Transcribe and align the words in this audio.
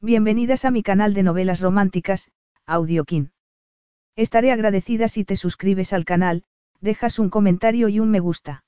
Bienvenidas 0.00 0.64
a 0.64 0.70
mi 0.70 0.84
canal 0.84 1.12
de 1.12 1.24
novelas 1.24 1.60
románticas, 1.60 2.30
Audiokin. 2.66 3.32
Estaré 4.14 4.52
agradecida 4.52 5.08
si 5.08 5.24
te 5.24 5.34
suscribes 5.34 5.92
al 5.92 6.04
canal, 6.04 6.44
dejas 6.80 7.18
un 7.18 7.30
comentario 7.30 7.88
y 7.88 7.98
un 7.98 8.08
me 8.08 8.20
gusta. 8.20 8.62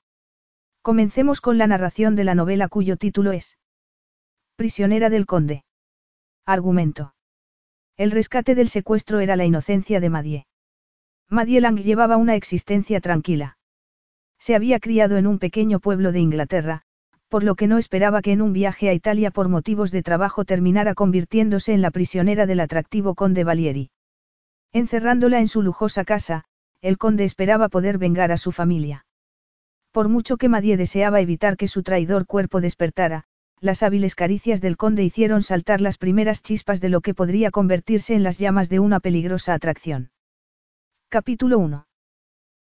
Comencemos 0.81 1.39
con 1.39 1.57
la 1.57 1.67
narración 1.67 2.17
de 2.17 2.25
la 2.25 2.35
novela 2.35 2.67
cuyo 2.67 2.97
título 2.97 3.31
es 3.31 3.57
Prisionera 4.57 5.09
del 5.09 5.25
Conde. 5.25 5.63
Argumento. 6.45 7.15
El 7.95 8.11
rescate 8.11 8.53
del 8.53 8.67
secuestro 8.67 9.21
era 9.21 9.37
la 9.37 9.45
inocencia 9.45 10.01
de 10.01 10.09
Madie. 10.09 10.47
Madie 11.29 11.61
Lang 11.61 11.79
llevaba 11.79 12.17
una 12.17 12.35
existencia 12.35 12.99
tranquila. 12.99 13.57
Se 14.37 14.53
había 14.53 14.81
criado 14.81 15.15
en 15.15 15.27
un 15.27 15.39
pequeño 15.39 15.79
pueblo 15.79 16.11
de 16.11 16.19
Inglaterra, 16.19 16.83
por 17.31 17.45
lo 17.45 17.55
que 17.55 17.67
no 17.67 17.77
esperaba 17.77 18.21
que 18.21 18.33
en 18.33 18.41
un 18.41 18.51
viaje 18.51 18.89
a 18.89 18.93
Italia 18.93 19.31
por 19.31 19.47
motivos 19.47 19.89
de 19.89 20.03
trabajo 20.03 20.43
terminara 20.43 20.93
convirtiéndose 20.95 21.71
en 21.71 21.81
la 21.81 21.89
prisionera 21.89 22.45
del 22.45 22.59
atractivo 22.59 23.15
conde 23.15 23.45
Valieri. 23.45 23.89
Encerrándola 24.73 25.39
en 25.39 25.47
su 25.47 25.61
lujosa 25.61 26.03
casa, 26.03 26.43
el 26.81 26.97
conde 26.97 27.23
esperaba 27.23 27.69
poder 27.69 27.97
vengar 27.97 28.33
a 28.33 28.37
su 28.37 28.51
familia. 28.51 29.05
Por 29.93 30.09
mucho 30.09 30.35
que 30.35 30.49
Madie 30.49 30.75
deseaba 30.75 31.21
evitar 31.21 31.55
que 31.55 31.69
su 31.69 31.83
traidor 31.83 32.25
cuerpo 32.25 32.59
despertara, 32.59 33.23
las 33.61 33.81
hábiles 33.81 34.13
caricias 34.13 34.59
del 34.59 34.75
conde 34.75 35.05
hicieron 35.05 35.41
saltar 35.41 35.79
las 35.79 35.97
primeras 35.97 36.43
chispas 36.43 36.81
de 36.81 36.89
lo 36.89 36.99
que 36.99 37.13
podría 37.13 37.49
convertirse 37.49 38.13
en 38.13 38.23
las 38.23 38.39
llamas 38.39 38.67
de 38.67 38.81
una 38.81 38.99
peligrosa 38.99 39.53
atracción. 39.53 40.11
Capítulo 41.07 41.59
1. 41.59 41.87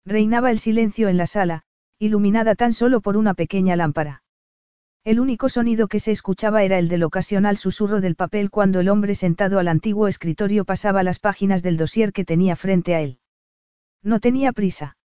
Reinaba 0.05 0.51
el 0.51 0.59
silencio 0.59 1.07
en 1.07 1.15
la 1.15 1.25
sala, 1.25 1.63
iluminada 1.99 2.53
tan 2.55 2.73
solo 2.73 2.99
por 2.99 3.15
una 3.15 3.33
pequeña 3.33 3.77
lámpara. 3.77 4.23
El 5.07 5.21
único 5.21 5.47
sonido 5.47 5.87
que 5.87 6.01
se 6.01 6.11
escuchaba 6.11 6.63
era 6.63 6.77
el 6.79 6.89
del 6.89 7.01
ocasional 7.03 7.55
susurro 7.55 8.01
del 8.01 8.15
papel 8.17 8.49
cuando 8.49 8.81
el 8.81 8.89
hombre 8.89 9.15
sentado 9.15 9.57
al 9.57 9.69
antiguo 9.69 10.09
escritorio 10.09 10.65
pasaba 10.65 11.01
las 11.01 11.17
páginas 11.17 11.63
del 11.63 11.77
dossier 11.77 12.11
que 12.11 12.25
tenía 12.25 12.57
frente 12.57 12.93
a 12.93 12.99
él. 12.99 13.19
No 14.03 14.19
tenía 14.19 14.51
prisa. 14.51 14.97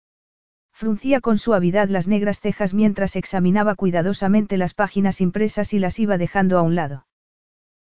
Fruncía 0.72 1.20
con 1.20 1.38
suavidad 1.38 1.88
las 1.88 2.08
negras 2.08 2.40
cejas 2.40 2.74
mientras 2.74 3.14
examinaba 3.14 3.76
cuidadosamente 3.76 4.56
las 4.56 4.74
páginas 4.74 5.20
impresas 5.20 5.72
y 5.72 5.78
las 5.78 6.00
iba 6.00 6.18
dejando 6.18 6.58
a 6.58 6.62
un 6.62 6.74
lado. 6.74 7.06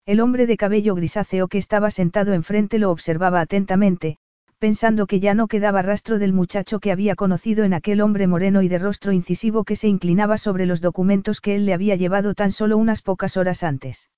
El 0.06 0.20
hombre 0.20 0.46
de 0.46 0.58
cabello 0.58 0.96
grisáceo 0.96 1.48
que 1.48 1.58
estaba 1.58 1.90
sentado 1.90 2.34
enfrente 2.34 2.80
lo 2.80 2.92
observaba 2.92 3.40
atentamente, 3.40 4.18
pensando 4.60 5.08
que 5.08 5.22
ya 5.22 5.34
no 5.34 5.48
quedaba 5.48 5.82
rastro 5.82 6.20
del 6.20 6.34
muchacho 6.34 6.80
que 6.80 6.92
había 6.92 7.16
conocido 7.16 7.64
en 7.64 7.74
aquel 7.74 8.02
hombre 8.02 8.28
moreno 8.28 8.62
y 8.62 8.68
de 8.68 8.78
rostro 8.78 9.14
incisivo 9.14 9.64
que 9.64 9.78
se 9.78 9.88
inclinaba 9.88 10.38
sobre 10.38 10.66
los 10.66 10.82
documentos 10.82 11.40
que 11.40 11.56
él 11.56 11.66
le 11.66 11.74
había 11.74 11.96
llevado 11.96 12.34
tan 12.36 12.52
solo 12.52 12.78
unas 12.78 13.02
pocas 13.02 13.38
horas 13.38 13.64
antes. 13.64 14.10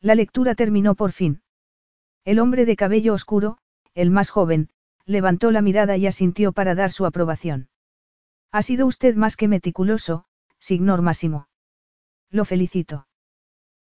La 0.00 0.14
lectura 0.14 0.54
terminó 0.54 0.94
por 0.94 1.12
fin. 1.12 1.42
El 2.24 2.38
hombre 2.38 2.64
de 2.64 2.76
cabello 2.76 3.12
oscuro, 3.12 3.58
el 3.94 4.10
más 4.10 4.30
joven, 4.30 4.70
levantó 5.04 5.50
la 5.50 5.60
mirada 5.60 5.96
y 5.96 6.06
asintió 6.06 6.52
para 6.52 6.74
dar 6.74 6.90
su 6.90 7.04
aprobación. 7.04 7.68
Ha 8.50 8.62
sido 8.62 8.86
usted 8.86 9.14
más 9.16 9.36
que 9.36 9.48
meticuloso, 9.48 10.24
signor 10.58 11.02
Máximo. 11.02 11.48
Lo 12.30 12.46
felicito. 12.46 13.06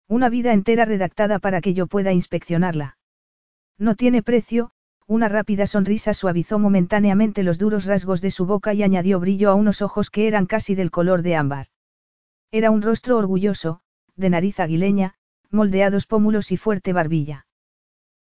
Una 0.09 0.29
vida 0.29 0.53
entera 0.53 0.85
redactada 0.85 1.39
para 1.39 1.61
que 1.61 1.75
yo 1.75 1.87
pueda 1.87 2.13
inspeccionarla. 2.13 2.97
No 3.79 3.95
tiene 3.95 4.23
precio, 4.23 4.71
una 5.07 5.29
rápida 5.29 5.67
sonrisa 5.67 6.15
suavizó 6.15 6.59
momentáneamente 6.59 7.43
los 7.43 7.59
duros 7.59 7.85
rasgos 7.87 8.21
de 8.21 8.31
su 8.31 8.45
boca 8.45 8.75
y 8.75 8.83
añadió 8.83 9.21
brillo 9.21 9.51
a 9.51 9.55
unos 9.55 9.81
ojos 9.83 10.11
que 10.11 10.27
eran 10.27 10.47
casi 10.47 10.75
del 10.75 10.91
color 10.91 11.23
de 11.23 11.37
ámbar. 11.37 11.69
Era 12.51 12.71
un 12.71 12.83
rostro 12.83 13.17
orgulloso, 13.17 13.81
de 14.17 14.31
nariz 14.31 14.59
aguileña, 14.59 15.15
moldeados 15.51 16.07
pómulos 16.07 16.51
y 16.51 16.57
fuerte 16.57 16.93
barbilla. 16.93 17.47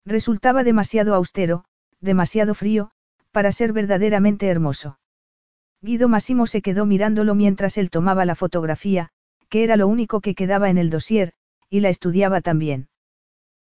Resultaba 0.04 0.62
demasiado 0.62 1.14
austero, 1.14 1.64
demasiado 2.00 2.54
frío, 2.54 2.90
para 3.32 3.50
ser 3.52 3.72
verdaderamente 3.72 4.48
hermoso. 4.48 4.98
Guido 5.80 6.08
Massimo 6.08 6.46
se 6.46 6.62
quedó 6.62 6.84
mirándolo 6.84 7.34
mientras 7.34 7.78
él 7.78 7.90
tomaba 7.90 8.24
la 8.24 8.34
fotografía, 8.34 9.10
que 9.48 9.64
era 9.64 9.76
lo 9.76 9.88
único 9.88 10.20
que 10.20 10.34
quedaba 10.34 10.68
en 10.68 10.78
el 10.78 10.90
dossier, 10.90 11.32
y 11.70 11.80
la 11.80 11.88
estudiaba 11.88 12.42
también. 12.42 12.88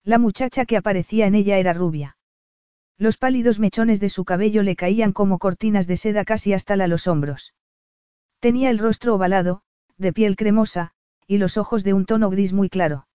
La 0.04 0.18
muchacha 0.18 0.66
que 0.66 0.76
aparecía 0.76 1.26
en 1.26 1.34
ella 1.34 1.58
era 1.58 1.72
rubia. 1.72 2.16
Los 2.98 3.18
pálidos 3.18 3.58
mechones 3.58 4.00
de 4.00 4.08
su 4.08 4.24
cabello 4.24 4.62
le 4.62 4.74
caían 4.74 5.12
como 5.12 5.38
cortinas 5.38 5.86
de 5.86 5.96
seda 5.96 6.24
casi 6.24 6.54
hasta 6.54 6.76
la 6.76 6.86
los 6.86 7.06
hombros. 7.06 7.54
Tenía 8.40 8.70
el 8.70 8.78
rostro 8.78 9.14
ovalado, 9.14 9.62
de 9.98 10.12
piel 10.12 10.36
cremosa, 10.36 10.92
y 11.26 11.38
los 11.38 11.56
ojos 11.58 11.84
de 11.84 11.92
un 11.92 12.06
tono 12.06 12.30
gris 12.30 12.52
muy 12.52 12.68
claro. 12.68 13.06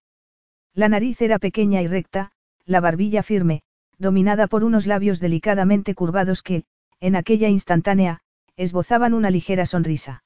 La 0.73 0.87
nariz 0.87 1.21
era 1.21 1.39
pequeña 1.39 1.81
y 1.81 1.87
recta, 1.87 2.31
la 2.65 2.79
barbilla 2.79 3.23
firme, 3.23 3.63
dominada 3.97 4.47
por 4.47 4.63
unos 4.63 4.85
labios 4.85 5.19
delicadamente 5.19 5.95
curvados 5.95 6.43
que, 6.43 6.65
en 6.99 7.15
aquella 7.15 7.49
instantánea, 7.49 8.21
esbozaban 8.55 9.13
una 9.13 9.31
ligera 9.31 9.65
sonrisa. 9.65 10.23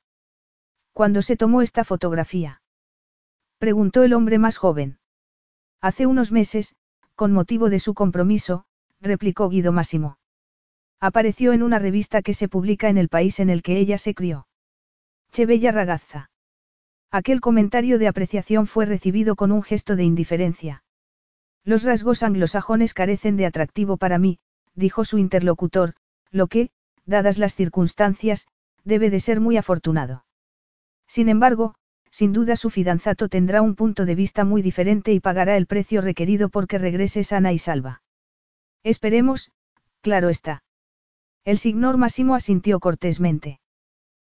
¿Cuándo 0.94 1.22
se 1.22 1.38
tomó 1.38 1.62
esta 1.62 1.84
fotografía? 1.84 2.62
Preguntó 3.58 4.04
el 4.04 4.14
hombre 4.14 4.38
más 4.38 4.58
joven. 4.58 5.00
Hace 5.82 6.06
unos 6.06 6.32
meses, 6.32 6.76
con 7.16 7.32
motivo 7.32 7.70
de 7.70 7.80
su 7.80 7.94
compromiso, 7.94 8.66
replicó 9.06 9.50
Guido 9.50 9.72
Máximo. 9.72 10.18
Apareció 11.00 11.54
en 11.54 11.64
una 11.64 11.80
revista 11.80 12.22
que 12.22 12.34
se 12.34 12.48
publica 12.50 12.90
en 12.90 12.98
el 12.98 13.10
país 13.10 13.40
en 13.40 13.50
el 13.50 13.62
que 13.62 13.78
ella 13.78 13.98
se 13.98 14.14
crió. 14.14 14.48
Che 15.32 15.46
bella 15.46 15.72
ragazza. 15.72 16.30
Aquel 17.12 17.40
comentario 17.40 18.00
de 18.00 18.08
apreciación 18.08 18.68
fue 18.68 18.86
recibido 18.86 19.36
con 19.36 19.52
un 19.52 19.64
gesto 19.64 19.96
de 19.96 20.04
indiferencia. 20.04 20.84
Los 21.64 21.84
rasgos 21.84 22.24
anglosajones 22.24 22.94
carecen 22.94 23.38
de 23.38 23.46
atractivo 23.46 23.98
para 23.98 24.18
mí, 24.18 24.40
dijo 24.76 25.06
su 25.06 25.18
interlocutor, 25.18 25.94
lo 26.32 26.48
que, 26.48 26.70
dadas 27.06 27.38
las 27.38 27.56
circunstancias, 27.56 28.48
debe 28.84 29.10
de 29.10 29.20
ser 29.20 29.40
muy 29.40 29.58
afortunado. 29.58 30.26
Sin 31.08 31.30
embargo, 31.30 31.76
sin 32.12 32.34
duda 32.34 32.56
su 32.56 32.70
fidanzato 32.70 33.30
tendrá 33.30 33.62
un 33.62 33.76
punto 33.76 34.06
de 34.06 34.16
vista 34.16 34.46
muy 34.46 34.62
diferente 34.62 35.12
y 35.12 35.20
pagará 35.20 35.58
el 35.58 35.66
precio 35.66 36.02
requerido 36.02 36.50
porque 36.50 36.78
regrese 36.78 37.24
sana 37.24 37.52
y 37.52 37.60
salva. 37.60 38.02
Esperemos, 38.85 39.51
claro 40.01 40.29
está. 40.29 40.63
El 41.44 41.57
signor 41.57 41.97
Massimo 41.97 42.35
asintió 42.35 42.79
cortésmente. 42.79 43.59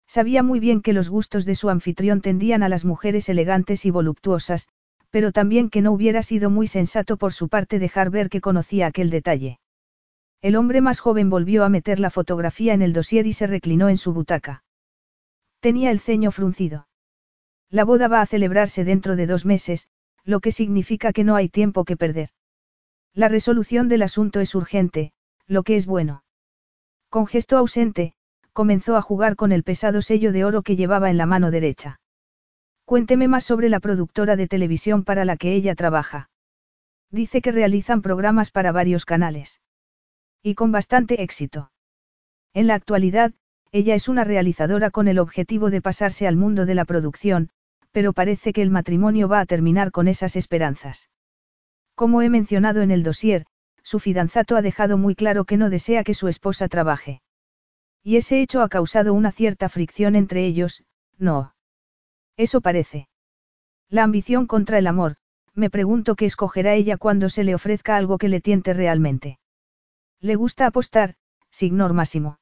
Sabía 0.05 0.43
muy 0.43 0.59
bien 0.59 0.81
que 0.81 0.91
los 0.91 1.07
gustos 1.07 1.45
de 1.45 1.55
su 1.55 1.69
anfitrión 1.69 2.19
tendían 2.19 2.61
a 2.61 2.67
las 2.67 2.83
mujeres 2.83 3.29
elegantes 3.29 3.85
y 3.85 3.91
voluptuosas, 3.91 4.67
pero 5.09 5.31
también 5.31 5.69
que 5.69 5.81
no 5.81 5.93
hubiera 5.93 6.21
sido 6.21 6.49
muy 6.49 6.67
sensato 6.67 7.15
por 7.15 7.31
su 7.31 7.47
parte 7.47 7.79
dejar 7.79 8.09
ver 8.09 8.27
que 8.27 8.41
conocía 8.41 8.87
aquel 8.87 9.09
detalle. 9.09 9.61
El 10.41 10.57
hombre 10.57 10.81
más 10.81 10.99
joven 10.99 11.29
volvió 11.29 11.63
a 11.63 11.69
meter 11.69 12.01
la 12.01 12.09
fotografía 12.09 12.73
en 12.73 12.81
el 12.81 12.91
dossier 12.91 13.27
y 13.27 13.31
se 13.31 13.47
reclinó 13.47 13.87
en 13.87 13.95
su 13.95 14.11
butaca. 14.11 14.65
Tenía 15.61 15.91
el 15.91 16.01
ceño 16.01 16.29
fruncido. 16.31 16.89
La 17.69 17.85
boda 17.85 18.09
va 18.09 18.19
a 18.19 18.25
celebrarse 18.25 18.83
dentro 18.83 19.15
de 19.15 19.27
dos 19.27 19.45
meses, 19.45 19.87
lo 20.25 20.41
que 20.41 20.51
significa 20.51 21.13
que 21.13 21.23
no 21.23 21.37
hay 21.37 21.47
tiempo 21.47 21.85
que 21.85 21.95
perder. 21.95 22.31
La 23.13 23.27
resolución 23.27 23.89
del 23.89 24.03
asunto 24.03 24.39
es 24.39 24.55
urgente, 24.55 25.11
lo 25.45 25.63
que 25.63 25.75
es 25.75 25.85
bueno. 25.85 26.23
Con 27.09 27.27
gesto 27.27 27.57
ausente, 27.57 28.13
comenzó 28.53 28.95
a 28.95 29.01
jugar 29.01 29.35
con 29.35 29.51
el 29.51 29.63
pesado 29.63 30.01
sello 30.01 30.31
de 30.31 30.45
oro 30.45 30.61
que 30.61 30.77
llevaba 30.77 31.09
en 31.09 31.17
la 31.17 31.25
mano 31.25 31.51
derecha. 31.51 31.99
Cuénteme 32.85 33.27
más 33.27 33.43
sobre 33.43 33.69
la 33.69 33.79
productora 33.79 34.35
de 34.35 34.47
televisión 34.47 35.03
para 35.03 35.25
la 35.25 35.35
que 35.35 35.53
ella 35.53 35.75
trabaja. 35.75 36.29
Dice 37.09 37.41
que 37.41 37.51
realizan 37.51 38.01
programas 38.01 38.51
para 38.51 38.71
varios 38.71 39.05
canales. 39.05 39.61
Y 40.41 40.55
con 40.55 40.71
bastante 40.71 41.21
éxito. 41.21 41.71
En 42.53 42.67
la 42.67 42.75
actualidad, 42.75 43.33
ella 43.73 43.95
es 43.95 44.07
una 44.07 44.23
realizadora 44.23 44.89
con 44.89 45.07
el 45.07 45.19
objetivo 45.19 45.69
de 45.69 45.81
pasarse 45.81 46.27
al 46.27 46.37
mundo 46.37 46.65
de 46.65 46.75
la 46.75 46.85
producción, 46.85 47.49
pero 47.91 48.13
parece 48.13 48.53
que 48.53 48.61
el 48.61 48.69
matrimonio 48.69 49.27
va 49.27 49.41
a 49.41 49.45
terminar 49.45 49.91
con 49.91 50.07
esas 50.07 50.35
esperanzas. 50.37 51.09
Como 52.01 52.23
he 52.23 52.31
mencionado 52.31 52.81
en 52.81 52.89
el 52.89 53.03
dossier, 53.03 53.45
su 53.83 53.99
fidanzato 53.99 54.55
ha 54.55 54.63
dejado 54.63 54.97
muy 54.97 55.13
claro 55.13 55.45
que 55.45 55.55
no 55.55 55.69
desea 55.69 56.03
que 56.03 56.15
su 56.15 56.29
esposa 56.29 56.67
trabaje. 56.67 57.21
Y 58.01 58.15
ese 58.15 58.41
hecho 58.41 58.63
ha 58.63 58.69
causado 58.69 59.13
una 59.13 59.31
cierta 59.31 59.69
fricción 59.69 60.15
entre 60.15 60.43
ellos, 60.43 60.83
no. 61.19 61.53
Eso 62.37 62.59
parece. 62.59 63.07
La 63.87 64.01
ambición 64.01 64.47
contra 64.47 64.79
el 64.79 64.87
amor, 64.87 65.17
me 65.53 65.69
pregunto 65.69 66.15
qué 66.15 66.25
escogerá 66.25 66.73
ella 66.73 66.97
cuando 66.97 67.29
se 67.29 67.43
le 67.43 67.53
ofrezca 67.53 67.97
algo 67.97 68.17
que 68.17 68.29
le 68.29 68.41
tiente 68.41 68.73
realmente. 68.73 69.37
Le 70.19 70.33
gusta 70.33 70.65
apostar, 70.65 71.17
signor 71.51 71.93
Máximo. 71.93 72.39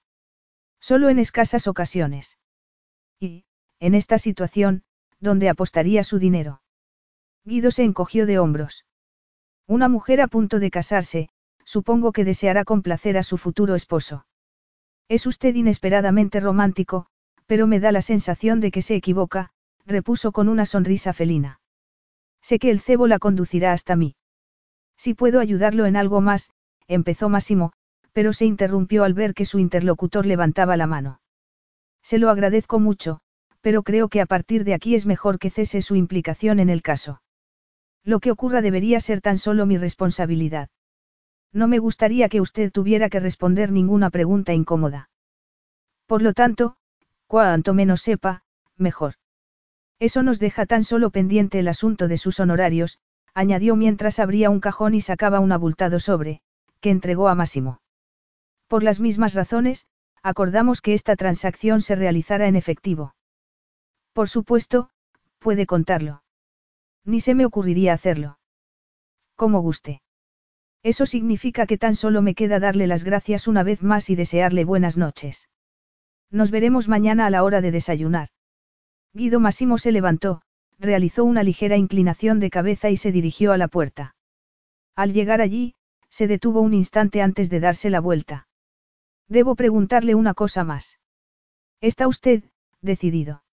Solo 0.79 1.09
en 1.09 1.19
escasas 1.19 1.67
ocasiones. 1.67 2.39
Y, 3.19 3.43
en 3.81 3.93
esta 3.93 4.19
situación, 4.19 4.83
¿dónde 5.19 5.49
apostaría 5.49 6.05
su 6.05 6.17
dinero? 6.17 6.61
Guido 7.43 7.71
se 7.71 7.83
encogió 7.83 8.25
de 8.25 8.39
hombros. 8.39 8.85
Una 9.69 9.87
mujer 9.87 10.19
a 10.19 10.27
punto 10.27 10.57
de 10.57 10.71
casarse, 10.71 11.29
supongo 11.63 12.11
que 12.11 12.25
deseará 12.25 12.65
complacer 12.65 13.19
a 13.19 13.21
su 13.21 13.37
futuro 13.37 13.75
esposo. 13.75 14.25
Es 15.07 15.27
usted 15.27 15.53
inesperadamente 15.53 16.39
romántico, 16.39 17.05
pero 17.45 17.67
me 17.67 17.79
da 17.79 17.91
la 17.91 18.01
sensación 18.01 18.61
de 18.61 18.71
que 18.71 18.81
se 18.81 18.95
equivoca, 18.95 19.51
repuso 19.85 20.31
con 20.31 20.49
una 20.49 20.65
sonrisa 20.65 21.13
felina. 21.13 21.61
Sé 22.41 22.57
que 22.57 22.71
el 22.71 22.79
cebo 22.79 23.05
la 23.05 23.19
conducirá 23.19 23.71
hasta 23.71 23.95
mí. 23.95 24.15
Si 24.97 25.13
puedo 25.13 25.39
ayudarlo 25.39 25.85
en 25.85 25.97
algo 25.97 26.19
más, 26.19 26.49
empezó 26.87 27.29
Máximo, 27.29 27.71
pero 28.11 28.33
se 28.33 28.45
interrumpió 28.45 29.03
al 29.03 29.13
ver 29.13 29.35
que 29.35 29.45
su 29.45 29.59
interlocutor 29.59 30.25
levantaba 30.25 30.77
la 30.77 30.87
mano. 30.87 31.21
Se 32.01 32.17
lo 32.17 32.31
agradezco 32.31 32.79
mucho, 32.79 33.19
pero 33.61 33.83
creo 33.83 34.09
que 34.09 34.21
a 34.21 34.25
partir 34.25 34.63
de 34.63 34.73
aquí 34.73 34.95
es 34.95 35.05
mejor 35.05 35.37
que 35.37 35.51
cese 35.51 35.83
su 35.83 35.95
implicación 35.95 36.59
en 36.59 36.71
el 36.71 36.81
caso. 36.81 37.21
Lo 38.09 38.19
que 38.19 38.31
ocurra 38.31 38.63
debería 38.63 38.99
ser 39.01 39.21
tan 39.21 39.37
solo 39.37 39.67
mi 39.67 39.77
responsabilidad. 39.77 40.69
No 41.53 41.67
me 41.67 41.77
gustaría 41.77 42.27
que 42.27 42.41
usted 42.41 42.71
tuviera 42.71 43.07
que 43.07 43.19
responder 43.19 43.71
ninguna 43.71 44.09
pregunta 44.09 44.51
incómoda. 44.51 45.11
Por 46.07 46.23
lo 46.23 46.33
tanto, 46.33 46.75
cuanto 47.27 47.75
menos 47.75 48.01
sepa, 48.01 48.41
mejor. 48.77 49.13
Eso 49.99 50.23
nos 50.23 50.39
deja 50.39 50.65
tan 50.65 50.83
solo 50.83 51.11
pendiente 51.11 51.59
el 51.59 51.67
asunto 51.67 52.07
de 52.07 52.17
sus 52.17 52.39
honorarios, 52.39 52.97
añadió 53.35 53.75
mientras 53.75 54.17
abría 54.17 54.49
un 54.49 54.59
cajón 54.59 54.95
y 54.95 55.01
sacaba 55.01 55.39
un 55.39 55.51
abultado 55.51 55.99
sobre, 55.99 56.41
que 56.79 56.89
entregó 56.89 57.27
a 57.29 57.35
Máximo. 57.35 57.79
Por 58.67 58.81
las 58.81 58.99
mismas 58.99 59.35
razones, 59.35 59.85
acordamos 60.23 60.81
que 60.81 60.95
esta 60.95 61.15
transacción 61.15 61.81
se 61.81 61.93
realizara 61.93 62.47
en 62.47 62.55
efectivo. 62.55 63.13
Por 64.13 64.29
supuesto, 64.29 64.89
puede 65.37 65.67
contarlo. 65.67 66.23
Ni 67.05 67.21
se 67.21 67.35
me 67.35 67.45
ocurriría 67.45 67.93
hacerlo. 67.93 68.39
Como 69.35 69.61
guste. 69.61 70.01
Eso 70.83 71.05
significa 71.05 71.65
que 71.65 71.77
tan 71.77 71.95
solo 71.95 72.21
me 72.21 72.35
queda 72.35 72.59
darle 72.59 72.87
las 72.87 73.03
gracias 73.03 73.47
una 73.47 73.63
vez 73.63 73.83
más 73.83 74.09
y 74.09 74.15
desearle 74.15 74.65
buenas 74.65 74.97
noches. 74.97 75.49
Nos 76.31 76.51
veremos 76.51 76.87
mañana 76.87 77.25
a 77.25 77.29
la 77.29 77.43
hora 77.43 77.61
de 77.61 77.71
desayunar. 77.71 78.29
Guido 79.13 79.39
Massimo 79.39 79.77
se 79.77 79.91
levantó, 79.91 80.41
realizó 80.77 81.23
una 81.23 81.43
ligera 81.43 81.77
inclinación 81.77 82.39
de 82.39 82.49
cabeza 82.49 82.89
y 82.89 82.97
se 82.97 83.11
dirigió 83.11 83.51
a 83.51 83.57
la 83.57 83.67
puerta. 83.67 84.15
Al 84.95 85.13
llegar 85.13 85.41
allí, 85.41 85.75
se 86.09 86.27
detuvo 86.27 86.61
un 86.61 86.73
instante 86.73 87.21
antes 87.21 87.49
de 87.49 87.59
darse 87.59 87.89
la 87.89 87.99
vuelta. 87.99 88.47
Debo 89.29 89.55
preguntarle 89.55 90.15
una 90.15 90.33
cosa 90.33 90.63
más. 90.63 90.99
¿Está 91.81 92.07
usted, 92.07 92.43
decidido? 92.81 93.43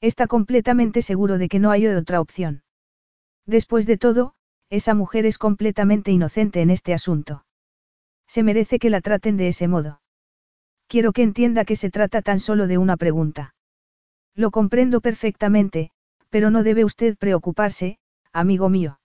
Está 0.00 0.26
completamente 0.26 1.02
seguro 1.02 1.38
de 1.38 1.48
que 1.48 1.60
no 1.60 1.70
hay 1.70 1.86
otra 1.86 2.20
opción. 2.20 2.63
Después 3.46 3.86
de 3.86 3.98
todo, 3.98 4.34
esa 4.70 4.94
mujer 4.94 5.26
es 5.26 5.38
completamente 5.38 6.10
inocente 6.10 6.60
en 6.62 6.70
este 6.70 6.94
asunto. 6.94 7.44
Se 8.26 8.42
merece 8.42 8.78
que 8.78 8.90
la 8.90 9.00
traten 9.00 9.36
de 9.36 9.48
ese 9.48 9.68
modo. 9.68 10.00
Quiero 10.86 11.12
que 11.12 11.22
entienda 11.22 11.64
que 11.64 11.76
se 11.76 11.90
trata 11.90 12.22
tan 12.22 12.40
solo 12.40 12.66
de 12.66 12.78
una 12.78 12.96
pregunta. 12.96 13.54
Lo 14.34 14.50
comprendo 14.50 15.00
perfectamente, 15.00 15.90
pero 16.30 16.50
no 16.50 16.62
debe 16.62 16.84
usted 16.84 17.16
preocuparse, 17.16 17.98
amigo 18.32 18.68
mío. 18.68 18.98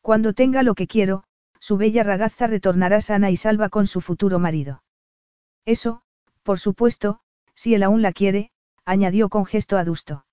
Cuando 0.00 0.32
tenga 0.32 0.62
lo 0.62 0.74
que 0.74 0.86
quiero, 0.86 1.24
su 1.60 1.76
bella 1.76 2.02
ragazza 2.02 2.46
retornará 2.46 3.00
sana 3.00 3.30
y 3.30 3.36
salva 3.36 3.68
con 3.68 3.86
su 3.86 4.00
futuro 4.00 4.38
marido. 4.38 4.82
Eso, 5.66 6.02
por 6.42 6.58
supuesto, 6.58 7.20
si 7.54 7.74
él 7.74 7.82
aún 7.82 8.02
la 8.02 8.12
quiere, 8.12 8.50
añadió 8.84 9.28
con 9.28 9.44
gesto 9.44 9.76
adusto. 9.76 10.24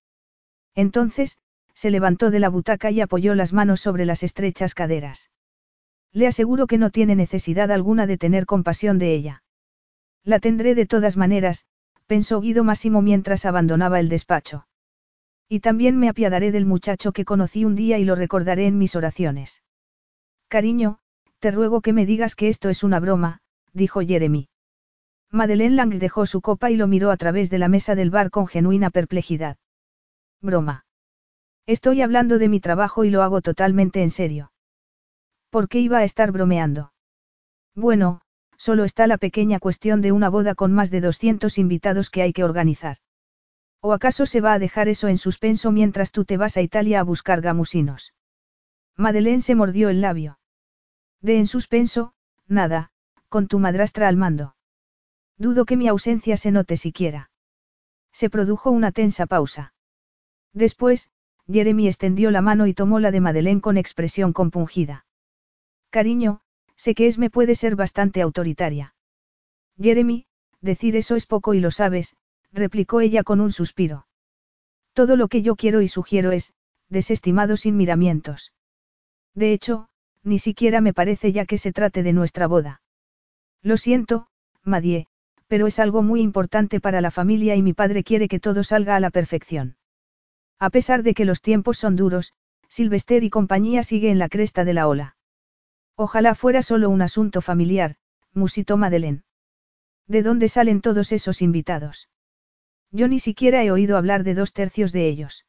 Entonces, 0.73 1.37
se 1.77 1.91
levantó 1.91 2.31
de 2.31 2.39
la 2.39 2.49
butaca 2.49 2.89
y 2.89 3.01
apoyó 3.01 3.35
las 3.35 3.53
manos 3.53 3.81
sobre 3.81 4.05
las 4.05 4.23
estrechas 4.23 4.73
caderas. 4.73 5.29
Le 6.11 6.25
aseguro 6.25 6.65
que 6.65 6.79
no 6.79 6.89
tiene 6.89 7.15
necesidad 7.15 7.71
alguna 7.71 8.07
de 8.07 8.17
tener 8.17 8.47
compasión 8.47 8.97
de 8.97 9.13
ella. 9.13 9.43
La 10.23 10.39
tendré 10.39 10.73
de 10.73 10.87
todas 10.87 11.17
maneras, 11.17 11.67
pensó 12.07 12.41
Guido 12.41 12.63
Máximo 12.63 13.03
mientras 13.03 13.45
abandonaba 13.45 13.99
el 13.99 14.09
despacho. 14.09 14.65
Y 15.47 15.59
también 15.59 15.99
me 15.99 16.09
apiadaré 16.09 16.51
del 16.51 16.65
muchacho 16.65 17.11
que 17.11 17.25
conocí 17.25 17.63
un 17.63 17.75
día 17.75 17.99
y 17.99 18.05
lo 18.05 18.15
recordaré 18.15 18.65
en 18.65 18.79
mis 18.79 18.95
oraciones. 18.95 19.61
Cariño, 20.47 20.97
te 21.37 21.51
ruego 21.51 21.81
que 21.81 21.93
me 21.93 22.07
digas 22.07 22.33
que 22.33 22.49
esto 22.49 22.69
es 22.69 22.83
una 22.83 22.99
broma, 22.99 23.41
dijo 23.71 24.01
Jeremy. 24.01 24.49
Madeleine 25.29 25.75
Lang 25.75 25.99
dejó 25.99 26.25
su 26.25 26.41
copa 26.41 26.71
y 26.71 26.75
lo 26.75 26.87
miró 26.87 27.11
a 27.11 27.17
través 27.17 27.51
de 27.51 27.59
la 27.59 27.67
mesa 27.67 27.93
del 27.93 28.09
bar 28.09 28.31
con 28.31 28.47
genuina 28.47 28.89
perplejidad. 28.89 29.57
Broma. 30.41 30.86
Estoy 31.67 32.01
hablando 32.01 32.39
de 32.39 32.47
mi 32.47 32.61
trabajo 32.61 33.03
y 33.03 33.09
lo 33.09 33.23
hago 33.23 33.41
totalmente 33.41 34.01
en 34.01 34.09
serio. 34.09 34.53
¿Por 35.49 35.67
qué 35.67 35.79
iba 35.79 35.97
a 35.97 36.05
estar 36.05 36.31
bromeando? 36.31 36.93
Bueno, 37.75 38.21
solo 38.55 38.85
está 38.85 39.05
la 39.05 39.17
pequeña 39.17 39.59
cuestión 39.59 40.01
de 40.01 40.13
una 40.13 40.29
boda 40.29 40.55
con 40.55 40.71
más 40.71 40.91
de 40.91 41.01
200 41.01 41.57
invitados 41.57 42.09
que 42.09 42.21
hay 42.21 42.31
que 42.31 42.45
organizar. 42.45 42.97
¿O 43.81 43.91
acaso 43.91 44.25
se 44.25 44.39
va 44.39 44.53
a 44.53 44.59
dejar 44.59 44.87
eso 44.87 45.09
en 45.09 45.17
suspenso 45.17 45.73
mientras 45.73 46.13
tú 46.13 46.23
te 46.23 46.37
vas 46.37 46.55
a 46.55 46.61
Italia 46.61 47.01
a 47.01 47.03
buscar 47.03 47.41
gamusinos? 47.41 48.13
Madeleine 48.95 49.41
se 49.41 49.53
mordió 49.53 49.89
el 49.89 49.99
labio. 49.99 50.39
De 51.21 51.37
en 51.37 51.47
suspenso, 51.47 52.13
nada, 52.47 52.91
con 53.27 53.47
tu 53.47 53.59
madrastra 53.59 54.07
al 54.07 54.15
mando. 54.15 54.55
Dudo 55.37 55.65
que 55.65 55.75
mi 55.75 55.89
ausencia 55.89 56.37
se 56.37 56.51
note 56.51 56.77
siquiera. 56.77 57.29
Se 58.13 58.29
produjo 58.29 58.71
una 58.71 58.93
tensa 58.93 59.25
pausa. 59.25 59.73
Después, 60.53 61.11
Jeremy 61.51 61.87
extendió 61.87 62.31
la 62.31 62.41
mano 62.41 62.67
y 62.67 62.73
tomó 62.73 62.99
la 62.99 63.11
de 63.11 63.21
Madeleine 63.21 63.61
con 63.61 63.77
expresión 63.77 64.33
compungida. 64.33 65.05
Cariño, 65.89 66.41
sé 66.75 66.93
que 66.93 67.07
Esme 67.07 67.29
puede 67.29 67.55
ser 67.55 67.75
bastante 67.75 68.21
autoritaria. 68.21 68.93
Jeremy, 69.81 70.25
decir 70.61 70.95
eso 70.95 71.15
es 71.15 71.25
poco 71.25 71.53
y 71.53 71.59
lo 71.59 71.71
sabes, 71.71 72.15
replicó 72.51 72.99
ella 73.01 73.23
con 73.23 73.39
un 73.39 73.51
suspiro. 73.51 74.07
Todo 74.93 75.15
lo 75.15 75.27
que 75.27 75.41
yo 75.41 75.55
quiero 75.55 75.81
y 75.81 75.87
sugiero 75.87 76.31
es, 76.31 76.53
desestimado 76.89 77.55
sin 77.55 77.77
miramientos. 77.77 78.53
De 79.33 79.53
hecho, 79.53 79.89
ni 80.23 80.39
siquiera 80.39 80.81
me 80.81 80.93
parece 80.93 81.31
ya 81.31 81.45
que 81.45 81.57
se 81.57 81.71
trate 81.71 82.03
de 82.03 82.13
nuestra 82.13 82.47
boda. 82.47 82.81
Lo 83.61 83.77
siento, 83.77 84.27
Madie, 84.63 85.07
pero 85.47 85.67
es 85.67 85.79
algo 85.79 86.03
muy 86.03 86.21
importante 86.21 86.79
para 86.81 86.99
la 86.99 87.11
familia 87.11 87.55
y 87.55 87.61
mi 87.61 87.73
padre 87.73 88.03
quiere 88.03 88.27
que 88.27 88.39
todo 88.39 88.63
salga 88.63 88.95
a 88.95 88.99
la 88.99 89.11
perfección. 89.11 89.76
A 90.59 90.69
pesar 90.69 91.03
de 91.03 91.13
que 91.13 91.25
los 91.25 91.41
tiempos 91.41 91.77
son 91.77 91.95
duros, 91.95 92.33
Sylvester 92.67 93.23
y 93.23 93.29
compañía 93.29 93.83
sigue 93.83 94.09
en 94.09 94.19
la 94.19 94.29
cresta 94.29 94.65
de 94.65 94.73
la 94.73 94.87
ola. 94.87 95.15
Ojalá 95.95 96.35
fuera 96.35 96.61
solo 96.61 96.89
un 96.89 97.01
asunto 97.01 97.41
familiar, 97.41 97.95
musitó 98.33 98.77
Madeleine. 98.77 99.23
¿De 100.07 100.23
dónde 100.23 100.49
salen 100.49 100.81
todos 100.81 101.11
esos 101.11 101.41
invitados? 101.41 102.09
Yo 102.91 103.07
ni 103.07 103.19
siquiera 103.19 103.63
he 103.63 103.71
oído 103.71 103.97
hablar 103.97 104.23
de 104.23 104.33
dos 104.33 104.53
tercios 104.53 104.91
de 104.91 105.07
ellos. 105.07 105.45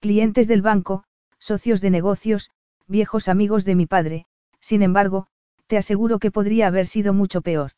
Clientes 0.00 0.48
del 0.48 0.62
banco, 0.62 1.04
socios 1.38 1.80
de 1.80 1.90
negocios, 1.90 2.50
viejos 2.86 3.28
amigos 3.28 3.64
de 3.64 3.74
mi 3.74 3.86
padre, 3.86 4.26
sin 4.60 4.82
embargo, 4.82 5.26
te 5.66 5.76
aseguro 5.76 6.18
que 6.18 6.30
podría 6.30 6.68
haber 6.68 6.86
sido 6.86 7.12
mucho 7.12 7.42
peor. 7.42 7.72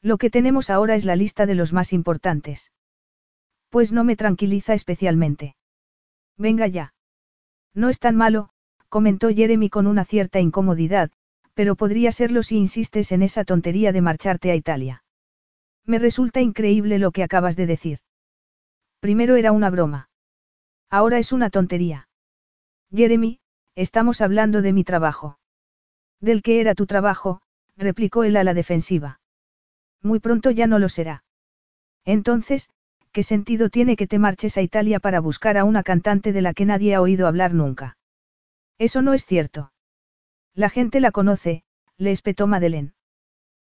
Lo 0.00 0.18
que 0.18 0.30
tenemos 0.30 0.70
ahora 0.70 0.94
es 0.94 1.04
la 1.04 1.16
lista 1.16 1.46
de 1.46 1.54
los 1.54 1.72
más 1.72 1.92
importantes. 1.92 2.72
Pues 3.70 3.92
no 3.92 4.04
me 4.04 4.16
tranquiliza 4.16 4.74
especialmente. 4.74 5.56
Venga 6.36 6.66
ya. 6.66 6.94
No 7.74 7.88
es 7.88 7.98
tan 7.98 8.16
malo, 8.16 8.50
comentó 8.88 9.30
Jeremy 9.30 9.70
con 9.70 9.86
una 9.86 10.04
cierta 10.04 10.40
incomodidad, 10.40 11.10
pero 11.54 11.76
podría 11.76 12.12
serlo 12.12 12.42
si 12.42 12.56
insistes 12.56 13.12
en 13.12 13.22
esa 13.22 13.44
tontería 13.44 13.92
de 13.92 14.00
marcharte 14.00 14.50
a 14.50 14.54
Italia. 14.54 15.04
Me 15.84 15.98
resulta 15.98 16.40
increíble 16.40 16.98
lo 16.98 17.10
que 17.10 17.22
acabas 17.22 17.56
de 17.56 17.66
decir. 17.66 17.98
Primero 19.00 19.36
era 19.36 19.52
una 19.52 19.70
broma. 19.70 20.10
Ahora 20.88 21.18
es 21.18 21.32
una 21.32 21.50
tontería. 21.50 22.08
Jeremy, 22.94 23.40
estamos 23.74 24.20
hablando 24.20 24.62
de 24.62 24.72
mi 24.72 24.84
trabajo. 24.84 25.38
Del 26.20 26.42
que 26.42 26.60
era 26.60 26.74
tu 26.74 26.86
trabajo, 26.86 27.42
replicó 27.76 28.24
él 28.24 28.36
a 28.36 28.44
la 28.44 28.54
defensiva. 28.54 29.20
Muy 30.02 30.20
pronto 30.20 30.50
ya 30.50 30.66
no 30.66 30.78
lo 30.78 30.88
será. 30.88 31.24
Entonces, 32.04 32.70
¿qué 33.12 33.22
sentido 33.22 33.68
tiene 33.68 33.96
que 33.96 34.06
te 34.06 34.18
marches 34.18 34.56
a 34.56 34.62
Italia 34.62 34.98
para 34.98 35.20
buscar 35.20 35.58
a 35.58 35.64
una 35.64 35.82
cantante 35.82 36.32
de 36.32 36.42
la 36.42 36.54
que 36.54 36.64
nadie 36.64 36.94
ha 36.94 37.00
oído 37.00 37.26
hablar 37.26 37.54
nunca? 37.54 37.98
Eso 38.78 39.02
no 39.02 39.14
es 39.14 39.26
cierto. 39.26 39.72
La 40.54 40.70
gente 40.70 41.00
la 41.00 41.12
conoce, 41.12 41.64
le 41.98 42.10
espetó 42.10 42.46
Madeleine. 42.46 42.94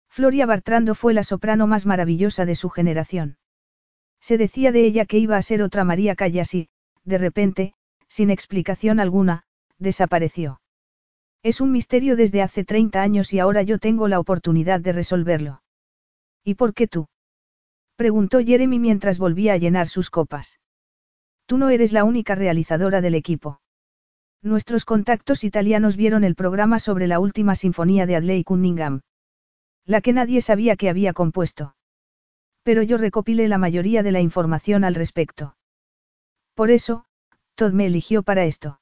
Floria 0.08 0.46
Bartrando 0.46 0.94
fue 0.94 1.14
la 1.14 1.24
soprano 1.24 1.66
más 1.66 1.86
maravillosa 1.86 2.44
de 2.44 2.54
su 2.54 2.70
generación. 2.70 3.36
Se 4.20 4.38
decía 4.38 4.72
de 4.72 4.84
ella 4.84 5.04
que 5.04 5.18
iba 5.18 5.36
a 5.36 5.42
ser 5.42 5.62
otra 5.62 5.84
María 5.84 6.14
Callas 6.14 6.54
y, 6.54 6.68
de 7.04 7.18
repente, 7.18 7.74
sin 8.08 8.30
explicación 8.30 9.00
alguna, 9.00 9.44
desapareció. 9.78 10.60
Es 11.42 11.60
un 11.60 11.72
misterio 11.72 12.16
desde 12.16 12.40
hace 12.40 12.64
30 12.64 13.02
años 13.02 13.32
y 13.34 13.38
ahora 13.38 13.62
yo 13.62 13.78
tengo 13.78 14.08
la 14.08 14.18
oportunidad 14.18 14.80
de 14.80 14.92
resolverlo. 14.92 15.62
¿Y 16.42 16.54
por 16.54 16.72
qué 16.72 16.86
tú? 16.86 17.08
Preguntó 17.96 18.40
Jeremy 18.44 18.78
mientras 18.78 19.18
volvía 19.18 19.52
a 19.52 19.56
llenar 19.56 19.88
sus 19.88 20.10
copas. 20.10 20.58
Tú 21.46 21.58
no 21.58 21.70
eres 21.70 21.92
la 21.92 22.04
única 22.04 22.34
realizadora 22.34 23.00
del 23.00 23.14
equipo. 23.14 23.60
Nuestros 24.42 24.84
contactos 24.84 25.44
italianos 25.44 25.96
vieron 25.96 26.24
el 26.24 26.34
programa 26.34 26.78
sobre 26.78 27.06
la 27.06 27.18
última 27.18 27.54
sinfonía 27.54 28.06
de 28.06 28.16
Adley 28.16 28.44
Cunningham. 28.44 29.00
La 29.86 30.00
que 30.00 30.12
nadie 30.12 30.40
sabía 30.40 30.76
que 30.76 30.88
había 30.88 31.12
compuesto. 31.12 31.76
Pero 32.62 32.82
yo 32.82 32.96
recopilé 32.96 33.48
la 33.48 33.58
mayoría 33.58 34.02
de 34.02 34.12
la 34.12 34.20
información 34.20 34.84
al 34.84 34.94
respecto. 34.94 35.56
Por 36.54 36.70
eso, 36.70 37.04
Todd 37.54 37.72
me 37.72 37.86
eligió 37.86 38.22
para 38.22 38.44
esto. 38.44 38.80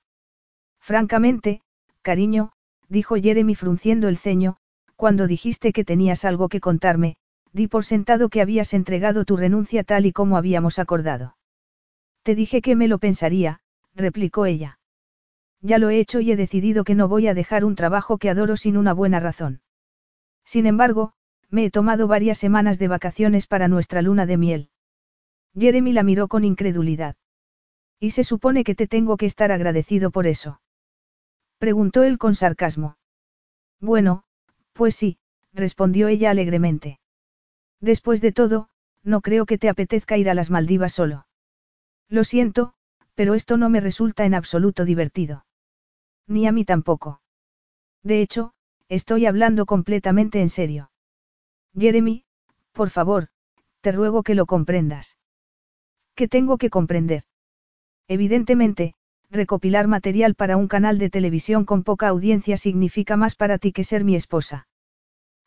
Francamente, 0.80 1.62
cariño, 2.02 2.52
dijo 2.88 3.16
Jeremy 3.16 3.54
frunciendo 3.54 4.08
el 4.08 4.18
ceño, 4.18 4.56
cuando 4.96 5.26
dijiste 5.26 5.72
que 5.72 5.84
tenías 5.84 6.24
algo 6.24 6.48
que 6.48 6.60
contarme, 6.60 7.16
di 7.52 7.68
por 7.68 7.84
sentado 7.84 8.28
que 8.28 8.40
habías 8.40 8.74
entregado 8.74 9.24
tu 9.24 9.36
renuncia 9.36 9.84
tal 9.84 10.06
y 10.06 10.12
como 10.12 10.36
habíamos 10.36 10.78
acordado. 10.78 11.36
Te 12.22 12.34
dije 12.34 12.62
que 12.62 12.76
me 12.76 12.88
lo 12.88 12.98
pensaría, 12.98 13.60
replicó 13.94 14.46
ella. 14.46 14.78
Ya 15.60 15.78
lo 15.78 15.90
he 15.90 15.98
hecho 15.98 16.20
y 16.20 16.32
he 16.32 16.36
decidido 16.36 16.84
que 16.84 16.94
no 16.94 17.08
voy 17.08 17.28
a 17.28 17.34
dejar 17.34 17.64
un 17.64 17.76
trabajo 17.76 18.18
que 18.18 18.30
adoro 18.30 18.56
sin 18.56 18.76
una 18.76 18.92
buena 18.92 19.20
razón. 19.20 19.60
Sin 20.44 20.66
embargo, 20.66 21.12
me 21.50 21.64
he 21.64 21.70
tomado 21.70 22.08
varias 22.08 22.38
semanas 22.38 22.78
de 22.78 22.88
vacaciones 22.88 23.46
para 23.46 23.68
nuestra 23.68 24.02
luna 24.02 24.26
de 24.26 24.38
miel. 24.38 24.70
Jeremy 25.54 25.92
la 25.92 26.02
miró 26.02 26.28
con 26.28 26.44
incredulidad. 26.44 27.16
¿Y 28.00 28.10
se 28.10 28.24
supone 28.24 28.64
que 28.64 28.74
te 28.74 28.88
tengo 28.88 29.16
que 29.16 29.26
estar 29.26 29.52
agradecido 29.52 30.10
por 30.10 30.26
eso? 30.26 30.60
Preguntó 31.58 32.02
él 32.02 32.18
con 32.18 32.34
sarcasmo. 32.34 32.96
Bueno, 33.80 34.24
pues 34.72 34.96
sí, 34.96 35.18
respondió 35.52 36.08
ella 36.08 36.30
alegremente. 36.30 36.98
Después 37.82 38.20
de 38.20 38.30
todo, 38.30 38.68
no 39.02 39.20
creo 39.20 39.44
que 39.44 39.58
te 39.58 39.68
apetezca 39.68 40.16
ir 40.16 40.30
a 40.30 40.34
las 40.34 40.50
Maldivas 40.50 40.92
solo. 40.92 41.26
Lo 42.08 42.22
siento, 42.22 42.74
pero 43.14 43.34
esto 43.34 43.56
no 43.56 43.68
me 43.68 43.80
resulta 43.80 44.24
en 44.24 44.34
absoluto 44.34 44.84
divertido. 44.84 45.44
Ni 46.28 46.46
a 46.46 46.52
mí 46.52 46.64
tampoco. 46.64 47.20
De 48.04 48.22
hecho, 48.22 48.54
estoy 48.88 49.26
hablando 49.26 49.66
completamente 49.66 50.40
en 50.40 50.48
serio. 50.48 50.92
Jeremy, 51.76 52.24
por 52.72 52.90
favor, 52.90 53.28
te 53.80 53.90
ruego 53.90 54.22
que 54.22 54.36
lo 54.36 54.46
comprendas. 54.46 55.18
¿Qué 56.14 56.28
tengo 56.28 56.58
que 56.58 56.70
comprender? 56.70 57.24
Evidentemente, 58.06 58.94
recopilar 59.28 59.88
material 59.88 60.36
para 60.36 60.56
un 60.56 60.68
canal 60.68 60.98
de 60.98 61.10
televisión 61.10 61.64
con 61.64 61.82
poca 61.82 62.08
audiencia 62.08 62.56
significa 62.56 63.16
más 63.16 63.34
para 63.34 63.58
ti 63.58 63.72
que 63.72 63.82
ser 63.82 64.04
mi 64.04 64.14
esposa. 64.14 64.68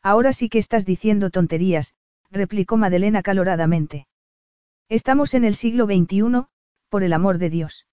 Ahora 0.02 0.34
sí 0.34 0.50
que 0.50 0.58
estás 0.58 0.84
diciendo 0.84 1.30
tonterías, 1.30 1.94
replicó 2.30 2.76
Madeleine 2.76 3.18
acaloradamente. 3.18 4.06
Estamos 4.88 5.34
en 5.34 5.44
el 5.44 5.54
siglo 5.54 5.86
XXI, 5.86 6.46
por 6.88 7.02
el 7.02 7.12
amor 7.12 7.38
de 7.38 7.50
Dios. 7.50 7.86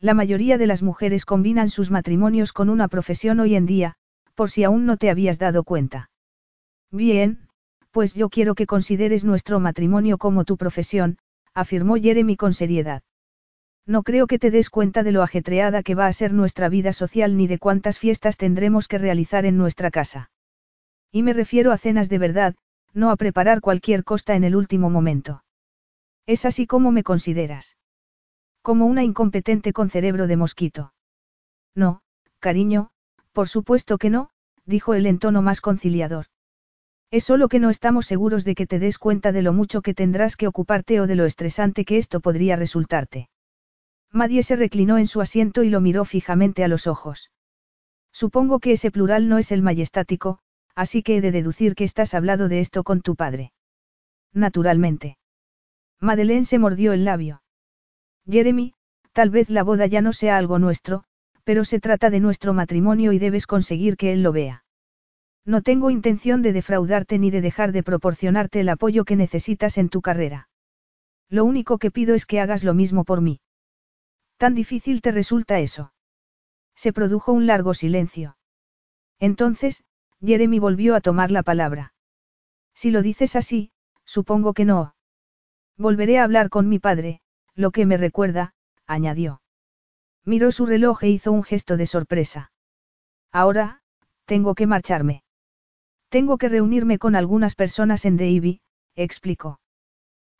La 0.00 0.14
mayoría 0.14 0.58
de 0.58 0.66
las 0.66 0.82
mujeres 0.82 1.24
combinan 1.24 1.70
sus 1.70 1.90
matrimonios 1.90 2.52
con 2.52 2.68
una 2.68 2.88
profesión 2.88 3.40
hoy 3.40 3.56
en 3.56 3.66
día, 3.66 3.94
por 4.34 4.50
si 4.50 4.64
aún 4.64 4.86
no 4.86 4.96
te 4.96 5.10
habías 5.10 5.38
dado 5.38 5.64
cuenta. 5.64 6.10
Bien, 6.90 7.48
pues 7.90 8.14
yo 8.14 8.28
quiero 8.28 8.54
que 8.54 8.66
consideres 8.66 9.24
nuestro 9.24 9.60
matrimonio 9.60 10.18
como 10.18 10.44
tu 10.44 10.56
profesión, 10.56 11.18
afirmó 11.54 11.96
Jeremy 11.96 12.36
con 12.36 12.54
seriedad. 12.54 13.02
No 13.86 14.02
creo 14.02 14.26
que 14.26 14.38
te 14.38 14.50
des 14.50 14.70
cuenta 14.70 15.02
de 15.02 15.12
lo 15.12 15.22
ajetreada 15.22 15.82
que 15.82 15.94
va 15.94 16.06
a 16.06 16.12
ser 16.12 16.32
nuestra 16.32 16.68
vida 16.68 16.92
social 16.92 17.36
ni 17.36 17.46
de 17.46 17.58
cuántas 17.58 17.98
fiestas 17.98 18.36
tendremos 18.36 18.86
que 18.86 18.98
realizar 18.98 19.46
en 19.46 19.56
nuestra 19.56 19.90
casa. 19.90 20.30
Y 21.10 21.22
me 21.22 21.32
refiero 21.32 21.72
a 21.72 21.78
cenas 21.78 22.08
de 22.08 22.18
verdad, 22.18 22.54
no 22.98 23.10
a 23.10 23.16
preparar 23.16 23.60
cualquier 23.60 24.04
costa 24.04 24.34
en 24.34 24.44
el 24.44 24.56
último 24.56 24.90
momento. 24.90 25.44
Es 26.26 26.44
así 26.44 26.66
como 26.66 26.90
me 26.90 27.04
consideras. 27.04 27.78
Como 28.60 28.86
una 28.86 29.04
incompetente 29.04 29.72
con 29.72 29.88
cerebro 29.88 30.26
de 30.26 30.36
mosquito. 30.36 30.92
No, 31.74 32.02
cariño, 32.40 32.90
por 33.32 33.48
supuesto 33.48 33.98
que 33.98 34.10
no, 34.10 34.30
dijo 34.66 34.94
él 34.94 35.06
en 35.06 35.18
tono 35.18 35.42
más 35.42 35.60
conciliador. 35.60 36.26
Es 37.10 37.24
solo 37.24 37.48
que 37.48 37.60
no 37.60 37.70
estamos 37.70 38.04
seguros 38.04 38.44
de 38.44 38.54
que 38.54 38.66
te 38.66 38.78
des 38.78 38.98
cuenta 38.98 39.32
de 39.32 39.42
lo 39.42 39.52
mucho 39.54 39.80
que 39.80 39.94
tendrás 39.94 40.36
que 40.36 40.48
ocuparte 40.48 41.00
o 41.00 41.06
de 41.06 41.14
lo 41.14 41.24
estresante 41.24 41.84
que 41.84 41.96
esto 41.96 42.20
podría 42.20 42.56
resultarte. 42.56 43.30
Madie 44.10 44.42
se 44.42 44.56
reclinó 44.56 44.98
en 44.98 45.06
su 45.06 45.20
asiento 45.20 45.62
y 45.62 45.70
lo 45.70 45.80
miró 45.80 46.04
fijamente 46.04 46.64
a 46.64 46.68
los 46.68 46.86
ojos. 46.86 47.30
Supongo 48.12 48.58
que 48.58 48.72
ese 48.72 48.90
plural 48.90 49.28
no 49.28 49.38
es 49.38 49.52
el 49.52 49.62
majestático, 49.62 50.40
así 50.78 51.02
que 51.02 51.16
he 51.16 51.20
de 51.20 51.32
deducir 51.32 51.74
que 51.74 51.82
estás 51.82 52.14
hablado 52.14 52.48
de 52.48 52.60
esto 52.60 52.84
con 52.84 53.00
tu 53.00 53.16
padre. 53.16 53.50
Naturalmente. 54.32 55.18
Madeleine 56.00 56.44
se 56.44 56.60
mordió 56.60 56.92
el 56.92 57.04
labio. 57.04 57.42
Jeremy, 58.30 58.74
tal 59.12 59.30
vez 59.30 59.50
la 59.50 59.64
boda 59.64 59.86
ya 59.86 60.02
no 60.02 60.12
sea 60.12 60.36
algo 60.36 60.60
nuestro, 60.60 61.02
pero 61.42 61.64
se 61.64 61.80
trata 61.80 62.10
de 62.10 62.20
nuestro 62.20 62.54
matrimonio 62.54 63.10
y 63.10 63.18
debes 63.18 63.48
conseguir 63.48 63.96
que 63.96 64.12
él 64.12 64.22
lo 64.22 64.30
vea. 64.30 64.64
No 65.44 65.62
tengo 65.62 65.90
intención 65.90 66.42
de 66.42 66.52
defraudarte 66.52 67.18
ni 67.18 67.32
de 67.32 67.40
dejar 67.40 67.72
de 67.72 67.82
proporcionarte 67.82 68.60
el 68.60 68.68
apoyo 68.68 69.04
que 69.04 69.16
necesitas 69.16 69.78
en 69.78 69.88
tu 69.88 70.00
carrera. 70.00 70.48
Lo 71.28 71.44
único 71.44 71.78
que 71.78 71.90
pido 71.90 72.14
es 72.14 72.24
que 72.24 72.38
hagas 72.38 72.62
lo 72.62 72.72
mismo 72.72 73.04
por 73.04 73.20
mí. 73.20 73.40
¿Tan 74.36 74.54
difícil 74.54 75.00
te 75.00 75.10
resulta 75.10 75.58
eso? 75.58 75.92
Se 76.76 76.92
produjo 76.92 77.32
un 77.32 77.48
largo 77.48 77.74
silencio. 77.74 78.36
Entonces, 79.18 79.82
Jeremy 80.24 80.58
volvió 80.58 80.94
a 80.94 81.00
tomar 81.00 81.30
la 81.30 81.42
palabra. 81.42 81.94
Si 82.74 82.90
lo 82.90 83.02
dices 83.02 83.36
así, 83.36 83.70
supongo 84.04 84.54
que 84.54 84.64
no. 84.64 84.94
Volveré 85.76 86.18
a 86.18 86.24
hablar 86.24 86.48
con 86.48 86.68
mi 86.68 86.78
padre, 86.78 87.20
lo 87.54 87.70
que 87.70 87.86
me 87.86 87.96
recuerda, 87.96 88.54
añadió. 88.86 89.42
Miró 90.24 90.50
su 90.52 90.66
reloj 90.66 91.04
e 91.04 91.08
hizo 91.08 91.32
un 91.32 91.42
gesto 91.42 91.76
de 91.76 91.86
sorpresa. 91.86 92.52
Ahora, 93.32 93.82
tengo 94.24 94.54
que 94.54 94.66
marcharme. 94.66 95.22
Tengo 96.08 96.38
que 96.38 96.48
reunirme 96.48 96.98
con 96.98 97.16
algunas 97.16 97.54
personas 97.54 98.04
en 98.04 98.16
Davy, 98.16 98.60
explicó. 98.94 99.60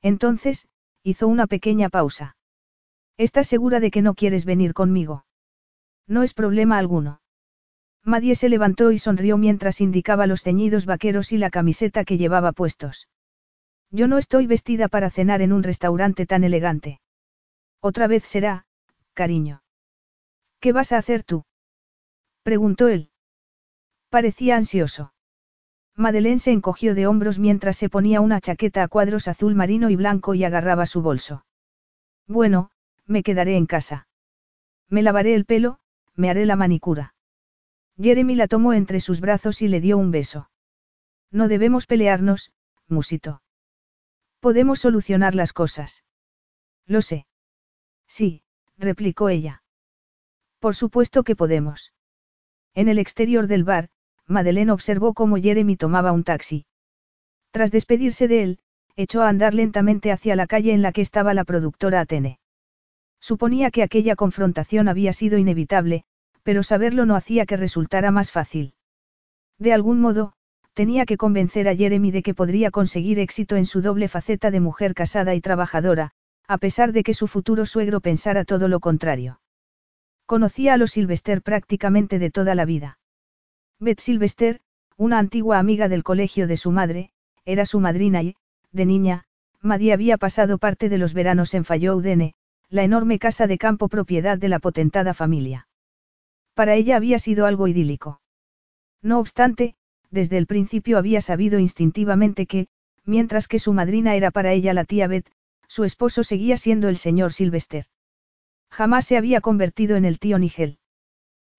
Entonces, 0.03 0.69
hizo 1.03 1.29
una 1.29 1.47
pequeña 1.47 1.89
pausa. 1.89 2.37
¿Estás 3.17 3.47
segura 3.47 3.81
de 3.81 3.91
que 3.91 4.03
no 4.03 4.15
quieres 4.15 4.45
venir 4.45 4.75
conmigo? 4.75 5.25
No 6.07 6.23
es 6.23 6.35
problema 6.35 6.79
alguno. 6.79 7.21
Madie 8.09 8.37
se 8.37 8.49
levantó 8.49 8.91
y 8.91 8.99
sonrió 8.99 9.37
mientras 9.37 9.83
indicaba 9.83 10.27
los 10.27 10.43
ceñidos 10.43 10.87
vaqueros 10.87 11.31
y 11.31 11.37
la 11.37 11.51
camiseta 11.51 12.07
que 12.07 12.17
llevaba 12.17 12.53
puestos. 12.53 13.07
Yo 13.91 14.09
no 14.09 14.17
estoy 14.17 14.47
vestida 14.47 14.89
para 14.89 15.11
cenar 15.11 15.43
en 15.43 15.53
un 15.53 15.63
restaurante 15.63 16.25
tan 16.25 16.43
elegante. 16.43 17.03
Otra 17.81 18.07
vez 18.07 18.25
será, 18.25 18.65
cariño. 19.13 19.63
¿Qué 20.59 20.73
vas 20.73 20.93
a 20.93 20.97
hacer 20.97 21.23
tú? 21.23 21.45
preguntó 22.43 22.89
él. 22.89 23.11
Parecía 24.09 24.57
ansioso. 24.57 25.13
Madeleine 25.95 26.39
se 26.39 26.53
encogió 26.53 26.95
de 26.95 27.07
hombros 27.07 27.39
mientras 27.39 27.77
se 27.77 27.91
ponía 27.91 28.23
una 28.23 28.41
chaqueta 28.41 28.83
a 28.85 28.89
cuadros 28.89 29.29
azul 29.29 29.55
marino 29.55 29.91
y 29.91 29.97
blanco 29.97 30.33
y 30.33 30.45
agarraba 30.45 30.87
su 30.87 31.03
bolso. 31.03 31.45
Bueno, 32.27 32.71
me 33.05 33.23
quedaré 33.23 33.59
en 33.59 33.67
casa. 33.67 34.09
Me 34.89 35.03
lavaré 35.03 35.35
el 35.35 35.45
pelo, 35.45 35.79
me 36.15 36.31
haré 36.31 36.47
la 36.47 36.57
manicura. 36.57 37.13
Jeremy 38.01 38.37
la 38.37 38.47
tomó 38.47 38.73
entre 38.73 39.01
sus 39.01 39.21
brazos 39.21 39.61
y 39.61 39.69
le 39.69 39.81
dio 39.81 39.99
un 39.99 40.11
beso. 40.11 40.51
No 41.31 41.49
debemos 41.49 41.87
pelearnos, 41.87 42.53
musito. 42.87 43.43
Podemos 44.41 44.79
solucionar 44.79 45.35
las 45.35 45.53
cosas. 45.53 46.05
Lo 46.87 47.03
sé. 47.03 47.27
Sí, 48.07 48.43
replicó 48.77 49.29
ella. 49.29 49.63
Por 50.61 50.75
supuesto 50.75 51.25
que 51.25 51.37
podemos. 51.37 51.93
En 52.75 52.89
el 52.89 52.99
exterior 52.99 53.49
del 53.49 53.65
bar, 53.65 53.89
Madeleine 54.27 54.73
observó 54.73 55.15
cómo 55.15 55.37
Jeremy 55.37 55.77
tomaba 55.77 56.13
un 56.13 56.23
taxi. 56.23 56.67
Tras 57.51 57.73
despedirse 57.73 58.29
de 58.29 58.43
él, 58.43 58.59
echó 58.95 59.23
a 59.23 59.29
andar 59.29 59.55
lentamente 59.55 60.13
hacia 60.13 60.37
la 60.37 60.47
calle 60.47 60.73
en 60.73 60.83
la 60.83 60.93
que 60.93 61.01
estaba 61.01 61.35
la 61.35 61.45
productora 61.45 62.01
Atene. 62.01 62.39
Suponía 63.21 63.71
que 63.71 63.83
aquella 63.83 64.17
confrontación 64.17 64.89
había 64.89 65.13
sido 65.13 65.39
inevitable, 65.39 66.05
pero 66.49 66.63
saberlo 66.63 67.05
no 67.05 67.15
hacía 67.15 67.45
que 67.45 67.59
resultara 67.59 68.11
más 68.11 68.33
fácil. 68.33 68.73
De 69.59 69.75
algún 69.75 70.01
modo, 70.01 70.33
tenía 70.73 71.05
que 71.05 71.19
convencer 71.19 71.69
a 71.69 71.77
Jeremy 71.77 72.11
de 72.11 72.23
que 72.23 72.33
podría 72.33 72.71
conseguir 72.71 73.19
éxito 73.19 73.57
en 73.57 73.67
su 73.67 73.83
doble 73.83 74.09
faceta 74.09 74.51
de 74.51 74.59
mujer 74.59 74.95
casada 74.95 75.35
y 75.35 75.43
trabajadora, 75.43 76.13
a 76.47 76.57
pesar 76.57 76.93
de 76.93 77.03
que 77.03 77.13
su 77.13 77.27
futuro 77.27 77.67
suegro 77.67 78.01
pensara 78.01 78.47
todo 78.47 78.67
lo 78.67 78.81
contrario. 78.81 79.43
Conocía 80.25 80.73
a 80.73 80.79
los 80.79 80.93
Sylvester 80.93 81.43
prácticamente 81.43 82.19
de 82.19 82.31
toda 82.31 82.55
la 82.55 82.65
vida. 82.65 82.99
Beth 83.79 84.01
Sylvester, 84.01 84.61
una 84.97 85.19
antigua 85.19 85.59
amiga 85.59 85.91
del 85.91 86.03
colegio 86.03 86.47
de 86.47 86.57
su 86.57 86.71
madre, 86.71 87.11
era 87.45 87.67
su 87.67 87.79
madrina 87.79 88.23
y, 88.23 88.37
de 88.73 88.87
niña, 88.87 89.25
Maddie 89.61 89.93
había 89.93 90.17
pasado 90.17 90.57
parte 90.57 90.89
de 90.89 90.97
los 90.97 91.13
veranos 91.13 91.53
en 91.53 91.67
Falloudene, 91.67 92.33
la 92.71 92.85
enorme 92.85 93.19
casa 93.19 93.47
de 93.47 93.59
campo 93.59 93.91
propiedad 93.91 94.39
de 94.39 94.49
la 94.49 94.61
potentada 94.61 95.13
familia. 95.13 95.68
Para 96.59 96.75
ella 96.75 96.97
había 96.97 97.21
sido 97.21 97.47
algo 97.47 97.69
idílico. 97.69 98.21
No 99.01 99.21
obstante, 99.21 99.77
desde 100.11 100.39
el 100.39 100.49
principio 100.49 100.99
había 100.99 101.21
sabido 101.21 101.61
instintivamente 101.61 102.47
que, 102.47 102.67
mientras 103.05 103.47
que 103.47 103.61
su 103.61 103.73
madrina 103.73 104.17
era 104.17 104.33
para 104.33 104.53
ella 104.53 104.75
la 104.75 104.83
tía 104.83 105.07
Beth, 105.07 105.31
su 105.69 105.85
esposo 105.85 106.25
seguía 106.25 106.57
siendo 106.57 106.89
el 106.89 106.97
señor 106.97 107.33
Sylvester. 107.33 107.85
Jamás 108.73 109.07
se 109.07 109.17
había 109.17 109.41
convertido 109.41 109.95
en 109.95 110.05
el 110.05 110.19
tío 110.19 110.37
Nigel. 110.41 110.81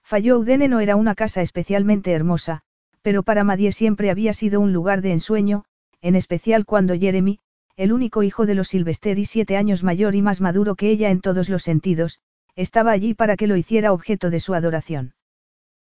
Falló 0.03 0.37
Udene 0.37 0.67
no 0.67 0.81
era 0.81 0.97
una 0.97 1.15
casa 1.15 1.41
especialmente 1.41 2.11
hermosa, 2.11 2.63
pero 3.01 3.23
para 3.23 3.45
Madie 3.45 3.71
siempre 3.71 4.11
había 4.11 4.33
sido 4.33 4.59
un 4.59 4.73
lugar 4.73 5.01
de 5.01 5.13
ensueño, 5.13 5.63
en 6.01 6.15
especial 6.15 6.65
cuando 6.65 6.93
Jeremy, 6.93 7.39
el 7.77 7.93
único 7.93 8.21
hijo 8.21 8.45
de 8.45 8.55
los 8.55 8.67
Sylvester 8.67 9.17
y 9.17 9.23
siete 9.23 9.55
años 9.55 9.81
mayor 9.81 10.13
y 10.15 10.21
más 10.21 10.41
maduro 10.41 10.75
que 10.75 10.89
ella 10.89 11.09
en 11.09 11.21
todos 11.21 11.47
los 11.47 11.63
sentidos, 11.63 12.19
estaba 12.59 12.91
allí 12.91 13.13
para 13.13 13.37
que 13.37 13.47
lo 13.47 13.55
hiciera 13.55 13.93
objeto 13.93 14.29
de 14.29 14.41
su 14.41 14.53
adoración. 14.53 15.13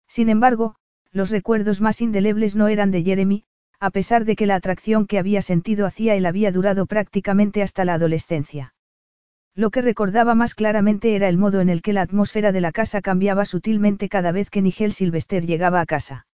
Sin 0.08 0.30
embargo, 0.30 0.76
los 1.12 1.32
recuerdos 1.32 1.82
más 1.82 2.00
indelebles 2.00 2.56
no 2.56 2.68
eran 2.68 2.92
de 2.92 3.02
Jeremy, 3.02 3.44
a 3.80 3.90
pesar 3.90 4.24
de 4.24 4.36
que 4.36 4.46
la 4.46 4.54
atracción 4.54 5.08
que 5.08 5.18
había 5.18 5.42
sentido 5.42 5.88
hacia 5.88 6.14
él 6.14 6.28
había 6.28 6.52
durado 6.52 6.86
prácticamente 6.86 7.64
hasta 7.64 7.86
la 7.86 7.96
adolescencia. 7.96 8.76
Lo 9.56 9.72
que 9.72 9.82
recordaba 9.82 10.36
más 10.36 10.54
claramente 10.54 11.16
era 11.16 11.28
el 11.28 11.40
modo 11.40 11.60
en 11.60 11.70
el 11.70 11.82
que 11.82 11.92
la 11.92 12.04
atmósfera 12.04 12.52
de 12.52 12.62
la 12.62 12.72
casa 12.72 13.02
cambiaba 13.02 13.46
sutilmente 13.46 14.08
cada 14.08 14.32
vez 14.32 14.52
que 14.52 14.62
Nigel 14.62 14.94
Sylvester 14.94 15.48
llegaba 15.48 15.82
a 15.82 15.88
casa. 15.88 16.28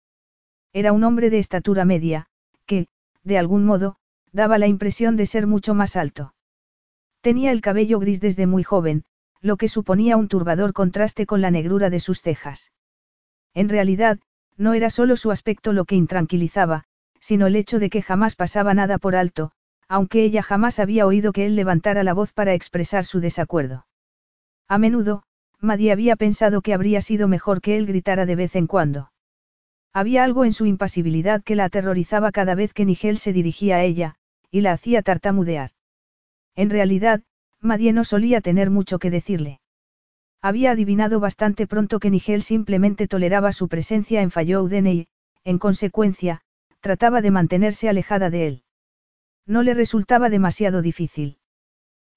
Era 0.73 0.91
un 0.91 1.05
hombre 1.05 1.29
de 1.29 1.39
estatura 1.39 1.85
media, 1.85 2.27
que, 2.65 2.87
de 3.23 3.37
algún 3.37 3.63
modo, 3.63 3.95
daba 4.33 4.57
la 4.57 4.67
impresión 4.67 5.15
de 5.15 5.27
ser 5.27 5.47
mucho 5.47 5.73
más 5.73 5.95
alto. 5.95 6.33
Tenía 7.21 7.51
el 7.51 7.61
cabello 7.61 7.99
gris 7.99 8.19
desde 8.19 8.47
muy 8.47 8.63
joven, 8.63 9.05
lo 9.45 9.57
que 9.57 9.67
suponía 9.67 10.17
un 10.17 10.27
turbador 10.27 10.73
contraste 10.73 11.27
con 11.27 11.39
la 11.39 11.51
negrura 11.51 11.91
de 11.91 11.99
sus 11.99 12.19
cejas. 12.19 12.71
En 13.53 13.69
realidad, 13.69 14.17
no 14.57 14.73
era 14.73 14.89
solo 14.89 15.15
su 15.17 15.29
aspecto 15.29 15.71
lo 15.71 15.85
que 15.85 15.95
intranquilizaba, 15.95 16.85
sino 17.19 17.45
el 17.45 17.55
hecho 17.55 17.77
de 17.77 17.91
que 17.91 18.01
jamás 18.01 18.35
pasaba 18.35 18.73
nada 18.73 18.97
por 18.97 19.15
alto, 19.15 19.51
aunque 19.87 20.23
ella 20.23 20.41
jamás 20.41 20.79
había 20.79 21.05
oído 21.05 21.31
que 21.31 21.45
él 21.45 21.55
levantara 21.55 22.03
la 22.03 22.15
voz 22.15 22.33
para 22.33 22.55
expresar 22.55 23.05
su 23.05 23.19
desacuerdo. 23.19 23.85
A 24.67 24.79
menudo, 24.79 25.21
Maddie 25.59 25.91
había 25.91 26.15
pensado 26.15 26.63
que 26.63 26.73
habría 26.73 27.01
sido 27.01 27.27
mejor 27.27 27.61
que 27.61 27.77
él 27.77 27.85
gritara 27.85 28.25
de 28.25 28.35
vez 28.35 28.55
en 28.55 28.65
cuando. 28.65 29.11
Había 29.93 30.23
algo 30.23 30.43
en 30.43 30.53
su 30.53 30.65
impasibilidad 30.65 31.43
que 31.43 31.55
la 31.55 31.65
aterrorizaba 31.65 32.31
cada 32.31 32.55
vez 32.55 32.73
que 32.73 32.85
Nigel 32.85 33.19
se 33.19 33.31
dirigía 33.31 33.75
a 33.75 33.83
ella, 33.83 34.15
y 34.49 34.61
la 34.61 34.71
hacía 34.71 35.03
tartamudear. 35.03 35.69
En 36.55 36.71
realidad, 36.71 37.21
Maddie 37.65 37.93
no 37.93 38.03
solía 38.03 38.41
tener 38.41 38.69
mucho 38.69 38.99
que 38.99 39.09
decirle. 39.09 39.59
Había 40.41 40.71
adivinado 40.71 41.19
bastante 41.19 41.67
pronto 41.67 41.99
que 41.99 42.11
Nigel 42.11 42.43
simplemente 42.43 43.07
toleraba 43.07 43.51
su 43.51 43.67
presencia 43.67 44.21
en 44.21 44.31
Fallouden 44.31 44.87
y, 44.87 45.07
en 45.43 45.57
consecuencia, 45.57 46.41
trataba 46.79 47.21
de 47.21 47.31
mantenerse 47.31 47.89
alejada 47.89 48.29
de 48.29 48.47
él. 48.47 48.63
No 49.47 49.63
le 49.63 49.73
resultaba 49.73 50.29
demasiado 50.29 50.81
difícil. 50.81 51.39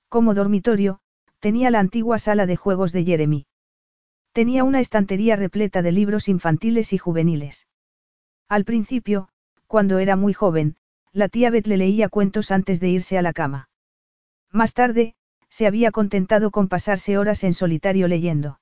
Como 0.09 0.35
dormitorio, 0.35 1.01
tenía 1.41 1.71
la 1.71 1.81
antigua 1.81 2.19
sala 2.19 2.47
de 2.47 2.57
juegos 2.57 2.93
de 2.93 3.05
Jeremy. 3.05 3.47
Tenía 4.33 4.65
una 4.65 4.81
estantería 4.81 5.37
repleta 5.37 5.83
de 5.83 5.93
libros 5.93 6.29
infantiles 6.29 6.93
y 6.93 6.99
juveniles. 6.99 7.67
Al 8.49 8.65
principio, 8.65 9.29
cuando 9.67 9.99
era 9.99 10.17
muy 10.17 10.33
joven, 10.33 10.77
la 11.13 11.29
tía 11.29 11.51
Beth 11.51 11.67
le 11.67 11.77
leía 11.77 12.09
cuentos 12.09 12.51
antes 12.51 12.81
de 12.81 12.89
irse 12.89 13.19
a 13.19 13.23
la 13.23 13.33
cama. 13.33 13.69
Más 14.51 14.73
tarde, 14.73 15.15
se 15.51 15.67
había 15.67 15.91
contentado 15.91 16.51
con 16.51 16.69
pasarse 16.69 17.19
horas 17.19 17.45
en 17.45 17.55
solitario 17.55 18.09
leyendo. 18.09 18.61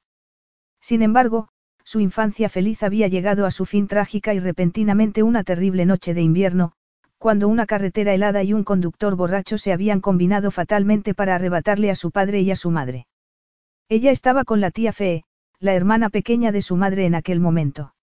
Sin 0.81 1.03
embargo, 1.03 1.49
su 1.85 2.01
infancia 2.01 2.49
feliz 2.49 2.83
había 2.83 3.09
llegado 3.09 3.47
a 3.47 3.51
su 3.51 3.65
fin 3.65 3.87
trágica 3.87 4.35
y 4.35 4.41
repentinamente 4.41 5.23
una 5.23 5.45
terrible 5.45 5.87
noche 5.87 6.15
de 6.15 6.23
invierno, 6.23 6.73
cuando 7.19 7.49
una 7.49 7.67
carretera 7.67 8.13
helada 8.13 8.43
y 8.43 8.53
un 8.53 8.65
conductor 8.65 9.17
borracho 9.17 9.59
se 9.59 9.73
habían 9.73 10.01
combinado 10.01 10.51
fatalmente 10.51 11.15
para 11.15 11.35
arrebatarle 11.35 11.91
a 11.91 11.95
su 11.95 12.11
padre 12.11 12.41
y 12.41 12.51
a 12.51 12.57
su 12.57 12.71
madre. 12.71 13.07
Ella 13.89 14.11
estaba 14.11 14.45
con 14.45 14.61
la 14.61 14.71
tía 14.71 14.93
Fee, 14.93 15.25
la 15.59 15.75
hermana 15.75 16.11
pequeña 16.11 16.53
de 16.53 16.63
su 16.63 16.77
madre 16.77 17.07
en 17.07 17.15
aquel 17.15 17.41
momento. 17.41 17.95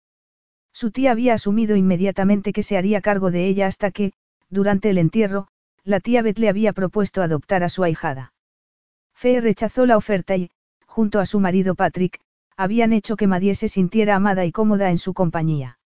Su 0.74 0.92
tía 0.92 1.12
había 1.12 1.36
asumido 1.36 1.76
inmediatamente 1.76 2.52
que 2.52 2.64
se 2.64 2.78
haría 2.78 3.02
cargo 3.02 3.32
de 3.32 3.48
ella 3.48 3.68
hasta 3.68 3.92
que, 3.92 4.14
durante 4.50 4.90
el 4.90 4.98
entierro, 4.98 5.48
la 5.84 6.00
tía 6.00 6.22
Beth 6.22 6.40
le 6.40 6.50
había 6.50 6.74
propuesto 6.74 7.22
adoptar 7.22 7.64
a 7.64 7.70
su 7.70 7.84
ahijada. 7.84 8.33
Fee 9.14 9.40
rechazó 9.40 9.86
la 9.86 9.98
oferta 9.98 10.36
y, 10.36 10.52
junto 10.86 11.20
a 11.20 11.26
su 11.26 11.40
marido 11.40 11.76
Patrick, 11.76 12.20
habían 12.58 12.94
hecho 12.94 13.16
que 13.16 13.28
Madie 13.28 13.56
se 13.56 13.68
sintiera 13.68 14.16
amada 14.16 14.46
y 14.46 14.52
cómoda 14.52 14.92
en 14.92 14.98
su 14.98 15.14
compañía. 15.14 15.80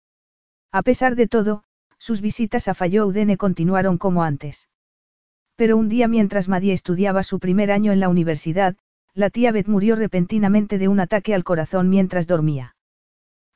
A 0.71 0.81
pesar 0.81 1.15
de 1.15 1.27
todo, 1.27 1.63
sus 1.97 2.21
visitas 2.21 2.67
a 2.67 2.73
Falloudene 2.73 3.37
continuaron 3.37 3.97
como 3.97 4.23
antes. 4.23 4.69
Pero 5.55 5.77
un 5.77 5.89
día 5.89 6.07
mientras 6.07 6.49
Madie 6.49 6.73
estudiaba 6.73 7.23
su 7.23 7.39
primer 7.39 7.71
año 7.71 7.91
en 7.91 7.99
la 7.99 8.09
universidad, 8.09 8.75
la 9.13 9.29
tía 9.29 9.51
Beth 9.51 9.67
murió 9.67 9.95
repentinamente 9.95 10.77
de 10.77 10.89
un 10.89 10.99
ataque 10.99 11.33
al 11.33 11.45
corazón 11.45 11.89
mientras 11.89 12.27
dormía. 12.27 12.75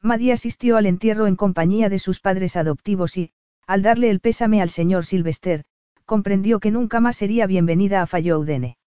Madie 0.02 0.32
asistió 0.32 0.78
al 0.78 0.86
entierro 0.86 1.28
en 1.28 1.36
compañía 1.36 1.90
de 1.90 2.00
sus 2.00 2.22
padres 2.22 2.56
adoptivos 2.56 3.18
y, 3.18 3.34
al 3.68 3.82
darle 3.82 4.10
el 4.10 4.22
pésame 4.22 4.62
al 4.62 4.70
señor 4.70 5.06
Sylvester, 5.06 5.66
comprendió 6.06 6.60
que 6.60 6.72
nunca 6.72 7.02
más 7.02 7.18
sería 7.18 7.46
bienvenida 7.46 8.02
a 8.02 8.08
Falloudene. 8.08 8.79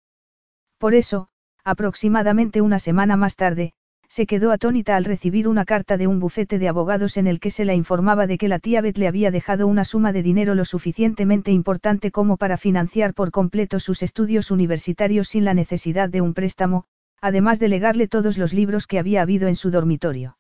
Por 0.83 0.97
eso, 0.97 1.29
aproximadamente 1.63 2.61
una 2.61 2.81
semana 2.81 3.17
más 3.17 3.37
tarde, 3.37 3.73
se 4.09 4.27
quedó 4.27 4.51
atónita 4.51 4.97
al 4.97 5.05
recibir 5.05 5.47
una 5.47 5.65
carta 5.65 5.97
de 5.97 6.09
un 6.09 6.19
bufete 6.19 6.59
de 6.59 6.67
abogados 6.67 7.17
en 7.19 7.29
el 7.29 7.39
que 7.39 7.53
se 7.53 7.65
la 7.65 7.77
informaba 7.77 8.27
de 8.27 8.37
que 8.37 8.49
la 8.49 8.59
tía 8.59 8.81
Beth 8.81 8.99
le 8.99 9.07
había 9.07 9.31
dejado 9.31 9.69
una 9.69 9.85
suma 9.85 10.13
de 10.13 10.25
dinero 10.25 10.57
lo 10.57 10.65
suficientemente 10.65 11.53
importante 11.53 12.11
como 12.11 12.37
para 12.37 12.57
financiar 12.57 13.15
por 13.15 13.31
completo 13.31 13.79
sus 13.79 14.03
estudios 14.03 14.51
universitarios 14.51 15.29
sin 15.29 15.45
la 15.45 15.55
necesidad 15.55 16.09
de 16.09 16.21
un 16.21 16.35
préstamo, 16.35 16.87
además 17.21 17.61
de 17.61 17.69
legarle 17.69 18.09
todos 18.09 18.37
los 18.37 18.53
libros 18.53 18.89
que 18.89 18.99
había 18.99 19.23
habido 19.23 19.47
en 19.47 19.55
su 19.55 19.71
dormitorio. 19.71 20.37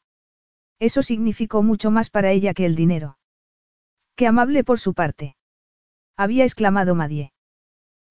Eso 0.80 1.04
significó 1.04 1.62
mucho 1.62 1.92
más 1.92 2.10
para 2.10 2.32
ella 2.32 2.52
que 2.52 2.66
el 2.66 2.74
dinero. 2.74 3.16
Qué 4.16 4.26
amable 4.26 4.64
por 4.64 4.80
su 4.80 4.92
parte. 4.92 5.36
Había 6.16 6.42
exclamado 6.42 6.96
Madie. 6.96 7.31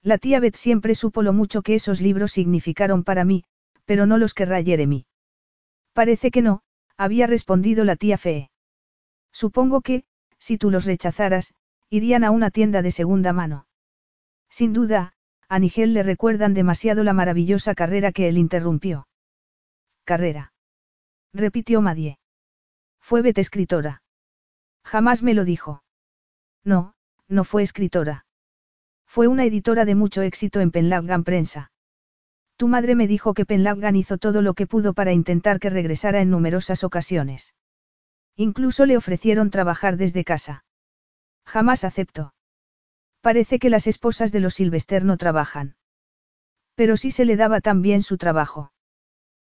La 0.03 0.17
tía 0.17 0.39
Beth 0.39 0.55
siempre 0.55 0.95
supo 0.95 1.21
lo 1.21 1.33
mucho 1.33 1.61
que 1.61 1.75
esos 1.75 2.01
libros 2.01 2.31
significaron 2.31 3.03
para 3.03 3.23
mí, 3.23 3.43
pero 3.85 4.05
no 4.05 4.17
los 4.17 4.33
querrá 4.33 4.63
Jeremy. 4.63 5.05
Parece 5.93 6.31
que 6.31 6.41
no, 6.41 6.61
había 6.97 7.27
respondido 7.27 7.83
la 7.83 7.95
tía 7.95 8.17
Fee. 8.17 8.49
Supongo 9.31 9.81
que, 9.81 10.03
si 10.39 10.57
tú 10.57 10.71
los 10.71 10.85
rechazaras, 10.85 11.53
irían 11.89 12.23
a 12.23 12.31
una 12.31 12.49
tienda 12.49 12.81
de 12.81 12.91
segunda 12.91 13.33
mano. 13.33 13.67
Sin 14.49 14.73
duda, 14.73 15.13
a 15.47 15.59
Nigel 15.59 15.93
le 15.93 16.03
recuerdan 16.03 16.53
demasiado 16.53 17.03
la 17.03 17.13
maravillosa 17.13 17.75
carrera 17.75 18.11
que 18.11 18.27
él 18.27 18.37
interrumpió. 18.37 19.07
Carrera. 20.03 20.53
Repitió 21.33 21.81
Madie. 21.81 22.17
Fue 22.99 23.21
Beth 23.21 23.37
escritora. 23.37 24.01
Jamás 24.83 25.21
me 25.21 25.33
lo 25.33 25.45
dijo. 25.45 25.83
No, 26.63 26.95
no 27.27 27.43
fue 27.43 27.63
escritora. 27.63 28.25
Fue 29.13 29.27
una 29.27 29.43
editora 29.43 29.83
de 29.83 29.93
mucho 29.93 30.21
éxito 30.21 30.61
en 30.61 30.71
Penlaggan 30.71 31.25
Prensa. 31.25 31.73
Tu 32.55 32.69
madre 32.69 32.95
me 32.95 33.07
dijo 33.07 33.33
que 33.33 33.45
Penlaggan 33.45 33.97
hizo 33.97 34.17
todo 34.17 34.41
lo 34.41 34.53
que 34.53 34.67
pudo 34.67 34.93
para 34.93 35.11
intentar 35.11 35.59
que 35.59 35.69
regresara 35.69 36.21
en 36.21 36.29
numerosas 36.29 36.85
ocasiones. 36.85 37.53
Incluso 38.37 38.85
le 38.85 38.95
ofrecieron 38.95 39.49
trabajar 39.49 39.97
desde 39.97 40.23
casa. 40.23 40.63
Jamás 41.45 41.83
aceptó. 41.83 42.33
Parece 43.19 43.59
que 43.59 43.69
las 43.69 43.85
esposas 43.85 44.31
de 44.31 44.39
los 44.39 44.53
Silvester 44.53 45.03
no 45.03 45.17
trabajan. 45.17 45.75
Pero 46.75 46.95
sí 46.95 47.11
se 47.11 47.25
le 47.25 47.35
daba 47.35 47.59
tan 47.59 47.81
bien 47.81 48.03
su 48.03 48.17
trabajo. 48.17 48.71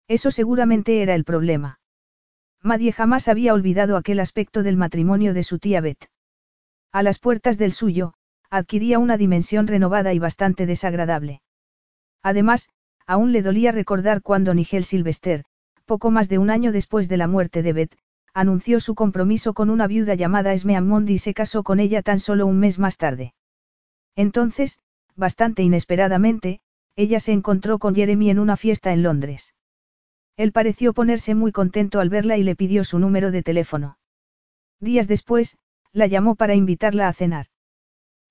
Eso 0.09 0.31
seguramente 0.31 1.01
era 1.01 1.15
el 1.15 1.25
problema. 1.25 1.81
Madie 2.61 2.93
jamás 2.93 3.29
había 3.29 3.55
olvidado 3.55 3.97
aquel 3.97 4.21
aspecto 4.21 4.63
del 4.63 4.77
matrimonio 4.77 5.33
de 5.33 5.43
su 5.43 5.59
tía 5.59 5.81
Beth. 5.81 6.11
A 6.93 7.03
las 7.03 7.19
puertas 7.19 7.57
del 7.57 7.73
suyo, 7.73 8.13
adquiría 8.57 8.99
una 8.99 9.17
dimensión 9.17 9.67
renovada 9.67 10.13
y 10.15 10.19
bastante 10.19 10.67
desagradable. 10.67 11.43
Además, 12.23 12.69
Aún 13.07 13.33
le 13.33 13.43
dolía 13.43 13.71
recordar 13.71 14.23
cuando 14.23 14.55
Nigel 14.55 14.85
Sylvester, 14.85 15.45
poco 15.85 16.11
más 16.11 16.29
de 16.29 16.39
un 16.39 16.49
año 16.49 16.73
después 16.73 17.09
de 17.09 17.19
la 17.19 17.29
muerte 17.29 17.63
de 17.63 17.73
Beth, 17.75 17.97
anunció 18.33 18.81
su 18.81 18.95
compromiso 18.95 19.53
con 19.53 19.69
una 19.69 19.87
viuda 19.87 20.15
llamada 20.15 20.55
Esme 20.55 20.77
Ammondi 20.77 21.15
y 21.15 21.19
se 21.19 21.35
casó 21.35 21.63
con 21.63 21.81
ella 21.81 22.03
tan 22.03 22.19
solo 22.19 22.47
un 22.47 22.59
mes 22.59 22.79
más 22.79 22.97
tarde. 22.97 23.35
Entonces, 24.17 24.79
bastante 25.15 25.63
inesperadamente, 25.63 26.61
ella 26.97 27.21
se 27.21 27.33
encontró 27.33 27.79
con 27.79 27.95
Jeremy 27.95 28.31
en 28.31 28.39
una 28.39 28.57
fiesta 28.57 28.93
en 28.93 29.03
Londres. 29.03 29.55
Él 30.37 30.53
pareció 30.53 30.95
ponerse 30.95 31.35
muy 31.35 31.53
contento 31.53 32.01
al 32.01 32.09
verla 32.09 32.39
y 32.39 32.43
le 32.43 32.57
pidió 32.57 32.85
su 32.85 32.99
número 32.99 33.31
de 33.31 33.43
teléfono. 33.43 33.99
Días 34.81 35.09
después, 35.09 35.59
la 35.93 36.07
llamó 36.07 36.35
para 36.35 36.55
invitarla 36.55 37.07
a 37.07 37.13
cenar. 37.13 37.47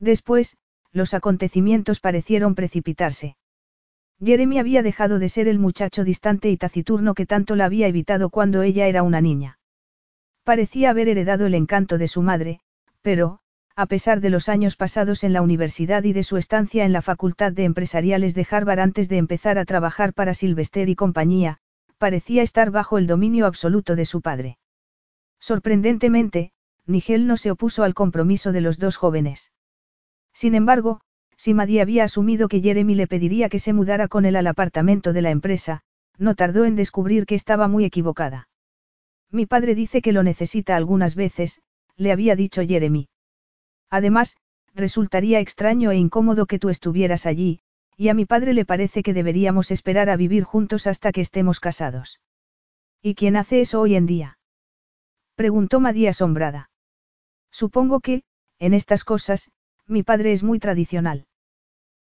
Después, 0.03 0.57
los 0.91 1.13
acontecimientos 1.13 2.01
parecieron 2.01 2.55
precipitarse. 2.55 3.37
Jeremy 4.19 4.59
había 4.59 4.83
dejado 4.83 5.17
de 5.17 5.29
ser 5.29 5.47
el 5.47 5.59
muchacho 5.59 6.03
distante 6.03 6.49
y 6.49 6.57
taciturno 6.57 7.13
que 7.13 7.25
tanto 7.25 7.55
la 7.55 7.65
había 7.65 7.87
evitado 7.87 8.29
cuando 8.29 8.63
ella 8.63 8.87
era 8.87 9.01
una 9.01 9.21
niña. 9.21 9.59
Parecía 10.43 10.89
haber 10.89 11.07
heredado 11.07 11.45
el 11.45 11.55
encanto 11.55 11.97
de 11.97 12.09
su 12.09 12.21
madre, 12.21 12.59
pero, 13.01 13.39
a 13.77 13.85
pesar 13.85 14.19
de 14.19 14.29
los 14.29 14.49
años 14.49 14.75
pasados 14.75 15.23
en 15.23 15.31
la 15.31 15.41
universidad 15.41 16.03
y 16.03 16.11
de 16.11 16.23
su 16.23 16.35
estancia 16.35 16.83
en 16.83 16.91
la 16.91 17.01
Facultad 17.01 17.53
de 17.53 17.63
Empresariales 17.63 18.35
de 18.35 18.45
Harvard 18.51 18.79
antes 18.79 19.07
de 19.07 19.17
empezar 19.17 19.57
a 19.57 19.63
trabajar 19.63 20.13
para 20.13 20.33
Sylvester 20.33 20.89
y 20.89 20.95
compañía, 20.95 21.59
parecía 21.97 22.43
estar 22.43 22.71
bajo 22.71 22.97
el 22.97 23.07
dominio 23.07 23.45
absoluto 23.45 23.95
de 23.95 24.03
su 24.03 24.19
padre. 24.19 24.57
Sorprendentemente, 25.39 26.51
Nigel 26.85 27.25
no 27.25 27.37
se 27.37 27.51
opuso 27.51 27.83
al 27.83 27.93
compromiso 27.93 28.51
de 28.51 28.59
los 28.59 28.77
dos 28.77 28.97
jóvenes. 28.97 29.53
Sin 30.33 30.55
embargo, 30.55 31.01
si 31.37 31.53
Maddie 31.53 31.81
había 31.81 32.03
asumido 32.03 32.47
que 32.47 32.61
Jeremy 32.61 32.95
le 32.95 33.07
pediría 33.07 33.49
que 33.49 33.59
se 33.59 33.73
mudara 33.73 34.07
con 34.07 34.25
él 34.25 34.35
al 34.35 34.47
apartamento 34.47 35.13
de 35.13 35.21
la 35.21 35.31
empresa, 35.31 35.81
no 36.17 36.35
tardó 36.35 36.65
en 36.65 36.75
descubrir 36.75 37.25
que 37.25 37.35
estaba 37.35 37.67
muy 37.67 37.85
equivocada. 37.85 38.47
Mi 39.31 39.45
padre 39.45 39.75
dice 39.75 40.01
que 40.01 40.11
lo 40.11 40.23
necesita 40.23 40.75
algunas 40.75 41.15
veces, 41.15 41.61
le 41.95 42.11
había 42.11 42.35
dicho 42.35 42.61
Jeremy. 42.61 43.09
Además, 43.89 44.37
resultaría 44.73 45.39
extraño 45.39 45.91
e 45.91 45.97
incómodo 45.97 46.45
que 46.45 46.59
tú 46.59 46.69
estuvieras 46.69 47.25
allí, 47.25 47.59
y 47.97 48.09
a 48.09 48.13
mi 48.13 48.25
padre 48.25 48.53
le 48.53 48.65
parece 48.65 49.03
que 49.03 49.13
deberíamos 49.13 49.71
esperar 49.71 50.09
a 50.09 50.15
vivir 50.15 50.43
juntos 50.43 50.87
hasta 50.87 51.11
que 51.11 51.21
estemos 51.21 51.59
casados. 51.59 52.19
¿Y 53.01 53.15
quién 53.15 53.35
hace 53.35 53.61
eso 53.61 53.81
hoy 53.81 53.95
en 53.95 54.05
día? 54.05 54.37
Preguntó 55.35 55.79
Madie 55.79 56.09
asombrada. 56.09 56.69
Supongo 57.51 57.99
que, 57.99 58.23
en 58.59 58.73
estas 58.73 59.03
cosas, 59.03 59.51
mi 59.87 60.03
padre 60.03 60.31
es 60.31 60.43
muy 60.43 60.59
tradicional. 60.59 61.25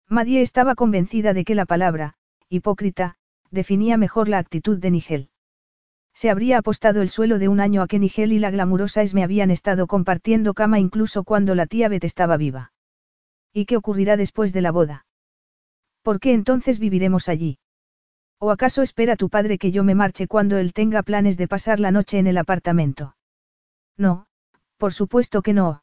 Madie 0.09 0.43
estaba 0.43 0.75
convencida 0.75 1.35
de 1.35 1.45
que 1.45 1.55
la 1.55 1.67
palabra, 1.67 2.15
hipócrita, 2.49 3.17
definía 3.51 3.97
mejor 3.97 4.29
la 4.29 4.39
actitud 4.39 4.79
de 4.79 4.91
Nigel. 4.91 5.31
Se 6.13 6.31
habría 6.31 6.59
apostado 6.59 7.03
el 7.03 7.09
suelo 7.09 7.39
de 7.39 7.49
un 7.49 7.61
año 7.61 7.83
a 7.83 7.87
que 7.87 7.99
Nigel 7.99 8.33
y 8.33 8.39
la 8.39 8.51
glamurosa 8.51 9.03
Esme 9.03 9.23
habían 9.23 9.51
estado 9.51 9.87
compartiendo 9.87 10.55
cama 10.55 10.79
incluso 10.79 11.25
cuando 11.25 11.55
la 11.55 11.67
tía 11.67 11.89
Beth 11.89 12.05
estaba 12.05 12.37
viva. 12.37 12.73
¿Y 13.53 13.67
qué 13.67 13.77
ocurrirá 13.77 14.17
después 14.17 14.53
de 14.53 14.61
la 14.61 14.73
boda? 14.73 15.07
¿Por 16.03 16.21
qué 16.21 16.33
entonces 16.33 16.79
viviremos 16.79 17.29
allí? 17.29 17.59
¿O 18.39 18.51
acaso 18.51 18.83
espera 18.83 19.17
tu 19.17 19.29
padre 19.29 19.59
que 19.59 19.71
yo 19.71 19.85
me 19.85 19.95
marche 19.95 20.27
cuando 20.27 20.59
él 20.59 20.73
tenga 20.73 21.03
planes 21.03 21.37
de 21.37 21.47
pasar 21.47 21.79
la 21.79 21.91
noche 21.91 22.19
en 22.19 22.27
el 22.27 22.39
apartamento? 22.39 23.17
No, 23.97 24.27
por 24.79 24.93
supuesto 24.93 25.43
que 25.43 25.53
no. 25.53 25.83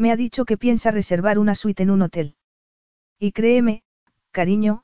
Me 0.00 0.10
ha 0.10 0.16
dicho 0.16 0.46
que 0.46 0.56
piensa 0.56 0.90
reservar 0.90 1.38
una 1.38 1.54
suite 1.54 1.82
en 1.82 1.90
un 1.90 2.00
hotel. 2.00 2.34
Y 3.18 3.32
créeme, 3.32 3.82
cariño, 4.30 4.82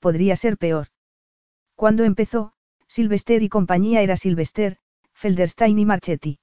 podría 0.00 0.34
ser 0.34 0.58
peor. 0.58 0.88
Cuando 1.76 2.02
empezó, 2.02 2.52
Sylvester 2.88 3.44
y 3.44 3.48
compañía 3.48 4.02
era 4.02 4.16
Sylvester, 4.16 4.78
Felderstein 5.12 5.78
y 5.78 5.84
Marchetti. 5.84 6.40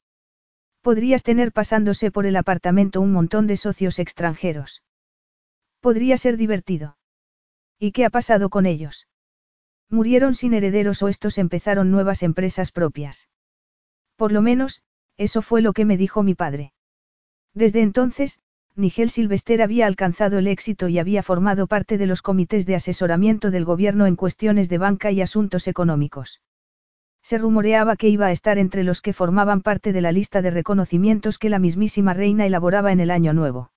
Podrías 0.82 1.22
tener 1.22 1.52
pasándose 1.52 2.12
por 2.12 2.26
el 2.26 2.38
apartamento 2.38 3.02
un 3.02 3.12
montón 3.12 3.46
de 3.46 3.58
socios 3.58 4.00
extranjeros. 4.00 4.84
Podría 5.82 6.16
ser 6.16 6.38
divertido. 6.38 6.98
¿Y 7.78 7.92
qué 7.92 8.06
ha 8.06 8.10
pasado 8.10 8.50
con 8.50 8.66
ellos? 8.66 9.06
Murieron 9.90 10.34
sin 10.34 10.54
herederos 10.54 11.04
o 11.04 11.10
estos 11.10 11.38
empezaron 11.38 11.92
nuevas 11.92 12.24
empresas 12.24 12.72
propias. 12.72 13.28
Por 14.16 14.32
lo 14.32 14.42
menos, 14.42 14.82
eso 15.18 15.42
fue 15.42 15.62
lo 15.62 15.74
que 15.74 15.84
me 15.84 15.98
dijo 15.98 16.24
mi 16.24 16.36
padre. 16.36 16.73
Desde 17.54 17.82
entonces, 17.82 18.40
Nigel 18.76 19.12
Silvester 19.12 19.62
había 19.62 19.86
alcanzado 19.86 20.40
el 20.40 20.48
éxito 20.48 20.88
y 20.88 20.98
había 20.98 21.22
formado 21.22 21.68
parte 21.68 22.00
de 22.00 22.08
los 22.08 22.24
comités 22.24 22.66
de 22.66 22.76
asesoramiento 22.76 23.52
del 23.52 23.66
gobierno 23.66 24.08
en 24.08 24.16
cuestiones 24.16 24.68
de 24.70 24.80
banca 24.80 25.12
y 25.12 25.22
asuntos 25.22 25.68
económicos. 25.68 26.42
Se 27.22 27.38
rumoreaba 27.38 27.96
que 27.96 28.10
iba 28.10 28.26
a 28.26 28.32
estar 28.32 28.58
entre 28.58 28.84
los 28.84 29.02
que 29.02 29.14
formaban 29.14 29.62
parte 29.62 29.94
de 29.94 30.02
la 30.02 30.12
lista 30.12 30.42
de 30.42 30.50
reconocimientos 30.50 31.38
que 31.38 31.50
la 31.50 31.60
mismísima 31.60 32.14
reina 32.14 32.46
elaboraba 32.46 32.92
en 32.92 33.00
el 33.00 33.12
año 33.12 33.34
nuevo. 33.34 33.72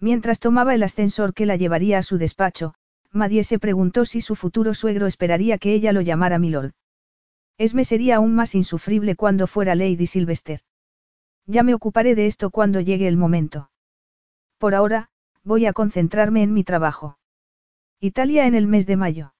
Mientras 0.00 0.40
tomaba 0.40 0.74
el 0.74 0.82
ascensor 0.82 1.32
que 1.32 1.46
la 1.46 1.56
llevaría 1.56 1.98
a 1.98 2.02
su 2.02 2.18
despacho, 2.18 2.74
Madie 3.10 3.44
se 3.44 3.58
preguntó 3.58 4.04
si 4.04 4.20
su 4.20 4.34
futuro 4.34 4.74
suegro 4.74 5.06
esperaría 5.06 5.58
que 5.58 5.72
ella 5.72 5.92
lo 5.92 6.00
llamara 6.00 6.38
Milord. 6.38 6.72
Esme 7.56 7.84
sería 7.84 8.16
aún 8.16 8.34
más 8.34 8.54
insufrible 8.54 9.16
cuando 9.16 9.46
fuera 9.46 9.74
Lady 9.74 10.06
Sylvester. 10.06 10.60
Ya 11.48 11.62
me 11.62 11.72
ocuparé 11.72 12.14
de 12.14 12.26
esto 12.26 12.50
cuando 12.50 12.80
llegue 12.80 13.08
el 13.08 13.16
momento. 13.16 13.70
Por 14.58 14.74
ahora, 14.74 15.08
voy 15.44 15.64
a 15.64 15.72
concentrarme 15.72 16.42
en 16.42 16.52
mi 16.52 16.62
trabajo. 16.62 17.18
Italia 18.00 18.46
en 18.46 18.54
el 18.54 18.66
mes 18.66 18.86
de 18.86 18.96
mayo. 18.96 19.32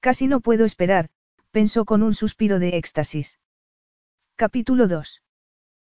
Casi 0.00 0.26
no 0.26 0.40
puedo 0.40 0.64
esperar, 0.64 1.10
pensó 1.50 1.84
con 1.84 2.02
un 2.02 2.14
suspiro 2.14 2.58
de 2.58 2.78
éxtasis. 2.78 3.38
Capítulo 4.36 4.88
2. 4.88 5.22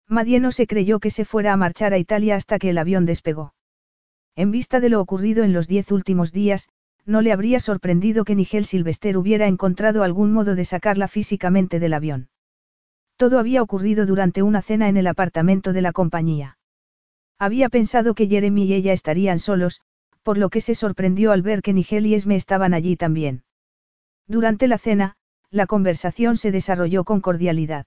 Madie 0.10 0.42
no 0.42 0.52
se 0.52 0.68
creyó 0.68 1.00
que 1.00 1.10
se 1.10 1.24
fuera 1.24 1.54
a 1.54 1.58
marchar 1.58 1.94
a 1.94 1.98
Italia 1.98 2.36
hasta 2.36 2.60
que 2.60 2.72
el 2.72 2.78
avión 2.78 3.06
despegó. 3.06 3.54
En 4.36 4.52
vista 4.52 4.82
de 4.82 4.90
lo 4.90 5.00
ocurrido 5.00 5.46
en 5.46 5.54
los 5.54 5.70
diez 5.70 5.94
últimos 5.94 6.34
días, 6.34 6.68
no 7.06 7.22
le 7.22 7.32
habría 7.32 7.62
sorprendido 7.62 8.26
que 8.26 8.36
Nigel 8.36 8.66
Silvester 8.66 9.16
hubiera 9.16 9.48
encontrado 9.48 10.04
algún 10.04 10.34
modo 10.34 10.56
de 10.56 10.66
sacarla 10.66 11.08
físicamente 11.08 11.80
del 11.80 11.94
avión. 11.94 12.28
Todo 13.22 13.38
había 13.38 13.62
ocurrido 13.62 14.08
durante 14.08 14.42
una 14.42 14.64
cena 14.64 14.90
en 14.90 14.98
el 14.98 15.06
apartamento 15.06 15.74
de 15.74 15.84
la 15.84 15.92
compañía. 15.92 16.58
Había 17.38 17.70
pensado 17.70 18.16
que 18.16 18.26
Jeremy 18.26 18.64
y 18.64 18.74
ella 18.74 18.94
estarían 18.94 19.38
solos, 19.38 19.82
por 20.24 20.40
lo 20.40 20.50
que 20.50 20.60
se 20.60 20.74
sorprendió 20.74 21.32
al 21.32 21.44
ver 21.44 21.62
que 21.62 21.72
Nigel 21.72 22.08
y 22.08 22.16
Esme 22.16 22.36
estaban 22.36 22.74
allí 22.74 22.96
también. 22.96 23.44
Durante 24.26 24.68
la 24.68 24.80
cena, 24.80 25.18
la 25.52 25.68
conversación 25.68 26.36
se 26.36 26.50
desarrolló 26.50 27.04
con 27.04 27.22
cordialidad. 27.22 27.86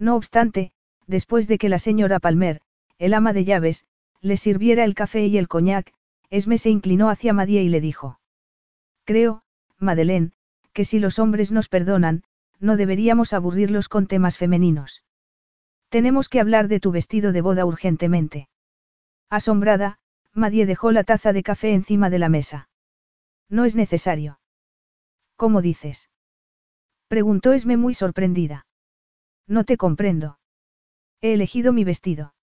No 0.00 0.16
obstante, 0.16 0.72
después 1.06 1.46
de 1.46 1.56
que 1.56 1.68
la 1.68 1.78
señora 1.78 2.18
Palmer, 2.18 2.60
el 2.98 3.14
ama 3.14 3.32
de 3.32 3.44
llaves, 3.44 3.84
le 4.20 4.36
sirviera 4.36 4.82
el 4.82 4.96
café 4.96 5.26
y 5.28 5.38
el 5.38 5.46
coñac, 5.46 5.92
Esme 6.28 6.58
se 6.58 6.70
inclinó 6.70 7.08
hacia 7.08 7.32
Madie 7.32 7.62
y 7.62 7.68
le 7.68 7.80
dijo. 7.80 8.18
Creo, 9.04 9.44
Madeleine, 9.78 10.32
que 10.72 10.84
si 10.84 10.98
los 10.98 11.20
hombres 11.20 11.52
nos 11.52 11.68
perdonan, 11.68 12.24
no 12.60 12.76
deberíamos 12.76 13.32
aburrirlos 13.32 13.88
con 13.88 14.06
temas 14.06 14.38
femeninos. 14.38 15.02
Tenemos 15.88 16.28
que 16.28 16.40
hablar 16.40 16.68
de 16.68 16.78
tu 16.78 16.92
vestido 16.92 17.32
de 17.32 17.40
boda 17.40 17.64
urgentemente. 17.64 18.48
Asombrada, 19.28 19.98
Madie 20.32 20.66
dejó 20.66 20.92
la 20.92 21.04
taza 21.04 21.32
de 21.32 21.42
café 21.42 21.74
encima 21.74 22.10
de 22.10 22.18
la 22.18 22.28
mesa. 22.28 22.68
No 23.48 23.64
es 23.64 23.74
necesario. 23.74 24.40
¿Cómo 25.36 25.62
dices? 25.62 26.10
Preguntó 27.08 27.52
Esme 27.52 27.76
muy 27.76 27.94
sorprendida. 27.94 28.66
No 29.48 29.64
te 29.64 29.76
comprendo. 29.76 30.38
He 31.20 31.32
elegido 31.32 31.72
mi 31.72 31.82
vestido. 31.82 32.34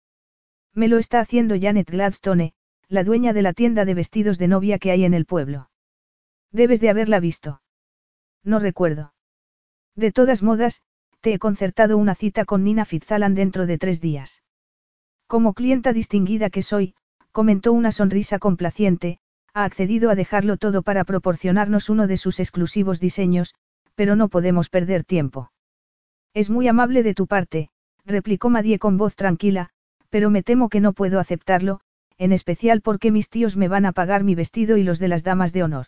Me 0.73 0.87
lo 0.87 0.97
está 0.97 1.21
haciendo 1.21 1.55
Janet 1.59 1.89
Gladstone, 1.89 2.53
la 2.89 3.03
dueña 3.03 3.33
de 3.33 3.41
la 3.41 3.53
tienda 3.53 3.85
de 3.85 3.93
vestidos 3.93 4.37
de 4.37 4.47
novia 4.47 4.77
que 4.79 4.91
hay 4.91 5.05
en 5.05 5.13
el 5.13 5.25
pueblo. 5.25 5.69
Debes 6.51 6.81
de 6.81 6.89
haberla 6.89 7.19
visto. 7.19 7.61
No 8.43 8.59
recuerdo. 8.59 9.13
De 9.97 10.11
todas 10.11 10.43
modas, 10.43 10.81
te 11.21 11.33
he 11.33 11.39
concertado 11.39 11.97
una 11.97 12.13
cita 12.13 12.45
con 12.45 12.63
Nina 12.63 12.85
Fitzalan 12.85 13.33
dentro 13.33 13.65
de 13.65 13.79
tres 13.79 13.99
días. 13.99 14.43
Como 15.25 15.55
clienta 15.55 15.91
distinguida 15.91 16.51
que 16.51 16.61
soy, 16.61 16.93
comentó 17.31 17.73
una 17.73 17.91
sonrisa 17.91 18.37
complaciente, 18.37 19.19
ha 19.55 19.63
accedido 19.63 20.11
a 20.11 20.15
dejarlo 20.15 20.57
todo 20.57 20.83
para 20.83 21.03
proporcionarnos 21.03 21.89
uno 21.89 22.05
de 22.05 22.17
sus 22.17 22.39
exclusivos 22.39 22.99
diseños, 22.99 23.55
pero 23.95 24.15
no 24.15 24.29
podemos 24.29 24.69
perder 24.69 25.03
tiempo. 25.03 25.51
Es 26.35 26.51
muy 26.51 26.67
amable 26.67 27.01
de 27.01 27.15
tu 27.15 27.25
parte, 27.25 27.69
replicó 28.05 28.51
Madie 28.51 28.77
con 28.77 28.97
voz 28.97 29.15
tranquila, 29.15 29.71
pero 30.09 30.29
me 30.29 30.43
temo 30.43 30.69
que 30.69 30.79
no 30.79 30.93
puedo 30.93 31.19
aceptarlo, 31.19 31.81
en 32.19 32.33
especial 32.33 32.81
porque 32.81 33.11
mis 33.11 33.29
tíos 33.29 33.57
me 33.57 33.67
van 33.67 33.87
a 33.87 33.93
pagar 33.93 34.23
mi 34.23 34.35
vestido 34.35 34.77
y 34.77 34.83
los 34.83 34.99
de 34.99 35.07
las 35.07 35.23
damas 35.23 35.53
de 35.53 35.63
honor. 35.63 35.87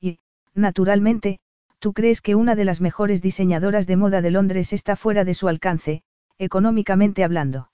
Y, 0.00 0.20
naturalmente, 0.54 1.40
tú 1.86 1.92
crees 1.92 2.20
que 2.20 2.34
una 2.34 2.56
de 2.56 2.64
las 2.64 2.80
mejores 2.80 3.22
diseñadoras 3.22 3.86
de 3.86 3.94
moda 3.94 4.20
de 4.20 4.32
Londres 4.32 4.72
está 4.72 4.96
fuera 4.96 5.22
de 5.24 5.34
su 5.34 5.46
alcance, 5.46 6.02
económicamente 6.36 7.22
hablando. 7.22 7.70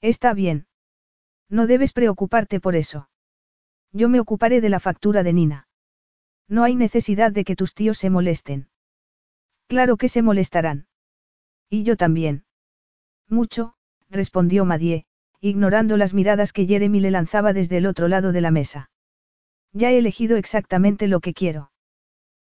Está 0.00 0.34
bien. 0.34 0.68
No 1.50 1.66
debes 1.66 1.92
preocuparte 1.92 2.60
por 2.60 2.76
eso. 2.76 3.08
Yo 3.90 4.08
me 4.08 4.20
ocuparé 4.20 4.60
de 4.60 4.68
la 4.68 4.78
factura 4.78 5.24
de 5.24 5.32
Nina. 5.32 5.66
No 6.46 6.62
hay 6.62 6.76
necesidad 6.76 7.32
de 7.32 7.42
que 7.42 7.56
tus 7.56 7.74
tíos 7.74 7.98
se 7.98 8.08
molesten. 8.08 8.68
Claro 9.66 9.96
que 9.96 10.08
se 10.08 10.22
molestarán. 10.22 10.86
Y 11.68 11.82
yo 11.82 11.96
también. 11.96 12.44
Mucho, 13.28 13.74
respondió 14.10 14.64
Madie, 14.64 15.06
ignorando 15.40 15.96
las 15.96 16.14
miradas 16.14 16.52
que 16.52 16.66
Jeremy 16.66 17.00
le 17.00 17.10
lanzaba 17.10 17.52
desde 17.52 17.78
el 17.78 17.86
otro 17.86 18.06
lado 18.06 18.30
de 18.30 18.42
la 18.42 18.52
mesa. 18.52 18.90
Ya 19.72 19.90
he 19.90 19.98
elegido 19.98 20.36
exactamente 20.36 21.08
lo 21.08 21.18
que 21.18 21.34
quiero. 21.34 21.72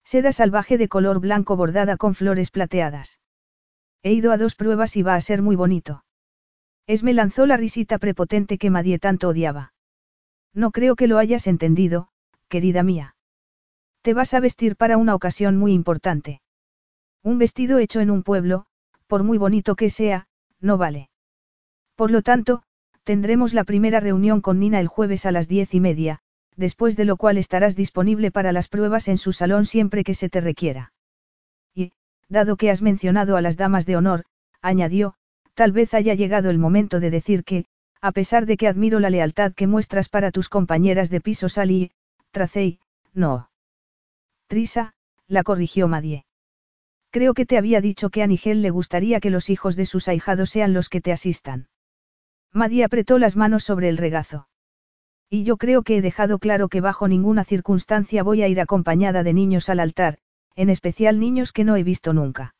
Seda 0.06 0.32
salvaje 0.32 0.78
de 0.78 0.88
color 0.88 1.20
blanco 1.20 1.58
bordada 1.58 1.98
con 1.98 2.14
flores 2.14 2.52
plateadas. 2.52 3.20
He 4.04 4.14
ido 4.14 4.32
a 4.32 4.38
dos 4.38 4.54
pruebas 4.54 4.96
y 4.98 5.02
va 5.02 5.16
a 5.16 5.22
ser 5.22 5.42
muy 5.42 5.56
bonito. 5.56 6.06
Esme 6.86 7.14
lanzó 7.14 7.48
la 7.48 7.58
risita 7.58 7.98
prepotente 7.98 8.60
que 8.60 8.70
Madie 8.70 9.00
tanto 9.00 9.30
odiaba. 9.30 9.74
No 10.54 10.70
creo 10.70 10.96
que 10.96 11.08
lo 11.08 11.18
hayas 11.18 11.48
entendido, 11.48 12.10
querida 12.48 12.84
mía. 12.84 13.16
Te 14.04 14.14
vas 14.14 14.36
a 14.36 14.40
vestir 14.40 14.76
para 14.76 14.98
una 14.98 15.16
ocasión 15.16 15.58
muy 15.58 15.74
importante. 15.74 16.42
Un 17.24 17.40
vestido 17.40 17.80
hecho 17.80 18.00
en 18.00 18.12
un 18.12 18.22
pueblo, 18.22 18.68
por 19.08 19.24
muy 19.24 19.40
bonito 19.40 19.76
que 19.76 19.90
sea, 19.90 20.28
no 20.60 20.78
vale. 20.78 21.10
Por 21.96 22.12
lo 22.12 22.22
tanto, 22.22 22.62
tendremos 23.04 23.56
la 23.56 23.64
primera 23.64 24.00
reunión 24.00 24.42
con 24.42 24.60
Nina 24.60 24.80
el 24.80 24.88
jueves 24.88 25.26
a 25.26 25.32
las 25.32 25.48
diez 25.48 25.74
y 25.74 25.80
media, 25.80 26.22
después 26.56 26.96
de 26.96 27.06
lo 27.06 27.18
cual 27.18 27.38
estarás 27.38 27.76
disponible 27.76 28.32
para 28.32 28.52
las 28.52 28.68
pruebas 28.68 29.08
en 29.08 29.18
su 29.18 29.34
salón 29.34 29.66
siempre 29.66 30.04
que 30.04 30.14
se 30.14 30.30
te 30.30 30.42
requiera. 30.42 30.94
Y, 31.74 31.92
dado 32.30 32.56
que 32.56 32.70
has 32.72 32.82
mencionado 32.82 33.38
a 33.38 33.42
las 33.42 33.58
damas 33.58 33.86
de 33.86 33.98
honor, 33.98 34.24
añadió, 34.62 35.16
Tal 35.56 35.72
vez 35.72 35.94
haya 35.94 36.14
llegado 36.14 36.50
el 36.50 36.58
momento 36.58 37.00
de 37.00 37.10
decir 37.10 37.46
que, 37.46 37.66
a 38.02 38.12
pesar 38.12 38.46
de 38.46 38.58
que 38.58 38.68
admiro 38.68 39.00
la 39.00 39.10
lealtad 39.10 39.54
que 39.54 39.68
muestras 39.68 40.10
para 40.10 40.32
tus 40.32 40.50
compañeras 40.50 41.10
de 41.10 41.22
piso 41.22 41.48
Sally 41.48 41.84
y, 41.84 41.92
Tracey, 42.32 42.80
no. 43.14 43.50
Trisa, 44.48 44.94
la 45.28 45.44
corrigió 45.44 45.88
Madie. 45.88 46.26
Creo 47.10 47.34
que 47.34 47.46
te 47.46 47.58
había 47.58 47.80
dicho 47.80 48.10
que 48.10 48.22
a 48.22 48.28
Nigel 48.28 48.62
le 48.62 48.70
gustaría 48.70 49.22
que 49.22 49.30
los 49.30 49.50
hijos 49.50 49.78
de 49.78 49.86
sus 49.86 50.10
ahijados 50.10 50.50
sean 50.50 50.74
los 50.74 50.90
que 50.90 51.00
te 51.00 51.14
asistan. 51.14 51.70
Maddie 52.52 52.84
apretó 52.84 53.18
las 53.18 53.38
manos 53.38 53.64
sobre 53.64 53.88
el 53.88 53.98
regazo. 53.98 54.50
Y 55.30 55.44
yo 55.44 55.58
creo 55.58 55.84
que 55.84 55.98
he 55.98 56.02
dejado 56.02 56.40
claro 56.40 56.70
que 56.70 56.82
bajo 56.82 57.08
ninguna 57.08 57.44
circunstancia 57.44 58.24
voy 58.24 58.42
a 58.44 58.48
ir 58.48 58.62
acompañada 58.62 59.24
de 59.24 59.34
niños 59.34 59.70
al 59.70 59.80
altar, 59.80 60.20
en 60.56 60.70
especial 60.70 61.20
niños 61.20 61.52
que 61.52 61.64
no 61.64 61.76
he 61.76 61.84
visto 61.84 62.14
nunca. 62.14 62.56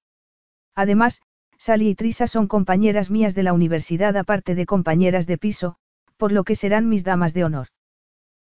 Además, 0.76 1.22
Sally 1.58 1.90
y 1.90 1.96
Trisa 1.96 2.28
son 2.28 2.48
compañeras 2.48 3.10
mías 3.10 3.36
de 3.36 3.44
la 3.44 3.54
universidad 3.54 4.18
aparte 4.18 4.56
de 4.56 4.66
compañeras 4.66 5.26
de 5.28 5.38
piso, 5.38 5.78
por 6.18 6.32
lo 6.32 6.44
que 6.44 6.56
serán 6.56 6.90
mis 6.90 7.04
damas 7.04 7.34
de 7.34 7.44
honor. 7.44 7.68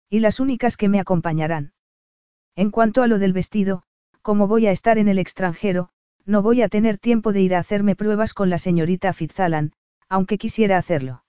Y 0.08 0.20
las 0.20 0.40
únicas 0.40 0.76
que 0.76 0.88
me 0.88 1.00
acompañarán. 1.00 1.72
En 2.54 2.70
cuanto 2.70 3.02
a 3.02 3.06
lo 3.06 3.18
del 3.18 3.32
vestido, 3.32 3.82
como 4.22 4.46
voy 4.46 4.66
a 4.66 4.70
estar 4.70 4.98
en 4.98 5.08
el 5.08 5.18
extranjero, 5.18 5.88
no 6.24 6.42
voy 6.42 6.62
a 6.62 6.68
tener 6.68 6.98
tiempo 6.98 7.32
de 7.32 7.40
ir 7.40 7.54
a 7.54 7.58
hacerme 7.58 7.96
pruebas 7.96 8.34
con 8.34 8.50
la 8.50 8.58
señorita 8.58 9.12
Fitzalan, 9.12 9.72
aunque 10.08 10.38
quisiera 10.38 10.78
hacerlo. 10.78 11.24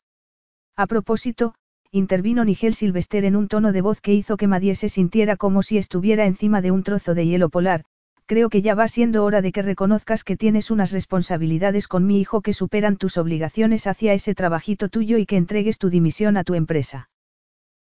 A 0.75 0.87
propósito, 0.87 1.55
intervino 1.93 2.43
Nigel 2.43 2.73
Silvester 2.73 3.23
en 3.23 3.35
un 3.35 3.47
tono 3.47 3.71
de 3.71 3.81
voz 3.81 4.01
que 4.01 4.13
hizo 4.13 4.35
que 4.35 4.47
Madie 4.47 4.73
se 4.73 4.89
sintiera 4.89 5.37
como 5.37 5.61
si 5.61 5.77
estuviera 5.77 6.25
encima 6.25 6.59
de 6.59 6.71
un 6.71 6.81
trozo 6.81 7.13
de 7.13 7.27
hielo 7.27 7.49
polar, 7.49 7.85
creo 8.25 8.49
que 8.49 8.63
ya 8.63 8.73
va 8.73 8.87
siendo 8.87 9.23
hora 9.23 9.41
de 9.41 9.51
que 9.51 9.61
reconozcas 9.61 10.23
que 10.23 10.35
tienes 10.35 10.71
unas 10.71 10.91
responsabilidades 10.91 11.87
con 11.87 12.07
mi 12.07 12.19
hijo 12.19 12.41
que 12.41 12.53
superan 12.53 12.97
tus 12.97 13.17
obligaciones 13.17 13.85
hacia 13.85 14.13
ese 14.13 14.33
trabajito 14.33 14.89
tuyo 14.89 15.19
y 15.19 15.27
que 15.27 15.37
entregues 15.37 15.77
tu 15.77 15.91
dimisión 15.91 16.35
a 16.35 16.43
tu 16.43 16.55
empresa. 16.55 17.11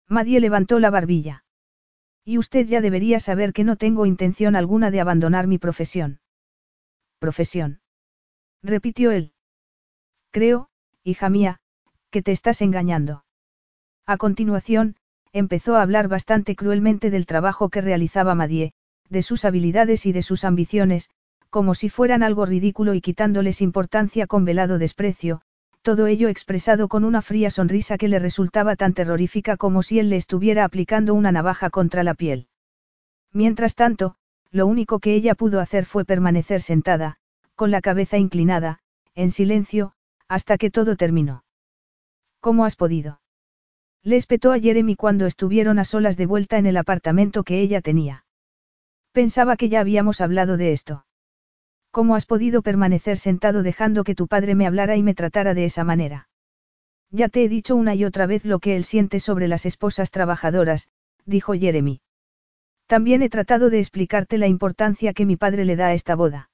Madie 0.09 0.41
levantó 0.41 0.81
la 0.81 0.91
barbilla. 0.91 1.45
Y 2.25 2.37
usted 2.37 2.67
ya 2.67 2.81
debería 2.81 3.21
saber 3.21 3.53
que 3.53 3.63
no 3.65 3.77
tengo 3.77 4.07
intención 4.07 4.57
alguna 4.57 4.91
de 4.91 5.01
abandonar 5.01 5.47
mi 5.47 5.59
profesión 5.59 6.21
profesión. 7.21 7.81
Repitió 8.63 9.13
él. 9.13 9.35
Creo, 10.33 10.71
hija 11.05 11.29
mía, 11.29 11.61
que 12.11 12.23
te 12.23 12.33
estás 12.33 12.63
engañando. 12.63 13.25
A 14.07 14.17
continuación, 14.17 14.97
empezó 15.33 15.77
a 15.77 15.83
hablar 15.83 16.09
bastante 16.09 16.57
cruelmente 16.57 17.11
del 17.11 17.27
trabajo 17.27 17.69
que 17.69 17.81
realizaba 17.81 18.35
Madie, 18.35 18.73
de 19.09 19.23
sus 19.23 19.45
habilidades 19.45 20.07
y 20.07 20.13
de 20.13 20.23
sus 20.23 20.45
ambiciones, 20.45 21.11
como 21.51 21.75
si 21.75 21.89
fueran 21.89 22.23
algo 22.23 22.47
ridículo 22.47 22.95
y 22.95 23.01
quitándoles 23.01 23.61
importancia 23.61 24.27
con 24.27 24.45
velado 24.45 24.79
desprecio, 24.79 25.43
todo 25.83 26.07
ello 26.07 26.29
expresado 26.29 26.89
con 26.89 27.05
una 27.05 27.23
fría 27.23 27.51
sonrisa 27.51 27.97
que 27.97 28.09
le 28.09 28.19
resultaba 28.19 28.77
tan 28.77 28.93
terrorífica 28.93 29.57
como 29.57 29.83
si 29.83 29.99
él 29.99 30.11
le 30.11 30.17
estuviera 30.17 30.65
aplicando 30.65 31.15
una 31.15 31.33
navaja 31.33 31.71
contra 31.71 32.05
la 32.05 32.15
piel. 32.15 32.49
Mientras 33.33 33.75
tanto, 33.75 34.17
lo 34.51 34.67
único 34.67 34.99
que 34.99 35.15
ella 35.15 35.35
pudo 35.35 35.61
hacer 35.61 35.87
fue 35.87 36.05
permanecer 36.05 36.61
sentada, 36.61 37.17
con 37.55 37.71
la 37.71 37.81
cabeza 37.81 38.19
inclinada, 38.19 38.81
en 39.15 39.31
silencio, 39.31 39.93
hasta 40.29 40.59
que 40.59 40.71
todo 40.71 40.97
terminó. 40.97 41.45
¿Cómo 42.41 42.65
has 42.65 42.77
podido? 42.77 43.21
Le 44.03 44.17
espetó 44.17 44.53
a 44.53 44.59
Jeremy 44.59 44.97
cuando 44.97 45.27
estuvieron 45.27 45.79
a 45.79 45.85
solas 45.85 46.17
de 46.17 46.27
vuelta 46.27 46.57
en 46.59 46.67
el 46.67 46.77
apartamento 46.79 47.45
que 47.45 47.61
ella 47.61 47.81
tenía. 47.81 48.25
Pensaba 49.13 49.57
que 49.57 49.69
ya 49.69 49.81
habíamos 49.81 50.21
hablado 50.21 50.57
de 50.57 50.73
esto. 50.73 51.05
¿Cómo 51.91 52.15
has 52.15 52.25
podido 52.25 52.63
permanecer 52.63 53.19
sentado 53.19 53.63
dejando 53.63 54.05
que 54.05 54.15
tu 54.15 54.29
padre 54.29 54.55
me 54.55 54.67
hablara 54.67 54.97
y 54.97 55.03
me 55.03 55.15
tratara 55.15 55.55
de 55.55 55.65
esa 55.65 55.85
manera? 55.85 56.29
Ya 57.11 57.29
te 57.29 57.45
he 57.45 57.49
dicho 57.49 57.75
una 57.75 57.95
y 57.95 58.05
otra 58.05 58.27
vez 58.27 58.45
lo 58.45 58.61
que 58.61 58.77
él 58.77 58.85
siente 58.85 59.19
sobre 59.19 59.49
las 59.49 59.67
esposas 59.67 60.13
trabajadoras, 60.13 60.89
dijo 61.27 61.53
Jeremy. 61.55 62.01
También 62.87 63.23
he 63.23 63.29
tratado 63.29 63.71
de 63.71 63.81
explicarte 63.81 64.39
la 64.39 64.47
importancia 64.47 65.13
que 65.13 65.27
mi 65.27 65.37
padre 65.37 65.65
le 65.65 65.77
da 65.77 65.89
a 65.89 65.93
esta 65.93 66.15
boda. 66.15 66.51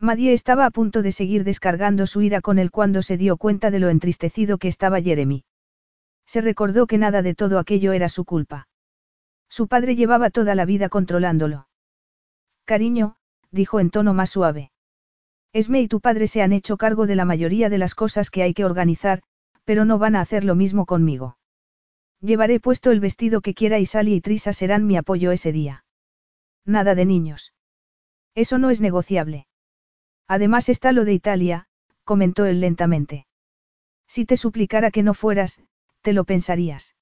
Madie 0.00 0.32
estaba 0.32 0.66
a 0.66 0.70
punto 0.70 1.02
de 1.02 1.12
seguir 1.12 1.44
descargando 1.44 2.06
su 2.06 2.20
ira 2.22 2.40
con 2.40 2.58
él 2.58 2.70
cuando 2.70 3.02
se 3.02 3.16
dio 3.16 3.36
cuenta 3.36 3.70
de 3.70 3.78
lo 3.78 3.88
entristecido 3.88 4.58
que 4.58 4.68
estaba 4.68 5.00
Jeremy. 5.00 5.44
Se 6.28 6.42
recordó 6.42 6.86
que 6.86 6.98
nada 6.98 7.22
de 7.22 7.34
todo 7.34 7.58
aquello 7.58 7.92
era 7.92 8.10
su 8.10 8.26
culpa. 8.26 8.68
Su 9.48 9.66
padre 9.66 9.96
llevaba 9.96 10.28
toda 10.28 10.54
la 10.54 10.66
vida 10.66 10.90
controlándolo. 10.90 11.68
Cariño, 12.66 13.16
dijo 13.50 13.80
en 13.80 13.88
tono 13.90 14.12
más 14.12 14.28
suave. 14.28 14.70
Esme 15.54 15.80
y 15.80 15.88
tu 15.88 16.02
padre 16.02 16.26
se 16.26 16.42
han 16.42 16.52
hecho 16.52 16.76
cargo 16.76 17.06
de 17.06 17.16
la 17.16 17.24
mayoría 17.24 17.70
de 17.70 17.78
las 17.78 17.94
cosas 17.94 18.28
que 18.28 18.42
hay 18.42 18.52
que 18.52 18.66
organizar, 18.66 19.22
pero 19.64 19.86
no 19.86 19.98
van 19.98 20.16
a 20.16 20.20
hacer 20.20 20.44
lo 20.44 20.54
mismo 20.54 20.84
conmigo. 20.84 21.38
Llevaré 22.20 22.60
puesto 22.60 22.90
el 22.90 23.00
vestido 23.00 23.40
que 23.40 23.54
quiera 23.54 23.78
y 23.78 23.86
Sally 23.86 24.16
y 24.16 24.20
Trisa 24.20 24.52
serán 24.52 24.86
mi 24.86 24.98
apoyo 24.98 25.32
ese 25.32 25.50
día. 25.50 25.86
Nada 26.66 26.94
de 26.94 27.06
niños. 27.06 27.54
Eso 28.34 28.58
no 28.58 28.68
es 28.68 28.82
negociable. 28.82 29.46
Además 30.26 30.68
está 30.68 30.92
lo 30.92 31.06
de 31.06 31.14
Italia, 31.14 31.68
comentó 32.04 32.44
él 32.44 32.60
lentamente. 32.60 33.26
Si 34.06 34.26
te 34.26 34.36
suplicara 34.36 34.90
que 34.90 35.02
no 35.02 35.14
fueras, 35.14 35.62
te 36.08 36.14
lo 36.14 36.24
pensarías. 36.24 36.96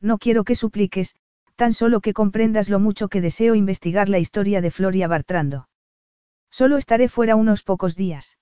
No 0.00 0.16
quiero 0.16 0.44
que 0.44 0.54
supliques, 0.54 1.16
tan 1.54 1.74
solo 1.74 2.00
que 2.00 2.14
comprendas 2.14 2.70
lo 2.70 2.80
mucho 2.80 3.08
que 3.08 3.20
deseo 3.20 3.54
investigar 3.54 4.08
la 4.08 4.18
historia 4.18 4.62
de 4.62 4.70
Floria 4.70 5.06
Bartrando. 5.06 5.68
Solo 6.50 6.78
estaré 6.78 7.10
fuera 7.10 7.36
unos 7.36 7.62
pocos 7.62 7.94
días. 7.94 8.38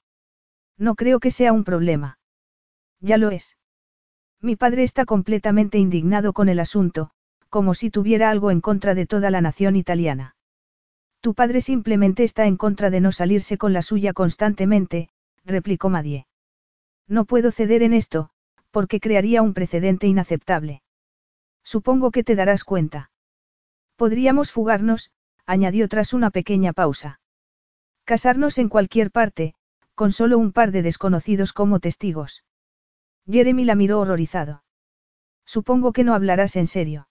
No 0.78 0.94
creo 0.94 1.18
que 1.18 1.32
sea 1.32 1.52
un 1.52 1.64
problema. 1.64 2.20
Ya 3.00 3.16
lo 3.16 3.32
es. 3.32 3.56
Mi 4.40 4.54
padre 4.54 4.84
está 4.84 5.06
completamente 5.06 5.78
indignado 5.78 6.32
con 6.34 6.48
el 6.48 6.60
asunto, 6.60 7.10
como 7.48 7.74
si 7.74 7.90
tuviera 7.90 8.30
algo 8.30 8.52
en 8.52 8.60
contra 8.60 8.94
de 8.94 9.06
toda 9.06 9.28
la 9.32 9.40
nación 9.40 9.74
italiana. 9.74 10.36
Tu 11.20 11.34
padre 11.34 11.60
simplemente 11.60 12.22
está 12.22 12.46
en 12.46 12.56
contra 12.56 12.90
de 12.90 13.00
no 13.00 13.10
salirse 13.10 13.58
con 13.58 13.72
la 13.72 13.82
suya 13.82 14.12
constantemente, 14.12 15.08
replicó 15.44 15.88
Madie. 15.88 16.28
No 17.08 17.24
puedo 17.24 17.50
ceder 17.50 17.82
en 17.82 17.92
esto, 17.92 18.30
porque 18.70 19.00
crearía 19.00 19.42
un 19.42 19.54
precedente 19.54 20.06
inaceptable. 20.06 20.82
Supongo 21.62 22.10
que 22.10 22.24
te 22.24 22.34
darás 22.34 22.64
cuenta. 22.64 23.10
Podríamos 23.96 24.50
fugarnos, 24.50 25.10
añadió 25.46 25.88
tras 25.88 26.12
una 26.12 26.30
pequeña 26.30 26.72
pausa. 26.72 27.20
Casarnos 28.04 28.58
en 28.58 28.68
cualquier 28.68 29.10
parte, 29.10 29.54
con 29.94 30.12
solo 30.12 30.38
un 30.38 30.52
par 30.52 30.72
de 30.72 30.82
desconocidos 30.82 31.52
como 31.52 31.80
testigos. 31.80 32.44
Jeremy 33.26 33.64
la 33.64 33.74
miró 33.74 34.00
horrorizado. 34.00 34.64
Supongo 35.44 35.92
que 35.92 36.04
no 36.04 36.14
hablarás 36.14 36.56
en 36.56 36.66
serio. 36.66 37.08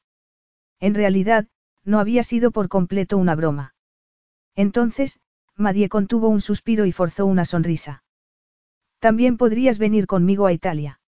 En 0.79 0.95
realidad, 0.95 1.47
no 1.83 1.99
había 1.99 2.23
sido 2.23 2.51
por 2.51 2.69
completo 2.69 3.17
una 3.17 3.35
broma. 3.35 3.75
Entonces, 4.55 5.19
Madie 5.55 5.89
contuvo 5.89 6.29
un 6.29 6.41
suspiro 6.41 6.85
y 6.85 6.91
forzó 6.91 7.25
una 7.25 7.45
sonrisa. 7.45 8.03
También 8.99 9.37
podrías 9.37 9.77
venir 9.77 10.07
conmigo 10.07 10.45
a 10.45 10.53
Italia. 10.53 10.98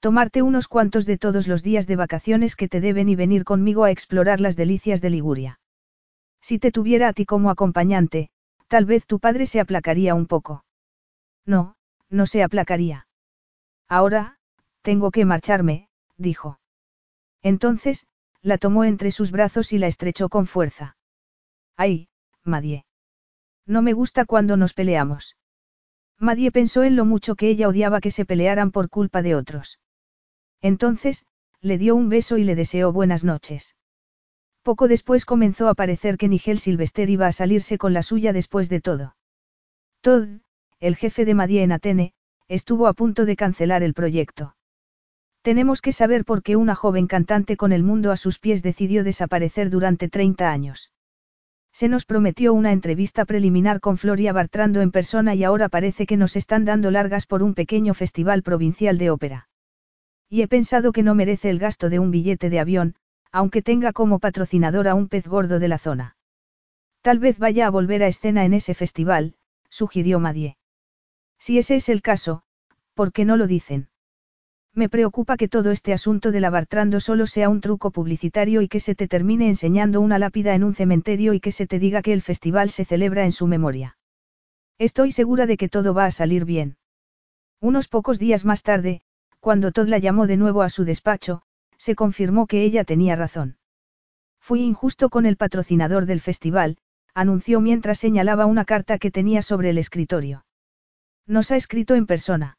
Tomarte 0.00 0.42
unos 0.42 0.68
cuantos 0.68 1.06
de 1.06 1.18
todos 1.18 1.48
los 1.48 1.62
días 1.62 1.88
de 1.88 1.96
vacaciones 1.96 2.54
que 2.54 2.68
te 2.68 2.80
deben 2.80 3.08
y 3.08 3.16
venir 3.16 3.44
conmigo 3.44 3.82
a 3.84 3.90
explorar 3.90 4.40
las 4.40 4.54
delicias 4.54 5.00
de 5.00 5.10
Liguria. 5.10 5.60
Si 6.40 6.60
te 6.60 6.70
tuviera 6.70 7.08
a 7.08 7.12
ti 7.12 7.26
como 7.26 7.50
acompañante, 7.50 8.30
tal 8.68 8.84
vez 8.84 9.06
tu 9.06 9.18
padre 9.18 9.46
se 9.46 9.58
aplacaría 9.58 10.14
un 10.14 10.26
poco. 10.26 10.64
No, 11.44 11.74
no 12.10 12.26
se 12.26 12.44
aplacaría. 12.44 13.08
Ahora, 13.88 14.38
tengo 14.82 15.10
que 15.10 15.24
marcharme, 15.24 15.88
dijo. 16.16 16.60
Entonces, 17.42 18.06
la 18.40 18.58
tomó 18.58 18.84
entre 18.84 19.10
sus 19.10 19.32
brazos 19.32 19.72
y 19.72 19.78
la 19.78 19.88
estrechó 19.88 20.28
con 20.28 20.46
fuerza. 20.46 20.96
Ay, 21.76 22.08
Madie. 22.44 22.84
No 23.66 23.82
me 23.82 23.94
gusta 23.94 24.24
cuando 24.24 24.56
nos 24.56 24.74
peleamos. 24.74 25.36
Madie 26.18 26.52
pensó 26.52 26.84
en 26.84 26.94
lo 26.94 27.04
mucho 27.04 27.34
que 27.34 27.48
ella 27.48 27.68
odiaba 27.68 28.00
que 28.00 28.10
se 28.10 28.24
pelearan 28.24 28.70
por 28.70 28.88
culpa 28.88 29.22
de 29.22 29.34
otros. 29.34 29.78
Entonces, 30.60 31.24
le 31.60 31.78
dio 31.78 31.94
un 31.94 32.08
beso 32.08 32.38
y 32.38 32.44
le 32.44 32.54
deseó 32.54 32.92
buenas 32.92 33.24
noches. 33.24 33.76
Poco 34.62 34.88
después 34.88 35.24
comenzó 35.24 35.68
a 35.68 35.74
parecer 35.74 36.18
que 36.18 36.28
Nigel 36.28 36.58
Silvester 36.58 37.08
iba 37.10 37.26
a 37.26 37.32
salirse 37.32 37.78
con 37.78 37.92
la 37.92 38.02
suya 38.02 38.32
después 38.32 38.68
de 38.68 38.80
todo. 38.80 39.16
Todd, 40.00 40.28
el 40.80 40.96
jefe 40.96 41.24
de 41.24 41.34
Madie 41.34 41.62
en 41.62 41.72
Atene, 41.72 42.12
estuvo 42.48 42.86
a 42.86 42.92
punto 42.92 43.24
de 43.24 43.36
cancelar 43.36 43.82
el 43.82 43.94
proyecto. 43.94 44.54
Tenemos 45.42 45.80
que 45.80 45.92
saber 45.92 46.24
por 46.24 46.42
qué 46.42 46.56
una 46.56 46.74
joven 46.74 47.06
cantante 47.06 47.56
con 47.56 47.72
el 47.72 47.82
mundo 47.82 48.12
a 48.12 48.16
sus 48.16 48.38
pies 48.38 48.62
decidió 48.62 49.04
desaparecer 49.04 49.70
durante 49.70 50.08
30 50.08 50.50
años. 50.50 50.92
Se 51.72 51.88
nos 51.88 52.04
prometió 52.04 52.54
una 52.54 52.72
entrevista 52.72 53.24
preliminar 53.24 53.80
con 53.80 53.98
Floria 53.98 54.32
Bartrando 54.32 54.80
en 54.80 54.90
persona 54.90 55.34
y 55.34 55.44
ahora 55.44 55.68
parece 55.68 56.06
que 56.06 56.16
nos 56.16 56.36
están 56.36 56.64
dando 56.64 56.90
largas 56.90 57.26
por 57.26 57.42
un 57.42 57.54
pequeño 57.54 57.94
festival 57.94 58.42
provincial 58.42 58.98
de 58.98 59.10
ópera. 59.10 59.47
Y 60.28 60.42
he 60.42 60.48
pensado 60.48 60.92
que 60.92 61.02
no 61.02 61.14
merece 61.14 61.50
el 61.50 61.58
gasto 61.58 61.88
de 61.88 61.98
un 61.98 62.10
billete 62.10 62.50
de 62.50 62.60
avión, 62.60 62.94
aunque 63.32 63.62
tenga 63.62 63.92
como 63.92 64.18
patrocinador 64.18 64.88
a 64.88 64.94
un 64.94 65.08
pez 65.08 65.26
gordo 65.26 65.58
de 65.58 65.68
la 65.68 65.78
zona. 65.78 66.16
Tal 67.02 67.18
vez 67.18 67.38
vaya 67.38 67.66
a 67.66 67.70
volver 67.70 68.02
a 68.02 68.08
escena 68.08 68.44
en 68.44 68.54
ese 68.54 68.74
festival, 68.74 69.34
sugirió 69.68 70.18
Madie. 70.20 70.56
Si 71.38 71.58
ese 71.58 71.76
es 71.76 71.88
el 71.88 72.02
caso, 72.02 72.42
¿por 72.94 73.12
qué 73.12 73.24
no 73.24 73.36
lo 73.36 73.46
dicen? 73.46 73.88
Me 74.74 74.88
preocupa 74.88 75.36
que 75.36 75.48
todo 75.48 75.70
este 75.70 75.92
asunto 75.92 76.30
de 76.30 76.40
la 76.40 76.50
Bartrando 76.50 77.00
solo 77.00 77.26
sea 77.26 77.48
un 77.48 77.60
truco 77.60 77.90
publicitario 77.90 78.62
y 78.62 78.68
que 78.68 78.80
se 78.80 78.94
te 78.94 79.08
termine 79.08 79.48
enseñando 79.48 80.00
una 80.00 80.18
lápida 80.18 80.54
en 80.54 80.62
un 80.62 80.74
cementerio 80.74 81.32
y 81.32 81.40
que 81.40 81.52
se 81.52 81.66
te 81.66 81.78
diga 81.78 82.02
que 82.02 82.12
el 82.12 82.22
festival 82.22 82.70
se 82.70 82.84
celebra 82.84 83.24
en 83.24 83.32
su 83.32 83.46
memoria. 83.46 83.96
Estoy 84.78 85.12
segura 85.12 85.46
de 85.46 85.56
que 85.56 85.68
todo 85.68 85.94
va 85.94 86.04
a 86.04 86.10
salir 86.10 86.44
bien. 86.44 86.76
Unos 87.60 87.88
pocos 87.88 88.18
días 88.18 88.44
más 88.44 88.62
tarde, 88.62 89.02
cuando 89.40 89.72
Todd 89.72 89.88
la 89.88 89.98
llamó 89.98 90.26
de 90.26 90.36
nuevo 90.36 90.62
a 90.62 90.68
su 90.68 90.84
despacho, 90.84 91.42
se 91.76 91.94
confirmó 91.94 92.46
que 92.46 92.62
ella 92.62 92.84
tenía 92.84 93.16
razón. 93.16 93.56
Fui 94.40 94.62
injusto 94.62 95.10
con 95.10 95.26
el 95.26 95.36
patrocinador 95.36 96.06
del 96.06 96.20
festival, 96.20 96.78
anunció 97.14 97.60
mientras 97.60 97.98
señalaba 97.98 98.46
una 98.46 98.64
carta 98.64 98.98
que 98.98 99.10
tenía 99.10 99.42
sobre 99.42 99.70
el 99.70 99.78
escritorio. 99.78 100.44
Nos 101.26 101.50
ha 101.50 101.56
escrito 101.56 101.94
en 101.94 102.06
persona. 102.06 102.58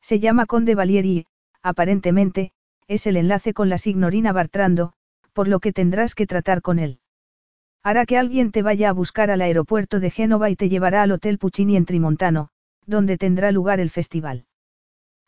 Se 0.00 0.20
llama 0.20 0.46
Conde 0.46 0.74
Valieri 0.74 1.26
aparentemente, 1.62 2.52
es 2.88 3.06
el 3.06 3.16
enlace 3.16 3.52
con 3.54 3.68
la 3.68 3.78
signorina 3.78 4.32
Bartrando, 4.32 4.92
por 5.32 5.48
lo 5.48 5.60
que 5.60 5.72
tendrás 5.72 6.14
que 6.14 6.26
tratar 6.26 6.62
con 6.62 6.78
él. 6.78 7.00
Hará 7.82 8.04
que 8.04 8.18
alguien 8.18 8.52
te 8.52 8.62
vaya 8.62 8.90
a 8.90 8.92
buscar 8.92 9.30
al 9.30 9.40
aeropuerto 9.40 10.00
de 10.00 10.10
Génova 10.10 10.50
y 10.50 10.56
te 10.56 10.68
llevará 10.68 11.02
al 11.02 11.12
Hotel 11.12 11.38
Puccini 11.38 11.76
en 11.76 11.86
Trimontano, 11.86 12.50
donde 12.86 13.16
tendrá 13.16 13.52
lugar 13.52 13.80
el 13.80 13.90
festival. 13.90 14.46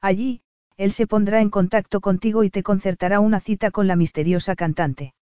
Allí, 0.01 0.43
él 0.77 0.93
se 0.93 1.07
pondrá 1.07 1.41
en 1.41 1.51
contacto 1.51 2.01
contigo 2.01 2.45
y 2.45 2.51
te 2.51 2.63
concertará 2.63 3.21
una 3.21 3.41
cita 3.41 3.71
con 3.71 3.87
la 3.87 3.97
misteriosa 3.97 4.57
cantante. 4.57 5.15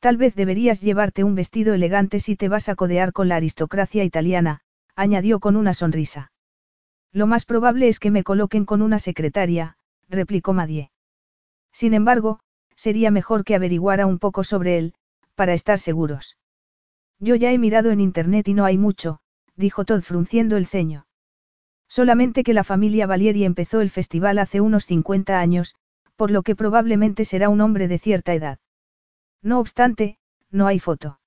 Tal 0.00 0.16
vez 0.16 0.34
deberías 0.34 0.80
llevarte 0.80 1.24
un 1.24 1.34
vestido 1.34 1.74
elegante 1.74 2.18
si 2.18 2.36
te 2.36 2.48
vas 2.48 2.68
a 2.68 2.74
codear 2.74 3.12
con 3.12 3.28
la 3.28 3.36
aristocracia 3.36 4.02
italiana, 4.02 4.60
añadió 4.96 5.38
con 5.38 5.56
una 5.56 5.74
sonrisa. 5.74 6.32
Lo 7.12 7.26
más 7.26 7.44
probable 7.44 7.88
es 7.88 8.00
que 8.00 8.10
me 8.10 8.24
coloquen 8.24 8.64
con 8.64 8.82
una 8.82 8.98
secretaria, 8.98 9.76
replicó 10.08 10.54
Madie. 10.54 10.90
Sin 11.72 11.94
embargo, 11.94 12.40
sería 12.74 13.10
mejor 13.10 13.44
que 13.44 13.54
averiguara 13.54 14.06
un 14.06 14.18
poco 14.18 14.44
sobre 14.44 14.78
él, 14.78 14.94
para 15.34 15.54
estar 15.54 15.78
seguros. 15.78 16.36
Yo 17.18 17.36
ya 17.36 17.52
he 17.52 17.58
mirado 17.58 17.90
en 17.90 18.00
internet 18.00 18.48
y 18.48 18.54
no 18.54 18.64
hay 18.64 18.78
mucho, 18.78 19.20
dijo 19.56 19.84
Todd 19.84 20.02
frunciendo 20.02 20.56
el 20.56 20.66
ceño. 20.66 21.06
Solamente 21.92 22.42
que 22.42 22.54
la 22.54 22.64
familia 22.64 23.06
Valieri 23.06 23.44
empezó 23.44 23.82
el 23.82 23.90
festival 23.90 24.38
hace 24.38 24.62
unos 24.62 24.86
50 24.86 25.38
años, 25.38 25.74
por 26.16 26.30
lo 26.30 26.42
que 26.42 26.56
probablemente 26.56 27.26
será 27.26 27.50
un 27.50 27.60
hombre 27.60 27.86
de 27.86 27.98
cierta 27.98 28.32
edad. 28.32 28.58
No 29.42 29.60
obstante, 29.60 30.16
no 30.50 30.66
hay 30.66 30.78
foto. 30.78 31.20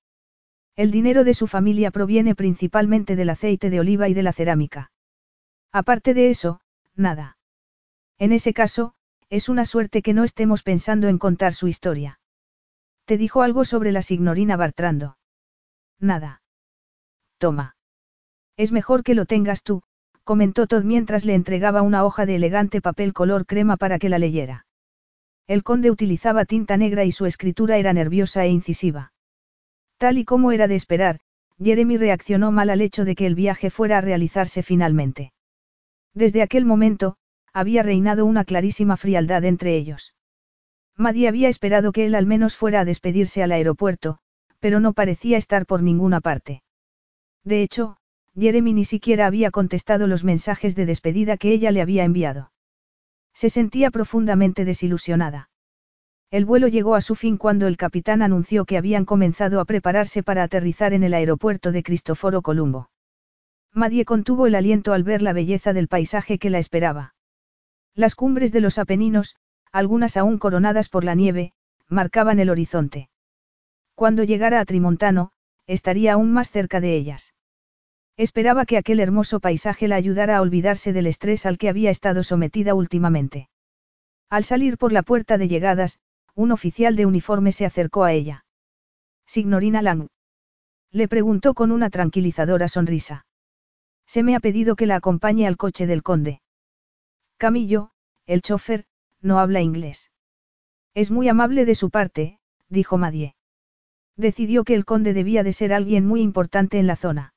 El 0.74 0.90
dinero 0.90 1.22
de 1.22 1.34
su 1.34 1.46
familia 1.46 1.92
proviene 1.92 2.34
principalmente 2.34 3.14
del 3.14 3.30
aceite 3.30 3.70
de 3.70 3.78
oliva 3.78 4.08
y 4.08 4.14
de 4.14 4.24
la 4.24 4.32
cerámica. 4.32 4.90
Aparte 5.70 6.14
de 6.14 6.30
eso, 6.30 6.60
nada. 6.96 7.38
En 8.18 8.32
ese 8.32 8.52
caso, 8.52 8.94
es 9.30 9.48
una 9.48 9.66
suerte 9.66 10.02
que 10.02 10.14
no 10.14 10.24
estemos 10.24 10.64
pensando 10.64 11.06
en 11.06 11.18
contar 11.18 11.54
su 11.54 11.68
historia. 11.68 12.18
¿Te 13.04 13.16
dijo 13.16 13.42
algo 13.42 13.64
sobre 13.64 13.92
la 13.92 14.02
signorina 14.02 14.56
Bartrando? 14.56 15.16
Nada. 16.00 16.42
Toma. 17.38 17.76
Es 18.56 18.72
mejor 18.72 19.04
que 19.04 19.14
lo 19.14 19.26
tengas 19.26 19.62
tú, 19.62 19.84
comentó 20.26 20.66
Todd 20.66 20.82
mientras 20.82 21.24
le 21.24 21.34
entregaba 21.34 21.82
una 21.82 22.04
hoja 22.04 22.26
de 22.26 22.34
elegante 22.34 22.80
papel 22.80 23.12
color 23.12 23.46
crema 23.46 23.76
para 23.76 24.00
que 24.00 24.08
la 24.08 24.18
leyera. 24.18 24.66
El 25.46 25.62
conde 25.62 25.88
utilizaba 25.92 26.44
tinta 26.44 26.76
negra 26.76 27.04
y 27.04 27.12
su 27.12 27.26
escritura 27.26 27.76
era 27.76 27.92
nerviosa 27.92 28.44
e 28.44 28.48
incisiva. 28.48 29.12
Tal 29.98 30.18
y 30.18 30.24
como 30.24 30.50
era 30.50 30.66
de 30.66 30.74
esperar, 30.74 31.20
Jeremy 31.62 31.96
reaccionó 31.96 32.50
mal 32.50 32.70
al 32.70 32.80
hecho 32.80 33.04
de 33.04 33.14
que 33.14 33.24
el 33.24 33.36
viaje 33.36 33.70
fuera 33.70 33.98
a 33.98 34.00
realizarse 34.00 34.64
finalmente. 34.64 35.32
Desde 36.12 36.42
aquel 36.42 36.64
momento, 36.64 37.18
había 37.52 37.84
reinado 37.84 38.26
una 38.26 38.44
clarísima 38.44 38.96
frialdad 38.96 39.44
entre 39.44 39.76
ellos. 39.76 40.16
Maddie 40.96 41.28
había 41.28 41.48
esperado 41.48 41.92
que 41.92 42.04
él 42.04 42.16
al 42.16 42.26
menos 42.26 42.56
fuera 42.56 42.80
a 42.80 42.84
despedirse 42.84 43.44
al 43.44 43.52
aeropuerto, 43.52 44.18
pero 44.58 44.80
no 44.80 44.92
parecía 44.92 45.38
estar 45.38 45.66
por 45.66 45.84
ninguna 45.84 46.20
parte. 46.20 46.64
De 47.44 47.62
hecho, 47.62 47.98
Jeremy 48.38 48.74
ni 48.74 48.84
siquiera 48.84 49.26
había 49.26 49.50
contestado 49.50 50.06
los 50.06 50.22
mensajes 50.22 50.76
de 50.76 50.84
despedida 50.84 51.36
que 51.36 51.52
ella 51.52 51.70
le 51.70 51.80
había 51.80 52.04
enviado. 52.04 52.52
Se 53.32 53.50
sentía 53.50 53.90
profundamente 53.90 54.64
desilusionada. 54.64 55.50
El 56.30 56.44
vuelo 56.44 56.68
llegó 56.68 56.96
a 56.96 57.00
su 57.00 57.14
fin 57.14 57.38
cuando 57.38 57.66
el 57.66 57.76
capitán 57.76 58.20
anunció 58.20 58.64
que 58.64 58.76
habían 58.76 59.04
comenzado 59.04 59.60
a 59.60 59.64
prepararse 59.64 60.22
para 60.22 60.42
aterrizar 60.42 60.92
en 60.92 61.04
el 61.04 61.14
aeropuerto 61.14 61.72
de 61.72 61.82
Cristoforo 61.82 62.42
Columbo. 62.42 62.90
Madie 63.72 64.04
contuvo 64.04 64.46
el 64.46 64.54
aliento 64.54 64.92
al 64.92 65.04
ver 65.04 65.22
la 65.22 65.32
belleza 65.32 65.72
del 65.72 65.88
paisaje 65.88 66.38
que 66.38 66.50
la 66.50 66.58
esperaba. 66.58 67.14
Las 67.94 68.14
cumbres 68.14 68.52
de 68.52 68.60
los 68.60 68.78
Apeninos, 68.78 69.36
algunas 69.70 70.16
aún 70.16 70.38
coronadas 70.38 70.88
por 70.88 71.04
la 71.04 71.14
nieve, 71.14 71.52
marcaban 71.88 72.40
el 72.40 72.50
horizonte. 72.50 73.08
Cuando 73.94 74.24
llegara 74.24 74.60
a 74.60 74.64
Trimontano, 74.64 75.30
estaría 75.66 76.14
aún 76.14 76.32
más 76.32 76.50
cerca 76.50 76.80
de 76.80 76.96
ellas. 76.96 77.35
Esperaba 78.16 78.64
que 78.64 78.78
aquel 78.78 79.00
hermoso 79.00 79.40
paisaje 79.40 79.88
la 79.88 79.96
ayudara 79.96 80.38
a 80.38 80.40
olvidarse 80.40 80.92
del 80.94 81.06
estrés 81.06 81.44
al 81.44 81.58
que 81.58 81.68
había 81.68 81.90
estado 81.90 82.22
sometida 82.22 82.74
últimamente. 82.74 83.50
Al 84.30 84.44
salir 84.44 84.78
por 84.78 84.92
la 84.92 85.02
puerta 85.02 85.36
de 85.36 85.48
llegadas, 85.48 85.98
un 86.34 86.50
oficial 86.50 86.96
de 86.96 87.06
uniforme 87.06 87.52
se 87.52 87.66
acercó 87.66 88.04
a 88.04 88.12
ella. 88.12 88.44
Signorina 89.26 89.82
Lang. 89.82 90.08
Le 90.90 91.08
preguntó 91.08 91.52
con 91.52 91.72
una 91.72 91.90
tranquilizadora 91.90 92.68
sonrisa. 92.68 93.26
Se 94.06 94.22
me 94.22 94.34
ha 94.34 94.40
pedido 94.40 94.76
que 94.76 94.86
la 94.86 94.96
acompañe 94.96 95.46
al 95.46 95.56
coche 95.56 95.86
del 95.86 96.02
conde. 96.02 96.40
Camillo, 97.36 97.90
el 98.24 98.40
chofer, 98.40 98.86
no 99.20 99.38
habla 99.40 99.60
inglés. 99.60 100.10
Es 100.94 101.10
muy 101.10 101.28
amable 101.28 101.66
de 101.66 101.74
su 101.74 101.90
parte, 101.90 102.38
dijo 102.70 102.96
Madie. 102.96 103.34
Decidió 104.16 104.64
que 104.64 104.74
el 104.74 104.86
conde 104.86 105.12
debía 105.12 105.42
de 105.42 105.52
ser 105.52 105.74
alguien 105.74 106.06
muy 106.06 106.22
importante 106.22 106.78
en 106.78 106.86
la 106.86 106.96
zona. 106.96 107.34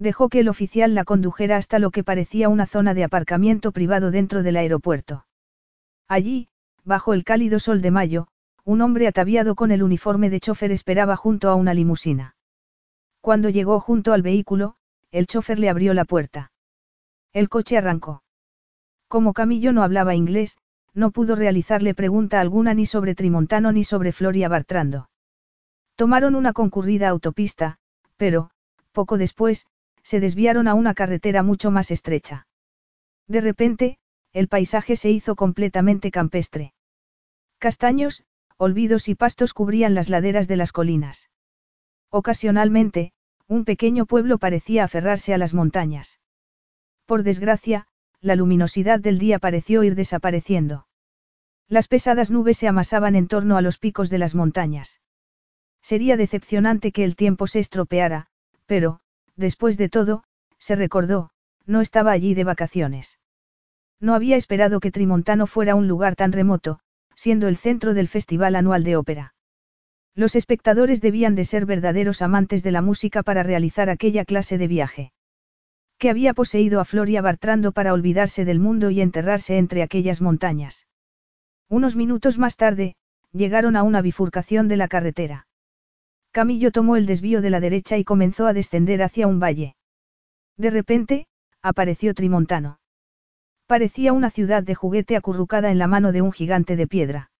Dejó 0.00 0.30
que 0.30 0.40
el 0.40 0.48
oficial 0.48 0.94
la 0.94 1.04
condujera 1.04 1.58
hasta 1.58 1.78
lo 1.78 1.90
que 1.90 2.02
parecía 2.02 2.48
una 2.48 2.66
zona 2.66 2.94
de 2.94 3.04
aparcamiento 3.04 3.70
privado 3.70 4.10
dentro 4.10 4.42
del 4.42 4.56
aeropuerto. 4.56 5.26
Allí, 6.08 6.48
bajo 6.84 7.12
el 7.12 7.22
cálido 7.22 7.58
sol 7.58 7.82
de 7.82 7.90
mayo, 7.90 8.26
un 8.64 8.80
hombre 8.80 9.06
ataviado 9.06 9.54
con 9.54 9.70
el 9.70 9.82
uniforme 9.82 10.30
de 10.30 10.40
chofer 10.40 10.72
esperaba 10.72 11.16
junto 11.16 11.50
a 11.50 11.54
una 11.54 11.74
limusina. 11.74 12.34
Cuando 13.20 13.50
llegó 13.50 13.78
junto 13.78 14.14
al 14.14 14.22
vehículo, 14.22 14.74
el 15.10 15.26
chofer 15.26 15.58
le 15.58 15.68
abrió 15.68 15.92
la 15.92 16.06
puerta. 16.06 16.50
El 17.34 17.50
coche 17.50 17.76
arrancó. 17.76 18.22
Como 19.06 19.34
Camillo 19.34 19.74
no 19.74 19.82
hablaba 19.82 20.14
inglés, 20.14 20.56
no 20.94 21.10
pudo 21.10 21.36
realizarle 21.36 21.94
pregunta 21.94 22.40
alguna 22.40 22.72
ni 22.72 22.86
sobre 22.86 23.14
Trimontano 23.14 23.70
ni 23.70 23.84
sobre 23.84 24.12
Floria 24.12 24.48
Bartrando. 24.48 25.10
Tomaron 25.94 26.36
una 26.36 26.54
concurrida 26.54 27.10
autopista, 27.10 27.76
pero, 28.16 28.50
poco 28.92 29.18
después, 29.18 29.66
se 30.02 30.20
desviaron 30.20 30.68
a 30.68 30.74
una 30.74 30.94
carretera 30.94 31.42
mucho 31.42 31.70
más 31.70 31.90
estrecha. 31.90 32.46
De 33.26 33.40
repente, 33.40 33.98
el 34.32 34.48
paisaje 34.48 34.96
se 34.96 35.10
hizo 35.10 35.36
completamente 35.36 36.10
campestre. 36.10 36.72
Castaños, 37.58 38.24
olvidos 38.56 39.08
y 39.08 39.14
pastos 39.14 39.54
cubrían 39.54 39.94
las 39.94 40.08
laderas 40.08 40.48
de 40.48 40.56
las 40.56 40.72
colinas. 40.72 41.30
Ocasionalmente, 42.10 43.12
un 43.46 43.64
pequeño 43.64 44.06
pueblo 44.06 44.38
parecía 44.38 44.84
aferrarse 44.84 45.34
a 45.34 45.38
las 45.38 45.54
montañas. 45.54 46.20
Por 47.06 47.22
desgracia, 47.22 47.86
la 48.20 48.36
luminosidad 48.36 49.00
del 49.00 49.18
día 49.18 49.38
pareció 49.38 49.82
ir 49.82 49.94
desapareciendo. 49.94 50.86
Las 51.68 51.88
pesadas 51.88 52.30
nubes 52.30 52.58
se 52.58 52.68
amasaban 52.68 53.14
en 53.14 53.28
torno 53.28 53.56
a 53.56 53.62
los 53.62 53.78
picos 53.78 54.10
de 54.10 54.18
las 54.18 54.34
montañas. 54.34 55.00
Sería 55.82 56.16
decepcionante 56.16 56.92
que 56.92 57.04
el 57.04 57.16
tiempo 57.16 57.46
se 57.46 57.60
estropeara, 57.60 58.26
pero, 58.66 59.00
Después 59.36 59.76
de 59.76 59.88
todo, 59.88 60.24
se 60.58 60.76
recordó, 60.76 61.30
no 61.66 61.80
estaba 61.80 62.12
allí 62.12 62.34
de 62.34 62.44
vacaciones. 62.44 63.18
No 64.00 64.14
había 64.14 64.36
esperado 64.36 64.80
que 64.80 64.90
Trimontano 64.90 65.46
fuera 65.46 65.74
un 65.74 65.88
lugar 65.88 66.16
tan 66.16 66.32
remoto, 66.32 66.80
siendo 67.14 67.48
el 67.48 67.56
centro 67.56 67.94
del 67.94 68.08
Festival 68.08 68.56
Anual 68.56 68.82
de 68.82 68.96
Ópera. 68.96 69.34
Los 70.14 70.34
espectadores 70.34 71.00
debían 71.00 71.34
de 71.34 71.44
ser 71.44 71.66
verdaderos 71.66 72.22
amantes 72.22 72.62
de 72.62 72.72
la 72.72 72.82
música 72.82 73.22
para 73.22 73.42
realizar 73.42 73.90
aquella 73.90 74.24
clase 74.24 74.58
de 74.58 74.68
viaje. 74.68 75.12
Que 75.98 76.10
había 76.10 76.32
poseído 76.32 76.80
a 76.80 76.84
Floria 76.84 77.20
Bartrando 77.20 77.72
para 77.72 77.92
olvidarse 77.92 78.44
del 78.44 78.58
mundo 78.58 78.90
y 78.90 79.02
enterrarse 79.02 79.58
entre 79.58 79.82
aquellas 79.82 80.20
montañas. 80.20 80.86
Unos 81.68 81.94
minutos 81.94 82.38
más 82.38 82.56
tarde, 82.56 82.96
llegaron 83.32 83.76
a 83.76 83.82
una 83.82 84.02
bifurcación 84.02 84.66
de 84.66 84.76
la 84.76 84.88
carretera. 84.88 85.46
Camillo 86.32 86.70
tomó 86.70 86.96
el 86.96 87.06
desvío 87.06 87.42
de 87.42 87.50
la 87.50 87.60
derecha 87.60 87.96
y 87.98 88.04
comenzó 88.04 88.46
a 88.46 88.52
descender 88.52 89.02
hacia 89.02 89.26
un 89.26 89.40
valle. 89.40 89.76
De 90.56 90.70
repente, 90.70 91.26
apareció 91.62 92.14
Trimontano. 92.14 92.78
Parecía 93.66 94.12
una 94.12 94.30
ciudad 94.30 94.62
de 94.62 94.74
juguete 94.74 95.16
acurrucada 95.16 95.70
en 95.70 95.78
la 95.78 95.86
mano 95.86 96.12
de 96.12 96.22
un 96.22 96.32
gigante 96.32 96.76
de 96.76 96.86
piedra. 96.86 97.30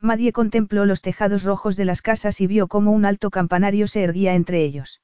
Madie 0.00 0.32
contempló 0.32 0.84
los 0.84 1.02
tejados 1.02 1.42
rojos 1.42 1.76
de 1.76 1.84
las 1.84 2.02
casas 2.02 2.40
y 2.40 2.46
vio 2.46 2.68
cómo 2.68 2.92
un 2.92 3.04
alto 3.04 3.30
campanario 3.30 3.86
se 3.88 4.02
erguía 4.02 4.34
entre 4.34 4.62
ellos. 4.62 5.00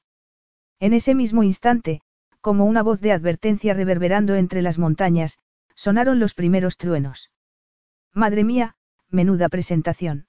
En 0.79 0.93
ese 0.93 1.15
mismo 1.15 1.43
instante, 1.43 2.01
como 2.41 2.65
una 2.65 2.83
voz 2.83 3.01
de 3.01 3.11
advertencia 3.11 3.73
reverberando 3.73 4.35
entre 4.35 4.61
las 4.61 4.77
montañas, 4.77 5.39
sonaron 5.73 6.19
los 6.19 6.33
primeros 6.33 6.77
truenos. 6.77 7.31
Madre 8.13 8.43
mía, 8.43 8.75
menuda 9.09 9.49
presentación. 9.49 10.27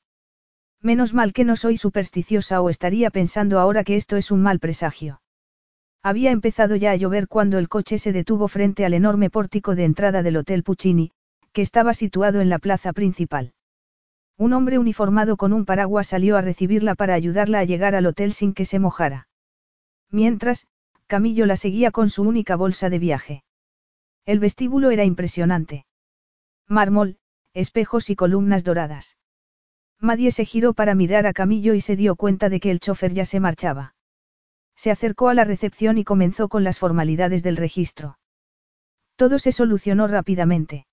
Menos 0.87 1.15
mal 1.15 1.33
que 1.33 1.43
no 1.43 1.57
soy 1.57 1.79
supersticiosa 1.79 2.61
o 2.61 2.71
estaría 2.71 3.11
pensando 3.11 3.59
ahora 3.59 3.83
que 3.83 3.97
esto 3.97 4.17
es 4.17 4.31
un 4.31 4.41
mal 4.41 4.61
presagio. 4.61 5.21
Había 6.01 6.31
empezado 6.31 6.77
ya 6.77 6.93
a 6.93 6.95
llover 6.95 7.27
cuando 7.27 7.59
el 7.59 7.69
coche 7.69 7.99
se 7.99 8.13
detuvo 8.13 8.47
frente 8.47 8.85
al 8.85 8.95
enorme 8.95 9.29
pórtico 9.29 9.75
de 9.75 9.83
entrada 9.83 10.23
del 10.23 10.37
Hotel 10.37 10.63
Puccini, 10.63 11.11
que 11.53 11.63
estaba 11.63 11.93
situado 11.93 12.41
en 12.41 12.51
la 12.51 12.61
plaza 12.61 12.93
principal. 12.93 13.53
Un 14.39 14.53
hombre 14.53 14.79
uniformado 14.79 15.37
con 15.37 15.53
un 15.53 15.65
paraguas 15.65 16.07
salió 16.07 16.37
a 16.37 16.41
recibirla 16.41 16.95
para 16.95 17.15
ayudarla 17.15 17.59
a 17.59 17.65
llegar 17.65 17.97
al 17.97 18.07
hotel 18.07 18.33
sin 18.33 18.55
que 18.55 18.65
se 18.65 18.79
mojara. 18.79 19.27
Mientras, 20.13 20.69
Camillo 21.09 21.47
la 21.47 21.57
seguía 21.57 21.91
con 21.91 22.11
su 22.11 22.23
única 22.23 22.55
bolsa 22.55 22.91
de 22.91 23.01
viaje. 23.01 23.43
El 24.25 24.39
vestíbulo 24.39 24.93
era 24.93 25.03
impresionante. 25.03 25.85
Mármol, 26.69 27.19
espejos 27.55 28.09
y 28.09 28.15
columnas 28.15 28.63
doradas. 28.63 29.17
Madie 30.01 30.31
se 30.31 30.45
giró 30.45 30.75
para 30.75 30.95
mirar 30.95 31.27
a 31.27 31.33
Camillo 31.33 31.75
y 31.75 31.81
se 31.81 31.97
dio 31.97 32.17
cuenta 32.17 32.49
de 32.49 32.61
que 32.61 32.71
el 32.71 32.81
chofer 32.81 33.15
ya 33.15 33.25
se 33.25 33.41
marchaba. 33.41 33.95
Se 34.77 34.91
acercó 34.91 35.29
a 35.29 35.35
la 35.35 35.45
recepción 35.45 35.97
y 35.97 36.05
comenzó 36.05 36.49
con 36.49 36.65
las 36.65 36.79
formalidades 36.79 37.43
del 37.43 37.57
registro. 37.57 38.19
Todo 39.17 39.39
se 39.39 39.53
solucionó 39.53 40.07
rápidamente. 40.07 40.87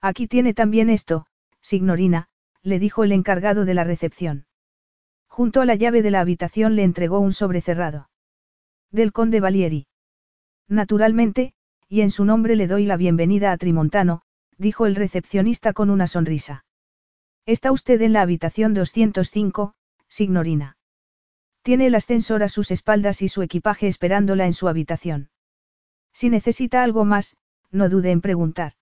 Aquí 0.00 0.28
tiene 0.28 0.54
también 0.54 0.88
esto, 0.88 1.26
signorina, 1.60 2.28
le 2.62 2.78
dijo 2.78 3.02
el 3.02 3.12
encargado 3.12 3.64
de 3.64 3.74
la 3.74 3.84
recepción. 3.84 4.46
Junto 5.26 5.60
a 5.60 5.66
la 5.66 5.74
llave 5.74 6.02
de 6.02 6.10
la 6.10 6.20
habitación 6.20 6.76
le 6.76 6.84
entregó 6.84 7.18
un 7.18 7.32
sobre 7.32 7.60
cerrado. 7.60 8.10
Del 8.90 9.12
conde 9.12 9.40
Valieri. 9.40 9.86
Naturalmente, 10.68 11.52
y 11.88 12.02
en 12.02 12.10
su 12.10 12.24
nombre 12.24 12.54
le 12.54 12.68
doy 12.68 12.84
la 12.84 12.96
bienvenida 12.96 13.50
a 13.50 13.56
Trimontano, 13.56 14.22
dijo 14.56 14.86
el 14.86 14.94
recepcionista 14.94 15.72
con 15.72 15.90
una 15.90 16.06
sonrisa. 16.06 16.64
Está 17.46 17.72
usted 17.72 18.00
en 18.02 18.12
la 18.12 18.22
habitación 18.22 18.74
205, 18.74 19.74
signorina. 20.08 20.76
Tiene 21.62 21.86
el 21.86 21.94
ascensor 21.94 22.42
a 22.42 22.48
sus 22.48 22.70
espaldas 22.70 23.22
y 23.22 23.28
su 23.28 23.42
equipaje 23.42 23.86
esperándola 23.86 24.46
en 24.46 24.52
su 24.52 24.68
habitación. 24.68 25.30
Si 26.12 26.30
necesita 26.30 26.82
algo 26.82 27.04
más, 27.04 27.36
no 27.70 27.88
dude 27.88 28.10
en 28.10 28.20
preguntar. 28.20 28.72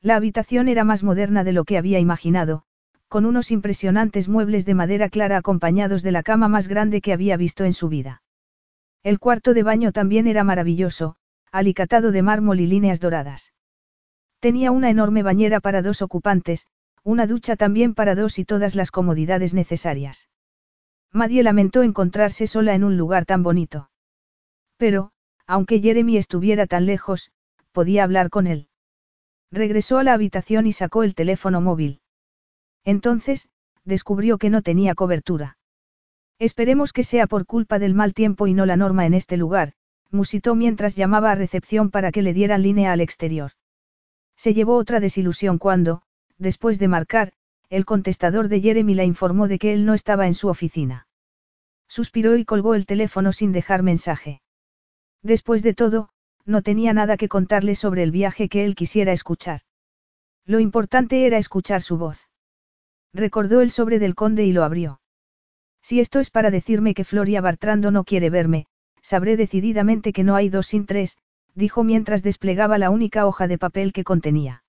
La 0.00 0.16
habitación 0.16 0.68
era 0.68 0.84
más 0.84 1.02
moderna 1.02 1.44
de 1.44 1.52
lo 1.52 1.64
que 1.64 1.78
había 1.78 1.98
imaginado, 1.98 2.64
con 3.08 3.26
unos 3.26 3.50
impresionantes 3.50 4.28
muebles 4.28 4.66
de 4.66 4.74
madera 4.74 5.08
clara 5.08 5.36
acompañados 5.36 6.02
de 6.02 6.12
la 6.12 6.22
cama 6.22 6.48
más 6.48 6.68
grande 6.68 7.00
que 7.00 7.12
había 7.12 7.36
visto 7.36 7.64
en 7.64 7.72
su 7.72 7.88
vida. 7.88 8.22
El 9.02 9.18
cuarto 9.18 9.54
de 9.54 9.62
baño 9.62 9.92
también 9.92 10.26
era 10.26 10.44
maravilloso, 10.44 11.16
alicatado 11.52 12.10
de 12.12 12.22
mármol 12.22 12.60
y 12.60 12.66
líneas 12.66 13.00
doradas. 13.00 13.52
Tenía 14.40 14.72
una 14.72 14.90
enorme 14.90 15.22
bañera 15.22 15.60
para 15.60 15.80
dos 15.80 16.02
ocupantes, 16.02 16.66
una 17.04 17.26
ducha 17.26 17.54
también 17.54 17.94
para 17.94 18.14
dos 18.14 18.38
y 18.38 18.44
todas 18.44 18.74
las 18.74 18.90
comodidades 18.90 19.54
necesarias. 19.54 20.28
Madie 21.12 21.42
lamentó 21.42 21.82
encontrarse 21.82 22.46
sola 22.46 22.74
en 22.74 22.82
un 22.82 22.96
lugar 22.96 23.26
tan 23.26 23.42
bonito. 23.42 23.90
Pero, 24.78 25.12
aunque 25.46 25.80
Jeremy 25.80 26.16
estuviera 26.16 26.66
tan 26.66 26.86
lejos, 26.86 27.30
podía 27.72 28.04
hablar 28.04 28.30
con 28.30 28.46
él. 28.46 28.68
Regresó 29.52 29.98
a 29.98 30.02
la 30.02 30.14
habitación 30.14 30.66
y 30.66 30.72
sacó 30.72 31.02
el 31.02 31.14
teléfono 31.14 31.60
móvil. 31.60 32.00
Entonces, 32.84 33.48
descubrió 33.84 34.38
que 34.38 34.50
no 34.50 34.62
tenía 34.62 34.94
cobertura. 34.94 35.58
Esperemos 36.38 36.92
que 36.92 37.04
sea 37.04 37.26
por 37.26 37.46
culpa 37.46 37.78
del 37.78 37.94
mal 37.94 38.14
tiempo 38.14 38.46
y 38.46 38.54
no 38.54 38.66
la 38.66 38.76
norma 38.76 39.06
en 39.06 39.14
este 39.14 39.36
lugar, 39.36 39.74
musitó 40.10 40.54
mientras 40.54 40.96
llamaba 40.96 41.32
a 41.32 41.34
recepción 41.34 41.90
para 41.90 42.10
que 42.10 42.22
le 42.22 42.32
dieran 42.32 42.62
línea 42.62 42.92
al 42.92 43.00
exterior. 43.00 43.52
Se 44.36 44.54
llevó 44.54 44.76
otra 44.76 45.00
desilusión 45.00 45.58
cuando, 45.58 46.02
después 46.38 46.78
de 46.78 46.88
marcar, 46.88 47.32
el 47.70 47.84
contestador 47.84 48.48
de 48.48 48.60
Jeremy 48.60 48.94
la 48.94 49.04
informó 49.04 49.48
de 49.48 49.58
que 49.58 49.72
él 49.72 49.84
no 49.84 49.94
estaba 49.94 50.26
en 50.26 50.34
su 50.34 50.48
oficina. 50.48 51.06
Suspiró 51.88 52.36
y 52.36 52.44
colgó 52.44 52.74
el 52.74 52.86
teléfono 52.86 53.32
sin 53.32 53.52
dejar 53.52 53.82
mensaje. 53.82 54.40
Después 55.22 55.62
de 55.62 55.74
todo, 55.74 56.10
no 56.44 56.62
tenía 56.62 56.92
nada 56.92 57.16
que 57.16 57.28
contarle 57.28 57.74
sobre 57.74 58.02
el 58.02 58.10
viaje 58.10 58.48
que 58.48 58.64
él 58.64 58.74
quisiera 58.74 59.12
escuchar. 59.12 59.60
Lo 60.44 60.60
importante 60.60 61.26
era 61.26 61.38
escuchar 61.38 61.82
su 61.82 61.96
voz. 61.96 62.28
Recordó 63.12 63.60
el 63.60 63.70
sobre 63.70 63.98
del 63.98 64.14
conde 64.14 64.44
y 64.44 64.52
lo 64.52 64.64
abrió. 64.64 65.00
Si 65.82 66.00
esto 66.00 66.20
es 66.20 66.30
para 66.30 66.50
decirme 66.50 66.94
que 66.94 67.04
Floria 67.04 67.40
Bartrando 67.40 67.90
no 67.90 68.04
quiere 68.04 68.28
verme, 68.28 68.66
sabré 69.00 69.36
decididamente 69.36 70.12
que 70.12 70.24
no 70.24 70.34
hay 70.34 70.48
dos 70.48 70.66
sin 70.66 70.86
tres, 70.86 71.18
dijo 71.54 71.84
mientras 71.84 72.22
desplegaba 72.22 72.78
la 72.78 72.90
única 72.90 73.26
hoja 73.26 73.46
de 73.46 73.58
papel 73.58 73.92
que 73.92 74.04
contenía. 74.04 74.63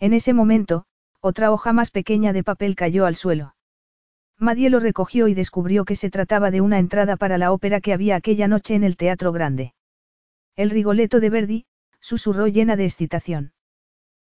En 0.00 0.12
ese 0.12 0.32
momento, 0.32 0.84
otra 1.20 1.50
hoja 1.50 1.72
más 1.72 1.90
pequeña 1.90 2.32
de 2.32 2.44
papel 2.44 2.76
cayó 2.76 3.06
al 3.06 3.16
suelo. 3.16 3.54
Madie 4.38 4.70
lo 4.70 4.78
recogió 4.78 5.26
y 5.26 5.34
descubrió 5.34 5.84
que 5.84 5.96
se 5.96 6.10
trataba 6.10 6.52
de 6.52 6.60
una 6.60 6.78
entrada 6.78 7.16
para 7.16 7.38
la 7.38 7.52
ópera 7.52 7.80
que 7.80 7.92
había 7.92 8.14
aquella 8.14 8.46
noche 8.46 8.74
en 8.76 8.84
el 8.84 8.96
Teatro 8.96 9.32
Grande. 9.32 9.74
El 10.54 10.70
Rigoletto 10.70 11.18
de 11.18 11.30
Verdi, 11.30 11.66
susurró 12.00 12.46
llena 12.46 12.76
de 12.76 12.84
excitación. 12.84 13.52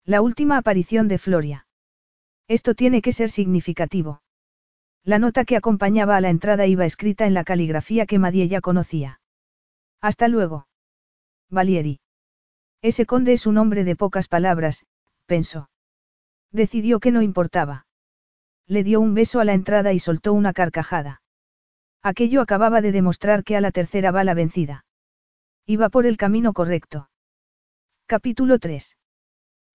La 0.05 0.21
última 0.21 0.57
aparición 0.57 1.09
de 1.09 1.17
Floria. 1.17 1.67
Esto 2.47 2.73
tiene 2.73 3.01
que 3.01 3.11
ser 3.11 3.29
significativo. 3.29 4.21
La 5.03 5.19
nota 5.19 5.43
que 5.43 5.57
acompañaba 5.57 6.15
a 6.15 6.21
la 6.21 6.29
entrada 6.29 6.65
iba 6.65 6.85
escrita 6.85 7.25
en 7.25 7.33
la 7.33 7.43
caligrafía 7.43 8.05
que 8.05 8.19
Madie 8.19 8.47
ya 8.47 8.61
conocía. 8.61 9.19
Hasta 9.99 10.29
luego. 10.29 10.67
Valieri. 11.49 11.99
Ese 12.81 13.05
conde 13.05 13.33
es 13.33 13.45
un 13.45 13.57
hombre 13.57 13.83
de 13.83 13.97
pocas 13.97 14.29
palabras, 14.29 14.85
pensó. 15.27 15.69
Decidió 16.51 16.99
que 16.99 17.11
no 17.11 17.21
importaba. 17.21 17.85
Le 18.65 18.83
dio 18.83 18.99
un 18.99 19.13
beso 19.13 19.39
a 19.39 19.45
la 19.45 19.53
entrada 19.53 19.93
y 19.93 19.99
soltó 19.99 20.33
una 20.33 20.53
carcajada. 20.53 21.21
Aquello 22.01 22.41
acababa 22.41 22.81
de 22.81 22.91
demostrar 22.91 23.43
que 23.43 23.55
a 23.55 23.61
la 23.61 23.71
tercera 23.71 24.11
va 24.11 24.23
la 24.23 24.33
vencida. 24.33 24.85
Iba 25.65 25.89
por 25.89 26.05
el 26.05 26.17
camino 26.17 26.53
correcto. 26.53 27.09
Capítulo 28.07 28.57
3. 28.57 28.97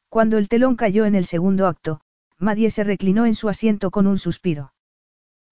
Cuando 0.09 0.39
el 0.39 0.49
telón 0.49 0.77
cayó 0.77 1.05
en 1.05 1.15
el 1.15 1.27
segundo 1.27 1.67
acto, 1.67 2.01
Madie 2.39 2.71
se 2.71 2.85
reclinó 2.85 3.27
en 3.27 3.35
su 3.35 3.49
asiento 3.49 3.91
con 3.91 4.07
un 4.07 4.19
suspiro. 4.19 4.73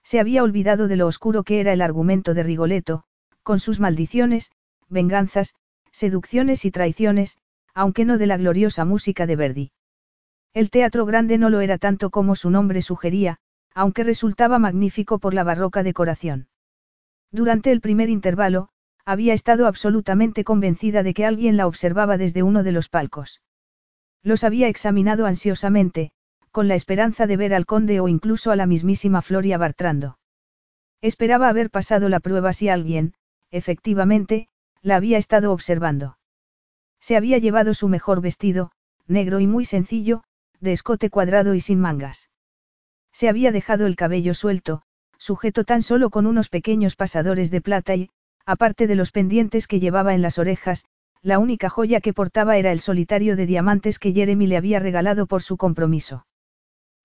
Se 0.02 0.18
había 0.18 0.42
olvidado 0.42 0.88
de 0.88 0.96
lo 0.96 1.06
oscuro 1.06 1.44
que 1.44 1.60
era 1.60 1.72
el 1.72 1.82
argumento 1.82 2.34
de 2.34 2.42
Rigoletto, 2.42 3.04
con 3.42 3.58
sus 3.58 3.80
maldiciones, 3.80 4.50
venganzas, 4.88 5.54
seducciones 5.92 6.64
y 6.64 6.70
traiciones, 6.70 7.36
aunque 7.74 8.04
no 8.04 8.18
de 8.18 8.26
la 8.26 8.36
gloriosa 8.36 8.84
música 8.84 9.26
de 9.26 9.36
Verdi. 9.36 9.72
El 10.52 10.70
teatro 10.70 11.06
grande 11.06 11.38
no 11.38 11.48
lo 11.48 11.60
era 11.60 11.78
tanto 11.78 12.10
como 12.10 12.34
su 12.34 12.50
nombre 12.50 12.82
sugería, 12.82 13.38
aunque 13.74 14.02
resultaba 14.02 14.58
magnífico 14.58 15.18
por 15.18 15.32
la 15.32 15.44
barroca 15.44 15.82
decoración. 15.82 16.48
Durante 17.30 17.70
el 17.70 17.80
primer 17.80 18.10
intervalo, 18.10 18.68
había 19.04 19.32
estado 19.32 19.66
absolutamente 19.66 20.42
convencida 20.42 21.02
de 21.02 21.14
que 21.14 21.24
alguien 21.24 21.56
la 21.56 21.66
observaba 21.66 22.16
desde 22.16 22.42
uno 22.42 22.62
de 22.62 22.72
los 22.72 22.88
palcos. 22.88 23.42
Los 24.22 24.44
había 24.44 24.68
examinado 24.68 25.26
ansiosamente, 25.26 26.10
con 26.50 26.66
la 26.66 26.74
esperanza 26.74 27.26
de 27.26 27.36
ver 27.36 27.54
al 27.54 27.64
conde 27.64 28.00
o 28.00 28.08
incluso 28.08 28.50
a 28.50 28.56
la 28.56 28.66
mismísima 28.66 29.22
Floria 29.22 29.56
Bartrando. 29.56 30.18
Esperaba 31.00 31.48
haber 31.48 31.70
pasado 31.70 32.08
la 32.08 32.20
prueba 32.20 32.52
si 32.52 32.68
alguien, 32.68 33.14
efectivamente, 33.50 34.48
la 34.82 34.96
había 34.96 35.16
estado 35.16 35.52
observando. 35.52 36.18
Se 36.98 37.16
había 37.16 37.38
llevado 37.38 37.72
su 37.72 37.88
mejor 37.88 38.20
vestido, 38.20 38.72
negro 39.06 39.40
y 39.40 39.46
muy 39.46 39.64
sencillo, 39.64 40.22
de 40.60 40.72
escote 40.72 41.10
cuadrado 41.10 41.54
y 41.54 41.60
sin 41.60 41.80
mangas. 41.80 42.30
Se 43.12 43.28
había 43.28 43.52
dejado 43.52 43.86
el 43.86 43.96
cabello 43.96 44.34
suelto, 44.34 44.82
sujeto 45.18 45.64
tan 45.64 45.82
solo 45.82 46.10
con 46.10 46.26
unos 46.26 46.48
pequeños 46.48 46.96
pasadores 46.96 47.50
de 47.50 47.60
plata 47.60 47.94
y, 47.94 48.10
aparte 48.46 48.86
de 48.86 48.94
los 48.94 49.10
pendientes 49.12 49.66
que 49.66 49.80
llevaba 49.80 50.14
en 50.14 50.22
las 50.22 50.38
orejas, 50.38 50.84
la 51.22 51.38
única 51.38 51.68
joya 51.68 52.00
que 52.00 52.14
portaba 52.14 52.56
era 52.56 52.72
el 52.72 52.80
solitario 52.80 53.36
de 53.36 53.46
diamantes 53.46 53.98
que 53.98 54.12
Jeremy 54.12 54.46
le 54.46 54.56
había 54.56 54.78
regalado 54.78 55.26
por 55.26 55.42
su 55.42 55.56
compromiso. 55.56 56.26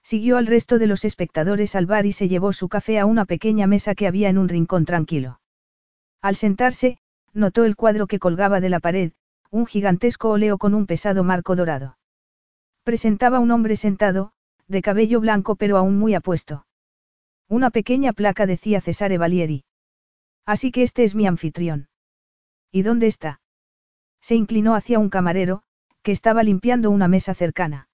Siguió 0.04 0.38
al 0.38 0.48
resto 0.48 0.78
de 0.78 0.88
los 0.88 1.04
espectadores 1.04 1.76
al 1.76 1.88
bar 1.88 2.06
y 2.06 2.12
se 2.12 2.28
llevó 2.28 2.54
su 2.54 2.70
café 2.70 3.00
a 3.00 3.06
una 3.06 3.26
pequeña 3.26 3.68
mesa 3.68 3.96
que 3.96 4.08
había 4.08 4.30
en 4.30 4.38
un 4.38 4.48
rincón 4.48 4.86
tranquilo. 4.86 5.42
Al 6.22 6.36
sentarse, 6.36 7.00
notó 7.34 7.66
el 7.66 7.76
cuadro 7.76 8.08
que 8.08 8.20
colgaba 8.20 8.62
de 8.62 8.70
la 8.70 8.80
pared, 8.80 9.12
un 9.52 9.66
gigantesco 9.66 10.30
óleo 10.30 10.58
con 10.58 10.74
un 10.74 10.86
pesado 10.86 11.24
marco 11.24 11.56
dorado. 11.56 11.98
Presentaba 12.86 13.40
un 13.40 13.50
hombre 13.50 13.78
sentado, 13.78 14.32
de 14.68 14.84
cabello 14.84 15.20
blanco 15.20 15.56
pero 15.56 15.78
aún 15.78 15.98
muy 15.98 16.14
apuesto. 16.14 16.68
Una 17.50 17.72
pequeña 17.72 18.14
placa 18.14 18.46
decía 18.46 18.80
Cesare 18.80 19.18
Valieri. 19.18 19.66
Así 20.46 20.72
que 20.72 20.84
este 20.84 21.04
es 21.04 21.16
mi 21.16 21.26
anfitrión. 21.26 21.90
¿Y 22.72 22.84
dónde 22.84 23.08
está? 23.08 23.42
Se 24.22 24.36
inclinó 24.36 24.76
hacia 24.76 25.00
un 25.00 25.10
camarero, 25.10 25.64
que 26.04 26.12
estaba 26.12 26.44
limpiando 26.44 26.92
una 26.92 27.08
mesa 27.08 27.34
cercana. 27.34 27.90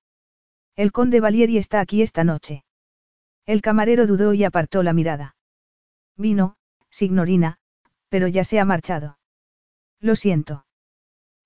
El 0.75 0.91
conde 0.91 1.21
Valieri 1.21 1.57
está 1.57 1.79
aquí 1.79 2.01
esta 2.01 2.25
noche. 2.25 2.65
El 3.45 3.61
camarero 3.61 4.07
dudó 4.07 4.33
y 4.33 4.43
apartó 4.43 4.83
la 4.83 4.91
mirada. 4.91 5.37
Vino, 6.17 6.57
signorina, 6.89 7.59
pero 8.09 8.27
ya 8.27 8.43
se 8.43 8.59
ha 8.59 8.65
marchado. 8.65 9.19
Lo 10.01 10.17
siento. 10.17 10.65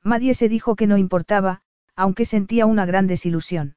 Madie 0.01 0.33
se 0.33 0.49
dijo 0.49 0.75
que 0.75 0.87
no 0.87 0.97
importaba, 0.97 1.61
aunque 1.95 2.25
sentía 2.25 2.65
una 2.65 2.85
gran 2.85 3.07
desilusión. 3.07 3.75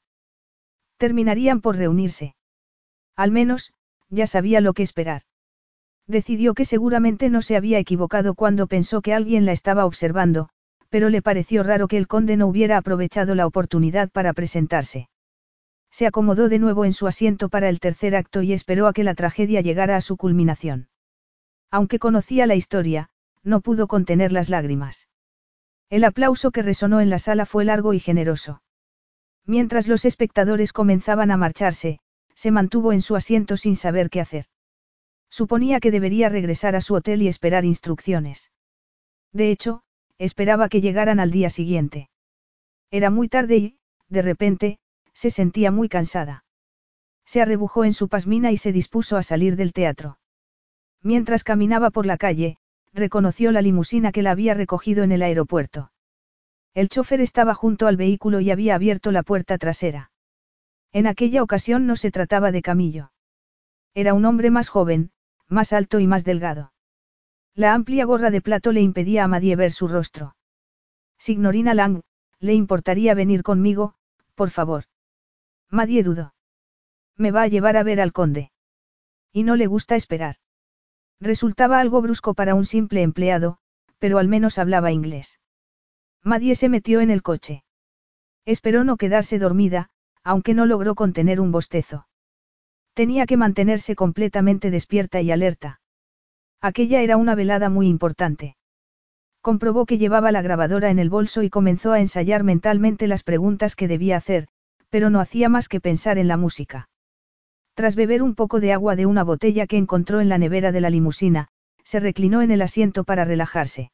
Terminarían 0.96 1.60
por 1.60 1.76
reunirse. 1.76 2.34
Al 3.16 3.30
menos, 3.30 3.72
ya 4.10 4.26
sabía 4.26 4.60
lo 4.60 4.72
que 4.74 4.82
esperar. 4.82 5.22
Decidió 6.06 6.54
que 6.54 6.64
seguramente 6.64 7.28
no 7.28 7.42
se 7.42 7.56
había 7.56 7.78
equivocado 7.78 8.34
cuando 8.34 8.66
pensó 8.66 9.02
que 9.02 9.14
alguien 9.14 9.44
la 9.44 9.52
estaba 9.52 9.84
observando, 9.84 10.48
pero 10.88 11.10
le 11.10 11.22
pareció 11.22 11.62
raro 11.62 11.86
que 11.86 11.98
el 11.98 12.08
conde 12.08 12.36
no 12.36 12.46
hubiera 12.46 12.78
aprovechado 12.78 13.34
la 13.34 13.46
oportunidad 13.46 14.10
para 14.10 14.32
presentarse. 14.32 15.08
Se 15.90 16.06
acomodó 16.06 16.48
de 16.48 16.58
nuevo 16.58 16.84
en 16.84 16.92
su 16.92 17.06
asiento 17.06 17.48
para 17.48 17.68
el 17.68 17.80
tercer 17.80 18.16
acto 18.16 18.42
y 18.42 18.52
esperó 18.52 18.86
a 18.86 18.92
que 18.92 19.04
la 19.04 19.14
tragedia 19.14 19.60
llegara 19.60 19.96
a 19.96 20.00
su 20.00 20.16
culminación. 20.16 20.88
Aunque 21.70 21.98
conocía 21.98 22.46
la 22.46 22.54
historia, 22.54 23.10
no 23.42 23.60
pudo 23.60 23.86
contener 23.86 24.32
las 24.32 24.48
lágrimas. 24.48 25.08
El 25.90 26.04
aplauso 26.04 26.50
que 26.50 26.62
resonó 26.62 27.00
en 27.00 27.10
la 27.10 27.18
sala 27.18 27.46
fue 27.46 27.64
largo 27.64 27.94
y 27.94 28.00
generoso. 28.00 28.62
Mientras 29.46 29.88
los 29.88 30.04
espectadores 30.04 30.72
comenzaban 30.72 31.30
a 31.30 31.36
marcharse, 31.36 32.00
se 32.34 32.50
mantuvo 32.50 32.92
en 32.92 33.00
su 33.00 33.16
asiento 33.16 33.56
sin 33.56 33.76
saber 33.76 34.10
qué 34.10 34.20
hacer. 34.20 34.46
Suponía 35.30 35.80
que 35.80 35.90
debería 35.90 36.28
regresar 36.28 36.76
a 36.76 36.80
su 36.80 36.94
hotel 36.94 37.22
y 37.22 37.28
esperar 37.28 37.64
instrucciones. 37.64 38.50
De 39.32 39.50
hecho, 39.50 39.82
esperaba 40.18 40.68
que 40.68 40.80
llegaran 40.80 41.20
al 41.20 41.30
día 41.30 41.50
siguiente. 41.50 42.10
Era 42.90 43.10
muy 43.10 43.28
tarde 43.28 43.56
y, 43.56 43.78
de 44.08 44.22
repente, 44.22 44.78
se 45.12 45.30
sentía 45.30 45.70
muy 45.70 45.88
cansada. 45.88 46.44
Se 47.24 47.42
arrebujó 47.42 47.84
en 47.84 47.92
su 47.92 48.08
pasmina 48.08 48.52
y 48.52 48.56
se 48.56 48.72
dispuso 48.72 49.16
a 49.16 49.22
salir 49.22 49.56
del 49.56 49.72
teatro. 49.72 50.18
Mientras 51.02 51.44
caminaba 51.44 51.90
por 51.90 52.06
la 52.06 52.16
calle, 52.16 52.58
reconoció 52.92 53.52
la 53.52 53.62
limusina 53.62 54.12
que 54.12 54.22
la 54.22 54.30
había 54.30 54.54
recogido 54.54 55.04
en 55.04 55.12
el 55.12 55.22
aeropuerto. 55.22 55.92
El 56.74 56.88
chofer 56.88 57.20
estaba 57.20 57.54
junto 57.54 57.86
al 57.86 57.96
vehículo 57.96 58.40
y 58.40 58.50
había 58.50 58.74
abierto 58.74 59.12
la 59.12 59.22
puerta 59.22 59.58
trasera. 59.58 60.10
En 60.92 61.06
aquella 61.06 61.42
ocasión 61.42 61.86
no 61.86 61.96
se 61.96 62.10
trataba 62.10 62.52
de 62.52 62.62
Camillo. 62.62 63.12
Era 63.94 64.14
un 64.14 64.24
hombre 64.24 64.50
más 64.50 64.68
joven, 64.68 65.10
más 65.48 65.72
alto 65.72 66.00
y 66.00 66.06
más 66.06 66.24
delgado. 66.24 66.72
La 67.54 67.74
amplia 67.74 68.04
gorra 68.04 68.30
de 68.30 68.40
plato 68.40 68.72
le 68.72 68.80
impedía 68.80 69.24
a 69.24 69.28
Madie 69.28 69.56
ver 69.56 69.72
su 69.72 69.88
rostro. 69.88 70.36
Signorina 71.18 71.74
Lang, 71.74 72.02
¿le 72.38 72.54
importaría 72.54 73.14
venir 73.14 73.42
conmigo, 73.42 73.94
por 74.34 74.50
favor? 74.50 74.84
Madie 75.68 76.02
dudó. 76.02 76.34
Me 77.16 77.32
va 77.32 77.42
a 77.42 77.48
llevar 77.48 77.76
a 77.76 77.82
ver 77.82 78.00
al 78.00 78.12
conde. 78.12 78.52
Y 79.32 79.42
no 79.42 79.56
le 79.56 79.66
gusta 79.66 79.96
esperar. 79.96 80.36
Resultaba 81.20 81.80
algo 81.80 82.00
brusco 82.00 82.34
para 82.34 82.54
un 82.54 82.64
simple 82.64 83.02
empleado, 83.02 83.58
pero 83.98 84.18
al 84.18 84.28
menos 84.28 84.58
hablaba 84.58 84.92
inglés. 84.92 85.40
Madie 86.22 86.54
se 86.54 86.68
metió 86.68 87.00
en 87.00 87.10
el 87.10 87.22
coche. 87.22 87.64
Esperó 88.44 88.84
no 88.84 88.96
quedarse 88.96 89.38
dormida, 89.38 89.90
aunque 90.22 90.54
no 90.54 90.66
logró 90.66 90.94
contener 90.94 91.40
un 91.40 91.52
bostezo. 91.52 92.06
Tenía 92.94 93.26
que 93.26 93.36
mantenerse 93.36 93.94
completamente 93.94 94.70
despierta 94.70 95.20
y 95.20 95.30
alerta. 95.30 95.80
Aquella 96.60 97.02
era 97.02 97.16
una 97.16 97.34
velada 97.34 97.68
muy 97.68 97.88
importante. 97.88 98.56
Comprobó 99.40 99.86
que 99.86 99.98
llevaba 99.98 100.32
la 100.32 100.42
grabadora 100.42 100.90
en 100.90 100.98
el 100.98 101.08
bolso 101.08 101.42
y 101.42 101.50
comenzó 101.50 101.92
a 101.92 102.00
ensayar 102.00 102.42
mentalmente 102.42 103.06
las 103.06 103.22
preguntas 103.22 103.76
que 103.76 103.88
debía 103.88 104.16
hacer, 104.16 104.48
pero 104.90 105.10
no 105.10 105.20
hacía 105.20 105.48
más 105.48 105.68
que 105.68 105.80
pensar 105.80 106.18
en 106.18 106.28
la 106.28 106.36
música. 106.36 106.87
Tras 107.78 107.94
beber 107.94 108.24
un 108.24 108.34
poco 108.34 108.58
de 108.58 108.72
agua 108.72 108.96
de 108.96 109.06
una 109.06 109.22
botella 109.22 109.68
que 109.68 109.76
encontró 109.76 110.20
en 110.20 110.28
la 110.28 110.36
nevera 110.36 110.72
de 110.72 110.80
la 110.80 110.90
limusina, 110.90 111.46
se 111.84 112.00
reclinó 112.00 112.42
en 112.42 112.50
el 112.50 112.60
asiento 112.60 113.04
para 113.04 113.24
relajarse. 113.24 113.92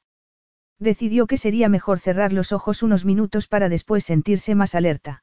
Decidió 0.79 1.27
que 1.27 1.37
sería 1.37 1.69
mejor 1.69 1.99
cerrar 1.99 2.33
los 2.33 2.53
ojos 2.53 2.83
unos 2.83 3.05
minutos 3.05 3.47
para 3.47 3.69
después 3.69 4.03
sentirse 4.03 4.55
más 4.55 4.75
alerta. 4.75 5.23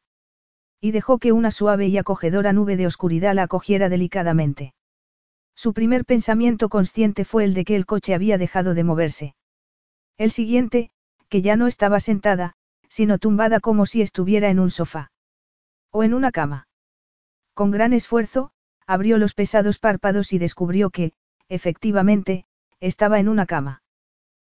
Y 0.79 0.91
dejó 0.91 1.17
que 1.17 1.31
una 1.31 1.49
suave 1.49 1.87
y 1.87 1.97
acogedora 1.97 2.53
nube 2.53 2.77
de 2.77 2.85
oscuridad 2.85 3.33
la 3.33 3.41
acogiera 3.41 3.89
delicadamente. 3.89 4.75
Su 5.55 5.73
primer 5.73 6.05
pensamiento 6.05 6.69
consciente 6.69 7.25
fue 7.25 7.45
el 7.45 7.55
de 7.55 7.65
que 7.65 7.75
el 7.75 7.87
coche 7.87 8.13
había 8.13 8.37
dejado 8.37 8.75
de 8.75 8.83
moverse. 8.83 9.35
El 10.19 10.29
siguiente, 10.29 10.91
que 11.29 11.41
ya 11.41 11.55
no 11.55 11.65
estaba 11.65 11.99
sentada, 11.99 12.53
sino 12.89 13.17
tumbada 13.17 13.59
como 13.59 13.87
si 13.87 14.03
estuviera 14.03 14.51
en 14.51 14.59
un 14.59 14.69
sofá. 14.69 15.11
O 15.89 16.03
en 16.03 16.13
una 16.13 16.29
cama. 16.29 16.67
Con 17.53 17.71
gran 17.71 17.93
esfuerzo, 17.93 18.51
abrió 18.87 19.17
los 19.17 19.33
pesados 19.33 19.77
párpados 19.79 20.33
y 20.33 20.37
descubrió 20.37 20.89
que, 20.89 21.13
efectivamente, 21.49 22.45
estaba 22.79 23.19
en 23.19 23.29
una 23.29 23.45
cama. 23.45 23.83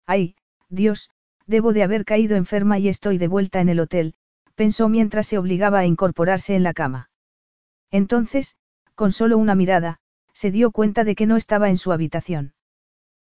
¡Ay, 0.06 0.36
Dios! 0.70 1.10
Debo 1.48 1.74
de 1.74 1.84
haber 1.84 2.06
caído 2.06 2.36
enferma 2.36 2.80
y 2.80 2.88
estoy 2.90 3.18
de 3.18 3.28
vuelta 3.28 3.62
en 3.62 3.70
el 3.70 3.80
hotel, 3.80 4.16
pensó 4.56 4.90
mientras 4.90 5.28
se 5.28 5.38
obligaba 5.38 5.80
a 5.80 5.86
incorporarse 5.86 6.56
en 6.56 6.64
la 6.64 6.74
cama. 6.74 7.10
Entonces, 7.92 8.56
con 8.96 9.12
solo 9.12 9.38
una 9.38 9.56
mirada, 9.56 10.00
se 10.34 10.52
dio 10.52 10.72
cuenta 10.72 11.04
de 11.04 11.16
que 11.16 11.28
no 11.28 11.38
estaba 11.38 11.70
en 11.70 11.78
su 11.78 11.92
habitación. 11.92 12.54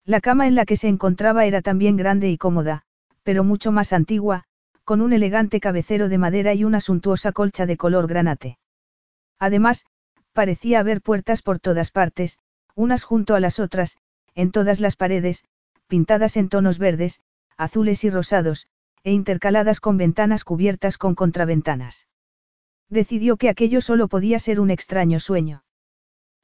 La 0.05 0.21
cama 0.21 0.47
en 0.47 0.55
la 0.55 0.65
que 0.65 0.75
se 0.75 0.89
encontraba 0.89 1.45
era 1.45 1.61
también 1.61 1.95
grande 1.95 2.29
y 2.29 2.37
cómoda, 2.37 2.83
pero 3.23 3.43
mucho 3.43 3.71
más 3.71 3.93
antigua, 3.93 4.43
con 4.83 5.01
un 5.01 5.13
elegante 5.13 5.59
cabecero 5.59 6.09
de 6.09 6.17
madera 6.17 6.53
y 6.53 6.65
una 6.65 6.81
suntuosa 6.81 7.31
colcha 7.31 7.65
de 7.65 7.77
color 7.77 8.07
granate. 8.07 8.57
Además, 9.39 9.85
parecía 10.33 10.79
haber 10.79 11.01
puertas 11.01 11.41
por 11.41 11.59
todas 11.59 11.91
partes, 11.91 12.39
unas 12.75 13.03
junto 13.03 13.35
a 13.35 13.39
las 13.39 13.59
otras, 13.59 13.97
en 14.35 14.51
todas 14.51 14.79
las 14.79 14.95
paredes, 14.95 15.45
pintadas 15.87 16.37
en 16.37 16.49
tonos 16.49 16.79
verdes, 16.79 17.21
azules 17.57 18.03
y 18.03 18.09
rosados, 18.09 18.67
e 19.03 19.11
intercaladas 19.11 19.79
con 19.79 19.97
ventanas 19.97 20.43
cubiertas 20.43 20.97
con 20.97 21.13
contraventanas. 21.13 22.07
Decidió 22.89 23.37
que 23.37 23.49
aquello 23.49 23.81
solo 23.81 24.07
podía 24.07 24.39
ser 24.39 24.59
un 24.59 24.71
extraño 24.71 25.19
sueño. 25.19 25.63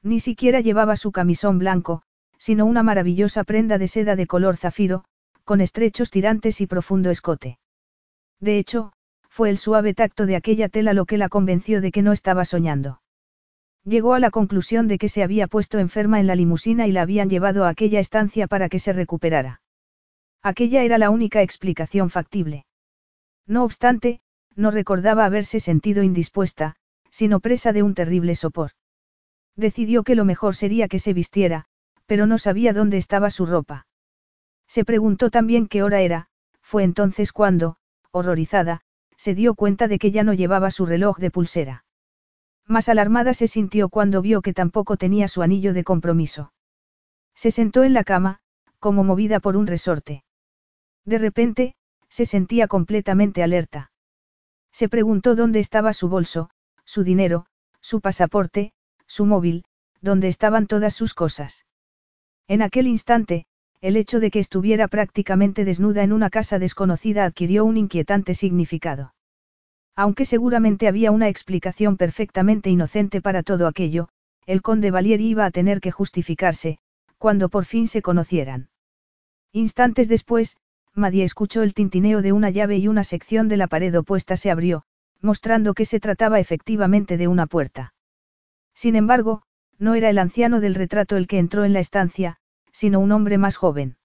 Ni 0.02 0.20
siquiera 0.20 0.60
llevaba 0.60 0.96
su 0.96 1.12
camisón 1.12 1.58
blanco, 1.58 2.02
sino 2.38 2.64
una 2.64 2.82
maravillosa 2.82 3.44
prenda 3.44 3.78
de 3.78 3.88
seda 3.88 4.16
de 4.16 4.26
color 4.26 4.56
zafiro, 4.56 5.04
con 5.44 5.60
estrechos 5.60 6.10
tirantes 6.10 6.60
y 6.60 6.66
profundo 6.66 7.10
escote. 7.10 7.58
De 8.40 8.58
hecho, 8.58 8.92
fue 9.30 9.48
el 9.48 9.56
suave 9.56 9.94
tacto 9.94 10.26
de 10.26 10.36
aquella 10.36 10.68
tela 10.68 10.92
lo 10.92 11.06
que 11.06 11.16
la 11.16 11.28
convenció 11.28 11.80
de 11.80 11.92
que 11.92 12.02
no 12.02 12.12
estaba 12.12 12.44
soñando. 12.44 13.00
Llegó 13.84 14.12
a 14.12 14.20
la 14.20 14.30
conclusión 14.30 14.88
de 14.88 14.98
que 14.98 15.08
se 15.08 15.22
había 15.22 15.46
puesto 15.46 15.78
enferma 15.78 16.20
en 16.20 16.26
la 16.26 16.34
limusina 16.34 16.86
y 16.86 16.92
la 16.92 17.02
habían 17.02 17.30
llevado 17.30 17.64
a 17.64 17.70
aquella 17.70 18.00
estancia 18.00 18.46
para 18.46 18.68
que 18.68 18.78
se 18.78 18.92
recuperara. 18.92 19.62
Aquella 20.42 20.82
era 20.82 20.98
la 20.98 21.10
única 21.10 21.42
explicación 21.42 22.10
factible. 22.10 22.66
No 23.46 23.64
obstante, 23.64 24.20
no 24.56 24.70
recordaba 24.70 25.24
haberse 25.24 25.60
sentido 25.60 26.02
indispuesta, 26.02 26.76
sino 27.10 27.40
presa 27.40 27.72
de 27.72 27.82
un 27.82 27.94
terrible 27.94 28.34
sopor. 28.36 28.72
Decidió 29.56 30.02
que 30.02 30.14
lo 30.14 30.24
mejor 30.24 30.54
sería 30.54 30.88
que 30.88 30.98
se 30.98 31.12
vistiera, 31.12 31.66
pero 32.06 32.26
no 32.26 32.38
sabía 32.38 32.72
dónde 32.72 32.98
estaba 32.98 33.30
su 33.30 33.46
ropa. 33.46 33.86
Se 34.66 34.84
preguntó 34.84 35.30
también 35.30 35.66
qué 35.66 35.82
hora 35.82 36.00
era, 36.00 36.28
fue 36.60 36.84
entonces 36.84 37.32
cuando, 37.32 37.76
horrorizada, 38.10 38.82
se 39.20 39.34
dio 39.34 39.54
cuenta 39.54 39.86
de 39.86 39.98
que 39.98 40.12
ya 40.12 40.24
no 40.24 40.32
llevaba 40.32 40.70
su 40.70 40.86
reloj 40.86 41.18
de 41.18 41.30
pulsera. 41.30 41.84
Más 42.66 42.88
alarmada 42.88 43.34
se 43.34 43.48
sintió 43.48 43.90
cuando 43.90 44.22
vio 44.22 44.40
que 44.40 44.54
tampoco 44.54 44.96
tenía 44.96 45.28
su 45.28 45.42
anillo 45.42 45.74
de 45.74 45.84
compromiso. 45.84 46.54
Se 47.34 47.50
sentó 47.50 47.84
en 47.84 47.92
la 47.92 48.02
cama, 48.02 48.40
como 48.78 49.04
movida 49.04 49.38
por 49.38 49.58
un 49.58 49.66
resorte. 49.66 50.24
De 51.04 51.18
repente, 51.18 51.74
se 52.08 52.24
sentía 52.24 52.66
completamente 52.66 53.42
alerta. 53.42 53.92
Se 54.72 54.88
preguntó 54.88 55.34
dónde 55.34 55.60
estaba 55.60 55.92
su 55.92 56.08
bolso, 56.08 56.48
su 56.86 57.04
dinero, 57.04 57.44
su 57.82 58.00
pasaporte, 58.00 58.72
su 59.06 59.26
móvil, 59.26 59.66
dónde 60.00 60.28
estaban 60.28 60.66
todas 60.66 60.94
sus 60.94 61.12
cosas. 61.12 61.66
En 62.48 62.62
aquel 62.62 62.86
instante, 62.86 63.44
el 63.80 63.96
hecho 63.96 64.20
de 64.20 64.30
que 64.30 64.38
estuviera 64.38 64.88
prácticamente 64.88 65.64
desnuda 65.64 66.02
en 66.02 66.12
una 66.12 66.28
casa 66.28 66.58
desconocida 66.58 67.24
adquirió 67.24 67.64
un 67.64 67.76
inquietante 67.76 68.34
significado. 68.34 69.14
Aunque 69.96 70.24
seguramente 70.24 70.86
había 70.86 71.10
una 71.10 71.28
explicación 71.28 71.96
perfectamente 71.96 72.70
inocente 72.70 73.20
para 73.20 73.42
todo 73.42 73.66
aquello, 73.66 74.08
el 74.46 74.62
conde 74.62 74.90
Valieri 74.90 75.28
iba 75.28 75.44
a 75.44 75.50
tener 75.50 75.80
que 75.80 75.90
justificarse, 75.90 76.78
cuando 77.18 77.48
por 77.48 77.64
fin 77.64 77.86
se 77.86 78.02
conocieran. 78.02 78.68
Instantes 79.52 80.08
después, 80.08 80.56
Madie 80.94 81.24
escuchó 81.24 81.62
el 81.62 81.74
tintineo 81.74 82.22
de 82.22 82.32
una 82.32 82.50
llave 82.50 82.78
y 82.78 82.88
una 82.88 83.04
sección 83.04 83.48
de 83.48 83.56
la 83.56 83.66
pared 83.66 83.96
opuesta 83.96 84.36
se 84.36 84.50
abrió, 84.50 84.84
mostrando 85.20 85.74
que 85.74 85.84
se 85.84 86.00
trataba 86.00 86.40
efectivamente 86.40 87.16
de 87.16 87.28
una 87.28 87.46
puerta. 87.46 87.94
Sin 88.74 88.96
embargo, 88.96 89.42
no 89.78 89.94
era 89.94 90.10
el 90.10 90.18
anciano 90.18 90.60
del 90.60 90.74
retrato 90.74 91.16
el 91.16 91.26
que 91.26 91.38
entró 91.38 91.64
en 91.64 91.72
la 91.72 91.80
estancia, 91.80 92.39
sino 92.72 93.00
un 93.00 93.12
hombre 93.12 93.38
más 93.38 93.56
joven. 93.56 93.96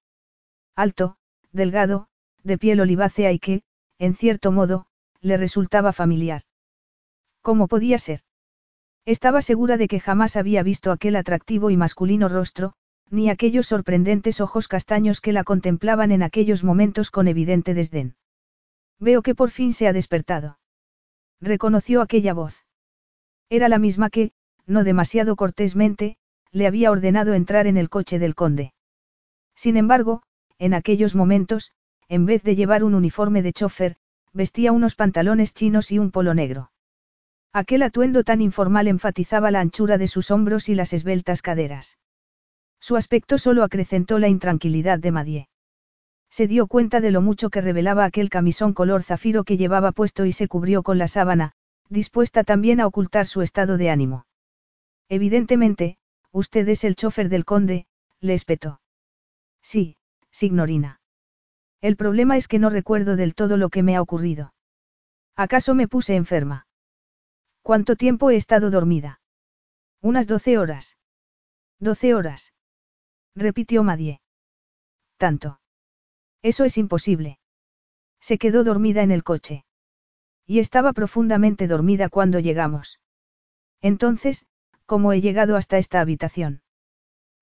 Alto, 0.76 1.18
delgado, 1.51 2.07
de 2.43 2.57
piel 2.57 2.80
olivácea 2.80 3.32
y 3.32 3.39
que, 3.39 3.63
en 3.97 4.16
cierto 4.16 4.51
modo, 4.51 4.86
le 5.22 5.38
resultaba 5.38 5.93
familiar. 5.93 6.43
¿Cómo 7.41 7.68
podía 7.68 7.97
ser? 7.97 8.22
Estaba 9.05 9.41
segura 9.41 9.78
de 9.78 9.88
que 9.88 9.99
jamás 9.99 10.36
había 10.36 10.63
visto 10.63 10.91
aquel 10.91 11.16
atractivo 11.16 11.70
y 11.70 11.78
masculino 11.78 12.28
rostro, 12.28 12.74
ni 13.09 13.30
aquellos 13.30 13.68
sorprendentes 13.68 14.41
ojos 14.41 14.68
castaños 14.68 15.22
que 15.22 15.32
la 15.32 15.43
contemplaban 15.43 16.11
en 16.11 16.24
aquellos 16.24 16.63
momentos 16.63 17.11
con 17.11 17.28
evidente 17.28 17.74
desdén. 17.74 18.16
Veo 18.99 19.22
que 19.22 19.36
por 19.36 19.51
fin 19.51 19.74
se 19.74 19.88
ha 19.88 19.93
despertado. 19.93 20.59
Reconoció 21.39 22.01
aquella 22.01 22.34
voz. 22.34 22.66
Era 23.49 23.70
la 23.70 23.78
misma 23.78 24.09
que, 24.09 24.32
no 24.66 24.84
demasiado 24.84 25.36
cortésmente, 25.36 26.18
le 26.56 26.68
había 26.68 26.89
ordenado 26.89 27.34
entrar 27.34 27.68
en 27.68 27.76
el 27.76 27.89
coche 27.89 28.18
del 28.18 28.34
conde. 28.34 28.74
Sin 29.56 29.76
embargo, 29.76 30.22
en 30.58 30.74
aquellos 30.74 31.14
momentos, 31.14 31.74
en 32.08 32.26
vez 32.26 32.43
de 32.43 32.56
llevar 32.56 32.86
un 32.86 32.95
uniforme 32.95 33.41
de 33.41 33.51
chofer, 33.51 33.97
vestía 34.32 34.72
unos 34.72 34.95
pantalones 34.95 35.53
chinos 35.53 35.91
y 35.91 35.99
un 35.99 36.12
polo 36.12 36.34
negro. 36.34 36.72
Aquel 37.51 37.84
atuendo 37.84 38.24
tan 38.24 38.39
informal 38.39 38.88
enfatizaba 38.88 39.51
la 39.51 39.60
anchura 39.60 39.97
de 39.97 40.08
sus 40.08 40.32
hombros 40.32 40.70
y 40.70 40.76
las 40.76 40.93
esbeltas 40.93 41.41
caderas. 41.41 41.97
Su 42.80 42.95
aspecto 42.95 43.38
solo 43.38 43.64
acrecentó 43.64 44.18
la 44.18 44.30
intranquilidad 44.30 44.99
de 44.99 45.12
Madie. 45.12 45.49
Se 46.30 46.47
dio 46.47 46.68
cuenta 46.68 47.01
de 47.01 47.12
lo 47.12 47.20
mucho 47.22 47.49
que 47.49 47.60
revelaba 47.60 48.06
aquel 48.06 48.30
camisón 48.30 48.74
color 48.74 49.03
zafiro 49.03 49.43
que 49.43 49.58
llevaba 49.58 49.91
puesto 49.91 50.26
y 50.26 50.32
se 50.32 50.47
cubrió 50.47 50.84
con 50.84 50.99
la 50.99 51.10
sábana, 51.10 51.51
dispuesta 51.89 52.45
también 52.45 52.80
a 52.80 52.88
ocultar 52.88 53.28
su 53.28 53.41
estado 53.41 53.76
de 53.76 53.89
ánimo. 53.89 54.26
Evidentemente, 55.10 55.97
usted 56.36 56.68
es 56.68 56.84
el 56.84 56.98
chofer 56.98 57.30
del 57.30 57.46
conde, 57.46 57.88
le 58.20 58.34
espetó. 58.34 58.82
Sí, 59.62 59.96
signorina. 60.32 61.00
El 61.80 61.96
problema 61.96 62.36
es 62.36 62.50
que 62.50 62.60
no 62.60 62.70
recuerdo 62.70 63.16
del 63.16 63.36
todo 63.36 63.56
lo 63.56 63.70
que 63.70 63.84
me 63.84 63.96
ha 63.96 64.02
ocurrido. 64.02 64.54
¿Acaso 65.38 65.76
me 65.76 65.88
puse 65.88 66.16
enferma? 66.16 66.68
¿Cuánto 67.62 67.96
tiempo 67.96 68.32
he 68.32 68.36
estado 68.36 68.70
dormida? 68.70 69.22
Unas 70.02 70.28
doce 70.28 70.58
horas. 70.58 70.98
Doce 71.80 72.14
horas. 72.14 72.54
Repitió 73.34 73.84
Madie. 73.84 74.20
Tanto. 75.16 75.62
Eso 76.42 76.66
es 76.66 76.78
imposible. 76.78 77.40
Se 78.20 78.38
quedó 78.38 78.66
dormida 78.66 79.04
en 79.04 79.12
el 79.12 79.24
coche. 79.24 79.64
Y 80.46 80.60
estaba 80.60 80.92
profundamente 80.92 81.68
dormida 81.68 82.10
cuando 82.10 82.40
llegamos. 82.40 83.00
Entonces, 83.82 84.46
¿cómo 84.86 85.14
he 85.14 85.22
llegado 85.22 85.56
hasta 85.56 85.78
esta 85.78 86.02
habitación? 86.02 86.62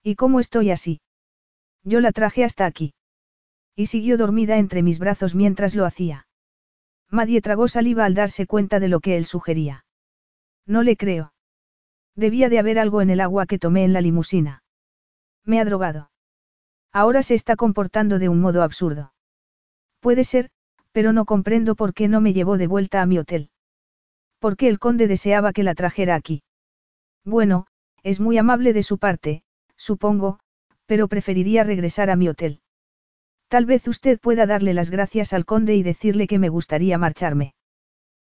¿Y 0.02 0.16
cómo 0.16 0.40
estoy 0.40 0.72
así? 0.72 1.02
Yo 1.84 2.02
la 2.02 2.12
traje 2.12 2.44
hasta 2.44 2.66
aquí. 2.66 2.94
Y 3.76 3.88
siguió 3.88 4.18
dormida 4.18 4.58
entre 4.58 4.84
mis 4.84 5.00
brazos 5.00 5.36
mientras 5.36 5.76
lo 5.76 5.86
hacía. 5.86 6.28
Madie 7.10 7.42
tragó 7.42 7.68
saliva 7.68 8.06
al 8.06 8.14
darse 8.14 8.48
cuenta 8.48 8.80
de 8.80 8.88
lo 8.88 9.00
que 9.00 9.18
él 9.18 9.26
sugería. 9.26 9.86
No 10.66 10.84
le 10.84 10.96
creo. 10.98 11.34
Debía 12.16 12.50
de 12.50 12.60
haber 12.60 12.80
algo 12.80 13.02
en 13.02 13.10
el 13.10 13.22
agua 13.22 13.46
que 13.46 13.60
tomé 13.60 13.84
en 13.84 13.94
la 13.94 14.02
limusina. 14.02 14.64
Me 15.46 15.60
ha 15.60 15.66
drogado. 15.66 16.12
Ahora 16.92 17.24
se 17.24 17.34
está 17.34 17.56
comportando 17.56 18.20
de 18.20 18.30
un 18.30 18.40
modo 18.40 18.62
absurdo. 18.62 19.14
Puede 20.00 20.24
ser, 20.24 20.50
pero 20.92 21.12
no 21.12 21.26
comprendo 21.26 21.76
por 21.76 21.94
qué 21.94 22.08
no 22.08 22.22
me 22.22 22.34
llevó 22.34 22.58
de 22.58 22.68
vuelta 22.68 23.02
a 23.02 23.06
mi 23.06 23.18
hotel. 23.18 23.50
¿Por 24.40 24.58
qué 24.58 24.68
el 24.68 24.80
conde 24.80 25.08
deseaba 25.08 25.54
que 25.54 25.64
la 25.64 25.74
trajera 25.74 26.16
aquí? 26.16 26.44
Bueno, 27.26 27.68
es 28.04 28.20
muy 28.20 28.38
amable 28.38 28.74
de 28.74 28.84
su 28.84 28.98
parte, 28.98 29.44
supongo, 29.78 30.40
pero 30.86 31.08
preferiría 31.08 31.64
regresar 31.64 32.10
a 32.10 32.16
mi 32.16 32.28
hotel. 32.28 32.62
Tal 33.48 33.66
vez 33.66 33.88
usted 33.88 34.20
pueda 34.20 34.46
darle 34.46 34.74
las 34.74 34.90
gracias 34.90 35.32
al 35.32 35.46
conde 35.46 35.76
y 35.76 35.84
decirle 35.84 36.28
que 36.28 36.40
me 36.40 36.50
gustaría 36.50 36.98
marcharme. 36.98 37.54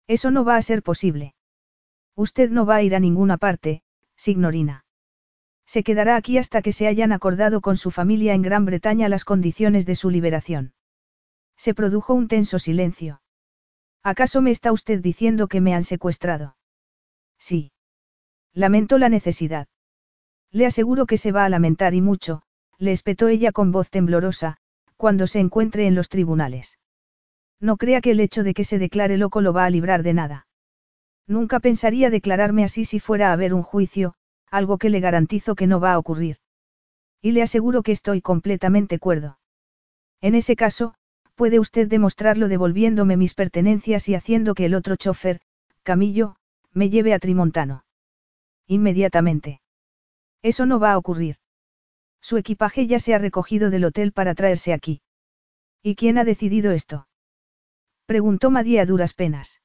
Eso 0.07 0.31
no 0.31 0.45
va 0.45 0.57
a 0.57 0.63
ser 0.63 0.83
posible. 0.83 1.35
Usted 2.15 2.51
no 2.51 2.67
va 2.67 2.77
a 2.77 2.83
ir 2.83 2.95
a 2.95 3.01
ninguna 3.01 3.39
parte, 3.39 3.83
signorina. 4.17 4.85
Se 5.67 5.83
quedará 5.83 6.17
aquí 6.17 6.39
hasta 6.39 6.63
que 6.63 6.73
se 6.73 6.87
hayan 6.87 7.11
acordado 7.11 7.61
con 7.61 7.77
su 7.77 7.91
familia 7.91 8.35
en 8.35 8.43
Gran 8.43 8.65
Bretaña 8.67 9.09
las 9.09 9.25
condiciones 9.25 9.87
de 9.87 9.97
su 9.97 10.11
liberación. 10.11 10.75
Se 11.57 11.75
produjo 11.75 12.15
un 12.15 12.29
tenso 12.29 12.59
silencio. 12.59 13.23
¿Acaso 14.03 14.43
me 14.43 14.51
está 14.51 14.73
usted 14.73 15.01
diciendo 15.01 15.49
que 15.49 15.63
me 15.63 15.75
han 15.75 15.85
secuestrado? 15.85 16.57
Sí. 17.39 17.74
Lamento 18.55 18.99
la 18.99 19.09
necesidad. 19.09 19.67
Le 20.53 20.67
aseguro 20.67 21.07
que 21.07 21.19
se 21.19 21.33
va 21.33 21.45
a 21.45 21.49
lamentar 21.49 21.93
y 21.93 22.01
mucho, 22.01 22.43
le 22.79 22.93
espetó 22.93 23.27
ella 23.27 23.51
con 23.51 23.73
voz 23.73 23.91
temblorosa, 23.91 24.59
cuando 24.97 25.27
se 25.27 25.41
encuentre 25.41 25.89
en 25.89 25.97
los 25.97 26.09
tribunales. 26.09 26.79
No 27.61 27.77
crea 27.77 28.01
que 28.01 28.13
el 28.13 28.21
hecho 28.21 28.45
de 28.45 28.55
que 28.55 28.63
se 28.63 28.79
declare 28.79 29.19
loco 29.19 29.41
lo 29.41 29.53
va 29.53 29.65
a 29.65 29.71
librar 29.71 30.05
de 30.05 30.15
nada. 30.15 30.47
Nunca 31.27 31.59
pensaría 31.59 32.11
declararme 32.11 32.63
así 32.63 32.85
si 32.85 33.01
fuera 33.01 33.31
a 33.31 33.33
haber 33.33 33.55
un 33.55 33.63
juicio, 33.63 34.15
algo 34.51 34.79
que 34.79 34.91
le 34.91 35.01
garantizo 35.01 35.57
que 35.57 35.67
no 35.67 35.81
va 35.81 35.95
a 35.95 35.99
ocurrir. 35.99 36.37
Y 37.21 37.33
le 37.33 37.43
aseguro 37.43 37.83
que 37.83 37.93
estoy 37.93 38.21
completamente 38.21 39.01
cuerdo. 39.01 39.39
En 40.21 40.37
ese 40.37 40.55
caso, 40.55 40.95
puede 41.35 41.59
usted 41.59 41.89
demostrarlo 41.89 42.49
devolviéndome 42.49 43.17
mis 43.17 43.35
pertenencias 43.35 44.09
y 44.09 44.15
haciendo 44.15 44.55
que 44.55 44.67
el 44.67 44.75
otro 44.75 44.95
chofer, 44.95 45.41
Camillo, 45.83 46.37
me 46.73 46.91
lleve 46.91 47.15
a 47.15 47.19
Trimontano. 47.19 47.84
Inmediatamente. 48.67 49.61
Eso 50.43 50.67
no 50.67 50.79
va 50.79 50.93
a 50.93 50.99
ocurrir. 50.99 51.37
Su 52.21 52.37
equipaje 52.37 52.87
ya 52.87 52.99
se 52.99 53.15
ha 53.15 53.19
recogido 53.19 53.71
del 53.71 53.85
hotel 53.85 54.13
para 54.13 54.35
traerse 54.35 54.73
aquí. 54.73 55.03
¿Y 55.83 55.97
quién 55.97 56.17
ha 56.17 56.25
decidido 56.25 56.73
esto? 56.73 57.07
Preguntó 58.07 58.51
Madie 58.51 58.81
a 58.81 58.87
duras 58.87 59.13
penas. 59.15 59.61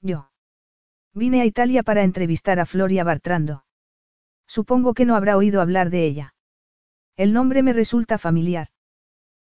Yo. 0.00 0.30
Vine 1.14 1.40
a 1.40 1.44
Italia 1.44 1.82
para 1.82 2.04
entrevistar 2.04 2.60
a 2.60 2.66
Floria 2.66 3.04
Bartrando. 3.04 3.64
Supongo 4.46 4.94
que 4.94 5.04
no 5.04 5.16
habrá 5.16 5.36
oído 5.36 5.60
hablar 5.60 5.90
de 5.90 6.04
ella. 6.06 6.34
El 7.16 7.32
nombre 7.32 7.62
me 7.62 7.72
resulta 7.72 8.18
familiar. 8.18 8.68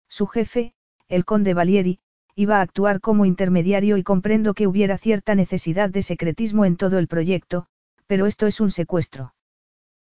Su 0.09 0.27
jefe, 0.27 0.75
el 1.09 1.25
conde 1.25 1.55
Valieri, 1.55 2.01
iba 2.35 2.59
a 2.59 2.63
actuar 2.63 3.01
como 3.01 3.25
intermediario 3.25 3.97
y 3.97 4.03
comprendo 4.03 4.55
que 4.55 4.67
hubiera 4.67 4.99
cierta 4.99 5.35
necesidad 5.35 5.91
de 5.91 6.03
secretismo 6.03 6.65
en 6.65 6.77
todo 6.77 6.99
el 6.99 7.09
proyecto, 7.09 7.67
pero 8.09 8.27
esto 8.27 8.47
es 8.47 8.61
un 8.61 8.73
secuestro. 8.73 9.35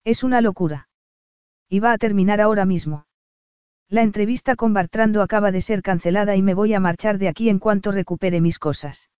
Es 0.04 0.22
una 0.22 0.40
locura. 0.40 0.88
Y 1.68 1.80
va 1.80 1.92
a 1.92 1.98
terminar 1.98 2.40
ahora 2.40 2.64
mismo. 2.64 3.06
La 3.88 4.02
entrevista 4.02 4.54
con 4.54 4.72
Bartrando 4.74 5.22
acaba 5.22 5.50
de 5.50 5.62
ser 5.62 5.82
cancelada 5.82 6.36
y 6.36 6.42
me 6.42 6.54
voy 6.54 6.74
a 6.74 6.80
marchar 6.80 7.18
de 7.18 7.28
aquí 7.28 7.48
en 7.48 7.58
cuanto 7.58 7.90
recupere 7.90 8.40
mis 8.40 8.58
cosas. 8.58 9.10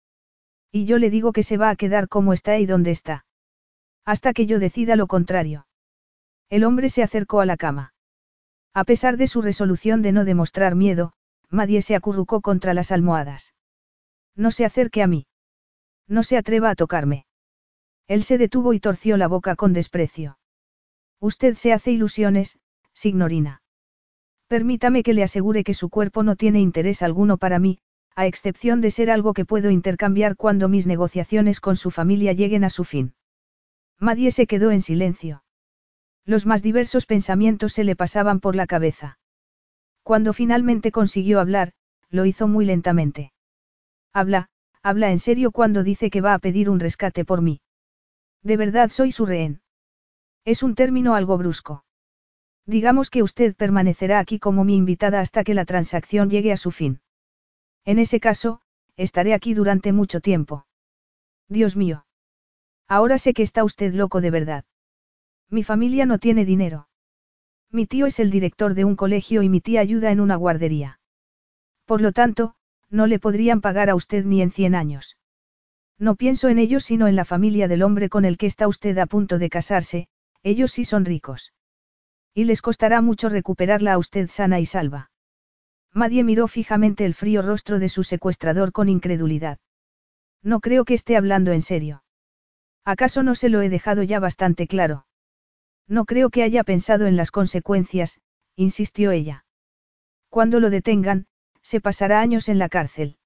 Y 0.70 0.84
yo 0.84 0.98
le 0.98 1.10
digo 1.10 1.32
que 1.32 1.42
se 1.42 1.56
va 1.56 1.70
a 1.70 1.76
quedar 1.76 2.08
como 2.08 2.32
está 2.32 2.58
y 2.58 2.66
donde 2.66 2.90
está. 2.90 3.24
Hasta 4.04 4.32
que 4.32 4.46
yo 4.46 4.58
decida 4.58 4.94
lo 4.94 5.06
contrario. 5.06 5.66
El 6.50 6.62
hombre 6.64 6.90
se 6.90 7.02
acercó 7.02 7.40
a 7.40 7.46
la 7.46 7.56
cama. 7.56 7.94
A 8.74 8.84
pesar 8.84 9.16
de 9.16 9.26
su 9.26 9.40
resolución 9.40 10.02
de 10.02 10.12
no 10.12 10.24
demostrar 10.24 10.74
miedo, 10.74 11.12
Madie 11.48 11.80
se 11.80 11.96
acurrucó 11.96 12.40
contra 12.40 12.74
las 12.74 12.92
almohadas. 12.92 13.54
No 14.34 14.50
se 14.50 14.64
acerque 14.64 15.02
a 15.02 15.06
mí. 15.06 15.26
No 16.06 16.22
se 16.22 16.36
atreva 16.36 16.70
a 16.70 16.74
tocarme. 16.74 17.25
Él 18.08 18.22
se 18.22 18.38
detuvo 18.38 18.72
y 18.72 18.80
torció 18.80 19.16
la 19.16 19.28
boca 19.28 19.56
con 19.56 19.72
desprecio. 19.72 20.38
Usted 21.20 21.54
se 21.54 21.72
hace 21.72 21.90
ilusiones, 21.90 22.58
signorina. 22.92 23.62
Permítame 24.48 25.02
que 25.02 25.12
le 25.12 25.24
asegure 25.24 25.64
que 25.64 25.74
su 25.74 25.90
cuerpo 25.90 26.22
no 26.22 26.36
tiene 26.36 26.60
interés 26.60 27.02
alguno 27.02 27.36
para 27.36 27.58
mí, 27.58 27.78
a 28.14 28.26
excepción 28.26 28.80
de 28.80 28.90
ser 28.90 29.10
algo 29.10 29.34
que 29.34 29.44
puedo 29.44 29.70
intercambiar 29.70 30.36
cuando 30.36 30.68
mis 30.68 30.86
negociaciones 30.86 31.60
con 31.60 31.76
su 31.76 31.90
familia 31.90 32.32
lleguen 32.32 32.64
a 32.64 32.70
su 32.70 32.84
fin. 32.84 33.14
Madie 33.98 34.30
se 34.30 34.46
quedó 34.46 34.70
en 34.70 34.82
silencio. 34.82 35.42
Los 36.24 36.46
más 36.46 36.62
diversos 36.62 37.06
pensamientos 37.06 37.72
se 37.72 37.84
le 37.84 37.96
pasaban 37.96 38.40
por 38.40 38.56
la 38.56 38.66
cabeza. 38.66 39.18
Cuando 40.02 40.32
finalmente 40.32 40.92
consiguió 40.92 41.40
hablar, 41.40 41.72
lo 42.08 42.24
hizo 42.24 42.46
muy 42.46 42.64
lentamente. 42.64 43.32
Habla, 44.12 44.48
habla 44.82 45.10
en 45.10 45.18
serio 45.18 45.50
cuando 45.50 45.82
dice 45.82 46.10
que 46.10 46.20
va 46.20 46.34
a 46.34 46.38
pedir 46.38 46.70
un 46.70 46.78
rescate 46.78 47.24
por 47.24 47.42
mí. 47.42 47.60
De 48.42 48.56
verdad 48.56 48.90
soy 48.90 49.12
su 49.12 49.26
rehén. 49.26 49.60
Es 50.44 50.62
un 50.62 50.74
término 50.74 51.14
algo 51.14 51.36
brusco. 51.38 51.84
Digamos 52.66 53.10
que 53.10 53.22
usted 53.22 53.54
permanecerá 53.54 54.18
aquí 54.18 54.38
como 54.38 54.64
mi 54.64 54.76
invitada 54.76 55.20
hasta 55.20 55.44
que 55.44 55.54
la 55.54 55.64
transacción 55.64 56.30
llegue 56.30 56.52
a 56.52 56.56
su 56.56 56.70
fin. 56.70 57.00
En 57.84 57.98
ese 57.98 58.20
caso, 58.20 58.60
estaré 58.96 59.34
aquí 59.34 59.54
durante 59.54 59.92
mucho 59.92 60.20
tiempo. 60.20 60.66
Dios 61.48 61.76
mío. 61.76 62.06
Ahora 62.88 63.18
sé 63.18 63.34
que 63.34 63.42
está 63.42 63.64
usted 63.64 63.94
loco 63.94 64.20
de 64.20 64.30
verdad. 64.30 64.64
Mi 65.48 65.62
familia 65.62 66.06
no 66.06 66.18
tiene 66.18 66.44
dinero. 66.44 66.88
Mi 67.70 67.86
tío 67.86 68.06
es 68.06 68.18
el 68.18 68.30
director 68.30 68.74
de 68.74 68.84
un 68.84 68.96
colegio 68.96 69.42
y 69.42 69.48
mi 69.48 69.60
tía 69.60 69.80
ayuda 69.80 70.10
en 70.10 70.20
una 70.20 70.36
guardería. 70.36 71.00
Por 71.84 72.00
lo 72.00 72.12
tanto, 72.12 72.54
no 72.90 73.06
le 73.06 73.18
podrían 73.18 73.60
pagar 73.60 73.90
a 73.90 73.94
usted 73.94 74.24
ni 74.24 74.42
en 74.42 74.50
cien 74.50 74.74
años. 74.74 75.16
No 75.98 76.14
pienso 76.14 76.48
en 76.48 76.58
ellos 76.58 76.84
sino 76.84 77.06
en 77.06 77.16
la 77.16 77.24
familia 77.24 77.68
del 77.68 77.82
hombre 77.82 78.08
con 78.08 78.24
el 78.24 78.36
que 78.36 78.46
está 78.46 78.68
usted 78.68 78.98
a 78.98 79.06
punto 79.06 79.38
de 79.38 79.48
casarse, 79.48 80.08
ellos 80.42 80.72
sí 80.72 80.84
son 80.84 81.04
ricos. 81.04 81.52
Y 82.34 82.44
les 82.44 82.60
costará 82.60 83.00
mucho 83.00 83.28
recuperarla 83.28 83.94
a 83.94 83.98
usted 83.98 84.28
sana 84.28 84.60
y 84.60 84.66
salva. 84.66 85.10
Madie 85.92 86.22
miró 86.24 86.48
fijamente 86.48 87.06
el 87.06 87.14
frío 87.14 87.40
rostro 87.40 87.78
de 87.78 87.88
su 87.88 88.02
secuestrador 88.04 88.72
con 88.72 88.90
incredulidad. 88.90 89.58
No 90.42 90.60
creo 90.60 90.84
que 90.84 90.92
esté 90.92 91.16
hablando 91.16 91.52
en 91.52 91.62
serio. 91.62 92.04
¿Acaso 92.84 93.22
no 93.22 93.34
se 93.34 93.48
lo 93.48 93.62
he 93.62 93.70
dejado 93.70 94.02
ya 94.02 94.20
bastante 94.20 94.66
claro? 94.66 95.06
No 95.88 96.04
creo 96.04 96.30
que 96.30 96.42
haya 96.42 96.62
pensado 96.62 97.06
en 97.06 97.16
las 97.16 97.30
consecuencias, 97.30 98.20
insistió 98.54 99.10
ella. 99.12 99.46
Cuando 100.28 100.60
lo 100.60 100.68
detengan, 100.68 101.26
se 101.62 101.80
pasará 101.80 102.20
años 102.20 102.48
en 102.48 102.58
la 102.58 102.68
cárcel. 102.68 103.16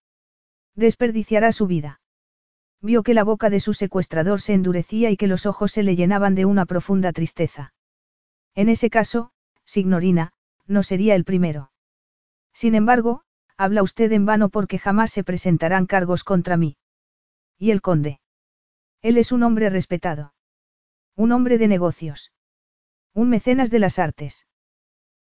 Desperdiciará 0.77 1.53
su 1.53 1.67
vida. 1.67 2.00
Vio 2.83 3.03
que 3.03 3.15
la 3.15 3.25
boca 3.25 3.51
de 3.51 3.61
su 3.61 3.75
secuestrador 3.75 4.41
se 4.41 4.55
endurecía 4.55 5.11
y 5.11 5.17
que 5.17 5.27
los 5.27 5.45
ojos 5.45 5.73
se 5.73 5.83
le 5.83 5.97
llenaban 5.97 6.35
de 6.35 6.47
una 6.47 6.65
profunda 6.65 7.13
tristeza. 7.13 7.75
En 8.55 8.69
ese 8.69 8.89
caso, 8.89 9.33
signorina, 9.65 10.33
no 10.67 10.83
sería 10.83 11.15
el 11.15 11.25
primero. 11.25 11.73
Sin 12.53 12.75
embargo, 12.75 13.23
habla 13.57 13.83
usted 13.83 14.11
en 14.13 14.25
vano 14.25 14.49
porque 14.49 14.79
jamás 14.79 15.11
se 15.11 15.25
presentarán 15.25 15.87
cargos 15.87 16.25
contra 16.25 16.57
mí. 16.57 16.77
¿Y 17.59 17.71
el 17.71 17.83
conde? 17.83 18.21
Él 19.03 19.19
es 19.19 19.33
un 19.33 19.43
hombre 19.43 19.69
respetado. 19.69 20.35
Un 21.17 21.33
hombre 21.33 21.59
de 21.59 21.69
negocios. 21.69 22.33
Un 23.13 23.29
mecenas 23.29 23.71
de 23.71 23.79
las 23.79 23.99
artes. 23.99 24.47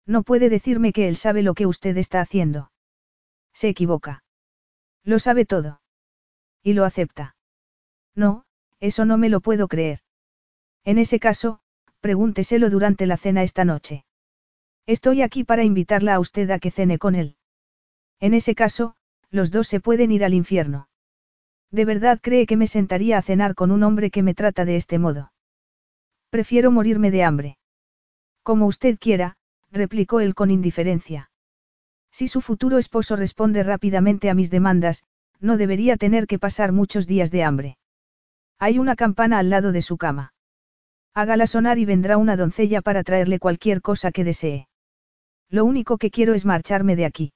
No 0.07 0.23
puede 0.23 0.49
decirme 0.49 0.93
que 0.93 1.09
él 1.09 1.17
sabe 1.17 1.43
lo 1.43 1.55
que 1.55 1.67
usted 1.67 1.97
está 1.97 2.21
haciendo. 2.21 2.71
Se 3.53 3.69
equivoca. 3.69 4.23
Lo 5.03 5.19
sabe 5.19 5.45
todo. 5.45 5.81
Y 6.63 6.75
lo 6.75 6.85
acepta. 6.85 7.35
No, 8.19 8.43
eso 8.81 9.05
no 9.05 9.17
me 9.17 9.29
lo 9.29 9.41
puedo 9.41 9.69
creer. 9.69 10.01
En 10.85 10.99
ese 10.99 11.21
caso, 11.21 11.61
pregúnteselo 12.01 12.69
durante 12.69 13.07
la 13.07 13.17
cena 13.17 13.45
esta 13.45 13.65
noche. 13.65 14.05
Estoy 14.87 15.23
aquí 15.23 15.45
para 15.45 15.63
invitarla 15.63 16.15
a 16.15 16.21
usted 16.21 16.51
a 16.51 16.59
que 16.59 16.73
cene 16.73 16.99
con 16.99 17.15
él. 17.15 17.37
En 18.19 18.35
ese 18.35 18.57
caso, 18.57 18.97
los 19.31 19.53
dos 19.53 19.69
se 19.69 19.79
pueden 19.79 20.11
ir 20.11 20.25
al 20.25 20.35
infierno. 20.35 20.89
¿De 21.71 21.85
verdad 21.85 22.19
cree 22.21 22.47
que 22.47 22.57
me 22.57 22.67
sentaría 22.67 23.19
a 23.19 23.23
cenar 23.23 23.55
con 23.55 23.71
un 23.71 23.85
hombre 23.85 24.11
que 24.11 24.25
me 24.25 24.35
trata 24.35 24.65
de 24.65 24.75
este 24.75 24.99
modo? 24.99 25.33
Prefiero 26.31 26.73
morirme 26.73 27.13
de 27.13 27.23
hambre. 27.23 27.59
Como 28.43 28.67
usted 28.67 28.99
quiera, 28.99 29.37
replicó 29.71 30.19
él 30.19 30.35
con 30.35 30.51
indiferencia. 30.51 31.31
Si 32.11 32.27
su 32.27 32.41
futuro 32.41 32.79
esposo 32.79 33.15
responde 33.15 33.63
rápidamente 33.63 34.29
a 34.29 34.35
mis 34.35 34.51
demandas, 34.51 35.05
no 35.39 35.57
debería 35.57 35.97
tener 35.97 36.27
que 36.27 36.41
pasar 36.41 36.73
muchos 36.73 37.07
días 37.07 37.31
de 37.31 37.45
hambre. 37.45 37.79
Hay 38.59 38.79
una 38.79 38.97
campana 38.97 39.39
al 39.39 39.51
lado 39.51 39.73
de 39.73 39.83
su 39.83 39.97
cama. 39.97 40.33
Hágala 41.15 41.47
sonar 41.47 41.79
y 41.79 41.85
vendrá 41.85 42.17
una 42.17 42.37
doncella 42.37 42.83
para 42.83 43.05
traerle 43.05 43.39
cualquier 43.39 43.83
cosa 43.83 44.13
que 44.13 44.25
desee. 44.25 44.69
Lo 45.49 45.65
único 45.65 45.99
que 45.99 46.11
quiero 46.11 46.35
es 46.35 46.45
marcharme 46.45 46.97
de 46.97 47.05
aquí. 47.05 47.33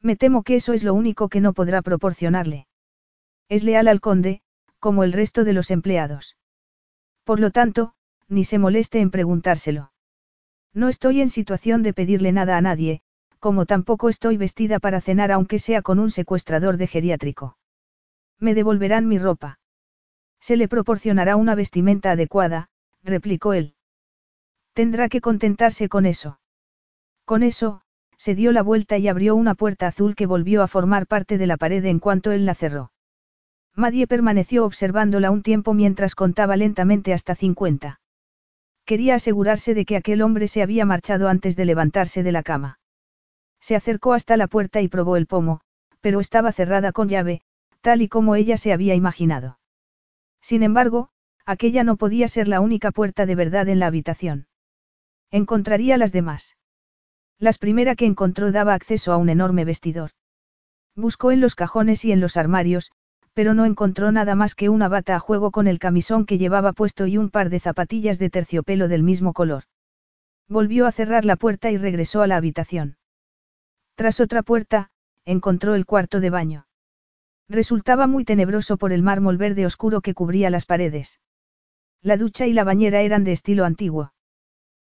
Me 0.00 0.16
temo 0.16 0.42
que 0.42 0.56
eso 0.56 0.72
es 0.74 0.84
lo 0.84 0.94
único 0.94 1.28
que 1.28 1.40
no 1.40 1.54
podrá 1.54 1.82
proporcionarle. 1.82 2.66
Es 3.48 3.64
leal 3.64 3.88
al 3.88 4.00
conde, 4.00 4.42
como 4.78 5.02
el 5.02 5.12
resto 5.12 5.44
de 5.44 5.54
los 5.54 5.70
empleados. 5.70 6.36
Por 7.24 7.40
lo 7.40 7.50
tanto, 7.50 7.94
ni 8.28 8.44
se 8.44 8.58
moleste 8.58 9.00
en 9.00 9.10
preguntárselo. 9.10 9.92
No 10.74 10.88
estoy 10.88 11.22
en 11.22 11.30
situación 11.30 11.82
de 11.82 11.94
pedirle 11.94 12.32
nada 12.32 12.58
a 12.58 12.60
nadie, 12.60 13.00
como 13.38 13.64
tampoco 13.64 14.08
estoy 14.08 14.36
vestida 14.36 14.78
para 14.78 15.00
cenar 15.00 15.32
aunque 15.32 15.58
sea 15.58 15.80
con 15.80 15.98
un 15.98 16.10
secuestrador 16.10 16.76
de 16.76 16.86
geriátrico. 16.86 17.56
Me 18.38 18.54
devolverán 18.54 19.08
mi 19.08 19.18
ropa. 19.18 19.58
Se 20.44 20.58
le 20.58 20.68
proporcionará 20.68 21.36
una 21.36 21.54
vestimenta 21.54 22.10
adecuada, 22.10 22.68
replicó 23.02 23.54
él. 23.54 23.76
Tendrá 24.74 25.08
que 25.08 25.22
contentarse 25.22 25.88
con 25.88 26.04
eso. 26.04 26.38
Con 27.24 27.42
eso, 27.42 27.80
se 28.18 28.34
dio 28.34 28.52
la 28.52 28.62
vuelta 28.62 28.98
y 28.98 29.08
abrió 29.08 29.36
una 29.36 29.54
puerta 29.54 29.86
azul 29.86 30.14
que 30.14 30.26
volvió 30.26 30.62
a 30.62 30.68
formar 30.68 31.06
parte 31.06 31.38
de 31.38 31.46
la 31.46 31.56
pared 31.56 31.82
en 31.86 31.98
cuanto 31.98 32.30
él 32.30 32.44
la 32.44 32.54
cerró. 32.54 32.92
Madie 33.74 34.06
permaneció 34.06 34.66
observándola 34.66 35.30
un 35.30 35.42
tiempo 35.42 35.72
mientras 35.72 36.14
contaba 36.14 36.58
lentamente 36.58 37.14
hasta 37.14 37.34
50. 37.34 38.02
Quería 38.84 39.14
asegurarse 39.14 39.72
de 39.72 39.86
que 39.86 39.96
aquel 39.96 40.20
hombre 40.20 40.46
se 40.46 40.60
había 40.60 40.84
marchado 40.84 41.30
antes 41.30 41.56
de 41.56 41.64
levantarse 41.64 42.22
de 42.22 42.32
la 42.32 42.42
cama. 42.42 42.80
Se 43.60 43.76
acercó 43.76 44.12
hasta 44.12 44.36
la 44.36 44.48
puerta 44.48 44.82
y 44.82 44.88
probó 44.88 45.16
el 45.16 45.26
pomo, 45.26 45.62
pero 46.02 46.20
estaba 46.20 46.52
cerrada 46.52 46.92
con 46.92 47.08
llave, 47.08 47.40
tal 47.80 48.02
y 48.02 48.08
como 48.08 48.34
ella 48.34 48.58
se 48.58 48.74
había 48.74 48.94
imaginado. 48.94 49.56
Sin 50.44 50.62
embargo, 50.62 51.08
aquella 51.46 51.84
no 51.84 51.96
podía 51.96 52.28
ser 52.28 52.48
la 52.48 52.60
única 52.60 52.90
puerta 52.90 53.24
de 53.24 53.34
verdad 53.34 53.66
en 53.66 53.78
la 53.78 53.86
habitación. 53.86 54.46
Encontraría 55.30 55.96
las 55.96 56.12
demás. 56.12 56.58
Las 57.38 57.56
primera 57.56 57.94
que 57.94 58.04
encontró 58.04 58.52
daba 58.52 58.74
acceso 58.74 59.14
a 59.14 59.16
un 59.16 59.30
enorme 59.30 59.64
vestidor. 59.64 60.10
Buscó 60.94 61.32
en 61.32 61.40
los 61.40 61.54
cajones 61.54 62.04
y 62.04 62.12
en 62.12 62.20
los 62.20 62.36
armarios, 62.36 62.92
pero 63.32 63.54
no 63.54 63.64
encontró 63.64 64.12
nada 64.12 64.34
más 64.34 64.54
que 64.54 64.68
una 64.68 64.88
bata 64.88 65.16
a 65.16 65.18
juego 65.18 65.50
con 65.50 65.66
el 65.66 65.78
camisón 65.78 66.26
que 66.26 66.36
llevaba 66.36 66.74
puesto 66.74 67.06
y 67.06 67.16
un 67.16 67.30
par 67.30 67.48
de 67.48 67.60
zapatillas 67.60 68.18
de 68.18 68.28
terciopelo 68.28 68.86
del 68.88 69.02
mismo 69.02 69.32
color. 69.32 69.64
Volvió 70.46 70.86
a 70.86 70.92
cerrar 70.92 71.24
la 71.24 71.36
puerta 71.36 71.70
y 71.70 71.78
regresó 71.78 72.20
a 72.20 72.26
la 72.26 72.36
habitación. 72.36 72.98
Tras 73.94 74.20
otra 74.20 74.42
puerta, 74.42 74.90
encontró 75.24 75.74
el 75.74 75.86
cuarto 75.86 76.20
de 76.20 76.28
baño. 76.28 76.66
Resultaba 77.48 78.06
muy 78.06 78.24
tenebroso 78.24 78.76
por 78.76 78.92
el 78.92 79.02
mármol 79.02 79.36
verde 79.36 79.66
oscuro 79.66 80.00
que 80.00 80.14
cubría 80.14 80.50
las 80.50 80.64
paredes. 80.64 81.20
La 82.00 82.16
ducha 82.16 82.46
y 82.46 82.52
la 82.52 82.64
bañera 82.64 83.02
eran 83.02 83.24
de 83.24 83.32
estilo 83.32 83.64
antiguo. 83.64 84.12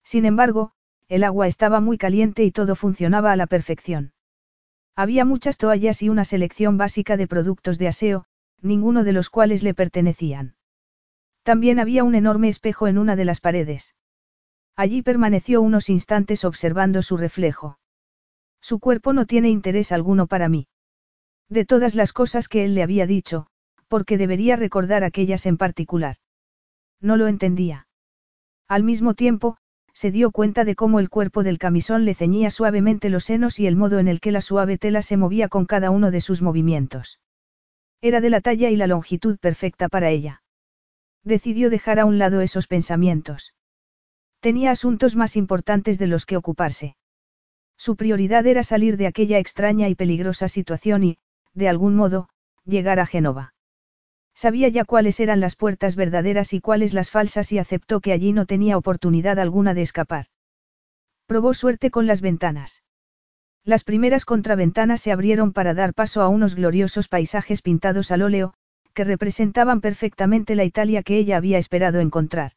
Sin 0.04 0.24
embargo, 0.24 0.72
el 1.08 1.24
agua 1.24 1.46
estaba 1.46 1.80
muy 1.80 1.98
caliente 1.98 2.44
y 2.44 2.50
todo 2.50 2.74
funcionaba 2.74 3.32
a 3.32 3.36
la 3.36 3.46
perfección. 3.46 4.12
Había 4.96 5.24
muchas 5.24 5.56
toallas 5.56 6.02
y 6.02 6.08
una 6.08 6.24
selección 6.24 6.76
básica 6.76 7.16
de 7.16 7.26
productos 7.26 7.78
de 7.78 7.88
aseo, 7.88 8.24
ninguno 8.60 9.04
de 9.04 9.12
los 9.12 9.30
cuales 9.30 9.62
le 9.62 9.74
pertenecían. 9.74 10.56
También 11.42 11.80
había 11.80 12.04
un 12.04 12.14
enorme 12.14 12.48
espejo 12.48 12.86
en 12.86 12.98
una 12.98 13.16
de 13.16 13.24
las 13.24 13.40
paredes. 13.40 13.94
Allí 14.76 15.02
permaneció 15.02 15.60
unos 15.60 15.88
instantes 15.88 16.44
observando 16.44 17.02
su 17.02 17.16
reflejo. 17.16 17.78
Su 18.60 18.78
cuerpo 18.78 19.12
no 19.12 19.26
tiene 19.26 19.48
interés 19.48 19.92
alguno 19.92 20.26
para 20.26 20.48
mí. 20.48 20.68
De 21.52 21.66
todas 21.66 21.94
las 21.94 22.14
cosas 22.14 22.48
que 22.48 22.64
él 22.64 22.74
le 22.74 22.82
había 22.82 23.06
dicho, 23.06 23.46
porque 23.86 24.16
debería 24.16 24.56
recordar 24.56 25.04
aquellas 25.04 25.44
en 25.44 25.58
particular. 25.58 26.16
No 26.98 27.18
lo 27.18 27.26
entendía. 27.26 27.88
Al 28.68 28.84
mismo 28.84 29.12
tiempo, 29.12 29.58
se 29.92 30.10
dio 30.10 30.30
cuenta 30.30 30.64
de 30.64 30.74
cómo 30.74 30.98
el 30.98 31.10
cuerpo 31.10 31.42
del 31.42 31.58
camisón 31.58 32.06
le 32.06 32.14
ceñía 32.14 32.50
suavemente 32.50 33.10
los 33.10 33.24
senos 33.24 33.60
y 33.60 33.66
el 33.66 33.76
modo 33.76 33.98
en 33.98 34.08
el 34.08 34.18
que 34.18 34.32
la 34.32 34.40
suave 34.40 34.78
tela 34.78 35.02
se 35.02 35.18
movía 35.18 35.48
con 35.48 35.66
cada 35.66 35.90
uno 35.90 36.10
de 36.10 36.22
sus 36.22 36.40
movimientos. 36.40 37.20
Era 38.00 38.22
de 38.22 38.30
la 38.30 38.40
talla 38.40 38.70
y 38.70 38.76
la 38.76 38.86
longitud 38.86 39.36
perfecta 39.38 39.90
para 39.90 40.08
ella. 40.08 40.42
Decidió 41.22 41.68
dejar 41.68 41.98
a 41.98 42.06
un 42.06 42.16
lado 42.16 42.40
esos 42.40 42.66
pensamientos. 42.66 43.52
Tenía 44.40 44.70
asuntos 44.70 45.16
más 45.16 45.36
importantes 45.36 45.98
de 45.98 46.06
los 46.06 46.24
que 46.24 46.38
ocuparse. 46.38 46.96
Su 47.76 47.94
prioridad 47.96 48.46
era 48.46 48.62
salir 48.62 48.96
de 48.96 49.06
aquella 49.06 49.38
extraña 49.38 49.90
y 49.90 49.94
peligrosa 49.94 50.48
situación 50.48 51.04
y, 51.04 51.18
de 51.54 51.68
algún 51.68 51.94
modo, 51.94 52.28
llegar 52.64 53.00
a 53.00 53.06
Génova. 53.06 53.54
Sabía 54.34 54.68
ya 54.68 54.84
cuáles 54.84 55.20
eran 55.20 55.40
las 55.40 55.56
puertas 55.56 55.94
verdaderas 55.96 56.52
y 56.52 56.60
cuáles 56.60 56.94
las 56.94 57.10
falsas 57.10 57.52
y 57.52 57.58
aceptó 57.58 58.00
que 58.00 58.12
allí 58.12 58.32
no 58.32 58.46
tenía 58.46 58.78
oportunidad 58.78 59.38
alguna 59.38 59.74
de 59.74 59.82
escapar. 59.82 60.26
Probó 61.26 61.54
suerte 61.54 61.90
con 61.90 62.06
las 62.06 62.20
ventanas. 62.20 62.82
Las 63.64 63.84
primeras 63.84 64.24
contraventanas 64.24 65.00
se 65.00 65.12
abrieron 65.12 65.52
para 65.52 65.74
dar 65.74 65.94
paso 65.94 66.22
a 66.22 66.28
unos 66.28 66.54
gloriosos 66.54 67.08
paisajes 67.08 67.62
pintados 67.62 68.10
al 68.10 68.22
óleo, 68.22 68.54
que 68.94 69.04
representaban 69.04 69.80
perfectamente 69.80 70.54
la 70.54 70.64
Italia 70.64 71.02
que 71.02 71.16
ella 71.16 71.36
había 71.36 71.58
esperado 71.58 72.00
encontrar. 72.00 72.52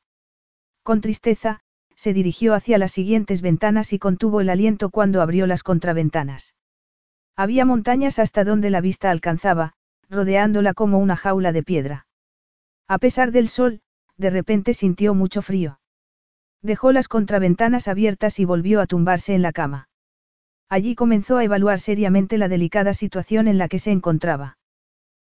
Con 0.83 1.01
tristeza, 1.01 1.59
se 1.95 2.13
dirigió 2.13 2.53
hacia 2.53 2.77
las 2.77 2.91
siguientes 2.91 3.41
ventanas 3.41 3.93
y 3.93 3.99
contuvo 3.99 4.41
el 4.41 4.49
aliento 4.49 4.89
cuando 4.89 5.21
abrió 5.21 5.47
las 5.47 5.63
contraventanas. 5.63 6.55
Había 7.35 7.65
montañas 7.65 8.19
hasta 8.19 8.43
donde 8.43 8.69
la 8.69 8.81
vista 8.81 9.11
alcanzaba, 9.11 9.73
rodeándola 10.09 10.73
como 10.73 10.99
una 10.99 11.15
jaula 11.15 11.51
de 11.51 11.63
piedra. 11.63 12.07
A 12.87 12.97
pesar 12.97 13.31
del 13.31 13.49
sol, 13.49 13.81
de 14.17 14.29
repente 14.29 14.73
sintió 14.73 15.13
mucho 15.13 15.41
frío. 15.41 15.79
Dejó 16.61 16.91
las 16.91 17.07
contraventanas 17.07 17.87
abiertas 17.87 18.39
y 18.39 18.45
volvió 18.45 18.79
a 18.79 18.87
tumbarse 18.87 19.35
en 19.35 19.41
la 19.41 19.51
cama. 19.51 19.89
Allí 20.69 20.95
comenzó 20.95 21.37
a 21.37 21.43
evaluar 21.43 21.79
seriamente 21.79 22.37
la 22.37 22.47
delicada 22.47 22.93
situación 22.93 23.47
en 23.47 23.57
la 23.57 23.67
que 23.67 23.79
se 23.79 23.91
encontraba. 23.91 24.57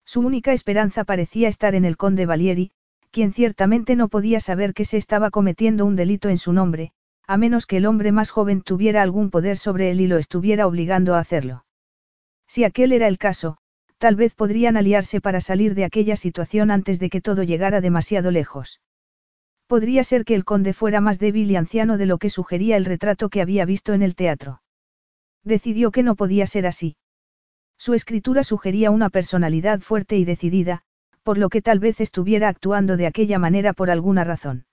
Su 0.03 0.21
única 0.21 0.51
esperanza 0.51 1.03
parecía 1.03 1.47
estar 1.47 1.75
en 1.75 1.85
el 1.85 1.97
conde 1.97 2.25
Valieri, 2.25 2.71
quien 3.11 3.31
ciertamente 3.31 3.95
no 3.95 4.09
podía 4.09 4.39
saber 4.39 4.73
que 4.73 4.85
se 4.85 4.97
estaba 4.97 5.29
cometiendo 5.29 5.85
un 5.85 5.95
delito 5.95 6.29
en 6.29 6.37
su 6.37 6.51
nombre, 6.51 6.91
a 7.27 7.37
menos 7.37 7.65
que 7.65 7.77
el 7.77 7.85
hombre 7.85 8.11
más 8.11 8.31
joven 8.31 8.61
tuviera 8.61 9.03
algún 9.03 9.29
poder 9.29 9.57
sobre 9.57 9.91
él 9.91 10.01
y 10.01 10.07
lo 10.07 10.17
estuviera 10.17 10.65
obligando 10.67 11.15
a 11.15 11.19
hacerlo. 11.19 11.65
Si 12.53 12.65
aquel 12.65 12.91
era 12.91 13.07
el 13.07 13.17
caso, 13.17 13.55
tal 13.97 14.17
vez 14.17 14.33
podrían 14.33 14.75
aliarse 14.75 15.21
para 15.21 15.39
salir 15.39 15.73
de 15.73 15.85
aquella 15.85 16.17
situación 16.17 16.69
antes 16.69 16.99
de 16.99 17.09
que 17.09 17.21
todo 17.21 17.43
llegara 17.43 17.79
demasiado 17.79 18.29
lejos. 18.29 18.81
Podría 19.67 20.03
ser 20.03 20.25
que 20.25 20.35
el 20.35 20.43
conde 20.43 20.73
fuera 20.73 20.99
más 20.99 21.17
débil 21.17 21.49
y 21.49 21.55
anciano 21.55 21.97
de 21.97 22.07
lo 22.07 22.17
que 22.17 22.29
sugería 22.29 22.75
el 22.75 22.83
retrato 22.83 23.29
que 23.29 23.41
había 23.41 23.63
visto 23.63 23.93
en 23.93 24.01
el 24.01 24.15
teatro. 24.15 24.61
Decidió 25.45 25.91
que 25.91 26.03
no 26.03 26.15
podía 26.15 26.45
ser 26.45 26.67
así. 26.67 26.97
Su 27.77 27.93
escritura 27.93 28.43
sugería 28.43 28.91
una 28.91 29.09
personalidad 29.09 29.79
fuerte 29.79 30.17
y 30.17 30.25
decidida, 30.25 30.81
por 31.23 31.37
lo 31.37 31.47
que 31.47 31.61
tal 31.61 31.79
vez 31.79 32.01
estuviera 32.01 32.49
actuando 32.49 32.97
de 32.97 33.07
aquella 33.07 33.39
manera 33.39 33.71
por 33.71 33.89
alguna 33.89 34.25
razón. 34.25 34.65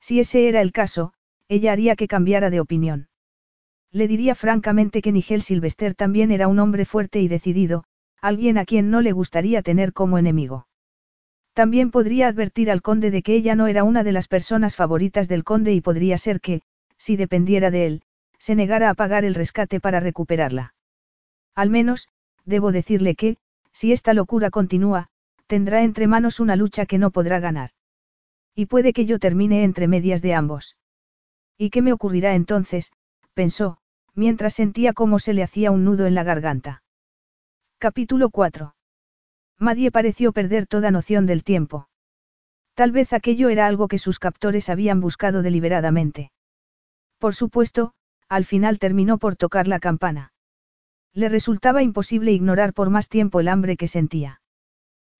Si 0.00 0.20
ese 0.20 0.46
era 0.46 0.60
el 0.60 0.70
caso, 0.70 1.14
ella 1.48 1.72
haría 1.72 1.96
que 1.96 2.06
cambiara 2.06 2.48
de 2.48 2.60
opinión. 2.60 3.08
Le 3.92 4.08
diría 4.08 4.34
francamente 4.34 5.02
que 5.02 5.12
Nigel 5.12 5.42
Sylvester 5.42 5.94
también 5.94 6.30
era 6.30 6.48
un 6.48 6.58
hombre 6.58 6.86
fuerte 6.86 7.20
y 7.20 7.28
decidido, 7.28 7.84
alguien 8.22 8.56
a 8.56 8.64
quien 8.64 8.90
no 8.90 9.02
le 9.02 9.12
gustaría 9.12 9.60
tener 9.60 9.92
como 9.92 10.16
enemigo. 10.16 10.66
También 11.52 11.90
podría 11.90 12.28
advertir 12.28 12.70
al 12.70 12.80
conde 12.80 13.10
de 13.10 13.22
que 13.22 13.34
ella 13.34 13.54
no 13.54 13.66
era 13.66 13.84
una 13.84 14.02
de 14.04 14.12
las 14.12 14.28
personas 14.28 14.76
favoritas 14.76 15.28
del 15.28 15.44
conde 15.44 15.74
y 15.74 15.82
podría 15.82 16.16
ser 16.16 16.40
que, 16.40 16.62
si 16.96 17.16
dependiera 17.16 17.70
de 17.70 17.86
él, 17.86 18.02
se 18.38 18.54
negara 18.54 18.88
a 18.88 18.94
pagar 18.94 19.26
el 19.26 19.34
rescate 19.34 19.78
para 19.78 20.00
recuperarla. 20.00 20.74
Al 21.54 21.68
menos, 21.68 22.08
debo 22.46 22.72
decirle 22.72 23.14
que, 23.14 23.36
si 23.72 23.92
esta 23.92 24.14
locura 24.14 24.48
continúa, 24.48 25.08
tendrá 25.46 25.82
entre 25.82 26.06
manos 26.06 26.40
una 26.40 26.56
lucha 26.56 26.86
que 26.86 26.96
no 26.96 27.10
podrá 27.10 27.40
ganar. 27.40 27.70
Y 28.54 28.66
puede 28.66 28.94
que 28.94 29.04
yo 29.04 29.18
termine 29.18 29.64
entre 29.64 29.86
medias 29.86 30.22
de 30.22 30.32
ambos. 30.32 30.76
¿Y 31.58 31.68
qué 31.68 31.82
me 31.82 31.92
ocurrirá 31.92 32.34
entonces? 32.34 32.92
pensó, 33.34 33.78
mientras 34.14 34.54
sentía 34.54 34.92
cómo 34.92 35.18
se 35.18 35.32
le 35.32 35.42
hacía 35.42 35.70
un 35.70 35.84
nudo 35.84 36.06
en 36.06 36.14
la 36.14 36.24
garganta. 36.24 36.82
Capítulo 37.78 38.30
4. 38.30 38.74
Madie 39.58 39.90
pareció 39.90 40.32
perder 40.32 40.66
toda 40.66 40.90
noción 40.90 41.26
del 41.26 41.44
tiempo. 41.44 41.88
Tal 42.74 42.92
vez 42.92 43.12
aquello 43.12 43.48
era 43.48 43.66
algo 43.66 43.88
que 43.88 43.98
sus 43.98 44.18
captores 44.18 44.68
habían 44.68 45.00
buscado 45.00 45.42
deliberadamente. 45.42 46.32
Por 47.18 47.34
supuesto, 47.34 47.92
al 48.28 48.44
final 48.44 48.78
terminó 48.78 49.18
por 49.18 49.36
tocar 49.36 49.68
la 49.68 49.78
campana. 49.78 50.32
Le 51.12 51.28
resultaba 51.28 51.82
imposible 51.82 52.32
ignorar 52.32 52.72
por 52.72 52.88
más 52.90 53.08
tiempo 53.08 53.40
el 53.40 53.48
hambre 53.48 53.76
que 53.76 53.88
sentía. 53.88 54.40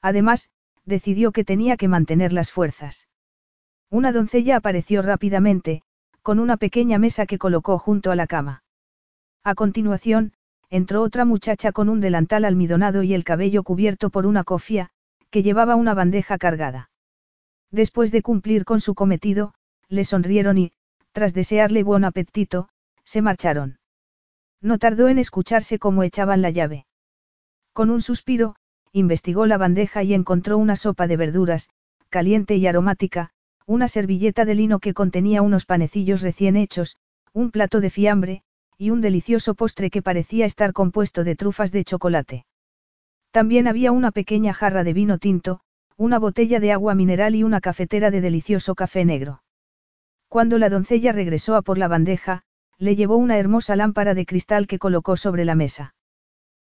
Además, 0.01 0.51
decidió 0.85 1.33
que 1.33 1.45
tenía 1.45 1.77
que 1.77 1.89
mantener 1.89 2.33
las 2.33 2.51
fuerzas. 2.51 3.09
Una 3.91 4.11
doncella 4.11 4.57
apareció 4.57 5.03
rápidamente, 5.03 5.83
con 6.23 6.39
una 6.39 6.57
pequeña 6.57 6.99
mesa 6.99 7.27
que 7.27 7.39
colocó 7.39 7.79
junto 7.79 8.11
a 8.11 8.17
la 8.17 8.27
cama. 8.27 8.63
A 9.45 9.55
continuación, 9.55 10.33
entró 10.71 11.03
otra 11.03 11.25
muchacha 11.25 11.73
con 11.73 11.89
un 11.89 12.01
delantal 12.01 12.45
almidonado 12.45 13.03
y 13.03 13.13
el 13.13 13.25
cabello 13.25 13.65
cubierto 13.65 14.09
por 14.09 14.25
una 14.27 14.45
cofia, 14.45 14.91
que 15.31 15.43
llevaba 15.43 15.75
una 15.75 15.95
bandeja 15.95 16.39
cargada. 16.39 16.91
Después 17.71 18.13
de 18.13 18.23
cumplir 18.23 18.65
con 18.65 18.81
su 18.81 18.95
cometido, 18.95 19.55
le 19.89 20.05
sonrieron 20.05 20.59
y, 20.59 20.73
tras 21.13 21.35
desearle 21.35 21.83
buen 21.83 22.05
apetito, 22.05 22.69
se 23.05 23.21
marcharon. 23.21 23.79
No 24.61 24.79
tardó 24.79 25.09
en 25.09 25.19
escucharse 25.19 25.79
cómo 25.79 26.05
echaban 26.05 26.41
la 26.41 26.51
llave. 26.51 26.87
Con 27.73 27.91
un 27.91 28.01
suspiro, 28.01 28.55
investigó 28.93 29.47
la 29.47 29.59
bandeja 29.59 30.05
y 30.05 30.15
encontró 30.15 30.57
una 30.57 30.77
sopa 30.77 31.07
de 31.07 31.17
verduras, 31.17 31.69
caliente 32.11 32.57
y 32.57 32.67
aromática, 32.67 33.31
una 33.67 33.89
servilleta 33.89 34.45
de 34.45 34.55
lino 34.55 34.79
que 34.79 34.95
contenía 34.95 35.43
unos 35.43 35.65
panecillos 35.65 36.23
recién 36.23 36.57
hechos, 36.57 36.97
un 37.33 37.51
plato 37.51 37.81
de 37.81 37.91
fiambre, 37.91 38.43
y 38.83 38.91
un 38.91 39.01
delicioso 39.01 39.55
postre 39.55 39.91
que 39.91 40.03
parecía 40.03 40.45
estar 40.45 40.73
compuesto 40.73 41.23
de 41.23 41.37
trufas 41.37 41.71
de 41.71 41.85
chocolate. 41.85 42.47
También 43.31 43.69
había 43.69 43.93
una 43.93 44.11
pequeña 44.11 44.53
jarra 44.53 44.83
de 44.83 44.93
vino 44.93 45.19
tinto, 45.19 45.61
una 45.97 46.19
botella 46.19 46.59
de 46.59 46.73
agua 46.73 46.97
mineral 46.97 47.37
y 47.37 47.45
una 47.45 47.61
cafetera 47.61 48.11
de 48.11 48.21
delicioso 48.21 48.75
café 48.75 49.05
negro. 49.05 49.45
Cuando 50.27 50.59
la 50.59 50.69
doncella 50.69 51.13
regresó 51.13 51.55
a 51.55 51.63
por 51.63 51.79
la 51.79 51.87
bandeja, 51.87 52.43
le 52.77 52.97
llevó 52.97 53.19
una 53.19 53.39
hermosa 53.39 53.77
lámpara 53.77 54.15
de 54.15 54.27
cristal 54.27 54.67
que 54.67 54.81
colocó 54.81 55.17
sobre 55.17 55.45
la 55.45 55.55
mesa. 55.55 55.95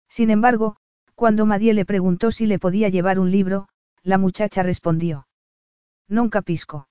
Sin 0.08 0.30
embargo, 0.30 0.78
cuando 1.16 1.46
Madie 1.46 1.74
le 1.74 1.84
preguntó 1.84 2.32
si 2.32 2.46
le 2.46 2.60
podía 2.60 2.88
llevar 2.88 3.20
un 3.20 3.30
libro, 3.30 3.68
la 4.04 4.18
muchacha 4.18 4.64
respondió. 4.64 5.28
No 6.08 6.30
capisco. 6.30 6.88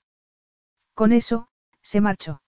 Con 0.92 1.12
eso, 1.12 1.48
se 1.80 2.02
marchó. 2.02 2.43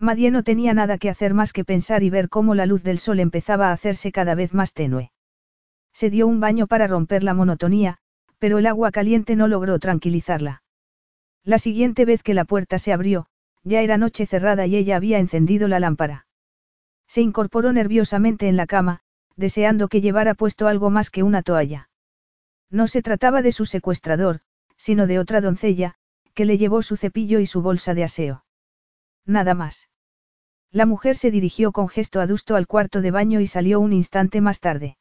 Madie 0.00 0.30
no 0.30 0.44
tenía 0.44 0.74
nada 0.74 0.96
que 0.96 1.10
hacer 1.10 1.34
más 1.34 1.52
que 1.52 1.64
pensar 1.64 2.02
y 2.04 2.10
ver 2.10 2.28
cómo 2.28 2.54
la 2.54 2.66
luz 2.66 2.84
del 2.84 2.98
sol 2.98 3.18
empezaba 3.18 3.68
a 3.68 3.72
hacerse 3.72 4.12
cada 4.12 4.34
vez 4.36 4.54
más 4.54 4.72
tenue. 4.72 5.10
Se 5.92 6.10
dio 6.10 6.28
un 6.28 6.38
baño 6.38 6.68
para 6.68 6.86
romper 6.86 7.24
la 7.24 7.34
monotonía, 7.34 7.98
pero 8.38 8.58
el 8.58 8.66
agua 8.66 8.92
caliente 8.92 9.34
no 9.34 9.48
logró 9.48 9.78
tranquilizarla. 9.80 10.62
La 11.42 11.58
siguiente 11.58 12.04
vez 12.04 12.22
que 12.22 12.34
la 12.34 12.44
puerta 12.44 12.78
se 12.78 12.92
abrió, 12.92 13.26
ya 13.64 13.80
era 13.80 13.98
noche 13.98 14.26
cerrada 14.26 14.66
y 14.66 14.76
ella 14.76 14.96
había 14.96 15.18
encendido 15.18 15.66
la 15.66 15.80
lámpara. 15.80 16.26
Se 17.08 17.20
incorporó 17.20 17.72
nerviosamente 17.72 18.48
en 18.48 18.56
la 18.56 18.66
cama, 18.66 19.00
deseando 19.34 19.88
que 19.88 20.00
llevara 20.00 20.34
puesto 20.34 20.68
algo 20.68 20.90
más 20.90 21.10
que 21.10 21.22
una 21.24 21.42
toalla. 21.42 21.90
No 22.70 22.86
se 22.86 23.02
trataba 23.02 23.42
de 23.42 23.50
su 23.50 23.66
secuestrador, 23.66 24.40
sino 24.76 25.06
de 25.06 25.18
otra 25.18 25.40
doncella, 25.40 25.94
que 26.34 26.44
le 26.44 26.58
llevó 26.58 26.82
su 26.82 26.96
cepillo 26.96 27.40
y 27.40 27.46
su 27.46 27.62
bolsa 27.62 27.94
de 27.94 28.04
aseo. 28.04 28.44
Nada 29.28 29.52
más. 29.52 29.90
La 30.72 30.86
mujer 30.86 31.14
se 31.14 31.30
dirigió 31.30 31.70
con 31.70 31.88
gesto 31.88 32.22
adusto 32.22 32.56
al 32.56 32.66
cuarto 32.66 33.02
de 33.02 33.10
baño 33.10 33.40
y 33.40 33.46
salió 33.46 33.78
un 33.78 33.92
instante 33.92 34.40
más 34.40 34.58
tarde. 34.58 34.96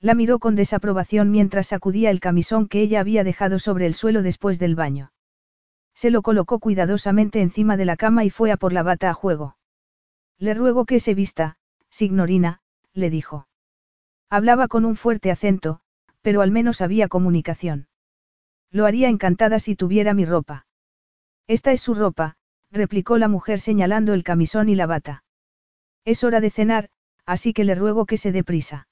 La 0.00 0.14
miró 0.14 0.38
con 0.38 0.54
desaprobación 0.54 1.32
mientras 1.32 1.66
sacudía 1.66 2.10
el 2.10 2.20
camisón 2.20 2.68
que 2.68 2.80
ella 2.80 3.00
había 3.00 3.24
dejado 3.24 3.58
sobre 3.58 3.86
el 3.86 3.94
suelo 3.94 4.22
después 4.22 4.60
del 4.60 4.76
baño. 4.76 5.12
Se 5.94 6.12
lo 6.12 6.22
colocó 6.22 6.60
cuidadosamente 6.60 7.40
encima 7.40 7.76
de 7.76 7.84
la 7.86 7.96
cama 7.96 8.24
y 8.24 8.30
fue 8.30 8.52
a 8.52 8.56
por 8.56 8.72
la 8.72 8.84
bata 8.84 9.10
a 9.10 9.14
juego. 9.14 9.56
Le 10.38 10.54
ruego 10.54 10.86
que 10.86 11.00
se 11.00 11.14
vista, 11.14 11.56
signorina, 11.90 12.62
le 12.94 13.10
dijo. 13.10 13.48
Hablaba 14.30 14.68
con 14.68 14.84
un 14.84 14.94
fuerte 14.94 15.32
acento, 15.32 15.80
pero 16.22 16.40
al 16.40 16.52
menos 16.52 16.80
había 16.80 17.08
comunicación. 17.08 17.88
Lo 18.70 18.86
haría 18.86 19.08
encantada 19.08 19.58
si 19.58 19.74
tuviera 19.74 20.14
mi 20.14 20.24
ropa. 20.24 20.66
Esta 21.48 21.72
es 21.72 21.80
su 21.80 21.94
ropa, 21.94 22.36
replicó 22.70 23.18
la 23.18 23.28
mujer 23.28 23.60
señalando 23.60 24.14
el 24.14 24.22
camisón 24.22 24.68
y 24.68 24.74
la 24.74 24.86
bata. 24.86 25.24
Es 26.04 26.24
hora 26.24 26.40
de 26.40 26.50
cenar, 26.50 26.88
así 27.26 27.52
que 27.52 27.64
le 27.64 27.74
ruego 27.74 28.06
que 28.06 28.16
se 28.16 28.32
dé 28.32 28.44
prisa. 28.44 28.88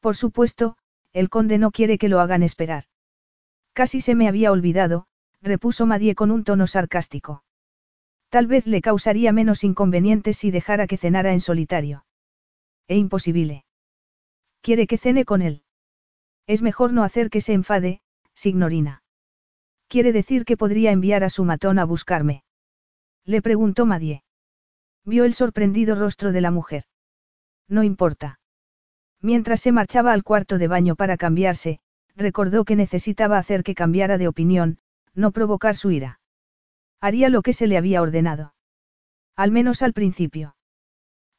Por 0.00 0.16
supuesto, 0.16 0.76
el 1.12 1.28
conde 1.28 1.58
no 1.58 1.70
quiere 1.70 1.98
que 1.98 2.08
lo 2.08 2.20
hagan 2.20 2.42
esperar. 2.42 2.84
Casi 3.72 4.00
se 4.00 4.14
me 4.14 4.28
había 4.28 4.52
olvidado, 4.52 5.06
repuso 5.42 5.86
Madie 5.86 6.14
con 6.14 6.30
un 6.30 6.44
tono 6.44 6.66
sarcástico. 6.66 7.44
Tal 8.28 8.46
vez 8.46 8.66
le 8.66 8.80
causaría 8.80 9.32
menos 9.32 9.64
inconvenientes 9.64 10.38
si 10.38 10.50
dejara 10.50 10.86
que 10.86 10.96
cenara 10.96 11.32
en 11.32 11.40
solitario. 11.40 12.04
E 12.88 12.96
imposible. 12.96 13.64
Quiere 14.62 14.86
que 14.86 14.98
cene 14.98 15.24
con 15.24 15.42
él. 15.42 15.62
Es 16.46 16.62
mejor 16.62 16.92
no 16.92 17.02
hacer 17.04 17.30
que 17.30 17.40
se 17.40 17.52
enfade, 17.52 18.00
signorina. 18.34 19.02
Quiere 19.88 20.12
decir 20.12 20.44
que 20.44 20.56
podría 20.56 20.90
enviar 20.90 21.22
a 21.22 21.30
su 21.30 21.44
matón 21.44 21.78
a 21.78 21.84
buscarme. 21.84 22.42
Le 23.26 23.42
preguntó 23.42 23.86
Madie. 23.86 24.22
Vio 25.04 25.24
el 25.24 25.34
sorprendido 25.34 25.96
rostro 25.96 26.30
de 26.30 26.40
la 26.40 26.52
mujer. 26.52 26.84
No 27.68 27.82
importa. 27.82 28.38
Mientras 29.20 29.60
se 29.60 29.72
marchaba 29.72 30.12
al 30.12 30.22
cuarto 30.22 30.58
de 30.58 30.68
baño 30.68 30.94
para 30.94 31.16
cambiarse, 31.16 31.80
recordó 32.14 32.64
que 32.64 32.76
necesitaba 32.76 33.38
hacer 33.38 33.64
que 33.64 33.74
cambiara 33.74 34.16
de 34.16 34.28
opinión, 34.28 34.78
no 35.14 35.32
provocar 35.32 35.74
su 35.74 35.90
ira. 35.90 36.20
Haría 37.00 37.28
lo 37.28 37.42
que 37.42 37.52
se 37.52 37.66
le 37.66 37.76
había 37.76 38.00
ordenado. 38.00 38.54
Al 39.34 39.50
menos 39.50 39.82
al 39.82 39.92
principio. 39.92 40.56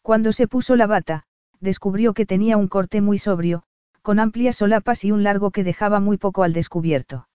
Cuando 0.02 0.34
se 0.34 0.48
puso 0.48 0.76
la 0.76 0.88
bata, 0.88 1.24
descubrió 1.62 2.14
que 2.14 2.26
tenía 2.26 2.58
un 2.58 2.68
corte 2.68 3.00
muy 3.00 3.18
sobrio, 3.18 3.64
con 4.02 4.20
amplias 4.20 4.58
solapas 4.58 5.06
y 5.06 5.12
un 5.12 5.24
largo 5.24 5.52
que 5.52 5.64
dejaba 5.64 6.02
muy 6.02 6.18
poco 6.18 6.44
al 6.44 6.52
descubierto. 6.52 7.28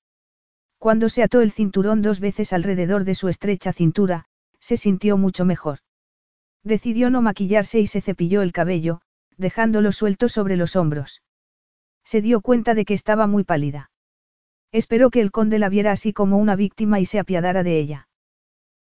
Cuando 0.78 1.08
se 1.08 1.22
ató 1.22 1.40
el 1.40 1.52
cinturón 1.52 2.02
dos 2.02 2.20
veces 2.20 2.52
alrededor 2.52 3.04
de 3.04 3.14
su 3.14 3.28
estrecha 3.28 3.72
cintura, 3.72 4.26
se 4.62 4.76
sintió 4.76 5.18
mucho 5.18 5.44
mejor. 5.44 5.80
Decidió 6.62 7.10
no 7.10 7.20
maquillarse 7.20 7.80
y 7.80 7.88
se 7.88 8.00
cepilló 8.00 8.42
el 8.42 8.52
cabello, 8.52 9.00
dejándolo 9.36 9.90
suelto 9.90 10.28
sobre 10.28 10.56
los 10.56 10.76
hombros. 10.76 11.20
Se 12.04 12.22
dio 12.22 12.40
cuenta 12.40 12.74
de 12.74 12.84
que 12.84 12.94
estaba 12.94 13.26
muy 13.26 13.42
pálida. 13.42 13.90
Esperó 14.70 15.10
que 15.10 15.20
el 15.20 15.32
conde 15.32 15.58
la 15.58 15.68
viera 15.68 15.90
así 15.90 16.12
como 16.12 16.38
una 16.38 16.54
víctima 16.54 17.00
y 17.00 17.06
se 17.06 17.18
apiadara 17.18 17.64
de 17.64 17.78
ella. 17.78 18.08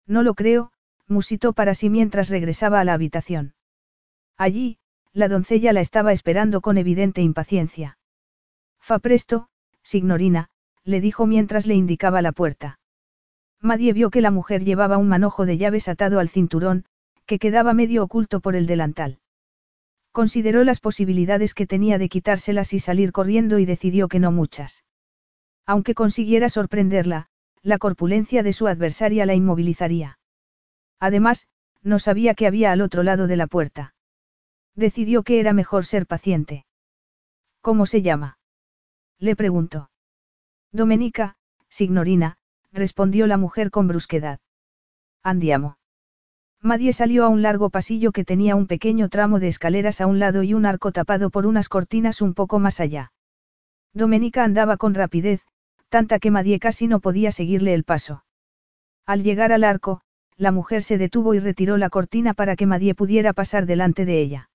No 0.06 0.22
lo 0.22 0.34
creo, 0.34 0.72
musitó 1.08 1.54
para 1.54 1.74
sí 1.74 1.88
mientras 1.88 2.28
regresaba 2.28 2.80
a 2.80 2.84
la 2.84 2.92
habitación. 2.92 3.54
Allí, 4.36 4.78
la 5.12 5.28
doncella 5.28 5.72
la 5.72 5.80
estaba 5.80 6.12
esperando 6.12 6.60
con 6.60 6.76
evidente 6.76 7.22
impaciencia. 7.22 7.98
Fa 8.80 8.98
presto, 8.98 9.48
signorina, 9.82 10.50
le 10.84 11.00
dijo 11.00 11.26
mientras 11.26 11.66
le 11.66 11.74
indicaba 11.74 12.20
la 12.20 12.32
puerta. 12.32 12.79
Madie 13.62 13.92
vio 13.92 14.10
que 14.10 14.20
la 14.20 14.30
mujer 14.30 14.64
llevaba 14.64 14.96
un 14.96 15.08
manojo 15.08 15.44
de 15.44 15.58
llaves 15.58 15.88
atado 15.88 16.18
al 16.18 16.28
cinturón, 16.28 16.84
que 17.26 17.38
quedaba 17.38 17.74
medio 17.74 18.02
oculto 18.02 18.40
por 18.40 18.56
el 18.56 18.66
delantal. 18.66 19.18
Consideró 20.12 20.64
las 20.64 20.80
posibilidades 20.80 21.54
que 21.54 21.66
tenía 21.66 21.98
de 21.98 22.08
quitárselas 22.08 22.72
y 22.72 22.78
salir 22.78 23.12
corriendo 23.12 23.58
y 23.58 23.66
decidió 23.66 24.08
que 24.08 24.18
no 24.18 24.32
muchas. 24.32 24.84
Aunque 25.66 25.94
consiguiera 25.94 26.48
sorprenderla, 26.48 27.28
la 27.62 27.78
corpulencia 27.78 28.42
de 28.42 28.52
su 28.52 28.66
adversaria 28.66 29.26
la 29.26 29.34
inmovilizaría. 29.34 30.18
Además, 30.98 31.46
no 31.82 31.98
sabía 31.98 32.34
qué 32.34 32.46
había 32.46 32.72
al 32.72 32.80
otro 32.80 33.02
lado 33.02 33.26
de 33.26 33.36
la 33.36 33.46
puerta. 33.46 33.94
Decidió 34.74 35.22
que 35.22 35.38
era 35.38 35.52
mejor 35.52 35.84
ser 35.84 36.06
paciente. 36.06 36.64
¿Cómo 37.60 37.86
se 37.86 38.02
llama? 38.02 38.38
Le 39.18 39.36
preguntó. 39.36 39.90
Domenica, 40.72 41.36
signorina, 41.68 42.38
respondió 42.72 43.26
la 43.26 43.36
mujer 43.36 43.70
con 43.70 43.88
brusquedad. 43.88 44.40
Andiamo. 45.22 45.78
Madie 46.62 46.92
salió 46.92 47.24
a 47.24 47.28
un 47.28 47.42
largo 47.42 47.70
pasillo 47.70 48.12
que 48.12 48.24
tenía 48.24 48.54
un 48.54 48.66
pequeño 48.66 49.08
tramo 49.08 49.40
de 49.40 49.48
escaleras 49.48 50.00
a 50.00 50.06
un 50.06 50.18
lado 50.18 50.42
y 50.42 50.52
un 50.54 50.66
arco 50.66 50.92
tapado 50.92 51.30
por 51.30 51.46
unas 51.46 51.68
cortinas 51.68 52.20
un 52.20 52.34
poco 52.34 52.58
más 52.58 52.80
allá. 52.80 53.12
Domenica 53.94 54.44
andaba 54.44 54.76
con 54.76 54.94
rapidez, 54.94 55.42
tanta 55.88 56.18
que 56.18 56.30
Madie 56.30 56.58
casi 56.60 56.86
no 56.86 57.00
podía 57.00 57.32
seguirle 57.32 57.74
el 57.74 57.84
paso. 57.84 58.24
Al 59.06 59.22
llegar 59.22 59.52
al 59.52 59.64
arco, 59.64 60.02
la 60.36 60.52
mujer 60.52 60.82
se 60.82 60.98
detuvo 60.98 61.34
y 61.34 61.38
retiró 61.38 61.76
la 61.76 61.90
cortina 61.90 62.34
para 62.34 62.56
que 62.56 62.66
Madie 62.66 62.94
pudiera 62.94 63.32
pasar 63.32 63.66
delante 63.66 64.04
de 64.04 64.20
ella. 64.20 64.50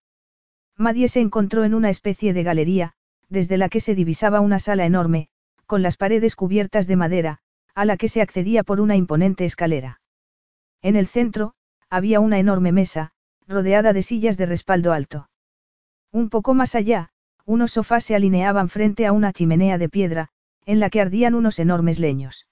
Madie 0.77 1.07
se 1.07 1.21
encontró 1.21 1.63
en 1.63 1.73
una 1.73 1.89
especie 1.89 2.33
de 2.33 2.43
galería, 2.43 2.93
desde 3.29 3.57
la 3.57 3.69
que 3.69 3.79
se 3.79 3.95
divisaba 3.95 4.41
una 4.41 4.59
sala 4.59 4.85
enorme, 4.85 5.27
con 5.65 5.81
las 5.81 5.97
paredes 5.97 6.35
cubiertas 6.35 6.85
de 6.87 6.95
madera, 6.95 7.39
a 7.75 7.85
la 7.85 7.97
que 7.97 8.09
se 8.09 8.21
accedía 8.21 8.63
por 8.63 8.81
una 8.81 8.95
imponente 8.95 9.45
escalera. 9.45 10.01
En 10.81 10.95
el 10.95 11.07
centro, 11.07 11.53
había 11.89 12.19
una 12.19 12.39
enorme 12.39 12.71
mesa, 12.71 13.11
rodeada 13.47 13.93
de 13.93 14.01
sillas 14.01 14.37
de 14.37 14.45
respaldo 14.45 14.93
alto. 14.93 15.29
Un 16.11 16.29
poco 16.29 16.53
más 16.53 16.73
allá, 16.73 17.09
unos 17.45 17.71
sofás 17.71 18.05
se 18.05 18.15
alineaban 18.15 18.69
frente 18.69 19.05
a 19.05 19.11
una 19.11 19.33
chimenea 19.33 19.77
de 19.77 19.89
piedra, 19.89 20.29
en 20.65 20.79
la 20.79 20.89
que 20.89 21.01
ardían 21.01 21.35
unos 21.35 21.59
enormes 21.59 21.99
leños. 21.99 22.47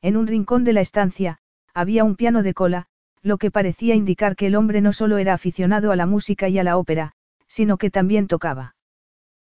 En 0.00 0.16
un 0.16 0.26
rincón 0.26 0.64
de 0.64 0.72
la 0.72 0.80
estancia, 0.80 1.38
había 1.74 2.04
un 2.04 2.16
piano 2.16 2.42
de 2.42 2.54
cola, 2.54 2.86
lo 3.22 3.36
que 3.36 3.50
parecía 3.50 3.94
indicar 3.94 4.34
que 4.34 4.46
el 4.46 4.56
hombre 4.56 4.80
no 4.80 4.92
solo 4.92 5.18
era 5.18 5.34
aficionado 5.34 5.92
a 5.92 5.96
la 5.96 6.06
música 6.06 6.48
y 6.48 6.58
a 6.58 6.64
la 6.64 6.78
ópera, 6.78 7.12
sino 7.46 7.76
que 7.76 7.90
también 7.90 8.26
tocaba. 8.26 8.76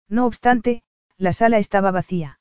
No 0.08 0.26
obstante, 0.26 0.84
la 1.18 1.34
sala 1.34 1.58
estaba 1.58 1.92
vacía. 1.92 2.41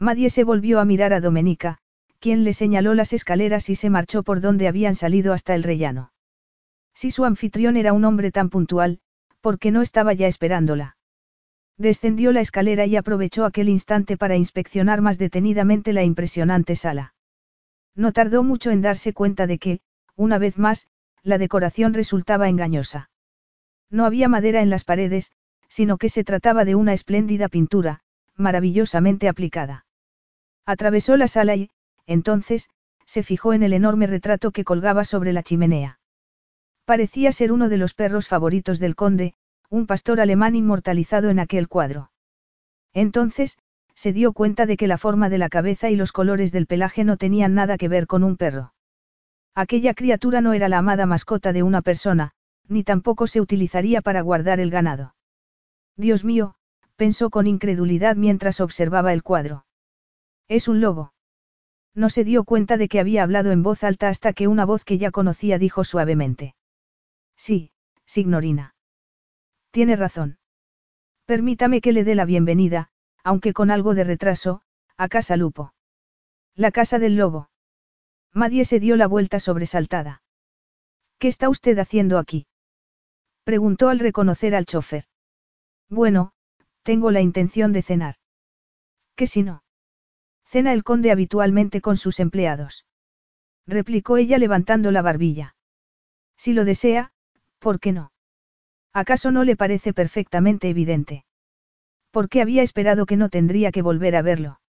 Madie 0.00 0.30
se 0.30 0.44
volvió 0.44 0.78
a 0.78 0.84
mirar 0.84 1.12
a 1.12 1.20
Domenica, 1.20 1.78
quien 2.20 2.44
le 2.44 2.52
señaló 2.52 2.94
las 2.94 3.12
escaleras 3.12 3.68
y 3.68 3.74
se 3.74 3.90
marchó 3.90 4.22
por 4.22 4.40
donde 4.40 4.68
habían 4.68 4.94
salido 4.94 5.32
hasta 5.32 5.54
el 5.54 5.62
rellano. 5.62 6.12
Si 6.94 7.10
su 7.10 7.24
anfitrión 7.24 7.76
era 7.76 7.92
un 7.92 8.04
hombre 8.04 8.30
tan 8.30 8.48
puntual, 8.48 9.00
¿por 9.40 9.58
qué 9.58 9.70
no 9.70 9.82
estaba 9.82 10.12
ya 10.12 10.26
esperándola? 10.26 10.96
Descendió 11.76 12.32
la 12.32 12.40
escalera 12.40 12.86
y 12.86 12.96
aprovechó 12.96 13.44
aquel 13.44 13.68
instante 13.68 14.16
para 14.16 14.36
inspeccionar 14.36 15.00
más 15.00 15.18
detenidamente 15.18 15.92
la 15.92 16.02
impresionante 16.02 16.76
sala. 16.76 17.14
No 17.94 18.12
tardó 18.12 18.42
mucho 18.42 18.70
en 18.70 18.82
darse 18.82 19.12
cuenta 19.12 19.46
de 19.46 19.58
que, 19.58 19.80
una 20.16 20.38
vez 20.38 20.58
más, 20.58 20.88
la 21.22 21.38
decoración 21.38 21.94
resultaba 21.94 22.48
engañosa. 22.48 23.10
No 23.90 24.04
había 24.04 24.28
madera 24.28 24.60
en 24.62 24.70
las 24.70 24.84
paredes, 24.84 25.32
sino 25.68 25.98
que 25.98 26.08
se 26.08 26.24
trataba 26.24 26.64
de 26.64 26.74
una 26.74 26.92
espléndida 26.92 27.48
pintura, 27.48 28.00
maravillosamente 28.36 29.28
aplicada. 29.28 29.86
Atravesó 30.68 31.16
la 31.16 31.28
sala 31.28 31.56
y, 31.56 31.70
entonces, 32.06 32.68
se 33.06 33.22
fijó 33.22 33.54
en 33.54 33.62
el 33.62 33.72
enorme 33.72 34.06
retrato 34.06 34.50
que 34.50 34.64
colgaba 34.64 35.06
sobre 35.06 35.32
la 35.32 35.42
chimenea. 35.42 35.98
Parecía 36.84 37.32
ser 37.32 37.52
uno 37.52 37.70
de 37.70 37.78
los 37.78 37.94
perros 37.94 38.28
favoritos 38.28 38.78
del 38.78 38.94
conde, 38.94 39.32
un 39.70 39.86
pastor 39.86 40.20
alemán 40.20 40.56
inmortalizado 40.56 41.30
en 41.30 41.38
aquel 41.38 41.68
cuadro. 41.68 42.10
Entonces, 42.92 43.56
se 43.94 44.12
dio 44.12 44.34
cuenta 44.34 44.66
de 44.66 44.76
que 44.76 44.88
la 44.88 44.98
forma 44.98 45.30
de 45.30 45.38
la 45.38 45.48
cabeza 45.48 45.88
y 45.88 45.96
los 45.96 46.12
colores 46.12 46.52
del 46.52 46.66
pelaje 46.66 47.02
no 47.02 47.16
tenían 47.16 47.54
nada 47.54 47.78
que 47.78 47.88
ver 47.88 48.06
con 48.06 48.22
un 48.22 48.36
perro. 48.36 48.74
Aquella 49.54 49.94
criatura 49.94 50.42
no 50.42 50.52
era 50.52 50.68
la 50.68 50.76
amada 50.76 51.06
mascota 51.06 51.54
de 51.54 51.62
una 51.62 51.80
persona, 51.80 52.32
ni 52.68 52.84
tampoco 52.84 53.26
se 53.26 53.40
utilizaría 53.40 54.02
para 54.02 54.20
guardar 54.20 54.60
el 54.60 54.70
ganado. 54.70 55.14
Dios 55.96 56.24
mío, 56.24 56.56
pensó 56.96 57.30
con 57.30 57.46
incredulidad 57.46 58.16
mientras 58.16 58.60
observaba 58.60 59.14
el 59.14 59.22
cuadro. 59.22 59.64
Es 60.48 60.66
un 60.66 60.80
lobo. 60.80 61.12
No 61.94 62.08
se 62.08 62.24
dio 62.24 62.44
cuenta 62.44 62.76
de 62.76 62.88
que 62.88 63.00
había 63.00 63.22
hablado 63.22 63.50
en 63.52 63.62
voz 63.62 63.84
alta 63.84 64.08
hasta 64.08 64.32
que 64.32 64.48
una 64.48 64.64
voz 64.64 64.84
que 64.84 64.98
ya 64.98 65.10
conocía 65.10 65.58
dijo 65.58 65.84
suavemente. 65.84 66.54
Sí, 67.36 67.72
signorina. 68.06 68.74
Tiene 69.70 69.96
razón. 69.96 70.38
Permítame 71.26 71.80
que 71.80 71.92
le 71.92 72.04
dé 72.04 72.14
la 72.14 72.24
bienvenida, 72.24 72.90
aunque 73.22 73.52
con 73.52 73.70
algo 73.70 73.94
de 73.94 74.04
retraso, 74.04 74.62
a 74.96 75.08
Casa 75.08 75.36
Lupo. 75.36 75.74
La 76.54 76.72
casa 76.72 76.98
del 76.98 77.16
lobo. 77.16 77.50
Madie 78.32 78.64
se 78.64 78.80
dio 78.80 78.96
la 78.96 79.06
vuelta 79.06 79.40
sobresaltada. 79.40 80.22
¿Qué 81.18 81.28
está 81.28 81.48
usted 81.48 81.78
haciendo 81.78 82.18
aquí? 82.18 82.46
Preguntó 83.44 83.88
al 83.88 83.98
reconocer 83.98 84.54
al 84.54 84.66
chofer. 84.66 85.04
Bueno, 85.88 86.32
tengo 86.82 87.10
la 87.10 87.20
intención 87.20 87.72
de 87.72 87.82
cenar. 87.82 88.16
¿Qué 89.14 89.26
si 89.26 89.42
no? 89.42 89.62
Cena 90.50 90.72
el 90.72 90.82
conde 90.82 91.10
habitualmente 91.10 91.82
con 91.82 91.98
sus 91.98 92.20
empleados. 92.20 92.86
Replicó 93.66 94.16
ella 94.16 94.38
levantando 94.38 94.90
la 94.90 95.02
barbilla. 95.02 95.54
Si 96.38 96.54
lo 96.54 96.64
desea, 96.64 97.12
¿por 97.58 97.80
qué 97.80 97.92
no? 97.92 98.12
¿Acaso 98.94 99.30
no 99.30 99.44
le 99.44 99.56
parece 99.56 99.92
perfectamente 99.92 100.70
evidente? 100.70 101.26
¿Por 102.10 102.30
qué 102.30 102.40
había 102.40 102.62
esperado 102.62 103.04
que 103.04 103.18
no 103.18 103.28
tendría 103.28 103.70
que 103.72 103.82
volver 103.82 104.16
a 104.16 104.22
verlo? 104.22 104.60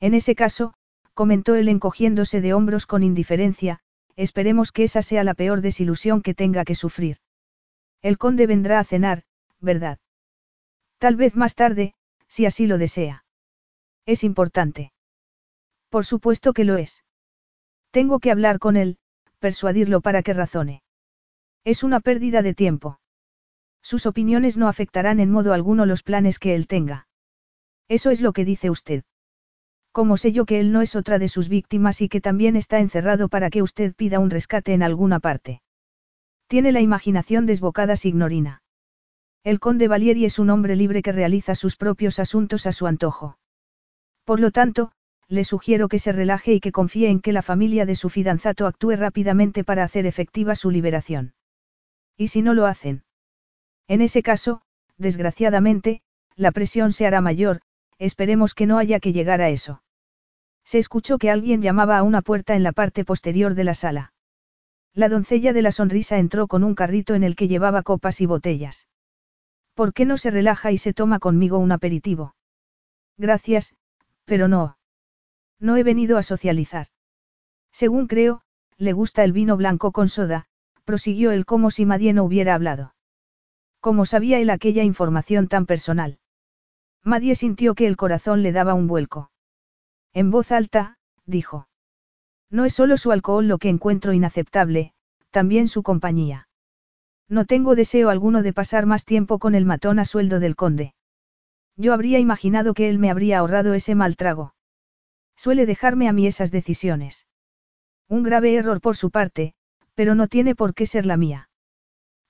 En 0.00 0.12
ese 0.12 0.34
caso, 0.34 0.74
comentó 1.14 1.54
él 1.54 1.68
encogiéndose 1.68 2.40
de 2.40 2.52
hombros 2.52 2.86
con 2.86 3.04
indiferencia, 3.04 3.78
esperemos 4.16 4.72
que 4.72 4.82
esa 4.82 5.02
sea 5.02 5.22
la 5.22 5.34
peor 5.34 5.60
desilusión 5.60 6.20
que 6.20 6.34
tenga 6.34 6.64
que 6.64 6.74
sufrir. 6.74 7.18
El 8.02 8.18
conde 8.18 8.48
vendrá 8.48 8.80
a 8.80 8.84
cenar, 8.84 9.22
¿verdad? 9.60 10.00
Tal 10.98 11.14
vez 11.14 11.36
más 11.36 11.54
tarde, 11.54 11.94
si 12.26 12.44
así 12.44 12.66
lo 12.66 12.76
desea. 12.76 13.24
Es 14.04 14.24
importante. 14.24 14.92
Por 15.96 16.04
supuesto 16.04 16.52
que 16.52 16.64
lo 16.64 16.76
es. 16.76 17.06
Tengo 17.90 18.18
que 18.18 18.30
hablar 18.30 18.58
con 18.58 18.76
él, 18.76 18.98
persuadirlo 19.38 20.02
para 20.02 20.22
que 20.22 20.34
razone. 20.34 20.82
Es 21.64 21.82
una 21.82 22.00
pérdida 22.00 22.42
de 22.42 22.52
tiempo. 22.52 23.00
Sus 23.80 24.04
opiniones 24.04 24.58
no 24.58 24.68
afectarán 24.68 25.20
en 25.20 25.30
modo 25.30 25.54
alguno 25.54 25.86
los 25.86 26.02
planes 26.02 26.38
que 26.38 26.54
él 26.54 26.66
tenga. 26.66 27.08
Eso 27.88 28.10
es 28.10 28.20
lo 28.20 28.34
que 28.34 28.44
dice 28.44 28.68
usted. 28.68 29.04
¿Cómo 29.90 30.18
sé 30.18 30.32
yo 30.32 30.44
que 30.44 30.60
él 30.60 30.70
no 30.70 30.82
es 30.82 30.96
otra 30.96 31.18
de 31.18 31.28
sus 31.28 31.48
víctimas 31.48 32.02
y 32.02 32.10
que 32.10 32.20
también 32.20 32.56
está 32.56 32.78
encerrado 32.78 33.30
para 33.30 33.48
que 33.48 33.62
usted 33.62 33.94
pida 33.94 34.18
un 34.18 34.28
rescate 34.28 34.74
en 34.74 34.82
alguna 34.82 35.18
parte? 35.18 35.62
Tiene 36.46 36.72
la 36.72 36.82
imaginación 36.82 37.46
desbocada, 37.46 37.96
signorina. 37.96 38.62
El 39.44 39.60
conde 39.60 39.88
Valieri 39.88 40.26
es 40.26 40.38
un 40.38 40.50
hombre 40.50 40.76
libre 40.76 41.00
que 41.00 41.12
realiza 41.12 41.54
sus 41.54 41.76
propios 41.76 42.18
asuntos 42.18 42.66
a 42.66 42.72
su 42.72 42.86
antojo. 42.86 43.38
Por 44.26 44.40
lo 44.40 44.50
tanto, 44.50 44.92
le 45.28 45.44
sugiero 45.44 45.88
que 45.88 45.98
se 45.98 46.12
relaje 46.12 46.52
y 46.54 46.60
que 46.60 46.72
confíe 46.72 47.08
en 47.08 47.20
que 47.20 47.32
la 47.32 47.42
familia 47.42 47.84
de 47.86 47.96
su 47.96 48.10
fidanzato 48.10 48.66
actúe 48.66 48.96
rápidamente 48.96 49.64
para 49.64 49.84
hacer 49.84 50.06
efectiva 50.06 50.54
su 50.54 50.70
liberación. 50.70 51.34
¿Y 52.16 52.28
si 52.28 52.42
no 52.42 52.54
lo 52.54 52.66
hacen? 52.66 53.04
En 53.88 54.00
ese 54.00 54.22
caso, 54.22 54.62
desgraciadamente, 54.96 56.02
la 56.36 56.52
presión 56.52 56.92
se 56.92 57.06
hará 57.06 57.20
mayor, 57.20 57.60
esperemos 57.98 58.54
que 58.54 58.66
no 58.66 58.78
haya 58.78 59.00
que 59.00 59.12
llegar 59.12 59.40
a 59.40 59.48
eso. 59.48 59.82
Se 60.64 60.78
escuchó 60.78 61.18
que 61.18 61.30
alguien 61.30 61.62
llamaba 61.62 61.98
a 61.98 62.02
una 62.02 62.22
puerta 62.22 62.54
en 62.54 62.62
la 62.62 62.72
parte 62.72 63.04
posterior 63.04 63.54
de 63.54 63.64
la 63.64 63.74
sala. 63.74 64.12
La 64.94 65.08
doncella 65.08 65.52
de 65.52 65.62
la 65.62 65.72
sonrisa 65.72 66.18
entró 66.18 66.46
con 66.46 66.64
un 66.64 66.74
carrito 66.74 67.14
en 67.14 67.22
el 67.22 67.36
que 67.36 67.48
llevaba 67.48 67.82
copas 67.82 68.20
y 68.20 68.26
botellas. 68.26 68.88
¿Por 69.74 69.92
qué 69.92 70.06
no 70.06 70.16
se 70.16 70.30
relaja 70.30 70.72
y 70.72 70.78
se 70.78 70.94
toma 70.94 71.18
conmigo 71.18 71.58
un 71.58 71.70
aperitivo? 71.70 72.34
Gracias, 73.18 73.74
pero 74.24 74.48
no. 74.48 74.75
No 75.58 75.76
he 75.76 75.82
venido 75.82 76.18
a 76.18 76.22
socializar. 76.22 76.88
Según 77.72 78.06
creo, 78.06 78.42
le 78.78 78.92
gusta 78.92 79.24
el 79.24 79.32
vino 79.32 79.56
blanco 79.56 79.92
con 79.92 80.08
soda, 80.08 80.46
prosiguió 80.84 81.30
él 81.32 81.46
como 81.46 81.70
si 81.70 81.86
Madie 81.86 82.12
no 82.12 82.24
hubiera 82.24 82.54
hablado. 82.54 82.94
¿Cómo 83.80 84.06
sabía 84.06 84.38
él 84.38 84.50
aquella 84.50 84.82
información 84.82 85.48
tan 85.48 85.66
personal? 85.66 86.18
Madie 87.04 87.34
sintió 87.34 87.74
que 87.74 87.86
el 87.86 87.96
corazón 87.96 88.42
le 88.42 88.52
daba 88.52 88.74
un 88.74 88.88
vuelco. 88.88 89.30
En 90.12 90.30
voz 90.30 90.50
alta, 90.50 90.98
dijo. 91.24 91.68
No 92.50 92.64
es 92.64 92.74
solo 92.74 92.96
su 92.96 93.12
alcohol 93.12 93.46
lo 93.46 93.58
que 93.58 93.68
encuentro 93.68 94.12
inaceptable, 94.12 94.92
también 95.30 95.68
su 95.68 95.82
compañía. 95.82 96.48
No 97.28 97.44
tengo 97.44 97.74
deseo 97.74 98.08
alguno 98.10 98.42
de 98.42 98.52
pasar 98.52 98.86
más 98.86 99.04
tiempo 99.04 99.38
con 99.38 99.54
el 99.54 99.64
matón 99.64 99.98
a 99.98 100.04
sueldo 100.04 100.40
del 100.40 100.56
conde. 100.56 100.94
Yo 101.76 101.92
habría 101.92 102.18
imaginado 102.18 102.74
que 102.74 102.88
él 102.88 102.98
me 102.98 103.10
habría 103.10 103.38
ahorrado 103.38 103.74
ese 103.74 103.94
mal 103.94 104.16
trago. 104.16 104.55
Suele 105.36 105.66
dejarme 105.66 106.08
a 106.08 106.12
mí 106.12 106.26
esas 106.26 106.50
decisiones. 106.50 107.26
Un 108.08 108.22
grave 108.22 108.54
error 108.54 108.80
por 108.80 108.96
su 108.96 109.10
parte, 109.10 109.54
pero 109.94 110.14
no 110.14 110.28
tiene 110.28 110.54
por 110.54 110.74
qué 110.74 110.86
ser 110.86 111.06
la 111.06 111.16
mía. 111.16 111.50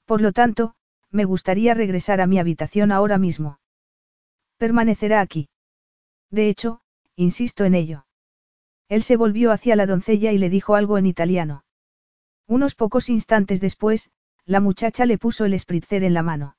Por 0.04 0.20
lo 0.20 0.32
tanto, 0.32 0.74
me 1.10 1.24
gustaría 1.24 1.74
regresar 1.74 2.20
a 2.20 2.26
mi 2.26 2.38
habitación 2.38 2.92
ahora 2.92 3.18
mismo. 3.18 3.60
Permanecerá 4.58 5.20
aquí. 5.20 5.48
De 6.30 6.48
hecho, 6.48 6.80
insisto 7.14 7.64
en 7.64 7.74
ello. 7.74 8.06
Él 8.88 9.02
se 9.02 9.16
volvió 9.16 9.52
hacia 9.52 9.76
la 9.76 9.86
doncella 9.86 10.32
y 10.32 10.38
le 10.38 10.50
dijo 10.50 10.74
algo 10.74 10.98
en 10.98 11.06
italiano. 11.06 11.64
Unos 12.46 12.74
pocos 12.74 13.08
instantes 13.08 13.60
después, 13.60 14.10
la 14.44 14.60
muchacha 14.60 15.06
le 15.06 15.18
puso 15.18 15.44
el 15.44 15.58
spritzer 15.58 16.04
en 16.04 16.14
la 16.14 16.22
mano. 16.22 16.56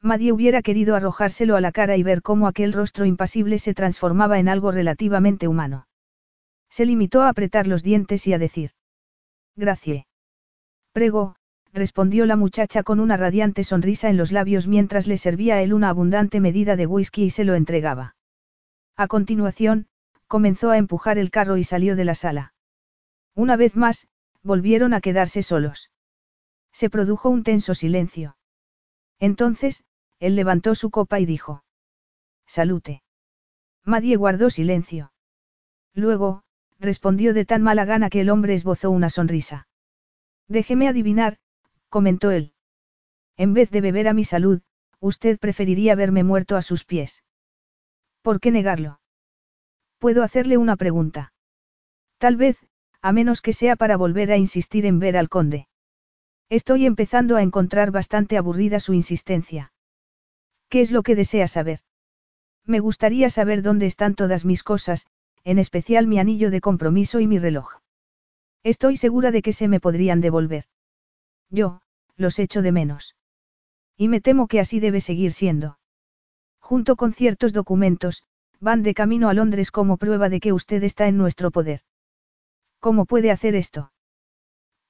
Madie 0.00 0.32
hubiera 0.32 0.62
querido 0.62 0.94
arrojárselo 0.94 1.56
a 1.56 1.60
la 1.60 1.72
cara 1.72 1.96
y 1.96 2.02
ver 2.02 2.22
cómo 2.22 2.46
aquel 2.46 2.72
rostro 2.72 3.04
impasible 3.04 3.58
se 3.58 3.74
transformaba 3.74 4.38
en 4.38 4.48
algo 4.48 4.70
relativamente 4.70 5.48
humano. 5.48 5.88
Se 6.70 6.86
limitó 6.86 7.22
a 7.22 7.28
apretar 7.28 7.66
los 7.66 7.82
dientes 7.82 8.26
y 8.26 8.32
a 8.32 8.38
decir. 8.38 8.70
Gracie. 9.56 10.06
Prego, 10.92 11.36
respondió 11.72 12.26
la 12.26 12.36
muchacha 12.36 12.82
con 12.82 13.00
una 13.00 13.16
radiante 13.16 13.64
sonrisa 13.64 14.08
en 14.08 14.16
los 14.16 14.30
labios 14.30 14.68
mientras 14.68 15.06
le 15.06 15.18
servía 15.18 15.56
a 15.56 15.62
él 15.62 15.72
una 15.72 15.88
abundante 15.88 16.40
medida 16.40 16.76
de 16.76 16.86
whisky 16.86 17.24
y 17.24 17.30
se 17.30 17.44
lo 17.44 17.54
entregaba. 17.54 18.14
A 18.96 19.08
continuación, 19.08 19.88
comenzó 20.28 20.70
a 20.70 20.78
empujar 20.78 21.18
el 21.18 21.30
carro 21.30 21.56
y 21.56 21.64
salió 21.64 21.96
de 21.96 22.04
la 22.04 22.14
sala. 22.14 22.54
Una 23.34 23.56
vez 23.56 23.76
más, 23.76 24.08
volvieron 24.42 24.94
a 24.94 25.00
quedarse 25.00 25.42
solos. 25.42 25.90
Se 26.72 26.90
produjo 26.90 27.30
un 27.30 27.42
tenso 27.42 27.74
silencio. 27.74 28.36
Entonces, 29.18 29.84
él 30.20 30.36
levantó 30.36 30.74
su 30.74 30.90
copa 30.90 31.20
y 31.20 31.26
dijo. 31.26 31.64
Salute. 32.46 33.02
Madie 33.84 34.16
guardó 34.16 34.50
silencio. 34.50 35.12
Luego, 35.94 36.42
respondió 36.78 37.34
de 37.34 37.44
tan 37.44 37.62
mala 37.62 37.84
gana 37.84 38.10
que 38.10 38.20
el 38.20 38.30
hombre 38.30 38.54
esbozó 38.54 38.90
una 38.90 39.10
sonrisa. 39.10 39.68
Déjeme 40.48 40.88
adivinar, 40.88 41.38
comentó 41.88 42.30
él. 42.30 42.52
En 43.36 43.54
vez 43.54 43.70
de 43.70 43.80
beber 43.80 44.08
a 44.08 44.14
mi 44.14 44.24
salud, 44.24 44.62
usted 45.00 45.38
preferiría 45.38 45.94
verme 45.94 46.24
muerto 46.24 46.56
a 46.56 46.62
sus 46.62 46.84
pies. 46.84 47.22
¿Por 48.22 48.40
qué 48.40 48.50
negarlo? 48.50 49.00
Puedo 49.98 50.22
hacerle 50.22 50.56
una 50.56 50.76
pregunta. 50.76 51.32
Tal 52.18 52.36
vez, 52.36 52.58
a 53.00 53.12
menos 53.12 53.40
que 53.40 53.52
sea 53.52 53.76
para 53.76 53.96
volver 53.96 54.32
a 54.32 54.36
insistir 54.36 54.86
en 54.86 54.98
ver 54.98 55.16
al 55.16 55.28
conde. 55.28 55.68
Estoy 56.48 56.86
empezando 56.86 57.36
a 57.36 57.42
encontrar 57.42 57.90
bastante 57.90 58.36
aburrida 58.36 58.80
su 58.80 58.94
insistencia. 58.94 59.72
¿Qué 60.68 60.80
es 60.80 60.90
lo 60.90 61.02
que 61.02 61.14
desea 61.14 61.48
saber? 61.48 61.80
Me 62.64 62.80
gustaría 62.80 63.30
saber 63.30 63.62
dónde 63.62 63.86
están 63.86 64.14
todas 64.14 64.44
mis 64.44 64.62
cosas, 64.62 65.06
en 65.44 65.58
especial 65.58 66.06
mi 66.06 66.18
anillo 66.18 66.50
de 66.50 66.60
compromiso 66.60 67.20
y 67.20 67.26
mi 67.26 67.38
reloj. 67.38 67.80
Estoy 68.62 68.96
segura 68.96 69.30
de 69.30 69.40
que 69.40 69.52
se 69.52 69.68
me 69.68 69.80
podrían 69.80 70.20
devolver. 70.20 70.64
Yo, 71.48 71.80
los 72.16 72.38
echo 72.38 72.60
de 72.60 72.72
menos. 72.72 73.16
Y 73.96 74.08
me 74.08 74.20
temo 74.20 74.46
que 74.46 74.60
así 74.60 74.80
debe 74.80 75.00
seguir 75.00 75.32
siendo. 75.32 75.78
Junto 76.60 76.96
con 76.96 77.12
ciertos 77.12 77.52
documentos, 77.52 78.24
van 78.60 78.82
de 78.82 78.92
camino 78.92 79.30
a 79.30 79.34
Londres 79.34 79.70
como 79.70 79.96
prueba 79.96 80.28
de 80.28 80.40
que 80.40 80.52
usted 80.52 80.82
está 80.82 81.06
en 81.06 81.16
nuestro 81.16 81.50
poder. 81.50 81.80
¿Cómo 82.80 83.06
puede 83.06 83.30
hacer 83.30 83.54
esto? 83.54 83.92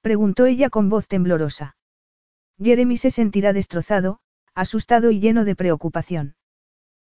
Preguntó 0.01 0.45
ella 0.45 0.69
con 0.69 0.89
voz 0.89 1.07
temblorosa. 1.07 1.77
Jeremy 2.61 2.97
se 2.97 3.11
sentirá 3.11 3.53
destrozado, 3.53 4.19
asustado 4.59 5.11
y 5.11 5.19
lleno 5.19 5.45
de 5.45 5.55
preocupación. 5.55 6.35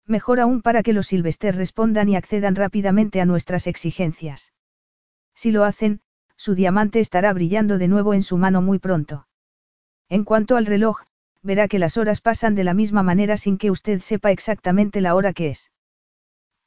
Mejor 0.06 0.40
aún 0.40 0.62
para 0.62 0.82
que 0.82 0.92
los 0.92 1.08
Silvester 1.08 1.54
respondan 1.54 2.08
y 2.08 2.16
accedan 2.16 2.54
rápidamente 2.54 3.20
a 3.20 3.24
nuestras 3.24 3.66
exigencias. 3.66 4.52
Si 5.34 5.50
lo 5.50 5.64
hacen, 5.64 6.00
su 6.36 6.54
diamante 6.54 7.00
estará 7.00 7.32
brillando 7.32 7.78
de 7.78 7.88
nuevo 7.88 8.14
en 8.14 8.22
su 8.22 8.36
mano 8.36 8.62
muy 8.62 8.78
pronto. 8.78 9.26
En 10.08 10.24
cuanto 10.24 10.56
al 10.56 10.66
reloj, 10.66 11.02
verá 11.42 11.68
que 11.68 11.78
las 11.78 11.96
horas 11.96 12.20
pasan 12.20 12.54
de 12.54 12.64
la 12.64 12.74
misma 12.74 13.02
manera 13.02 13.36
sin 13.36 13.58
que 13.58 13.70
usted 13.70 14.00
sepa 14.00 14.30
exactamente 14.30 15.00
la 15.00 15.14
hora 15.14 15.32
que 15.32 15.50
es. 15.50 15.70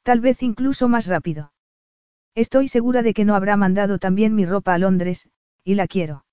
Tal 0.02 0.20
vez 0.20 0.42
incluso 0.42 0.88
más 0.88 1.06
rápido. 1.06 1.52
Estoy 2.34 2.68
segura 2.68 3.02
de 3.02 3.12
que 3.12 3.24
no 3.24 3.34
habrá 3.34 3.56
mandado 3.56 3.98
también 3.98 4.34
mi 4.34 4.46
ropa 4.46 4.74
a 4.74 4.78
Londres, 4.78 5.28
y 5.64 5.74
la 5.74 5.86
quiero. 5.86 6.24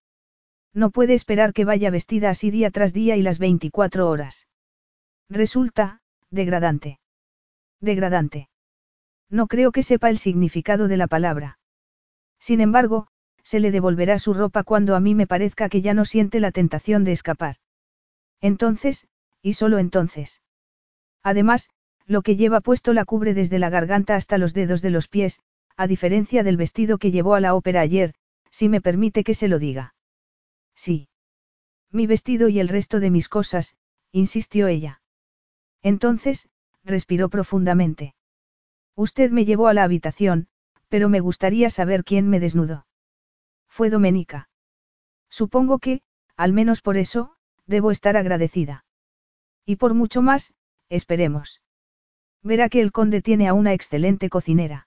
No 0.78 0.92
puede 0.92 1.16
esperar 1.16 1.54
que 1.54 1.66
vaya 1.66 1.90
vestida 1.90 2.30
así 2.30 2.52
día 2.52 2.70
tras 2.70 2.94
día 2.94 3.16
y 3.16 3.24
las 3.24 3.40
24 3.40 4.08
horas. 4.08 4.46
Resulta, 5.28 6.02
degradante. 6.30 7.00
Degradante. 7.82 8.50
No 9.28 9.48
creo 9.48 9.72
que 9.72 9.82
sepa 9.82 10.12
el 10.12 10.20
significado 10.20 10.88
de 10.88 10.98
la 10.98 11.08
palabra. 11.08 11.58
Sin 12.40 12.62
embargo, 12.62 13.08
se 13.42 13.60
le 13.60 13.72
devolverá 13.72 14.20
su 14.20 14.36
ropa 14.36 14.64
cuando 14.64 14.96
a 14.96 15.00
mí 15.00 15.16
me 15.16 15.26
parezca 15.26 15.68
que 15.68 15.82
ya 15.82 15.96
no 15.96 16.06
siente 16.06 16.40
la 16.40 16.52
tentación 16.52 17.04
de 17.04 17.14
escapar. 17.14 17.56
Entonces, 18.40 19.08
y 19.42 19.54
solo 19.54 19.80
entonces. 19.80 20.44
Además, 21.24 21.72
lo 22.06 22.22
que 22.22 22.36
lleva 22.36 22.62
puesto 22.62 22.94
la 22.94 23.04
cubre 23.04 23.34
desde 23.34 23.58
la 23.58 23.72
garganta 23.72 24.16
hasta 24.16 24.38
los 24.38 24.54
dedos 24.54 24.84
de 24.84 24.92
los 24.92 25.08
pies, 25.08 25.40
a 25.76 25.88
diferencia 25.88 26.44
del 26.44 26.56
vestido 26.56 27.00
que 27.00 27.10
llevó 27.10 27.34
a 27.34 27.42
la 27.42 27.56
ópera 27.56 27.82
ayer, 27.82 28.14
si 28.52 28.70
me 28.70 28.80
permite 28.80 29.24
que 29.24 29.34
se 29.34 29.48
lo 29.48 29.58
diga. 29.58 29.96
Sí. 30.78 31.10
Mi 31.92 32.06
vestido 32.06 32.48
y 32.48 32.60
el 32.60 32.70
resto 32.70 33.00
de 33.00 33.10
mis 33.10 33.28
cosas, 33.28 33.76
insistió 34.12 34.68
ella. 34.68 35.02
Entonces, 35.82 36.50
respiró 36.84 37.30
profundamente. 37.30 38.16
Usted 38.96 39.32
me 39.32 39.44
llevó 39.44 39.68
a 39.68 39.74
la 39.74 39.84
habitación, 39.84 40.48
pero 40.88 41.10
me 41.10 41.20
gustaría 41.20 41.70
saber 41.70 42.04
quién 42.04 42.30
me 42.30 42.40
desnudó. 42.40 42.86
Fue 43.68 43.90
Domenica. 43.90 44.50
Supongo 45.30 45.80
que, 45.80 46.02
al 46.36 46.54
menos 46.54 46.82
por 46.82 46.98
eso, 46.98 47.36
debo 47.66 47.92
estar 47.92 48.16
agradecida. 48.16 48.86
Y 49.66 49.76
por 49.78 49.94
mucho 49.94 50.22
más, 50.22 50.54
esperemos. 50.90 51.62
Verá 52.44 52.70
que 52.70 52.82
el 52.82 52.92
conde 52.92 53.22
tiene 53.22 53.48
a 53.48 53.54
una 53.54 53.74
excelente 53.74 54.30
cocinera. 54.30 54.87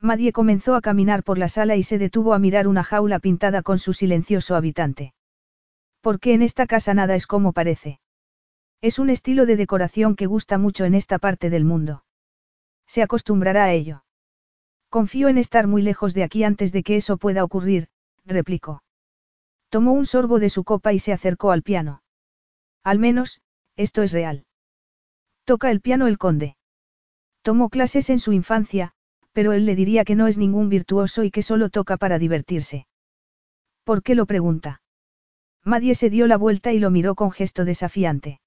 Madie 0.00 0.32
comenzó 0.32 0.74
a 0.76 0.80
caminar 0.80 1.24
por 1.24 1.38
la 1.38 1.48
sala 1.48 1.76
y 1.76 1.82
se 1.82 1.98
detuvo 1.98 2.32
a 2.32 2.38
mirar 2.38 2.68
una 2.68 2.84
jaula 2.84 3.18
pintada 3.18 3.62
con 3.62 3.78
su 3.78 3.92
silencioso 3.92 4.54
habitante. 4.54 5.12
Porque 6.00 6.34
en 6.34 6.42
esta 6.42 6.66
casa 6.66 6.94
nada 6.94 7.16
es 7.16 7.26
como 7.26 7.52
parece. 7.52 8.00
Es 8.80 9.00
un 9.00 9.10
estilo 9.10 9.44
de 9.44 9.56
decoración 9.56 10.14
que 10.14 10.26
gusta 10.26 10.56
mucho 10.56 10.84
en 10.84 10.94
esta 10.94 11.18
parte 11.18 11.50
del 11.50 11.64
mundo. 11.64 12.04
Se 12.86 13.02
acostumbrará 13.02 13.64
a 13.64 13.72
ello. 13.72 14.04
Confío 14.88 15.28
en 15.28 15.36
estar 15.36 15.66
muy 15.66 15.82
lejos 15.82 16.14
de 16.14 16.22
aquí 16.22 16.44
antes 16.44 16.70
de 16.72 16.84
que 16.84 16.96
eso 16.96 17.16
pueda 17.16 17.42
ocurrir, 17.42 17.88
replicó. 18.24 18.82
Tomó 19.68 19.92
un 19.92 20.06
sorbo 20.06 20.38
de 20.38 20.48
su 20.48 20.62
copa 20.64 20.92
y 20.92 21.00
se 21.00 21.12
acercó 21.12 21.50
al 21.50 21.62
piano. 21.62 22.02
Al 22.84 22.98
menos, 23.00 23.42
esto 23.76 24.02
es 24.02 24.12
real. 24.12 24.46
Toca 25.44 25.70
el 25.70 25.80
piano 25.80 26.06
el 26.06 26.18
conde. 26.18 26.56
Tomó 27.42 27.68
clases 27.68 28.10
en 28.10 28.18
su 28.18 28.32
infancia, 28.32 28.94
pero 29.38 29.52
él 29.52 29.66
le 29.66 29.76
diría 29.76 30.04
que 30.04 30.16
no 30.16 30.26
es 30.26 30.36
ningún 30.36 30.68
virtuoso 30.68 31.22
y 31.22 31.30
que 31.30 31.42
solo 31.42 31.68
toca 31.68 31.96
para 31.96 32.18
divertirse. 32.18 32.88
¿Por 33.84 34.02
qué 34.02 34.16
lo 34.16 34.26
pregunta? 34.26 34.82
Madie 35.62 35.94
se 35.94 36.10
dio 36.10 36.26
la 36.26 36.36
vuelta 36.36 36.72
y 36.72 36.80
lo 36.80 36.90
miró 36.90 37.14
con 37.14 37.30
gesto 37.30 37.64
desafiante. 37.64 38.40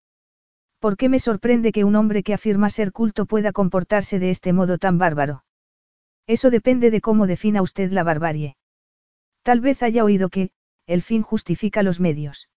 ¿Por 0.79 0.97
qué 0.97 1.07
me 1.07 1.19
sorprende 1.19 1.71
que 1.71 1.85
un 1.85 1.95
hombre 1.95 2.23
que 2.23 2.33
afirma 2.33 2.69
ser 2.69 2.91
culto 2.91 3.25
pueda 3.25 3.53
comportarse 3.53 4.19
de 4.19 4.31
este 4.31 4.51
modo 4.51 4.77
tan 4.79 4.97
bárbaro? 4.97 5.45
Eso 6.27 6.49
depende 6.49 6.91
de 6.91 6.99
cómo 6.99 7.25
defina 7.25 7.61
usted 7.61 7.89
la 7.93 8.03
barbarie. 8.03 8.57
Tal 9.43 9.61
vez 9.61 9.83
haya 9.83 10.03
oído 10.03 10.27
que, 10.27 10.49
el 10.87 11.03
fin 11.03 11.21
justifica 11.21 11.83
los 11.83 12.01
medios. 12.01 12.49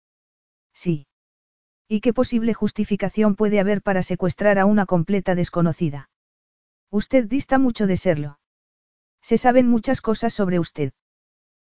Sí. 0.73 1.07
¿Y 1.87 2.01
qué 2.01 2.13
posible 2.13 2.53
justificación 2.53 3.37
puede 3.37 3.61
haber 3.61 3.81
para 3.81 4.03
secuestrar 4.03 4.59
a 4.59 4.65
una 4.65 4.87
completa 4.87 5.37
desconocida? 5.37 6.09
Usted 6.95 7.25
dista 7.27 7.59
mucho 7.59 7.89
de 7.89 7.97
serlo. 7.97 8.39
Se 9.21 9.37
saben 9.37 9.67
muchas 9.67 10.01
cosas 10.01 10.33
sobre 10.33 10.61
usted. 10.61 10.93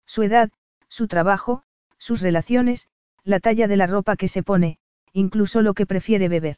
Su 0.05 0.21
edad, 0.23 0.51
su 0.89 1.07
trabajo, 1.07 1.63
sus 1.97 2.19
relaciones, 2.19 2.89
la 3.23 3.39
talla 3.39 3.69
de 3.69 3.77
la 3.77 3.87
ropa 3.87 4.17
que 4.17 4.27
se 4.27 4.43
pone, 4.43 4.79
incluso 5.13 5.61
lo 5.61 5.75
que 5.75 5.85
prefiere 5.85 6.27
beber. 6.27 6.57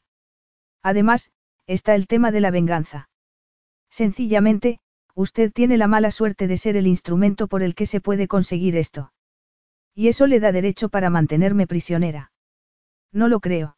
Además, 0.81 1.31
está 1.67 1.93
el 1.93 2.07
tema 2.07 2.31
de 2.31 2.39
la 2.39 2.49
venganza. 2.49 3.07
Sencillamente, 3.91 4.79
usted 5.13 5.53
tiene 5.53 5.77
la 5.77 5.87
mala 5.87 6.09
suerte 6.09 6.47
de 6.47 6.57
ser 6.57 6.75
el 6.75 6.87
instrumento 6.87 7.47
por 7.47 7.61
el 7.61 7.75
que 7.75 7.85
se 7.85 8.01
puede 8.01 8.27
conseguir 8.27 8.77
esto. 8.77 9.13
Y 9.93 10.07
eso 10.07 10.25
le 10.25 10.39
da 10.39 10.51
derecho 10.51 10.89
para 10.89 11.11
mantenerme 11.11 11.67
prisionera. 11.67 12.31
No 13.11 13.27
lo 13.27 13.41
creo. 13.41 13.77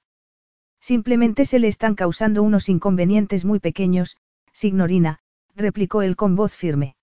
Simplemente 0.79 1.43
se 1.43 1.59
le 1.59 1.67
están 1.67 1.93
causando 1.95 2.41
unos 2.41 2.69
inconvenientes 2.69 3.43
muy 3.43 3.59
pequeños, 3.59 4.15
signorina, 4.57 5.19
replicó 5.55 6.01
él 6.01 6.15
con 6.15 6.35
voz 6.35 6.51
firme. 6.51 6.95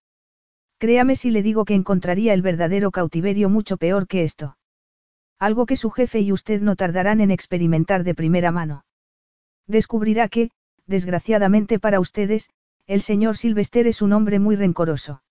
Créame 0.78 1.14
si 1.14 1.30
le 1.30 1.42
digo 1.42 1.64
que 1.64 1.74
encontraría 1.74 2.34
el 2.34 2.42
verdadero 2.42 2.90
cautiverio 2.90 3.48
mucho 3.48 3.76
peor 3.76 4.08
que 4.08 4.24
esto. 4.24 4.56
Algo 5.38 5.64
que 5.64 5.76
su 5.76 5.90
jefe 5.90 6.20
y 6.20 6.32
usted 6.32 6.60
no 6.60 6.74
tardarán 6.74 7.20
en 7.20 7.30
experimentar 7.30 8.02
de 8.02 8.16
primera 8.16 8.50
mano. 8.50 8.84
Descubrirá 9.68 10.28
que, 10.28 10.50
desgraciadamente 10.86 11.78
para 11.78 12.00
ustedes, 12.00 12.50
el 12.86 13.02
señor 13.02 13.36
Silvester 13.36 13.86
es 13.86 14.02
un 14.02 14.12
hombre 14.12 14.40
muy 14.40 14.56
rencoroso. 14.56 15.22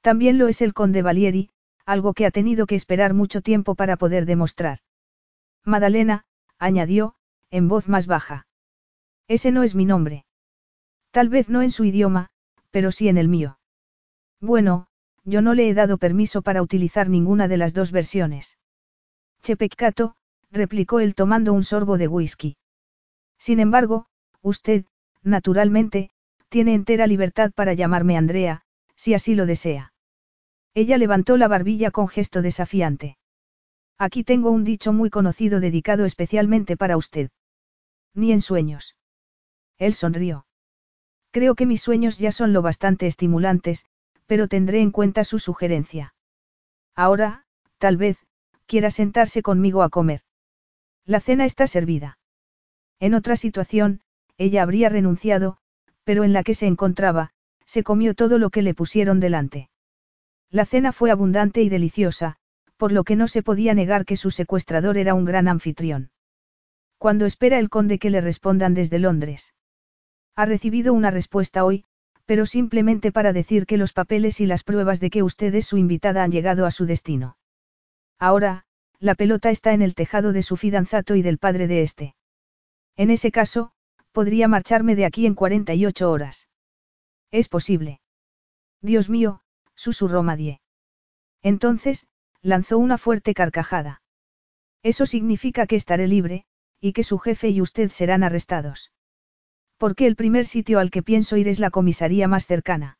También 0.00 0.38
lo 0.38 0.48
es 0.48 0.60
el 0.62 0.74
conde 0.74 1.02
Valieri, 1.02 1.50
algo 1.84 2.12
que 2.12 2.26
ha 2.26 2.32
tenido 2.32 2.66
que 2.66 2.74
esperar 2.74 3.14
mucho 3.14 3.40
tiempo 3.40 3.76
para 3.76 3.96
poder 3.96 4.26
demostrar. 4.26 4.80
Madalena, 5.64 6.24
añadió, 6.58 7.14
en 7.50 7.68
voz 7.68 7.88
más 7.88 8.08
baja. 8.08 8.48
Ese 9.28 9.52
no 9.52 9.62
es 9.62 9.76
mi 9.76 9.84
nombre. 9.84 10.26
Tal 11.16 11.30
vez 11.30 11.48
no 11.48 11.62
en 11.62 11.70
su 11.70 11.86
idioma, 11.86 12.28
pero 12.70 12.92
sí 12.92 13.08
en 13.08 13.16
el 13.16 13.26
mío. 13.26 13.58
Bueno, 14.38 14.88
yo 15.24 15.40
no 15.40 15.54
le 15.54 15.70
he 15.70 15.72
dado 15.72 15.96
permiso 15.96 16.42
para 16.42 16.60
utilizar 16.60 17.08
ninguna 17.08 17.48
de 17.48 17.56
las 17.56 17.72
dos 17.72 17.90
versiones. 17.90 18.58
Che 19.40 19.56
peccato, 19.56 20.16
replicó 20.50 21.00
él 21.00 21.14
tomando 21.14 21.54
un 21.54 21.64
sorbo 21.64 21.96
de 21.96 22.06
whisky. 22.06 22.58
Sin 23.38 23.60
embargo, 23.60 24.08
usted, 24.42 24.84
naturalmente, 25.22 26.10
tiene 26.50 26.74
entera 26.74 27.06
libertad 27.06 27.50
para 27.54 27.72
llamarme 27.72 28.18
Andrea, 28.18 28.60
si 28.94 29.14
así 29.14 29.34
lo 29.34 29.46
desea. 29.46 29.94
Ella 30.74 30.98
levantó 30.98 31.38
la 31.38 31.48
barbilla 31.48 31.92
con 31.92 32.08
gesto 32.08 32.42
desafiante. 32.42 33.16
Aquí 33.96 34.22
tengo 34.22 34.50
un 34.50 34.64
dicho 34.64 34.92
muy 34.92 35.08
conocido 35.08 35.60
dedicado 35.60 36.04
especialmente 36.04 36.76
para 36.76 36.98
usted. 36.98 37.30
Ni 38.12 38.32
en 38.32 38.42
sueños. 38.42 38.96
Él 39.78 39.94
sonrió. 39.94 40.44
Creo 41.36 41.54
que 41.54 41.66
mis 41.66 41.82
sueños 41.82 42.16
ya 42.16 42.32
son 42.32 42.54
lo 42.54 42.62
bastante 42.62 43.06
estimulantes, 43.06 43.84
pero 44.24 44.48
tendré 44.48 44.80
en 44.80 44.90
cuenta 44.90 45.22
su 45.22 45.38
sugerencia. 45.38 46.14
Ahora, 46.94 47.44
tal 47.76 47.98
vez, 47.98 48.16
quiera 48.64 48.90
sentarse 48.90 49.42
conmigo 49.42 49.82
a 49.82 49.90
comer. 49.90 50.22
La 51.04 51.20
cena 51.20 51.44
está 51.44 51.66
servida. 51.66 52.18
En 53.00 53.12
otra 53.12 53.36
situación, 53.36 54.00
ella 54.38 54.62
habría 54.62 54.88
renunciado, 54.88 55.58
pero 56.04 56.24
en 56.24 56.32
la 56.32 56.42
que 56.42 56.54
se 56.54 56.68
encontraba, 56.68 57.32
se 57.66 57.82
comió 57.82 58.14
todo 58.14 58.38
lo 58.38 58.48
que 58.48 58.62
le 58.62 58.72
pusieron 58.72 59.20
delante. 59.20 59.68
La 60.48 60.64
cena 60.64 60.90
fue 60.90 61.10
abundante 61.10 61.60
y 61.60 61.68
deliciosa, 61.68 62.38
por 62.78 62.92
lo 62.92 63.04
que 63.04 63.14
no 63.14 63.28
se 63.28 63.42
podía 63.42 63.74
negar 63.74 64.06
que 64.06 64.16
su 64.16 64.30
secuestrador 64.30 64.96
era 64.96 65.12
un 65.12 65.26
gran 65.26 65.48
anfitrión. 65.48 66.10
Cuando 66.96 67.26
espera 67.26 67.58
el 67.58 67.68
conde 67.68 67.98
que 67.98 68.08
le 68.08 68.22
respondan 68.22 68.72
desde 68.72 68.98
Londres. 68.98 69.52
Ha 70.36 70.44
recibido 70.44 70.92
una 70.92 71.10
respuesta 71.10 71.64
hoy, 71.64 71.84
pero 72.26 72.44
simplemente 72.44 73.10
para 73.10 73.32
decir 73.32 73.64
que 73.64 73.78
los 73.78 73.94
papeles 73.94 74.40
y 74.40 74.46
las 74.46 74.64
pruebas 74.64 75.00
de 75.00 75.08
que 75.08 75.22
usted 75.22 75.54
es 75.54 75.66
su 75.66 75.78
invitada 75.78 76.22
han 76.22 76.30
llegado 76.30 76.66
a 76.66 76.70
su 76.70 76.84
destino. 76.84 77.38
Ahora, 78.18 78.66
la 78.98 79.14
pelota 79.14 79.50
está 79.50 79.72
en 79.72 79.80
el 79.80 79.94
tejado 79.94 80.32
de 80.32 80.42
su 80.42 80.56
fidanzato 80.56 81.14
y 81.14 81.22
del 81.22 81.38
padre 81.38 81.68
de 81.68 81.82
este. 81.82 82.16
En 82.96 83.10
ese 83.10 83.30
caso, 83.30 83.72
podría 84.12 84.46
marcharme 84.48 84.94
de 84.94 85.06
aquí 85.06 85.24
en 85.24 85.34
48 85.34 86.10
horas. 86.10 86.48
Es 87.30 87.48
posible. 87.48 88.00
Dios 88.82 89.08
mío, 89.08 89.42
susurró 89.74 90.22
Madie. 90.22 90.60
Entonces, 91.42 92.06
lanzó 92.42 92.78
una 92.78 92.98
fuerte 92.98 93.34
carcajada. 93.34 94.02
Eso 94.82 95.06
significa 95.06 95.66
que 95.66 95.76
estaré 95.76 96.08
libre, 96.08 96.44
y 96.80 96.92
que 96.92 97.04
su 97.04 97.18
jefe 97.18 97.48
y 97.48 97.60
usted 97.60 97.90
serán 97.90 98.22
arrestados. 98.22 98.92
Porque 99.78 100.06
el 100.06 100.16
primer 100.16 100.46
sitio 100.46 100.78
al 100.78 100.90
que 100.90 101.02
pienso 101.02 101.36
ir 101.36 101.48
es 101.48 101.58
la 101.58 101.70
comisaría 101.70 102.28
más 102.28 102.46
cercana. 102.46 102.98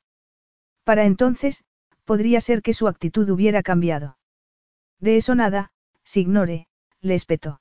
Para 0.84 1.04
entonces, 1.04 1.64
podría 2.04 2.40
ser 2.40 2.62
que 2.62 2.74
su 2.74 2.88
actitud 2.88 3.28
hubiera 3.30 3.62
cambiado. 3.62 4.18
De 5.00 5.16
eso 5.16 5.34
nada, 5.34 5.72
signore, 6.04 6.68
le 7.00 7.14
espetó. 7.14 7.60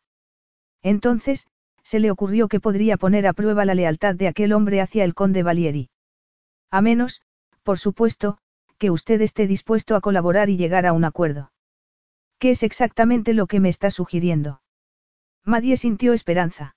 Entonces, 0.81 1.47
se 1.83 1.99
le 1.99 2.11
ocurrió 2.11 2.47
que 2.47 2.59
podría 2.59 2.97
poner 2.97 3.27
a 3.27 3.33
prueba 3.33 3.65
la 3.65 3.75
lealtad 3.75 4.15
de 4.15 4.27
aquel 4.27 4.53
hombre 4.53 4.81
hacia 4.81 5.03
el 5.03 5.13
conde 5.13 5.43
Valieri. 5.43 5.89
A 6.71 6.81
menos, 6.81 7.21
por 7.63 7.79
supuesto, 7.79 8.37
que 8.77 8.91
usted 8.91 9.21
esté 9.21 9.47
dispuesto 9.47 9.95
a 9.95 10.01
colaborar 10.01 10.49
y 10.49 10.57
llegar 10.57 10.85
a 10.85 10.93
un 10.93 11.05
acuerdo. 11.05 11.51
¿Qué 12.39 12.51
es 12.51 12.63
exactamente 12.63 13.33
lo 13.33 13.47
que 13.47 13.59
me 13.59 13.69
está 13.69 13.91
sugiriendo? 13.91 14.61
Madie 15.43 15.77
sintió 15.77 16.13
esperanza. 16.13 16.75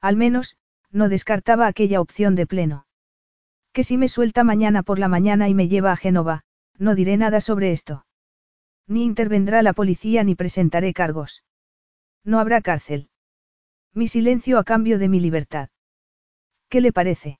Al 0.00 0.16
menos, 0.16 0.56
no 0.92 1.08
descartaba 1.08 1.66
aquella 1.66 2.00
opción 2.00 2.34
de 2.34 2.46
pleno. 2.46 2.86
Que 3.72 3.84
si 3.84 3.96
me 3.96 4.08
suelta 4.08 4.44
mañana 4.44 4.82
por 4.82 4.98
la 4.98 5.08
mañana 5.08 5.48
y 5.48 5.54
me 5.54 5.68
lleva 5.68 5.92
a 5.92 5.96
Génova, 5.96 6.42
no 6.78 6.94
diré 6.94 7.16
nada 7.16 7.40
sobre 7.40 7.72
esto. 7.72 8.06
Ni 8.86 9.04
intervendrá 9.04 9.62
la 9.62 9.72
policía 9.72 10.24
ni 10.24 10.34
presentaré 10.34 10.92
cargos. 10.92 11.44
No 12.24 12.40
habrá 12.40 12.60
cárcel. 12.60 13.08
Mi 13.94 14.08
silencio 14.08 14.58
a 14.58 14.64
cambio 14.64 14.98
de 14.98 15.08
mi 15.08 15.20
libertad. 15.20 15.68
¿Qué 16.68 16.80
le 16.80 16.92
parece? 16.92 17.38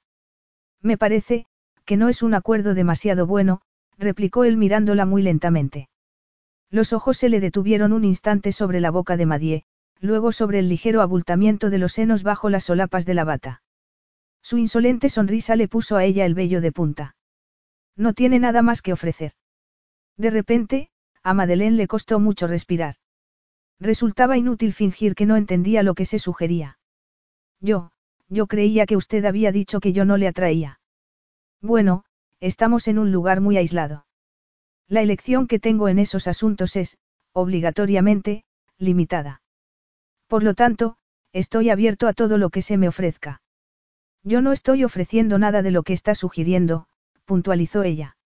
Me 0.80 0.96
parece, 0.96 1.46
que 1.84 1.96
no 1.96 2.08
es 2.08 2.22
un 2.22 2.34
acuerdo 2.34 2.74
demasiado 2.74 3.26
bueno, 3.26 3.62
replicó 3.98 4.44
él 4.44 4.56
mirándola 4.56 5.06
muy 5.06 5.22
lentamente. 5.22 5.88
Los 6.70 6.92
ojos 6.92 7.18
se 7.18 7.28
le 7.28 7.40
detuvieron 7.40 7.92
un 7.92 8.04
instante 8.04 8.52
sobre 8.52 8.80
la 8.80 8.90
boca 8.90 9.16
de 9.16 9.26
Madie, 9.26 9.64
luego 10.00 10.32
sobre 10.32 10.58
el 10.58 10.68
ligero 10.68 11.02
abultamiento 11.02 11.70
de 11.70 11.78
los 11.78 11.92
senos 11.92 12.22
bajo 12.22 12.50
las 12.50 12.64
solapas 12.64 13.06
de 13.06 13.14
la 13.14 13.24
bata. 13.24 13.62
Su 14.42 14.56
insolente 14.58 15.08
sonrisa 15.08 15.56
le 15.56 15.68
puso 15.68 15.96
a 15.96 16.04
ella 16.04 16.24
el 16.24 16.34
vello 16.34 16.60
de 16.60 16.72
punta. 16.72 17.16
No 17.96 18.14
tiene 18.14 18.38
nada 18.38 18.62
más 18.62 18.80
que 18.82 18.92
ofrecer. 18.92 19.32
De 20.16 20.30
repente, 20.30 20.90
a 21.22 21.34
Madeleine 21.34 21.76
le 21.76 21.86
costó 21.86 22.18
mucho 22.18 22.46
respirar. 22.46 22.96
Resultaba 23.78 24.38
inútil 24.38 24.72
fingir 24.72 25.14
que 25.14 25.26
no 25.26 25.36
entendía 25.36 25.82
lo 25.82 25.94
que 25.94 26.06
se 26.06 26.18
sugería. 26.18 26.78
Yo, 27.60 27.90
yo 28.28 28.46
creía 28.46 28.86
que 28.86 28.96
usted 28.96 29.24
había 29.24 29.52
dicho 29.52 29.80
que 29.80 29.92
yo 29.92 30.04
no 30.04 30.16
le 30.16 30.28
atraía. 30.28 30.80
Bueno, 31.60 32.04
estamos 32.40 32.88
en 32.88 32.98
un 32.98 33.12
lugar 33.12 33.40
muy 33.40 33.58
aislado. 33.58 34.06
La 34.88 35.02
elección 35.02 35.46
que 35.46 35.58
tengo 35.58 35.88
en 35.88 35.98
esos 35.98 36.26
asuntos 36.26 36.76
es, 36.76 36.98
obligatoriamente, 37.32 38.44
limitada. 38.78 39.42
Por 40.30 40.44
lo 40.44 40.54
tanto, 40.54 40.94
estoy 41.32 41.70
abierto 41.70 42.06
a 42.06 42.12
todo 42.12 42.38
lo 42.38 42.50
que 42.50 42.62
se 42.62 42.76
me 42.76 42.86
ofrezca. 42.86 43.42
Yo 44.22 44.40
no 44.42 44.52
estoy 44.52 44.84
ofreciendo 44.84 45.40
nada 45.40 45.60
de 45.60 45.72
lo 45.72 45.82
que 45.82 45.92
está 45.92 46.14
sugiriendo, 46.14 46.86
puntualizó 47.24 47.82
ella. 47.82 48.16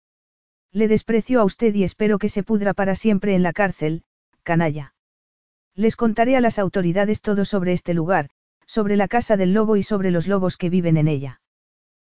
Le 0.71 0.87
desprecio 0.87 1.41
a 1.41 1.45
usted 1.45 1.75
y 1.75 1.83
espero 1.83 2.19
que 2.19 2.29
se 2.29 2.43
pudra 2.43 2.75
para 2.75 2.95
siempre 2.95 3.35
en 3.35 3.43
la 3.43 3.55
cárcel, 3.55 4.05
canalla. 4.43 4.95
Les 5.75 5.97
contaré 5.97 6.37
a 6.37 6.43
las 6.43 6.59
autoridades 6.59 7.23
todo 7.23 7.47
sobre 7.47 7.73
este 7.73 7.95
lugar, 7.95 8.29
sobre 8.67 8.97
la 8.97 9.09
casa 9.09 9.39
del 9.39 9.55
lobo 9.55 9.77
y 9.77 9.83
sobre 9.83 10.11
los 10.11 10.29
lobos 10.29 10.59
que 10.59 10.69
viven 10.69 10.99
en 10.99 11.09
ella. 11.09 11.41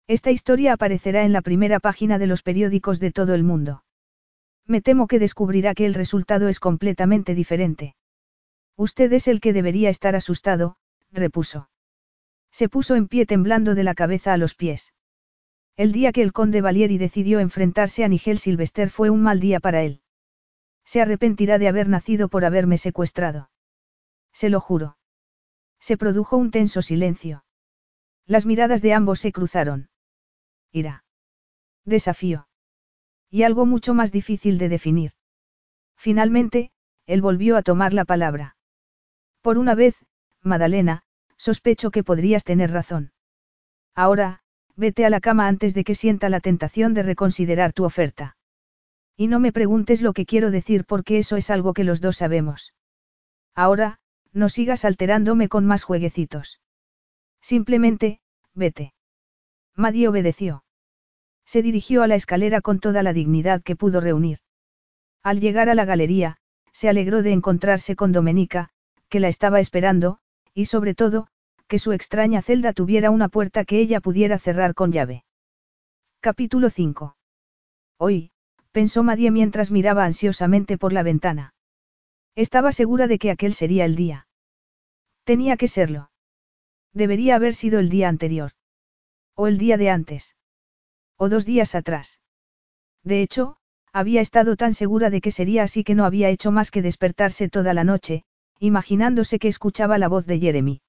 Esta 0.05 0.29
historia 0.29 0.73
aparecerá 0.73 1.23
en 1.23 1.33
la 1.33 1.41
primera 1.41 1.79
página 1.79 2.19
de 2.19 2.27
los 2.27 2.43
periódicos 2.43 2.99
de 2.99 3.11
todo 3.11 3.33
el 3.33 3.41
mundo. 3.41 3.83
Me 4.67 4.81
temo 4.81 5.07
que 5.07 5.17
descubrirá 5.17 5.73
que 5.73 5.87
el 5.87 5.95
resultado 5.95 6.47
es 6.47 6.59
completamente 6.59 7.33
diferente. 7.33 7.95
Usted 8.79 9.11
es 9.11 9.27
el 9.27 9.41
que 9.41 9.51
debería 9.51 9.89
estar 9.89 10.15
asustado, 10.15 10.77
repuso. 11.11 11.69
Se 12.49 12.69
puso 12.69 12.95
en 12.95 13.09
pie 13.09 13.25
temblando 13.25 13.75
de 13.75 13.83
la 13.83 13.93
cabeza 13.93 14.31
a 14.31 14.37
los 14.37 14.55
pies. 14.55 14.93
El 15.75 15.91
día 15.91 16.13
que 16.13 16.21
el 16.21 16.31
conde 16.31 16.61
Valieri 16.61 16.97
decidió 16.97 17.41
enfrentarse 17.41 18.05
a 18.05 18.07
Nigel 18.07 18.39
Silvester 18.39 18.89
fue 18.89 19.09
un 19.09 19.21
mal 19.21 19.41
día 19.41 19.59
para 19.59 19.83
él. 19.83 20.01
Se 20.85 21.01
arrepentirá 21.01 21.57
de 21.57 21.67
haber 21.67 21.89
nacido 21.89 22.29
por 22.29 22.45
haberme 22.45 22.77
secuestrado. 22.77 23.49
Se 24.31 24.49
lo 24.49 24.61
juro. 24.61 24.97
Se 25.81 25.97
produjo 25.97 26.37
un 26.37 26.49
tenso 26.49 26.81
silencio. 26.81 27.43
Las 28.25 28.45
miradas 28.45 28.81
de 28.81 28.93
ambos 28.93 29.19
se 29.19 29.33
cruzaron. 29.33 29.89
Ira. 30.71 31.03
Desafío. 31.83 32.47
Y 33.29 33.43
algo 33.43 33.65
mucho 33.65 33.93
más 33.93 34.13
difícil 34.13 34.57
de 34.57 34.69
definir. 34.69 35.11
Finalmente, 35.97 36.71
él 37.07 37.21
volvió 37.21 37.57
a 37.57 37.61
tomar 37.61 37.93
la 37.93 38.05
palabra. 38.05 38.55
Por 39.41 39.57
una 39.57 39.75
vez, 39.75 39.95
Madalena, 40.43 41.03
sospecho 41.37 41.91
que 41.91 42.03
podrías 42.03 42.43
tener 42.43 42.71
razón. 42.71 43.11
Ahora, 43.95 44.41
vete 44.75 45.05
a 45.05 45.09
la 45.09 45.19
cama 45.19 45.47
antes 45.47 45.73
de 45.73 45.83
que 45.83 45.95
sienta 45.95 46.29
la 46.29 46.39
tentación 46.39 46.93
de 46.93 47.03
reconsiderar 47.03 47.73
tu 47.73 47.83
oferta. 47.83 48.37
Y 49.15 49.27
no 49.27 49.39
me 49.39 49.51
preguntes 49.51 50.01
lo 50.01 50.13
que 50.13 50.25
quiero 50.25 50.51
decir 50.51 50.85
porque 50.85 51.17
eso 51.17 51.35
es 51.35 51.49
algo 51.49 51.73
que 51.73 51.83
los 51.83 51.99
dos 51.99 52.17
sabemos. 52.17 52.73
Ahora, 53.55 53.99
no 54.31 54.47
sigas 54.47 54.85
alterándome 54.85 55.49
con 55.49 55.65
más 55.65 55.83
jueguecitos. 55.83 56.61
Simplemente, 57.41 58.21
vete. 58.53 58.93
Madie 59.75 60.07
obedeció. 60.07 60.63
Se 61.45 61.61
dirigió 61.61 62.03
a 62.03 62.07
la 62.07 62.15
escalera 62.15 62.61
con 62.61 62.79
toda 62.79 63.03
la 63.03 63.11
dignidad 63.11 63.63
que 63.63 63.75
pudo 63.75 64.01
reunir. 64.01 64.39
Al 65.23 65.39
llegar 65.39 65.69
a 65.69 65.75
la 65.75 65.85
galería, 65.85 66.37
se 66.71 66.89
alegró 66.89 67.23
de 67.23 67.31
encontrarse 67.31 67.95
con 67.95 68.11
Domenica, 68.11 68.69
que 69.09 69.19
la 69.19 69.27
estaba 69.27 69.59
esperando, 69.59 70.19
y 70.53 70.65
sobre 70.65 70.93
todo, 70.93 71.27
que 71.67 71.79
su 71.79 71.91
extraña 71.91 72.41
celda 72.41 72.73
tuviera 72.73 73.11
una 73.11 73.27
puerta 73.27 73.65
que 73.65 73.79
ella 73.79 73.99
pudiera 73.99 74.39
cerrar 74.39 74.73
con 74.73 74.91
llave. 74.91 75.23
Capítulo 76.19 76.69
5. 76.69 77.15
Hoy, 77.97 78.31
pensó 78.71 79.03
Madie 79.03 79.31
mientras 79.31 79.71
miraba 79.71 80.05
ansiosamente 80.05 80.77
por 80.77 80.93
la 80.93 81.03
ventana. 81.03 81.53
Estaba 82.35 82.71
segura 82.71 83.07
de 83.07 83.19
que 83.19 83.31
aquel 83.31 83.53
sería 83.53 83.85
el 83.85 83.95
día. 83.95 84.27
Tenía 85.23 85.57
que 85.57 85.67
serlo. 85.67 86.11
Debería 86.93 87.35
haber 87.35 87.53
sido 87.53 87.79
el 87.79 87.89
día 87.89 88.09
anterior. 88.09 88.51
O 89.35 89.47
el 89.47 89.57
día 89.57 89.77
de 89.77 89.89
antes. 89.89 90.35
O 91.17 91.29
dos 91.29 91.45
días 91.45 91.75
atrás. 91.75 92.19
De 93.03 93.21
hecho, 93.21 93.57
había 93.91 94.21
estado 94.21 94.55
tan 94.55 94.73
segura 94.73 95.09
de 95.09 95.21
que 95.21 95.31
sería 95.31 95.63
así 95.63 95.83
que 95.83 95.95
no 95.95 96.05
había 96.05 96.29
hecho 96.29 96.51
más 96.51 96.71
que 96.71 96.81
despertarse 96.81 97.49
toda 97.49 97.73
la 97.73 97.83
noche, 97.83 98.23
imaginándose 98.59 99.39
que 99.39 99.47
escuchaba 99.47 99.97
la 99.97 100.07
voz 100.07 100.25
de 100.25 100.39
Jeremy. 100.39 100.81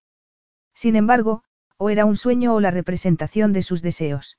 Sin 0.74 0.96
embargo, 0.96 1.42
o 1.76 1.90
era 1.90 2.04
un 2.04 2.16
sueño 2.16 2.54
o 2.54 2.60
la 2.60 2.70
representación 2.70 3.52
de 3.52 3.62
sus 3.62 3.80
deseos. 3.80 4.38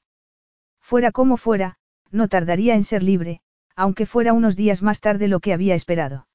Fuera 0.79 1.11
como 1.11 1.37
fuera, 1.37 1.77
no 2.11 2.27
tardaría 2.27 2.75
en 2.75 2.83
ser 2.83 3.03
libre, 3.03 3.41
aunque 3.75 4.05
fuera 4.05 4.33
unos 4.33 4.55
días 4.55 4.81
más 4.81 4.99
tarde 4.99 5.27
lo 5.27 5.39
que 5.39 5.53
había 5.53 5.75
esperado. 5.75 6.27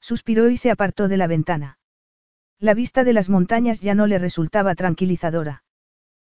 Suspiró 0.00 0.48
y 0.48 0.56
se 0.56 0.70
apartó 0.70 1.08
de 1.08 1.16
la 1.16 1.26
ventana. 1.26 1.78
La 2.58 2.74
vista 2.74 3.04
de 3.04 3.12
las 3.12 3.28
montañas 3.28 3.80
ya 3.80 3.94
no 3.94 4.06
le 4.06 4.18
resultaba 4.18 4.74
tranquilizadora. 4.74 5.64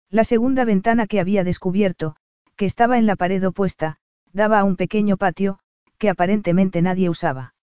La 0.09 0.23
segunda 0.23 0.65
ventana 0.65 1.07
que 1.07 1.19
había 1.19 1.43
descubierto, 1.43 2.15
que 2.55 2.65
estaba 2.65 2.97
en 2.97 3.05
la 3.05 3.15
pared 3.15 3.45
opuesta, 3.45 3.97
daba 4.31 4.59
a 4.59 4.63
un 4.63 4.75
pequeño 4.75 5.17
patio, 5.17 5.59
que 5.97 6.09
aparentemente 6.09 6.81
nadie 6.81 7.09
usaba. 7.09 7.55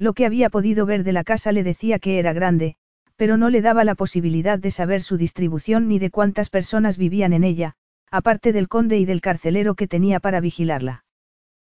Lo 0.00 0.14
que 0.14 0.24
había 0.24 0.48
podido 0.48 0.86
ver 0.86 1.04
de 1.04 1.12
la 1.12 1.24
casa 1.24 1.52
le 1.52 1.62
decía 1.62 1.98
que 1.98 2.18
era 2.18 2.32
grande, 2.32 2.76
pero 3.16 3.36
no 3.36 3.50
le 3.50 3.60
daba 3.60 3.84
la 3.84 3.94
posibilidad 3.94 4.58
de 4.58 4.70
saber 4.70 5.02
su 5.02 5.18
distribución 5.18 5.88
ni 5.88 5.98
de 5.98 6.10
cuántas 6.10 6.48
personas 6.48 6.96
vivían 6.96 7.34
en 7.34 7.44
ella, 7.44 7.74
aparte 8.10 8.54
del 8.54 8.66
conde 8.66 8.96
y 8.96 9.04
del 9.04 9.20
carcelero 9.20 9.74
que 9.74 9.86
tenía 9.86 10.18
para 10.18 10.40
vigilarla. 10.40 11.04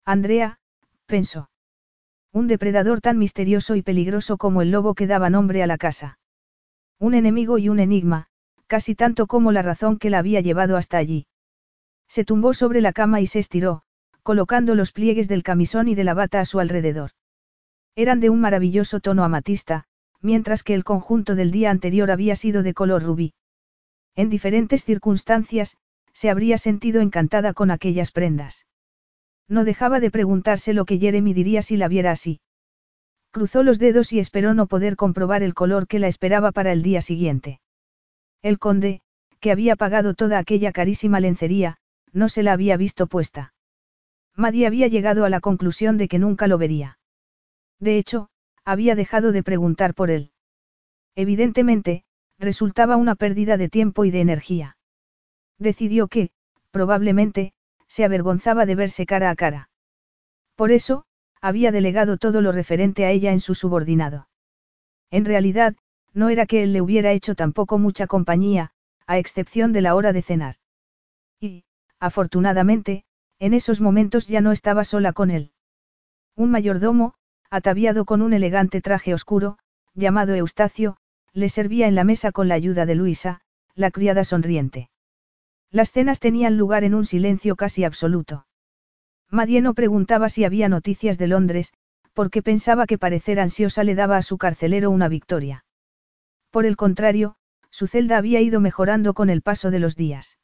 Andrea, 0.04 0.58
pensó. 1.06 1.48
Un 2.30 2.46
depredador 2.46 3.00
tan 3.00 3.16
misterioso 3.16 3.74
y 3.74 3.80
peligroso 3.80 4.36
como 4.36 4.60
el 4.60 4.70
lobo 4.70 4.94
que 4.94 5.06
daba 5.06 5.30
nombre 5.30 5.62
a 5.62 5.66
la 5.66 5.78
casa. 5.78 6.18
Un 6.98 7.14
enemigo 7.14 7.56
y 7.56 7.70
un 7.70 7.80
enigma, 7.80 8.26
casi 8.66 8.94
tanto 8.94 9.28
como 9.28 9.50
la 9.50 9.62
razón 9.62 9.98
que 9.98 10.10
la 10.10 10.18
había 10.18 10.42
llevado 10.42 10.76
hasta 10.76 10.98
allí. 10.98 11.26
Se 12.06 12.26
tumbó 12.26 12.52
sobre 12.52 12.82
la 12.82 12.92
cama 12.92 13.22
y 13.22 13.26
se 13.26 13.38
estiró, 13.38 13.80
colocando 14.22 14.74
los 14.74 14.92
pliegues 14.92 15.26
del 15.26 15.42
camisón 15.42 15.88
y 15.88 15.94
de 15.94 16.04
la 16.04 16.12
bata 16.12 16.40
a 16.40 16.44
su 16.44 16.60
alrededor. 16.60 17.12
Eran 17.96 18.20
de 18.20 18.30
un 18.30 18.40
maravilloso 18.40 19.00
tono 19.00 19.24
amatista, 19.24 19.84
mientras 20.20 20.62
que 20.62 20.74
el 20.74 20.84
conjunto 20.84 21.34
del 21.34 21.50
día 21.50 21.70
anterior 21.70 22.10
había 22.10 22.36
sido 22.36 22.62
de 22.62 22.74
color 22.74 23.02
rubí. 23.02 23.34
En 24.14 24.30
diferentes 24.30 24.84
circunstancias, 24.84 25.76
se 26.12 26.30
habría 26.30 26.58
sentido 26.58 27.00
encantada 27.00 27.52
con 27.54 27.70
aquellas 27.70 28.10
prendas. 28.10 28.66
No 29.48 29.64
dejaba 29.64 30.00
de 30.00 30.10
preguntarse 30.10 30.74
lo 30.74 30.84
que 30.84 30.98
Jeremy 30.98 31.32
diría 31.34 31.62
si 31.62 31.76
la 31.76 31.88
viera 31.88 32.12
así. 32.12 32.40
Cruzó 33.32 33.62
los 33.62 33.78
dedos 33.78 34.12
y 34.12 34.18
esperó 34.18 34.54
no 34.54 34.66
poder 34.66 34.96
comprobar 34.96 35.42
el 35.42 35.54
color 35.54 35.86
que 35.86 35.98
la 35.98 36.08
esperaba 36.08 36.52
para 36.52 36.72
el 36.72 36.82
día 36.82 37.00
siguiente. 37.00 37.60
El 38.42 38.58
conde, 38.58 39.00
que 39.40 39.50
había 39.50 39.76
pagado 39.76 40.14
toda 40.14 40.38
aquella 40.38 40.72
carísima 40.72 41.18
lencería, 41.18 41.78
no 42.12 42.28
se 42.28 42.42
la 42.42 42.52
había 42.52 42.76
visto 42.76 43.06
puesta. 43.06 43.54
Maddy 44.36 44.64
había 44.64 44.86
llegado 44.86 45.24
a 45.24 45.30
la 45.30 45.40
conclusión 45.40 45.96
de 45.96 46.08
que 46.08 46.18
nunca 46.18 46.46
lo 46.46 46.58
vería. 46.58 46.99
De 47.80 47.96
hecho, 47.98 48.28
había 48.64 48.94
dejado 48.94 49.32
de 49.32 49.42
preguntar 49.42 49.94
por 49.94 50.10
él. 50.10 50.32
Evidentemente, 51.16 52.04
resultaba 52.38 52.96
una 52.96 53.14
pérdida 53.14 53.56
de 53.56 53.68
tiempo 53.68 54.04
y 54.04 54.10
de 54.10 54.20
energía. 54.20 54.76
Decidió 55.58 56.08
que, 56.08 56.30
probablemente, 56.70 57.52
se 57.88 58.04
avergonzaba 58.04 58.66
de 58.66 58.74
verse 58.74 59.06
cara 59.06 59.30
a 59.30 59.34
cara. 59.34 59.70
Por 60.54 60.70
eso, 60.70 61.04
había 61.40 61.72
delegado 61.72 62.18
todo 62.18 62.42
lo 62.42 62.52
referente 62.52 63.04
a 63.04 63.10
ella 63.10 63.32
en 63.32 63.40
su 63.40 63.54
subordinado. 63.54 64.28
En 65.10 65.24
realidad, 65.24 65.74
no 66.12 66.28
era 66.28 66.46
que 66.46 66.62
él 66.62 66.72
le 66.72 66.82
hubiera 66.82 67.12
hecho 67.12 67.34
tampoco 67.34 67.78
mucha 67.78 68.06
compañía, 68.06 68.72
a 69.06 69.18
excepción 69.18 69.72
de 69.72 69.80
la 69.80 69.94
hora 69.94 70.12
de 70.12 70.22
cenar. 70.22 70.56
Y, 71.40 71.64
afortunadamente, 71.98 73.04
en 73.38 73.54
esos 73.54 73.80
momentos 73.80 74.28
ya 74.28 74.40
no 74.40 74.52
estaba 74.52 74.84
sola 74.84 75.12
con 75.12 75.30
él. 75.30 75.52
Un 76.36 76.50
mayordomo, 76.50 77.14
ataviado 77.50 78.04
con 78.04 78.22
un 78.22 78.32
elegante 78.32 78.80
traje 78.80 79.12
oscuro, 79.12 79.58
llamado 79.94 80.34
Eustacio, 80.34 80.96
le 81.32 81.48
servía 81.48 81.88
en 81.88 81.94
la 81.94 82.04
mesa 82.04 82.32
con 82.32 82.48
la 82.48 82.54
ayuda 82.54 82.86
de 82.86 82.94
Luisa, 82.94 83.40
la 83.74 83.90
criada 83.90 84.24
sonriente. 84.24 84.90
Las 85.70 85.92
cenas 85.92 86.20
tenían 86.20 86.56
lugar 86.56 86.84
en 86.84 86.94
un 86.94 87.04
silencio 87.04 87.56
casi 87.56 87.84
absoluto. 87.84 88.46
Madie 89.30 89.60
no 89.60 89.74
preguntaba 89.74 90.28
si 90.28 90.44
había 90.44 90.68
noticias 90.68 91.18
de 91.18 91.28
Londres, 91.28 91.72
porque 92.12 92.42
pensaba 92.42 92.86
que 92.86 92.98
parecer 92.98 93.38
ansiosa 93.38 93.84
le 93.84 93.94
daba 93.94 94.16
a 94.16 94.22
su 94.22 94.38
carcelero 94.38 94.90
una 94.90 95.08
victoria. 95.08 95.64
Por 96.50 96.66
el 96.66 96.76
contrario, 96.76 97.36
su 97.70 97.86
celda 97.86 98.18
había 98.18 98.40
ido 98.40 98.60
mejorando 98.60 99.14
con 99.14 99.30
el 99.30 99.42
paso 99.42 99.70
de 99.70 99.78
los 99.78 99.94
días. 99.94 100.38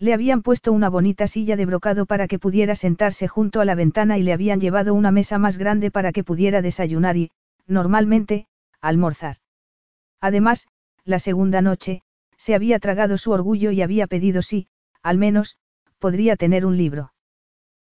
Le 0.00 0.14
habían 0.14 0.42
puesto 0.42 0.72
una 0.72 0.88
bonita 0.88 1.26
silla 1.26 1.56
de 1.56 1.66
brocado 1.66 2.06
para 2.06 2.28
que 2.28 2.38
pudiera 2.38 2.76
sentarse 2.76 3.26
junto 3.26 3.60
a 3.60 3.64
la 3.64 3.74
ventana 3.74 4.16
y 4.16 4.22
le 4.22 4.32
habían 4.32 4.60
llevado 4.60 4.94
una 4.94 5.10
mesa 5.10 5.38
más 5.38 5.58
grande 5.58 5.90
para 5.90 6.12
que 6.12 6.22
pudiera 6.22 6.62
desayunar 6.62 7.16
y, 7.16 7.30
normalmente, 7.66 8.46
almorzar. 8.80 9.38
Además, 10.20 10.68
la 11.04 11.18
segunda 11.18 11.62
noche, 11.62 12.02
se 12.36 12.54
había 12.54 12.78
tragado 12.78 13.18
su 13.18 13.32
orgullo 13.32 13.72
y 13.72 13.82
había 13.82 14.06
pedido 14.06 14.42
sí, 14.42 14.68
al 15.02 15.18
menos, 15.18 15.58
podría 15.98 16.36
tener 16.36 16.64
un 16.64 16.76
libro. 16.76 17.12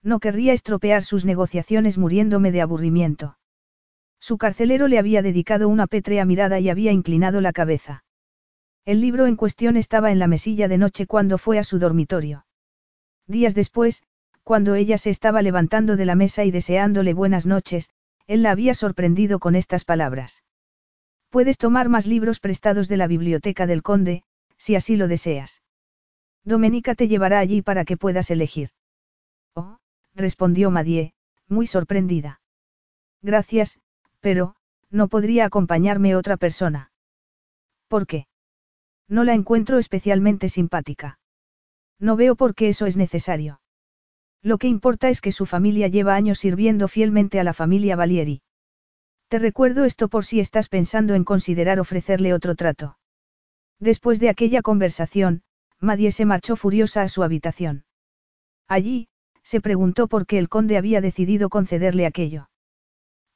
No 0.02 0.20
querría 0.20 0.52
estropear 0.52 1.02
sus 1.02 1.24
negociaciones 1.24 1.98
muriéndome 1.98 2.52
de 2.52 2.60
aburrimiento. 2.60 3.36
Su 4.20 4.38
carcelero 4.38 4.86
le 4.86 4.98
había 4.98 5.22
dedicado 5.22 5.68
una 5.68 5.88
pétrea 5.88 6.24
mirada 6.24 6.60
y 6.60 6.68
había 6.68 6.92
inclinado 6.92 7.40
la 7.40 7.52
cabeza. 7.52 8.04
El 8.86 9.00
libro 9.00 9.26
en 9.26 9.34
cuestión 9.34 9.76
estaba 9.76 10.12
en 10.12 10.20
la 10.20 10.28
mesilla 10.28 10.68
de 10.68 10.78
noche 10.78 11.08
cuando 11.08 11.38
fue 11.38 11.58
a 11.58 11.64
su 11.64 11.80
dormitorio. 11.80 12.46
Días 13.26 13.56
después, 13.56 14.04
cuando 14.44 14.76
ella 14.76 14.96
se 14.96 15.10
estaba 15.10 15.42
levantando 15.42 15.96
de 15.96 16.04
la 16.04 16.14
mesa 16.14 16.44
y 16.44 16.52
deseándole 16.52 17.12
buenas 17.12 17.46
noches, 17.46 17.90
él 18.28 18.44
la 18.44 18.52
había 18.52 18.74
sorprendido 18.74 19.40
con 19.40 19.56
estas 19.56 19.84
palabras. 19.84 20.44
Puedes 21.30 21.58
tomar 21.58 21.88
más 21.88 22.06
libros 22.06 22.38
prestados 22.38 22.86
de 22.86 22.96
la 22.96 23.08
biblioteca 23.08 23.66
del 23.66 23.82
conde, 23.82 24.22
si 24.56 24.76
así 24.76 24.94
lo 24.94 25.08
deseas. 25.08 25.64
Domenica 26.44 26.94
te 26.94 27.08
llevará 27.08 27.40
allí 27.40 27.62
para 27.62 27.84
que 27.84 27.96
puedas 27.96 28.30
elegir. 28.30 28.70
Oh, 29.56 29.78
respondió 30.14 30.70
Madie, 30.70 31.12
muy 31.48 31.66
sorprendida. 31.66 32.40
Gracias, 33.20 33.80
pero, 34.20 34.54
no 34.90 35.08
podría 35.08 35.44
acompañarme 35.44 36.14
otra 36.14 36.36
persona. 36.36 36.92
¿Por 37.88 38.06
qué? 38.06 38.28
No 39.08 39.24
la 39.24 39.34
encuentro 39.34 39.78
especialmente 39.78 40.48
simpática. 40.48 41.18
No 41.98 42.16
veo 42.16 42.36
por 42.36 42.54
qué 42.54 42.68
eso 42.68 42.86
es 42.86 42.96
necesario. 42.96 43.60
Lo 44.42 44.58
que 44.58 44.68
importa 44.68 45.08
es 45.08 45.20
que 45.20 45.32
su 45.32 45.46
familia 45.46 45.88
lleva 45.88 46.14
años 46.14 46.38
sirviendo 46.38 46.88
fielmente 46.88 47.40
a 47.40 47.44
la 47.44 47.52
familia 47.52 47.96
Valieri. 47.96 48.42
Te 49.28 49.38
recuerdo 49.38 49.84
esto 49.84 50.08
por 50.08 50.24
si 50.24 50.40
estás 50.40 50.68
pensando 50.68 51.14
en 51.14 51.24
considerar 51.24 51.80
ofrecerle 51.80 52.32
otro 52.32 52.54
trato. 52.54 52.98
Después 53.80 54.20
de 54.20 54.28
aquella 54.28 54.62
conversación, 54.62 55.42
Madie 55.80 56.12
se 56.12 56.24
marchó 56.24 56.56
furiosa 56.56 57.02
a 57.02 57.08
su 57.08 57.22
habitación. 57.22 57.84
Allí, 58.68 59.08
se 59.42 59.60
preguntó 59.60 60.08
por 60.08 60.26
qué 60.26 60.38
el 60.38 60.48
conde 60.48 60.76
había 60.76 61.00
decidido 61.00 61.48
concederle 61.48 62.06
aquello. 62.06 62.48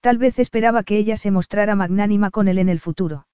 Tal 0.00 0.18
vez 0.18 0.38
esperaba 0.38 0.82
que 0.82 0.96
ella 0.96 1.16
se 1.16 1.30
mostrara 1.30 1.74
magnánima 1.74 2.30
con 2.30 2.48
él 2.48 2.58
en 2.58 2.68
el 2.68 2.80
futuro. 2.80 3.26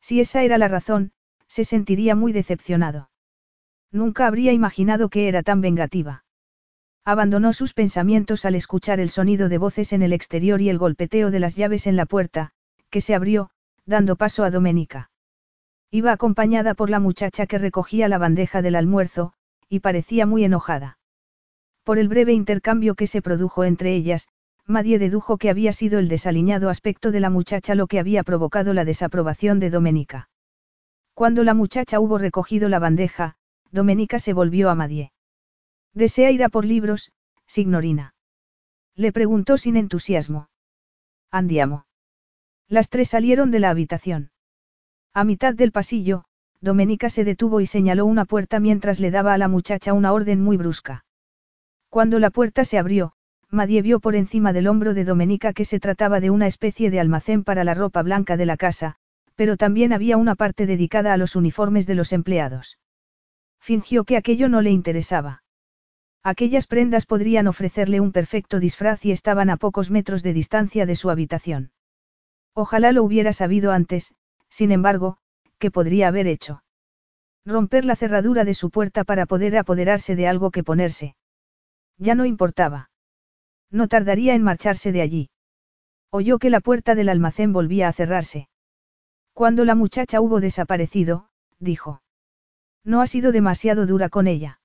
Si 0.00 0.20
esa 0.20 0.42
era 0.42 0.58
la 0.58 0.68
razón, 0.68 1.12
se 1.52 1.64
sentiría 1.64 2.14
muy 2.14 2.32
decepcionado. 2.32 3.10
Nunca 3.90 4.26
habría 4.26 4.54
imaginado 4.54 5.10
que 5.10 5.28
era 5.28 5.42
tan 5.42 5.60
vengativa. 5.60 6.24
Abandonó 7.04 7.52
sus 7.52 7.74
pensamientos 7.74 8.46
al 8.46 8.54
escuchar 8.54 9.00
el 9.00 9.10
sonido 9.10 9.50
de 9.50 9.58
voces 9.58 9.92
en 9.92 10.00
el 10.00 10.14
exterior 10.14 10.62
y 10.62 10.70
el 10.70 10.78
golpeteo 10.78 11.30
de 11.30 11.40
las 11.40 11.54
llaves 11.54 11.86
en 11.86 11.96
la 11.96 12.06
puerta, 12.06 12.52
que 12.88 13.02
se 13.02 13.14
abrió, 13.14 13.50
dando 13.84 14.16
paso 14.16 14.44
a 14.44 14.50
Domenica. 14.50 15.10
Iba 15.90 16.12
acompañada 16.12 16.72
por 16.72 16.88
la 16.88 17.00
muchacha 17.00 17.46
que 17.46 17.58
recogía 17.58 18.08
la 18.08 18.16
bandeja 18.16 18.62
del 18.62 18.74
almuerzo, 18.74 19.34
y 19.68 19.80
parecía 19.80 20.24
muy 20.24 20.44
enojada. 20.44 20.96
Por 21.84 21.98
el 21.98 22.08
breve 22.08 22.32
intercambio 22.32 22.94
que 22.94 23.06
se 23.06 23.20
produjo 23.20 23.64
entre 23.64 23.94
ellas, 23.94 24.26
Madie 24.66 24.98
dedujo 24.98 25.36
que 25.36 25.50
había 25.50 25.74
sido 25.74 25.98
el 25.98 26.08
desaliñado 26.08 26.70
aspecto 26.70 27.10
de 27.10 27.20
la 27.20 27.28
muchacha 27.28 27.74
lo 27.74 27.88
que 27.88 27.98
había 27.98 28.22
provocado 28.22 28.72
la 28.72 28.86
desaprobación 28.86 29.60
de 29.60 29.68
Domenica. 29.68 30.30
Cuando 31.14 31.44
la 31.44 31.54
muchacha 31.54 32.00
hubo 32.00 32.18
recogido 32.18 32.68
la 32.68 32.78
bandeja, 32.78 33.36
Domenica 33.70 34.18
se 34.18 34.32
volvió 34.32 34.70
a 34.70 34.74
Madie. 34.74 35.12
¿Desea 35.94 36.30
ir 36.30 36.42
a 36.42 36.48
por 36.48 36.64
libros, 36.64 37.12
signorina? 37.46 38.14
Le 38.94 39.12
preguntó 39.12 39.58
sin 39.58 39.76
entusiasmo. 39.76 40.48
Andiamo. 41.30 41.86
Las 42.68 42.88
tres 42.88 43.10
salieron 43.10 43.50
de 43.50 43.60
la 43.60 43.70
habitación. 43.70 44.30
A 45.14 45.24
mitad 45.24 45.54
del 45.54 45.72
pasillo, 45.72 46.24
Domenica 46.60 47.10
se 47.10 47.24
detuvo 47.24 47.60
y 47.60 47.66
señaló 47.66 48.06
una 48.06 48.24
puerta 48.24 48.60
mientras 48.60 49.00
le 49.00 49.10
daba 49.10 49.34
a 49.34 49.38
la 49.38 49.48
muchacha 49.48 49.92
una 49.92 50.12
orden 50.12 50.42
muy 50.42 50.56
brusca. 50.56 51.04
Cuando 51.90 52.18
la 52.18 52.30
puerta 52.30 52.64
se 52.64 52.78
abrió, 52.78 53.12
Madie 53.50 53.82
vio 53.82 54.00
por 54.00 54.14
encima 54.14 54.54
del 54.54 54.68
hombro 54.68 54.94
de 54.94 55.04
Domenica 55.04 55.52
que 55.52 55.66
se 55.66 55.78
trataba 55.78 56.20
de 56.20 56.30
una 56.30 56.46
especie 56.46 56.90
de 56.90 57.00
almacén 57.00 57.44
para 57.44 57.64
la 57.64 57.74
ropa 57.74 58.02
blanca 58.02 58.38
de 58.38 58.46
la 58.46 58.56
casa, 58.56 58.96
pero 59.34 59.56
también 59.56 59.92
había 59.92 60.16
una 60.16 60.34
parte 60.34 60.66
dedicada 60.66 61.12
a 61.12 61.16
los 61.16 61.36
uniformes 61.36 61.86
de 61.86 61.94
los 61.94 62.12
empleados. 62.12 62.78
Fingió 63.60 64.04
que 64.04 64.16
aquello 64.16 64.48
no 64.48 64.60
le 64.60 64.70
interesaba. 64.70 65.42
Aquellas 66.24 66.66
prendas 66.66 67.06
podrían 67.06 67.48
ofrecerle 67.48 68.00
un 68.00 68.12
perfecto 68.12 68.60
disfraz 68.60 69.04
y 69.04 69.12
estaban 69.12 69.50
a 69.50 69.56
pocos 69.56 69.90
metros 69.90 70.22
de 70.22 70.32
distancia 70.32 70.86
de 70.86 70.96
su 70.96 71.10
habitación. 71.10 71.72
Ojalá 72.54 72.92
lo 72.92 73.02
hubiera 73.02 73.32
sabido 73.32 73.72
antes, 73.72 74.14
sin 74.48 74.70
embargo, 74.70 75.16
¿qué 75.58 75.70
podría 75.70 76.08
haber 76.08 76.26
hecho? 76.26 76.62
Romper 77.44 77.84
la 77.84 77.96
cerradura 77.96 78.44
de 78.44 78.54
su 78.54 78.70
puerta 78.70 79.02
para 79.02 79.26
poder 79.26 79.56
apoderarse 79.56 80.14
de 80.14 80.28
algo 80.28 80.50
que 80.50 80.62
ponerse. 80.62 81.16
Ya 81.98 82.14
no 82.14 82.24
importaba. 82.24 82.90
No 83.70 83.88
tardaría 83.88 84.34
en 84.34 84.42
marcharse 84.42 84.92
de 84.92 85.00
allí. 85.02 85.30
Oyó 86.10 86.38
que 86.38 86.50
la 86.50 86.60
puerta 86.60 86.94
del 86.94 87.08
almacén 87.08 87.52
volvía 87.52 87.88
a 87.88 87.92
cerrarse. 87.92 88.48
Cuando 89.32 89.64
la 89.64 89.74
muchacha 89.74 90.20
hubo 90.20 90.40
desaparecido, 90.40 91.28
dijo. 91.58 92.02
No 92.84 93.00
ha 93.00 93.06
sido 93.06 93.32
demasiado 93.32 93.86
dura 93.86 94.08
con 94.08 94.26
ella. 94.26 94.60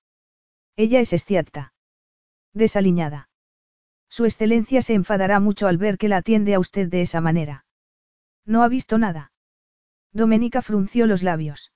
Ella 0.75 0.99
es 0.99 1.13
estiata. 1.13 1.73
Desaliñada. 2.53 3.29
Su 4.09 4.25
excelencia 4.25 4.81
se 4.81 4.93
enfadará 4.93 5.39
mucho 5.39 5.67
al 5.67 5.77
ver 5.77 5.97
que 5.97 6.07
la 6.07 6.17
atiende 6.17 6.53
a 6.53 6.59
usted 6.59 6.89
de 6.89 7.01
esa 7.01 7.21
manera. 7.21 7.65
No 8.45 8.63
ha 8.63 8.67
visto 8.67 8.97
nada. 8.97 9.31
Domenica 10.13 10.61
frunció 10.61 11.05
los 11.05 11.23
labios. 11.23 11.71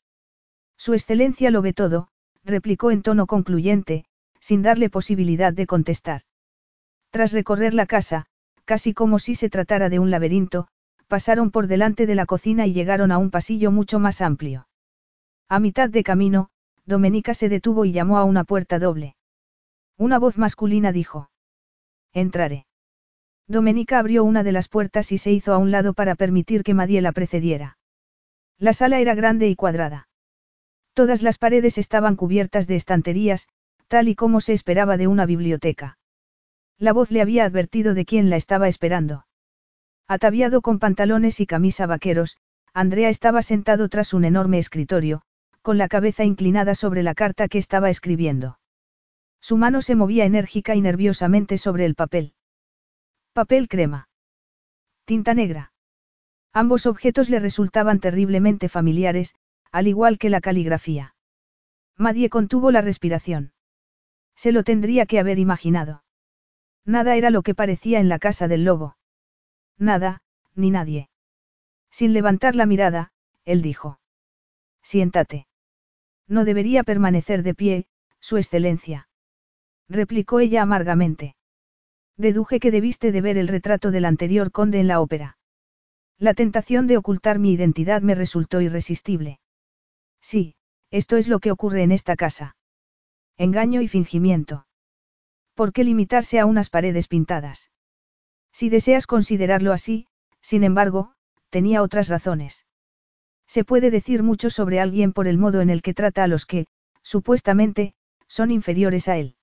Su 0.78 0.94
excelencia 0.94 1.52
lo 1.52 1.62
ve 1.62 1.74
todo, 1.74 2.08
replicó 2.44 2.92
en 2.92 3.04
tono 3.04 3.28
concluyente, 3.28 4.06
sin 4.40 4.62
darle 4.62 4.90
posibilidad 4.90 5.54
de 5.54 5.68
contestar. 5.68 6.24
Tras 7.12 7.34
recorrer 7.34 7.74
la 7.74 7.86
casa, 7.86 8.26
casi 8.66 8.94
como 8.94 9.20
si 9.20 9.36
se 9.36 9.50
tratara 9.50 9.90
de 9.90 10.00
un 10.00 10.10
laberinto, 10.10 10.68
pasaron 11.12 11.52
por 11.52 11.68
delante 11.68 12.06
de 12.06 12.16
la 12.16 12.26
cocina 12.26 12.68
y 12.68 12.72
llegaron 12.72 13.12
a 13.12 13.18
un 13.18 13.32
pasillo 13.32 13.70
mucho 13.70 14.00
más 14.00 14.22
amplio. 14.22 14.70
A 15.50 15.60
mitad 15.60 15.90
de 15.90 16.04
camino, 16.04 16.52
Domenica 16.86 17.34
se 17.34 17.50
detuvo 17.50 17.84
y 17.84 17.92
llamó 17.92 18.18
a 18.18 18.24
una 18.24 18.46
puerta 18.46 18.80
doble. 18.80 19.18
Una 19.98 20.20
voz 20.20 20.38
masculina 20.38 20.94
dijo. 20.94 21.30
Entraré. 22.14 22.66
Domenica 23.46 24.00
abrió 24.00 24.24
una 24.24 24.44
de 24.44 24.54
las 24.54 24.70
puertas 24.70 25.12
y 25.12 25.18
se 25.18 25.34
hizo 25.34 25.54
a 25.54 25.58
un 25.58 25.70
lado 25.70 25.94
para 25.94 26.16
permitir 26.16 26.64
que 26.64 26.74
Madie 26.74 27.02
la 27.02 27.12
precediera. 27.12 27.78
La 28.58 28.72
sala 28.72 29.02
era 29.02 29.14
grande 29.14 29.50
y 29.50 29.58
cuadrada. 29.58 30.08
Todas 30.94 31.24
las 31.24 31.38
paredes 31.38 31.78
estaban 31.78 32.16
cubiertas 32.16 32.68
de 32.68 32.78
estanterías, 32.78 33.50
tal 33.90 34.08
y 34.08 34.16
como 34.16 34.40
se 34.40 34.54
esperaba 34.54 34.96
de 34.96 35.08
una 35.08 35.26
biblioteca. 35.26 35.98
La 36.78 36.94
voz 36.94 37.12
le 37.12 37.22
había 37.22 37.44
advertido 37.44 37.96
de 37.96 38.06
quién 38.06 38.30
la 38.30 38.38
estaba 38.38 38.70
esperando. 38.70 39.26
Ataviado 40.14 40.60
con 40.60 40.78
pantalones 40.78 41.40
y 41.40 41.46
camisa 41.46 41.86
vaqueros, 41.86 42.36
Andrea 42.74 43.08
estaba 43.08 43.42
sentado 43.42 43.88
tras 43.88 44.14
un 44.14 44.26
enorme 44.26 44.58
escritorio, 44.58 45.22
con 45.62 45.78
la 45.78 45.88
cabeza 45.88 46.26
inclinada 46.26 46.76
sobre 46.76 47.02
la 47.02 47.16
carta 47.16 47.48
que 47.48 47.58
estaba 47.58 47.90
escribiendo. 47.90 48.60
Su 49.40 49.56
mano 49.56 49.82
se 49.82 49.96
movía 49.96 50.26
enérgica 50.26 50.76
y 50.76 50.82
nerviosamente 50.82 51.58
sobre 51.58 51.86
el 51.86 51.96
papel. 51.96 52.34
Papel 53.32 53.70
crema. 53.70 54.10
Tinta 55.06 55.34
negra. 55.34 55.72
Ambos 56.52 56.88
objetos 56.88 57.30
le 57.30 57.40
resultaban 57.40 58.02
terriblemente 58.02 58.68
familiares, 58.68 59.34
al 59.72 59.88
igual 59.88 60.18
que 60.18 60.30
la 60.30 60.42
caligrafía. 60.42 61.16
Madie 61.96 62.30
contuvo 62.30 62.72
la 62.72 62.82
respiración. 62.82 63.54
Se 64.36 64.52
lo 64.52 64.66
tendría 64.66 65.06
que 65.06 65.20
haber 65.20 65.40
imaginado. 65.40 66.04
Nada 66.84 67.16
era 67.16 67.30
lo 67.30 67.44
que 67.44 67.56
parecía 67.56 68.02
en 68.02 68.10
la 68.10 68.20
casa 68.20 68.50
del 68.50 68.66
lobo. 68.66 68.98
Nada, 69.82 70.22
ni 70.54 70.70
nadie. 70.70 71.10
Sin 71.90 72.14
levantar 72.14 72.56
la 72.56 72.68
mirada, 72.68 73.12
él 73.46 73.64
dijo. 73.64 74.00
Siéntate. 74.84 75.48
No 76.28 76.46
debería 76.46 76.84
permanecer 76.84 77.42
de 77.42 77.56
pie, 77.56 77.88
Su 78.20 78.38
Excelencia. 78.38 79.10
Replicó 79.90 80.40
ella 80.40 80.62
amargamente. 80.62 81.36
Deduje 82.16 82.60
que 82.60 82.70
debiste 82.70 83.12
de 83.12 83.22
ver 83.22 83.40
el 83.40 83.48
retrato 83.48 83.90
del 83.90 84.06
anterior 84.06 84.52
conde 84.52 84.80
en 84.80 84.88
la 84.88 85.02
ópera. 85.02 85.40
La 86.20 86.36
tentación 86.36 86.86
de 86.86 86.98
ocultar 86.98 87.40
mi 87.40 87.52
identidad 87.52 88.04
me 88.04 88.14
resultó 88.14 88.62
irresistible. 88.62 89.40
Sí, 90.22 90.56
esto 90.92 91.18
es 91.18 91.28
lo 91.28 91.40
que 91.40 91.50
ocurre 91.50 91.82
en 91.82 91.92
esta 91.92 92.16
casa. 92.16 92.56
Engaño 93.36 93.82
y 93.82 93.88
fingimiento. 93.88 94.68
¿Por 95.56 95.74
qué 95.74 95.84
limitarse 95.84 96.40
a 96.40 96.46
unas 96.46 96.70
paredes 96.70 97.08
pintadas? 97.08 97.71
Si 98.52 98.70
deseas 98.70 99.08
considerarlo 99.08 99.74
así, 99.74 100.08
sin 100.42 100.64
embargo, 100.64 101.14
tenía 101.50 101.82
otras 101.82 102.10
razones. 102.10 102.66
Se 103.48 103.64
puede 103.64 103.92
decir 103.92 104.24
mucho 104.24 104.50
sobre 104.50 104.80
alguien 104.80 105.14
por 105.14 105.28
el 105.28 105.38
modo 105.38 105.62
en 105.62 105.70
el 105.70 105.82
que 105.82 105.94
trata 105.94 106.24
a 106.24 106.28
los 106.28 106.46
que, 106.46 106.68
supuestamente, 107.02 107.94
son 108.28 108.52
inferiores 108.52 109.08
a 109.08 109.18
él. 109.18 109.36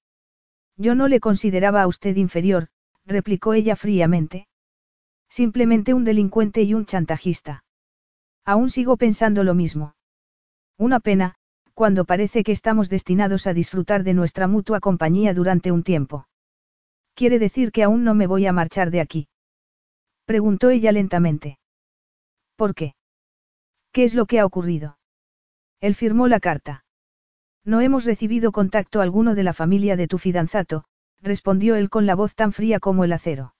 Yo 0.76 0.94
no 0.94 1.08
le 1.08 1.20
consideraba 1.20 1.82
a 1.82 1.86
usted 1.86 2.16
inferior, 2.16 2.68
replicó 3.04 3.52
ella 3.52 3.76
fríamente. 3.76 4.48
Simplemente 5.28 5.92
un 5.92 6.04
delincuente 6.04 6.62
y 6.62 6.72
un 6.74 6.86
chantajista. 6.86 7.64
Aún 8.44 8.70
sigo 8.70 8.96
pensando 8.96 9.44
lo 9.44 9.54
mismo. 9.54 9.94
Una 10.78 11.00
pena, 11.00 11.34
cuando 11.74 12.04
parece 12.04 12.42
que 12.44 12.52
estamos 12.52 12.88
destinados 12.88 13.46
a 13.46 13.52
disfrutar 13.52 14.04
de 14.04 14.14
nuestra 14.14 14.46
mutua 14.46 14.80
compañía 14.80 15.34
durante 15.34 15.70
un 15.70 15.82
tiempo. 15.82 16.26
¿Quiere 17.18 17.40
decir 17.40 17.72
que 17.72 17.82
aún 17.82 18.04
no 18.04 18.14
me 18.14 18.28
voy 18.28 18.46
a 18.46 18.52
marchar 18.52 18.92
de 18.92 19.00
aquí? 19.00 19.26
Preguntó 20.24 20.70
ella 20.70 20.92
lentamente. 20.92 21.58
¿Por 22.54 22.76
qué? 22.76 22.94
¿Qué 23.90 24.04
es 24.04 24.14
lo 24.14 24.26
que 24.26 24.38
ha 24.38 24.46
ocurrido? 24.46 24.98
Él 25.80 25.96
firmó 25.96 26.28
la 26.28 26.38
carta. 26.38 26.84
No 27.64 27.80
hemos 27.80 28.04
recibido 28.04 28.52
contacto 28.52 29.00
alguno 29.00 29.34
de 29.34 29.42
la 29.42 29.52
familia 29.52 29.96
de 29.96 30.06
tu 30.06 30.18
fidanzato, 30.18 30.84
respondió 31.20 31.74
él 31.74 31.90
con 31.90 32.06
la 32.06 32.14
voz 32.14 32.36
tan 32.36 32.52
fría 32.52 32.78
como 32.78 33.02
el 33.02 33.12
acero. 33.12 33.52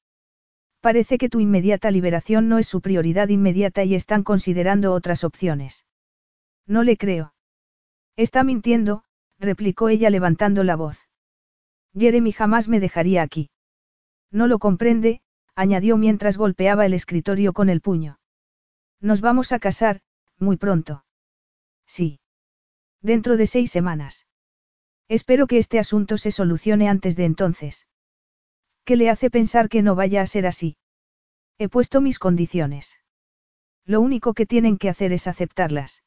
Parece 0.79 1.19
que 1.19 1.29
tu 1.29 1.41
inmediata 1.41 1.91
liberación 1.91 2.49
no 2.49 2.59
es 2.59 2.69
su 2.69 2.81
prioridad 2.81 3.29
inmediata 3.29 3.83
y 3.83 3.97
están 3.97 4.23
considerando 4.23 4.93
otras 4.93 5.25
opciones. 5.25 5.85
No 6.65 6.85
le 6.85 6.97
creo. 6.97 7.35
Está 8.15 8.45
mintiendo, 8.45 9.03
replicó 9.41 9.89
ella 9.89 10.11
levantando 10.11 10.63
la 10.63 10.77
voz. 10.77 11.08
Jeremy 11.97 12.33
jamás 12.33 12.69
me 12.69 12.81
dejaría 12.81 13.23
aquí. 13.23 13.51
No 14.31 14.47
lo 14.47 14.59
comprende, 14.59 15.21
añadió 15.55 15.97
mientras 15.97 16.37
golpeaba 16.37 16.87
el 16.87 16.95
escritorio 16.95 17.53
con 17.53 17.69
el 17.69 17.81
puño. 17.81 18.19
Nos 19.01 19.21
vamos 19.21 19.53
a 19.53 19.59
casar, 19.59 20.01
muy 20.39 20.57
pronto. 20.57 21.05
Sí. 21.87 22.21
Dentro 23.01 23.37
de 23.37 23.47
seis 23.47 23.71
semanas. 23.71 24.27
Espero 25.09 25.47
que 25.47 25.59
este 25.59 25.79
asunto 25.79 26.19
se 26.19 26.33
solucione 26.33 26.89
antes 26.89 27.17
de 27.17 27.25
entonces. 27.25 27.87
¿Qué 28.85 28.97
le 28.97 29.11
hace 29.11 29.31
pensar 29.31 29.69
que 29.69 29.83
no 29.83 29.95
vaya 29.95 30.23
a 30.23 30.27
ser 30.27 30.47
así? 30.47 30.77
He 31.59 31.69
puesto 31.69 32.01
mis 32.01 32.19
condiciones. 32.19 33.01
Lo 33.85 34.01
único 34.01 34.35
que 34.35 34.47
tienen 34.47 34.77
que 34.77 34.89
hacer 34.89 35.13
es 35.13 35.27
aceptarlas. 35.27 36.03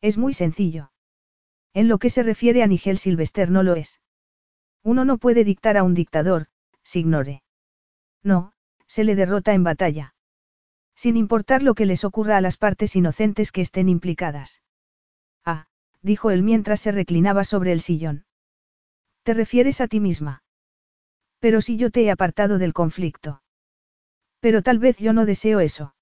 Es 0.00 0.16
muy 0.16 0.32
sencillo. 0.32 0.90
En 1.74 1.88
lo 1.88 1.98
que 1.98 2.10
se 2.10 2.22
refiere 2.22 2.62
a 2.62 2.66
Nigel 2.66 2.98
Silvester 2.98 3.50
no 3.50 3.62
lo 3.62 3.74
es. 3.74 4.00
Uno 4.84 5.06
no 5.06 5.16
puede 5.18 5.44
dictar 5.44 5.78
a 5.78 5.82
un 5.82 5.94
dictador, 5.94 6.46
si 6.82 7.00
ignore. 7.00 7.42
No, 8.22 8.52
se 8.86 9.02
le 9.02 9.16
derrota 9.16 9.54
en 9.54 9.64
batalla. 9.64 10.14
Sin 10.94 11.16
importar 11.16 11.62
lo 11.62 11.74
que 11.74 11.86
les 11.86 12.04
ocurra 12.04 12.36
a 12.36 12.40
las 12.42 12.58
partes 12.58 12.94
inocentes 12.94 13.50
que 13.50 13.62
estén 13.62 13.88
implicadas. 13.88 14.62
Ah, 15.44 15.66
dijo 16.02 16.30
él 16.30 16.42
mientras 16.42 16.80
se 16.80 16.92
reclinaba 16.92 17.44
sobre 17.44 17.72
el 17.72 17.80
sillón. 17.80 18.26
¿Te 19.22 19.32
refieres 19.32 19.80
a 19.80 19.88
ti 19.88 20.00
misma? 20.00 20.42
Pero 21.40 21.62
si 21.62 21.76
yo 21.78 21.90
te 21.90 22.04
he 22.04 22.10
apartado 22.10 22.58
del 22.58 22.74
conflicto. 22.74 23.42
Pero 24.40 24.62
tal 24.62 24.78
vez 24.78 24.98
yo 24.98 25.14
no 25.14 25.24
deseo 25.24 25.60
eso. 25.60 25.94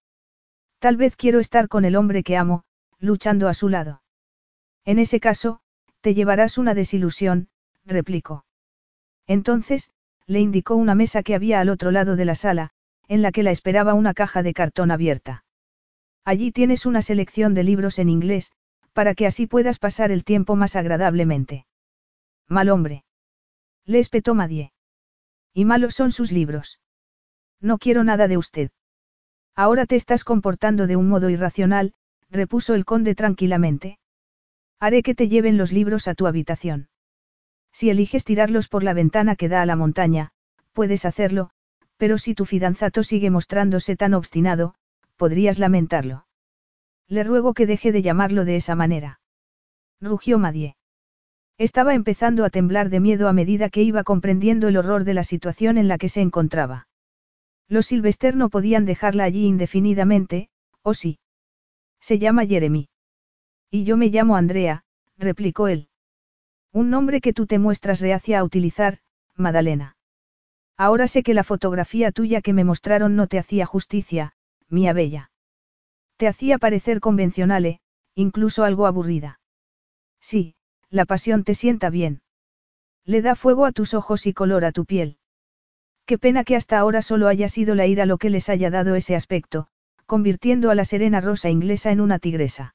Tal 0.81 0.97
vez 0.97 1.15
quiero 1.15 1.39
estar 1.39 1.69
con 1.69 1.85
el 1.85 1.95
hombre 1.95 2.25
que 2.25 2.37
amo, 2.37 2.65
luchando 2.99 3.49
a 3.49 3.55
su 3.55 3.69
lado. 3.69 4.03
En 4.85 4.99
ese 4.99 5.21
caso, 5.21 5.61
te 6.01 6.15
llevarás 6.15 6.59
una 6.59 6.75
desilusión, 6.75 7.49
replicó. 7.85 8.45
Entonces, 9.27 9.91
le 10.27 10.41
indicó 10.41 10.77
una 10.77 10.95
mesa 10.95 11.23
que 11.23 11.35
había 11.35 11.61
al 11.61 11.69
otro 11.69 11.91
lado 11.91 12.17
de 12.17 12.25
la 12.25 12.35
sala, 12.35 12.71
en 13.09 13.23
la 13.23 13.33
que 13.33 13.43
la 13.43 13.51
esperaba 13.51 13.95
una 13.95 14.15
caja 14.15 14.43
de 14.43 14.55
cartón 14.55 14.91
abierta. 14.91 15.45
Allí 16.25 16.53
tienes 16.53 16.87
una 16.87 17.03
selección 17.03 17.55
de 17.55 17.65
libros 17.65 17.99
en 17.99 18.09
inglés, 18.09 18.53
para 18.93 19.15
que 19.15 19.27
así 19.27 19.47
puedas 19.47 19.79
pasar 19.79 20.11
el 20.11 20.25
tiempo 20.25 20.57
más 20.57 20.77
agradablemente. 20.77 21.67
Mal 22.49 22.69
hombre. 22.69 23.05
Le 23.85 23.99
espetó 23.99 24.35
Madie. 24.35 24.73
Y 25.53 25.65
malos 25.65 25.95
son 25.95 26.13
sus 26.13 26.33
libros. 26.33 26.81
No 27.61 27.79
quiero 27.79 28.05
nada 28.05 28.29
de 28.29 28.37
usted. 28.37 28.71
Ahora 29.55 29.87
te 29.87 29.97
estás 29.97 30.25
comportando 30.25 30.87
de 30.87 30.97
un 30.97 31.09
modo 31.09 31.29
irracional, 31.31 31.95
repuso 32.31 32.75
el 32.75 32.85
conde 32.85 33.15
tranquilamente. 33.15 33.99
Haré 34.81 35.03
que 35.03 35.15
te 35.15 35.29
lleven 35.29 35.59
los 35.59 35.73
libros 35.73 36.09
a 36.09 36.15
tu 36.15 36.27
habitación. 36.27 36.89
Si 37.73 37.91
eliges 37.91 38.25
tirarlos 38.25 38.69
por 38.69 38.83
la 38.83 38.95
ventana 38.95 39.37
que 39.37 39.49
da 39.49 39.63
a 39.63 39.67
la 39.67 39.77
montaña, 39.77 40.31
puedes 40.73 41.05
hacerlo, 41.05 41.51
pero 41.97 42.19
si 42.19 42.35
tu 42.35 42.45
fidanzato 42.45 43.03
sigue 43.03 43.31
mostrándose 43.31 43.97
tan 43.97 44.15
obstinado, 44.15 44.75
podrías 45.17 45.59
lamentarlo. 45.59 46.27
Le 47.09 47.25
ruego 47.25 47.55
que 47.55 47.67
deje 47.67 47.93
de 47.93 48.03
llamarlo 48.03 48.45
de 48.45 48.57
esa 48.57 48.75
manera. 48.75 49.21
Rugió 50.01 50.39
Madie. 50.39 50.77
Estaba 51.59 51.95
empezando 51.95 52.45
a 52.45 52.51
temblar 52.51 52.91
de 52.91 53.01
miedo 53.01 53.29
a 53.29 53.33
medida 53.33 53.69
que 53.69 53.83
iba 53.83 54.03
comprendiendo 54.03 54.69
el 54.69 54.77
horror 54.77 55.05
de 55.05 55.15
la 55.15 55.23
situación 55.23 55.79
en 55.79 55.87
la 55.87 55.99
que 55.99 56.09
se 56.09 56.21
encontraba. 56.21 56.89
Los 57.69 57.87
Silvester 57.87 58.35
no 58.37 58.51
podían 58.51 58.85
dejarla 58.85 59.25
allí 59.25 59.47
indefinidamente, 59.47 60.49
¿o 60.83 60.95
sí? 60.95 61.19
Se 62.01 62.19
llama 62.19 62.47
Jeremy. 62.47 62.89
Y 63.71 63.85
yo 63.85 63.97
me 63.97 64.09
llamo 64.09 64.37
Andrea, 64.37 64.85
replicó 65.17 65.69
él. 65.69 65.89
Un 66.73 66.91
nombre 66.91 67.21
que 67.21 67.33
tú 67.33 67.47
te 67.47 67.59
muestras 67.59 68.01
reacia 68.01 68.39
a 68.39 68.45
utilizar, 68.45 68.99
Madalena. 69.37 69.97
Ahora 70.77 71.07
sé 71.07 71.23
que 71.23 71.35
la 71.35 71.45
fotografía 71.45 72.13
tuya 72.13 72.41
que 72.41 72.53
me 72.53 72.65
mostraron 72.65 73.15
no 73.15 73.27
te 73.27 73.39
hacía 73.39 73.67
justicia, 73.67 74.33
mía 74.69 74.93
bella. 74.93 75.31
Te 76.17 76.29
hacía 76.29 76.59
parecer 76.59 77.01
convencional, 77.01 77.79
incluso 78.15 78.65
algo 78.65 78.87
aburrida. 78.87 79.41
Sí, 80.21 80.55
la 80.89 81.05
pasión 81.05 81.45
te 81.45 81.55
sienta 81.55 81.91
bien. 81.91 82.23
Le 83.05 83.21
da 83.21 83.35
fuego 83.35 83.67
a 83.67 83.73
tus 83.73 83.93
ojos 83.95 84.27
y 84.27 84.33
color 84.33 84.65
a 84.65 84.73
tu 84.73 84.85
piel. 84.85 85.19
Qué 86.07 86.19
pena 86.19 86.45
que 86.45 86.57
hasta 86.57 86.79
ahora 86.79 87.03
solo 87.03 87.29
haya 87.29 87.49
sido 87.49 87.75
la 87.75 87.87
ira 87.87 88.07
lo 88.07 88.19
que 88.19 88.31
les 88.31 88.49
haya 88.49 88.71
dado 88.71 88.95
ese 88.95 89.15
aspecto, 89.15 89.69
convirtiendo 90.07 90.71
a 90.71 90.75
la 90.75 90.85
serena 90.85 91.21
rosa 91.21 91.51
inglesa 91.51 91.91
en 91.91 92.01
una 92.01 92.19
tigresa. 92.19 92.75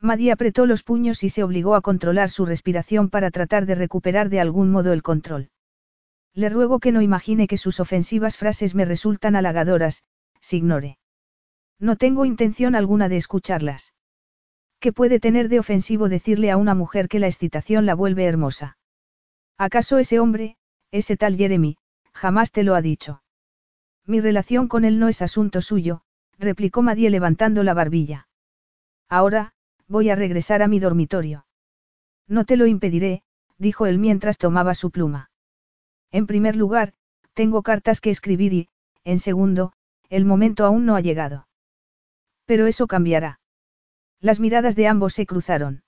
Maddie 0.00 0.32
apretó 0.32 0.66
los 0.66 0.82
puños 0.82 1.22
y 1.24 1.30
se 1.30 1.42
obligó 1.42 1.74
a 1.74 1.80
controlar 1.80 2.30
su 2.30 2.46
respiración 2.46 3.08
para 3.08 3.30
tratar 3.30 3.66
de 3.66 3.74
recuperar 3.74 4.28
de 4.28 4.40
algún 4.40 4.70
modo 4.70 4.92
el 4.92 5.02
control. 5.02 5.50
Le 6.34 6.48
ruego 6.50 6.80
que 6.80 6.92
no 6.92 7.00
imagine 7.00 7.48
que 7.48 7.56
sus 7.56 7.80
ofensivas 7.80 8.36
frases 8.36 8.74
me 8.74 8.84
resultan 8.84 9.36
halagadoras, 9.36 10.04
ignore. 10.52 10.98
No 11.78 11.96
tengo 11.96 12.24
intención 12.24 12.74
alguna 12.74 13.08
de 13.08 13.16
escucharlas. 13.16 13.94
¿Qué 14.78 14.92
puede 14.92 15.18
tener 15.18 15.48
de 15.48 15.58
ofensivo 15.58 16.08
decirle 16.08 16.50
a 16.50 16.56
una 16.56 16.74
mujer 16.74 17.08
que 17.08 17.18
la 17.18 17.26
excitación 17.26 17.86
la 17.86 17.94
vuelve 17.94 18.24
hermosa? 18.24 18.78
¿Acaso 19.58 19.98
ese 19.98 20.20
hombre, 20.20 20.56
ese 20.90 21.16
tal 21.16 21.36
Jeremy, 21.36 21.78
jamás 22.12 22.52
te 22.52 22.62
lo 22.62 22.74
ha 22.74 22.82
dicho? 22.82 23.22
Mi 24.04 24.20
relación 24.20 24.68
con 24.68 24.84
él 24.84 24.98
no 24.98 25.08
es 25.08 25.22
asunto 25.22 25.62
suyo, 25.62 26.02
replicó 26.38 26.82
Madie 26.82 27.10
levantando 27.10 27.62
la 27.64 27.74
barbilla. 27.74 28.28
Ahora, 29.08 29.54
voy 29.88 30.10
a 30.10 30.14
regresar 30.14 30.62
a 30.62 30.68
mi 30.68 30.78
dormitorio. 30.78 31.46
No 32.28 32.44
te 32.44 32.56
lo 32.56 32.66
impediré, 32.66 33.22
dijo 33.58 33.86
él 33.86 33.98
mientras 33.98 34.38
tomaba 34.38 34.74
su 34.74 34.90
pluma. 34.90 35.30
En 36.10 36.26
primer 36.26 36.56
lugar, 36.56 36.94
tengo 37.34 37.62
cartas 37.62 38.00
que 38.00 38.10
escribir 38.10 38.52
y, 38.52 38.68
en 39.04 39.18
segundo, 39.18 39.72
el 40.08 40.24
momento 40.24 40.64
aún 40.64 40.86
no 40.86 40.96
ha 40.96 41.00
llegado. 41.00 41.48
Pero 42.44 42.66
eso 42.66 42.86
cambiará. 42.86 43.40
Las 44.20 44.40
miradas 44.40 44.76
de 44.76 44.86
ambos 44.86 45.14
se 45.14 45.26
cruzaron. 45.26 45.82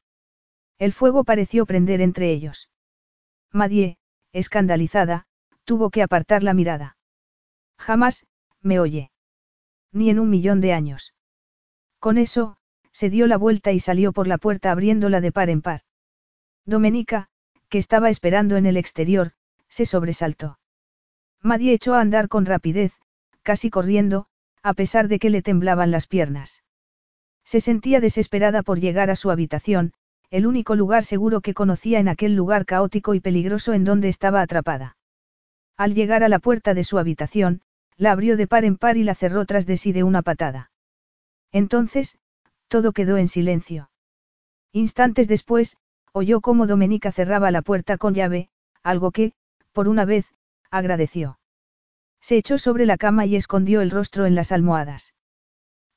El 0.79 0.93
fuego 0.93 1.25
pareció 1.25 1.66
prender 1.66 2.01
entre 2.01 2.31
ellos. 2.31 2.69
Madie, 3.53 3.99
escandalizada, 4.33 5.27
tuvo 5.65 5.91
que 5.91 6.03
apartar 6.03 6.43
la 6.43 6.55
mirada. 6.55 6.97
Jamás, 7.79 8.27
me 8.61 8.79
oye. 8.81 9.11
Ni 9.93 10.11
en 10.11 10.19
un 10.19 10.31
millón 10.31 10.61
de 10.61 10.73
años. 10.73 11.15
Con 11.99 12.19
eso, 12.19 12.59
se 12.99 13.11
dio 13.11 13.29
la 13.29 13.37
vuelta 13.37 13.70
y 13.70 13.79
salió 13.79 14.12
por 14.12 14.27
la 14.27 14.39
puerta 14.39 14.73
abriéndola 14.73 15.20
de 15.20 15.31
par 15.31 15.51
en 15.51 15.62
par. 15.62 15.83
Domenica, 16.66 17.29
que 17.69 17.79
estaba 17.79 18.11
esperando 18.11 18.57
en 18.57 18.66
el 18.66 18.77
exterior, 18.77 19.35
se 19.69 19.87
sobresaltó. 19.87 20.59
Madie 21.41 21.75
echó 21.75 21.95
a 21.95 22.01
andar 22.01 22.27
con 22.27 22.45
rapidez, 22.45 22.93
casi 23.45 23.70
corriendo, 23.70 24.27
a 24.65 24.75
pesar 24.75 25.07
de 25.07 25.20
que 25.20 25.31
le 25.31 25.43
temblaban 25.43 25.93
las 25.93 26.09
piernas. 26.09 26.65
Se 27.45 27.61
sentía 27.61 28.01
desesperada 28.01 28.65
por 28.65 28.81
llegar 28.81 29.11
a 29.11 29.16
su 29.16 29.31
habitación, 29.31 29.93
el 30.31 30.45
único 30.45 30.75
lugar 30.75 31.05
seguro 31.05 31.41
que 31.41 31.55
conocía 31.55 32.01
en 32.01 32.09
aquel 32.09 32.35
lugar 32.35 32.66
caótico 32.66 33.15
y 33.15 33.20
peligroso 33.20 33.75
en 33.75 33.85
donde 33.85 34.09
estaba 34.09 34.43
atrapada. 34.43 34.97
Al 35.77 35.95
llegar 35.95 36.25
a 36.25 36.29
la 36.29 36.41
puerta 36.41 36.75
de 36.75 36.83
su 36.83 36.99
habitación, 36.99 37.62
la 37.97 38.11
abrió 38.11 38.37
de 38.37 38.49
par 38.49 38.65
en 38.65 38.77
par 38.77 38.97
y 38.97 39.05
la 39.05 39.15
cerró 39.15 39.45
tras 39.45 39.66
de 39.66 39.77
sí 39.77 39.93
de 39.93 40.03
una 40.03 40.23
patada. 40.23 40.73
Entonces, 41.53 42.19
todo 42.69 42.93
quedó 42.93 43.16
en 43.16 43.28
silencio. 43.28 43.90
Instantes 44.73 45.28
después, 45.28 45.77
oyó 46.12 46.40
cómo 46.40 46.66
Domenica 46.66 47.12
cerraba 47.12 47.51
la 47.51 47.62
puerta 47.62 47.99
con 47.99 48.15
llave, 48.15 48.49
algo 48.82 49.11
que, 49.11 49.32
por 49.73 49.89
una 49.89 50.05
vez, 50.05 50.27
agradeció. 50.70 51.39
Se 52.20 52.36
echó 52.36 52.59
sobre 52.59 52.86
la 52.86 52.97
cama 52.97 53.27
y 53.27 53.36
escondió 53.36 53.81
el 53.81 53.90
rostro 53.90 54.27
en 54.27 54.35
las 54.35 54.53
almohadas. 54.53 55.15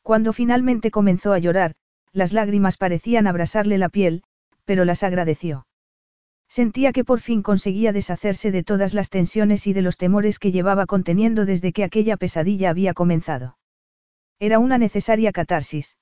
Cuando 0.02 0.34
finalmente 0.34 0.91
comenzó 0.91 1.34
a 1.34 1.39
llorar, 1.39 1.76
las 2.14 2.34
lágrimas 2.34 2.77
parecían 2.77 3.27
abrasarle 3.27 3.77
la 3.77 3.89
piel, 3.89 4.23
pero 4.65 4.85
las 4.85 5.03
agradeció. 5.03 5.65
Sentía 6.48 6.91
que 6.91 7.06
por 7.06 7.22
fin 7.22 7.43
conseguía 7.43 7.93
deshacerse 7.93 8.52
de 8.52 8.64
todas 8.64 8.93
las 8.93 9.10
tensiones 9.10 9.68
y 9.68 9.73
de 9.73 9.81
los 9.81 9.98
temores 9.98 10.38
que 10.38 10.52
llevaba 10.52 10.85
conteniendo 10.85 11.45
desde 11.45 11.72
que 11.72 11.84
aquella 11.84 12.18
pesadilla 12.18 12.69
había 12.69 12.93
comenzado. 12.93 13.57
Era 14.38 14.60
una 14.60 14.77
necesaria 14.77 15.31
catarsis. 15.31 15.98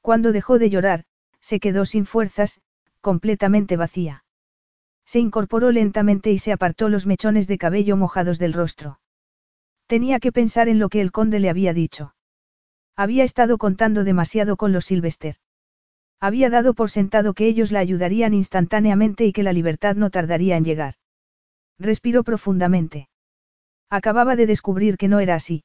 Cuando 0.00 0.32
dejó 0.32 0.58
de 0.58 0.70
llorar, 0.70 1.04
se 1.40 1.60
quedó 1.60 1.84
sin 1.84 2.06
fuerzas, 2.06 2.60
completamente 3.00 3.76
vacía. 3.76 4.24
Se 5.04 5.18
incorporó 5.18 5.70
lentamente 5.70 6.30
y 6.32 6.38
se 6.38 6.52
apartó 6.52 6.88
los 6.88 7.06
mechones 7.06 7.46
de 7.46 7.58
cabello 7.58 7.96
mojados 7.96 8.38
del 8.38 8.52
rostro. 8.52 9.00
Tenía 9.86 10.20
que 10.20 10.32
pensar 10.32 10.68
en 10.68 10.78
lo 10.78 10.90
que 10.90 11.00
el 11.00 11.12
conde 11.12 11.40
le 11.40 11.48
había 11.48 11.72
dicho. 11.72 12.14
Había 12.94 13.24
estado 13.24 13.56
contando 13.58 14.04
demasiado 14.04 14.56
con 14.56 14.72
los 14.72 14.84
Sylvester. 14.84 15.36
Había 16.20 16.50
dado 16.50 16.74
por 16.74 16.90
sentado 16.90 17.32
que 17.32 17.46
ellos 17.46 17.70
la 17.72 17.78
ayudarían 17.78 18.34
instantáneamente 18.34 19.24
y 19.24 19.32
que 19.32 19.42
la 19.42 19.52
libertad 19.52 19.94
no 19.94 20.10
tardaría 20.10 20.56
en 20.56 20.64
llegar. 20.64 20.94
Respiró 21.78 22.24
profundamente. 22.24 23.08
Acababa 23.88 24.36
de 24.36 24.46
descubrir 24.46 24.96
que 24.98 25.08
no 25.08 25.20
era 25.20 25.36
así. 25.36 25.62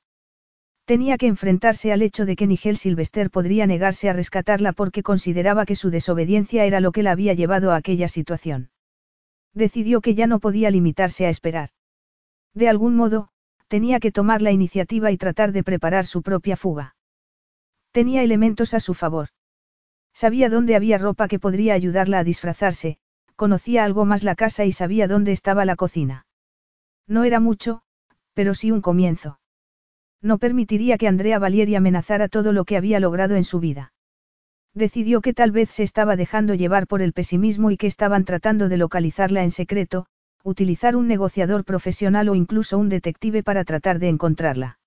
Tenía 0.86 1.18
que 1.18 1.28
enfrentarse 1.28 1.94
al 1.94 2.02
hecho 2.02 2.26
de 2.26 2.36
que 2.36 2.46
Nigel 2.46 2.76
Sylvester 2.76 3.30
podría 3.30 3.66
negarse 3.68 4.10
a 4.10 4.14
rescatarla 4.14 4.74
porque 4.74 5.02
consideraba 5.02 5.66
que 5.66 5.76
su 5.76 5.90
desobediencia 5.90 6.66
era 6.66 6.82
lo 6.82 6.92
que 6.92 7.04
la 7.04 7.12
había 7.12 7.34
llevado 7.34 7.72
a 7.72 7.78
aquella 7.78 8.10
situación. 8.10 8.70
Decidió 9.54 10.02
que 10.02 10.14
ya 10.14 10.28
no 10.28 10.40
podía 10.40 10.72
limitarse 10.72 11.26
a 11.26 11.30
esperar. 11.30 11.70
De 12.54 12.68
algún 12.68 12.96
modo, 12.96 13.30
tenía 13.68 14.00
que 14.00 14.12
tomar 14.12 14.42
la 14.42 14.52
iniciativa 14.52 15.12
y 15.12 15.18
tratar 15.18 15.54
de 15.54 15.64
preparar 15.64 16.06
su 16.06 16.22
propia 16.22 16.58
fuga. 16.58 16.96
Tenía 17.92 18.22
elementos 18.22 18.74
a 18.74 18.80
su 18.80 18.94
favor. 18.94 19.30
Sabía 20.14 20.50
dónde 20.50 20.76
había 20.76 20.98
ropa 20.98 21.28
que 21.28 21.40
podría 21.40 21.76
ayudarla 21.76 22.20
a 22.20 22.24
disfrazarse, 22.24 22.98
conocía 23.36 23.86
algo 23.86 24.04
más 24.06 24.24
la 24.24 24.36
casa 24.36 24.66
y 24.66 24.74
sabía 24.74 25.08
dónde 25.08 25.32
estaba 25.32 25.64
la 25.64 25.76
cocina. 25.76 26.26
No 27.08 27.24
era 27.24 27.40
mucho, 27.40 27.84
pero 28.34 28.54
sí 28.54 28.70
un 28.72 28.82
comienzo. 28.82 29.40
No 30.24 30.38
permitiría 30.38 30.98
que 30.98 31.10
Andrea 31.10 31.38
Valieri 31.38 31.76
amenazara 31.76 32.30
todo 32.30 32.54
lo 32.54 32.64
que 32.64 32.78
había 32.78 33.02
logrado 33.02 33.36
en 33.36 33.44
su 33.44 33.60
vida. 33.60 33.94
Decidió 34.74 35.20
que 35.20 35.34
tal 35.34 35.52
vez 35.52 35.70
se 35.70 35.84
estaba 35.84 36.16
dejando 36.16 36.56
llevar 36.56 36.88
por 36.88 37.02
el 37.02 37.12
pesimismo 37.12 37.72
y 37.72 37.78
que 37.78 37.88
estaban 37.88 38.24
tratando 38.24 38.70
de 38.70 38.78
localizarla 38.78 39.44
en 39.44 39.52
secreto, 39.52 40.08
utilizar 40.44 40.96
un 40.96 41.08
negociador 41.08 41.66
profesional 41.66 42.30
o 42.30 42.36
incluso 42.36 42.78
un 42.78 42.88
detective 42.88 43.44
para 43.44 43.66
tratar 43.66 44.00
de 44.00 44.08
encontrarla. 44.08 44.80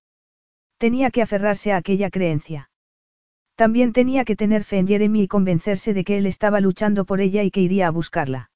Tenía 0.79 1.11
que 1.11 1.23
aferrarse 1.23 1.73
a 1.73 1.77
aquella 1.77 2.11
creencia. 2.11 2.71
También 3.57 3.93
tenía 3.93 4.25
que 4.25 4.37
tener 4.37 4.65
fe 4.65 4.79
en 4.79 4.89
Jeremy 4.89 5.23
y 5.23 5.29
convencerse 5.29 5.93
de 5.95 6.05
que 6.05 6.17
él 6.17 6.27
estaba 6.27 6.61
luchando 6.61 7.05
por 7.05 7.21
ella 7.21 7.43
y 7.43 7.51
que 7.51 7.61
iría 7.61 7.89
a 7.89 7.91
buscarla. 7.91 8.51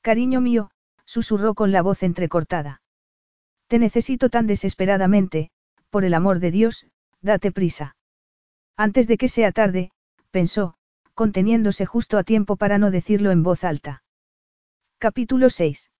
Cariño 0.00 0.40
mío, 0.40 0.70
susurró 1.04 1.54
con 1.54 1.70
la 1.70 1.82
voz 1.82 2.02
entrecortada. 2.02 2.82
Te 3.68 3.78
necesito 3.78 4.28
tan 4.30 4.46
desesperadamente, 4.46 5.50
por 5.92 6.06
el 6.06 6.14
amor 6.14 6.40
de 6.40 6.50
Dios, 6.50 6.86
date 7.20 7.52
prisa. 7.52 7.96
Antes 8.78 9.06
de 9.06 9.18
que 9.18 9.28
sea 9.28 9.52
tarde, 9.52 9.90
pensó, 10.30 10.74
conteniéndose 11.12 11.84
justo 11.84 12.16
a 12.16 12.24
tiempo 12.24 12.56
para 12.56 12.78
no 12.78 12.90
decirlo 12.90 13.30
en 13.30 13.42
voz 13.42 13.62
alta. 13.62 14.02
Capítulo 14.98 15.50
6. 15.50 15.90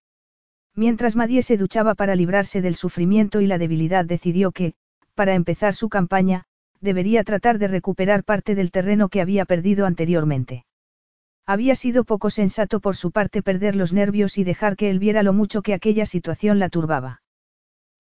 Mientras 0.75 1.15
Madie 1.15 1.43
se 1.43 1.59
duchaba 1.59 1.95
para 1.95 2.15
librarse 2.15 2.63
del 2.63 2.75
sufrimiento 2.75 3.43
y 3.43 3.47
la 3.47 3.59
debilidad, 3.59 4.07
decidió 4.07 4.51
que, 4.51 4.73
para 5.15 5.35
empezar 5.35 5.75
su 5.75 5.91
campaña, 5.91 6.45
debería 6.81 7.23
tratar 7.23 7.59
de 7.59 7.69
recuperar 7.69 8.25
parte 8.25 8.55
del 8.55 8.71
terreno 8.71 9.11
que 9.11 9.21
había 9.21 9.45
perdido 9.45 9.85
anteriormente. 9.85 10.65
Había 11.45 11.75
sido 11.75 12.05
poco 12.05 12.31
sensato 12.31 12.81
por 12.81 12.97
su 12.97 13.11
parte 13.11 13.43
perder 13.43 13.77
los 13.77 13.93
nervios 13.93 14.39
y 14.39 14.45
dejar 14.45 14.75
que 14.77 14.89
él 14.89 14.99
viera 14.99 15.23
lo 15.23 15.35
mucho 15.35 15.61
que 15.61 15.75
aquella 15.75 16.07
situación 16.07 16.59
la 16.59 16.71
turbaba. 16.71 17.22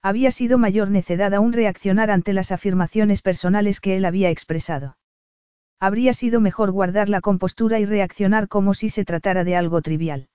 Había 0.02 0.32
sido 0.32 0.58
mayor 0.58 0.90
necedad 0.90 1.32
aún 1.32 1.52
reaccionar 1.52 2.10
ante 2.10 2.32
las 2.32 2.50
afirmaciones 2.50 3.22
personales 3.22 3.80
que 3.80 3.96
él 3.96 4.04
había 4.04 4.30
expresado. 4.30 4.96
Habría 5.78 6.12
sido 6.12 6.40
mejor 6.40 6.72
guardar 6.72 7.08
la 7.08 7.20
compostura 7.20 7.78
y 7.78 7.84
reaccionar 7.84 8.48
como 8.48 8.74
si 8.74 8.88
se 8.88 9.04
tratara 9.04 9.44
de 9.44 9.54
algo 9.54 9.80
trivial. 9.80 10.28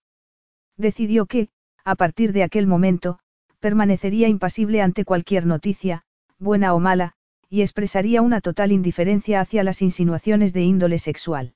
Decidió 0.77 1.25
que, 1.25 1.49
a 1.83 1.95
partir 1.95 2.31
de 2.31 2.43
aquel 2.43 2.65
momento, 2.65 3.19
permanecería 3.59 4.29
impasible 4.29 4.81
ante 4.81 5.03
cualquier 5.03 5.45
noticia, 5.45 6.03
buena 6.39 6.73
o 6.73 6.79
mala, 6.79 7.13
y 7.49 7.61
expresaría 7.61 8.21
una 8.21 8.39
total 8.39 8.71
indiferencia 8.71 9.41
hacia 9.41 9.63
las 9.63 9.81
insinuaciones 9.81 10.53
de 10.53 10.61
índole 10.61 10.97
sexual. 10.97 11.55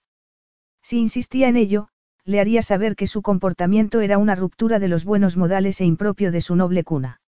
Si 0.81 0.99
insistía 0.99 1.47
en 1.47 1.55
ello, 1.55 1.87
le 2.25 2.41
haría 2.41 2.61
saber 2.61 2.97
que 2.97 3.07
su 3.07 3.21
comportamiento 3.21 4.01
era 4.01 4.17
una 4.17 4.35
ruptura 4.35 4.79
de 4.79 4.89
los 4.89 5.05
buenos 5.05 5.37
modales 5.37 5.79
e 5.79 5.85
impropio 5.85 6.31
de 6.31 6.41
su 6.41 6.55
noble 6.57 6.83
cuna. 6.83 7.20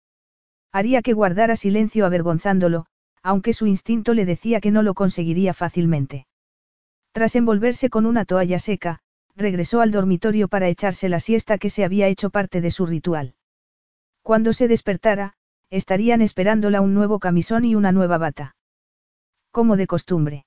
Haría 0.73 1.03
que 1.03 1.13
guardara 1.13 1.55
silencio 1.57 2.07
avergonzándolo, 2.07 2.87
aunque 3.23 3.53
su 3.53 3.67
instinto 3.67 4.15
le 4.15 4.25
decía 4.25 4.61
que 4.61 4.71
no 4.71 4.83
lo 4.83 4.95
conseguiría 4.95 5.53
fácilmente. 5.55 6.27
Tras 7.13 7.37
envolverse 7.37 7.91
con 7.91 8.07
una 8.07 8.25
toalla 8.25 8.59
seca, 8.59 9.01
regresó 9.37 9.81
al 9.81 9.91
dormitorio 9.91 10.49
para 10.49 10.69
echarse 10.69 11.09
la 11.09 11.21
siesta 11.21 11.59
que 11.59 11.71
se 11.71 11.85
había 11.85 12.09
hecho 12.09 12.31
parte 12.31 12.61
de 12.61 12.71
su 12.71 12.87
ritual. 12.87 13.35
Cuando 14.23 14.53
se 14.53 14.67
despertara, 14.67 15.35
estarían 15.71 16.23
esperándola 16.23 16.81
un 16.81 16.95
nuevo 16.95 17.19
camisón 17.19 17.65
y 17.65 17.75
una 17.75 17.93
nueva 17.93 18.19
bata. 18.19 18.57
Como 19.51 19.77
de 19.77 19.87
costumbre. 19.87 20.47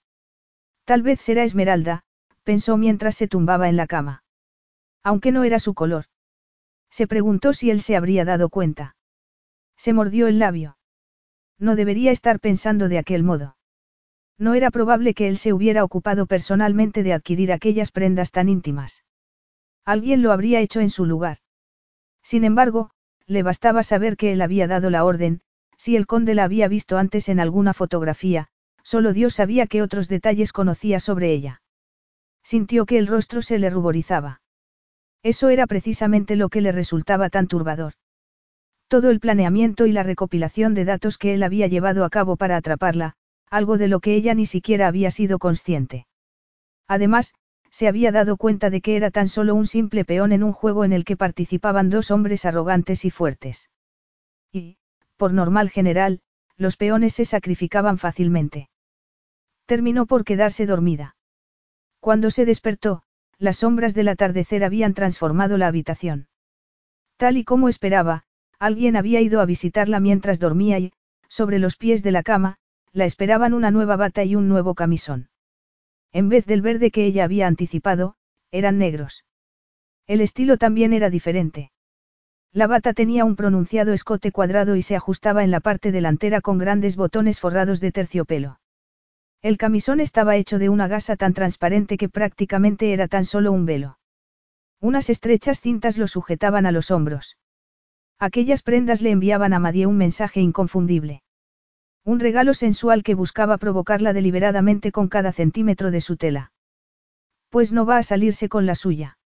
Tal 0.85 1.02
vez 1.02 1.19
será 1.19 1.43
Esmeralda, 1.43 2.03
pensó 2.43 2.77
mientras 2.77 3.15
se 3.15 3.27
tumbaba 3.27 3.69
en 3.69 3.77
la 3.77 3.88
cama. 3.88 4.23
Aunque 5.03 5.31
no 5.31 5.43
era 5.43 5.60
su 5.60 5.73
color. 5.73 6.06
Se 6.89 7.07
preguntó 7.07 7.53
si 7.53 7.69
él 7.69 7.81
se 7.81 7.95
habría 7.95 8.26
dado 8.26 8.49
cuenta. 8.49 8.95
Se 9.77 9.93
mordió 9.93 10.27
el 10.27 10.39
labio. 10.39 10.77
No 11.60 11.76
debería 11.76 12.11
estar 12.11 12.39
pensando 12.39 12.89
de 12.89 12.97
aquel 12.97 13.23
modo. 13.23 13.56
No 14.38 14.53
era 14.53 14.72
probable 14.72 15.14
que 15.14 15.27
él 15.27 15.38
se 15.38 15.53
hubiera 15.53 15.84
ocupado 15.84 16.26
personalmente 16.26 17.03
de 17.03 17.14
adquirir 17.14 17.52
aquellas 17.52 17.91
prendas 17.91 18.31
tan 18.31 18.49
íntimas. 18.49 19.06
Alguien 19.85 20.22
lo 20.22 20.31
habría 20.31 20.60
hecho 20.60 20.81
en 20.81 20.89
su 20.89 21.06
lugar. 21.06 21.38
Sin 22.22 22.43
embargo, 22.43 22.91
le 23.27 23.43
bastaba 23.43 23.84
saber 23.84 24.18
que 24.18 24.34
él 24.34 24.41
había 24.41 24.68
dado 24.68 24.89
la 24.89 25.06
orden, 25.06 25.41
si 25.77 25.95
el 25.95 26.07
conde 26.07 26.35
la 26.35 26.43
había 26.43 26.68
visto 26.68 26.97
antes 26.97 27.30
en 27.30 27.39
alguna 27.39 27.73
fotografía, 27.73 28.47
solo 28.84 29.14
Dios 29.14 29.35
sabía 29.35 29.68
qué 29.68 29.81
otros 29.81 30.07
detalles 30.07 30.52
conocía 30.52 30.99
sobre 30.99 31.31
ella. 31.31 31.61
Sintió 32.43 32.85
que 32.85 32.97
el 32.97 33.07
rostro 33.07 33.41
se 33.41 33.60
le 33.60 33.69
ruborizaba. 33.69 34.41
Eso 35.23 35.49
era 35.49 35.65
precisamente 35.65 36.35
lo 36.35 36.49
que 36.49 36.61
le 36.61 36.72
resultaba 36.72 37.30
tan 37.30 37.47
turbador. 37.47 37.93
Todo 38.95 39.09
el 39.09 39.19
planeamiento 39.19 39.88
y 39.88 39.91
la 39.91 40.03
recopilación 40.03 40.73
de 40.73 40.85
datos 40.85 41.17
que 41.17 41.34
él 41.34 41.43
había 41.43 41.67
llevado 41.67 42.05
a 42.05 42.09
cabo 42.09 42.38
para 42.38 42.55
atraparla, 42.55 43.17
algo 43.49 43.77
de 43.77 43.89
lo 43.89 43.99
que 43.99 44.15
ella 44.15 44.34
ni 44.34 44.45
siquiera 44.45 44.88
había 44.88 45.11
sido 45.11 45.38
consciente. 45.38 46.07
Además, 46.88 47.34
se 47.69 47.89
había 47.89 48.13
dado 48.13 48.38
cuenta 48.38 48.69
de 48.69 48.80
que 48.80 48.95
era 48.95 49.11
tan 49.11 49.27
solo 49.27 49.53
un 49.53 49.67
simple 49.67 50.05
peón 50.05 50.31
en 50.31 50.43
un 50.43 50.53
juego 50.53 50.85
en 50.85 50.93
el 50.93 51.03
que 51.03 51.17
participaban 51.17 51.89
dos 51.89 52.09
hombres 52.09 52.45
arrogantes 52.45 53.03
y 53.03 53.09
fuertes. 53.11 53.69
Y, 54.53 54.77
por 55.17 55.34
normal 55.34 55.69
general, 55.69 56.22
los 56.55 56.77
peones 56.77 57.15
se 57.15 57.26
sacrificaban 57.26 57.97
fácilmente. 57.97 58.69
Terminó 59.65 60.05
por 60.05 60.23
quedarse 60.23 60.65
dormida. 60.65 61.17
Cuando 61.99 62.31
se 62.31 62.45
despertó, 62.45 63.03
las 63.39 63.57
sombras 63.57 63.93
del 63.93 64.07
atardecer 64.07 64.63
habían 64.63 64.93
transformado 64.93 65.57
la 65.57 65.67
habitación. 65.67 66.30
Tal 67.17 67.35
y 67.35 67.43
como 67.43 67.67
esperaba, 67.67 68.23
alguien 68.60 68.95
había 68.95 69.22
ido 69.22 69.41
a 69.41 69.45
visitarla 69.45 69.99
mientras 69.99 70.40
dormía 70.40 70.80
y, 70.80 70.94
sobre 71.27 71.60
los 71.60 71.77
pies 71.77 72.03
de 72.03 72.11
la 72.11 72.23
cama, 72.23 72.57
la 72.91 73.06
esperaban 73.06 73.53
una 73.53 73.72
nueva 73.72 73.98
bata 73.98 74.23
y 74.23 74.36
un 74.36 74.48
nuevo 74.48 74.73
camisón. 74.73 75.30
En 76.14 76.30
vez 76.30 76.45
del 76.45 76.61
verde 76.61 76.91
que 76.91 77.06
ella 77.06 77.26
había 77.26 77.48
anticipado, 77.48 78.15
eran 78.52 78.77
negros. 78.77 79.26
El 80.07 80.22
estilo 80.22 80.57
también 80.57 80.94
era 80.94 81.10
diferente. 81.10 81.72
La 82.53 82.68
bata 82.68 82.94
tenía 82.94 83.26
un 83.26 83.36
pronunciado 83.36 83.91
escote 83.91 84.32
cuadrado 84.32 84.77
y 84.77 84.82
se 84.82 84.95
ajustaba 84.95 85.44
en 85.44 85.52
la 85.52 85.60
parte 85.60 85.91
delantera 85.91 86.40
con 86.40 86.57
grandes 86.57 86.95
botones 86.95 87.41
forrados 87.41 87.82
de 87.82 87.91
terciopelo. 87.91 88.61
El 89.41 89.57
camisón 89.57 89.99
estaba 89.99 90.38
hecho 90.38 90.57
de 90.57 90.69
una 90.69 90.88
gasa 90.88 91.18
tan 91.18 91.34
transparente 91.34 91.98
que 91.98 92.07
prácticamente 92.07 92.94
era 92.94 93.10
tan 93.10 93.26
solo 93.26 93.52
un 93.52 93.65
velo. 93.65 93.99
Unas 94.80 95.10
estrechas 95.10 95.60
cintas 95.60 95.98
lo 95.98 96.07
sujetaban 96.07 96.65
a 96.65 96.72
los 96.72 96.91
hombros. 96.91 97.36
Aquellas 98.20 98.62
prendas 98.64 99.02
le 99.02 99.12
enviaban 99.12 99.54
a 99.54 99.60
Madie 99.60 99.86
un 99.86 99.98
mensaje 99.98 100.40
inconfundible. 100.40 101.22
Un 102.04 102.20
regalo 102.20 102.54
sensual 102.54 103.04
que 103.04 103.16
buscaba 103.16 103.58
provocarla 103.58 104.14
deliberadamente 104.14 104.92
con 104.92 105.08
cada 105.08 105.32
centímetro 105.32 105.92
de 105.92 106.02
su 106.02 106.18
tela. 106.18 106.52
Pues 107.50 107.72
no 107.72 107.86
va 107.86 107.98
a 107.98 108.04
salirse 108.04 108.50
con 108.50 108.66
la 108.66 108.76
suya. 108.76 109.18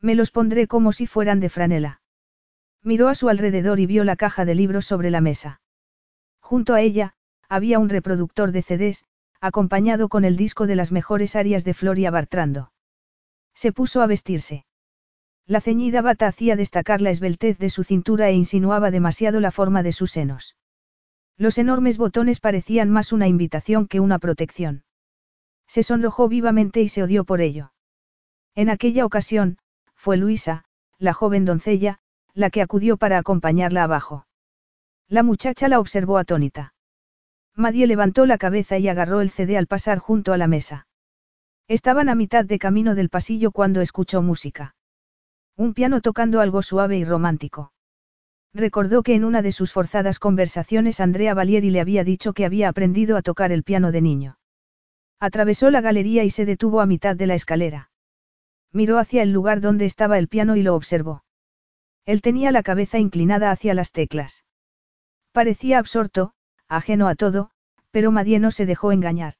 Me 0.00 0.14
los 0.14 0.30
pondré 0.30 0.66
como 0.66 0.92
si 0.92 1.06
fueran 1.06 1.40
de 1.40 1.48
franela. 1.48 2.00
Miró 2.82 3.08
a 3.08 3.14
su 3.14 3.28
alrededor 3.28 3.80
y 3.80 3.86
vio 3.86 4.04
la 4.04 4.16
caja 4.16 4.44
de 4.44 4.54
libros 4.54 4.86
sobre 4.86 5.10
la 5.10 5.20
mesa. 5.20 5.60
Junto 6.40 6.74
a 6.74 6.80
ella, 6.80 7.14
había 7.48 7.78
un 7.78 7.88
reproductor 7.88 8.52
de 8.52 8.62
CDs, 8.62 9.04
acompañado 9.40 10.08
con 10.08 10.24
el 10.24 10.36
disco 10.36 10.66
de 10.66 10.76
las 10.76 10.92
mejores 10.92 11.34
arias 11.34 11.64
de 11.64 11.74
Floria 11.74 12.10
Bartrando. 12.10 12.72
Se 13.54 13.72
puso 13.72 14.02
a 14.02 14.06
vestirse. 14.06 14.65
La 15.48 15.60
ceñida 15.60 16.02
bata 16.02 16.26
hacía 16.26 16.56
destacar 16.56 17.00
la 17.00 17.10
esbeltez 17.10 17.58
de 17.58 17.70
su 17.70 17.84
cintura 17.84 18.28
e 18.28 18.32
insinuaba 18.32 18.90
demasiado 18.90 19.38
la 19.38 19.52
forma 19.52 19.84
de 19.84 19.92
sus 19.92 20.10
senos. 20.10 20.56
Los 21.36 21.58
enormes 21.58 21.98
botones 21.98 22.40
parecían 22.40 22.90
más 22.90 23.12
una 23.12 23.28
invitación 23.28 23.86
que 23.86 24.00
una 24.00 24.18
protección. 24.18 24.84
Se 25.68 25.82
sonrojó 25.82 26.28
vivamente 26.28 26.82
y 26.82 26.88
se 26.88 27.02
odió 27.02 27.24
por 27.24 27.40
ello. 27.40 27.72
En 28.56 28.70
aquella 28.70 29.04
ocasión, 29.04 29.58
fue 29.94 30.16
Luisa, 30.16 30.64
la 30.98 31.12
joven 31.12 31.44
doncella, 31.44 32.00
la 32.34 32.50
que 32.50 32.62
acudió 32.62 32.96
para 32.96 33.18
acompañarla 33.18 33.84
abajo. 33.84 34.26
La 35.08 35.22
muchacha 35.22 35.68
la 35.68 35.78
observó 35.78 36.18
atónita. 36.18 36.74
Madie 37.54 37.86
levantó 37.86 38.26
la 38.26 38.38
cabeza 38.38 38.78
y 38.78 38.88
agarró 38.88 39.20
el 39.20 39.30
CD 39.30 39.56
al 39.56 39.66
pasar 39.66 39.98
junto 39.98 40.32
a 40.32 40.38
la 40.38 40.48
mesa. 40.48 40.88
Estaban 41.68 42.08
a 42.08 42.14
mitad 42.14 42.44
de 42.44 42.58
camino 42.58 42.94
del 42.94 43.10
pasillo 43.10 43.52
cuando 43.52 43.80
escuchó 43.80 44.22
música. 44.22 44.74
Un 45.56 45.72
piano 45.72 46.00
tocando 46.00 46.40
algo 46.40 46.62
suave 46.62 46.98
y 46.98 47.04
romántico. 47.04 47.72
Recordó 48.52 49.02
que 49.02 49.14
en 49.14 49.24
una 49.24 49.42
de 49.42 49.52
sus 49.52 49.72
forzadas 49.72 50.18
conversaciones 50.18 51.00
Andrea 51.00 51.34
Valieri 51.34 51.70
le 51.70 51.80
había 51.80 52.04
dicho 52.04 52.32
que 52.32 52.44
había 52.44 52.68
aprendido 52.68 53.16
a 53.16 53.22
tocar 53.22 53.52
el 53.52 53.62
piano 53.62 53.92
de 53.92 54.02
niño. 54.02 54.38
Atravesó 55.18 55.70
la 55.70 55.80
galería 55.80 56.24
y 56.24 56.30
se 56.30 56.44
detuvo 56.44 56.80
a 56.80 56.86
mitad 56.86 57.16
de 57.16 57.26
la 57.26 57.34
escalera. 57.34 57.90
Miró 58.72 58.98
hacia 58.98 59.22
el 59.22 59.32
lugar 59.32 59.60
donde 59.60 59.86
estaba 59.86 60.18
el 60.18 60.28
piano 60.28 60.56
y 60.56 60.62
lo 60.62 60.74
observó. 60.74 61.24
Él 62.04 62.20
tenía 62.20 62.52
la 62.52 62.62
cabeza 62.62 62.98
inclinada 62.98 63.50
hacia 63.50 63.74
las 63.74 63.92
teclas. 63.92 64.44
Parecía 65.32 65.78
absorto, 65.78 66.34
ajeno 66.68 67.08
a 67.08 67.14
todo, 67.14 67.50
pero 67.90 68.12
Madie 68.12 68.38
no 68.38 68.50
se 68.50 68.66
dejó 68.66 68.92
engañar. 68.92 69.34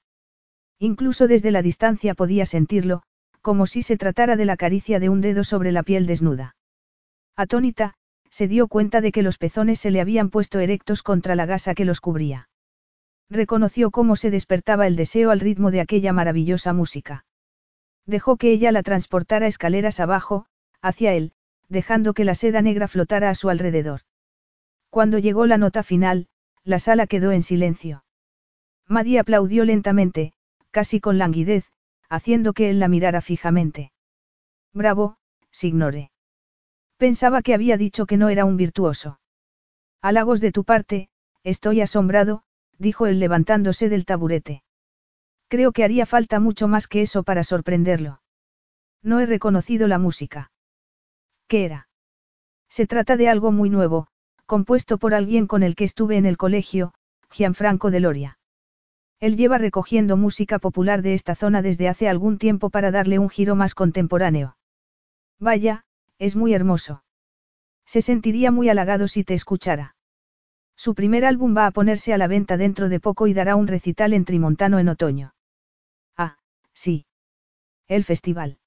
Incluso 0.78 1.28
desde 1.28 1.50
la 1.50 1.62
distancia 1.62 2.14
podía 2.14 2.46
sentirlo, 2.46 3.02
como 3.46 3.66
si 3.66 3.82
se 3.82 3.96
tratara 3.96 4.34
de 4.34 4.44
la 4.44 4.56
caricia 4.56 4.98
de 4.98 5.08
un 5.08 5.20
dedo 5.20 5.44
sobre 5.44 5.70
la 5.70 5.84
piel 5.84 6.08
desnuda. 6.08 6.56
Atónita, 7.36 7.94
se 8.28 8.48
dio 8.48 8.66
cuenta 8.66 9.00
de 9.00 9.12
que 9.12 9.22
los 9.22 9.38
pezones 9.38 9.78
se 9.78 9.92
le 9.92 10.00
habían 10.00 10.30
puesto 10.30 10.58
erectos 10.58 11.04
contra 11.04 11.36
la 11.36 11.46
gasa 11.46 11.72
que 11.76 11.84
los 11.84 12.00
cubría. 12.00 12.48
Reconoció 13.30 13.92
cómo 13.92 14.16
se 14.16 14.32
despertaba 14.32 14.88
el 14.88 14.96
deseo 14.96 15.30
al 15.30 15.38
ritmo 15.38 15.70
de 15.70 15.80
aquella 15.80 16.12
maravillosa 16.12 16.72
música. 16.72 17.24
Dejó 18.04 18.36
que 18.36 18.50
ella 18.50 18.72
la 18.72 18.82
transportara 18.82 19.46
escaleras 19.46 20.00
abajo, 20.00 20.46
hacia 20.82 21.14
él, 21.14 21.30
dejando 21.68 22.14
que 22.14 22.24
la 22.24 22.34
seda 22.34 22.62
negra 22.62 22.88
flotara 22.88 23.30
a 23.30 23.36
su 23.36 23.48
alrededor. 23.48 24.00
Cuando 24.90 25.20
llegó 25.20 25.46
la 25.46 25.56
nota 25.56 25.84
final, 25.84 26.26
la 26.64 26.80
sala 26.80 27.06
quedó 27.06 27.30
en 27.30 27.44
silencio. 27.44 28.02
Madie 28.88 29.20
aplaudió 29.20 29.64
lentamente, 29.64 30.32
casi 30.72 30.98
con 30.98 31.16
languidez, 31.18 31.70
haciendo 32.08 32.52
que 32.52 32.70
él 32.70 32.80
la 32.80 32.88
mirara 32.88 33.20
fijamente. 33.20 33.92
Bravo, 34.72 35.16
Signore. 35.50 36.10
Pensaba 36.96 37.42
que 37.42 37.54
había 37.54 37.76
dicho 37.76 38.06
que 38.06 38.16
no 38.16 38.28
era 38.28 38.44
un 38.44 38.56
virtuoso. 38.56 39.20
Halagos 40.02 40.40
de 40.40 40.52
tu 40.52 40.64
parte, 40.64 41.08
estoy 41.42 41.80
asombrado, 41.80 42.42
dijo 42.78 43.06
él 43.06 43.18
levantándose 43.20 43.88
del 43.88 44.04
taburete. 44.04 44.62
Creo 45.48 45.72
que 45.72 45.84
haría 45.84 46.06
falta 46.06 46.40
mucho 46.40 46.68
más 46.68 46.88
que 46.88 47.02
eso 47.02 47.22
para 47.22 47.44
sorprenderlo. 47.44 48.20
No 49.02 49.20
he 49.20 49.26
reconocido 49.26 49.86
la 49.86 49.98
música. 49.98 50.50
¿Qué 51.46 51.64
era? 51.64 51.88
Se 52.68 52.86
trata 52.86 53.16
de 53.16 53.28
algo 53.28 53.52
muy 53.52 53.70
nuevo, 53.70 54.08
compuesto 54.46 54.98
por 54.98 55.14
alguien 55.14 55.46
con 55.46 55.62
el 55.62 55.76
que 55.76 55.84
estuve 55.84 56.16
en 56.16 56.26
el 56.26 56.36
colegio, 56.36 56.94
Gianfranco 57.30 57.90
de 57.90 58.00
Loria. 58.00 58.38
Él 59.18 59.36
lleva 59.36 59.58
recogiendo 59.58 60.16
música 60.16 60.58
popular 60.58 61.02
de 61.02 61.14
esta 61.14 61.34
zona 61.34 61.62
desde 61.62 61.88
hace 61.88 62.08
algún 62.08 62.38
tiempo 62.38 62.70
para 62.70 62.90
darle 62.90 63.18
un 63.18 63.30
giro 63.30 63.56
más 63.56 63.74
contemporáneo. 63.74 64.56
Vaya, 65.38 65.84
es 66.18 66.36
muy 66.36 66.54
hermoso. 66.54 67.02
Se 67.86 68.02
sentiría 68.02 68.50
muy 68.50 68.68
halagado 68.68 69.08
si 69.08 69.24
te 69.24 69.34
escuchara. 69.34 69.96
Su 70.76 70.94
primer 70.94 71.24
álbum 71.24 71.56
va 71.56 71.66
a 71.66 71.70
ponerse 71.70 72.12
a 72.12 72.18
la 72.18 72.26
venta 72.26 72.56
dentro 72.56 72.88
de 72.88 73.00
poco 73.00 73.26
y 73.26 73.32
dará 73.32 73.56
un 73.56 73.66
recital 73.66 74.12
en 74.12 74.24
Trimontano 74.24 74.78
en 74.78 74.88
otoño. 74.88 75.34
Ah, 76.16 76.36
sí. 76.74 77.06
El 77.88 78.04
festival. 78.04 78.58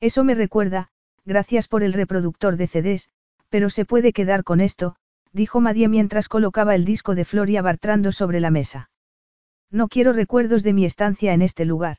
Eso 0.00 0.22
me 0.22 0.34
recuerda, 0.34 0.90
gracias 1.24 1.66
por 1.66 1.82
el 1.82 1.92
reproductor 1.92 2.56
de 2.56 2.68
CDs, 2.68 3.10
pero 3.48 3.70
se 3.70 3.84
puede 3.84 4.12
quedar 4.12 4.44
con 4.44 4.60
esto, 4.60 4.96
dijo 5.32 5.60
Madie 5.60 5.88
mientras 5.88 6.28
colocaba 6.28 6.74
el 6.74 6.84
disco 6.84 7.14
de 7.14 7.24
Floria 7.24 7.62
Bartrando 7.62 8.12
sobre 8.12 8.38
la 8.38 8.50
mesa. 8.50 8.90
No 9.70 9.88
quiero 9.88 10.12
recuerdos 10.12 10.62
de 10.62 10.72
mi 10.72 10.84
estancia 10.84 11.32
en 11.34 11.42
este 11.42 11.64
lugar. 11.64 11.98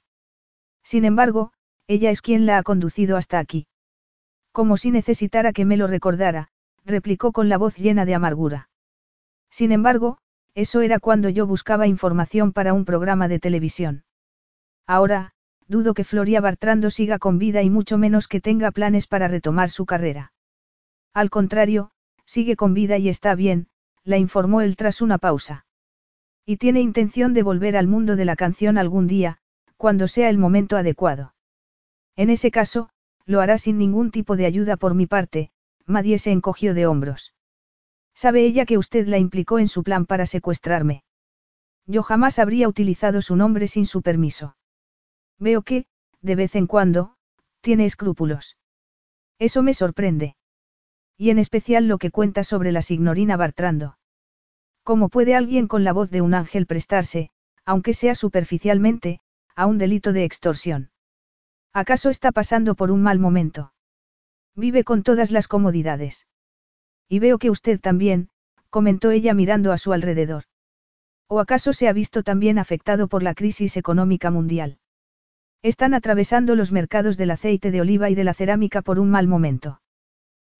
Sin 0.83 1.05
embargo, 1.05 1.51
ella 1.87 2.11
es 2.11 2.21
quien 2.21 2.45
la 2.45 2.57
ha 2.57 2.63
conducido 2.63 3.17
hasta 3.17 3.39
aquí. 3.39 3.67
Como 4.51 4.77
si 4.77 4.91
necesitara 4.91 5.51
que 5.51 5.65
me 5.65 5.77
lo 5.77 5.87
recordara, 5.87 6.49
replicó 6.85 7.31
con 7.31 7.49
la 7.49 7.57
voz 7.57 7.77
llena 7.77 8.05
de 8.05 8.15
amargura. 8.15 8.69
Sin 9.49 9.71
embargo, 9.71 10.17
eso 10.53 10.81
era 10.81 10.99
cuando 10.99 11.29
yo 11.29 11.45
buscaba 11.45 11.87
información 11.87 12.53
para 12.53 12.73
un 12.73 12.85
programa 12.85 13.27
de 13.27 13.39
televisión. 13.39 14.05
Ahora, 14.87 15.33
dudo 15.67 15.93
que 15.93 16.03
Floria 16.03 16.41
Bartrando 16.41 16.89
siga 16.89 17.19
con 17.19 17.39
vida 17.39 17.61
y 17.61 17.69
mucho 17.69 17.97
menos 17.97 18.27
que 18.27 18.39
tenga 18.39 18.71
planes 18.71 19.07
para 19.07 19.27
retomar 19.27 19.69
su 19.69 19.85
carrera. 19.85 20.31
Al 21.13 21.29
contrario, 21.29 21.91
sigue 22.25 22.55
con 22.55 22.73
vida 22.73 22.97
y 22.97 23.09
está 23.09 23.35
bien, 23.35 23.67
la 24.03 24.17
informó 24.17 24.61
él 24.61 24.75
tras 24.75 25.01
una 25.01 25.17
pausa. 25.17 25.64
Y 26.45 26.57
tiene 26.57 26.81
intención 26.81 27.33
de 27.33 27.43
volver 27.43 27.75
al 27.75 27.87
mundo 27.87 28.15
de 28.15 28.25
la 28.25 28.35
canción 28.35 28.77
algún 28.77 29.07
día, 29.07 29.39
cuando 29.77 30.07
sea 30.07 30.29
el 30.29 30.37
momento 30.37 30.77
adecuado. 30.77 31.33
En 32.15 32.29
ese 32.29 32.51
caso, 32.51 32.89
lo 33.25 33.41
hará 33.41 33.57
sin 33.57 33.77
ningún 33.77 34.11
tipo 34.11 34.35
de 34.35 34.45
ayuda 34.45 34.77
por 34.77 34.93
mi 34.93 35.07
parte, 35.07 35.51
Madie 35.85 36.19
se 36.19 36.31
encogió 36.31 36.73
de 36.73 36.85
hombros. 36.85 37.33
¿Sabe 38.13 38.45
ella 38.45 38.65
que 38.65 38.77
usted 38.77 39.07
la 39.07 39.17
implicó 39.17 39.59
en 39.59 39.67
su 39.67 39.83
plan 39.83 40.05
para 40.05 40.25
secuestrarme? 40.25 41.03
Yo 41.85 42.03
jamás 42.03 42.39
habría 42.39 42.67
utilizado 42.67 43.21
su 43.21 43.35
nombre 43.35 43.67
sin 43.67 43.85
su 43.85 44.01
permiso. 44.01 44.55
Veo 45.37 45.63
que, 45.63 45.85
de 46.21 46.35
vez 46.35 46.55
en 46.55 46.67
cuando, 46.67 47.15
tiene 47.61 47.85
escrúpulos. 47.85 48.57
Eso 49.37 49.61
me 49.63 49.73
sorprende. 49.73 50.35
Y 51.17 51.29
en 51.29 51.39
especial 51.39 51.87
lo 51.87 51.97
que 51.97 52.11
cuenta 52.11 52.43
sobre 52.43 52.71
la 52.71 52.81
signorina 52.81 53.37
Bartrando. 53.37 53.97
¿Cómo 54.85 55.09
puede 55.09 55.33
alguien 55.33 55.67
con 55.67 55.83
la 55.83 55.93
voz 55.93 56.11
de 56.11 56.21
un 56.21 56.35
ángel 56.35 56.67
prestarse, 56.67 57.31
aunque 57.65 57.95
sea 57.95 58.13
superficialmente, 58.13 59.19
a 59.55 59.65
un 59.65 59.79
delito 59.79 60.13
de 60.13 60.25
extorsión? 60.25 60.91
¿Acaso 61.73 62.11
está 62.11 62.31
pasando 62.31 62.75
por 62.75 62.91
un 62.91 63.01
mal 63.01 63.17
momento? 63.17 63.73
Vive 64.55 64.83
con 64.83 65.01
todas 65.01 65.31
las 65.31 65.47
comodidades. 65.47 66.27
Y 67.09 67.17
veo 67.17 67.39
que 67.39 67.49
usted 67.49 67.81
también, 67.81 68.29
comentó 68.69 69.09
ella 69.09 69.33
mirando 69.33 69.71
a 69.71 69.79
su 69.79 69.91
alrededor. 69.91 70.43
¿O 71.27 71.39
acaso 71.39 71.73
se 71.73 71.87
ha 71.87 71.93
visto 71.93 72.21
también 72.21 72.59
afectado 72.59 73.07
por 73.07 73.23
la 73.23 73.33
crisis 73.33 73.77
económica 73.77 74.29
mundial? 74.29 74.77
Están 75.63 75.95
atravesando 75.95 76.55
los 76.55 76.71
mercados 76.71 77.17
del 77.17 77.31
aceite 77.31 77.71
de 77.71 77.81
oliva 77.81 78.11
y 78.11 78.15
de 78.15 78.23
la 78.23 78.35
cerámica 78.35 78.83
por 78.83 78.99
un 78.99 79.09
mal 79.09 79.27
momento. 79.27 79.81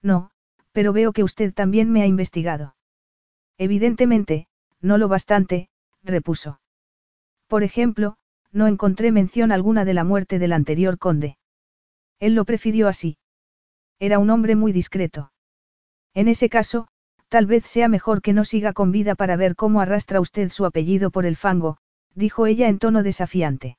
No, 0.01 0.31
pero 0.71 0.93
veo 0.93 1.13
que 1.13 1.21
usted 1.21 1.53
también 1.53 1.91
me 1.91 2.01
ha 2.01 2.07
investigado. 2.07 2.74
Evidentemente, 3.57 4.47
no 4.81 4.97
lo 4.97 5.07
bastante, 5.07 5.69
repuso. 6.03 6.59
Por 7.47 7.63
ejemplo, 7.63 8.17
no 8.51 8.67
encontré 8.67 9.11
mención 9.11 9.51
alguna 9.51 9.85
de 9.85 9.93
la 9.93 10.03
muerte 10.03 10.39
del 10.39 10.53
anterior 10.53 10.97
conde. 10.97 11.37
Él 12.19 12.35
lo 12.35 12.45
prefirió 12.45 12.87
así. 12.87 13.17
Era 13.99 14.19
un 14.19 14.29
hombre 14.29 14.55
muy 14.55 14.71
discreto. 14.71 15.31
En 16.13 16.27
ese 16.27 16.49
caso, 16.49 16.87
tal 17.29 17.45
vez 17.45 17.65
sea 17.65 17.87
mejor 17.87 18.21
que 18.21 18.33
no 18.33 18.43
siga 18.45 18.73
con 18.73 18.91
vida 18.91 19.15
para 19.15 19.35
ver 19.35 19.55
cómo 19.55 19.81
arrastra 19.81 20.19
usted 20.19 20.49
su 20.49 20.65
apellido 20.65 21.11
por 21.11 21.25
el 21.25 21.35
fango, 21.35 21.77
dijo 22.13 22.45
ella 22.45 22.67
en 22.67 22.79
tono 22.79 23.03
desafiante. 23.03 23.77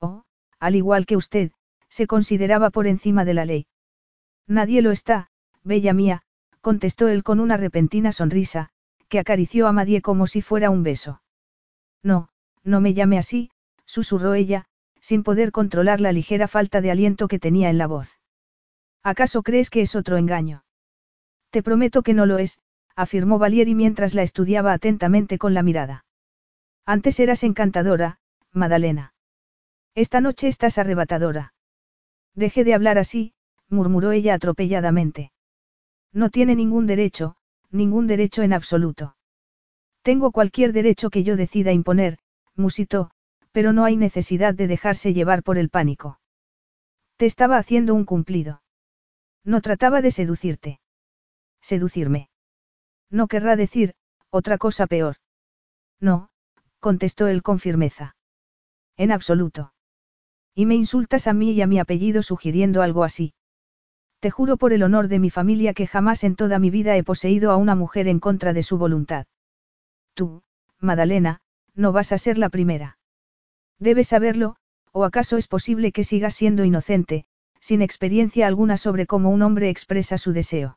Oh, 0.00 0.24
al 0.58 0.74
igual 0.74 1.06
que 1.06 1.16
usted, 1.16 1.52
se 1.88 2.06
consideraba 2.06 2.70
por 2.70 2.86
encima 2.86 3.24
de 3.24 3.34
la 3.34 3.44
ley. 3.44 3.66
Nadie 4.46 4.82
lo 4.82 4.90
está, 4.90 5.28
bella 5.64 5.92
mía, 5.92 6.22
contestó 6.60 7.08
él 7.08 7.22
con 7.22 7.40
una 7.40 7.56
repentina 7.56 8.12
sonrisa, 8.12 8.70
que 9.08 9.18
acarició 9.18 9.66
a 9.66 9.72
Madie 9.72 10.02
como 10.02 10.26
si 10.26 10.42
fuera 10.42 10.70
un 10.70 10.82
beso. 10.82 11.22
No, 12.02 12.28
no 12.64 12.80
me 12.80 12.94
llame 12.94 13.18
así, 13.18 13.50
susurró 13.84 14.34
ella, 14.34 14.66
sin 15.00 15.22
poder 15.22 15.52
controlar 15.52 16.00
la 16.00 16.12
ligera 16.12 16.48
falta 16.48 16.80
de 16.80 16.90
aliento 16.90 17.28
que 17.28 17.38
tenía 17.38 17.70
en 17.70 17.78
la 17.78 17.86
voz. 17.86 18.18
¿Acaso 19.02 19.42
crees 19.42 19.70
que 19.70 19.82
es 19.82 19.94
otro 19.94 20.16
engaño? 20.16 20.64
Te 21.50 21.62
prometo 21.62 22.02
que 22.02 22.14
no 22.14 22.26
lo 22.26 22.38
es, 22.38 22.58
afirmó 22.96 23.38
Valieri 23.38 23.74
mientras 23.74 24.14
la 24.14 24.22
estudiaba 24.22 24.72
atentamente 24.72 25.38
con 25.38 25.54
la 25.54 25.62
mirada. 25.62 26.04
Antes 26.84 27.20
eras 27.20 27.44
encantadora, 27.44 28.18
Madalena. 28.52 29.14
Esta 29.94 30.20
noche 30.20 30.48
estás 30.48 30.78
arrebatadora. 30.78 31.54
Deje 32.34 32.64
de 32.64 32.74
hablar 32.74 32.98
así, 32.98 33.32
murmuró 33.68 34.12
ella 34.12 34.34
atropelladamente. 34.34 35.32
No 36.12 36.30
tiene 36.30 36.54
ningún 36.54 36.86
derecho, 36.86 37.36
ningún 37.70 38.06
derecho 38.06 38.42
en 38.42 38.52
absoluto. 38.52 39.16
Tengo 40.02 40.30
cualquier 40.30 40.72
derecho 40.72 41.10
que 41.10 41.24
yo 41.24 41.36
decida 41.36 41.72
imponer, 41.72 42.18
musitó, 42.54 43.10
pero 43.52 43.72
no 43.72 43.84
hay 43.84 43.96
necesidad 43.96 44.54
de 44.54 44.66
dejarse 44.66 45.12
llevar 45.12 45.42
por 45.42 45.58
el 45.58 45.70
pánico. 45.70 46.20
Te 47.16 47.26
estaba 47.26 47.56
haciendo 47.58 47.94
un 47.94 48.04
cumplido. 48.04 48.62
No 49.44 49.60
trataba 49.60 50.02
de 50.02 50.10
seducirte. 50.10 50.80
Seducirme. 51.60 52.28
No 53.10 53.28
querrá 53.28 53.56
decir, 53.56 53.94
otra 54.30 54.58
cosa 54.58 54.86
peor. 54.86 55.16
No, 56.00 56.28
contestó 56.80 57.26
él 57.28 57.42
con 57.42 57.58
firmeza. 57.58 58.16
En 58.96 59.12
absoluto. 59.12 59.72
Y 60.54 60.66
me 60.66 60.74
insultas 60.74 61.26
a 61.26 61.32
mí 61.32 61.52
y 61.52 61.62
a 61.62 61.66
mi 61.66 61.78
apellido 61.78 62.22
sugiriendo 62.22 62.82
algo 62.82 63.04
así. 63.04 63.34
Te 64.26 64.32
juro 64.32 64.56
por 64.56 64.72
el 64.72 64.82
honor 64.82 65.06
de 65.06 65.20
mi 65.20 65.30
familia 65.30 65.72
que 65.72 65.86
jamás 65.86 66.24
en 66.24 66.34
toda 66.34 66.58
mi 66.58 66.68
vida 66.68 66.96
he 66.96 67.04
poseído 67.04 67.52
a 67.52 67.56
una 67.56 67.76
mujer 67.76 68.08
en 68.08 68.18
contra 68.18 68.52
de 68.52 68.64
su 68.64 68.76
voluntad. 68.76 69.28
Tú, 70.14 70.42
Madalena, 70.80 71.38
no 71.76 71.92
vas 71.92 72.10
a 72.10 72.18
ser 72.18 72.36
la 72.36 72.48
primera. 72.48 72.98
Debes 73.78 74.08
saberlo, 74.08 74.56
o 74.90 75.04
acaso 75.04 75.36
es 75.36 75.46
posible 75.46 75.92
que 75.92 76.02
sigas 76.02 76.34
siendo 76.34 76.64
inocente, 76.64 77.24
sin 77.60 77.82
experiencia 77.82 78.48
alguna 78.48 78.78
sobre 78.78 79.06
cómo 79.06 79.30
un 79.30 79.42
hombre 79.42 79.68
expresa 79.68 80.18
su 80.18 80.32
deseo. 80.32 80.76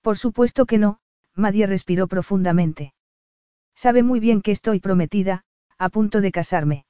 Por 0.00 0.16
supuesto 0.16 0.64
que 0.64 0.78
no, 0.78 1.00
Madie 1.34 1.66
respiró 1.66 2.06
profundamente. 2.06 2.94
Sabe 3.74 4.04
muy 4.04 4.20
bien 4.20 4.40
que 4.40 4.52
estoy 4.52 4.78
prometida, 4.78 5.42
a 5.78 5.88
punto 5.88 6.20
de 6.20 6.30
casarme. 6.30 6.86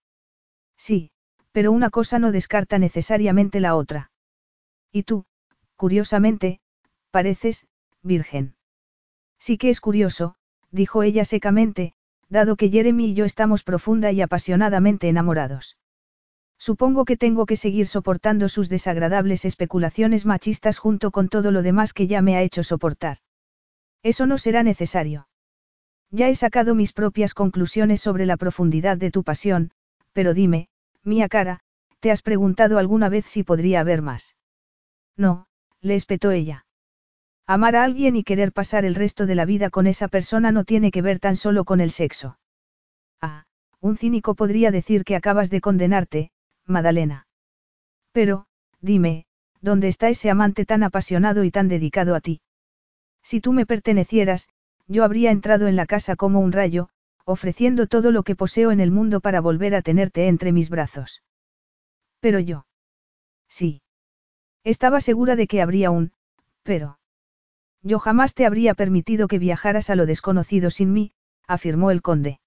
Sí, 0.76 1.12
pero 1.50 1.72
una 1.72 1.88
cosa 1.88 2.18
no 2.18 2.30
descarta 2.30 2.78
necesariamente 2.78 3.58
la 3.58 3.74
otra. 3.74 4.10
Y 4.92 5.04
tú, 5.04 5.24
Curiosamente, 5.82 6.60
pareces, 7.10 7.66
virgen. 8.04 8.54
Sí 9.40 9.58
que 9.58 9.68
es 9.68 9.80
curioso, 9.80 10.36
dijo 10.70 11.02
ella 11.02 11.24
secamente, 11.24 11.94
dado 12.28 12.54
que 12.54 12.70
Jeremy 12.70 13.06
y 13.06 13.14
yo 13.14 13.24
estamos 13.24 13.64
profunda 13.64 14.12
y 14.12 14.20
apasionadamente 14.20 15.08
enamorados. 15.08 15.76
Supongo 16.56 17.04
que 17.04 17.16
tengo 17.16 17.46
que 17.46 17.56
seguir 17.56 17.88
soportando 17.88 18.48
sus 18.48 18.68
desagradables 18.68 19.44
especulaciones 19.44 20.24
machistas 20.24 20.78
junto 20.78 21.10
con 21.10 21.28
todo 21.28 21.50
lo 21.50 21.62
demás 21.62 21.92
que 21.92 22.06
ya 22.06 22.22
me 22.22 22.36
ha 22.36 22.42
hecho 22.42 22.62
soportar. 22.62 23.16
Eso 24.04 24.24
no 24.26 24.38
será 24.38 24.62
necesario. 24.62 25.26
Ya 26.12 26.28
he 26.28 26.36
sacado 26.36 26.76
mis 26.76 26.92
propias 26.92 27.34
conclusiones 27.34 28.00
sobre 28.00 28.24
la 28.24 28.36
profundidad 28.36 28.98
de 28.98 29.10
tu 29.10 29.24
pasión, 29.24 29.72
pero 30.12 30.32
dime, 30.32 30.68
mía 31.02 31.28
cara, 31.28 31.58
¿te 31.98 32.12
has 32.12 32.22
preguntado 32.22 32.78
alguna 32.78 33.08
vez 33.08 33.24
si 33.24 33.42
podría 33.42 33.80
haber 33.80 34.00
más? 34.00 34.36
No, 35.16 35.48
le 35.82 35.94
espetó 35.94 36.30
ella. 36.30 36.64
Amar 37.46 37.76
a 37.76 37.84
alguien 37.84 38.16
y 38.16 38.24
querer 38.24 38.52
pasar 38.52 38.84
el 38.84 38.94
resto 38.94 39.26
de 39.26 39.34
la 39.34 39.44
vida 39.44 39.68
con 39.68 39.86
esa 39.86 40.08
persona 40.08 40.52
no 40.52 40.64
tiene 40.64 40.90
que 40.90 41.02
ver 41.02 41.18
tan 41.18 41.36
solo 41.36 41.64
con 41.64 41.80
el 41.80 41.90
sexo. 41.90 42.38
Ah, 43.20 43.44
un 43.80 43.96
cínico 43.96 44.34
podría 44.34 44.70
decir 44.70 45.04
que 45.04 45.16
acabas 45.16 45.50
de 45.50 45.60
condenarte, 45.60 46.30
Madalena. 46.66 47.26
Pero, 48.12 48.46
dime, 48.80 49.26
¿dónde 49.60 49.88
está 49.88 50.08
ese 50.08 50.30
amante 50.30 50.64
tan 50.64 50.82
apasionado 50.82 51.44
y 51.44 51.50
tan 51.50 51.68
dedicado 51.68 52.14
a 52.14 52.20
ti? 52.20 52.40
Si 53.22 53.40
tú 53.40 53.52
me 53.52 53.66
pertenecieras, 53.66 54.48
yo 54.86 55.04
habría 55.04 55.30
entrado 55.30 55.66
en 55.66 55.76
la 55.76 55.86
casa 55.86 56.16
como 56.16 56.40
un 56.40 56.52
rayo, 56.52 56.88
ofreciendo 57.24 57.86
todo 57.86 58.10
lo 58.10 58.22
que 58.22 58.36
poseo 58.36 58.70
en 58.70 58.80
el 58.80 58.90
mundo 58.90 59.20
para 59.20 59.40
volver 59.40 59.74
a 59.74 59.82
tenerte 59.82 60.28
entre 60.28 60.52
mis 60.52 60.70
brazos. 60.70 61.22
Pero 62.20 62.38
yo. 62.38 62.66
Sí. 63.48 63.82
Estaba 64.64 65.00
segura 65.00 65.36
de 65.36 65.46
que 65.46 65.60
habría 65.60 65.90
un, 65.90 66.12
pero... 66.62 66.98
Yo 67.82 67.98
jamás 67.98 68.34
te 68.34 68.46
habría 68.46 68.74
permitido 68.74 69.26
que 69.26 69.38
viajaras 69.38 69.90
a 69.90 69.96
lo 69.96 70.06
desconocido 70.06 70.70
sin 70.70 70.92
mí, 70.92 71.12
afirmó 71.48 71.90
el 71.90 72.00
conde. 72.00 72.38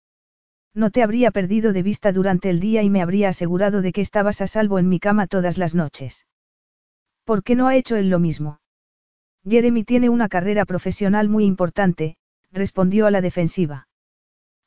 No 0.73 0.91
te 0.91 1.03
habría 1.03 1.31
perdido 1.31 1.73
de 1.73 1.83
vista 1.83 2.11
durante 2.11 2.49
el 2.49 2.59
día 2.59 2.83
y 2.83 2.89
me 2.89 3.01
habría 3.01 3.29
asegurado 3.29 3.81
de 3.81 3.91
que 3.91 4.01
estabas 4.01 4.41
a 4.41 4.47
salvo 4.47 4.79
en 4.79 4.87
mi 4.87 4.99
cama 4.99 5.27
todas 5.27 5.57
las 5.57 5.75
noches. 5.75 6.25
¿Por 7.25 7.43
qué 7.43 7.55
no 7.55 7.67
ha 7.67 7.75
hecho 7.75 7.95
él 7.95 8.09
lo 8.09 8.19
mismo? 8.19 8.59
Jeremy 9.47 9.83
tiene 9.83 10.09
una 10.09 10.29
carrera 10.29 10.65
profesional 10.65 11.29
muy 11.29 11.45
importante, 11.45 12.17
respondió 12.51 13.07
a 13.07 13.11
la 13.11 13.21
defensiva. 13.21 13.87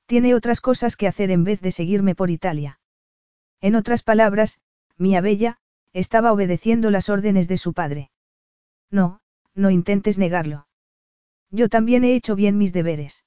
Tiene 0.07 0.35
otras 0.35 0.61
cosas 0.61 0.97
que 0.97 1.07
hacer 1.07 1.31
en 1.31 1.45
vez 1.45 1.61
de 1.61 1.73
seguirme 1.73 2.15
por 2.15 2.31
Italia. 2.31 2.81
En 3.61 3.75
otras 3.75 4.03
palabras, 4.03 4.61
mía 4.97 5.21
bella, 5.21 5.59
estaba 5.93 6.33
obedeciendo 6.33 6.91
las 6.91 7.09
órdenes 7.09 7.49
de 7.49 7.59
su 7.59 7.73
padre. 7.73 8.11
No, 8.91 9.21
no 9.55 9.71
intentes 9.71 10.19
negarlo. 10.19 10.67
Yo 11.51 11.69
también 11.69 12.05
he 12.05 12.15
hecho 12.15 12.37
bien 12.37 12.59
mis 12.59 12.73
deberes. 12.73 13.25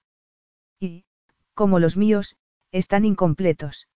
Y, 0.80 1.06
como 1.54 1.80
los 1.80 1.98
míos, 1.98 2.38
están 2.72 3.06
incompletos. 3.06 3.88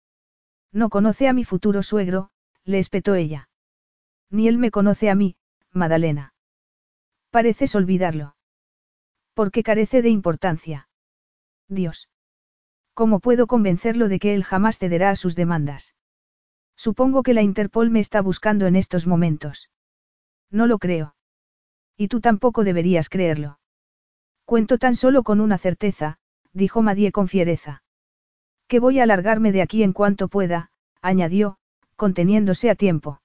No 0.73 0.89
conoce 0.89 1.29
a 1.29 1.33
mi 1.33 1.45
futuro 1.45 1.83
suegro, 1.83 2.31
le 2.65 2.79
espetó 2.79 3.15
ella. 3.15 3.49
Ni 4.31 4.49
él 4.49 4.59
me 4.59 4.71
conoce 4.71 5.11
a 5.11 5.15
mí, 5.15 5.37
Madalena. 5.73 6.35
Pareces 7.31 7.75
olvidarlo. 7.75 8.37
Porque 9.35 9.63
carece 9.63 10.03
de 10.03 10.09
importancia. 10.09 10.89
Dios. 11.69 12.09
¿Cómo 12.95 13.21
puedo 13.21 13.47
convencerlo 13.47 14.09
de 14.09 14.19
que 14.19 14.35
él 14.35 14.45
jamás 14.45 14.79
cederá 14.79 15.11
a 15.11 15.17
sus 15.17 15.35
demandas? 15.35 15.95
Supongo 16.87 17.23
que 17.23 17.33
la 17.33 17.41
Interpol 17.41 17.89
me 17.89 17.99
está 17.99 18.21
buscando 18.21 18.67
en 18.67 18.77
estos 18.77 19.07
momentos. 19.07 19.71
No 20.51 20.67
lo 20.67 20.77
creo. 20.79 21.15
Y 21.97 22.09
tú 22.09 22.21
tampoco 22.21 22.63
deberías 22.63 23.09
creerlo. 23.09 23.59
Cuento 24.45 24.77
tan 24.77 24.95
solo 24.95 25.23
con 25.23 25.41
una 25.41 25.57
certeza, 25.57 26.19
dijo 26.53 26.83
Madie 26.83 27.11
con 27.11 27.27
fiereza. 27.27 27.83
Que 28.69 28.81
voy 28.81 29.01
a 29.01 29.05
alargarme 29.05 29.51
de 29.51 29.63
aquí 29.63 29.83
en 29.83 29.95
cuanto 29.95 30.29
pueda, 30.29 30.73
añadió, 31.01 31.57
conteniéndose 31.97 32.69
a 32.69 32.75
tiempo. 32.75 33.23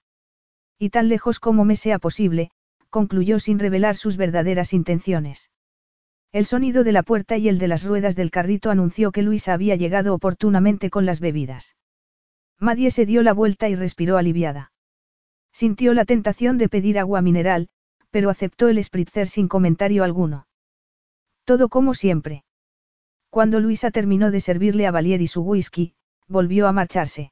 Y 0.78 0.90
tan 0.90 1.10
lejos 1.10 1.42
como 1.42 1.66
me 1.66 1.76
sea 1.76 2.00
posible, 2.00 2.52
concluyó 2.90 3.40
sin 3.40 3.60
revelar 3.60 3.98
sus 3.98 4.16
verdaderas 4.16 4.72
intenciones. 4.72 5.52
El 6.32 6.46
sonido 6.46 6.86
de 6.86 6.94
la 6.94 7.04
puerta 7.04 7.36
y 7.36 7.50
el 7.50 7.60
de 7.60 7.68
las 7.68 7.84
ruedas 7.84 8.16
del 8.16 8.32
carrito 8.32 8.72
anunció 8.72 9.12
que 9.12 9.22
Luisa 9.22 9.52
había 9.52 9.76
llegado 9.76 10.14
oportunamente 10.14 10.90
con 10.90 11.06
las 11.06 11.20
bebidas. 11.20 11.76
Madie 12.60 12.92
se 12.92 13.06
dio 13.06 13.24
la 13.24 13.34
vuelta 13.34 13.70
y 13.70 13.76
respiró 13.76 14.18
aliviada. 14.18 14.72
Sintió 15.54 15.94
la 15.94 16.06
tentación 16.06 16.58
de 16.58 16.70
pedir 16.70 17.00
agua 17.00 17.22
mineral, 17.22 17.70
pero 18.12 18.30
aceptó 18.30 18.68
el 18.68 18.84
spritzer 18.84 19.28
sin 19.28 19.48
comentario 19.48 20.04
alguno. 20.04 20.48
Todo 21.46 21.70
como 21.70 21.94
siempre. 21.94 22.44
Cuando 23.30 23.60
Luisa 23.60 23.92
terminó 23.92 24.32
de 24.32 24.42
servirle 24.42 24.88
a 24.88 24.92
Valier 24.92 25.22
y 25.22 25.28
su 25.28 25.42
whisky, 25.42 25.94
volvió 26.28 26.68
a 26.68 26.72
marcharse. 26.72 27.32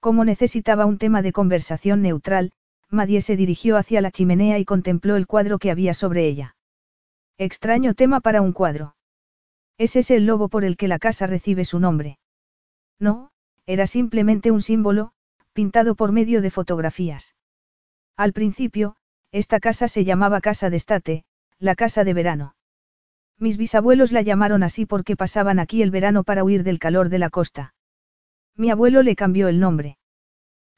Como 0.00 0.24
necesitaba 0.24 0.86
un 0.86 0.98
tema 0.98 1.22
de 1.22 1.32
conversación 1.32 2.02
neutral, 2.02 2.52
Madie 2.90 3.20
se 3.20 3.36
dirigió 3.36 3.76
hacia 3.76 4.00
la 4.00 4.10
chimenea 4.10 4.58
y 4.58 4.64
contempló 4.64 5.16
el 5.16 5.26
cuadro 5.26 5.58
que 5.58 5.70
había 5.70 5.94
sobre 5.94 6.26
ella. 6.26 6.56
Extraño 7.38 7.94
tema 7.94 8.20
para 8.20 8.42
un 8.42 8.52
cuadro. 8.52 8.96
¿Es 9.78 9.96
ese 9.96 10.16
el 10.16 10.26
lobo 10.26 10.48
por 10.48 10.64
el 10.64 10.76
que 10.76 10.88
la 10.88 10.98
casa 10.98 11.26
recibe 11.26 11.64
su 11.64 11.80
nombre? 11.80 12.18
No, 12.98 13.31
era 13.66 13.86
simplemente 13.86 14.50
un 14.50 14.62
símbolo, 14.62 15.12
pintado 15.52 15.94
por 15.94 16.12
medio 16.12 16.42
de 16.42 16.50
fotografías. 16.50 17.34
Al 18.16 18.32
principio, 18.32 18.96
esta 19.30 19.60
casa 19.60 19.88
se 19.88 20.04
llamaba 20.04 20.40
Casa 20.40 20.70
de 20.70 20.76
Estate, 20.76 21.24
la 21.58 21.74
casa 21.74 22.04
de 22.04 22.14
verano. 22.14 22.54
Mis 23.38 23.56
bisabuelos 23.56 24.12
la 24.12 24.22
llamaron 24.22 24.62
así 24.62 24.86
porque 24.86 25.16
pasaban 25.16 25.58
aquí 25.58 25.82
el 25.82 25.90
verano 25.90 26.22
para 26.24 26.44
huir 26.44 26.62
del 26.62 26.78
calor 26.78 27.08
de 27.08 27.18
la 27.18 27.30
costa. 27.30 27.74
Mi 28.56 28.70
abuelo 28.70 29.02
le 29.02 29.16
cambió 29.16 29.48
el 29.48 29.58
nombre. 29.58 29.98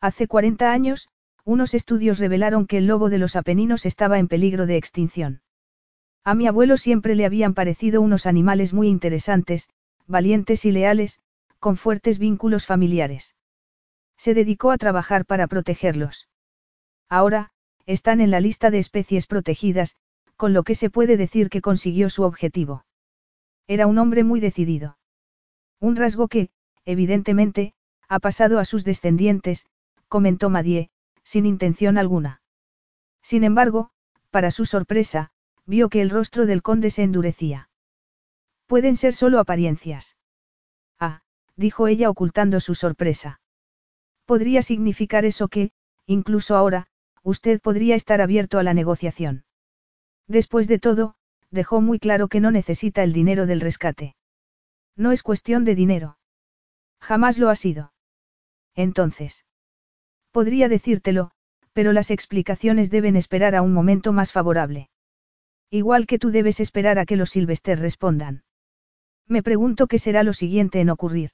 Hace 0.01 0.29
40 0.29 0.71
años, 0.71 1.09
unos 1.45 1.75
estudios 1.75 2.19
revelaron 2.19 2.67
que 2.67 2.79
el 2.79 2.87
lobo 2.87 3.11
de 3.11 3.19
los 3.19 3.37
Apeninos 3.37 3.87
estaba 3.87 4.19
en 4.19 4.29
peligro 4.29 4.67
de 4.67 4.77
extinción. 4.77 5.43
A 6.25 6.35
mi 6.35 6.47
abuelo 6.47 6.77
siempre 6.77 7.15
le 7.15 7.27
habían 7.27 7.53
parecido 7.53 8.01
unos 8.01 8.25
animales 8.25 8.73
muy 8.73 8.89
interesantes, 8.89 9.69
valientes 10.07 10.65
y 10.65 10.73
leales, 10.73 11.21
con 11.65 11.79
fuertes 11.79 12.19
vínculos 12.19 12.67
familiares. 12.67 13.35
Se 14.19 14.35
dedicó 14.35 14.71
a 14.71 14.77
trabajar 14.77 15.25
para 15.25 15.47
protegerlos. 15.47 16.29
Ahora, 17.09 17.53
están 17.87 18.21
en 18.21 18.31
la 18.31 18.39
lista 18.39 18.71
de 18.71 18.79
especies 18.79 19.27
protegidas, 19.27 19.97
con 20.37 20.53
lo 20.53 20.63
que 20.63 20.75
se 20.75 20.91
puede 20.91 21.17
decir 21.17 21.49
que 21.49 21.63
consiguió 21.63 22.11
su 22.11 22.23
objetivo. 22.23 22.85
Era 23.67 23.87
un 23.87 23.97
hombre 23.97 24.25
muy 24.25 24.41
decidido. 24.41 24.99
Un 25.81 25.97
rasgo 25.97 26.29
que, 26.29 26.51
evidentemente, 26.85 27.73
ha 28.11 28.19
pasado 28.19 28.59
a 28.59 28.67
sus 28.67 28.85
descendientes, 28.85 29.65
comentó 30.09 30.51
Madie, 30.51 30.91
sin 31.23 31.47
intención 31.47 31.97
alguna. 31.97 32.43
Sin 33.23 33.43
embargo, 33.43 33.89
para 34.31 34.51
su 34.51 34.67
sorpresa, 34.67 35.31
vio 35.65 35.89
que 35.89 36.03
el 36.03 36.11
rostro 36.11 36.45
del 36.45 36.61
conde 36.61 36.91
se 36.91 37.05
endurecía. 37.05 37.71
Pueden 38.67 38.97
ser 38.97 39.15
solo 39.15 39.39
apariencias. 39.39 40.19
Dijo 41.57 41.87
ella 41.87 42.11
ocultando 42.11 42.61
su 42.61 42.75
sorpresa. 42.75 43.41
Podría 44.25 44.63
significar 44.63 45.25
eso 45.25 45.49
que, 45.49 45.71
incluso 46.07 46.57
ahora, 46.57 46.87
usted 47.23 47.61
podría 47.61 47.95
estar 47.95 48.21
abierto 48.21 48.59
a 48.59 48.63
la 48.63 48.75
negociación. 48.75 49.45
Después 50.27 50.69
de 50.69 50.79
todo, 50.79 51.15
dejó 51.51 51.81
muy 51.81 51.99
claro 51.99 52.29
que 52.29 52.41
no 52.41 52.51
necesita 52.51 53.03
el 53.03 53.13
dinero 53.13 53.47
del 53.47 53.61
rescate. 53.61 54.17
No 54.97 55.13
es 55.13 55.23
cuestión 55.23 55.65
de 55.65 55.75
dinero. 55.75 56.19
Jamás 57.01 57.39
lo 57.39 57.51
ha 57.51 57.57
sido. 57.57 57.93
Entonces. 58.75 59.45
Podría 60.33 60.69
decírtelo, 60.69 61.31
pero 61.73 61.93
las 61.93 62.11
explicaciones 62.11 62.91
deben 62.91 63.17
esperar 63.17 63.55
a 63.55 63.63
un 63.63 63.73
momento 63.73 64.13
más 64.13 64.33
favorable. 64.33 64.89
Igual 65.71 66.07
que 66.07 66.19
tú 66.19 66.31
debes 66.31 66.61
esperar 66.61 66.99
a 66.99 67.07
que 67.07 67.17
los 67.17 67.31
Silvester 67.31 67.79
respondan. 67.79 68.45
Me 69.27 69.43
pregunto 69.43 69.87
qué 69.87 69.99
será 69.99 70.23
lo 70.23 70.33
siguiente 70.33 70.81
en 70.81 70.91
ocurrir. 70.91 71.31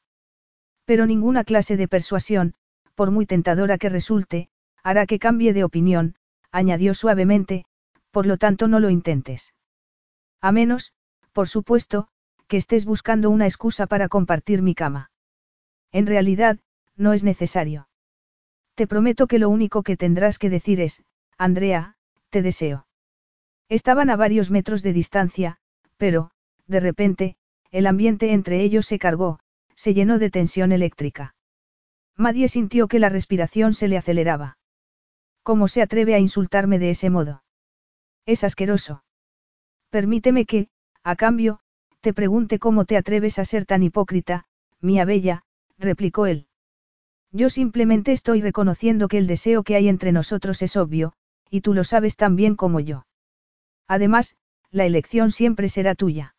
Pero 0.85 1.07
ninguna 1.07 1.45
clase 1.45 1.77
de 1.77 1.89
persuasión, 1.89 2.55
por 2.95 3.11
muy 3.11 3.27
tentadora 3.27 3.79
que 3.79 3.89
resulte, 3.89 4.49
hará 4.83 5.07
que 5.07 5.19
cambie 5.19 5.53
de 5.53 5.65
opinión, 5.65 6.17
añadió 6.51 6.95
suavemente, 6.95 7.65
por 8.11 8.27
lo 8.27 8.37
tanto 8.37 8.69
no 8.69 8.81
lo 8.81 8.91
intentes. 8.91 9.55
A 10.41 10.53
menos, 10.53 10.95
por 11.33 11.49
supuesto, 11.49 12.09
que 12.49 12.57
estés 12.57 12.85
buscando 12.85 13.31
una 13.31 13.47
excusa 13.47 13.87
para 13.87 14.09
compartir 14.09 14.63
mi 14.63 14.75
cama. 14.75 15.11
En 15.93 16.07
realidad, 16.07 16.59
no 16.97 17.13
es 17.13 17.25
necesario. 17.25 17.89
Te 18.75 18.87
prometo 18.87 19.27
que 19.27 19.39
lo 19.39 19.49
único 19.49 19.83
que 19.83 19.97
tendrás 19.97 20.39
que 20.39 20.51
decir 20.51 20.81
es, 20.81 21.05
Andrea, 21.39 21.97
te 22.31 22.43
deseo. 22.43 22.87
Estaban 23.69 24.11
a 24.11 24.17
varios 24.17 24.51
metros 24.51 24.83
de 24.83 24.93
distancia, 24.93 25.59
pero, 25.97 26.33
de 26.67 26.81
repente, 26.81 27.37
el 27.71 27.87
ambiente 27.87 28.33
entre 28.33 28.63
ellos 28.63 28.87
se 28.87 28.99
cargó, 28.99 29.39
se 29.81 29.95
llenó 29.95 30.19
de 30.19 30.29
tensión 30.29 30.73
eléctrica. 30.73 31.35
Madie 32.15 32.49
sintió 32.49 32.87
que 32.87 32.99
la 32.99 33.09
respiración 33.09 33.73
se 33.73 33.89
le 33.89 33.97
aceleraba. 33.97 34.59
¿Cómo 35.43 35.69
se 35.69 35.81
atreve 35.81 36.15
a 36.15 36.19
insultarme 36.19 36.79
de 36.79 36.91
ese 36.91 37.09
modo? 37.09 37.45
Es 38.27 38.45
asqueroso. 38.45 39.05
Permíteme 39.89 40.45
que, 40.45 40.69
a 41.03 41.17
cambio, 41.17 41.61
te 42.03 42.13
pregunte 42.13 42.59
cómo 42.59 42.85
te 42.85 42.99
atreves 42.99 43.39
a 43.39 43.47
ser 43.47 43.65
tan 43.65 43.83
hipócrita, 43.83 44.45
mía 44.83 45.07
bella, 45.07 45.45
replicó 45.79 46.27
él. 46.27 46.47
Yo 47.33 47.49
simplemente 47.49 48.13
estoy 48.13 48.43
reconociendo 48.43 49.09
que 49.09 49.17
el 49.17 49.27
deseo 49.27 49.63
que 49.63 49.77
hay 49.77 49.89
entre 49.89 50.13
nosotros 50.13 50.61
es 50.61 50.77
obvio, 50.77 51.15
y 51.49 51.63
tú 51.63 51.73
lo 51.73 51.85
sabes 51.85 52.17
tan 52.17 52.37
bien 52.37 52.55
como 52.55 52.81
yo. 52.81 53.07
Además, 53.89 54.37
la 54.71 54.85
elección 54.85 55.31
siempre 55.31 55.71
será 55.71 55.95
tuya. 55.95 56.35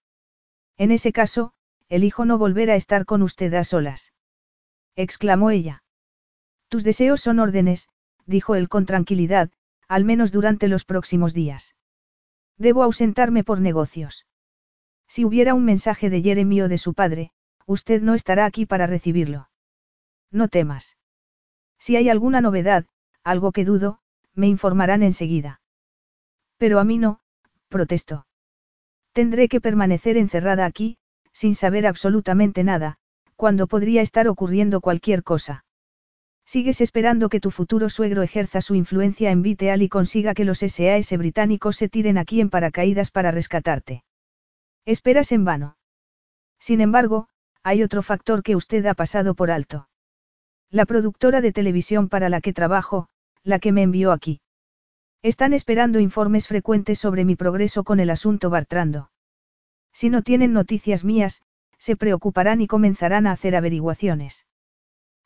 En 0.77 0.91
ese 0.91 1.11
caso, 1.11 1.55
elijo 1.91 2.23
no 2.23 2.37
volver 2.37 2.71
a 2.71 2.75
estar 2.75 3.05
con 3.05 3.21
usted 3.21 3.53
a 3.53 3.65
solas. 3.65 4.13
exclamó 4.95 5.51
ella. 5.51 5.83
Tus 6.69 6.85
deseos 6.85 7.19
son 7.19 7.39
órdenes, 7.39 7.89
dijo 8.25 8.55
él 8.55 8.69
con 8.69 8.85
tranquilidad, 8.85 9.51
al 9.89 10.05
menos 10.05 10.31
durante 10.31 10.69
los 10.69 10.85
próximos 10.85 11.33
días. 11.33 11.75
Debo 12.57 12.83
ausentarme 12.83 13.43
por 13.43 13.59
negocios. 13.59 14.25
Si 15.05 15.25
hubiera 15.25 15.53
un 15.53 15.65
mensaje 15.65 16.09
de 16.09 16.21
Jeremy 16.21 16.61
o 16.61 16.69
de 16.69 16.77
su 16.77 16.93
padre, 16.93 17.31
usted 17.65 18.01
no 18.01 18.15
estará 18.15 18.45
aquí 18.45 18.65
para 18.65 18.87
recibirlo. 18.87 19.49
No 20.31 20.47
temas. 20.47 20.95
Si 21.77 21.97
hay 21.97 22.07
alguna 22.07 22.39
novedad, 22.39 22.85
algo 23.21 23.51
que 23.51 23.65
dudo, 23.65 23.99
me 24.33 24.47
informarán 24.47 25.03
enseguida. 25.03 25.59
Pero 26.57 26.79
a 26.79 26.85
mí 26.85 26.97
no, 26.97 27.19
protestó. 27.67 28.27
Tendré 29.11 29.49
que 29.49 29.59
permanecer 29.59 30.15
encerrada 30.15 30.65
aquí, 30.65 30.97
sin 31.33 31.55
saber 31.55 31.87
absolutamente 31.87 32.63
nada, 32.63 32.97
cuando 33.35 33.67
podría 33.67 34.01
estar 34.01 34.27
ocurriendo 34.27 34.81
cualquier 34.81 35.23
cosa. 35.23 35.65
Sigues 36.45 36.81
esperando 36.81 37.29
que 37.29 37.39
tu 37.39 37.51
futuro 37.51 37.89
suegro 37.89 38.23
ejerza 38.23 38.61
su 38.61 38.75
influencia 38.75 39.31
en 39.31 39.41
Viteal 39.41 39.81
y 39.81 39.89
consiga 39.89 40.33
que 40.33 40.45
los 40.45 40.59
SAS 40.59 41.17
británicos 41.17 41.77
se 41.77 41.89
tiren 41.89 42.17
aquí 42.17 42.41
en 42.41 42.49
paracaídas 42.49 43.11
para 43.11 43.31
rescatarte. 43.31 44.03
Esperas 44.85 45.31
en 45.31 45.45
vano. 45.45 45.77
Sin 46.59 46.81
embargo, 46.81 47.27
hay 47.63 47.83
otro 47.83 48.01
factor 48.01 48.43
que 48.43 48.55
usted 48.55 48.85
ha 48.85 48.95
pasado 48.95 49.35
por 49.35 49.51
alto. 49.51 49.87
La 50.69 50.85
productora 50.85 51.41
de 51.41 51.51
televisión 51.51 52.09
para 52.09 52.29
la 52.29 52.41
que 52.41 52.53
trabajo, 52.53 53.07
la 53.43 53.59
que 53.59 53.71
me 53.71 53.83
envió 53.83 54.11
aquí. 54.11 54.41
Están 55.21 55.53
esperando 55.53 55.99
informes 55.99 56.47
frecuentes 56.47 56.97
sobre 56.97 57.25
mi 57.25 57.35
progreso 57.35 57.83
con 57.83 57.99
el 57.99 58.09
asunto 58.09 58.49
Bartrando. 58.49 59.10
Si 59.93 60.09
no 60.09 60.21
tienen 60.21 60.53
noticias 60.53 61.03
mías, 61.03 61.41
se 61.77 61.95
preocuparán 61.95 62.61
y 62.61 62.67
comenzarán 62.67 63.27
a 63.27 63.31
hacer 63.31 63.55
averiguaciones. 63.55 64.45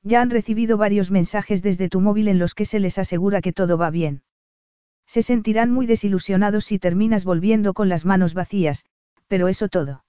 Ya 0.03 0.21
han 0.21 0.29
recibido 0.29 0.77
varios 0.77 1.11
mensajes 1.11 1.61
desde 1.61 1.89
tu 1.89 1.99
móvil 1.99 2.27
en 2.27 2.39
los 2.39 2.53
que 2.53 2.65
se 2.65 2.79
les 2.79 2.97
asegura 2.97 3.41
que 3.41 3.53
todo 3.53 3.77
va 3.77 3.89
bien. 3.89 4.23
Se 5.07 5.21
sentirán 5.21 5.71
muy 5.71 5.85
desilusionados 5.85 6.65
si 6.65 6.79
terminas 6.79 7.25
volviendo 7.25 7.73
con 7.73 7.89
las 7.89 8.05
manos 8.05 8.33
vacías, 8.33 8.85
pero 9.27 9.47
eso 9.47 9.67
todo. 9.67 10.05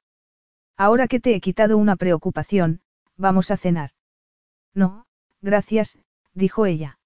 Ahora 0.77 1.09
que 1.09 1.21
te 1.21 1.35
he 1.35 1.41
quitado 1.41 1.79
una 1.79 1.97
preocupación, 1.97 2.81
vamos 3.17 3.51
a 3.51 3.57
cenar. 3.57 3.91
No, 4.75 5.07
gracias, 5.41 5.99
dijo 6.35 6.67
ella. 6.67 6.99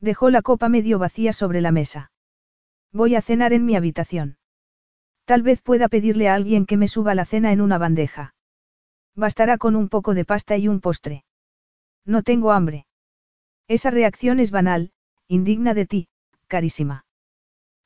Dejó 0.00 0.30
la 0.30 0.42
copa 0.42 0.68
medio 0.68 0.98
vacía 0.98 1.32
sobre 1.32 1.60
la 1.60 1.72
mesa. 1.72 2.10
Voy 2.92 3.14
a 3.14 3.22
cenar 3.22 3.52
en 3.52 3.66
mi 3.66 3.76
habitación. 3.76 4.38
Tal 5.26 5.42
vez 5.42 5.60
pueda 5.60 5.88
pedirle 5.88 6.28
a 6.28 6.34
alguien 6.34 6.66
que 6.66 6.76
me 6.76 6.86
suba 6.86 7.16
la 7.16 7.26
cena 7.26 7.52
en 7.52 7.60
una 7.60 7.78
bandeja. 7.78 8.34
Bastará 9.16 9.58
con 9.58 9.74
un 9.74 9.88
poco 9.88 10.14
de 10.14 10.24
pasta 10.24 10.56
y 10.56 10.68
un 10.68 10.80
postre. 10.80 11.24
No 12.04 12.22
tengo 12.22 12.52
hambre. 12.52 12.86
Esa 13.66 13.90
reacción 13.90 14.38
es 14.38 14.52
banal, 14.52 14.92
indigna 15.26 15.74
de 15.74 15.86
ti, 15.86 16.08
carísima. 16.46 17.04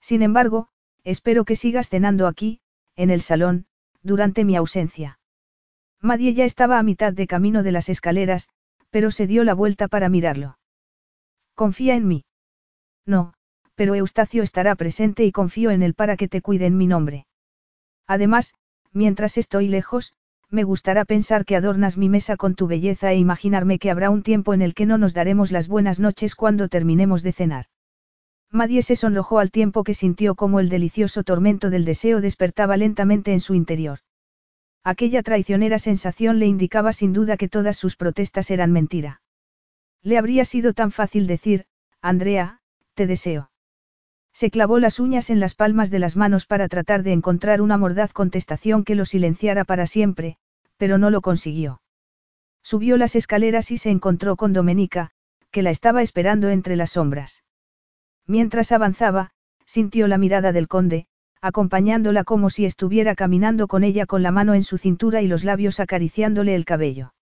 Sin 0.02 0.20
embargo, 0.20 0.68
espero 1.02 1.46
que 1.46 1.56
sigas 1.56 1.88
cenando 1.88 2.26
aquí, 2.26 2.60
en 2.94 3.08
el 3.08 3.22
salón, 3.22 3.64
durante 4.02 4.44
mi 4.44 4.54
ausencia. 4.54 5.18
Madie 6.02 6.34
ya 6.34 6.44
estaba 6.44 6.78
a 6.78 6.82
mitad 6.82 7.14
de 7.14 7.26
camino 7.26 7.62
de 7.62 7.72
las 7.72 7.88
escaleras, 7.88 8.50
pero 8.90 9.10
se 9.10 9.26
dio 9.26 9.44
la 9.44 9.54
vuelta 9.54 9.88
para 9.88 10.10
mirarlo. 10.10 10.58
Confía 11.54 11.94
en 11.94 12.06
mí. 12.06 12.24
No, 13.06 13.32
pero 13.74 13.94
Eustacio 13.94 14.42
estará 14.42 14.74
presente 14.74 15.24
y 15.24 15.32
confío 15.32 15.70
en 15.70 15.82
él 15.82 15.94
para 15.94 16.18
que 16.18 16.28
te 16.28 16.42
cuide 16.42 16.66
en 16.66 16.76
mi 16.76 16.86
nombre. 16.86 17.26
Además, 18.10 18.54
mientras 18.92 19.38
estoy 19.38 19.68
lejos, 19.68 20.14
me 20.48 20.64
gustará 20.64 21.04
pensar 21.04 21.44
que 21.44 21.54
adornas 21.54 21.96
mi 21.96 22.08
mesa 22.08 22.36
con 22.36 22.56
tu 22.56 22.66
belleza 22.66 23.12
e 23.12 23.18
imaginarme 23.18 23.78
que 23.78 23.88
habrá 23.88 24.10
un 24.10 24.24
tiempo 24.24 24.52
en 24.52 24.62
el 24.62 24.74
que 24.74 24.84
no 24.84 24.98
nos 24.98 25.14
daremos 25.14 25.52
las 25.52 25.68
buenas 25.68 26.00
noches 26.00 26.34
cuando 26.34 26.66
terminemos 26.66 27.22
de 27.22 27.32
cenar. 27.32 27.66
Madie 28.50 28.82
se 28.82 28.96
sonrojó 28.96 29.38
al 29.38 29.52
tiempo 29.52 29.84
que 29.84 29.94
sintió 29.94 30.34
como 30.34 30.58
el 30.58 30.68
delicioso 30.68 31.22
tormento 31.22 31.70
del 31.70 31.84
deseo 31.84 32.20
despertaba 32.20 32.76
lentamente 32.76 33.32
en 33.32 33.38
su 33.38 33.54
interior. 33.54 34.00
Aquella 34.82 35.22
traicionera 35.22 35.78
sensación 35.78 36.40
le 36.40 36.46
indicaba 36.46 36.92
sin 36.92 37.12
duda 37.12 37.36
que 37.36 37.48
todas 37.48 37.76
sus 37.76 37.94
protestas 37.94 38.50
eran 38.50 38.72
mentira. 38.72 39.22
Le 40.02 40.18
habría 40.18 40.44
sido 40.44 40.72
tan 40.72 40.90
fácil 40.90 41.28
decir, 41.28 41.66
Andrea, 42.02 42.58
te 42.94 43.06
deseo. 43.06 43.49
Se 44.32 44.50
clavó 44.50 44.78
las 44.78 45.00
uñas 45.00 45.30
en 45.30 45.40
las 45.40 45.54
palmas 45.54 45.90
de 45.90 45.98
las 45.98 46.16
manos 46.16 46.46
para 46.46 46.68
tratar 46.68 47.02
de 47.02 47.12
encontrar 47.12 47.60
una 47.60 47.76
mordaz 47.76 48.12
contestación 48.12 48.84
que 48.84 48.94
lo 48.94 49.04
silenciara 49.04 49.64
para 49.64 49.86
siempre, 49.86 50.36
pero 50.76 50.98
no 50.98 51.10
lo 51.10 51.20
consiguió. 51.20 51.82
Subió 52.62 52.96
las 52.96 53.16
escaleras 53.16 53.70
y 53.70 53.78
se 53.78 53.90
encontró 53.90 54.36
con 54.36 54.52
Domenica, 54.52 55.10
que 55.50 55.62
la 55.62 55.70
estaba 55.70 56.02
esperando 56.02 56.48
entre 56.48 56.76
las 56.76 56.92
sombras. 56.92 57.42
Mientras 58.26 58.72
avanzaba, 58.72 59.32
sintió 59.64 60.08
la 60.08 60.18
mirada 60.18 60.52
del 60.52 60.68
conde, 60.68 61.06
acompañándola 61.42 62.24
como 62.24 62.50
si 62.50 62.66
estuviera 62.66 63.14
caminando 63.14 63.66
con 63.66 63.82
ella 63.82 64.06
con 64.06 64.22
la 64.22 64.30
mano 64.30 64.54
en 64.54 64.62
su 64.62 64.78
cintura 64.78 65.22
y 65.22 65.26
los 65.26 65.42
labios 65.42 65.80
acariciándole 65.80 66.54
el 66.54 66.64
cabello. 66.64 67.14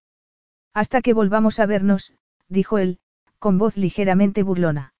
Hasta 0.75 1.03
que 1.03 1.15
volvamos 1.15 1.61
a 1.61 1.67
vernos, 1.67 2.15
dijo 2.49 2.79
él, 2.79 2.99
con 3.39 3.59
voz 3.59 3.77
ligeramente 3.77 4.43
burlona. 4.43 4.93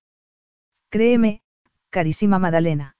Créeme, 0.91 1.43
carísima 1.91 2.39
Madalena. 2.39 2.97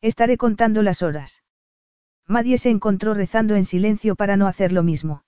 Estaré 0.00 0.36
contando 0.36 0.82
las 0.82 1.02
horas. 1.02 1.42
Madie 2.26 2.58
se 2.58 2.70
encontró 2.70 3.14
rezando 3.14 3.54
en 3.54 3.64
silencio 3.64 4.16
para 4.16 4.36
no 4.36 4.46
hacer 4.46 4.72
lo 4.72 4.82
mismo. 4.82 5.24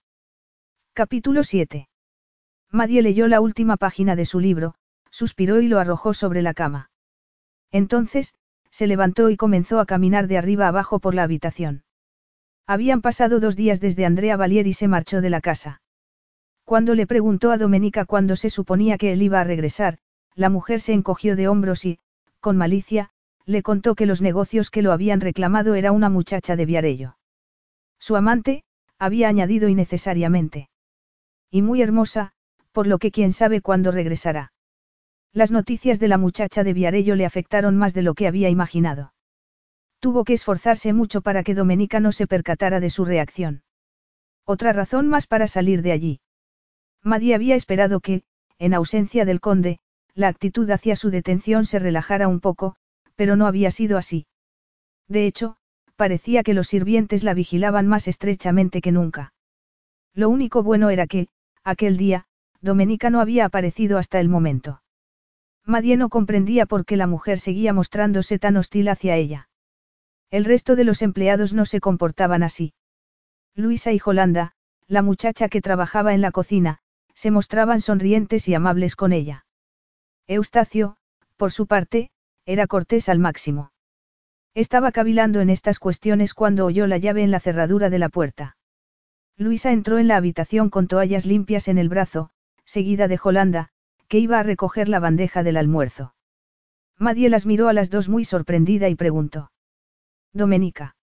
Capítulo 0.92 1.42
7. 1.42 1.88
Madie 2.70 3.02
leyó 3.02 3.28
la 3.28 3.40
última 3.40 3.76
página 3.76 4.16
de 4.16 4.24
su 4.24 4.40
libro, 4.40 4.74
suspiró 5.10 5.60
y 5.60 5.68
lo 5.68 5.78
arrojó 5.78 6.14
sobre 6.14 6.42
la 6.42 6.54
cama. 6.54 6.90
Entonces, 7.70 8.34
se 8.70 8.86
levantó 8.86 9.30
y 9.30 9.36
comenzó 9.36 9.78
a 9.78 9.86
caminar 9.86 10.26
de 10.26 10.38
arriba 10.38 10.68
abajo 10.68 10.98
por 10.98 11.14
la 11.14 11.22
habitación. 11.22 11.84
Habían 12.66 13.02
pasado 13.02 13.40
dos 13.40 13.56
días 13.56 13.80
desde 13.80 14.06
Andrea 14.06 14.36
Valieri 14.36 14.72
se 14.72 14.88
marchó 14.88 15.20
de 15.20 15.30
la 15.30 15.40
casa. 15.40 15.82
Cuando 16.64 16.94
le 16.94 17.06
preguntó 17.06 17.50
a 17.52 17.58
Domenica 17.58 18.04
cuándo 18.06 18.36
se 18.36 18.50
suponía 18.50 18.96
que 18.96 19.12
él 19.12 19.22
iba 19.22 19.40
a 19.40 19.44
regresar, 19.44 19.98
la 20.34 20.48
mujer 20.48 20.80
se 20.80 20.94
encogió 20.94 21.36
de 21.36 21.46
hombros 21.46 21.84
y, 21.84 21.98
con 22.44 22.58
malicia, 22.58 23.08
le 23.46 23.62
contó 23.62 23.94
que 23.94 24.04
los 24.04 24.20
negocios 24.20 24.70
que 24.70 24.82
lo 24.82 24.92
habían 24.92 25.22
reclamado 25.22 25.76
era 25.76 25.92
una 25.92 26.10
muchacha 26.10 26.56
de 26.56 26.66
Viarello. 26.66 27.16
Su 27.98 28.16
amante, 28.16 28.64
había 28.98 29.28
añadido 29.28 29.70
innecesariamente. 29.70 30.68
Y 31.50 31.62
muy 31.62 31.80
hermosa, 31.80 32.32
por 32.70 32.86
lo 32.86 32.98
que 32.98 33.10
quién 33.10 33.32
sabe 33.32 33.62
cuándo 33.62 33.92
regresará. 33.92 34.52
Las 35.32 35.52
noticias 35.52 35.98
de 35.98 36.08
la 36.08 36.18
muchacha 36.18 36.64
de 36.64 36.74
Viarello 36.74 37.16
le 37.16 37.24
afectaron 37.24 37.78
más 37.78 37.94
de 37.94 38.02
lo 38.02 38.12
que 38.12 38.26
había 38.26 38.50
imaginado. 38.50 39.14
Tuvo 39.98 40.24
que 40.24 40.34
esforzarse 40.34 40.92
mucho 40.92 41.22
para 41.22 41.44
que 41.44 41.54
Domenica 41.54 41.98
no 41.98 42.12
se 42.12 42.26
percatara 42.26 42.78
de 42.78 42.90
su 42.90 43.06
reacción. 43.06 43.62
Otra 44.44 44.74
razón 44.74 45.08
más 45.08 45.26
para 45.26 45.48
salir 45.48 45.80
de 45.80 45.92
allí. 45.92 46.20
Madie 47.02 47.34
había 47.34 47.54
esperado 47.54 48.00
que, 48.00 48.22
en 48.58 48.74
ausencia 48.74 49.24
del 49.24 49.40
conde, 49.40 49.78
la 50.14 50.28
actitud 50.28 50.70
hacia 50.70 50.96
su 50.96 51.10
detención 51.10 51.64
se 51.64 51.78
relajara 51.78 52.28
un 52.28 52.40
poco, 52.40 52.76
pero 53.16 53.36
no 53.36 53.46
había 53.46 53.70
sido 53.70 53.98
así. 53.98 54.26
De 55.08 55.26
hecho, 55.26 55.56
parecía 55.96 56.42
que 56.42 56.54
los 56.54 56.68
sirvientes 56.68 57.24
la 57.24 57.34
vigilaban 57.34 57.86
más 57.86 58.08
estrechamente 58.08 58.80
que 58.80 58.92
nunca. 58.92 59.32
Lo 60.14 60.28
único 60.28 60.62
bueno 60.62 60.90
era 60.90 61.06
que, 61.06 61.28
aquel 61.64 61.96
día, 61.96 62.26
Domenica 62.60 63.10
no 63.10 63.20
había 63.20 63.44
aparecido 63.44 63.98
hasta 63.98 64.20
el 64.20 64.28
momento. 64.28 64.82
Madie 65.66 65.96
no 65.96 66.08
comprendía 66.08 66.66
por 66.66 66.84
qué 66.84 66.96
la 66.96 67.06
mujer 67.06 67.38
seguía 67.38 67.72
mostrándose 67.72 68.38
tan 68.38 68.56
hostil 68.56 68.88
hacia 68.88 69.16
ella. 69.16 69.48
El 70.30 70.44
resto 70.44 70.76
de 70.76 70.84
los 70.84 71.02
empleados 71.02 71.52
no 71.52 71.66
se 71.66 71.80
comportaban 71.80 72.42
así. 72.42 72.74
Luisa 73.54 73.92
y 73.92 73.98
Jolanda, 73.98 74.52
la 74.86 75.02
muchacha 75.02 75.48
que 75.48 75.62
trabajaba 75.62 76.14
en 76.14 76.20
la 76.20 76.32
cocina, 76.32 76.78
se 77.14 77.30
mostraban 77.30 77.80
sonrientes 77.80 78.48
y 78.48 78.54
amables 78.54 78.96
con 78.96 79.12
ella. 79.12 79.46
Eustacio, 80.26 80.96
por 81.36 81.52
su 81.52 81.66
parte, 81.66 82.10
era 82.46 82.66
cortés 82.66 83.08
al 83.08 83.18
máximo. 83.18 83.72
Estaba 84.54 84.92
cavilando 84.92 85.40
en 85.40 85.50
estas 85.50 85.78
cuestiones 85.78 86.32
cuando 86.32 86.64
oyó 86.64 86.86
la 86.86 86.98
llave 86.98 87.22
en 87.22 87.30
la 87.30 87.40
cerradura 87.40 87.90
de 87.90 87.98
la 87.98 88.08
puerta. 88.08 88.56
Luisa 89.36 89.72
entró 89.72 89.98
en 89.98 90.08
la 90.08 90.16
habitación 90.16 90.70
con 90.70 90.86
toallas 90.86 91.26
limpias 91.26 91.68
en 91.68 91.76
el 91.76 91.88
brazo, 91.88 92.30
seguida 92.64 93.08
de 93.08 93.18
Jolanda, 93.18 93.68
que 94.08 94.18
iba 94.18 94.38
a 94.38 94.42
recoger 94.42 94.88
la 94.88 95.00
bandeja 95.00 95.42
del 95.42 95.56
almuerzo. 95.56 96.14
Madie 96.98 97.28
las 97.28 97.44
miró 97.44 97.68
a 97.68 97.72
las 97.72 97.90
dos 97.90 98.08
muy 98.08 98.24
sorprendida 98.24 98.88
y 98.88 98.94
preguntó. 98.94 99.50
Domenica. 100.32 100.96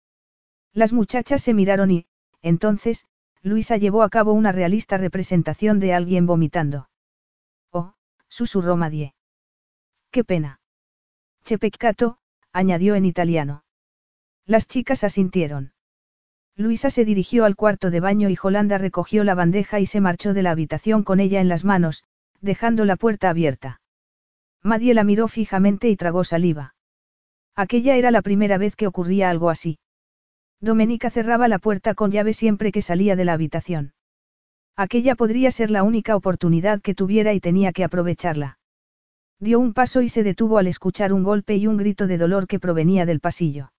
Las 0.73 0.93
muchachas 0.93 1.41
se 1.41 1.53
miraron 1.53 1.91
y, 1.91 2.06
entonces, 2.41 3.06
Luisa 3.43 3.77
llevó 3.77 4.03
a 4.03 4.10
cabo 4.10 4.34
una 4.34 4.52
realista 4.52 4.98
representación 4.98 5.80
de 5.80 5.93
alguien 5.93 6.26
vomitando. 6.26 6.88
Susurró 8.31 8.77
Madie. 8.77 9.13
Qué 10.09 10.23
pena. 10.23 10.61
Che 11.43 11.57
peccato, 11.57 12.17
añadió 12.53 12.95
en 12.95 13.03
italiano. 13.03 13.65
Las 14.45 14.69
chicas 14.69 15.03
asintieron. 15.03 15.73
Luisa 16.55 16.89
se 16.89 17.03
dirigió 17.03 17.43
al 17.43 17.57
cuarto 17.57 17.91
de 17.91 17.99
baño 17.99 18.29
y 18.29 18.37
Jolanda 18.37 18.77
recogió 18.77 19.25
la 19.25 19.35
bandeja 19.35 19.81
y 19.81 19.85
se 19.85 19.99
marchó 19.99 20.33
de 20.33 20.43
la 20.43 20.51
habitación 20.51 21.03
con 21.03 21.19
ella 21.19 21.41
en 21.41 21.49
las 21.49 21.65
manos, 21.65 22.05
dejando 22.39 22.85
la 22.85 22.95
puerta 22.95 23.29
abierta. 23.29 23.81
Madie 24.63 24.93
la 24.93 25.03
miró 25.03 25.27
fijamente 25.27 25.89
y 25.89 25.97
tragó 25.97 26.23
saliva. 26.23 26.73
Aquella 27.53 27.97
era 27.97 28.11
la 28.11 28.21
primera 28.21 28.57
vez 28.57 28.77
que 28.77 28.87
ocurría 28.87 29.29
algo 29.29 29.49
así. 29.49 29.77
Domenica 30.61 31.09
cerraba 31.09 31.49
la 31.49 31.59
puerta 31.59 31.95
con 31.95 32.11
llave 32.11 32.31
siempre 32.31 32.71
que 32.71 32.81
salía 32.81 33.17
de 33.17 33.25
la 33.25 33.33
habitación. 33.33 33.93
Aquella 34.81 35.13
podría 35.13 35.51
ser 35.51 35.69
la 35.69 35.83
única 35.83 36.15
oportunidad 36.15 36.81
que 36.81 36.95
tuviera 36.95 37.35
y 37.35 37.39
tenía 37.39 37.71
que 37.71 37.83
aprovecharla. 37.83 38.57
Dio 39.39 39.59
un 39.59 39.73
paso 39.73 40.01
y 40.01 40.09
se 40.09 40.23
detuvo 40.23 40.57
al 40.57 40.65
escuchar 40.65 41.13
un 41.13 41.21
golpe 41.21 41.55
y 41.55 41.67
un 41.67 41.77
grito 41.77 42.07
de 42.07 42.17
dolor 42.17 42.47
que 42.47 42.59
provenía 42.59 43.05
del 43.05 43.19
pasillo. 43.19 43.73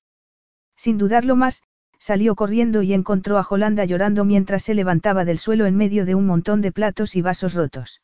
Sin 0.76 0.98
dudarlo 0.98 1.34
más, 1.34 1.64
salió 1.98 2.36
corriendo 2.36 2.82
y 2.82 2.92
encontró 2.94 3.38
a 3.38 3.42
Jolanda 3.42 3.84
llorando 3.84 4.24
mientras 4.24 4.62
se 4.62 4.74
levantaba 4.74 5.24
del 5.24 5.38
suelo 5.38 5.66
en 5.66 5.76
medio 5.76 6.06
de 6.06 6.14
un 6.14 6.24
montón 6.24 6.60
de 6.60 6.70
platos 6.70 7.16
y 7.16 7.20
vasos 7.20 7.54
rotos. 7.54 8.00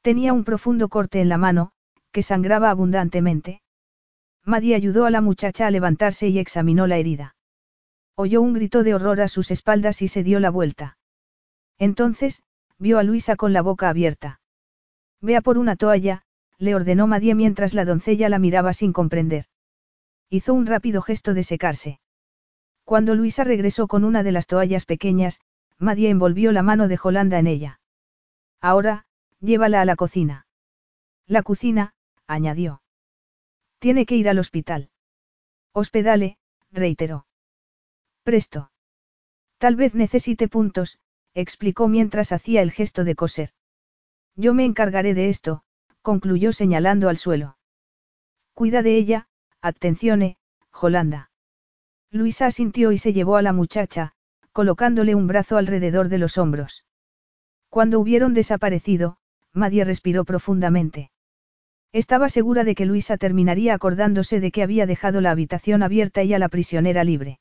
Tenía 0.00 0.32
un 0.32 0.44
profundo 0.44 0.88
corte 0.88 1.20
en 1.20 1.28
la 1.28 1.36
mano, 1.36 1.72
que 2.12 2.22
sangraba 2.22 2.70
abundantemente. 2.70 3.60
Maddy 4.42 4.72
ayudó 4.72 5.04
a 5.04 5.10
la 5.10 5.20
muchacha 5.20 5.66
a 5.66 5.70
levantarse 5.70 6.28
y 6.28 6.38
examinó 6.38 6.86
la 6.86 6.96
herida. 6.96 7.36
Oyó 8.14 8.40
un 8.40 8.54
grito 8.54 8.84
de 8.84 8.94
horror 8.94 9.20
a 9.20 9.28
sus 9.28 9.50
espaldas 9.50 10.00
y 10.00 10.08
se 10.08 10.22
dio 10.22 10.40
la 10.40 10.48
vuelta. 10.48 10.95
Entonces, 11.78 12.42
vio 12.78 12.98
a 12.98 13.02
Luisa 13.02 13.36
con 13.36 13.52
la 13.52 13.62
boca 13.62 13.88
abierta. 13.88 14.40
Vea 15.20 15.40
por 15.40 15.58
una 15.58 15.76
toalla, 15.76 16.22
le 16.58 16.74
ordenó 16.74 17.06
Madie 17.06 17.34
mientras 17.34 17.74
la 17.74 17.84
doncella 17.84 18.28
la 18.28 18.38
miraba 18.38 18.72
sin 18.72 18.92
comprender. 18.92 19.46
Hizo 20.30 20.54
un 20.54 20.66
rápido 20.66 21.02
gesto 21.02 21.34
de 21.34 21.42
secarse. 21.42 22.00
Cuando 22.84 23.14
Luisa 23.14 23.44
regresó 23.44 23.88
con 23.88 24.04
una 24.04 24.22
de 24.22 24.32
las 24.32 24.46
toallas 24.46 24.86
pequeñas, 24.86 25.40
Madie 25.78 26.08
envolvió 26.08 26.52
la 26.52 26.62
mano 26.62 26.88
de 26.88 26.96
Jolanda 26.96 27.38
en 27.38 27.46
ella. 27.46 27.80
Ahora, 28.60 29.06
Llévala 29.40 29.82
a 29.82 29.84
la 29.84 29.96
cocina. 29.96 30.46
La 31.26 31.42
cocina, 31.42 31.94
añadió. 32.26 32.82
Tiene 33.78 34.06
que 34.06 34.16
ir 34.16 34.28
al 34.28 34.38
hospital. 34.38 34.90
Hospedale, 35.72 36.38
reiteró. 36.70 37.26
Presto. 38.22 38.70
Tal 39.58 39.76
vez 39.76 39.94
necesite 39.94 40.48
puntos, 40.48 40.98
explicó 41.36 41.86
mientras 41.86 42.32
hacía 42.32 42.62
el 42.62 42.72
gesto 42.72 43.04
de 43.04 43.14
coser. 43.14 43.50
Yo 44.36 44.54
me 44.54 44.64
encargaré 44.64 45.12
de 45.12 45.28
esto, 45.28 45.62
concluyó 46.00 46.52
señalando 46.52 47.10
al 47.10 47.18
suelo. 47.18 47.58
Cuida 48.54 48.80
de 48.82 48.96
ella, 48.96 49.28
atencione, 49.60 50.38
Jolanda. 50.70 51.30
Luisa 52.10 52.46
asintió 52.46 52.90
y 52.90 52.98
se 52.98 53.12
llevó 53.12 53.36
a 53.36 53.42
la 53.42 53.52
muchacha, 53.52 54.12
colocándole 54.52 55.14
un 55.14 55.26
brazo 55.26 55.58
alrededor 55.58 56.08
de 56.08 56.16
los 56.16 56.38
hombros. 56.38 56.86
Cuando 57.68 58.00
hubieron 58.00 58.32
desaparecido, 58.32 59.18
Madie 59.52 59.84
respiró 59.84 60.24
profundamente. 60.24 61.10
Estaba 61.92 62.30
segura 62.30 62.64
de 62.64 62.74
que 62.74 62.86
Luisa 62.86 63.18
terminaría 63.18 63.74
acordándose 63.74 64.40
de 64.40 64.50
que 64.50 64.62
había 64.62 64.86
dejado 64.86 65.20
la 65.20 65.32
habitación 65.32 65.82
abierta 65.82 66.22
y 66.22 66.32
a 66.32 66.38
la 66.38 66.48
prisionera 66.48 67.04
libre. 67.04 67.40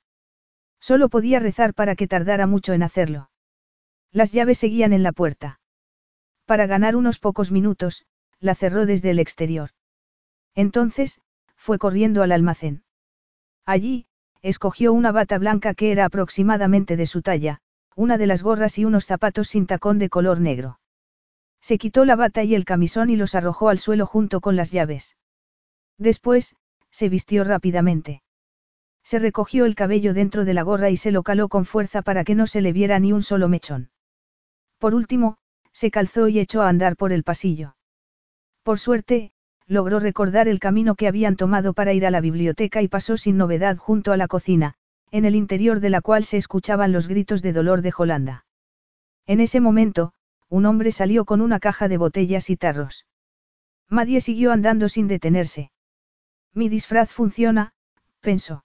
Solo 0.82 1.08
podía 1.08 1.40
rezar 1.40 1.74
para 1.74 1.96
que 1.96 2.08
tardara 2.08 2.46
mucho 2.46 2.74
en 2.74 2.84
hacerlo. 2.84 3.30
Las 4.16 4.32
llaves 4.32 4.60
seguían 4.60 4.94
en 4.94 5.04
la 5.04 5.12
puerta. 5.12 5.60
Para 6.46 6.68
ganar 6.68 6.96
unos 6.96 7.20
pocos 7.20 7.52
minutos, 7.52 8.06
la 8.40 8.56
cerró 8.56 8.86
desde 8.86 9.10
el 9.10 9.20
exterior. 9.20 9.72
Entonces, 10.54 11.20
fue 11.58 11.78
corriendo 11.78 12.24
al 12.24 12.32
almacén. 12.32 12.86
Allí, 13.66 14.06
escogió 14.42 14.94
una 14.94 15.12
bata 15.12 15.38
blanca 15.38 15.74
que 15.74 15.92
era 15.92 16.06
aproximadamente 16.06 16.96
de 16.96 17.08
su 17.08 17.22
talla, 17.22 17.60
una 17.94 18.18
de 18.18 18.26
las 18.26 18.42
gorras 18.42 18.78
y 18.78 18.86
unos 18.86 19.06
zapatos 19.06 19.50
sin 19.50 19.68
tacón 19.68 20.00
de 20.00 20.08
color 20.08 20.40
negro. 20.40 20.80
Se 21.60 21.78
quitó 21.78 22.06
la 22.06 22.16
bata 22.16 22.42
y 22.46 22.56
el 22.56 22.64
camisón 22.64 23.10
y 23.10 23.18
los 23.18 23.36
arrojó 23.36 23.68
al 23.68 23.80
suelo 23.80 24.06
junto 24.06 24.40
con 24.40 24.56
las 24.56 24.72
llaves. 24.72 25.18
Después, 25.98 26.56
se 26.90 27.10
vistió 27.10 27.44
rápidamente. 27.44 28.24
Se 29.04 29.20
recogió 29.20 29.66
el 29.66 29.76
cabello 29.76 30.14
dentro 30.14 30.46
de 30.46 30.54
la 30.54 30.64
gorra 30.64 30.90
y 30.90 30.96
se 30.96 31.12
lo 31.12 31.22
caló 31.22 31.50
con 31.50 31.66
fuerza 31.66 32.02
para 32.02 32.24
que 32.24 32.34
no 32.34 32.48
se 32.48 32.62
le 32.62 32.72
viera 32.72 32.98
ni 33.00 33.12
un 33.12 33.22
solo 33.22 33.50
mechón. 33.50 33.90
Por 34.78 34.96
último, 34.96 35.38
se 35.72 35.92
calzó 35.92 36.28
y 36.28 36.40
echó 36.40 36.62
a 36.62 36.70
andar 36.70 36.96
por 36.96 37.12
el 37.12 37.24
pasillo. 37.24 37.76
Por 38.64 38.80
suerte, 38.80 39.32
logró 39.68 40.00
recordar 40.00 40.48
el 40.48 40.60
camino 40.60 40.96
que 40.96 41.08
habían 41.08 41.36
tomado 41.36 41.74
para 41.74 41.94
ir 41.94 42.06
a 42.06 42.12
la 42.12 42.22
biblioteca 42.22 42.82
y 42.82 42.88
pasó 42.88 43.18
sin 43.18 43.38
novedad 43.38 43.78
junto 43.78 44.12
a 44.12 44.18
la 44.18 44.28
cocina, 44.28 44.76
en 45.12 45.26
el 45.26 45.36
interior 45.36 45.80
de 45.80 45.90
la 45.90 46.02
cual 46.02 46.24
se 46.24 46.38
escuchaban 46.38 46.92
los 46.92 47.08
gritos 47.08 47.42
de 47.42 47.54
dolor 47.54 47.82
de 47.82 47.92
Jolanda. 47.92 48.46
En 49.26 49.40
ese 49.40 49.60
momento, 49.60 50.14
un 50.50 50.66
hombre 50.66 50.92
salió 50.92 51.26
con 51.26 51.42
una 51.42 51.60
caja 51.60 51.88
de 51.88 51.98
botellas 51.98 52.50
y 52.50 52.58
tarros. 52.58 53.06
Madie 53.90 54.22
siguió 54.22 54.52
andando 54.52 54.90
sin 54.90 55.08
detenerse. 55.08 55.72
Mi 56.54 56.70
disfraz 56.70 57.12
funciona, 57.12 57.74
pensó. 58.22 58.64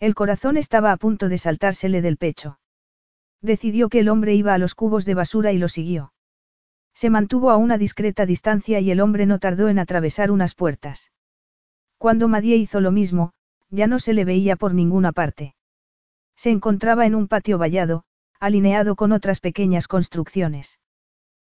El 0.00 0.14
corazón 0.14 0.56
estaba 0.56 0.92
a 0.92 0.96
punto 0.96 1.28
de 1.28 1.38
saltársele 1.38 2.02
del 2.02 2.16
pecho. 2.16 2.58
Decidió 3.40 3.88
que 3.88 4.00
el 4.00 4.08
hombre 4.08 4.34
iba 4.34 4.54
a 4.54 4.58
los 4.58 4.74
cubos 4.74 5.04
de 5.04 5.14
basura 5.14 5.52
y 5.52 5.58
lo 5.58 5.68
siguió. 5.68 6.12
Se 6.94 7.10
mantuvo 7.10 7.50
a 7.50 7.56
una 7.56 7.78
discreta 7.78 8.26
distancia 8.26 8.80
y 8.80 8.90
el 8.90 9.00
hombre 9.00 9.26
no 9.26 9.38
tardó 9.38 9.68
en 9.68 9.78
atravesar 9.78 10.30
unas 10.30 10.54
puertas. 10.54 11.12
Cuando 11.96 12.26
Madie 12.28 12.56
hizo 12.56 12.80
lo 12.80 12.90
mismo, 12.90 13.32
ya 13.70 13.86
no 13.86 13.98
se 13.98 14.12
le 14.12 14.24
veía 14.24 14.56
por 14.56 14.74
ninguna 14.74 15.12
parte. 15.12 15.54
Se 16.36 16.50
encontraba 16.50 17.06
en 17.06 17.14
un 17.14 17.28
patio 17.28 17.58
vallado, 17.58 18.04
alineado 18.40 18.96
con 18.96 19.12
otras 19.12 19.40
pequeñas 19.40 19.88
construcciones. 19.88 20.78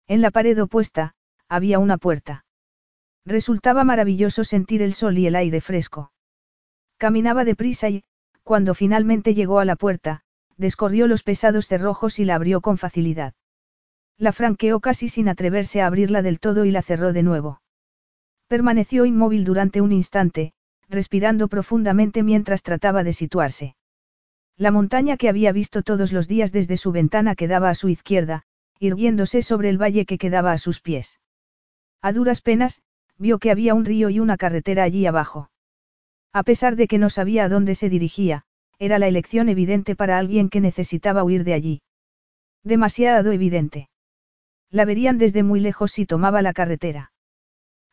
En 0.06 0.20
la 0.20 0.30
pared 0.30 0.60
opuesta, 0.62 1.14
había 1.48 1.78
una 1.78 1.98
puerta. 1.98 2.44
Resultaba 3.24 3.84
maravilloso 3.84 4.44
sentir 4.44 4.82
el 4.82 4.92
sol 4.92 5.16
y 5.18 5.26
el 5.26 5.36
aire 5.36 5.60
fresco. 5.60 6.12
Caminaba 6.98 7.44
deprisa 7.44 7.88
y, 7.88 8.04
cuando 8.42 8.74
finalmente 8.74 9.34
llegó 9.34 9.58
a 9.60 9.64
la 9.64 9.76
puerta, 9.76 10.22
descorrió 10.56 11.06
los 11.06 11.22
pesados 11.22 11.66
cerrojos 11.66 12.18
y 12.18 12.24
la 12.24 12.36
abrió 12.36 12.60
con 12.60 12.78
facilidad. 12.78 13.34
La 14.16 14.32
franqueó 14.32 14.80
casi 14.80 15.08
sin 15.08 15.28
atreverse 15.28 15.82
a 15.82 15.86
abrirla 15.86 16.22
del 16.22 16.40
todo 16.40 16.64
y 16.64 16.70
la 16.70 16.82
cerró 16.82 17.12
de 17.12 17.22
nuevo. 17.22 17.60
Permaneció 18.48 19.06
inmóvil 19.06 19.44
durante 19.44 19.80
un 19.80 19.92
instante, 19.92 20.52
respirando 20.88 21.48
profundamente 21.48 22.22
mientras 22.22 22.62
trataba 22.62 23.02
de 23.02 23.12
situarse. 23.12 23.76
La 24.56 24.70
montaña 24.70 25.16
que 25.16 25.28
había 25.28 25.50
visto 25.50 25.82
todos 25.82 26.12
los 26.12 26.28
días 26.28 26.52
desde 26.52 26.76
su 26.76 26.92
ventana 26.92 27.34
quedaba 27.34 27.70
a 27.70 27.74
su 27.74 27.88
izquierda, 27.88 28.44
irguiéndose 28.78 29.42
sobre 29.42 29.68
el 29.68 29.80
valle 29.80 30.06
que 30.06 30.18
quedaba 30.18 30.52
a 30.52 30.58
sus 30.58 30.80
pies. 30.80 31.18
A 32.00 32.12
duras 32.12 32.40
penas, 32.40 32.82
vio 33.18 33.38
que 33.38 33.50
había 33.50 33.74
un 33.74 33.84
río 33.84 34.10
y 34.10 34.20
una 34.20 34.36
carretera 34.36 34.84
allí 34.84 35.06
abajo. 35.06 35.50
A 36.32 36.42
pesar 36.42 36.76
de 36.76 36.86
que 36.86 36.98
no 36.98 37.10
sabía 37.10 37.44
a 37.44 37.48
dónde 37.48 37.74
se 37.74 37.88
dirigía, 37.88 38.44
era 38.78 38.98
la 38.98 39.08
elección 39.08 39.48
evidente 39.48 39.96
para 39.96 40.18
alguien 40.18 40.48
que 40.48 40.60
necesitaba 40.60 41.24
huir 41.24 41.44
de 41.44 41.54
allí. 41.54 41.82
Demasiado 42.62 43.32
evidente. 43.32 43.88
La 44.70 44.84
verían 44.84 45.18
desde 45.18 45.42
muy 45.42 45.60
lejos 45.60 45.92
si 45.92 46.06
tomaba 46.06 46.42
la 46.42 46.52
carretera. 46.52 47.12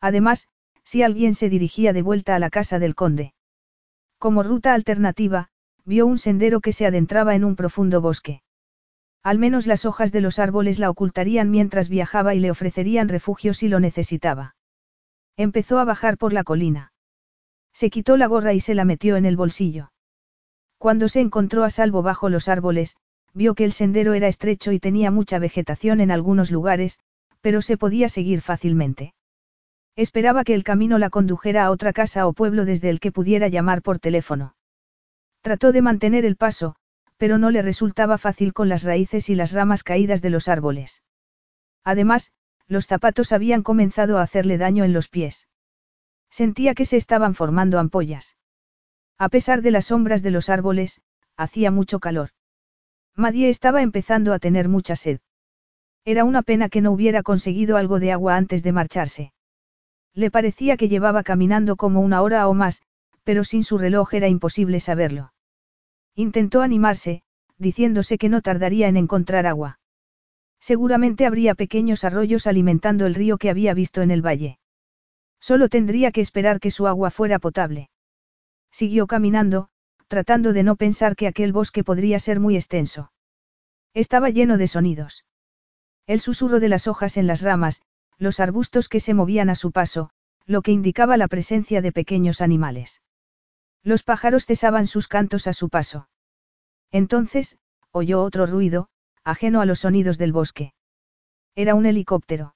Además, 0.00 0.48
si 0.84 1.02
alguien 1.02 1.34
se 1.34 1.48
dirigía 1.48 1.92
de 1.92 2.02
vuelta 2.02 2.34
a 2.34 2.38
la 2.38 2.50
casa 2.50 2.78
del 2.78 2.94
conde. 2.94 3.34
Como 4.18 4.42
ruta 4.42 4.74
alternativa, 4.74 5.48
vio 5.84 6.06
un 6.06 6.18
sendero 6.18 6.60
que 6.60 6.72
se 6.72 6.86
adentraba 6.86 7.34
en 7.34 7.44
un 7.44 7.56
profundo 7.56 8.00
bosque. 8.00 8.42
Al 9.22 9.38
menos 9.38 9.66
las 9.66 9.84
hojas 9.84 10.10
de 10.10 10.20
los 10.20 10.38
árboles 10.38 10.78
la 10.78 10.90
ocultarían 10.90 11.50
mientras 11.50 11.88
viajaba 11.88 12.34
y 12.34 12.40
le 12.40 12.50
ofrecerían 12.50 13.08
refugio 13.08 13.54
si 13.54 13.68
lo 13.68 13.78
necesitaba. 13.78 14.56
Empezó 15.36 15.78
a 15.78 15.84
bajar 15.84 16.18
por 16.18 16.32
la 16.32 16.42
colina. 16.42 16.92
Se 17.72 17.88
quitó 17.88 18.16
la 18.16 18.26
gorra 18.26 18.52
y 18.52 18.60
se 18.60 18.74
la 18.74 18.84
metió 18.84 19.16
en 19.16 19.24
el 19.24 19.36
bolsillo. 19.36 19.92
Cuando 20.82 21.06
se 21.08 21.20
encontró 21.20 21.62
a 21.62 21.70
salvo 21.70 22.02
bajo 22.02 22.28
los 22.28 22.48
árboles, 22.48 22.96
vio 23.34 23.54
que 23.54 23.62
el 23.62 23.72
sendero 23.72 24.14
era 24.14 24.26
estrecho 24.26 24.72
y 24.72 24.80
tenía 24.80 25.12
mucha 25.12 25.38
vegetación 25.38 26.00
en 26.00 26.10
algunos 26.10 26.50
lugares, 26.50 26.98
pero 27.40 27.62
se 27.62 27.76
podía 27.76 28.08
seguir 28.08 28.40
fácilmente. 28.40 29.14
Esperaba 29.94 30.42
que 30.42 30.54
el 30.54 30.64
camino 30.64 30.98
la 30.98 31.08
condujera 31.08 31.64
a 31.66 31.70
otra 31.70 31.92
casa 31.92 32.26
o 32.26 32.32
pueblo 32.32 32.64
desde 32.64 32.90
el 32.90 32.98
que 32.98 33.12
pudiera 33.12 33.46
llamar 33.46 33.80
por 33.80 34.00
teléfono. 34.00 34.56
Trató 35.40 35.70
de 35.70 35.82
mantener 35.82 36.24
el 36.24 36.34
paso, 36.34 36.74
pero 37.16 37.38
no 37.38 37.52
le 37.52 37.62
resultaba 37.62 38.18
fácil 38.18 38.52
con 38.52 38.68
las 38.68 38.82
raíces 38.82 39.30
y 39.30 39.36
las 39.36 39.52
ramas 39.52 39.84
caídas 39.84 40.20
de 40.20 40.30
los 40.30 40.48
árboles. 40.48 41.04
Además, 41.84 42.32
los 42.66 42.88
zapatos 42.88 43.30
habían 43.30 43.62
comenzado 43.62 44.18
a 44.18 44.22
hacerle 44.22 44.58
daño 44.58 44.82
en 44.82 44.92
los 44.92 45.06
pies. 45.06 45.46
Sentía 46.28 46.74
que 46.74 46.86
se 46.86 46.96
estaban 46.96 47.36
formando 47.36 47.78
ampollas. 47.78 48.34
A 49.18 49.28
pesar 49.28 49.62
de 49.62 49.70
las 49.70 49.86
sombras 49.86 50.22
de 50.22 50.30
los 50.30 50.48
árboles, 50.48 51.00
hacía 51.36 51.70
mucho 51.70 52.00
calor. 52.00 52.30
Madie 53.14 53.48
estaba 53.48 53.82
empezando 53.82 54.32
a 54.32 54.38
tener 54.38 54.68
mucha 54.68 54.96
sed. 54.96 55.20
Era 56.04 56.24
una 56.24 56.42
pena 56.42 56.68
que 56.68 56.80
no 56.80 56.92
hubiera 56.92 57.22
conseguido 57.22 57.76
algo 57.76 58.00
de 58.00 58.12
agua 58.12 58.36
antes 58.36 58.62
de 58.62 58.72
marcharse. 58.72 59.32
Le 60.14 60.30
parecía 60.30 60.76
que 60.76 60.88
llevaba 60.88 61.22
caminando 61.22 61.76
como 61.76 62.00
una 62.00 62.22
hora 62.22 62.48
o 62.48 62.54
más, 62.54 62.82
pero 63.24 63.44
sin 63.44 63.62
su 63.64 63.78
reloj 63.78 64.14
era 64.14 64.28
imposible 64.28 64.80
saberlo. 64.80 65.32
Intentó 66.14 66.60
animarse, 66.60 67.22
diciéndose 67.56 68.18
que 68.18 68.28
no 68.28 68.42
tardaría 68.42 68.88
en 68.88 68.96
encontrar 68.96 69.46
agua. 69.46 69.78
Seguramente 70.58 71.26
habría 71.26 71.54
pequeños 71.54 72.04
arroyos 72.04 72.46
alimentando 72.46 73.06
el 73.06 73.14
río 73.14 73.38
que 73.38 73.50
había 73.50 73.74
visto 73.74 74.02
en 74.02 74.10
el 74.10 74.24
valle. 74.24 74.58
Solo 75.40 75.68
tendría 75.68 76.12
que 76.12 76.20
esperar 76.20 76.60
que 76.60 76.70
su 76.70 76.86
agua 76.86 77.10
fuera 77.10 77.38
potable. 77.38 77.90
Siguió 78.72 79.06
caminando, 79.06 79.68
tratando 80.08 80.52
de 80.52 80.62
no 80.62 80.76
pensar 80.76 81.14
que 81.14 81.28
aquel 81.28 81.52
bosque 81.52 81.84
podría 81.84 82.18
ser 82.18 82.40
muy 82.40 82.56
extenso. 82.56 83.12
Estaba 83.94 84.30
lleno 84.30 84.56
de 84.56 84.66
sonidos. 84.66 85.24
El 86.06 86.20
susurro 86.20 86.58
de 86.58 86.68
las 86.68 86.86
hojas 86.86 87.16
en 87.16 87.26
las 87.26 87.42
ramas, 87.42 87.82
los 88.18 88.40
arbustos 88.40 88.88
que 88.88 89.00
se 89.00 89.14
movían 89.14 89.50
a 89.50 89.54
su 89.54 89.70
paso, 89.70 90.10
lo 90.46 90.62
que 90.62 90.72
indicaba 90.72 91.16
la 91.16 91.28
presencia 91.28 91.82
de 91.82 91.92
pequeños 91.92 92.40
animales. 92.40 93.02
Los 93.82 94.02
pájaros 94.02 94.46
cesaban 94.46 94.86
sus 94.86 95.06
cantos 95.06 95.46
a 95.46 95.52
su 95.52 95.68
paso. 95.68 96.08
Entonces, 96.90 97.58
oyó 97.90 98.22
otro 98.22 98.46
ruido, 98.46 98.88
ajeno 99.24 99.60
a 99.60 99.66
los 99.66 99.80
sonidos 99.80 100.18
del 100.18 100.32
bosque. 100.32 100.74
Era 101.54 101.74
un 101.74 101.86
helicóptero. 101.86 102.54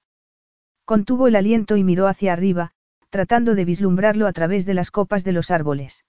Contuvo 0.85 1.27
el 1.27 1.37
aliento 1.37 1.77
y 1.77 1.85
miró 1.85 2.07
hacia 2.07 2.33
arriba, 2.33 2.73
tratando 3.17 3.55
de 3.55 3.65
vislumbrarlo 3.65 4.27
a 4.27 4.33
través 4.35 4.67
de 4.67 4.75
las 4.75 4.91
copas 4.91 5.25
de 5.25 5.33
los 5.33 5.51
árboles. 5.51 6.05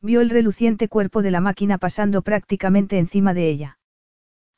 Vio 0.00 0.20
el 0.20 0.30
reluciente 0.30 0.86
cuerpo 0.86 1.22
de 1.22 1.32
la 1.32 1.40
máquina 1.40 1.76
pasando 1.76 2.22
prácticamente 2.22 3.00
encima 3.00 3.34
de 3.34 3.48
ella. 3.48 3.78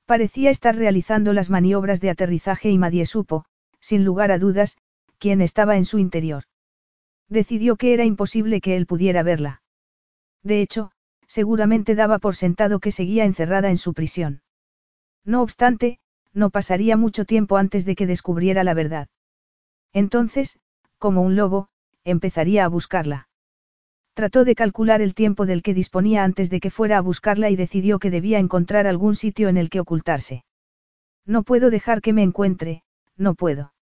Parecía 0.05 0.51
estar 0.51 0.77
realizando 0.77 1.33
las 1.33 1.49
maniobras 1.49 2.03
de 2.03 2.11
aterrizaje 2.11 2.69
y 2.69 2.77
Madie 2.77 3.07
supo, 3.07 3.47
sin 3.81 4.05
lugar 4.05 4.33
a 4.33 4.39
dudas, 4.39 4.77
quién 5.17 5.41
estaba 5.41 5.79
en 5.79 5.87
su 5.87 5.99
interior. 5.99 6.45
Decidió 7.31 7.77
que 7.77 7.95
era 7.95 8.05
imposible 8.05 8.61
que 8.61 8.77
él 8.77 8.85
pudiera 8.85 9.23
verla. 9.23 9.63
De 10.43 10.61
hecho, 10.61 10.91
seguramente 11.27 11.95
daba 11.95 12.19
por 12.19 12.37
sentado 12.37 12.81
que 12.81 12.91
seguía 12.91 13.25
encerrada 13.25 13.71
en 13.71 13.79
su 13.79 13.95
prisión. 13.95 14.43
No 15.25 15.41
obstante, 15.41 16.01
no 16.35 16.51
pasaría 16.51 16.99
mucho 16.99 17.25
tiempo 17.25 17.57
antes 17.57 17.87
de 17.87 17.95
que 17.95 18.07
descubriera 18.07 18.63
la 18.63 18.75
verdad. 18.75 19.09
Entonces, 19.95 20.59
como 21.03 21.23
un 21.23 21.35
lobo, 21.35 21.67
empezaría 22.05 22.65
a 22.65 22.69
buscarla. 22.69 23.29
Trató 24.15 24.45
de 24.45 24.55
calcular 24.55 25.01
el 25.03 25.15
tiempo 25.15 25.47
del 25.47 25.61
que 25.65 25.75
disponía 25.75 26.23
antes 26.23 26.49
de 26.49 26.61
que 26.61 26.71
fuera 26.71 26.99
a 26.99 27.01
buscarla 27.01 27.51
y 27.51 27.57
decidió 27.57 27.99
que 27.99 28.09
debía 28.09 28.39
encontrar 28.39 28.87
algún 28.87 29.17
sitio 29.17 29.49
en 29.49 29.57
el 29.57 29.69
que 29.69 29.81
ocultarse. 29.81 30.45
No 31.27 31.43
puedo 31.43 31.71
dejar 31.71 32.03
que 32.03 32.13
me 32.13 32.23
encuentre, 32.23 32.85
no 33.17 33.35
puedo. 33.35 33.75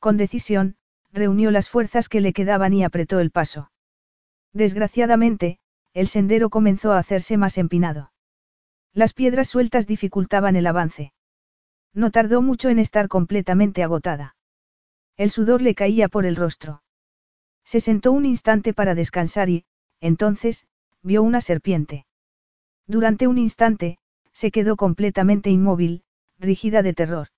Con 0.00 0.16
decisión, 0.16 0.74
reunió 1.12 1.52
las 1.52 1.68
fuerzas 1.68 2.08
que 2.08 2.20
le 2.20 2.32
quedaban 2.32 2.74
y 2.74 2.82
apretó 2.82 3.20
el 3.20 3.30
paso. 3.30 3.70
Desgraciadamente, 4.52 5.60
el 5.94 6.08
sendero 6.08 6.50
comenzó 6.50 6.90
a 6.90 6.98
hacerse 6.98 7.36
más 7.36 7.56
empinado. 7.56 8.10
Las 8.92 9.12
piedras 9.12 9.46
sueltas 9.46 9.86
dificultaban 9.86 10.56
el 10.56 10.66
avance. 10.66 11.12
No 11.94 12.10
tardó 12.10 12.42
mucho 12.42 12.68
en 12.68 12.80
estar 12.80 13.06
completamente 13.06 13.84
agotada. 13.84 14.34
El 15.16 15.30
sudor 15.30 15.62
le 15.62 15.74
caía 15.74 16.08
por 16.08 16.26
el 16.26 16.36
rostro. 16.36 16.82
Se 17.64 17.80
sentó 17.80 18.12
un 18.12 18.24
instante 18.24 18.72
para 18.72 18.94
descansar 18.94 19.48
y, 19.48 19.64
entonces, 20.00 20.66
vio 21.02 21.22
una 21.22 21.40
serpiente. 21.40 22.06
Durante 22.86 23.26
un 23.26 23.38
instante, 23.38 23.98
se 24.32 24.50
quedó 24.50 24.76
completamente 24.76 25.50
inmóvil, 25.50 26.02
rígida 26.38 26.82
de 26.82 26.94
terror. 26.94 27.28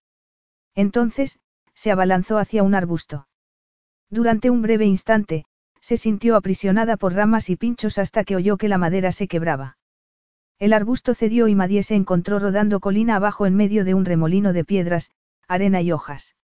Entonces, 0.74 1.38
se 1.74 1.90
abalanzó 1.90 2.38
hacia 2.38 2.62
un 2.62 2.74
arbusto. 2.74 3.28
Durante 4.08 4.50
un 4.50 4.62
breve 4.62 4.86
instante, 4.86 5.44
se 5.80 5.96
sintió 5.96 6.36
aprisionada 6.36 6.96
por 6.96 7.14
ramas 7.14 7.50
y 7.50 7.56
pinchos 7.56 7.98
hasta 7.98 8.24
que 8.24 8.36
oyó 8.36 8.56
que 8.56 8.68
la 8.68 8.78
madera 8.78 9.12
se 9.12 9.28
quebraba. 9.28 9.76
El 10.58 10.72
arbusto 10.72 11.14
cedió 11.14 11.48
y 11.48 11.54
Madie 11.54 11.82
se 11.82 11.94
encontró 11.94 12.38
rodando 12.38 12.80
colina 12.80 13.16
abajo 13.16 13.44
en 13.44 13.54
medio 13.54 13.84
de 13.84 13.92
un 13.92 14.04
remolino 14.04 14.52
de 14.52 14.64
piedras, 14.64 15.10
arena 15.48 15.82
y 15.82 15.92
hojas. 15.92 16.36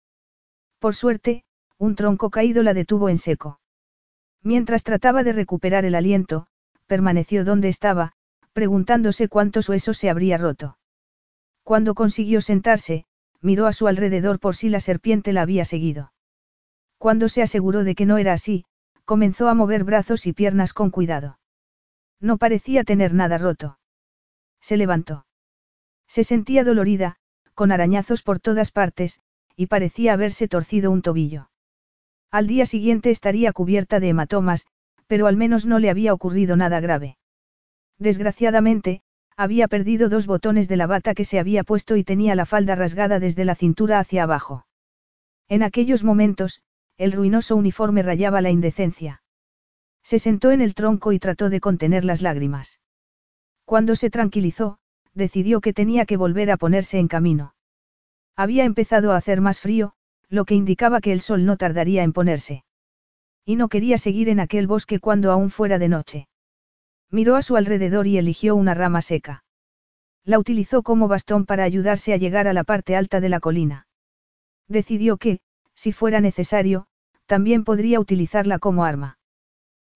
Por 0.81 0.97
suerte, 0.97 1.45
un 1.79 1.95
tronco 1.95 2.31
caído 2.31 2.63
la 2.63 2.75
detuvo 2.75 3.09
en 3.11 3.19
seco. 3.19 3.61
Mientras 4.43 4.83
trataba 4.83 5.23
de 5.23 5.35
recuperar 5.35 5.85
el 5.85 5.95
aliento, 5.95 6.47
permaneció 6.87 7.45
donde 7.45 7.69
estaba, 7.69 8.15
preguntándose 8.55 9.29
cuántos 9.29 9.69
huesos 9.69 9.99
se 9.99 10.09
habría 10.11 10.39
roto. 10.39 10.79
Cuando 11.63 11.95
consiguió 11.95 12.41
sentarse, 12.41 13.05
miró 13.43 13.67
a 13.67 13.75
su 13.75 13.87
alrededor 13.87 14.41
por 14.41 14.57
si 14.57 14.71
la 14.71 14.81
serpiente 14.81 15.33
la 15.35 15.43
había 15.43 15.67
seguido. 15.67 16.13
Cuando 16.99 17.29
se 17.29 17.43
aseguró 17.43 17.85
de 17.85 17.95
que 17.95 18.07
no 18.07 18.17
era 18.17 18.33
así, 18.33 18.65
comenzó 19.05 19.49
a 19.49 19.55
mover 19.55 19.85
brazos 19.85 20.27
y 20.27 20.33
piernas 20.33 20.73
con 20.73 20.91
cuidado. 20.91 21.39
No 22.21 22.39
parecía 22.39 22.85
tener 22.85 23.13
nada 23.13 23.39
roto. 23.39 23.79
Se 24.61 24.77
levantó. 24.77 25.27
Se 26.07 26.25
sentía 26.25 26.65
dolorida, 26.65 27.17
con 27.55 27.71
arañazos 27.71 28.23
por 28.23 28.41
todas 28.41 28.73
partes, 28.73 29.21
y 29.57 29.67
parecía 29.67 30.13
haberse 30.13 30.49
torcido 30.49 30.91
un 30.91 31.03
tobillo. 31.03 31.51
Al 32.31 32.47
día 32.47 32.67
siguiente 32.67 33.11
estaría 33.11 33.53
cubierta 33.53 34.01
de 34.01 34.09
hematomas, 34.09 34.67
pero 35.07 35.27
al 35.27 35.37
menos 35.37 35.67
no 35.67 35.79
le 35.79 35.91
había 35.91 36.15
ocurrido 36.15 36.57
nada 36.57 36.81
grave. 36.81 37.19
Desgraciadamente, 37.99 39.03
había 39.37 39.69
perdido 39.69 40.09
dos 40.09 40.27
botones 40.27 40.69
de 40.69 40.77
la 40.77 40.87
bata 40.87 41.15
que 41.15 41.25
se 41.25 41.39
había 41.39 41.65
puesto 41.65 41.97
y 41.97 42.05
tenía 42.05 42.35
la 42.35 42.47
falda 42.47 42.75
rasgada 42.75 43.19
desde 43.19 43.45
la 43.45 43.55
cintura 43.55 43.99
hacia 43.99 44.23
abajo. 44.23 44.67
En 45.49 45.63
aquellos 45.63 46.05
momentos, 46.05 46.63
el 46.97 47.13
ruinoso 47.13 47.57
uniforme 47.57 48.03
rayaba 48.03 48.43
la 48.43 48.51
indecencia. 48.51 49.23
Se 50.03 50.19
sentó 50.19 50.51
en 50.51 50.61
el 50.61 50.75
tronco 50.75 51.13
y 51.13 51.19
trató 51.19 51.51
de 51.51 51.61
contener 51.61 52.05
las 52.05 52.23
lágrimas. 52.23 52.81
Cuando 53.65 53.97
se 53.97 54.11
tranquilizó, 54.11 54.79
decidió 55.15 55.61
que 55.61 55.73
tenía 55.73 56.07
que 56.07 56.17
volver 56.17 56.51
a 56.51 56.57
ponerse 56.57 56.99
en 56.99 57.09
camino. 57.09 57.55
Había 58.37 58.65
empezado 58.65 59.13
a 59.13 59.17
hacer 59.17 59.41
más 59.41 59.61
frío, 59.61 59.93
lo 60.29 60.45
que 60.45 60.55
indicaba 60.55 61.01
que 61.01 61.13
el 61.13 61.21
sol 61.21 61.45
no 61.45 61.57
tardaría 61.57 62.03
en 62.03 62.13
ponerse. 62.13 62.65
Y 63.45 63.57
no 63.57 63.69
quería 63.69 63.99
seguir 63.99 64.29
en 64.29 64.41
aquel 64.41 64.67
bosque 64.67 65.01
cuando 65.01 65.33
aún 65.33 65.51
fuera 65.51 65.79
de 65.79 65.89
noche. 65.89 66.29
Miró 67.11 67.37
a 67.37 67.43
su 67.43 67.57
alrededor 67.57 68.07
y 68.07 68.19
eligió 68.19 68.55
una 68.55 68.75
rama 68.75 69.03
seca. 69.03 69.45
La 70.25 70.39
utilizó 70.39 70.83
como 70.83 71.09
bastón 71.09 71.47
para 71.47 71.65
ayudarse 71.65 72.13
a 72.13 72.17
llegar 72.17 72.47
a 72.47 72.53
la 72.53 72.65
parte 72.65 72.95
alta 72.95 73.21
de 73.21 73.29
la 73.29 73.41
colina. 73.41 73.89
Decidió 74.69 75.17
que, 75.17 75.41
si 75.75 75.93
fuera 75.93 76.21
necesario, 76.21 76.87
también 77.27 77.65
podría 77.65 77.99
utilizarla 77.99 78.59
como 78.59 78.85
arma. 78.85 79.19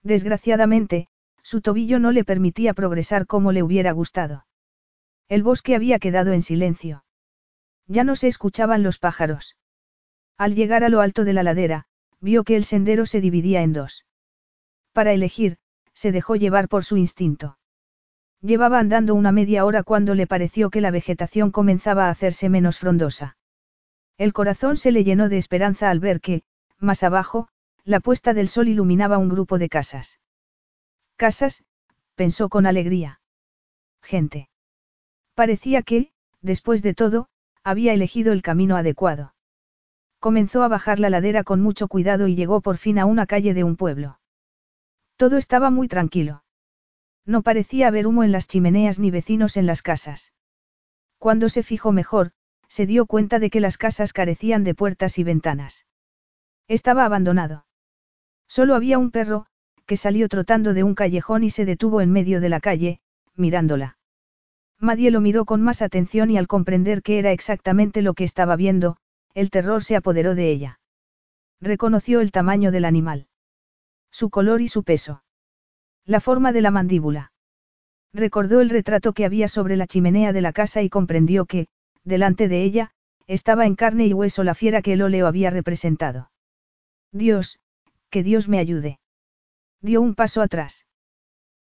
Desgraciadamente, 0.02 1.08
su 1.42 1.60
tobillo 1.60 1.98
no 1.98 2.10
le 2.10 2.24
permitía 2.24 2.74
progresar 2.74 3.26
como 3.26 3.52
le 3.52 3.62
hubiera 3.62 3.92
gustado. 3.92 4.46
El 5.28 5.42
bosque 5.42 5.74
había 5.74 5.98
quedado 5.98 6.32
en 6.32 6.42
silencio. 6.42 7.03
Ya 7.86 8.04
no 8.04 8.16
se 8.16 8.28
escuchaban 8.28 8.82
los 8.82 8.98
pájaros. 8.98 9.56
Al 10.36 10.54
llegar 10.54 10.84
a 10.84 10.88
lo 10.88 11.00
alto 11.00 11.24
de 11.24 11.32
la 11.32 11.42
ladera, 11.42 11.86
vio 12.20 12.44
que 12.44 12.56
el 12.56 12.64
sendero 12.64 13.06
se 13.06 13.20
dividía 13.20 13.62
en 13.62 13.72
dos. 13.72 14.06
Para 14.92 15.12
elegir, 15.12 15.58
se 15.92 16.12
dejó 16.12 16.36
llevar 16.36 16.68
por 16.68 16.84
su 16.84 16.96
instinto. 16.96 17.58
Llevaba 18.40 18.78
andando 18.78 19.14
una 19.14 19.32
media 19.32 19.64
hora 19.64 19.82
cuando 19.82 20.14
le 20.14 20.26
pareció 20.26 20.70
que 20.70 20.80
la 20.80 20.90
vegetación 20.90 21.50
comenzaba 21.50 22.06
a 22.06 22.10
hacerse 22.10 22.48
menos 22.48 22.78
frondosa. 22.78 23.36
El 24.18 24.32
corazón 24.32 24.76
se 24.76 24.92
le 24.92 25.02
llenó 25.04 25.28
de 25.28 25.38
esperanza 25.38 25.90
al 25.90 26.00
ver 26.00 26.20
que, 26.20 26.42
más 26.78 27.02
abajo, 27.02 27.48
la 27.84 28.00
puesta 28.00 28.34
del 28.34 28.48
sol 28.48 28.68
iluminaba 28.68 29.18
un 29.18 29.28
grupo 29.28 29.58
de 29.58 29.68
casas. 29.68 30.20
Casas, 31.16 31.64
pensó 32.14 32.48
con 32.48 32.66
alegría. 32.66 33.20
Gente. 34.02 34.48
Parecía 35.34 35.82
que, 35.82 36.12
después 36.40 36.82
de 36.82 36.94
todo, 36.94 37.28
había 37.64 37.94
elegido 37.94 38.32
el 38.32 38.42
camino 38.42 38.76
adecuado. 38.76 39.34
Comenzó 40.20 40.62
a 40.62 40.68
bajar 40.68 41.00
la 41.00 41.10
ladera 41.10 41.44
con 41.44 41.60
mucho 41.60 41.88
cuidado 41.88 42.28
y 42.28 42.36
llegó 42.36 42.60
por 42.60 42.76
fin 42.76 42.98
a 42.98 43.06
una 43.06 43.26
calle 43.26 43.54
de 43.54 43.64
un 43.64 43.76
pueblo. 43.76 44.20
Todo 45.16 45.38
estaba 45.38 45.70
muy 45.70 45.88
tranquilo. 45.88 46.44
No 47.26 47.42
parecía 47.42 47.88
haber 47.88 48.06
humo 48.06 48.22
en 48.22 48.32
las 48.32 48.46
chimeneas 48.46 48.98
ni 48.98 49.10
vecinos 49.10 49.56
en 49.56 49.66
las 49.66 49.82
casas. 49.82 50.32
Cuando 51.18 51.48
se 51.48 51.62
fijó 51.62 51.90
mejor, 51.90 52.32
se 52.68 52.86
dio 52.86 53.06
cuenta 53.06 53.38
de 53.38 53.48
que 53.48 53.60
las 53.60 53.78
casas 53.78 54.12
carecían 54.12 54.62
de 54.64 54.74
puertas 54.74 55.18
y 55.18 55.24
ventanas. 55.24 55.86
Estaba 56.68 57.04
abandonado. 57.04 57.66
Solo 58.46 58.74
había 58.74 58.98
un 58.98 59.10
perro, 59.10 59.46
que 59.86 59.96
salió 59.96 60.28
trotando 60.28 60.74
de 60.74 60.82
un 60.82 60.94
callejón 60.94 61.44
y 61.44 61.50
se 61.50 61.64
detuvo 61.64 62.00
en 62.00 62.10
medio 62.10 62.40
de 62.40 62.48
la 62.48 62.60
calle, 62.60 63.00
mirándola. 63.36 63.96
Madie 64.80 65.10
lo 65.10 65.20
miró 65.20 65.44
con 65.44 65.62
más 65.62 65.82
atención 65.82 66.30
y 66.30 66.36
al 66.36 66.46
comprender 66.46 67.02
que 67.02 67.18
era 67.18 67.32
exactamente 67.32 68.02
lo 68.02 68.14
que 68.14 68.24
estaba 68.24 68.56
viendo, 68.56 68.96
el 69.34 69.50
terror 69.50 69.82
se 69.82 69.96
apoderó 69.96 70.34
de 70.34 70.50
ella. 70.50 70.80
Reconoció 71.60 72.20
el 72.20 72.32
tamaño 72.32 72.70
del 72.70 72.84
animal. 72.84 73.26
Su 74.10 74.30
color 74.30 74.60
y 74.60 74.68
su 74.68 74.84
peso. 74.84 75.24
La 76.04 76.20
forma 76.20 76.52
de 76.52 76.60
la 76.60 76.70
mandíbula. 76.70 77.32
Recordó 78.12 78.60
el 78.60 78.70
retrato 78.70 79.12
que 79.12 79.24
había 79.24 79.48
sobre 79.48 79.76
la 79.76 79.86
chimenea 79.86 80.32
de 80.32 80.40
la 80.40 80.52
casa 80.52 80.82
y 80.82 80.90
comprendió 80.90 81.46
que, 81.46 81.66
delante 82.04 82.48
de 82.48 82.62
ella, 82.62 82.92
estaba 83.26 83.66
en 83.66 83.74
carne 83.74 84.06
y 84.06 84.12
hueso 84.12 84.44
la 84.44 84.54
fiera 84.54 84.82
que 84.82 84.92
el 84.92 85.02
óleo 85.02 85.26
había 85.26 85.50
representado. 85.50 86.30
Dios, 87.10 87.58
que 88.10 88.22
Dios 88.22 88.48
me 88.48 88.58
ayude. 88.58 89.00
Dio 89.80 90.00
un 90.00 90.14
paso 90.14 90.42
atrás. 90.42 90.86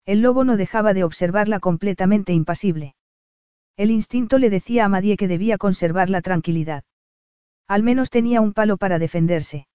El 0.07 0.23
lobo 0.23 0.45
no 0.45 0.57
dejaba 0.57 0.95
de 0.95 1.05
observarla 1.05 1.61
completamente 1.61 2.33
impasible. 2.33 2.95
El 3.81 3.91
instinto 3.91 4.37
le 4.37 4.51
decía 4.51 4.85
a 4.85 4.91
Madie 4.91 5.17
que 5.17 5.27
debía 5.27 5.57
conservar 5.57 6.11
la 6.11 6.21
tranquilidad. 6.21 6.85
Al 7.67 7.83
menos 7.83 8.11
tenía 8.11 8.43
un 8.43 8.53
palo 8.53 8.77
para 8.77 8.99
defenderse. 8.99 9.69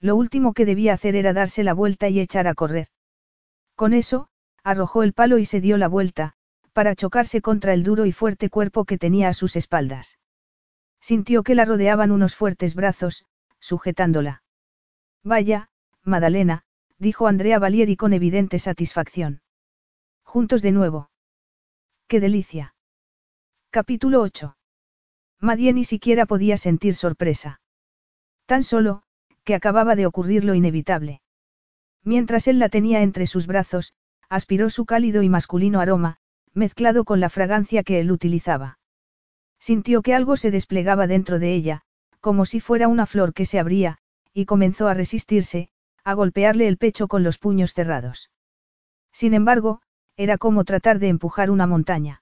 Lo 0.00 0.16
último 0.16 0.52
que 0.52 0.66
debía 0.66 0.92
hacer 0.92 1.16
era 1.16 1.32
darse 1.32 1.64
la 1.64 1.72
vuelta 1.72 2.10
y 2.10 2.20
echar 2.20 2.46
a 2.46 2.52
correr. 2.52 2.88
Con 3.74 3.94
eso, 3.94 4.28
arrojó 4.62 5.02
el 5.02 5.14
palo 5.14 5.38
y 5.38 5.46
se 5.46 5.62
dio 5.62 5.78
la 5.78 5.88
vuelta, 5.88 6.34
para 6.74 6.94
chocarse 6.94 7.40
contra 7.40 7.72
el 7.72 7.84
duro 7.84 8.04
y 8.04 8.12
fuerte 8.12 8.50
cuerpo 8.50 8.84
que 8.84 8.98
tenía 8.98 9.30
a 9.30 9.32
sus 9.32 9.56
espaldas. 9.56 10.18
Sintió 11.00 11.42
que 11.42 11.54
la 11.54 11.64
rodeaban 11.64 12.10
unos 12.10 12.36
fuertes 12.36 12.74
brazos, 12.74 13.24
sujetándola. 13.60 14.42
Vaya, 15.24 15.70
Madalena, 16.04 16.64
dijo 16.98 17.28
Andrea 17.28 17.58
Valieri 17.58 17.96
con 17.96 18.12
evidente 18.12 18.58
satisfacción. 18.58 19.40
Juntos 20.22 20.60
de 20.60 20.72
nuevo. 20.72 21.08
¡Qué 22.08 22.20
delicia! 22.20 22.74
Capítulo 23.74 24.20
8. 24.20 24.54
Madie 25.40 25.72
ni 25.72 25.84
siquiera 25.84 26.26
podía 26.26 26.58
sentir 26.58 26.94
sorpresa. 26.94 27.62
Tan 28.44 28.64
solo, 28.64 29.02
que 29.44 29.54
acababa 29.54 29.96
de 29.96 30.04
ocurrir 30.04 30.44
lo 30.44 30.54
inevitable. 30.54 31.22
Mientras 32.04 32.48
él 32.48 32.58
la 32.58 32.68
tenía 32.68 33.00
entre 33.00 33.26
sus 33.26 33.46
brazos, 33.46 33.94
aspiró 34.28 34.68
su 34.68 34.84
cálido 34.84 35.22
y 35.22 35.30
masculino 35.30 35.80
aroma, 35.80 36.18
mezclado 36.52 37.04
con 37.04 37.18
la 37.18 37.30
fragancia 37.30 37.82
que 37.82 37.98
él 37.98 38.12
utilizaba. 38.12 38.78
Sintió 39.58 40.02
que 40.02 40.14
algo 40.14 40.36
se 40.36 40.50
desplegaba 40.50 41.06
dentro 41.06 41.38
de 41.38 41.54
ella, 41.54 41.80
como 42.20 42.44
si 42.44 42.60
fuera 42.60 42.88
una 42.88 43.06
flor 43.06 43.32
que 43.32 43.46
se 43.46 43.58
abría, 43.58 43.96
y 44.34 44.44
comenzó 44.44 44.86
a 44.86 44.92
resistirse, 44.92 45.70
a 46.04 46.12
golpearle 46.12 46.68
el 46.68 46.76
pecho 46.76 47.08
con 47.08 47.22
los 47.22 47.38
puños 47.38 47.72
cerrados. 47.72 48.30
Sin 49.12 49.32
embargo, 49.32 49.80
era 50.18 50.36
como 50.36 50.64
tratar 50.64 50.98
de 50.98 51.08
empujar 51.08 51.50
una 51.50 51.66
montaña. 51.66 52.21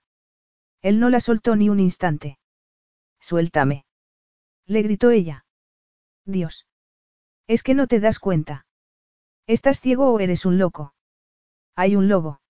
Él 0.83 1.01
no 1.01 1.11
la 1.11 1.21
soltó 1.21 1.57
ni 1.57 1.69
un 1.69 1.81
instante. 1.81 2.39
Suéltame. 3.21 3.85
Le 4.67 4.83
gritó 4.83 5.11
ella. 5.11 5.45
Dios. 6.25 6.67
Es 7.47 7.63
que 7.63 7.75
no 7.75 7.87
te 7.87 8.01
das 8.01 8.19
cuenta. 8.19 8.67
¿Estás 9.47 9.81
ciego 9.81 10.13
o 10.13 10.21
eres 10.21 10.47
un 10.47 10.59
loco? 10.59 10.95
Hay 11.75 11.97
un 11.97 12.09
lobo. 12.09 12.41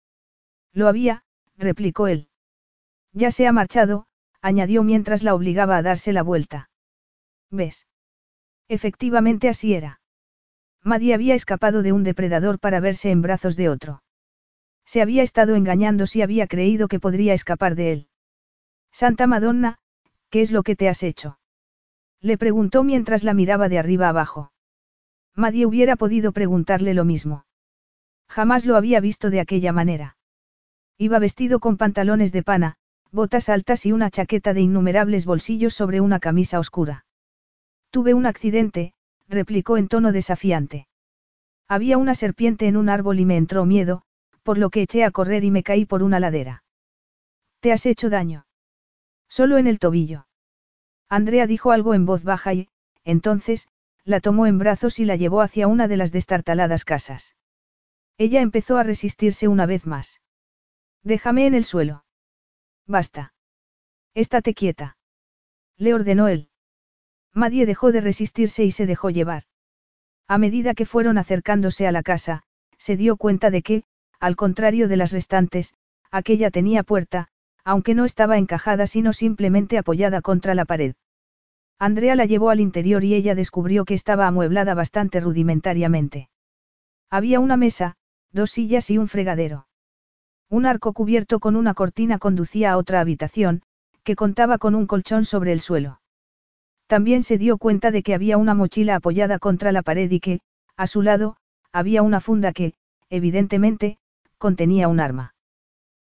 Lo 0.72 0.86
había, 0.86 1.24
replicó 1.56 2.06
él. 2.06 2.28
Ya 3.12 3.30
se 3.30 3.46
ha 3.46 3.52
marchado, 3.52 4.06
añadió 4.40 4.82
mientras 4.82 5.22
la 5.22 5.34
obligaba 5.34 5.76
a 5.76 5.82
darse 5.82 6.12
la 6.12 6.22
vuelta. 6.22 6.70
¿Ves? 7.50 7.86
Efectivamente 8.68 9.48
así 9.48 9.74
era. 9.74 10.00
Maddy 10.82 11.12
había 11.12 11.34
escapado 11.34 11.82
de 11.82 11.92
un 11.92 12.04
depredador 12.04 12.58
para 12.58 12.80
verse 12.80 13.10
en 13.10 13.22
brazos 13.22 13.56
de 13.56 13.68
otro. 13.68 14.02
Se 14.84 15.02
había 15.02 15.22
estado 15.22 15.54
engañando 15.56 16.06
si 16.06 16.22
había 16.22 16.46
creído 16.46 16.88
que 16.88 17.00
podría 17.00 17.34
escapar 17.34 17.74
de 17.74 17.92
él. 17.92 18.09
Santa 18.92 19.26
Madonna, 19.26 19.78
¿qué 20.30 20.40
es 20.40 20.50
lo 20.52 20.62
que 20.62 20.76
te 20.76 20.88
has 20.88 21.02
hecho? 21.02 21.38
Le 22.20 22.36
preguntó 22.36 22.84
mientras 22.84 23.24
la 23.24 23.34
miraba 23.34 23.68
de 23.68 23.78
arriba 23.78 24.08
abajo. 24.08 24.52
Madie 25.34 25.66
hubiera 25.66 25.96
podido 25.96 26.32
preguntarle 26.32 26.94
lo 26.94 27.04
mismo. 27.04 27.44
Jamás 28.28 28.66
lo 28.66 28.76
había 28.76 29.00
visto 29.00 29.30
de 29.30 29.40
aquella 29.40 29.72
manera. 29.72 30.16
Iba 30.98 31.18
vestido 31.18 31.60
con 31.60 31.76
pantalones 31.76 32.30
de 32.32 32.42
pana, 32.42 32.76
botas 33.10 33.48
altas 33.48 33.86
y 33.86 33.92
una 33.92 34.10
chaqueta 34.10 34.52
de 34.54 34.60
innumerables 34.60 35.24
bolsillos 35.24 35.74
sobre 35.74 36.00
una 36.00 36.20
camisa 36.20 36.58
oscura. 36.58 37.06
Tuve 37.90 38.14
un 38.14 38.26
accidente, 38.26 38.92
replicó 39.28 39.78
en 39.78 39.88
tono 39.88 40.12
desafiante. 40.12 40.86
Había 41.66 41.98
una 41.98 42.14
serpiente 42.14 42.66
en 42.66 42.76
un 42.76 42.88
árbol 42.88 43.18
y 43.20 43.24
me 43.24 43.36
entró 43.36 43.64
miedo, 43.64 44.02
por 44.42 44.58
lo 44.58 44.70
que 44.70 44.82
eché 44.82 45.04
a 45.04 45.10
correr 45.10 45.44
y 45.44 45.50
me 45.50 45.62
caí 45.62 45.86
por 45.86 46.02
una 46.02 46.20
ladera. 46.20 46.64
¿Te 47.60 47.72
has 47.72 47.86
hecho 47.86 48.10
daño? 48.10 48.44
Solo 49.30 49.56
en 49.58 49.68
el 49.68 49.78
tobillo. 49.78 50.26
Andrea 51.08 51.46
dijo 51.46 51.70
algo 51.70 51.94
en 51.94 52.04
voz 52.04 52.24
baja 52.24 52.52
y, 52.52 52.68
entonces, 53.04 53.68
la 54.04 54.20
tomó 54.20 54.46
en 54.46 54.58
brazos 54.58 54.98
y 54.98 55.04
la 55.04 55.16
llevó 55.16 55.40
hacia 55.40 55.68
una 55.68 55.88
de 55.88 55.96
las 55.96 56.10
destartaladas 56.10 56.84
casas. 56.84 57.36
Ella 58.18 58.40
empezó 58.40 58.76
a 58.76 58.82
resistirse 58.82 59.48
una 59.48 59.66
vez 59.66 59.86
más. 59.86 60.20
Déjame 61.02 61.46
en 61.46 61.54
el 61.54 61.64
suelo. 61.64 62.04
Basta. 62.86 63.32
Estate 64.14 64.52
quieta. 64.52 64.98
Le 65.76 65.94
ordenó 65.94 66.28
él. 66.28 66.50
Madie 67.32 67.64
dejó 67.64 67.92
de 67.92 68.00
resistirse 68.00 68.64
y 68.64 68.72
se 68.72 68.86
dejó 68.86 69.10
llevar. 69.10 69.44
A 70.26 70.38
medida 70.38 70.74
que 70.74 70.86
fueron 70.86 71.18
acercándose 71.18 71.86
a 71.86 71.92
la 71.92 72.02
casa, 72.02 72.42
se 72.78 72.96
dio 72.96 73.16
cuenta 73.16 73.50
de 73.50 73.62
que, 73.62 73.84
al 74.18 74.36
contrario 74.36 74.88
de 74.88 74.96
las 74.96 75.12
restantes, 75.12 75.74
aquella 76.10 76.50
tenía 76.50 76.82
puerta, 76.82 77.28
aunque 77.70 77.94
no 77.94 78.04
estaba 78.04 78.36
encajada 78.36 78.88
sino 78.88 79.12
simplemente 79.12 79.78
apoyada 79.78 80.22
contra 80.22 80.56
la 80.56 80.64
pared. 80.64 80.96
Andrea 81.78 82.16
la 82.16 82.24
llevó 82.24 82.50
al 82.50 82.58
interior 82.58 83.04
y 83.04 83.14
ella 83.14 83.36
descubrió 83.36 83.84
que 83.84 83.94
estaba 83.94 84.26
amueblada 84.26 84.74
bastante 84.74 85.20
rudimentariamente. 85.20 86.30
Había 87.10 87.38
una 87.38 87.56
mesa, 87.56 87.94
dos 88.32 88.50
sillas 88.50 88.90
y 88.90 88.98
un 88.98 89.06
fregadero. 89.06 89.68
Un 90.48 90.66
arco 90.66 90.92
cubierto 90.92 91.38
con 91.38 91.54
una 91.54 91.74
cortina 91.74 92.18
conducía 92.18 92.72
a 92.72 92.76
otra 92.76 92.98
habitación, 92.98 93.62
que 94.02 94.16
contaba 94.16 94.58
con 94.58 94.74
un 94.74 94.88
colchón 94.88 95.24
sobre 95.24 95.52
el 95.52 95.60
suelo. 95.60 96.00
También 96.88 97.22
se 97.22 97.38
dio 97.38 97.56
cuenta 97.56 97.92
de 97.92 98.02
que 98.02 98.14
había 98.14 98.36
una 98.36 98.54
mochila 98.54 98.96
apoyada 98.96 99.38
contra 99.38 99.70
la 99.70 99.82
pared 99.82 100.10
y 100.10 100.18
que, 100.18 100.40
a 100.76 100.88
su 100.88 101.02
lado, 101.02 101.36
había 101.70 102.02
una 102.02 102.18
funda 102.18 102.52
que, 102.52 102.74
evidentemente, 103.10 103.98
contenía 104.38 104.88
un 104.88 104.98
arma. 104.98 105.34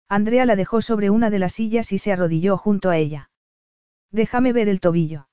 Andrea 0.09 0.44
la 0.44 0.56
dejó 0.56 0.82
sobre 0.82 1.10
una 1.10 1.31
de 1.31 1.39
las 1.39 1.55
sillas 1.55 1.93
y 1.93 1.98
se 1.98 2.12
arrodilló 2.12 2.56
junto 2.56 2.90
a 2.90 2.97
ella. 2.97 3.31
Déjame 4.10 4.52
ver 4.52 4.68
el 4.68 4.81
tobillo. 4.81 5.28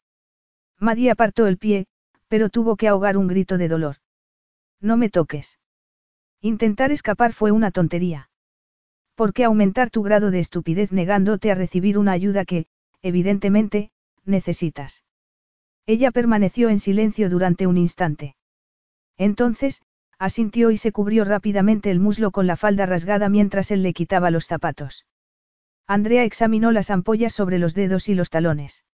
Madie 0.79 1.11
apartó 1.11 1.47
el 1.47 1.57
pie, 1.57 1.85
pero 2.27 2.49
tuvo 2.49 2.75
que 2.75 2.87
ahogar 2.87 3.17
un 3.17 3.27
grito 3.27 3.57
de 3.57 3.67
dolor. 3.67 3.97
No 4.79 4.97
me 4.97 5.09
toques. 5.09 5.59
Intentar 6.41 6.91
escapar 6.91 7.33
fue 7.33 7.51
una 7.51 7.71
tontería. 7.71 8.29
¿Por 9.15 9.33
qué 9.33 9.43
aumentar 9.43 9.91
tu 9.91 10.01
grado 10.01 10.31
de 10.31 10.39
estupidez 10.39 10.91
negándote 10.91 11.51
a 11.51 11.55
recibir 11.55 11.97
una 11.97 12.13
ayuda 12.13 12.45
que, 12.45 12.65
evidentemente, 13.03 13.91
necesitas? 14.25 15.03
Ella 15.85 16.09
permaneció 16.11 16.69
en 16.69 16.79
silencio 16.79 17.29
durante 17.29 17.67
un 17.67 17.77
instante. 17.77 18.35
Entonces, 19.17 19.83
asintió 20.21 20.69
y 20.69 20.77
se 20.77 20.91
cubrió 20.91 21.25
rápidamente 21.25 21.89
el 21.89 21.99
muslo 21.99 22.29
con 22.29 22.45
la 22.45 22.55
falda 22.55 22.85
rasgada 22.85 23.27
mientras 23.27 23.71
él 23.71 23.81
le 23.81 23.91
quitaba 23.91 24.29
los 24.29 24.45
zapatos. 24.45 25.07
Andrea 25.87 26.23
examinó 26.23 26.71
las 26.71 26.91
ampollas 26.91 27.33
sobre 27.33 27.57
los 27.57 27.73
dedos 27.73 28.07
y 28.07 28.13
los 28.13 28.29
talones. 28.29 28.85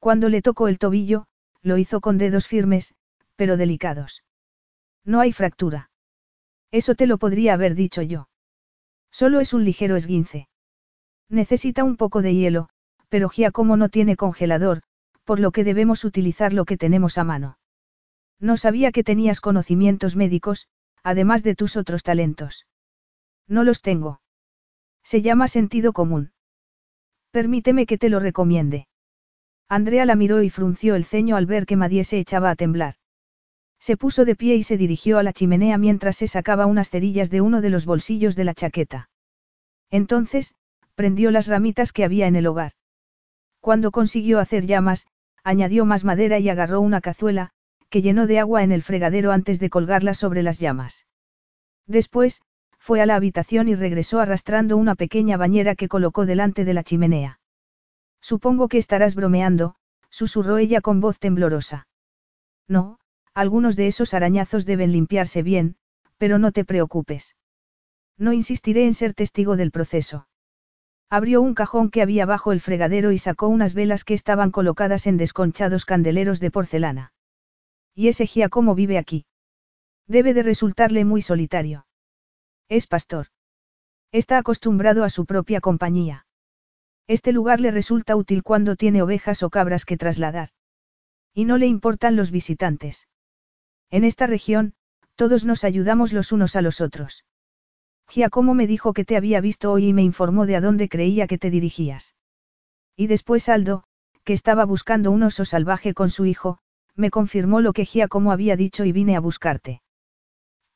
Cuando 0.00 0.28
le 0.28 0.42
tocó 0.42 0.66
el 0.66 0.80
tobillo, 0.80 1.26
lo 1.62 1.78
hizo 1.78 2.00
con 2.00 2.18
dedos 2.18 2.48
firmes, 2.48 2.94
pero 3.36 3.56
delicados. 3.56 4.24
No 5.04 5.20
hay 5.20 5.32
fractura. 5.32 5.92
Eso 6.72 6.96
te 6.96 7.06
lo 7.06 7.18
podría 7.18 7.54
haber 7.54 7.76
dicho 7.76 8.02
yo. 8.02 8.28
Solo 9.12 9.38
es 9.38 9.52
un 9.52 9.64
ligero 9.64 9.94
esguince. 9.94 10.48
Necesita 11.28 11.84
un 11.84 11.96
poco 11.96 12.22
de 12.22 12.34
hielo, 12.34 12.70
pero 13.08 13.28
Giacomo 13.28 13.76
no 13.76 13.88
tiene 13.88 14.16
congelador, 14.16 14.82
por 15.22 15.38
lo 15.38 15.52
que 15.52 15.62
debemos 15.62 16.04
utilizar 16.04 16.52
lo 16.52 16.64
que 16.64 16.76
tenemos 16.76 17.18
a 17.18 17.24
mano. 17.24 17.59
No 18.40 18.56
sabía 18.56 18.90
que 18.90 19.04
tenías 19.04 19.40
conocimientos 19.40 20.16
médicos, 20.16 20.68
además 21.02 21.42
de 21.42 21.54
tus 21.54 21.76
otros 21.76 22.02
talentos. 22.02 22.66
No 23.46 23.64
los 23.64 23.82
tengo. 23.82 24.20
Se 25.02 25.22
llama 25.22 25.46
sentido 25.46 25.92
común. 25.92 26.32
Permíteme 27.30 27.86
que 27.86 27.98
te 27.98 28.08
lo 28.08 28.18
recomiende. 28.18 28.88
Andrea 29.68 30.04
la 30.04 30.16
miró 30.16 30.42
y 30.42 30.50
frunció 30.50 30.94
el 30.96 31.04
ceño 31.04 31.36
al 31.36 31.46
ver 31.46 31.66
que 31.66 31.76
Madie 31.76 32.02
se 32.04 32.18
echaba 32.18 32.50
a 32.50 32.56
temblar. 32.56 32.94
Se 33.78 33.96
puso 33.96 34.24
de 34.24 34.36
pie 34.36 34.56
y 34.56 34.62
se 34.62 34.76
dirigió 34.76 35.18
a 35.18 35.22
la 35.22 35.32
chimenea 35.32 35.78
mientras 35.78 36.16
se 36.16 36.26
sacaba 36.26 36.66
unas 36.66 36.90
cerillas 36.90 37.30
de 37.30 37.40
uno 37.40 37.60
de 37.60 37.70
los 37.70 37.86
bolsillos 37.86 38.36
de 38.36 38.44
la 38.44 38.54
chaqueta. 38.54 39.10
Entonces, 39.90 40.54
prendió 40.94 41.30
las 41.30 41.46
ramitas 41.46 41.92
que 41.92 42.04
había 42.04 42.26
en 42.26 42.36
el 42.36 42.46
hogar. 42.46 42.72
Cuando 43.60 43.90
consiguió 43.90 44.38
hacer 44.38 44.66
llamas, 44.66 45.06
añadió 45.44 45.84
más 45.84 46.04
madera 46.04 46.38
y 46.38 46.48
agarró 46.48 46.80
una 46.80 47.00
cazuela, 47.00 47.52
que 47.90 48.02
llenó 48.02 48.26
de 48.26 48.38
agua 48.38 48.62
en 48.62 48.72
el 48.72 48.82
fregadero 48.82 49.32
antes 49.32 49.60
de 49.60 49.68
colgarla 49.68 50.14
sobre 50.14 50.42
las 50.42 50.58
llamas. 50.58 51.06
Después, 51.86 52.42
fue 52.78 53.02
a 53.02 53.06
la 53.06 53.16
habitación 53.16 53.68
y 53.68 53.74
regresó 53.74 54.20
arrastrando 54.20 54.76
una 54.76 54.94
pequeña 54.94 55.36
bañera 55.36 55.74
que 55.74 55.88
colocó 55.88 56.24
delante 56.24 56.64
de 56.64 56.72
la 56.72 56.84
chimenea. 56.84 57.40
Supongo 58.20 58.68
que 58.68 58.78
estarás 58.78 59.14
bromeando, 59.14 59.74
susurró 60.08 60.56
ella 60.56 60.80
con 60.80 61.00
voz 61.00 61.18
temblorosa. 61.18 61.88
No, 62.68 62.98
algunos 63.34 63.76
de 63.76 63.88
esos 63.88 64.14
arañazos 64.14 64.64
deben 64.64 64.92
limpiarse 64.92 65.42
bien, 65.42 65.76
pero 66.16 66.38
no 66.38 66.52
te 66.52 66.64
preocupes. 66.64 67.36
No 68.16 68.32
insistiré 68.32 68.84
en 68.84 68.94
ser 68.94 69.14
testigo 69.14 69.56
del 69.56 69.70
proceso. 69.70 70.28
Abrió 71.08 71.42
un 71.42 71.54
cajón 71.54 71.90
que 71.90 72.02
había 72.02 72.24
bajo 72.24 72.52
el 72.52 72.60
fregadero 72.60 73.10
y 73.10 73.18
sacó 73.18 73.48
unas 73.48 73.74
velas 73.74 74.04
que 74.04 74.14
estaban 74.14 74.52
colocadas 74.52 75.06
en 75.06 75.16
desconchados 75.16 75.84
candeleros 75.84 76.38
de 76.38 76.50
porcelana. 76.50 77.12
¿Y 77.94 78.08
ese 78.08 78.26
Giacomo 78.26 78.74
vive 78.74 78.98
aquí? 78.98 79.26
Debe 80.06 80.34
de 80.34 80.42
resultarle 80.42 81.04
muy 81.04 81.22
solitario. 81.22 81.86
Es 82.68 82.86
pastor. 82.86 83.28
Está 84.12 84.38
acostumbrado 84.38 85.04
a 85.04 85.08
su 85.08 85.26
propia 85.26 85.60
compañía. 85.60 86.26
Este 87.06 87.32
lugar 87.32 87.60
le 87.60 87.70
resulta 87.70 88.16
útil 88.16 88.42
cuando 88.42 88.76
tiene 88.76 89.02
ovejas 89.02 89.42
o 89.42 89.50
cabras 89.50 89.84
que 89.84 89.96
trasladar. 89.96 90.50
Y 91.34 91.44
no 91.44 91.58
le 91.58 91.66
importan 91.66 92.16
los 92.16 92.30
visitantes. 92.30 93.08
En 93.90 94.04
esta 94.04 94.26
región, 94.26 94.74
todos 95.16 95.44
nos 95.44 95.64
ayudamos 95.64 96.12
los 96.12 96.32
unos 96.32 96.56
a 96.56 96.62
los 96.62 96.80
otros. 96.80 97.24
Giacomo 98.08 98.54
me 98.54 98.66
dijo 98.66 98.92
que 98.92 99.04
te 99.04 99.16
había 99.16 99.40
visto 99.40 99.70
hoy 99.70 99.88
y 99.88 99.92
me 99.92 100.02
informó 100.02 100.46
de 100.46 100.56
a 100.56 100.60
dónde 100.60 100.88
creía 100.88 101.26
que 101.26 101.38
te 101.38 101.50
dirigías. 101.50 102.14
Y 102.96 103.06
después 103.06 103.48
Aldo, 103.48 103.84
que 104.24 104.32
estaba 104.32 104.64
buscando 104.64 105.10
un 105.10 105.22
oso 105.22 105.44
salvaje 105.44 105.94
con 105.94 106.10
su 106.10 106.26
hijo, 106.26 106.58
me 107.00 107.10
confirmó 107.10 107.60
lo 107.60 107.72
que 107.72 107.86
Giacomo 107.86 108.30
había 108.30 108.56
dicho 108.56 108.84
y 108.84 108.92
vine 108.92 109.16
a 109.16 109.20
buscarte. 109.20 109.82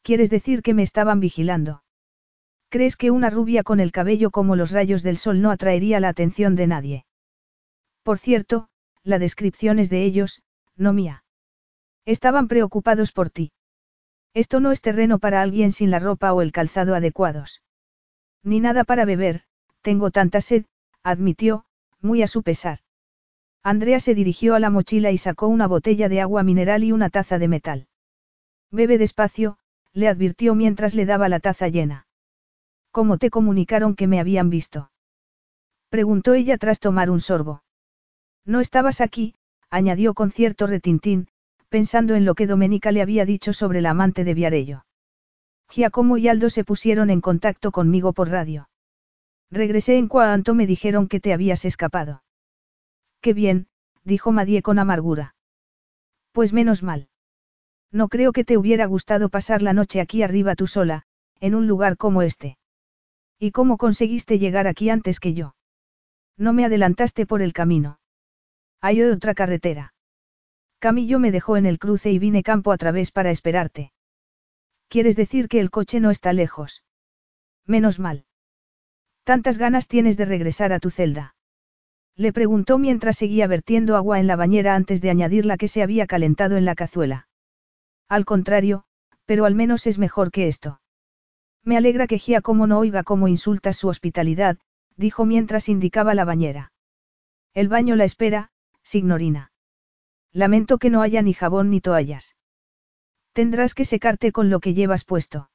¿Quieres 0.03 0.31
decir 0.31 0.63
que 0.63 0.75
me 0.75 0.83
estaban 0.83 1.21
vigilando? 1.21 1.85
¿Crees 2.71 2.97
que 2.97 3.11
una 3.11 3.31
rubia 3.31 3.63
con 3.63 3.79
el 3.79 3.93
cabello 3.93 4.31
como 4.31 4.57
los 4.57 4.73
rayos 4.73 5.03
del 5.03 5.19
sol 5.19 5.41
no 5.41 5.51
atraería 5.51 6.01
la 6.01 6.09
atención 6.09 6.57
de 6.57 6.67
nadie? 6.67 7.07
Por 8.03 8.19
cierto, 8.19 8.69
la 9.03 9.19
descripción 9.19 9.79
es 9.79 9.91
de 9.91 10.03
ellos, 10.03 10.43
no 10.77 10.93
mía. 10.93 11.25
Estaban 12.07 12.49
preocupados 12.49 13.13
por 13.13 13.31
ti. 13.31 13.53
Esto 14.33 14.61
no 14.61 14.73
es 14.73 14.81
terreno 14.81 15.19
para 15.19 15.43
alguien 15.43 15.73
sin 15.73 15.91
la 15.91 16.01
ropa 16.01 16.33
o 16.33 16.43
el 16.43 16.53
calzado 16.53 16.95
adecuados. 16.95 17.63
Ni 18.43 18.61
nada 18.61 18.85
para 18.85 19.05
beber, 19.05 19.45
tengo 19.83 20.11
tanta 20.11 20.41
sed, 20.41 20.65
admitió, 21.03 21.65
muy 22.01 22.23
a 22.23 22.27
su 22.27 22.43
pesar. 22.43 22.81
Andrea 23.67 23.99
se 23.99 24.15
dirigió 24.15 24.55
a 24.55 24.61
la 24.61 24.69
mochila 24.69 25.11
y 25.11 25.17
sacó 25.17 25.49
una 25.49 25.67
botella 25.67 26.11
de 26.11 26.21
agua 26.21 26.43
mineral 26.43 26.85
y 26.85 26.93
una 26.93 27.09
taza 27.09 27.39
de 27.39 27.49
metal. 27.49 27.87
Bebe 28.71 28.99
despacio, 28.99 29.57
le 29.95 30.07
advirtió 30.07 30.55
mientras 30.55 30.95
le 30.95 31.07
daba 31.07 31.31
la 31.31 31.41
taza 31.41 31.69
llena. 31.69 32.07
¿Cómo 32.91 33.17
te 33.17 33.31
comunicaron 33.31 33.97
que 33.97 34.07
me 34.07 34.21
habían 34.21 34.51
visto? 34.51 34.91
Preguntó 35.89 36.35
ella 36.35 36.59
tras 36.59 36.79
tomar 36.79 37.09
un 37.09 37.21
sorbo. 37.21 37.63
No 38.45 38.61
estabas 38.61 39.01
aquí, 39.01 39.35
añadió 39.71 40.13
con 40.13 40.31
cierto 40.31 40.67
retintín, 40.67 41.29
pensando 41.71 42.17
en 42.17 42.27
lo 42.27 42.35
que 42.35 42.47
Domenica 42.47 42.93
le 42.93 43.01
había 43.01 43.25
dicho 43.25 43.55
sobre 43.55 43.81
la 43.81 43.91
amante 43.91 44.25
de 44.25 44.35
Viarello. 44.35 44.85
Giacomo 45.71 46.19
y 46.19 46.29
Aldo 46.29 46.51
se 46.51 46.65
pusieron 46.65 47.09
en 47.09 47.23
contacto 47.23 47.73
conmigo 47.73 48.13
por 48.13 48.29
radio. 48.29 48.69
Regresé 49.51 49.97
en 49.97 50.09
cuanto 50.09 50.55
me 50.55 50.67
dijeron 50.67 51.09
que 51.09 51.21
te 51.21 51.33
habías 51.33 51.65
escapado. 51.65 52.24
Qué 53.25 53.33
bien, 53.33 53.69
dijo 54.05 54.33
Madie 54.33 54.61
con 54.61 54.79
amargura. 54.79 55.35
Pues 56.33 56.53
menos 56.53 56.83
mal. 56.83 57.09
No 57.91 58.09
creo 58.09 58.33
que 58.33 58.45
te 58.45 58.59
hubiera 58.59 58.85
gustado 58.85 59.31
pasar 59.31 59.63
la 59.63 59.73
noche 59.73 60.03
aquí 60.03 60.23
arriba 60.23 60.55
tú 60.57 60.67
sola, 60.67 61.05
en 61.41 61.55
un 61.55 61.67
lugar 61.67 61.97
como 61.97 62.21
este. 62.21 62.59
¿Y 63.39 63.51
cómo 63.53 63.79
conseguiste 63.79 64.39
llegar 64.39 64.67
aquí 64.67 64.91
antes 64.91 65.21
que 65.21 65.33
yo? 65.33 65.55
No 66.37 66.53
me 66.53 66.67
adelantaste 66.67 67.25
por 67.25 67.41
el 67.41 67.55
camino. 67.55 67.99
Hay 68.83 69.01
otra 69.01 69.33
carretera. 69.33 69.95
Camillo 70.79 71.19
me 71.19 71.33
dejó 71.33 71.57
en 71.57 71.65
el 71.65 71.79
cruce 71.79 72.13
y 72.13 72.19
vine 72.19 72.43
campo 72.43 72.73
a 72.73 72.77
través 72.77 73.11
para 73.11 73.31
esperarte. 73.31 73.91
¿Quieres 74.89 75.17
decir 75.17 75.49
que 75.49 75.61
el 75.61 75.71
coche 75.71 75.99
no 75.99 76.11
está 76.11 76.35
lejos? 76.35 76.85
Menos 77.65 77.99
mal. 77.99 78.27
¿Tantas 79.23 79.57
ganas 79.57 79.89
tienes 79.89 80.19
de 80.19 80.27
regresar 80.27 80.75
a 80.75 80.79
tu 80.79 80.91
celda? 80.91 81.34
Le 82.17 82.33
preguntó 82.33 82.79
mientras 82.79 83.17
seguía 83.17 83.47
vertiendo 83.47 83.97
agua 83.97 84.21
en 84.21 84.27
la 84.27 84.37
bañera 84.37 84.77
antes 84.77 85.01
de 85.01 85.11
añadir 85.11 85.47
la 85.47 85.57
que 85.57 85.69
se 85.69 85.83
había 85.83 86.07
calentado 86.07 86.57
en 86.57 86.65
la 86.65 86.75
cazuela. 86.75 87.29
Al 88.09 88.25
contrario, 88.25 88.85
pero 89.25 89.45
al 89.47 89.55
menos 89.55 89.87
es 89.87 89.99
mejor 89.99 90.31
que 90.31 90.47
esto. 90.47 90.81
Me 91.65 91.77
alegra 91.77 92.07
que 92.07 92.19
Giacomo 92.19 92.67
no 92.67 92.79
oiga 92.79 93.03
cómo 93.03 93.27
insultas 93.27 93.77
su 93.77 93.89
hospitalidad, 93.89 94.59
dijo 94.97 95.25
mientras 95.25 95.69
indicaba 95.69 96.15
la 96.15 96.25
bañera. 96.25 96.73
El 97.53 97.69
baño 97.69 97.97
la 97.97 98.05
espera, 98.05 98.51
signorina. 98.83 99.51
Lamento 100.33 100.79
que 100.79 100.91
no 100.91 101.03
haya 101.03 101.23
ni 101.23 101.33
jabón 101.33 101.71
ni 101.71 101.81
toallas. 101.81 102.37
Tendrás 103.33 103.75
que 103.75 103.85
secarte 103.85 104.31
con 104.31 104.51
lo 104.51 104.61
que 104.61 104.75
llevas 104.75 105.05
puesto. 105.05 105.51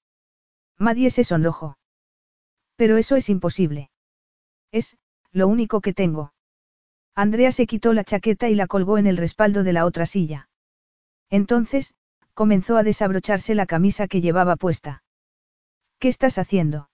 Madie 0.77 1.09
se 1.11 1.23
sonrojó. 1.23 1.77
Pero 2.75 2.97
eso 2.97 3.15
es 3.15 3.29
imposible. 3.29 3.91
Es, 4.71 4.97
lo 5.31 5.47
único 5.47 5.81
que 5.81 5.93
tengo. 5.93 6.33
Andrea 7.19 7.51
se 7.51 7.67
quitó 7.67 7.91
la 7.91 8.05
chaqueta 8.05 8.47
y 8.47 8.55
la 8.55 8.65
colgó 8.65 8.97
en 8.97 9.05
el 9.05 9.17
respaldo 9.17 9.65
de 9.65 9.73
la 9.73 9.83
otra 9.83 10.05
silla. 10.05 10.47
Entonces, 11.29 11.93
comenzó 12.33 12.77
a 12.77 12.83
desabrocharse 12.83 13.55
la 13.55 13.65
camisa 13.65 14.07
que 14.07 14.21
llevaba 14.21 14.55
puesta. 14.55 15.03
¿Qué 15.99 16.07
estás 16.07 16.37
haciendo? 16.37 16.89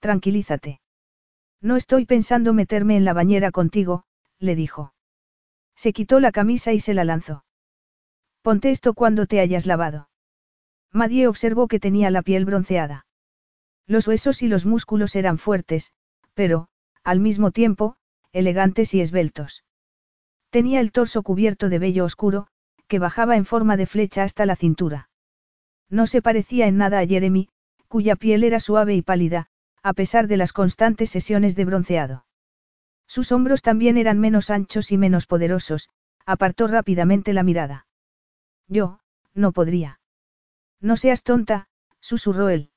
Tranquilízate. 0.00 0.82
No 1.62 1.76
estoy 1.76 2.04
pensando 2.04 2.52
meterme 2.52 2.94
en 2.98 3.06
la 3.06 3.14
bañera 3.14 3.52
contigo, 3.52 4.04
le 4.38 4.54
dijo. 4.54 4.92
Se 5.76 5.94
quitó 5.94 6.20
la 6.20 6.30
camisa 6.30 6.74
y 6.74 6.80
se 6.80 6.92
la 6.92 7.04
lanzó. 7.04 7.46
Ponte 8.42 8.70
esto 8.70 8.92
cuando 8.92 9.24
te 9.24 9.40
hayas 9.40 9.64
lavado. 9.64 10.10
Madie 10.90 11.26
observó 11.26 11.68
que 11.68 11.80
tenía 11.80 12.10
la 12.10 12.20
piel 12.20 12.44
bronceada. 12.44 13.06
Los 13.86 14.06
huesos 14.08 14.42
y 14.42 14.48
los 14.48 14.66
músculos 14.66 15.16
eran 15.16 15.38
fuertes, 15.38 15.94
pero, 16.34 16.68
al 17.02 17.18
mismo 17.18 17.50
tiempo, 17.50 17.96
elegantes 18.32 18.94
y 18.94 19.00
esbeltos. 19.00 19.64
Tenía 20.50 20.80
el 20.80 20.92
torso 20.92 21.22
cubierto 21.22 21.68
de 21.68 21.78
vello 21.78 22.04
oscuro, 22.04 22.46
que 22.88 22.98
bajaba 22.98 23.36
en 23.36 23.44
forma 23.44 23.76
de 23.76 23.86
flecha 23.86 24.22
hasta 24.22 24.46
la 24.46 24.56
cintura. 24.56 25.08
No 25.88 26.06
se 26.06 26.22
parecía 26.22 26.66
en 26.66 26.76
nada 26.76 26.98
a 26.98 27.06
Jeremy, 27.06 27.48
cuya 27.88 28.16
piel 28.16 28.44
era 28.44 28.60
suave 28.60 28.94
y 28.94 29.02
pálida, 29.02 29.48
a 29.82 29.92
pesar 29.92 30.26
de 30.28 30.36
las 30.36 30.52
constantes 30.52 31.10
sesiones 31.10 31.56
de 31.56 31.64
bronceado. 31.64 32.26
Sus 33.06 33.32
hombros 33.32 33.62
también 33.62 33.98
eran 33.98 34.18
menos 34.18 34.48
anchos 34.48 34.92
y 34.92 34.98
menos 34.98 35.26
poderosos, 35.26 35.90
apartó 36.24 36.66
rápidamente 36.68 37.32
la 37.32 37.42
mirada. 37.42 37.86
Yo, 38.68 39.00
no 39.34 39.52
podría. 39.52 40.00
No 40.80 40.96
seas 40.96 41.22
tonta, 41.22 41.68
susurró 42.00 42.48
él. 42.48 42.70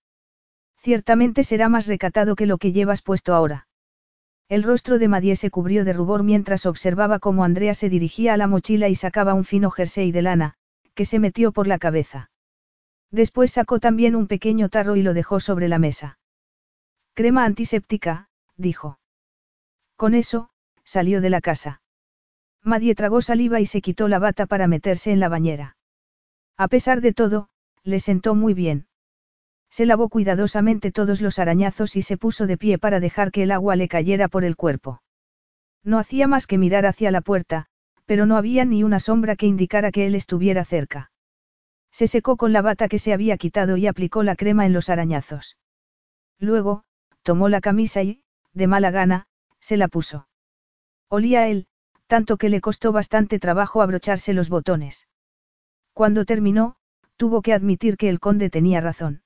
Ciertamente 0.77 1.43
será 1.43 1.69
más 1.69 1.87
recatado 1.87 2.35
que 2.35 2.45
lo 2.45 2.57
que 2.57 2.71
llevas 2.71 3.01
puesto 3.01 3.33
ahora. 3.33 3.64
El 4.47 4.61
rostro 4.61 4.99
de 4.99 5.07
Madie 5.07 5.35
se 5.35 5.49
cubrió 5.49 5.85
de 5.85 5.93
rubor 5.93 6.21
mientras 6.21 6.65
observaba 6.65 7.19
cómo 7.19 7.43
Andrea 7.43 7.73
se 7.73 7.89
dirigía 7.89 8.33
a 8.33 8.37
la 8.37 8.47
mochila 8.47 8.89
y 8.89 8.95
sacaba 8.95 9.33
un 9.33 9.43
fino 9.43 9.71
jersey 9.71 10.11
de 10.11 10.21
lana, 10.21 10.53
que 10.93 11.05
se 11.05 11.19
metió 11.19 11.51
por 11.51 11.67
la 11.67 11.79
cabeza. 11.79 12.29
Después 13.09 13.51
sacó 13.51 13.79
también 13.79 14.15
un 14.15 14.27
pequeño 14.27 14.69
tarro 14.69 14.95
y 14.95 15.01
lo 15.01 15.13
dejó 15.13 15.39
sobre 15.39 15.67
la 15.67 15.79
mesa. 15.79 16.19
Crema 17.15 17.45
antiséptica, 17.45 18.29
dijo. 18.55 18.99
Con 19.95 20.13
eso, 20.13 20.49
salió 20.83 21.21
de 21.21 21.29
la 21.29 21.41
casa. 21.41 21.81
Madie 22.61 22.93
tragó 22.93 23.21
saliva 23.21 23.59
y 23.61 23.65
se 23.65 23.81
quitó 23.81 24.07
la 24.07 24.19
bata 24.19 24.45
para 24.45 24.67
meterse 24.67 25.11
en 25.11 25.19
la 25.19 25.29
bañera. 25.29 25.77
A 26.57 26.67
pesar 26.67 27.01
de 27.01 27.13
todo, 27.13 27.49
le 27.83 27.99
sentó 27.99 28.35
muy 28.35 28.53
bien. 28.53 28.87
Se 29.75 29.85
lavó 29.85 30.07
cuidadosamente 30.07 30.93
todos 30.93 31.19
los 31.19 31.37
arañazos 31.37 31.97
y 31.97 32.01
se 32.01 32.15
puso 32.15 32.47
de 32.47 32.57
pie 32.57 32.77
para 32.77 33.01
dejar 33.01 33.29
que 33.29 33.43
el 33.43 33.51
agua 33.51 33.75
le 33.75 33.89
cayera 33.89 34.29
por 34.29 34.45
el 34.45 34.55
cuerpo. 34.55 35.01
No 35.83 35.99
hacía 35.99 36.29
más 36.29 36.47
que 36.47 36.57
mirar 36.57 36.85
hacia 36.85 37.11
la 37.11 37.19
puerta, 37.19 37.65
pero 38.05 38.25
no 38.25 38.37
había 38.37 38.63
ni 38.63 38.85
una 38.85 39.01
sombra 39.01 39.35
que 39.35 39.47
indicara 39.47 39.91
que 39.91 40.05
él 40.05 40.15
estuviera 40.15 40.63
cerca. 40.63 41.11
Se 41.91 42.07
secó 42.07 42.37
con 42.37 42.53
la 42.53 42.61
bata 42.61 42.87
que 42.87 42.99
se 42.99 43.11
había 43.11 43.35
quitado 43.35 43.75
y 43.75 43.85
aplicó 43.85 44.23
la 44.23 44.37
crema 44.37 44.65
en 44.65 44.71
los 44.71 44.89
arañazos. 44.89 45.57
Luego, 46.39 46.85
tomó 47.23 47.49
la 47.49 47.59
camisa 47.59 48.01
y, 48.01 48.21
de 48.53 48.67
mala 48.67 48.91
gana, 48.91 49.27
se 49.59 49.75
la 49.75 49.89
puso. 49.89 50.29
Olía 51.09 51.41
a 51.41 51.47
él, 51.49 51.67
tanto 52.07 52.37
que 52.37 52.47
le 52.47 52.61
costó 52.61 52.93
bastante 52.93 53.39
trabajo 53.39 53.81
abrocharse 53.81 54.31
los 54.31 54.47
botones. 54.47 55.09
Cuando 55.91 56.23
terminó, 56.23 56.77
tuvo 57.17 57.41
que 57.41 57.51
admitir 57.51 57.97
que 57.97 58.07
el 58.07 58.21
conde 58.21 58.49
tenía 58.49 58.79
razón. 58.79 59.24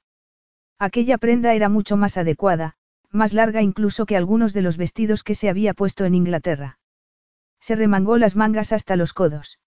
Aquella 0.79 1.17
prenda 1.17 1.53
era 1.53 1.67
mucho 1.67 1.97
más 1.97 2.17
adecuada, 2.17 2.75
más 3.11 3.33
larga 3.33 3.61
incluso 3.61 4.05
que 4.05 4.15
algunos 4.15 4.53
de 4.53 4.61
los 4.61 4.77
vestidos 4.77 5.23
que 5.23 5.35
se 5.35 5.49
había 5.49 5.73
puesto 5.73 6.05
en 6.05 6.15
Inglaterra. 6.15 6.79
Se 7.59 7.75
remangó 7.75 8.17
las 8.17 8.37
mangas 8.37 8.71
hasta 8.71 8.95
los 8.95 9.11
codos. 9.11 9.59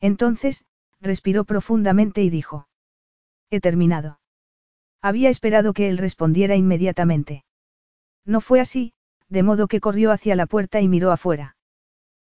Entonces, 0.00 0.64
respiró 1.00 1.44
profundamente 1.44 2.22
y 2.22 2.30
dijo. 2.30 2.68
He 3.50 3.60
terminado. 3.60 4.20
Había 5.02 5.28
esperado 5.28 5.72
que 5.72 5.88
él 5.88 5.98
respondiera 5.98 6.54
inmediatamente. 6.54 7.44
No 8.24 8.40
fue 8.40 8.60
así, 8.60 8.92
de 9.28 9.42
modo 9.42 9.66
que 9.66 9.80
corrió 9.80 10.12
hacia 10.12 10.36
la 10.36 10.46
puerta 10.46 10.80
y 10.80 10.88
miró 10.88 11.10
afuera. 11.10 11.56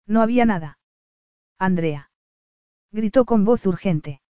No 0.06 0.22
había 0.22 0.46
nada. 0.46 0.78
Andrea. 1.58 2.10
Gritó 2.90 3.26
con 3.26 3.44
voz 3.44 3.66
urgente. 3.66 4.22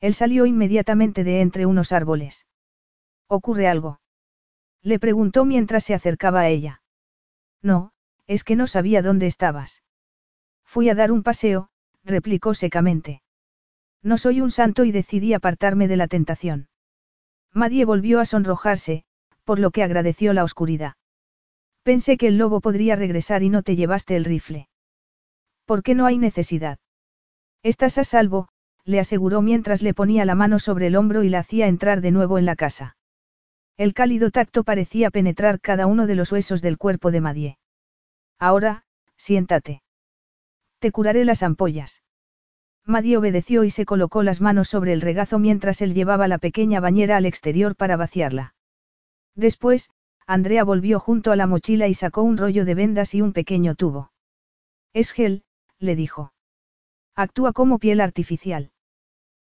Él 0.00 0.14
salió 0.14 0.46
inmediatamente 0.46 1.22
de 1.22 1.40
entre 1.40 1.66
unos 1.66 1.92
árboles. 1.92 2.46
¿Ocurre 3.28 3.66
algo? 3.68 4.00
Le 4.82 4.98
preguntó 4.98 5.44
mientras 5.44 5.84
se 5.84 5.94
acercaba 5.94 6.40
a 6.40 6.48
ella. 6.48 6.82
No, 7.62 7.92
es 8.26 8.44
que 8.44 8.56
no 8.56 8.66
sabía 8.66 9.02
dónde 9.02 9.26
estabas. 9.26 9.82
Fui 10.64 10.88
a 10.88 10.94
dar 10.94 11.10
un 11.10 11.22
paseo, 11.22 11.68
replicó 12.04 12.54
secamente. 12.54 13.22
No 14.02 14.18
soy 14.18 14.40
un 14.40 14.50
santo 14.50 14.84
y 14.84 14.92
decidí 14.92 15.32
apartarme 15.32 15.88
de 15.88 15.96
la 15.96 16.06
tentación. 16.06 16.68
Madie 17.52 17.84
volvió 17.84 18.20
a 18.20 18.26
sonrojarse, 18.26 19.04
por 19.44 19.58
lo 19.58 19.70
que 19.70 19.82
agradeció 19.82 20.32
la 20.32 20.44
oscuridad. 20.44 20.94
Pensé 21.82 22.16
que 22.16 22.28
el 22.28 22.38
lobo 22.38 22.60
podría 22.60 22.96
regresar 22.96 23.42
y 23.42 23.48
no 23.48 23.62
te 23.62 23.76
llevaste 23.76 24.16
el 24.16 24.24
rifle. 24.24 24.68
¿Por 25.64 25.82
qué 25.82 25.94
no 25.94 26.06
hay 26.06 26.18
necesidad? 26.18 26.78
Estás 27.62 27.98
a 27.98 28.04
salvo, 28.04 28.48
le 28.84 29.00
aseguró 29.00 29.42
mientras 29.42 29.82
le 29.82 29.94
ponía 29.94 30.24
la 30.24 30.36
mano 30.36 30.58
sobre 30.60 30.86
el 30.88 30.96
hombro 30.96 31.24
y 31.24 31.28
la 31.28 31.40
hacía 31.40 31.66
entrar 31.66 32.00
de 32.00 32.12
nuevo 32.12 32.38
en 32.38 32.44
la 32.44 32.54
casa. 32.54 32.96
El 33.76 33.92
cálido 33.92 34.30
tacto 34.30 34.64
parecía 34.64 35.10
penetrar 35.10 35.60
cada 35.60 35.86
uno 35.86 36.06
de 36.06 36.14
los 36.14 36.32
huesos 36.32 36.62
del 36.62 36.78
cuerpo 36.78 37.10
de 37.10 37.20
Madie. 37.20 37.58
Ahora, 38.38 38.84
siéntate. 39.18 39.82
Te 40.78 40.92
curaré 40.92 41.24
las 41.24 41.42
ampollas. 41.42 42.02
Madie 42.84 43.16
obedeció 43.16 43.64
y 43.64 43.70
se 43.70 43.84
colocó 43.84 44.22
las 44.22 44.40
manos 44.40 44.68
sobre 44.68 44.92
el 44.92 45.00
regazo 45.00 45.38
mientras 45.38 45.82
él 45.82 45.92
llevaba 45.92 46.28
la 46.28 46.38
pequeña 46.38 46.80
bañera 46.80 47.16
al 47.16 47.26
exterior 47.26 47.76
para 47.76 47.96
vaciarla. 47.96 48.54
Después, 49.34 49.90
Andrea 50.26 50.64
volvió 50.64 50.98
junto 50.98 51.32
a 51.32 51.36
la 51.36 51.46
mochila 51.46 51.88
y 51.88 51.94
sacó 51.94 52.22
un 52.22 52.36
rollo 52.36 52.64
de 52.64 52.74
vendas 52.74 53.14
y 53.14 53.20
un 53.20 53.32
pequeño 53.32 53.74
tubo. 53.74 54.10
Es 54.92 55.12
gel, 55.12 55.44
le 55.78 55.96
dijo. 55.96 56.32
Actúa 57.14 57.52
como 57.52 57.78
piel 57.78 58.00
artificial. 58.00 58.70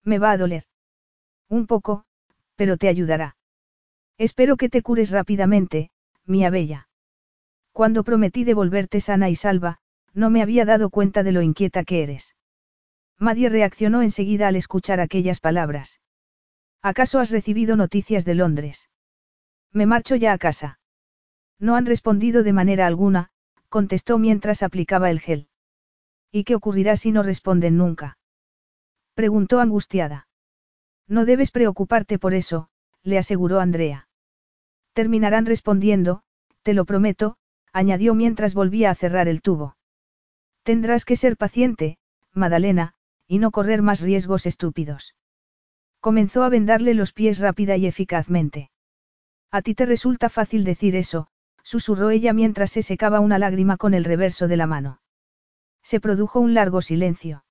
Me 0.03 0.19
va 0.19 0.31
a 0.31 0.39
doler. 0.39 0.65
Un 1.49 1.67
poco, 1.67 2.05
pero 2.57 2.77
te 2.77 2.89
ayudará. 2.89 3.37
Espero 4.19 4.57
que 4.57 4.69
te 4.69 4.83
cures 4.83 5.11
rápidamente, 5.11 5.91
mía 6.25 6.51
bella. 6.51 6.89
Cuando 7.73 8.05
prometí 8.05 8.45
devolverte 8.45 9.01
sana 9.01 9.29
y 9.31 9.37
salva, 9.37 9.79
no 10.13 10.31
me 10.31 10.43
había 10.43 10.65
dado 10.65 10.91
cuenta 10.91 11.23
de 11.23 11.33
lo 11.33 11.43
inquieta 11.43 11.83
que 11.85 12.03
eres. 12.03 12.37
Madie 13.19 13.49
reaccionó 13.49 14.03
enseguida 14.03 14.49
al 14.49 14.57
escuchar 14.57 15.01
aquellas 15.01 15.41
palabras. 15.41 16.01
¿Acaso 16.83 17.19
has 17.19 17.31
recibido 17.31 17.77
noticias 17.77 18.25
de 18.25 18.35
Londres? 18.35 18.91
Me 19.73 19.87
marcho 19.87 20.15
ya 20.15 20.33
a 20.33 20.39
casa. 20.39 20.79
No 21.59 21.75
han 21.75 21.87
respondido 21.87 22.43
de 22.43 22.53
manera 22.53 22.87
alguna, 22.87 23.31
contestó 23.69 24.19
mientras 24.19 24.63
aplicaba 24.63 25.11
el 25.11 25.19
gel. 25.19 25.49
¿Y 26.31 26.45
qué 26.45 26.55
ocurrirá 26.55 26.97
si 26.97 27.11
no 27.11 27.23
responden 27.23 27.77
nunca? 27.77 28.19
Preguntó 29.15 29.61
angustiada. 29.61 30.29
No 31.09 31.25
debes 31.25 31.51
preocuparte 31.51 32.19
por 32.19 32.35
eso, 32.35 32.69
le 33.05 33.19
aseguró 33.19 33.61
Andrea. 33.61 34.09
Terminarán 34.95 35.47
respondiendo, 35.47 36.23
te 36.63 36.73
lo 36.75 36.85
prometo, 36.85 37.37
añadió 37.73 38.15
mientras 38.15 38.55
volvía 38.55 38.91
a 38.91 38.95
cerrar 38.95 39.29
el 39.29 39.43
tubo. 39.43 39.77
Tendrás 40.63 41.05
que 41.05 41.17
ser 41.17 41.37
paciente, 41.37 41.99
Madalena, 42.33 42.95
y 43.29 43.39
no 43.39 43.51
correr 43.51 43.83
más 43.83 44.01
riesgos 44.01 44.47
estúpidos. 44.47 45.15
Comenzó 46.01 46.43
a 46.43 46.49
vendarle 46.49 46.95
los 46.95 47.13
pies 47.13 47.39
rápida 47.39 47.77
y 47.77 47.87
eficazmente. 47.87 48.71
A 49.51 49.63
ti 49.63 49.75
te 49.75 49.87
resulta 49.87 50.29
fácil 50.29 50.65
decir 50.65 50.97
eso, 50.97 51.29
susurró 51.63 52.11
ella 52.11 52.33
mientras 52.33 52.73
se 52.73 52.83
secaba 52.83 53.21
una 53.21 53.39
lágrima 53.39 53.77
con 53.77 53.95
el 53.95 54.05
reverso 54.05 54.49
de 54.49 54.57
la 54.57 54.67
mano. 54.67 55.01
Se 55.83 56.01
produjo 56.01 56.41
un 56.41 56.55
largo 56.55 56.81
silencio. 56.83 57.45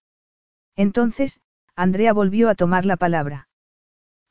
Entonces, 0.76 1.40
Andrea 1.76 2.14
volvió 2.14 2.50
a 2.50 2.56
tomar 2.56 2.86
la 2.86 2.98
palabra. 2.98 3.48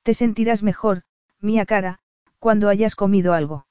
Te 0.02 0.14
sentirás 0.14 0.62
mejor, 0.62 1.02
mía 1.42 1.66
cara, 1.66 1.98
cuando 2.38 2.68
hayas 2.68 2.94
comido 2.94 3.34
algo. 3.34 3.66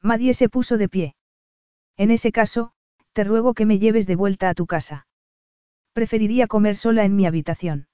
Madie 0.00 0.34
se 0.34 0.48
puso 0.48 0.78
de 0.78 0.88
pie. 0.88 1.16
En 1.96 2.10
ese 2.10 2.32
caso, 2.32 2.72
te 3.12 3.24
ruego 3.24 3.54
que 3.54 3.66
me 3.66 3.78
lleves 3.78 4.06
de 4.06 4.16
vuelta 4.16 4.48
a 4.48 4.54
tu 4.54 4.66
casa. 4.66 5.06
Preferiría 5.92 6.46
comer 6.46 6.76
sola 6.76 7.04
en 7.04 7.14
mi 7.14 7.26
habitación. 7.26 7.88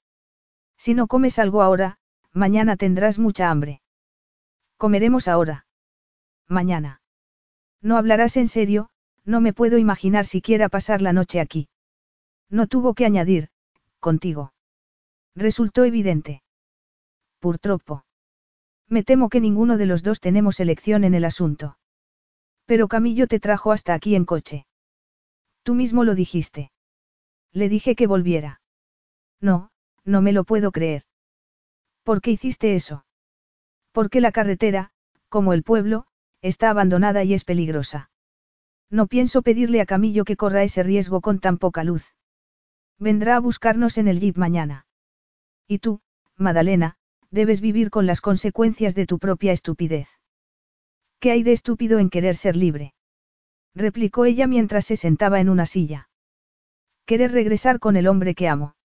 Si 0.77 0.93
no 0.93 1.07
comes 1.07 1.37
algo 1.37 1.61
ahora, 1.61 1.99
mañana 2.33 2.75
tendrás 2.75 3.19
mucha 3.19 3.49
hambre. 3.49 3.81
Comeremos 4.77 5.27
ahora. 5.27 5.67
Mañana. 6.47 7.01
No 7.81 7.97
hablarás 7.97 8.37
en 8.37 8.47
serio, 8.47 8.89
no 9.23 9.41
me 9.41 9.53
puedo 9.53 9.77
imaginar 9.77 10.25
siquiera 10.25 10.69
pasar 10.69 11.01
la 11.01 11.13
noche 11.13 11.39
aquí. 11.39 11.69
No 12.49 12.67
tuvo 12.67 12.93
que 12.95 13.05
añadir, 13.05 13.49
contigo. 13.99 14.53
Resultó 15.35 15.85
evidente. 15.85 16.43
Purtropo. 17.39 18.03
Me 18.91 19.03
temo 19.03 19.29
que 19.29 19.39
ninguno 19.39 19.77
de 19.77 19.85
los 19.85 20.03
dos 20.03 20.19
tenemos 20.19 20.59
elección 20.59 21.05
en 21.05 21.13
el 21.13 21.23
asunto. 21.23 21.77
Pero 22.65 22.89
Camillo 22.89 23.25
te 23.25 23.39
trajo 23.39 23.71
hasta 23.71 23.93
aquí 23.93 24.15
en 24.15 24.25
coche. 24.25 24.65
Tú 25.63 25.75
mismo 25.75 26.03
lo 26.03 26.13
dijiste. 26.13 26.73
Le 27.53 27.69
dije 27.69 27.95
que 27.95 28.05
volviera. 28.05 28.61
No, 29.39 29.71
no 30.03 30.21
me 30.21 30.33
lo 30.33 30.43
puedo 30.43 30.73
creer. 30.73 31.03
¿Por 32.03 32.21
qué 32.21 32.31
hiciste 32.31 32.75
eso? 32.75 33.05
Porque 33.93 34.19
la 34.19 34.33
carretera, 34.33 34.91
como 35.29 35.53
el 35.53 35.63
pueblo, 35.63 36.05
está 36.41 36.69
abandonada 36.69 37.23
y 37.23 37.33
es 37.33 37.45
peligrosa. 37.45 38.09
No 38.89 39.07
pienso 39.07 39.41
pedirle 39.41 39.79
a 39.79 39.85
Camillo 39.85 40.25
que 40.25 40.35
corra 40.35 40.63
ese 40.63 40.83
riesgo 40.83 41.21
con 41.21 41.39
tan 41.39 41.59
poca 41.59 41.85
luz. 41.85 42.13
Vendrá 42.99 43.37
a 43.37 43.39
buscarnos 43.39 43.97
en 43.97 44.09
el 44.09 44.19
jeep 44.19 44.35
mañana. 44.35 44.85
Y 45.65 45.79
tú, 45.79 46.01
Madalena, 46.35 46.97
debes 47.31 47.61
vivir 47.61 47.89
con 47.89 48.05
las 48.05 48.21
consecuencias 48.21 48.93
de 48.93 49.07
tu 49.07 49.17
propia 49.17 49.51
estupidez. 49.51 50.07
¿Qué 51.19 51.31
hay 51.31 51.43
de 51.43 51.53
estúpido 51.53 51.99
en 51.99 52.09
querer 52.09 52.35
ser 52.35 52.55
libre? 52.55 52.93
replicó 53.73 54.25
ella 54.25 54.47
mientras 54.47 54.85
se 54.85 54.97
sentaba 54.97 55.39
en 55.39 55.49
una 55.49 55.65
silla. 55.65 56.09
Querer 57.05 57.31
regresar 57.31 57.79
con 57.79 57.95
el 57.95 58.07
hombre 58.07 58.35
que 58.35 58.49
amo. 58.49 58.75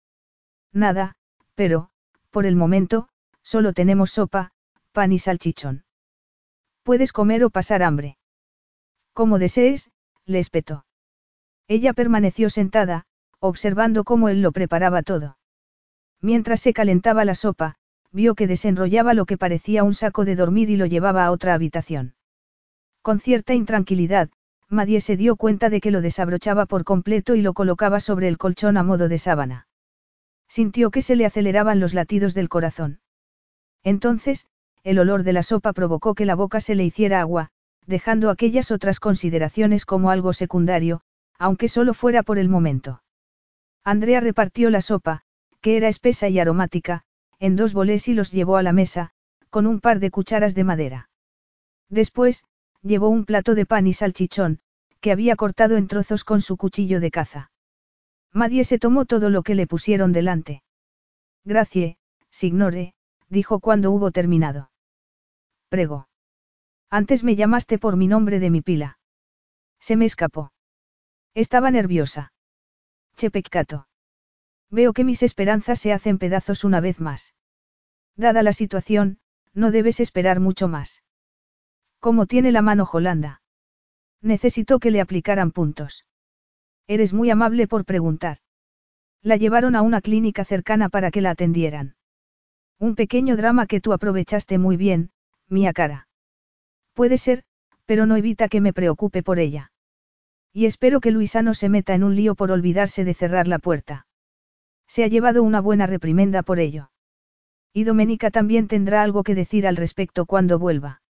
Nada, 0.73 1.17
pero, 1.55 1.91
por 2.31 2.47
el 2.47 2.55
momento, 2.55 3.09
solo 3.43 3.73
tenemos 3.73 4.13
sopa, 4.13 4.53
pan 4.93 5.13
y 5.13 5.19
salchichón. 5.19 5.85
Puedes 6.83 7.13
comer 7.13 7.43
o 7.45 7.51
pasar 7.51 7.83
hambre. 7.83 8.17
Como 9.13 9.39
desees, 9.39 9.91
le 10.25 10.39
espetó. 10.39 10.87
Ella 11.69 11.95
permaneció 11.95 12.49
sentada, 12.49 13.07
observando 13.41 14.05
cómo 14.05 14.29
él 14.29 14.43
lo 14.43 14.53
preparaba 14.53 15.03
todo. 15.03 15.37
Mientras 16.21 16.61
se 16.61 16.73
calentaba 16.73 17.25
la 17.25 17.35
sopa, 17.35 17.77
vio 18.17 18.35
que 18.35 18.47
desenrollaba 18.47 19.13
lo 19.13 19.27
que 19.27 19.37
parecía 19.37 19.85
un 19.85 19.93
saco 19.93 20.25
de 20.25 20.35
dormir 20.35 20.71
y 20.71 20.77
lo 20.77 20.87
llevaba 20.87 21.27
a 21.27 21.31
otra 21.31 21.53
habitación. 21.53 22.15
Con 23.03 23.21
cierta 23.21 23.53
intranquilidad, 23.55 24.31
Madie 24.69 25.01
se 25.01 25.17
dio 25.17 25.37
cuenta 25.37 25.69
de 25.69 25.81
que 25.81 25.93
lo 25.93 26.01
desabrochaba 26.01 26.67
por 26.67 26.83
completo 26.83 27.37
y 27.37 27.43
lo 27.43 27.53
colocaba 27.53 28.01
sobre 28.01 28.27
el 28.27 28.39
colchón 28.39 28.79
a 28.79 28.83
modo 28.83 29.09
de 29.09 29.19
sábana. 29.19 29.69
Sintió 30.49 30.91
que 30.91 31.03
se 31.03 31.15
le 31.15 31.27
aceleraban 31.27 31.79
los 31.79 31.93
latidos 31.93 32.33
del 32.35 32.49
corazón. 32.49 33.01
Entonces, 33.85 34.47
el 34.83 34.99
olor 34.99 35.23
de 35.23 35.35
la 35.35 35.43
sopa 35.43 35.73
provocó 35.73 36.15
que 36.15 36.25
la 36.25 36.35
boca 36.35 36.61
se 36.61 36.75
le 36.75 36.85
hiciera 36.85 37.21
agua, 37.21 37.51
dejando 37.87 38.31
aquellas 38.31 38.71
otras 38.71 38.99
consideraciones 38.99 39.85
como 39.85 40.11
algo 40.11 40.33
secundario, 40.33 41.03
aunque 41.39 41.69
solo 41.69 41.93
fuera 41.93 42.23
por 42.23 42.39
el 42.39 42.49
momento. 42.49 43.03
Andrea 43.85 44.21
repartió 44.21 44.71
la 44.71 44.81
sopa, 44.81 45.23
que 45.61 45.77
era 45.77 45.89
espesa 45.89 46.29
y 46.29 46.39
aromática, 46.39 47.05
en 47.39 47.57
dos 47.57 47.73
bolés 47.73 48.09
y 48.09 48.15
los 48.15 48.33
llevó 48.33 48.57
a 48.57 48.63
la 48.63 48.73
mesa, 48.73 49.11
con 49.51 49.67
un 49.67 49.81
par 49.81 50.01
de 50.01 50.11
cucharas 50.11 50.55
de 50.55 50.65
madera. 50.65 51.11
Después, 51.89 52.45
llevó 52.83 53.09
un 53.09 53.25
plato 53.25 53.55
de 53.55 53.67
pan 53.67 53.87
y 53.87 53.93
salchichón, 53.93 54.61
que 55.01 55.13
había 55.13 55.37
cortado 55.37 55.77
en 55.77 55.89
trozos 55.89 56.25
con 56.25 56.41
su 56.41 56.57
cuchillo 56.57 57.01
de 57.01 57.11
caza. 57.11 57.51
Madie 58.33 58.65
se 58.65 58.79
tomó 58.79 59.05
todo 59.05 59.31
lo 59.31 59.43
que 59.43 59.55
le 59.55 59.67
pusieron 59.67 60.13
delante. 60.13 60.63
Gracie, 61.45 61.99
signore, 62.31 62.95
dijo 63.29 63.61
cuando 63.61 63.91
hubo 63.93 64.11
terminado. 64.11 64.71
Prego. 65.69 66.09
Antes 66.91 67.25
me 67.25 67.35
llamaste 67.35 67.79
por 67.79 67.97
mi 67.97 68.09
nombre 68.09 68.41
de 68.41 68.51
mi 68.51 68.63
pila. 68.63 68.99
Se 69.81 69.97
me 69.97 70.05
escapó. 70.05 70.53
Estaba 71.35 71.71
nerviosa. 71.71 72.33
Che 73.17 73.31
peccato. 73.31 73.87
Veo 74.71 74.93
que 74.93 75.05
mis 75.05 75.23
esperanzas 75.23 75.79
se 75.79 75.93
hacen 75.93 76.19
pedazos 76.19 76.65
una 76.65 76.81
vez 76.81 77.01
más. 77.01 77.35
Dada 78.17 78.43
la 78.43 78.53
situación, 78.53 79.19
no 79.55 79.71
debes 79.71 80.01
esperar 80.01 80.41
mucho 80.41 80.69
más. 80.69 81.03
¿Cómo 82.01 82.27
tiene 82.27 82.53
la 82.53 82.63
mano 82.63 82.85
Jolanda? 82.85 83.43
Necesitó 84.23 84.79
que 84.79 84.91
le 84.91 85.01
aplicaran 85.01 85.51
puntos. 85.51 86.05
Eres 86.87 87.13
muy 87.13 87.31
amable 87.31 87.67
por 87.67 87.85
preguntar. 87.85 88.39
La 89.23 89.37
llevaron 89.37 89.77
a 89.77 89.83
una 89.83 90.01
clínica 90.01 90.45
cercana 90.45 90.89
para 90.89 91.11
que 91.11 91.21
la 91.21 91.31
atendieran. 91.31 91.97
Un 92.79 92.95
pequeño 92.95 93.37
drama 93.37 93.67
que 93.67 93.81
tú 93.81 93.93
aprovechaste 93.93 94.59
muy 94.59 94.77
bien, 94.77 95.11
mía 95.49 95.73
cara. 95.73 96.09
Puede 96.93 97.19
ser, 97.19 97.45
pero 97.87 98.07
no 98.07 98.17
evita 98.17 98.49
que 98.49 98.61
me 98.61 98.73
preocupe 98.73 99.23
por 99.23 99.39
ella. 99.39 99.73
Y 100.53 100.67
espero 100.67 101.01
que 101.01 101.11
Luisa 101.11 101.43
no 101.43 101.55
se 101.55 101.69
meta 101.69 101.95
en 101.95 102.05
un 102.05 102.17
lío 102.17 102.35
por 102.35 102.51
olvidarse 102.51 103.05
de 103.05 103.15
cerrar 103.15 103.49
la 103.49 103.59
puerta. 103.59 104.06
Se 104.87 105.05
ha 105.05 105.09
llevado 105.09 105.43
una 105.43 105.61
buena 105.61 105.87
reprimenda 105.87 106.43
por 106.43 106.59
ello. 106.61 106.91
Y 107.73 107.85
Domenica 107.85 108.31
también 108.31 108.69
tendrá 108.69 109.03
algo 109.03 109.23
que 109.23 109.35
decir 109.35 109.67
al 109.67 109.77
respecto 109.77 110.27
cuando 110.27 110.59
vuelva. 110.59 111.03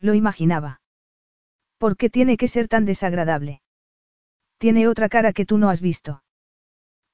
Lo 0.00 0.14
imaginaba. 0.14 0.80
¿Por 1.78 1.96
qué 1.96 2.10
tiene 2.10 2.36
que 2.36 2.48
ser 2.48 2.66
tan 2.68 2.84
desagradable? 2.84 3.62
Tiene 4.58 4.88
otra 4.88 5.08
cara 5.08 5.32
que 5.32 5.46
tú 5.46 5.58
no 5.58 5.70
has 5.70 5.80
visto. 5.80 6.24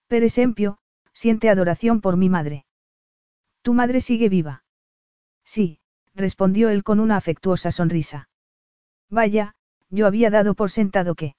Peresempio, 0.07 0.79
siente 1.12 1.51
adoración 1.51 2.01
por 2.01 2.17
mi 2.17 2.29
madre. 2.29 2.65
¿Tu 3.62 3.75
madre 3.75 4.01
sigue 4.01 4.29
viva? 4.29 4.65
Sí, 5.45 5.81
respondió 6.15 6.71
él 6.71 6.83
con 6.83 7.01
una 7.01 7.17
afectuosa 7.17 7.71
sonrisa. 7.71 8.29
Vaya, 9.11 9.55
yo 9.91 10.07
había 10.07 10.31
dado 10.31 10.55
por 10.55 10.71
sentado 10.71 11.15
que. 11.15 11.35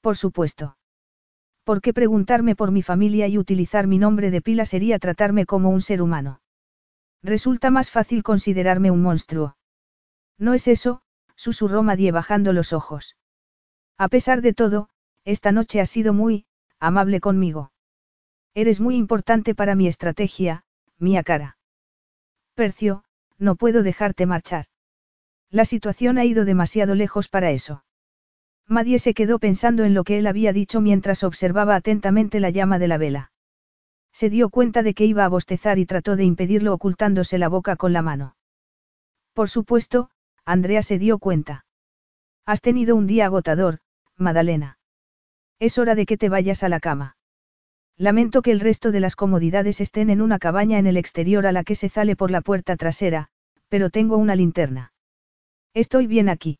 Por 0.00 0.16
supuesto. 0.16 0.77
¿Por 1.68 1.82
qué 1.82 1.92
preguntarme 1.92 2.56
por 2.56 2.70
mi 2.70 2.80
familia 2.80 3.28
y 3.28 3.36
utilizar 3.36 3.86
mi 3.86 3.98
nombre 3.98 4.30
de 4.30 4.40
pila 4.40 4.64
sería 4.64 4.98
tratarme 4.98 5.44
como 5.44 5.68
un 5.68 5.82
ser 5.82 6.00
humano? 6.00 6.40
Resulta 7.22 7.70
más 7.70 7.90
fácil 7.90 8.22
considerarme 8.22 8.90
un 8.90 9.02
monstruo. 9.02 9.58
No 10.38 10.54
es 10.54 10.66
eso, 10.66 11.02
susurró 11.36 11.82
Madie 11.82 12.10
bajando 12.10 12.54
los 12.54 12.72
ojos. 12.72 13.18
A 13.98 14.08
pesar 14.08 14.40
de 14.40 14.54
todo, 14.54 14.88
esta 15.24 15.52
noche 15.52 15.82
has 15.82 15.90
sido 15.90 16.14
muy, 16.14 16.46
amable 16.80 17.20
conmigo. 17.20 17.70
Eres 18.54 18.80
muy 18.80 18.96
importante 18.96 19.54
para 19.54 19.74
mi 19.74 19.88
estrategia, 19.88 20.64
mía 20.96 21.22
cara. 21.22 21.58
Percio, 22.54 23.04
no 23.36 23.56
puedo 23.56 23.82
dejarte 23.82 24.24
marchar. 24.24 24.64
La 25.50 25.66
situación 25.66 26.16
ha 26.16 26.24
ido 26.24 26.46
demasiado 26.46 26.94
lejos 26.94 27.28
para 27.28 27.50
eso. 27.50 27.84
Madie 28.68 28.98
se 28.98 29.14
quedó 29.14 29.38
pensando 29.38 29.84
en 29.84 29.94
lo 29.94 30.04
que 30.04 30.18
él 30.18 30.26
había 30.26 30.52
dicho 30.52 30.82
mientras 30.82 31.24
observaba 31.24 31.74
atentamente 31.74 32.38
la 32.38 32.50
llama 32.50 32.78
de 32.78 32.88
la 32.88 32.98
vela. 32.98 33.32
Se 34.12 34.28
dio 34.28 34.50
cuenta 34.50 34.82
de 34.82 34.92
que 34.92 35.06
iba 35.06 35.24
a 35.24 35.28
bostezar 35.28 35.78
y 35.78 35.86
trató 35.86 36.16
de 36.16 36.24
impedirlo 36.24 36.74
ocultándose 36.74 37.38
la 37.38 37.48
boca 37.48 37.76
con 37.76 37.94
la 37.94 38.02
mano. 38.02 38.36
Por 39.32 39.48
supuesto, 39.48 40.10
Andrea 40.44 40.82
se 40.82 40.98
dio 40.98 41.18
cuenta. 41.18 41.64
Has 42.44 42.60
tenido 42.60 42.94
un 42.94 43.06
día 43.06 43.26
agotador, 43.26 43.78
Madalena. 44.16 44.78
Es 45.58 45.78
hora 45.78 45.94
de 45.94 46.04
que 46.04 46.18
te 46.18 46.28
vayas 46.28 46.62
a 46.62 46.68
la 46.68 46.80
cama. 46.80 47.16
Lamento 47.96 48.42
que 48.42 48.52
el 48.52 48.60
resto 48.60 48.92
de 48.92 49.00
las 49.00 49.16
comodidades 49.16 49.80
estén 49.80 50.10
en 50.10 50.20
una 50.20 50.38
cabaña 50.38 50.78
en 50.78 50.86
el 50.86 50.96
exterior 50.96 51.46
a 51.46 51.52
la 51.52 51.64
que 51.64 51.74
se 51.74 51.88
sale 51.88 52.16
por 52.16 52.30
la 52.30 52.42
puerta 52.42 52.76
trasera, 52.76 53.28
pero 53.68 53.90
tengo 53.90 54.16
una 54.16 54.36
linterna. 54.36 54.92
Estoy 55.74 56.06
bien 56.06 56.28
aquí. 56.28 56.58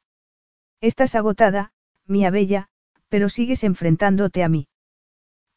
Estás 0.81 1.15
agotada, 1.15 1.73
mía 2.09 2.31
bella, 2.31 2.69
pero 3.09 3.29
sigues 3.29 3.65
enfrentándote 3.65 4.43
a 4.43 4.49
mí. 4.49 4.69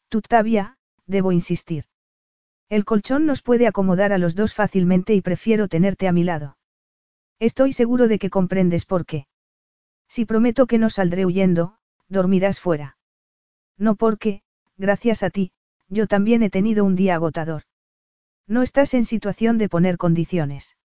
Tuttavia, 0.08 0.76
debo 1.06 1.32
insistir. 1.32 1.84
El 2.68 2.84
colchón 2.84 3.26
nos 3.26 3.42
puede 3.42 3.66
acomodar 3.66 4.12
a 4.12 4.18
los 4.18 4.34
dos 4.34 4.54
fácilmente 4.54 5.14
y 5.14 5.20
prefiero 5.20 5.68
tenerte 5.68 6.08
a 6.08 6.12
mi 6.12 6.24
lado. 6.24 6.56
Estoy 7.38 7.72
seguro 7.72 8.08
de 8.08 8.18
que 8.18 8.30
comprendes 8.30 8.86
por 8.86 9.04
qué. 9.04 9.26
Si 10.08 10.24
prometo 10.24 10.66
que 10.66 10.78
no 10.78 10.90
saldré 10.90 11.26
huyendo, 11.26 11.76
dormirás 12.08 12.60
fuera. 12.60 12.96
No 13.78 13.96
porque, 13.96 14.42
gracias 14.76 15.22
a 15.22 15.30
ti, 15.30 15.52
yo 15.88 16.06
también 16.06 16.42
he 16.42 16.50
tenido 16.50 16.84
un 16.84 16.94
día 16.94 17.14
agotador. 17.16 17.64
No 18.46 18.62
estás 18.62 18.94
en 18.94 19.04
situación 19.04 19.58
de 19.58 19.68
poner 19.68 19.98
condiciones. 19.98 20.76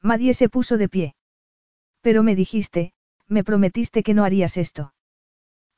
Madie 0.00 0.34
se 0.34 0.48
puso 0.48 0.78
de 0.78 0.88
pie. 0.88 1.14
Pero 2.00 2.22
me 2.22 2.34
dijiste, 2.34 2.93
me 3.28 3.44
prometiste 3.44 4.02
que 4.02 4.14
no 4.14 4.24
harías 4.24 4.56
esto. 4.56 4.94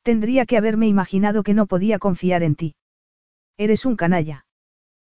Tendría 0.03 0.47
que 0.47 0.57
haberme 0.57 0.87
imaginado 0.87 1.43
que 1.43 1.55
no 1.55 1.67
podía 1.67 1.99
confiar 1.99 2.43
en 2.43 2.55
ti. 2.55 2.77
Eres 3.57 3.85
un 3.85 3.97
canalla. 3.97 4.47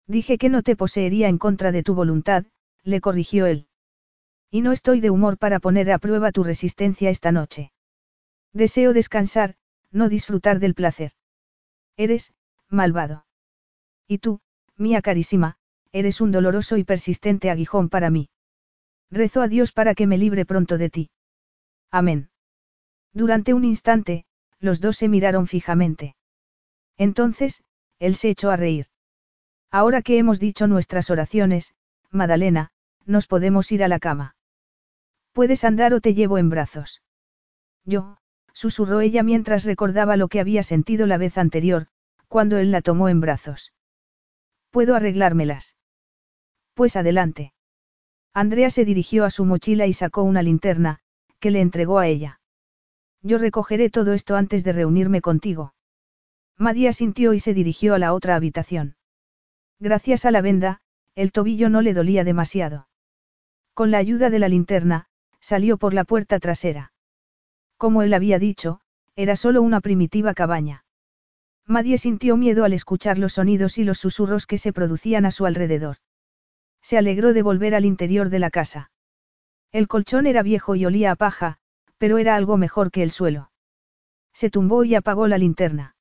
Dije 0.07 0.39
que 0.39 0.49
no 0.49 0.63
te 0.63 0.77
poseería 0.77 1.29
en 1.29 1.39
contra 1.39 1.73
de 1.73 1.83
tu 1.83 1.95
voluntad, 1.95 2.45
le 2.85 3.01
corrigió 3.01 3.47
él. 3.47 3.67
Y 4.51 4.61
no 4.61 4.73
estoy 4.73 5.01
de 5.01 5.11
humor 5.11 5.39
para 5.39 5.59
poner 5.59 5.91
a 5.91 5.99
prueba 5.99 6.31
tu 6.31 6.45
resistencia 6.45 7.11
esta 7.11 7.33
noche. 7.33 7.73
Deseo 8.53 8.93
descansar, 8.93 9.57
no 9.91 10.09
disfrutar 10.09 10.61
del 10.61 10.75
placer. 10.75 11.13
Eres, 11.97 12.33
malvado. 12.69 13.27
Y 14.07 14.19
tú, 14.19 14.41
mía 14.77 15.03
carísima, 15.03 15.57
eres 15.93 16.21
un 16.21 16.31
doloroso 16.31 16.77
y 16.77 16.85
persistente 16.85 17.51
aguijón 17.51 17.89
para 17.89 18.11
mí. 18.11 18.29
Rezo 19.11 19.43
a 19.43 19.49
Dios 19.49 19.73
para 19.73 19.95
que 19.95 20.07
me 20.07 20.19
libre 20.19 20.45
pronto 20.45 20.79
de 20.79 20.91
ti. 20.91 21.11
Amén. 21.91 22.31
Durante 23.13 23.55
un 23.55 23.65
instante, 23.65 24.27
los 24.59 24.81
dos 24.81 24.97
se 24.97 25.09
miraron 25.09 25.47
fijamente. 25.47 26.17
Entonces, 26.97 27.63
él 27.99 28.17
se 28.17 28.31
echó 28.31 28.51
a 28.51 28.57
reír. 28.57 28.87
Ahora 29.71 30.03
que 30.03 30.19
hemos 30.19 30.39
dicho 30.39 30.67
nuestras 30.67 31.11
oraciones, 31.11 31.75
Madalena, 32.11 32.71
nos 33.05 33.27
podemos 33.27 33.71
ir 33.73 33.83
a 33.83 33.89
la 33.89 33.99
cama. 33.99 34.37
Puedes 35.33 35.65
andar 35.65 35.93
o 35.95 36.01
te 36.01 36.15
llevo 36.15 36.39
en 36.39 36.49
brazos. 36.49 37.03
Yo, 37.85 38.19
susurró 38.53 39.01
ella 39.01 39.23
mientras 39.23 39.65
recordaba 39.65 40.17
lo 40.17 40.29
que 40.29 40.41
había 40.41 40.63
sentido 40.63 41.07
la 41.07 41.19
vez 41.19 41.39
anterior, 41.39 41.89
cuando 42.29 42.59
él 42.59 42.71
la 42.71 42.81
tomó 42.81 43.09
en 43.09 43.21
brazos. 43.21 43.73
Puedo 44.71 44.95
arreglármelas. 44.95 45.77
Pues 46.75 46.97
adelante. 46.97 47.53
Andrea 48.33 48.71
se 48.71 48.85
dirigió 48.85 49.25
a 49.25 49.31
su 49.31 49.45
mochila 49.45 49.87
y 49.87 49.93
sacó 49.93 50.23
una 50.23 50.43
linterna, 50.43 51.01
que 51.47 51.53
le 51.53 51.61
entregó 51.61 52.01
a 52.01 52.09
ella. 52.09 52.41
Yo 53.23 53.39
recogeré 53.39 53.89
todo 53.89 54.15
esto 54.15 54.35
antes 54.35 54.65
de 54.65 54.73
reunirme 54.73 55.21
contigo. 55.21 55.75
María 56.59 56.93
sintió 56.93 57.35
y 57.35 57.39
se 57.39 57.55
dirigió 57.55 57.95
a 57.95 58.01
la 58.01 58.15
otra 58.15 58.35
habitación. 58.35 58.97
Gracias 59.79 60.25
a 60.25 60.33
la 60.33 60.41
venda, 60.41 60.81
el 61.15 61.31
tobillo 61.31 61.69
no 61.69 61.83
le 61.83 61.95
dolía 61.95 62.25
demasiado. 62.25 62.89
Con 63.75 63.93
la 63.93 63.99
ayuda 63.99 64.29
de 64.29 64.41
la 64.41 64.49
linterna, 64.49 65.07
salió 65.39 65.77
por 65.77 65.95
la 65.95 66.03
puerta 66.03 66.41
trasera. 66.41 66.93
Como 67.77 68.03
él 68.03 68.13
había 68.13 68.41
dicho, 68.41 68.81
era 69.15 69.37
solo 69.37 69.63
una 69.63 69.81
primitiva 69.81 70.35
cabaña. 70.35 70.85
Madie 71.65 71.97
sintió 71.97 72.37
miedo 72.37 72.65
al 72.65 72.73
escuchar 72.73 73.19
los 73.19 73.35
sonidos 73.35 73.79
y 73.79 73.85
los 73.85 73.99
susurros 73.99 74.47
que 74.47 74.59
se 74.59 74.73
producían 74.73 75.27
a 75.27 75.31
su 75.31 75.47
alrededor. 75.47 75.99
Se 76.83 76.99
alegró 76.99 77.33
de 77.33 77.43
volver 77.43 77.77
al 77.77 77.85
interior 77.85 78.31
de 78.31 78.41
la 78.41 78.51
casa. 78.51 78.91
El 79.73 79.89
colchón 79.89 80.27
era 80.27 80.43
viejo 80.43 80.75
y 80.75 80.87
olía 80.87 81.11
a 81.13 81.17
paja, 81.17 81.59
pero 81.99 82.19
era 82.19 82.37
algo 82.37 82.57
mejor 82.57 82.91
que 82.91 83.03
el 83.03 83.11
suelo. 83.11 83.51
Se 84.33 84.51
tumbó 84.51 84.85
y 84.85 84.95
apagó 84.95 85.29
la 85.29 85.39
linterna. 85.39 85.97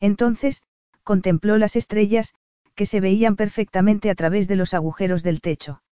Entonces, 0.00 0.62
contempló 1.04 1.58
las 1.58 1.76
estrellas, 1.76 2.34
que 2.74 2.86
se 2.86 3.00
veían 3.00 3.36
perfectamente 3.36 4.10
a 4.10 4.14
través 4.14 4.48
de 4.48 4.56
los 4.56 4.74
agujeros 4.74 5.22
del 5.22 5.40
techo. 5.40 5.82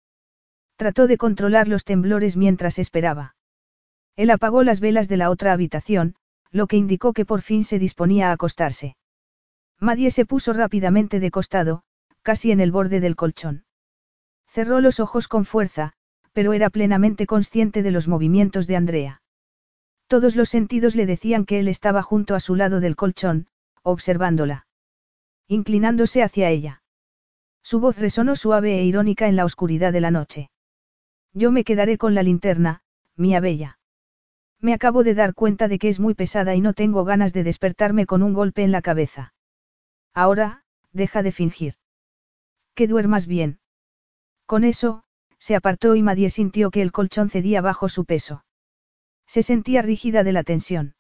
Trató 0.77 1.07
de 1.07 1.19
controlar 1.19 1.69
los 1.69 1.85
temblores 1.85 2.37
mientras 2.37 2.79
esperaba. 2.79 3.35
Él 4.16 4.31
apagó 4.31 4.62
las 4.62 4.81
velas 4.81 5.09
de 5.09 5.16
la 5.16 5.31
otra 5.31 5.53
habitación, 5.53 6.15
lo 6.51 6.66
que 6.66 6.77
indicó 6.77 7.12
que 7.12 7.27
por 7.27 7.43
fin 7.43 7.65
se 7.65 7.79
disponía 7.79 8.31
a 8.31 8.33
acostarse. 8.33 8.97
Madie 9.79 10.11
se 10.11 10.25
puso 10.25 10.53
rápidamente 10.53 11.20
de 11.20 11.31
costado, 11.31 11.83
casi 12.23 12.51
en 12.51 12.61
el 12.61 12.73
borde 12.73 13.01
del 13.01 13.16
colchón. 13.16 13.65
Cerró 14.47 14.81
los 14.81 14.99
ojos 14.99 15.29
con 15.29 15.45
fuerza, 15.45 15.93
pero 16.39 16.52
era 16.52 16.70
plenamente 16.70 17.27
consciente 17.27 17.82
de 17.82 17.90
los 17.90 18.06
movimientos 18.06 18.69
de 18.69 18.77
Andrea. 18.77 19.23
Todos 20.06 20.36
los 20.36 20.48
sentidos 20.48 20.94
le 20.94 21.05
decían 21.05 21.44
que 21.44 21.59
él 21.59 21.66
estaba 21.66 22.01
junto 22.01 22.36
a 22.36 22.39
su 22.39 22.55
lado 22.55 22.78
del 22.78 22.94
colchón, 22.94 23.48
observándola. 23.82 24.69
Inclinándose 25.48 26.23
hacia 26.23 26.48
ella. 26.48 26.85
Su 27.60 27.81
voz 27.81 27.98
resonó 27.98 28.36
suave 28.36 28.78
e 28.78 28.85
irónica 28.85 29.27
en 29.27 29.35
la 29.35 29.44
oscuridad 29.44 29.93
de 29.93 30.01
la 30.01 30.12
noche. 30.12 30.52
Yo 31.32 31.51
me 31.51 31.65
quedaré 31.65 31.98
con 31.98 32.15
la 32.15 32.23
linterna, 32.23 32.82
mía 33.16 33.40
bella. 33.40 33.81
Me 34.60 34.74
acabo 34.74 35.02
de 35.02 35.15
dar 35.15 35.35
cuenta 35.35 35.66
de 35.66 35.81
que 35.81 35.89
es 35.89 35.98
muy 35.98 36.15
pesada 36.15 36.55
y 36.55 36.60
no 36.60 36.73
tengo 36.73 37.02
ganas 37.05 37.32
de 37.32 37.43
despertarme 37.43 38.06
con 38.06 38.23
un 38.23 38.32
golpe 38.32 38.62
en 38.62 38.70
la 38.70 38.81
cabeza. 38.81 39.35
Ahora, 40.15 40.62
deja 40.93 41.24
de 41.24 41.32
fingir. 41.32 41.74
Que 42.77 42.86
duermas 42.86 43.27
bien. 43.27 43.59
Con 44.47 44.62
eso, 44.62 45.02
se 45.49 45.57
apartó 45.57 45.97
y 45.97 46.03
Madie 46.03 46.29
sintió 46.29 46.70
que 46.70 46.83
el 46.83 46.93
colchón 46.93 47.31
cedía 47.31 47.62
bajo 47.62 47.89
su 47.89 48.05
peso. 48.05 48.45
Se 49.27 49.43
sentía 49.43 49.81
rígida 49.81 50.23
de 50.23 50.33
la 50.33 50.45
tensión. 50.45 50.95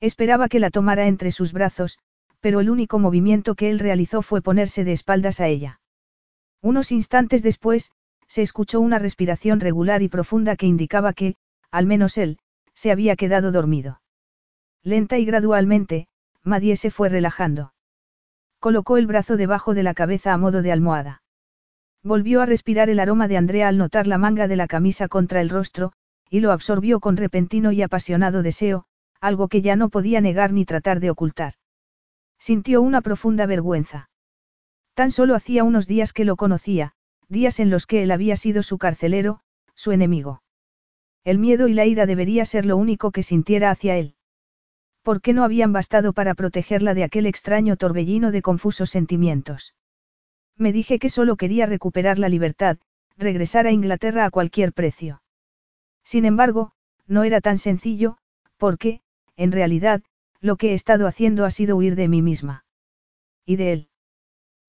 Esperaba 0.00 0.48
que 0.48 0.58
la 0.58 0.70
tomara 0.70 1.06
entre 1.06 1.30
sus 1.30 1.52
brazos, 1.52 2.00
pero 2.40 2.58
el 2.58 2.68
único 2.68 2.98
movimiento 2.98 3.54
que 3.54 3.70
él 3.70 3.78
realizó 3.78 4.22
fue 4.22 4.42
ponerse 4.42 4.82
de 4.82 4.90
espaldas 4.90 5.38
a 5.38 5.46
ella. 5.46 5.80
Unos 6.60 6.90
instantes 6.90 7.44
después, 7.44 7.92
se 8.26 8.42
escuchó 8.42 8.80
una 8.80 8.98
respiración 8.98 9.60
regular 9.60 10.02
y 10.02 10.08
profunda 10.08 10.56
que 10.56 10.66
indicaba 10.66 11.12
que, 11.12 11.36
al 11.70 11.86
menos 11.86 12.18
él, 12.18 12.40
se 12.74 12.90
había 12.90 13.14
quedado 13.14 13.52
dormido. 13.52 14.02
Lenta 14.82 15.16
y 15.18 15.24
gradualmente, 15.24 16.08
Madie 16.42 16.74
se 16.74 16.90
fue 16.90 17.08
relajando. 17.08 17.72
Colocó 18.58 18.96
el 18.96 19.06
brazo 19.06 19.36
debajo 19.36 19.74
de 19.74 19.84
la 19.84 19.94
cabeza 19.94 20.32
a 20.32 20.38
modo 20.38 20.60
de 20.60 20.72
almohada. 20.72 21.22
Volvió 22.02 22.40
a 22.40 22.46
respirar 22.46 22.88
el 22.88 22.98
aroma 22.98 23.28
de 23.28 23.36
Andrea 23.36 23.68
al 23.68 23.76
notar 23.76 24.06
la 24.06 24.16
manga 24.16 24.48
de 24.48 24.56
la 24.56 24.66
camisa 24.66 25.08
contra 25.08 25.40
el 25.40 25.50
rostro, 25.50 25.92
y 26.30 26.40
lo 26.40 26.52
absorbió 26.52 27.00
con 27.00 27.16
repentino 27.16 27.72
y 27.72 27.82
apasionado 27.82 28.42
deseo, 28.42 28.86
algo 29.20 29.48
que 29.48 29.60
ya 29.60 29.76
no 29.76 29.90
podía 29.90 30.20
negar 30.20 30.52
ni 30.52 30.64
tratar 30.64 31.00
de 31.00 31.10
ocultar. 31.10 31.54
Sintió 32.38 32.80
una 32.80 33.02
profunda 33.02 33.44
vergüenza. 33.44 34.08
Tan 34.94 35.10
solo 35.10 35.34
hacía 35.34 35.62
unos 35.62 35.86
días 35.86 36.14
que 36.14 36.24
lo 36.24 36.36
conocía, 36.36 36.92
días 37.28 37.60
en 37.60 37.68
los 37.68 37.86
que 37.86 38.02
él 38.02 38.10
había 38.12 38.36
sido 38.36 38.62
su 38.62 38.78
carcelero, 38.78 39.40
su 39.74 39.92
enemigo. 39.92 40.42
El 41.22 41.38
miedo 41.38 41.68
y 41.68 41.74
la 41.74 41.84
ira 41.84 42.06
debería 42.06 42.46
ser 42.46 42.64
lo 42.64 42.78
único 42.78 43.10
que 43.10 43.22
sintiera 43.22 43.70
hacia 43.70 43.96
él. 43.96 44.14
¿Por 45.02 45.20
qué 45.20 45.34
no 45.34 45.44
habían 45.44 45.72
bastado 45.72 46.14
para 46.14 46.34
protegerla 46.34 46.94
de 46.94 47.04
aquel 47.04 47.26
extraño 47.26 47.76
torbellino 47.76 48.30
de 48.30 48.40
confusos 48.40 48.88
sentimientos? 48.88 49.74
Me 50.56 50.72
dije 50.72 50.98
que 50.98 51.08
solo 51.08 51.36
quería 51.36 51.66
recuperar 51.66 52.18
la 52.18 52.28
libertad, 52.28 52.78
regresar 53.16 53.66
a 53.66 53.72
Inglaterra 53.72 54.24
a 54.24 54.30
cualquier 54.30 54.72
precio. 54.72 55.22
Sin 56.04 56.24
embargo, 56.24 56.72
no 57.06 57.24
era 57.24 57.40
tan 57.40 57.58
sencillo, 57.58 58.16
porque, 58.56 59.00
en 59.36 59.52
realidad, 59.52 60.02
lo 60.40 60.56
que 60.56 60.70
he 60.70 60.74
estado 60.74 61.06
haciendo 61.06 61.44
ha 61.44 61.50
sido 61.50 61.76
huir 61.76 61.96
de 61.96 62.08
mí 62.08 62.22
misma. 62.22 62.64
Y 63.44 63.56
de 63.56 63.72
él. 63.72 63.88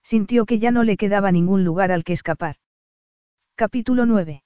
Sintió 0.03 0.45
que 0.45 0.59
ya 0.59 0.71
no 0.71 0.83
le 0.83 0.97
quedaba 0.97 1.31
ningún 1.31 1.63
lugar 1.63 1.91
al 1.91 2.03
que 2.03 2.13
escapar. 2.13 2.55
Capítulo 3.55 4.05
9. 4.05 4.43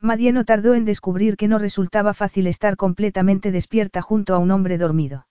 Madie 0.00 0.32
no 0.32 0.44
tardó 0.44 0.74
en 0.74 0.84
descubrir 0.84 1.36
que 1.36 1.48
no 1.48 1.58
resultaba 1.58 2.12
fácil 2.12 2.46
estar 2.46 2.76
completamente 2.76 3.50
despierta 3.50 4.02
junto 4.02 4.34
a 4.34 4.38
un 4.38 4.50
hombre 4.50 4.76
dormido. 4.78 5.26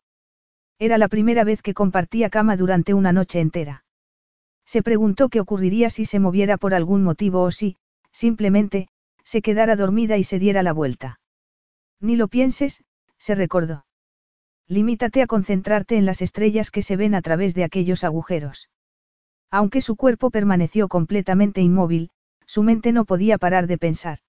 Era 0.79 0.97
la 0.97 1.07
primera 1.07 1.43
vez 1.43 1.61
que 1.61 1.73
compartía 1.73 2.29
cama 2.29 2.57
durante 2.57 2.93
una 2.93 3.13
noche 3.13 3.39
entera. 3.39 3.84
Se 4.65 4.81
preguntó 4.81 5.29
qué 5.29 5.39
ocurriría 5.39 5.89
si 5.89 6.05
se 6.05 6.19
moviera 6.19 6.57
por 6.57 6.73
algún 6.73 7.03
motivo 7.03 7.43
o 7.43 7.51
si, 7.51 7.77
simplemente, 8.11 8.87
se 9.23 9.41
quedara 9.41 9.75
dormida 9.75 10.17
y 10.17 10.23
se 10.23 10.39
diera 10.39 10.63
la 10.63 10.73
vuelta. 10.73 11.19
Ni 11.99 12.15
lo 12.15 12.27
pienses, 12.27 12.83
se 13.17 13.35
recordó. 13.35 13.85
Limítate 14.67 15.21
a 15.21 15.27
concentrarte 15.27 15.97
en 15.97 16.05
las 16.05 16.21
estrellas 16.21 16.71
que 16.71 16.81
se 16.81 16.95
ven 16.95 17.13
a 17.15 17.21
través 17.21 17.53
de 17.53 17.63
aquellos 17.63 18.03
agujeros. 18.03 18.69
Aunque 19.51 19.81
su 19.81 19.95
cuerpo 19.95 20.31
permaneció 20.31 20.87
completamente 20.87 21.61
inmóvil, 21.61 22.09
su 22.45 22.63
mente 22.63 22.91
no 22.91 23.05
podía 23.05 23.37
parar 23.37 23.67
de 23.67 23.77
pensar. 23.77 24.19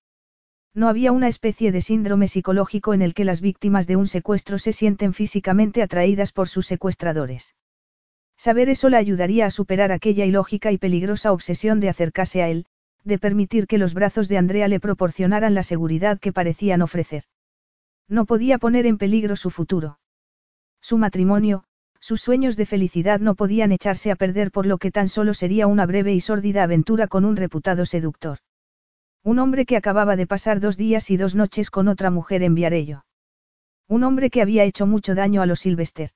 No 0.75 0.89
había 0.89 1.13
una 1.13 1.29
especie 1.29 1.73
de 1.73 1.81
síndrome 1.81 2.29
psicológico 2.29 2.93
en 2.93 3.01
el 3.01 3.15
que 3.15 3.25
las 3.25 3.41
víctimas 3.41 3.87
de 3.87 3.97
un 3.97 4.07
secuestro 4.07 4.59
se 4.59 4.75
sienten 4.75 5.15
físicamente 5.15 5.83
atraídas 5.83 6.33
por 6.33 6.49
sus 6.49 6.67
secuestradores. 6.67 7.55
Saber 8.37 8.69
eso 8.69 8.89
la 8.89 8.99
ayudaría 8.99 9.47
a 9.47 9.51
superar 9.51 9.93
aquella 9.93 10.25
ilógica 10.25 10.71
y 10.73 10.79
peligrosa 10.79 11.33
obsesión 11.33 11.81
de 11.81 11.89
acercarse 11.89 12.43
a 12.43 12.49
él, 12.49 12.67
de 13.05 13.19
permitir 13.19 13.67
que 13.67 13.79
los 13.79 13.95
brazos 13.95 14.29
de 14.29 14.37
Andrea 14.37 14.69
le 14.69 14.81
proporcionaran 14.81 15.55
la 15.55 15.63
seguridad 15.63 16.19
que 16.19 16.33
parecían 16.33 16.83
ofrecer. 16.83 17.25
No 18.09 18.27
podía 18.27 18.59
poner 18.59 18.87
en 18.87 18.99
peligro 18.99 19.37
su 19.37 19.51
futuro. 19.51 19.99
Su 20.81 20.99
matrimonio, 20.99 21.65
sus 22.01 22.21
sueños 22.21 22.57
de 22.57 22.67
felicidad 22.67 23.21
no 23.21 23.35
podían 23.35 23.73
echarse 23.73 24.11
a 24.11 24.17
perder 24.17 24.51
por 24.51 24.67
lo 24.67 24.79
que 24.79 24.91
tan 24.91 25.09
solo 25.09 25.35
sería 25.35 25.67
una 25.67 25.87
breve 25.87 26.13
y 26.13 26.21
sórdida 26.21 26.63
aventura 26.63 27.09
con 27.09 27.25
un 27.25 27.37
reputado 27.37 27.87
seductor. 27.87 28.39
Un 29.25 29.39
hombre 29.41 29.67
que 29.67 29.77
acababa 29.77 30.15
de 30.15 30.27
pasar 30.27 30.61
dos 30.61 30.77
días 30.77 31.11
y 31.11 31.17
dos 31.17 31.35
noches 31.35 31.71
con 31.71 31.89
otra 31.89 32.11
mujer 32.11 32.43
en 32.43 32.55
Viarello. 32.55 33.05
Un 33.89 34.05
hombre 34.05 34.31
que 34.31 34.43
había 34.43 34.65
hecho 34.65 34.87
mucho 34.87 35.15
daño 35.15 35.43
a 35.43 35.47
los 35.47 35.61
Sylvester. 35.61 36.11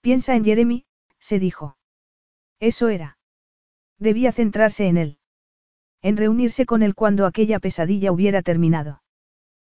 Piensa 0.00 0.34
en 0.34 0.44
Jeremy, 0.44 0.86
se 1.18 1.38
dijo. 1.38 1.76
Eso 2.60 2.88
era. 2.88 3.18
Debía 3.98 4.32
centrarse 4.32 4.86
en 4.86 4.96
él. 4.96 5.18
En 6.02 6.16
reunirse 6.16 6.66
con 6.66 6.82
él 6.82 6.94
cuando 6.94 7.26
aquella 7.26 7.58
pesadilla 7.58 8.12
hubiera 8.12 8.42
terminado. 8.42 9.02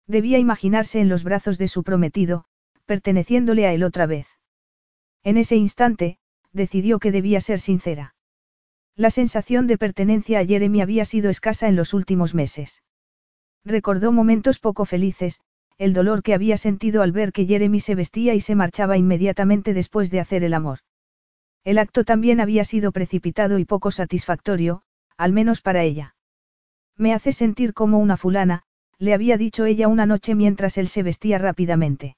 Debía 0.08 0.40
imaginarse 0.40 1.00
en 1.00 1.10
los 1.10 1.24
brazos 1.24 1.58
de 1.58 1.68
su 1.68 1.84
prometido, 1.84 2.46
perteneciéndole 2.86 3.68
a 3.68 3.74
él 3.74 3.84
otra 3.84 4.06
vez. 4.06 4.28
En 5.24 5.38
ese 5.38 5.56
instante, 5.56 6.18
decidió 6.52 7.00
que 7.00 7.12
debía 7.12 7.42
ser 7.42 7.60
sincera. 7.60 8.16
La 8.96 9.12
sensación 9.12 9.68
de 9.68 9.78
pertenencia 9.78 10.40
a 10.40 10.46
Jeremy 10.46 10.82
había 10.82 11.06
sido 11.06 11.30
escasa 11.30 11.68
en 11.68 11.76
los 11.76 11.94
últimos 11.94 12.34
meses. 12.34 12.84
Recordó 13.64 14.12
momentos 14.12 14.60
poco 14.60 14.86
felices, 14.86 15.42
el 15.78 15.94
dolor 15.94 16.24
que 16.24 16.34
había 16.34 16.58
sentido 16.58 17.02
al 17.02 17.12
ver 17.12 17.32
que 17.32 17.46
Jeremy 17.46 17.80
se 17.80 17.96
vestía 17.96 18.34
y 18.34 18.42
se 18.42 18.56
marchaba 18.56 18.98
inmediatamente 18.98 19.74
después 19.74 20.12
de 20.12 20.20
hacer 20.20 20.44
el 20.44 20.54
amor. 20.54 20.80
El 21.70 21.78
acto 21.78 22.04
también 22.04 22.40
había 22.40 22.64
sido 22.64 22.92
precipitado 22.92 23.60
y 23.60 23.64
poco 23.64 23.92
satisfactorio, 23.92 24.82
al 25.18 25.34
menos 25.34 25.62
para 25.62 25.84
ella. 25.84 26.16
Me 26.98 27.14
hace 27.14 27.32
sentir 27.32 27.76
como 27.76 28.00
una 28.00 28.18
fulana, 28.18 28.64
le 28.98 29.14
había 29.14 29.38
dicho 29.38 29.66
ella 29.66 29.88
una 29.88 30.08
noche 30.08 30.34
mientras 30.34 30.80
él 30.80 30.88
se 30.88 31.04
vestía 31.04 31.38
rápidamente. 31.38 32.18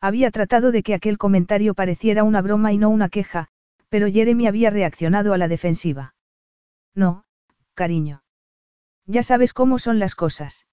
Había 0.00 0.30
tratado 0.30 0.72
de 0.72 0.82
que 0.82 0.94
aquel 0.94 1.18
comentario 1.18 1.74
pareciera 1.74 2.24
una 2.24 2.40
broma 2.40 2.72
y 2.72 2.78
no 2.78 2.88
una 2.88 3.10
queja, 3.10 3.48
pero 3.90 4.10
Jeremy 4.10 4.46
había 4.46 4.70
reaccionado 4.70 5.34
a 5.34 5.36
la 5.36 5.48
defensiva. 5.48 6.14
No, 6.94 7.26
cariño. 7.74 8.24
Ya 9.04 9.22
sabes 9.22 9.52
cómo 9.52 9.78
son 9.78 9.98
las 9.98 10.14
cosas. 10.14 10.66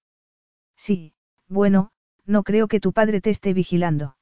Sí, 0.74 1.12
bueno, 1.48 1.90
no 2.24 2.44
creo 2.44 2.66
que 2.66 2.80
tu 2.80 2.94
padre 2.94 3.20
te 3.20 3.28
esté 3.28 3.52
vigilando. 3.52 4.16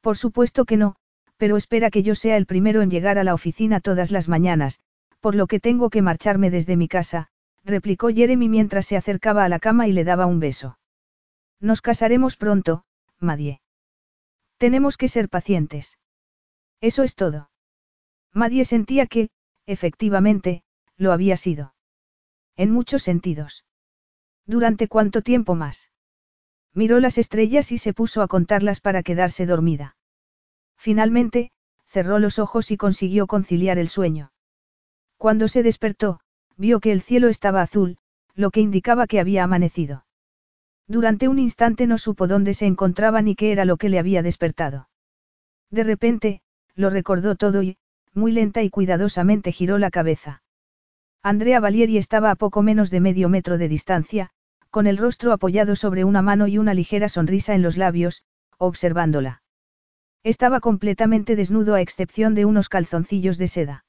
Por 0.00 0.16
supuesto 0.16 0.64
que 0.64 0.78
no, 0.78 0.96
pero 1.36 1.56
espera 1.56 1.90
que 1.90 2.02
yo 2.02 2.14
sea 2.14 2.36
el 2.36 2.46
primero 2.46 2.82
en 2.82 2.90
llegar 2.90 3.18
a 3.18 3.24
la 3.24 3.34
oficina 3.34 3.80
todas 3.80 4.10
las 4.10 4.28
mañanas, 4.28 4.80
por 5.20 5.34
lo 5.34 5.46
que 5.46 5.60
tengo 5.60 5.90
que 5.90 6.02
marcharme 6.02 6.50
desde 6.50 6.76
mi 6.76 6.88
casa, 6.88 7.28
replicó 7.64 8.08
Jeremy 8.08 8.48
mientras 8.48 8.86
se 8.86 8.96
acercaba 8.96 9.44
a 9.44 9.48
la 9.48 9.58
cama 9.58 9.88
y 9.88 9.92
le 9.92 10.04
daba 10.04 10.26
un 10.26 10.40
beso. 10.40 10.78
Nos 11.60 11.82
casaremos 11.82 12.36
pronto, 12.36 12.84
Madie. 13.18 13.60
Tenemos 14.58 14.96
que 14.96 15.08
ser 15.08 15.28
pacientes. 15.28 15.98
Eso 16.80 17.02
es 17.02 17.14
todo. 17.14 17.50
Madie 18.32 18.64
sentía 18.64 19.06
que, 19.06 19.30
efectivamente, 19.66 20.62
lo 20.96 21.12
había 21.12 21.36
sido. 21.36 21.74
En 22.56 22.70
muchos 22.70 23.02
sentidos. 23.02 23.64
¿Durante 24.46 24.88
cuánto 24.88 25.22
tiempo 25.22 25.54
más? 25.54 25.90
Miró 26.72 27.00
las 27.00 27.18
estrellas 27.18 27.72
y 27.72 27.78
se 27.78 27.92
puso 27.92 28.22
a 28.22 28.28
contarlas 28.28 28.80
para 28.80 29.02
quedarse 29.02 29.46
dormida. 29.46 29.95
Finalmente, 30.76 31.50
cerró 31.86 32.18
los 32.18 32.38
ojos 32.38 32.70
y 32.70 32.76
consiguió 32.76 33.26
conciliar 33.26 33.78
el 33.78 33.88
sueño. 33.88 34.32
Cuando 35.16 35.48
se 35.48 35.62
despertó, 35.62 36.20
vio 36.56 36.80
que 36.80 36.92
el 36.92 37.00
cielo 37.00 37.28
estaba 37.28 37.62
azul, 37.62 37.98
lo 38.34 38.50
que 38.50 38.60
indicaba 38.60 39.06
que 39.06 39.20
había 39.20 39.44
amanecido. 39.44 40.04
Durante 40.88 41.28
un 41.28 41.38
instante 41.38 41.86
no 41.86 41.98
supo 41.98 42.26
dónde 42.26 42.54
se 42.54 42.66
encontraba 42.66 43.22
ni 43.22 43.34
qué 43.34 43.50
era 43.50 43.64
lo 43.64 43.76
que 43.76 43.88
le 43.88 43.98
había 43.98 44.22
despertado. 44.22 44.88
De 45.70 45.82
repente, 45.82 46.42
lo 46.74 46.90
recordó 46.90 47.34
todo 47.34 47.62
y, 47.62 47.78
muy 48.14 48.32
lenta 48.32 48.62
y 48.62 48.70
cuidadosamente 48.70 49.52
giró 49.52 49.78
la 49.78 49.90
cabeza. 49.90 50.42
Andrea 51.22 51.58
Valieri 51.58 51.98
estaba 51.98 52.30
a 52.30 52.36
poco 52.36 52.62
menos 52.62 52.90
de 52.90 53.00
medio 53.00 53.28
metro 53.28 53.58
de 53.58 53.68
distancia, 53.68 54.30
con 54.70 54.86
el 54.86 54.96
rostro 54.96 55.32
apoyado 55.32 55.74
sobre 55.74 56.04
una 56.04 56.22
mano 56.22 56.46
y 56.46 56.58
una 56.58 56.74
ligera 56.74 57.08
sonrisa 57.08 57.54
en 57.54 57.62
los 57.62 57.76
labios, 57.76 58.22
observándola. 58.58 59.42
Estaba 60.26 60.58
completamente 60.58 61.36
desnudo 61.36 61.76
a 61.76 61.80
excepción 61.80 62.34
de 62.34 62.46
unos 62.46 62.68
calzoncillos 62.68 63.38
de 63.38 63.46
seda. 63.46 63.84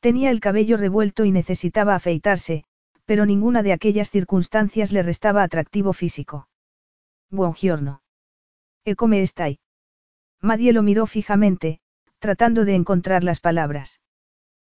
Tenía 0.00 0.30
el 0.30 0.40
cabello 0.40 0.76
revuelto 0.76 1.24
y 1.24 1.30
necesitaba 1.30 1.94
afeitarse, 1.94 2.64
pero 3.06 3.24
ninguna 3.24 3.62
de 3.62 3.72
aquellas 3.72 4.10
circunstancias 4.10 4.92
le 4.92 5.02
restaba 5.02 5.42
atractivo 5.42 5.94
físico. 5.94 6.46
Buongiorno. 7.30 8.02
¿E 8.84 8.96
come 8.96 9.22
estai? 9.22 9.58
Madie 10.42 10.74
lo 10.74 10.82
miró 10.82 11.06
fijamente, 11.06 11.80
tratando 12.18 12.66
de 12.66 12.74
encontrar 12.74 13.24
las 13.24 13.40
palabras. 13.40 14.02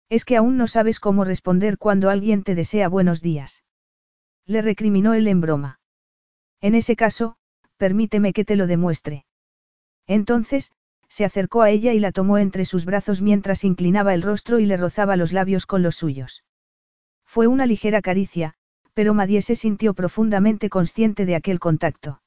Es 0.08 0.24
que 0.24 0.36
aún 0.36 0.56
no 0.56 0.66
sabes 0.66 0.98
cómo 0.98 1.22
responder 1.24 1.78
cuando 1.78 2.10
alguien 2.10 2.42
te 2.42 2.56
desea 2.56 2.88
buenos 2.88 3.22
días. 3.22 3.62
Le 4.46 4.62
recriminó 4.62 5.14
él 5.14 5.28
en 5.28 5.40
broma. 5.40 5.78
En 6.60 6.74
ese 6.74 6.96
caso, 6.96 7.36
permíteme 7.76 8.32
que 8.32 8.44
te 8.44 8.56
lo 8.56 8.66
demuestre. 8.66 9.26
Entonces, 10.12 10.72
se 11.08 11.24
acercó 11.24 11.62
a 11.62 11.70
ella 11.70 11.94
y 11.94 11.98
la 11.98 12.12
tomó 12.12 12.36
entre 12.36 12.66
sus 12.66 12.84
brazos 12.84 13.22
mientras 13.22 13.64
inclinaba 13.64 14.12
el 14.12 14.20
rostro 14.20 14.58
y 14.58 14.66
le 14.66 14.76
rozaba 14.76 15.16
los 15.16 15.32
labios 15.32 15.64
con 15.64 15.82
los 15.82 15.96
suyos. 15.96 16.44
Fue 17.24 17.46
una 17.46 17.64
ligera 17.64 18.02
caricia, 18.02 18.52
pero 18.92 19.14
Madie 19.14 19.40
se 19.40 19.56
sintió 19.56 19.94
profundamente 19.94 20.68
consciente 20.68 21.24
de 21.24 21.34
aquel 21.34 21.58
contacto. 21.58 22.20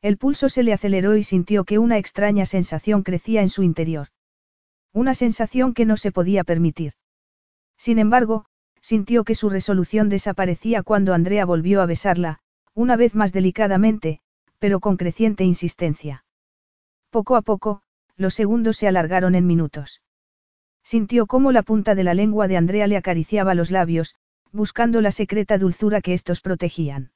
El 0.00 0.18
pulso 0.18 0.48
se 0.48 0.62
le 0.62 0.72
aceleró 0.72 1.16
y 1.16 1.24
sintió 1.24 1.64
que 1.64 1.80
una 1.80 1.98
extraña 1.98 2.46
sensación 2.46 3.02
crecía 3.02 3.42
en 3.42 3.48
su 3.48 3.64
interior. 3.64 4.06
Una 4.92 5.14
sensación 5.14 5.74
que 5.74 5.86
no 5.86 5.96
se 5.96 6.12
podía 6.12 6.44
permitir. 6.44 6.92
Sin 7.76 7.98
embargo, 7.98 8.44
sintió 8.82 9.24
que 9.24 9.34
su 9.34 9.50
resolución 9.50 10.10
desaparecía 10.10 10.84
cuando 10.84 11.12
Andrea 11.12 11.44
volvió 11.44 11.82
a 11.82 11.86
besarla, 11.86 12.38
una 12.72 12.94
vez 12.94 13.16
más 13.16 13.32
delicadamente, 13.32 14.20
pero 14.60 14.78
con 14.78 14.96
creciente 14.96 15.42
insistencia. 15.42 16.24
Poco 17.10 17.36
a 17.36 17.42
poco, 17.42 17.82
los 18.16 18.34
segundos 18.34 18.76
se 18.76 18.86
alargaron 18.86 19.34
en 19.34 19.46
minutos. 19.46 20.00
Sintió 20.84 21.26
cómo 21.26 21.52
la 21.52 21.62
punta 21.62 21.94
de 21.94 22.04
la 22.04 22.14
lengua 22.14 22.48
de 22.48 22.56
Andrea 22.56 22.86
le 22.86 22.96
acariciaba 22.96 23.54
los 23.54 23.70
labios, 23.70 24.14
buscando 24.52 25.00
la 25.00 25.10
secreta 25.10 25.58
dulzura 25.58 26.00
que 26.00 26.14
estos 26.14 26.40
protegían. 26.40 27.12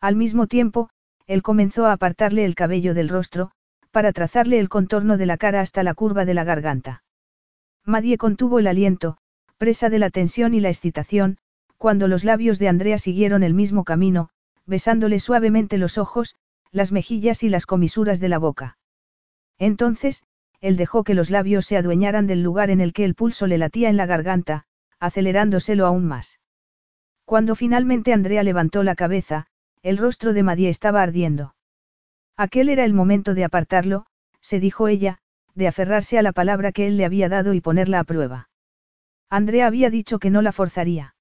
Al 0.00 0.16
mismo 0.16 0.46
tiempo, 0.46 0.90
él 1.26 1.42
comenzó 1.42 1.86
a 1.86 1.92
apartarle 1.92 2.44
el 2.44 2.54
cabello 2.54 2.94
del 2.94 3.08
rostro, 3.08 3.50
para 3.90 4.12
trazarle 4.12 4.58
el 4.58 4.68
contorno 4.68 5.16
de 5.16 5.26
la 5.26 5.38
cara 5.38 5.60
hasta 5.60 5.82
la 5.82 5.94
curva 5.94 6.24
de 6.24 6.34
la 6.34 6.44
garganta. 6.44 7.02
Madie 7.84 8.18
contuvo 8.18 8.58
el 8.58 8.66
aliento, 8.66 9.16
presa 9.56 9.88
de 9.88 9.98
la 9.98 10.10
tensión 10.10 10.52
y 10.54 10.60
la 10.60 10.68
excitación, 10.68 11.38
cuando 11.78 12.08
los 12.08 12.24
labios 12.24 12.58
de 12.58 12.68
Andrea 12.68 12.98
siguieron 12.98 13.42
el 13.42 13.54
mismo 13.54 13.84
camino, 13.84 14.28
besándole 14.66 15.20
suavemente 15.20 15.78
los 15.78 15.96
ojos, 15.96 16.34
las 16.70 16.92
mejillas 16.92 17.42
y 17.42 17.48
las 17.48 17.64
comisuras 17.64 18.20
de 18.20 18.28
la 18.28 18.38
boca. 18.38 18.76
Entonces, 19.58 20.22
él 20.60 20.76
dejó 20.76 21.04
que 21.04 21.14
los 21.14 21.30
labios 21.30 21.66
se 21.66 21.76
adueñaran 21.76 22.26
del 22.26 22.42
lugar 22.42 22.70
en 22.70 22.80
el 22.80 22.92
que 22.92 23.04
el 23.04 23.14
pulso 23.14 23.46
le 23.46 23.58
latía 23.58 23.88
en 23.88 23.96
la 23.96 24.06
garganta, 24.06 24.64
acelerándoselo 24.98 25.86
aún 25.86 26.06
más. 26.06 26.40
Cuando 27.24 27.54
finalmente 27.54 28.12
Andrea 28.12 28.42
levantó 28.42 28.82
la 28.82 28.94
cabeza, 28.94 29.46
el 29.82 29.98
rostro 29.98 30.32
de 30.32 30.42
Madie 30.42 30.68
estaba 30.68 31.02
ardiendo. 31.02 31.54
Aquel 32.36 32.68
era 32.68 32.84
el 32.84 32.92
momento 32.92 33.34
de 33.34 33.44
apartarlo, 33.44 34.06
se 34.40 34.60
dijo 34.60 34.88
ella, 34.88 35.18
de 35.54 35.68
aferrarse 35.68 36.18
a 36.18 36.22
la 36.22 36.32
palabra 36.32 36.72
que 36.72 36.86
él 36.86 36.96
le 36.96 37.04
había 37.04 37.28
dado 37.28 37.54
y 37.54 37.60
ponerla 37.60 38.00
a 38.00 38.04
prueba. 38.04 38.48
Andrea 39.30 39.66
había 39.66 39.90
dicho 39.90 40.18
que 40.18 40.30
no 40.30 40.42
la 40.42 40.52
forzaría. 40.52 41.16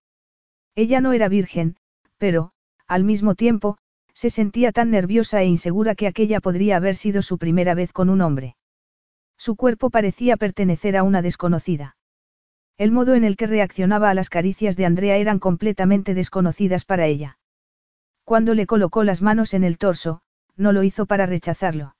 Ella 0.76 1.00
no 1.00 1.14
era 1.14 1.30
virgen, 1.30 1.78
pero, 2.18 2.52
al 2.88 3.04
mismo 3.04 3.36
tiempo, 3.36 3.78
se 4.16 4.30
sentía 4.30 4.72
tan 4.72 4.92
nerviosa 4.92 5.42
e 5.42 5.46
insegura 5.46 5.94
que 5.94 6.08
aquella 6.08 6.40
podría 6.40 6.78
haber 6.78 6.96
sido 6.96 7.22
su 7.22 7.38
primera 7.38 7.76
vez 7.76 7.92
con 7.92 8.10
un 8.10 8.22
hombre. 8.22 8.56
Su 9.38 9.58
cuerpo 9.58 9.90
parecía 9.90 10.38
pertenecer 10.38 10.96
a 10.96 11.04
una 11.04 11.22
desconocida. 11.22 11.98
El 12.78 12.92
modo 12.92 13.14
en 13.14 13.26
el 13.26 13.36
que 13.36 13.46
reaccionaba 13.46 14.10
a 14.10 14.14
las 14.14 14.30
caricias 14.30 14.78
de 14.78 14.86
Andrea 14.86 15.18
eran 15.18 15.40
completamente 15.40 16.14
desconocidas 16.14 16.86
para 16.86 17.06
ella. 17.06 17.38
Cuando 18.24 18.54
le 18.54 18.66
colocó 18.66 19.04
las 19.04 19.22
manos 19.22 19.54
en 19.54 19.66
el 19.66 19.78
torso, 19.78 20.22
no 20.56 20.72
lo 20.72 20.84
hizo 20.84 21.06
para 21.06 21.26
rechazarlo. 21.26 21.96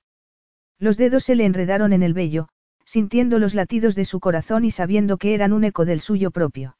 Los 0.78 0.96
dedos 0.96 1.24
se 1.24 1.34
le 1.34 1.44
enredaron 1.44 1.92
en 1.92 2.02
el 2.02 2.14
vello, 2.14 2.48
sintiendo 2.84 3.38
los 3.38 3.54
latidos 3.54 3.94
de 3.94 4.06
su 4.06 4.20
corazón 4.20 4.64
y 4.64 4.70
sabiendo 4.70 5.18
que 5.18 5.34
eran 5.34 5.52
un 5.52 5.64
eco 5.64 5.84
del 5.84 6.00
suyo 6.00 6.30
propio. 6.30 6.78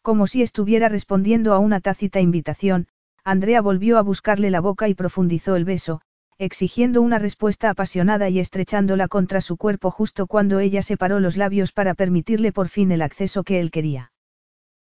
Como 0.00 0.26
si 0.26 0.40
estuviera 0.40 0.88
respondiendo 0.88 1.52
a 1.52 1.58
una 1.58 1.80
tácita 1.80 2.20
invitación, 2.20 2.88
Andrea 3.26 3.60
volvió 3.60 3.98
a 3.98 4.02
buscarle 4.02 4.52
la 4.52 4.60
boca 4.60 4.88
y 4.88 4.94
profundizó 4.94 5.56
el 5.56 5.64
beso, 5.64 6.00
exigiendo 6.38 7.02
una 7.02 7.18
respuesta 7.18 7.70
apasionada 7.70 8.28
y 8.28 8.38
estrechándola 8.38 9.08
contra 9.08 9.40
su 9.40 9.56
cuerpo 9.56 9.90
justo 9.90 10.28
cuando 10.28 10.60
ella 10.60 10.80
separó 10.80 11.18
los 11.18 11.36
labios 11.36 11.72
para 11.72 11.94
permitirle 11.94 12.52
por 12.52 12.68
fin 12.68 12.92
el 12.92 13.02
acceso 13.02 13.42
que 13.42 13.58
él 13.58 13.72
quería. 13.72 14.12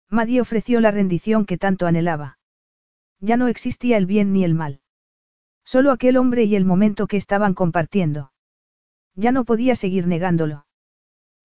Madie 0.10 0.42
ofreció 0.42 0.82
la 0.82 0.90
rendición 0.90 1.46
que 1.46 1.60
tanto 1.60 1.86
anhelaba. 1.86 2.40
Ya 3.20 3.38
no 3.38 3.48
existía 3.48 3.98
el 3.98 4.08
bien 4.08 4.34
ni 4.34 4.44
el 4.44 4.56
mal. 4.56 4.82
Solo 5.64 5.92
aquel 5.92 6.18
hombre 6.18 6.46
y 6.46 6.56
el 6.56 6.66
momento 6.66 7.06
que 7.06 7.18
estaban 7.18 7.54
compartiendo. 7.54 8.32
Ya 9.14 9.32
no 9.32 9.46
podía 9.46 9.76
seguir 9.76 10.08
negándolo. 10.08 10.66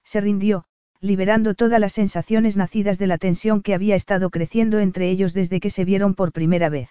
Se 0.02 0.22
rindió, 0.22 0.64
liberando 1.00 1.54
todas 1.54 1.80
las 1.80 1.92
sensaciones 1.92 2.56
nacidas 2.56 2.98
de 2.98 3.06
la 3.06 3.18
tensión 3.18 3.62
que 3.62 3.74
había 3.74 3.94
estado 3.94 4.30
creciendo 4.30 4.78
entre 4.78 5.10
ellos 5.10 5.34
desde 5.34 5.60
que 5.60 5.70
se 5.70 5.84
vieron 5.84 6.14
por 6.14 6.32
primera 6.32 6.68
vez. 6.68 6.90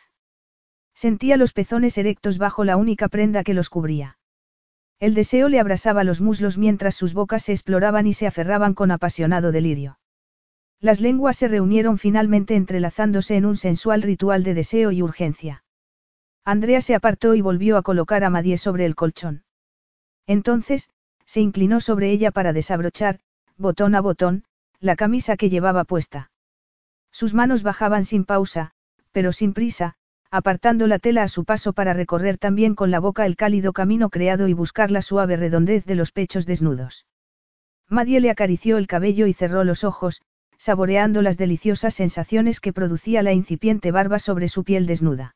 Sentía 0.93 1.37
los 1.37 1.53
pezones 1.53 1.97
erectos 1.97 2.37
bajo 2.37 2.63
la 2.63 2.77
única 2.77 3.09
prenda 3.09 3.43
que 3.43 3.53
los 3.53 3.69
cubría. 3.69 4.17
El 4.99 5.13
deseo 5.13 5.49
le 5.49 5.59
abrasaba 5.59 6.03
los 6.03 6.21
muslos 6.21 6.57
mientras 6.57 6.95
sus 6.95 7.13
bocas 7.13 7.43
se 7.43 7.51
exploraban 7.51 8.07
y 8.07 8.13
se 8.13 8.27
aferraban 8.27 8.73
con 8.73 8.91
apasionado 8.91 9.51
delirio. 9.51 9.99
Las 10.79 11.01
lenguas 11.01 11.37
se 11.37 11.47
reunieron 11.47 11.97
finalmente 11.97 12.55
entrelazándose 12.55 13.35
en 13.35 13.45
un 13.45 13.57
sensual 13.57 14.01
ritual 14.01 14.43
de 14.43 14.53
deseo 14.53 14.91
y 14.91 15.01
urgencia. 15.01 15.63
Andrea 16.45 16.79
se 16.79 16.95
apartó 16.95 17.35
y 17.35 17.41
volvió 17.41 17.75
a 17.75 17.81
colocar 17.81 18.23
a 18.23 18.29
Madie 18.29 18.57
sobre 18.57 18.85
el 18.85 18.95
colchón. 18.95 19.43
Entonces, 20.27 20.89
se 21.25 21.41
inclinó 21.41 21.81
sobre 21.81 22.11
ella 22.11 22.31
para 22.31 22.53
desabrochar, 22.53 23.19
botón 23.57 23.95
a 23.95 24.01
botón, 24.01 24.43
la 24.79 24.95
camisa 24.95 25.37
que 25.37 25.49
llevaba 25.49 25.83
puesta. 25.83 26.31
Sus 27.11 27.33
manos 27.33 27.63
bajaban 27.63 28.03
sin 28.05 28.25
pausa, 28.25 28.71
pero 29.11 29.31
sin 29.31 29.53
prisa, 29.53 29.95
apartando 30.29 30.87
la 30.87 30.99
tela 30.99 31.23
a 31.23 31.29
su 31.29 31.45
paso 31.45 31.71
para 31.71 31.93
recorrer 31.93 32.37
también 32.37 32.75
con 32.75 32.91
la 32.91 32.99
boca 32.99 33.25
el 33.25 33.37
cálido 33.37 33.71
camino 33.71 34.09
creado 34.09 34.49
y 34.49 34.53
buscar 34.53 34.91
la 34.91 35.01
suave 35.01 35.37
redondez 35.37 35.85
de 35.85 35.95
los 35.95 36.11
pechos 36.11 36.45
desnudos. 36.45 37.05
Madie 37.87 38.19
le 38.19 38.29
acarició 38.29 38.77
el 38.77 38.87
cabello 38.87 39.27
y 39.27 39.33
cerró 39.33 39.63
los 39.63 39.83
ojos, 39.83 40.21
saboreando 40.57 41.21
las 41.21 41.37
deliciosas 41.37 41.93
sensaciones 41.93 42.59
que 42.59 42.73
producía 42.73 43.23
la 43.23 43.31
incipiente 43.31 43.91
barba 43.91 44.19
sobre 44.19 44.49
su 44.49 44.63
piel 44.63 44.87
desnuda. 44.87 45.35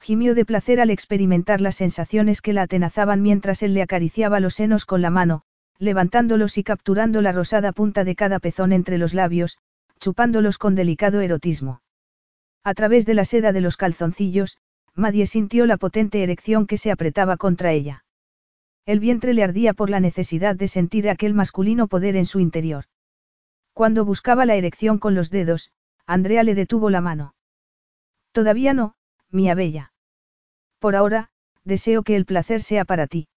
Gimió 0.00 0.34
de 0.34 0.44
placer 0.44 0.80
al 0.80 0.90
experimentar 0.90 1.60
las 1.60 1.76
sensaciones 1.76 2.40
que 2.40 2.52
la 2.52 2.62
atenazaban 2.62 3.20
mientras 3.22 3.62
él 3.62 3.74
le 3.74 3.82
acariciaba 3.82 4.40
los 4.40 4.54
senos 4.54 4.84
con 4.84 5.02
la 5.02 5.10
mano, 5.10 5.42
levantándolos 5.78 6.58
y 6.58 6.64
capturando 6.64 7.22
la 7.22 7.32
rosada 7.32 7.72
punta 7.72 8.04
de 8.04 8.16
cada 8.16 8.38
pezón 8.38 8.72
entre 8.72 8.98
los 8.98 9.14
labios, 9.14 9.58
chupándolos 10.00 10.58
con 10.58 10.74
delicado 10.74 11.20
erotismo. 11.20 11.82
A 12.64 12.74
través 12.74 13.06
de 13.06 13.14
la 13.14 13.24
seda 13.24 13.52
de 13.52 13.60
los 13.60 13.76
calzoncillos, 13.76 14.58
Madie 14.94 15.26
sintió 15.26 15.66
la 15.66 15.76
potente 15.76 16.22
erección 16.22 16.66
que 16.66 16.76
se 16.76 16.90
apretaba 16.90 17.36
contra 17.36 17.72
ella. 17.72 18.04
El 18.84 19.00
vientre 19.00 19.34
le 19.34 19.44
ardía 19.44 19.74
por 19.74 19.90
la 19.90 20.00
necesidad 20.00 20.56
de 20.56 20.66
sentir 20.66 21.08
aquel 21.08 21.34
masculino 21.34 21.88
poder 21.88 22.16
en 22.16 22.26
su 22.26 22.40
interior. 22.40 22.84
Cuando 23.72 24.04
buscaba 24.04 24.44
la 24.44 24.56
erección 24.56 24.98
con 24.98 25.14
los 25.14 25.30
dedos, 25.30 25.70
Andrea 26.06 26.42
le 26.42 26.54
detuvo 26.54 26.90
la 26.90 27.00
mano. 27.00 27.34
Todavía 28.32 28.74
no, 28.74 28.96
mía 29.30 29.54
bella. 29.54 29.92
Por 30.78 30.96
ahora, 30.96 31.30
deseo 31.64 32.02
que 32.02 32.16
el 32.16 32.24
placer 32.24 32.62
sea 32.62 32.84
para 32.84 33.06
ti. 33.06 33.28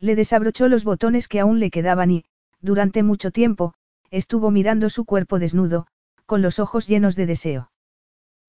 Le 0.00 0.16
desabrochó 0.16 0.68
los 0.68 0.84
botones 0.84 1.28
que 1.28 1.40
aún 1.40 1.58
le 1.58 1.70
quedaban 1.70 2.10
y, 2.10 2.24
durante 2.60 3.02
mucho 3.02 3.30
tiempo, 3.30 3.74
estuvo 4.10 4.50
mirando 4.50 4.90
su 4.90 5.04
cuerpo 5.04 5.38
desnudo, 5.38 5.86
con 6.26 6.42
los 6.42 6.58
ojos 6.58 6.86
llenos 6.86 7.16
de 7.16 7.26
deseo. 7.26 7.70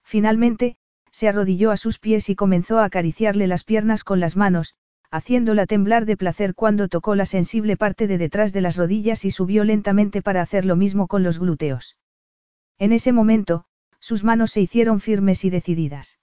Finalmente, 0.04 0.78
se 1.12 1.28
arrodilló 1.28 1.72
a 1.72 1.78
sus 1.78 2.00
pies 2.00 2.30
y 2.30 2.36
comenzó 2.36 2.80
a 2.80 2.86
acariciarle 2.86 3.48
las 3.48 3.64
piernas 3.64 4.04
con 4.04 4.20
las 4.20 4.36
manos, 4.36 4.76
haciéndola 5.12 5.66
temblar 5.66 6.06
de 6.06 6.18
placer 6.18 6.54
cuando 6.54 6.88
tocó 6.88 7.16
la 7.16 7.26
sensible 7.26 7.78
parte 7.78 8.08
de 8.08 8.18
detrás 8.18 8.54
de 8.54 8.62
las 8.62 8.78
rodillas 8.78 9.26
y 9.26 9.32
subió 9.32 9.64
lentamente 9.64 10.22
para 10.22 10.42
hacer 10.42 10.66
lo 10.66 10.76
mismo 10.76 11.08
con 11.08 11.24
los 11.24 11.40
glúteos. 11.40 11.98
En 12.78 12.94
ese 12.94 13.12
momento, 13.12 13.66
sus 14.00 14.24
manos 14.24 14.52
se 14.52 14.62
hicieron 14.62 15.00
firmes 15.00 15.44
y 15.46 15.50
decididas. 15.50 16.20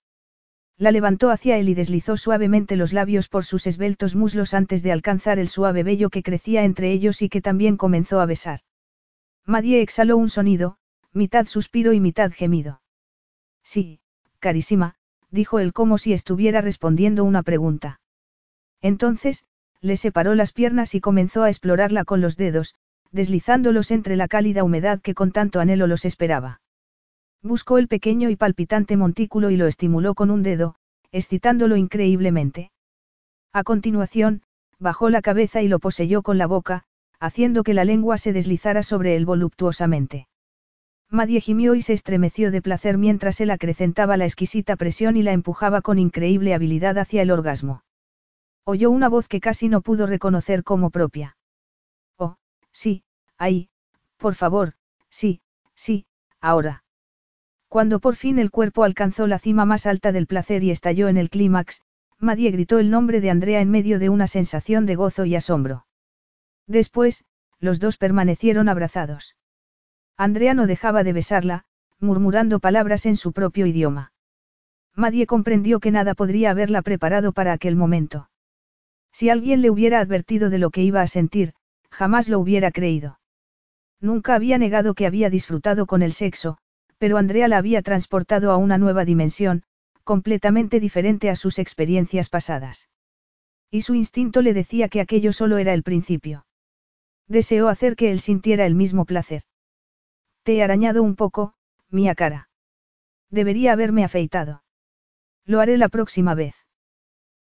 La 0.78 0.90
levantó 0.90 1.30
hacia 1.30 1.56
él 1.56 1.70
y 1.70 1.74
deslizó 1.74 2.16
suavemente 2.16 2.76
los 2.76 2.92
labios 2.92 3.28
por 3.28 3.44
sus 3.44 3.66
esbeltos 3.66 4.14
muslos 4.14 4.52
antes 4.52 4.82
de 4.82 4.92
alcanzar 4.92 5.38
el 5.38 5.48
suave 5.48 5.82
vello 5.82 6.10
que 6.10 6.22
crecía 6.22 6.64
entre 6.64 6.92
ellos 6.92 7.22
y 7.22 7.30
que 7.30 7.40
también 7.40 7.76
comenzó 7.78 8.20
a 8.20 8.26
besar. 8.26 8.60
Madie 9.46 9.80
exhaló 9.80 10.18
un 10.18 10.28
sonido, 10.28 10.76
mitad 11.12 11.46
suspiro 11.46 11.94
y 11.94 12.00
mitad 12.00 12.30
gemido. 12.30 12.82
Sí, 13.62 14.00
carísima, 14.38 14.96
dijo 15.30 15.60
él 15.60 15.72
como 15.72 15.96
si 15.96 16.12
estuviera 16.12 16.60
respondiendo 16.60 17.24
una 17.24 17.42
pregunta. 17.42 18.00
Entonces, 18.82 19.44
le 19.80 19.96
separó 19.96 20.34
las 20.34 20.52
piernas 20.52 20.94
y 20.94 21.00
comenzó 21.00 21.42
a 21.42 21.48
explorarla 21.48 22.04
con 22.04 22.20
los 22.20 22.36
dedos, 22.36 22.74
deslizándolos 23.12 23.90
entre 23.90 24.16
la 24.16 24.28
cálida 24.28 24.62
humedad 24.62 25.00
que 25.00 25.14
con 25.14 25.32
tanto 25.32 25.60
anhelo 25.60 25.86
los 25.86 26.04
esperaba. 26.04 26.60
Buscó 27.42 27.78
el 27.78 27.88
pequeño 27.88 28.30
y 28.30 28.36
palpitante 28.36 28.96
montículo 28.96 29.50
y 29.50 29.56
lo 29.56 29.66
estimuló 29.66 30.14
con 30.14 30.30
un 30.30 30.42
dedo, 30.42 30.74
excitándolo 31.12 31.76
increíblemente. 31.76 32.70
A 33.52 33.62
continuación, 33.64 34.42
bajó 34.78 35.10
la 35.10 35.22
cabeza 35.22 35.62
y 35.62 35.68
lo 35.68 35.78
poseyó 35.78 36.22
con 36.22 36.38
la 36.38 36.46
boca, 36.46 36.84
haciendo 37.20 37.62
que 37.62 37.74
la 37.74 37.84
lengua 37.84 38.18
se 38.18 38.32
deslizara 38.32 38.82
sobre 38.82 39.16
él 39.16 39.24
voluptuosamente. 39.24 40.28
Madie 41.10 41.40
gimió 41.40 41.74
y 41.74 41.82
se 41.82 41.92
estremeció 41.92 42.50
de 42.50 42.60
placer 42.60 42.98
mientras 42.98 43.40
él 43.40 43.50
acrecentaba 43.50 44.16
la 44.16 44.24
exquisita 44.24 44.76
presión 44.76 45.16
y 45.16 45.22
la 45.22 45.32
empujaba 45.32 45.80
con 45.80 45.98
increíble 45.98 46.52
habilidad 46.52 46.98
hacia 46.98 47.22
el 47.22 47.30
orgasmo. 47.30 47.82
Oyó 48.64 48.90
una 48.90 49.08
voz 49.08 49.28
que 49.28 49.40
casi 49.40 49.68
no 49.68 49.80
pudo 49.80 50.06
reconocer 50.06 50.64
como 50.64 50.90
propia. 50.90 51.36
Oh, 52.18 52.36
sí, 52.72 53.04
ahí, 53.38 53.68
por 54.16 54.34
favor, 54.34 54.74
sí, 55.08 55.40
sí, 55.76 56.06
ahora. 56.40 56.82
Cuando 57.68 57.98
por 58.00 58.16
fin 58.16 58.38
el 58.38 58.50
cuerpo 58.50 58.84
alcanzó 58.84 59.26
la 59.26 59.38
cima 59.38 59.64
más 59.64 59.86
alta 59.86 60.12
del 60.12 60.26
placer 60.26 60.62
y 60.62 60.70
estalló 60.70 61.08
en 61.08 61.16
el 61.16 61.30
clímax, 61.30 61.82
Madie 62.18 62.50
gritó 62.50 62.78
el 62.78 62.90
nombre 62.90 63.20
de 63.20 63.30
Andrea 63.30 63.60
en 63.60 63.70
medio 63.70 63.98
de 63.98 64.08
una 64.08 64.26
sensación 64.26 64.86
de 64.86 64.94
gozo 64.94 65.24
y 65.24 65.34
asombro. 65.34 65.86
Después, 66.66 67.24
los 67.60 67.78
dos 67.78 67.96
permanecieron 67.96 68.68
abrazados. 68.68 69.36
Andrea 70.16 70.54
no 70.54 70.66
dejaba 70.66 71.04
de 71.04 71.12
besarla, 71.12 71.64
murmurando 72.00 72.58
palabras 72.58 73.06
en 73.06 73.16
su 73.16 73.32
propio 73.32 73.66
idioma. 73.66 74.12
Madie 74.94 75.26
comprendió 75.26 75.78
que 75.78 75.90
nada 75.90 76.14
podría 76.14 76.50
haberla 76.50 76.80
preparado 76.82 77.32
para 77.32 77.52
aquel 77.52 77.76
momento. 77.76 78.30
Si 79.12 79.28
alguien 79.28 79.60
le 79.60 79.70
hubiera 79.70 80.00
advertido 80.00 80.48
de 80.48 80.58
lo 80.58 80.70
que 80.70 80.82
iba 80.82 81.02
a 81.02 81.06
sentir, 81.06 81.52
jamás 81.90 82.28
lo 82.28 82.38
hubiera 82.38 82.70
creído. 82.70 83.18
Nunca 84.00 84.34
había 84.34 84.58
negado 84.58 84.94
que 84.94 85.06
había 85.06 85.30
disfrutado 85.30 85.86
con 85.86 86.02
el 86.02 86.12
sexo, 86.12 86.58
pero 86.98 87.18
Andrea 87.18 87.48
la 87.48 87.58
había 87.58 87.82
transportado 87.82 88.50
a 88.50 88.56
una 88.56 88.78
nueva 88.78 89.04
dimensión, 89.04 89.62
completamente 90.04 90.80
diferente 90.80 91.30
a 91.30 91.36
sus 91.36 91.58
experiencias 91.58 92.28
pasadas. 92.28 92.88
Y 93.70 93.82
su 93.82 93.94
instinto 93.94 94.42
le 94.42 94.54
decía 94.54 94.88
que 94.88 95.00
aquello 95.00 95.32
solo 95.32 95.58
era 95.58 95.74
el 95.74 95.82
principio. 95.82 96.46
Deseó 97.26 97.68
hacer 97.68 97.96
que 97.96 98.10
él 98.12 98.20
sintiera 98.20 98.66
el 98.66 98.74
mismo 98.74 99.04
placer. 99.04 99.42
Te 100.44 100.56
he 100.56 100.62
arañado 100.62 101.02
un 101.02 101.16
poco, 101.16 101.54
mía 101.90 102.14
cara. 102.14 102.48
Debería 103.30 103.72
haberme 103.72 104.04
afeitado. 104.04 104.62
Lo 105.44 105.60
haré 105.60 105.76
la 105.76 105.88
próxima 105.88 106.34
vez. 106.34 106.54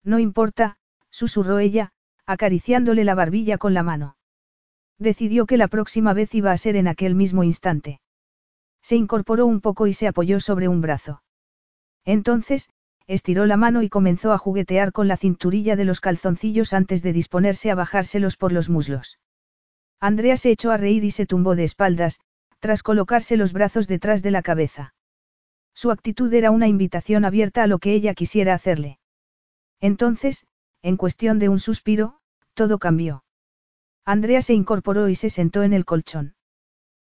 No 0.04 0.20
importa, 0.20 0.78
susurró 1.10 1.60
ella, 1.60 1.94
acariciándole 2.26 3.06
la 3.06 3.16
barbilla 3.16 3.58
con 3.58 3.74
la 3.74 3.84
mano. 3.84 4.18
Decidió 4.98 5.46
que 5.46 5.58
la 5.58 5.70
próxima 5.70 6.14
vez 6.14 6.36
iba 6.36 6.52
a 6.52 6.58
ser 6.58 6.76
en 6.76 6.90
aquel 6.90 7.16
mismo 7.16 7.44
instante. 7.44 8.02
Se 8.82 8.96
incorporó 8.96 9.46
un 9.46 9.62
poco 9.62 9.88
y 9.88 9.94
se 9.94 10.08
apoyó 10.08 10.40
sobre 10.40 10.68
un 10.68 10.82
brazo. 10.82 11.22
Entonces, 12.06 12.70
estiró 13.08 13.46
la 13.46 13.58
mano 13.58 13.82
y 13.82 13.90
comenzó 13.90 14.32
a 14.32 14.38
juguetear 14.38 14.92
con 14.92 15.08
la 15.08 15.18
cinturilla 15.18 15.76
de 15.76 15.86
los 15.86 16.00
calzoncillos 16.00 16.74
antes 16.74 17.02
de 17.02 17.14
disponerse 17.14 17.72
a 17.72 17.76
bajárselos 17.76 18.38
por 18.38 18.52
los 18.52 18.70
muslos. 18.70 19.20
Andrea 20.00 20.38
se 20.38 20.52
echó 20.52 20.72
a 20.72 20.78
reír 20.78 21.04
y 21.04 21.12
se 21.12 21.26
tumbó 21.26 21.56
de 21.56 21.64
espaldas, 21.66 22.20
tras 22.60 22.84
colocarse 22.84 23.36
los 23.36 23.52
brazos 23.54 23.88
detrás 23.88 24.22
de 24.22 24.32
la 24.32 24.42
cabeza. 24.42 24.94
Su 25.74 25.92
actitud 25.92 26.34
era 26.34 26.52
una 26.52 26.68
invitación 26.68 27.26
abierta 27.26 27.64
a 27.64 27.68
lo 27.68 27.80
que 27.80 27.94
ella 27.94 28.14
quisiera 28.14 28.54
hacerle. 28.54 29.00
Entonces, 29.80 30.46
en 30.82 30.98
cuestión 30.98 31.40
de 31.40 31.50
un 31.50 31.60
suspiro, 31.60 32.20
todo 32.54 32.80
cambió. 32.80 33.24
Andrea 34.06 34.42
se 34.42 34.54
incorporó 34.54 35.10
y 35.10 35.16
se 35.16 35.30
sentó 35.30 35.64
en 35.64 35.74
el 35.74 35.86
colchón. 35.86 36.36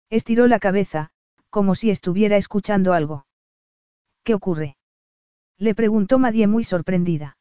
Estiró 0.09 0.47
la 0.47 0.59
cabeza, 0.59 1.11
como 1.51 1.75
si 1.75 1.91
estuviera 1.91 2.37
escuchando 2.37 2.93
algo. 2.93 3.27
¿Qué 4.23 4.33
ocurre? 4.33 4.77
Le 5.57 5.75
preguntó 5.75 6.17
Madie 6.17 6.47
muy 6.47 6.63
sorprendida. 6.63 7.37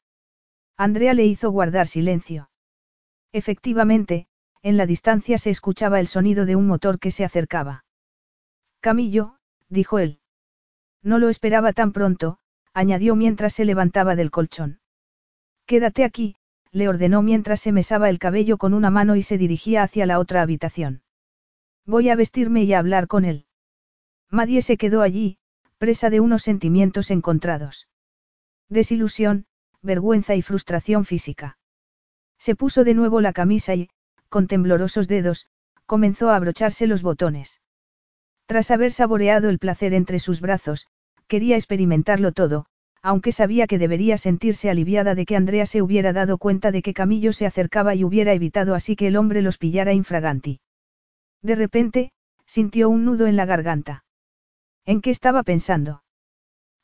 Andrea 0.77 1.15
le 1.15 1.25
hizo 1.25 1.51
guardar 1.51 1.87
silencio. 1.87 2.51
Efectivamente, 3.33 4.27
en 4.63 4.77
la 4.77 4.85
distancia 4.85 5.39
se 5.39 5.51
escuchaba 5.51 6.01
el 6.01 6.07
sonido 6.07 6.45
de 6.45 6.57
un 6.57 6.67
motor 6.67 6.99
que 6.99 7.11
se 7.11 7.25
acercaba. 7.25 7.85
Camillo, 8.81 9.37
dijo 9.69 9.99
él. 9.99 10.21
No 11.03 11.19
lo 11.19 11.29
esperaba 11.29 11.73
tan 11.73 11.93
pronto, 11.93 12.39
añadió 12.75 13.15
mientras 13.17 13.55
se 13.55 13.65
levantaba 13.65 14.17
del 14.17 14.31
colchón. 14.31 14.81
Quédate 15.67 16.05
aquí, 16.05 16.37
le 16.73 16.89
ordenó 16.89 17.23
mientras 17.23 17.61
se 17.61 17.73
mesaba 17.73 18.11
el 18.11 18.19
cabello 18.19 18.59
con 18.59 18.75
una 18.75 18.91
mano 18.91 19.17
y 19.17 19.23
se 19.23 19.39
dirigía 19.39 19.83
hacia 19.83 20.05
la 20.07 20.19
otra 20.19 20.43
habitación. 20.43 21.03
Voy 21.87 22.09
a 22.11 22.17
vestirme 22.17 22.65
y 22.65 22.73
a 22.73 22.81
hablar 22.81 23.07
con 23.07 23.25
él. 23.25 23.47
Madie 24.31 24.63
se 24.63 24.77
quedó 24.77 25.03
allí, 25.03 25.39
presa 25.79 26.09
de 26.09 26.21
unos 26.21 26.43
sentimientos 26.43 27.11
encontrados. 27.11 27.89
Desilusión, 28.69 29.47
vergüenza 29.83 30.37
y 30.37 30.43
frustración 30.43 31.05
física. 31.05 31.59
Se 32.39 32.55
puso 32.55 32.85
de 32.85 32.95
nuevo 32.95 33.21
la 33.21 33.33
camisa 33.33 33.75
y, 33.75 33.91
con 34.29 34.47
temblorosos 34.47 35.09
dedos, 35.09 35.47
comenzó 35.85 36.31
a 36.31 36.37
abrocharse 36.37 36.87
los 36.87 37.03
botones. 37.03 37.61
Tras 38.47 38.71
haber 38.71 38.93
saboreado 38.93 39.49
el 39.49 39.59
placer 39.59 39.95
entre 39.95 40.21
sus 40.21 40.41
brazos, 40.41 40.87
quería 41.27 41.57
experimentarlo 41.57 42.33
todo, 42.33 42.67
aunque 43.03 43.33
sabía 43.33 43.67
que 43.67 43.79
debería 43.79 44.19
sentirse 44.19 44.71
aliviada 44.71 45.15
de 45.15 45.27
que 45.27 45.37
Andrea 45.37 45.67
se 45.67 45.83
hubiera 45.83 46.13
dado 46.13 46.39
cuenta 46.39 46.71
de 46.71 46.83
que 46.83 46.95
Camillo 46.95 47.33
se 47.33 47.47
acercaba 47.47 47.95
y 47.95 48.05
hubiera 48.05 48.33
evitado 48.33 48.75
así 48.75 48.95
que 48.95 49.09
el 49.09 49.17
hombre 49.17 49.43
los 49.43 49.59
pillara 49.59 49.93
infraganti. 49.93 50.61
De 51.43 51.55
repente, 51.55 52.13
sintió 52.47 52.89
un 52.89 53.05
nudo 53.05 53.27
en 53.27 53.37
la 53.37 53.47
garganta. 53.47 54.05
¿En 54.85 55.01
qué 55.01 55.11
estaba 55.11 55.43
pensando? 55.43 56.03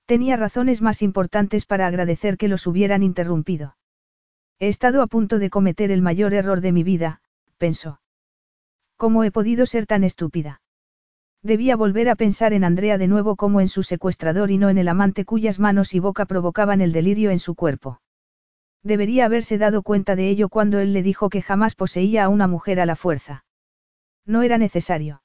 Tenía 0.06 0.36
razones 0.36 0.82
más 0.82 1.02
importantes 1.02 1.66
para 1.66 1.86
agradecer 1.86 2.36
que 2.36 2.48
los 2.48 2.66
hubieran 2.66 3.02
interrumpido. 3.02 3.76
He 4.58 4.68
estado 4.68 5.02
a 5.02 5.06
punto 5.06 5.38
de 5.38 5.50
cometer 5.50 5.90
el 5.90 6.00
mayor 6.00 6.32
error 6.32 6.60
de 6.60 6.72
mi 6.72 6.84
vida, 6.84 7.20
pensó. 7.58 8.00
¿Cómo 8.96 9.24
he 9.24 9.30
podido 9.30 9.66
ser 9.66 9.86
tan 9.86 10.04
estúpida? 10.04 10.62
Debía 11.42 11.76
volver 11.76 12.08
a 12.08 12.16
pensar 12.16 12.52
en 12.52 12.64
Andrea 12.64 12.98
de 12.98 13.08
nuevo 13.08 13.36
como 13.36 13.60
en 13.60 13.68
su 13.68 13.82
secuestrador 13.82 14.50
y 14.50 14.58
no 14.58 14.70
en 14.70 14.78
el 14.78 14.88
amante 14.88 15.24
cuyas 15.24 15.58
manos 15.58 15.94
y 15.94 16.00
boca 16.00 16.24
provocaban 16.24 16.80
el 16.80 16.92
delirio 16.92 17.30
en 17.30 17.38
su 17.38 17.54
cuerpo. 17.54 18.00
Debería 18.82 19.26
haberse 19.26 19.58
dado 19.58 19.82
cuenta 19.82 20.16
de 20.16 20.28
ello 20.28 20.48
cuando 20.48 20.78
él 20.78 20.92
le 20.92 21.02
dijo 21.02 21.28
que 21.28 21.42
jamás 21.42 21.74
poseía 21.74 22.24
a 22.24 22.28
una 22.28 22.46
mujer 22.46 22.80
a 22.80 22.86
la 22.86 22.96
fuerza. 22.96 23.44
No 24.24 24.42
era 24.42 24.58
necesario. 24.58 25.22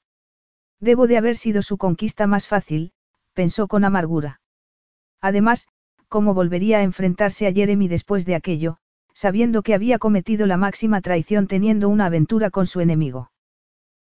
Debo 0.82 1.06
de 1.06 1.16
haber 1.16 1.36
sido 1.36 1.62
su 1.62 1.78
conquista 1.78 2.26
más 2.26 2.48
fácil, 2.48 2.90
pensó 3.34 3.68
con 3.68 3.84
amargura. 3.84 4.40
Además, 5.20 5.68
¿cómo 6.08 6.34
volvería 6.34 6.78
a 6.78 6.82
enfrentarse 6.82 7.46
a 7.46 7.52
Jeremy 7.52 7.86
después 7.86 8.26
de 8.26 8.34
aquello, 8.34 8.78
sabiendo 9.14 9.62
que 9.62 9.74
había 9.74 10.00
cometido 10.00 10.44
la 10.44 10.56
máxima 10.56 11.00
traición 11.00 11.46
teniendo 11.46 11.88
una 11.88 12.06
aventura 12.06 12.50
con 12.50 12.66
su 12.66 12.80
enemigo? 12.80 13.30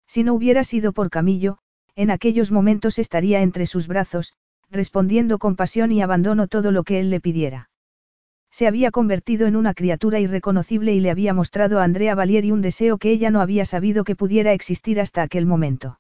Si 0.06 0.22
no 0.22 0.34
hubiera 0.34 0.64
sido 0.64 0.92
por 0.92 1.08
Camillo, 1.08 1.56
en 1.94 2.10
aquellos 2.10 2.52
momentos 2.52 2.98
estaría 2.98 3.40
entre 3.40 3.64
sus 3.64 3.88
brazos, 3.88 4.34
respondiendo 4.70 5.38
con 5.38 5.56
pasión 5.56 5.92
y 5.92 6.02
abandono 6.02 6.46
todo 6.46 6.72
lo 6.72 6.84
que 6.84 7.00
él 7.00 7.08
le 7.08 7.22
pidiera. 7.22 7.70
Se 8.50 8.66
había 8.66 8.90
convertido 8.90 9.46
en 9.46 9.56
una 9.56 9.72
criatura 9.72 10.20
irreconocible 10.20 10.92
y 10.92 11.00
le 11.00 11.10
había 11.10 11.32
mostrado 11.32 11.80
a 11.80 11.84
Andrea 11.84 12.14
Valieri 12.14 12.52
un 12.52 12.60
deseo 12.60 12.98
que 12.98 13.12
ella 13.12 13.30
no 13.30 13.40
había 13.40 13.64
sabido 13.64 14.05
que 14.05 14.14
pudiera 14.14 14.52
existir 14.52 15.00
hasta 15.00 15.22
aquel 15.22 15.46
momento. 15.46 15.98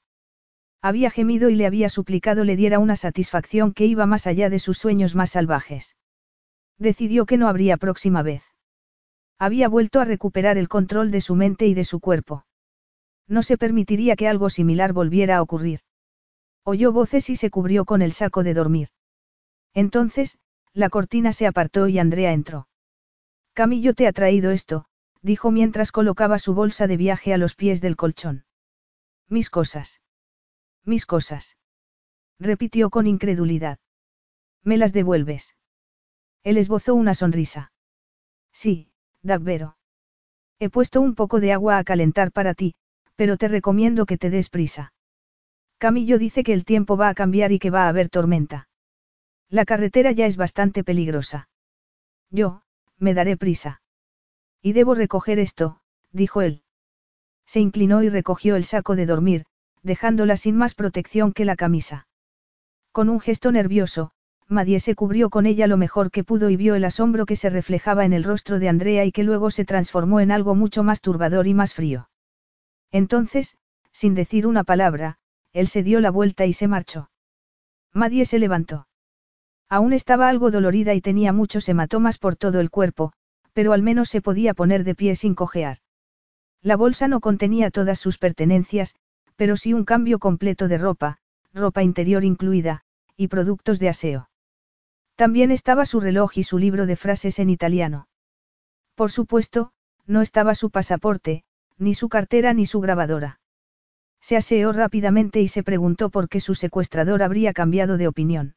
Había 0.82 1.10
gemido 1.10 1.50
y 1.50 1.56
le 1.56 1.66
había 1.66 1.88
suplicado 1.88 2.44
le 2.44 2.56
diera 2.56 2.78
una 2.78 2.96
satisfacción 2.96 3.72
que 3.72 3.86
iba 3.86 4.06
más 4.06 4.26
allá 4.26 4.50
de 4.50 4.58
sus 4.58 4.78
sueños 4.78 5.14
más 5.14 5.30
salvajes. 5.30 5.96
Decidió 6.78 7.26
que 7.26 7.38
no 7.38 7.48
habría 7.48 7.76
próxima 7.76 8.22
vez. 8.22 8.44
Había 9.38 9.68
vuelto 9.68 10.00
a 10.00 10.04
recuperar 10.04 10.58
el 10.58 10.68
control 10.68 11.10
de 11.10 11.20
su 11.20 11.34
mente 11.34 11.66
y 11.66 11.74
de 11.74 11.84
su 11.84 12.00
cuerpo. 12.00 12.46
No 13.28 13.42
se 13.42 13.58
permitiría 13.58 14.16
que 14.16 14.28
algo 14.28 14.50
similar 14.50 14.92
volviera 14.92 15.38
a 15.38 15.42
ocurrir. 15.42 15.80
Oyó 16.64 16.92
voces 16.92 17.28
y 17.30 17.36
se 17.36 17.50
cubrió 17.50 17.84
con 17.84 18.02
el 18.02 18.12
saco 18.12 18.42
de 18.42 18.54
dormir. 18.54 18.88
Entonces, 19.74 20.38
la 20.72 20.88
cortina 20.90 21.32
se 21.32 21.46
apartó 21.46 21.88
y 21.88 21.98
Andrea 21.98 22.32
entró. 22.32 22.68
Camillo 23.52 23.94
te 23.94 24.06
ha 24.06 24.12
traído 24.12 24.50
esto, 24.50 24.86
dijo 25.22 25.50
mientras 25.50 25.92
colocaba 25.92 26.38
su 26.38 26.54
bolsa 26.54 26.86
de 26.86 26.96
viaje 26.96 27.32
a 27.32 27.38
los 27.38 27.54
pies 27.54 27.80
del 27.80 27.96
colchón. 27.96 28.44
Mis 29.28 29.50
cosas. 29.50 30.00
Mis 30.86 31.04
cosas. 31.04 31.56
Repitió 32.38 32.90
con 32.90 33.06
incredulidad. 33.06 33.78
¿Me 34.62 34.76
las 34.76 34.92
devuelves? 34.92 35.56
Él 36.44 36.58
esbozó 36.58 36.94
una 36.94 37.12
sonrisa. 37.12 37.72
Sí, 38.52 38.88
Dabbero. 39.22 39.76
He 40.60 40.70
puesto 40.70 41.00
un 41.00 41.16
poco 41.16 41.40
de 41.40 41.52
agua 41.52 41.78
a 41.78 41.84
calentar 41.84 42.30
para 42.30 42.54
ti, 42.54 42.76
pero 43.16 43.36
te 43.36 43.48
recomiendo 43.48 44.06
que 44.06 44.16
te 44.16 44.30
des 44.30 44.48
prisa. 44.48 44.92
Camillo 45.78 46.18
dice 46.18 46.44
que 46.44 46.52
el 46.52 46.64
tiempo 46.64 46.96
va 46.96 47.08
a 47.08 47.14
cambiar 47.14 47.50
y 47.50 47.58
que 47.58 47.70
va 47.70 47.84
a 47.84 47.88
haber 47.88 48.08
tormenta. 48.08 48.68
La 49.48 49.64
carretera 49.64 50.12
ya 50.12 50.26
es 50.26 50.36
bastante 50.36 50.84
peligrosa. 50.84 51.48
Yo, 52.30 52.62
me 52.96 53.12
daré 53.12 53.36
prisa. 53.36 53.82
Y 54.62 54.72
debo 54.72 54.94
recoger 54.94 55.38
esto, 55.38 55.80
dijo 56.12 56.42
él. 56.42 56.62
Se 57.44 57.60
inclinó 57.60 58.02
y 58.02 58.08
recogió 58.08 58.56
el 58.56 58.64
saco 58.64 58.96
de 58.96 59.06
dormir, 59.06 59.46
dejándola 59.86 60.36
sin 60.36 60.56
más 60.56 60.74
protección 60.74 61.32
que 61.32 61.46
la 61.46 61.56
camisa. 61.56 62.06
Con 62.92 63.08
un 63.08 63.20
gesto 63.20 63.52
nervioso, 63.52 64.10
Madie 64.48 64.80
se 64.80 64.94
cubrió 64.94 65.30
con 65.30 65.46
ella 65.46 65.66
lo 65.66 65.76
mejor 65.76 66.10
que 66.10 66.24
pudo 66.24 66.50
y 66.50 66.56
vio 66.56 66.74
el 66.74 66.84
asombro 66.84 67.26
que 67.26 67.36
se 67.36 67.50
reflejaba 67.50 68.04
en 68.04 68.12
el 68.12 68.22
rostro 68.22 68.58
de 68.58 68.68
Andrea 68.68 69.04
y 69.04 69.12
que 69.12 69.24
luego 69.24 69.50
se 69.50 69.64
transformó 69.64 70.20
en 70.20 70.30
algo 70.30 70.54
mucho 70.54 70.82
más 70.82 71.00
turbador 71.00 71.46
y 71.46 71.54
más 71.54 71.74
frío. 71.74 72.08
Entonces, 72.92 73.56
sin 73.92 74.14
decir 74.14 74.46
una 74.46 74.62
palabra, 74.62 75.18
él 75.52 75.68
se 75.68 75.82
dio 75.82 76.00
la 76.00 76.10
vuelta 76.10 76.46
y 76.46 76.52
se 76.52 76.68
marchó. 76.68 77.10
Madie 77.92 78.24
se 78.24 78.38
levantó. 78.38 78.86
Aún 79.68 79.92
estaba 79.92 80.28
algo 80.28 80.50
dolorida 80.50 80.94
y 80.94 81.00
tenía 81.00 81.32
muchos 81.32 81.68
hematomas 81.68 82.18
por 82.18 82.36
todo 82.36 82.60
el 82.60 82.70
cuerpo, 82.70 83.12
pero 83.52 83.72
al 83.72 83.82
menos 83.82 84.10
se 84.10 84.20
podía 84.20 84.54
poner 84.54 84.84
de 84.84 84.94
pie 84.94 85.16
sin 85.16 85.34
cojear. 85.34 85.78
La 86.62 86.76
bolsa 86.76 87.08
no 87.08 87.20
contenía 87.20 87.70
todas 87.70 87.98
sus 87.98 88.18
pertenencias, 88.18 88.94
pero 89.36 89.56
sí 89.56 89.72
un 89.72 89.84
cambio 89.84 90.18
completo 90.18 90.68
de 90.68 90.78
ropa, 90.78 91.18
ropa 91.52 91.82
interior 91.82 92.24
incluida, 92.24 92.82
y 93.16 93.28
productos 93.28 93.78
de 93.78 93.88
aseo. 93.88 94.30
También 95.14 95.50
estaba 95.50 95.86
su 95.86 96.00
reloj 96.00 96.36
y 96.36 96.42
su 96.42 96.58
libro 96.58 96.86
de 96.86 96.96
frases 96.96 97.38
en 97.38 97.48
italiano. 97.48 98.08
Por 98.94 99.10
supuesto, 99.10 99.72
no 100.06 100.20
estaba 100.22 100.54
su 100.54 100.70
pasaporte, 100.70 101.44
ni 101.78 101.94
su 101.94 102.08
cartera 102.08 102.52
ni 102.52 102.66
su 102.66 102.80
grabadora. 102.80 103.40
Se 104.20 104.36
aseó 104.36 104.72
rápidamente 104.72 105.40
y 105.40 105.48
se 105.48 105.62
preguntó 105.62 106.10
por 106.10 106.28
qué 106.28 106.40
su 106.40 106.54
secuestrador 106.54 107.22
habría 107.22 107.52
cambiado 107.52 107.96
de 107.96 108.08
opinión. 108.08 108.56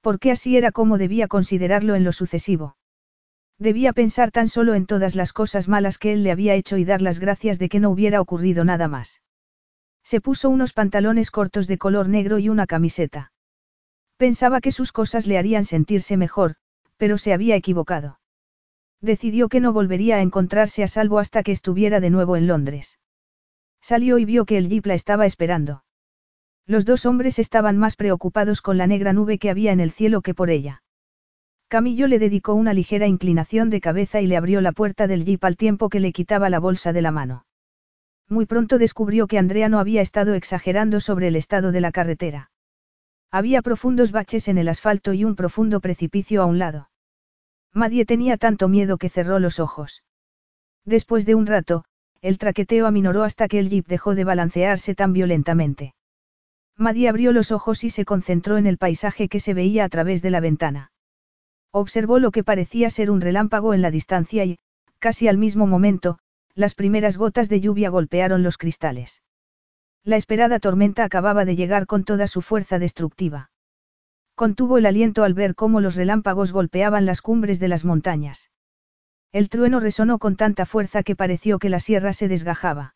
Porque 0.00 0.30
así 0.30 0.56
era 0.56 0.72
como 0.72 0.98
debía 0.98 1.28
considerarlo 1.28 1.94
en 1.94 2.04
lo 2.04 2.12
sucesivo. 2.12 2.76
Debía 3.58 3.92
pensar 3.92 4.30
tan 4.30 4.48
solo 4.48 4.74
en 4.74 4.86
todas 4.86 5.14
las 5.14 5.32
cosas 5.32 5.68
malas 5.68 5.98
que 5.98 6.12
él 6.12 6.22
le 6.22 6.32
había 6.32 6.54
hecho 6.54 6.76
y 6.76 6.84
dar 6.84 7.00
las 7.00 7.18
gracias 7.18 7.58
de 7.58 7.68
que 7.68 7.80
no 7.80 7.90
hubiera 7.90 8.20
ocurrido 8.20 8.64
nada 8.64 8.88
más. 8.88 9.22
Se 10.04 10.20
puso 10.20 10.50
unos 10.50 10.72
pantalones 10.72 11.30
cortos 11.30 11.66
de 11.66 11.78
color 11.78 12.08
negro 12.08 12.38
y 12.38 12.48
una 12.48 12.66
camiseta. 12.66 13.32
Pensaba 14.16 14.60
que 14.60 14.70
sus 14.70 14.92
cosas 14.92 15.26
le 15.26 15.38
harían 15.38 15.64
sentirse 15.64 16.16
mejor, 16.16 16.56
pero 16.96 17.18
se 17.18 17.32
había 17.32 17.56
equivocado. 17.56 18.20
Decidió 19.00 19.48
que 19.48 19.60
no 19.60 19.72
volvería 19.72 20.16
a 20.16 20.22
encontrarse 20.22 20.82
a 20.82 20.88
salvo 20.88 21.18
hasta 21.18 21.42
que 21.42 21.52
estuviera 21.52 22.00
de 22.00 22.10
nuevo 22.10 22.36
en 22.36 22.46
Londres. 22.46 22.98
Salió 23.80 24.18
y 24.18 24.24
vio 24.24 24.44
que 24.44 24.56
el 24.56 24.68
jeep 24.68 24.86
la 24.86 24.94
estaba 24.94 25.26
esperando. 25.26 25.84
Los 26.66 26.84
dos 26.84 27.04
hombres 27.04 27.38
estaban 27.38 27.76
más 27.76 27.96
preocupados 27.96 28.62
con 28.62 28.78
la 28.78 28.86
negra 28.86 29.12
nube 29.12 29.38
que 29.38 29.50
había 29.50 29.72
en 29.72 29.80
el 29.80 29.90
cielo 29.90 30.22
que 30.22 30.32
por 30.32 30.48
ella. 30.48 30.82
Camillo 31.68 32.06
le 32.06 32.18
dedicó 32.18 32.54
una 32.54 32.72
ligera 32.72 33.06
inclinación 33.06 33.68
de 33.68 33.80
cabeza 33.80 34.20
y 34.20 34.26
le 34.26 34.36
abrió 34.36 34.60
la 34.60 34.72
puerta 34.72 35.06
del 35.06 35.24
jeep 35.24 35.44
al 35.44 35.56
tiempo 35.56 35.88
que 35.88 36.00
le 36.00 36.12
quitaba 36.12 36.48
la 36.48 36.60
bolsa 36.60 36.92
de 36.92 37.02
la 37.02 37.10
mano. 37.10 37.44
Muy 38.28 38.46
pronto 38.46 38.78
descubrió 38.78 39.26
que 39.26 39.38
Andrea 39.38 39.68
no 39.68 39.78
había 39.78 40.00
estado 40.00 40.34
exagerando 40.34 41.00
sobre 41.00 41.28
el 41.28 41.36
estado 41.36 41.72
de 41.72 41.80
la 41.80 41.92
carretera. 41.92 42.50
Había 43.30 43.62
profundos 43.62 44.12
baches 44.12 44.48
en 44.48 44.58
el 44.58 44.68
asfalto 44.68 45.12
y 45.12 45.24
un 45.24 45.36
profundo 45.36 45.80
precipicio 45.80 46.42
a 46.42 46.46
un 46.46 46.58
lado. 46.58 46.88
Madie 47.72 48.06
tenía 48.06 48.36
tanto 48.36 48.68
miedo 48.68 48.96
que 48.96 49.08
cerró 49.08 49.40
los 49.40 49.58
ojos. 49.58 50.04
Después 50.84 51.26
de 51.26 51.34
un 51.34 51.46
rato, 51.46 51.84
el 52.22 52.38
traqueteo 52.38 52.86
aminoró 52.86 53.24
hasta 53.24 53.48
que 53.48 53.58
el 53.58 53.68
jeep 53.68 53.86
dejó 53.86 54.14
de 54.14 54.24
balancearse 54.24 54.94
tan 54.94 55.12
violentamente. 55.12 55.94
Maddy 56.76 57.06
abrió 57.06 57.32
los 57.32 57.52
ojos 57.52 57.84
y 57.84 57.90
se 57.90 58.04
concentró 58.04 58.56
en 58.56 58.66
el 58.66 58.78
paisaje 58.78 59.28
que 59.28 59.40
se 59.40 59.54
veía 59.54 59.84
a 59.84 59.88
través 59.88 60.22
de 60.22 60.30
la 60.30 60.40
ventana. 60.40 60.92
Observó 61.72 62.18
lo 62.18 62.30
que 62.30 62.44
parecía 62.44 62.88
ser 62.90 63.10
un 63.10 63.20
relámpago 63.20 63.74
en 63.74 63.82
la 63.82 63.90
distancia 63.90 64.44
y, 64.44 64.58
casi 64.98 65.28
al 65.28 65.38
mismo 65.38 65.66
momento, 65.66 66.18
las 66.54 66.74
primeras 66.74 67.16
gotas 67.16 67.48
de 67.48 67.60
lluvia 67.60 67.90
golpearon 67.90 68.42
los 68.42 68.58
cristales. 68.58 69.22
La 70.04 70.16
esperada 70.16 70.60
tormenta 70.60 71.04
acababa 71.04 71.44
de 71.44 71.56
llegar 71.56 71.86
con 71.86 72.04
toda 72.04 72.26
su 72.26 72.42
fuerza 72.42 72.78
destructiva. 72.78 73.50
Contuvo 74.34 74.78
el 74.78 74.86
aliento 74.86 75.24
al 75.24 75.34
ver 75.34 75.54
cómo 75.54 75.80
los 75.80 75.94
relámpagos 75.94 76.52
golpeaban 76.52 77.06
las 77.06 77.22
cumbres 77.22 77.60
de 77.60 77.68
las 77.68 77.84
montañas. 77.84 78.50
El 79.32 79.48
trueno 79.48 79.80
resonó 79.80 80.18
con 80.18 80.36
tanta 80.36 80.66
fuerza 80.66 81.02
que 81.02 81.16
pareció 81.16 81.58
que 81.58 81.70
la 81.70 81.80
sierra 81.80 82.12
se 82.12 82.28
desgajaba. 82.28 82.94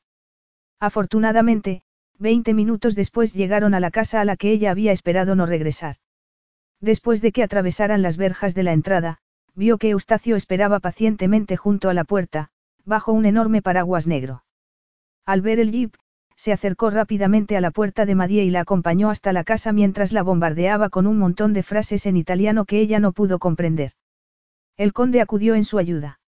Afortunadamente, 0.79 1.83
Veinte 2.21 2.53
minutos 2.53 2.97
después 2.97 3.33
llegaron 3.33 3.75
a 3.75 3.81
la 3.81 3.93
casa 3.93 4.21
a 4.21 4.25
la 4.25 4.37
que 4.37 4.51
ella 4.51 4.73
había 4.73 4.91
esperado 4.91 5.37
no 5.37 5.47
regresar. 5.47 5.97
Después 6.81 7.23
de 7.23 7.31
que 7.31 7.45
atravesaran 7.45 8.03
las 8.03 8.17
verjas 8.17 8.55
de 8.57 8.65
la 8.65 8.73
entrada, 8.73 9.19
vio 9.55 9.79
que 9.79 9.91
Eustacio 9.91 10.35
esperaba 10.35 10.81
pacientemente 10.81 11.57
junto 11.57 11.89
a 11.89 11.95
la 11.95 12.05
puerta, 12.05 12.51
bajo 12.89 13.13
un 13.13 13.27
enorme 13.27 13.61
paraguas 13.63 14.07
negro. 14.07 14.45
Al 15.27 15.43
ver 15.43 15.61
el 15.61 15.71
jeep, 15.71 15.95
se 16.37 16.53
acercó 16.53 16.89
rápidamente 16.91 17.57
a 17.57 17.61
la 17.61 17.71
puerta 17.71 18.07
de 18.07 18.15
Madie 18.15 18.45
y 18.45 18.51
la 18.51 18.61
acompañó 18.61 19.11
hasta 19.11 19.33
la 19.33 19.45
casa 19.45 19.73
mientras 19.73 20.13
la 20.13 20.23
bombardeaba 20.23 20.89
con 20.89 21.07
un 21.07 21.19
montón 21.19 21.53
de 21.53 21.63
frases 21.63 22.07
en 22.07 22.17
italiano 22.17 22.65
que 22.65 22.81
ella 22.81 22.99
no 22.99 23.13
pudo 23.13 23.39
comprender. 23.39 23.93
El 24.77 24.93
conde 24.93 25.21
acudió 25.21 25.55
en 25.55 25.65
su 25.65 25.79
ayuda. 25.79 26.21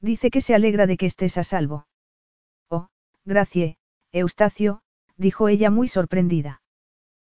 Dice 0.00 0.30
que 0.30 0.40
se 0.40 0.54
alegra 0.54 0.86
de 0.86 0.96
que 0.96 1.06
estés 1.06 1.38
a 1.38 1.44
salvo. 1.44 1.86
Oh, 2.68 2.88
gracias, 3.24 3.76
Eustacio, 4.12 4.82
dijo 5.16 5.48
ella 5.48 5.70
muy 5.70 5.88
sorprendida. 5.88 6.60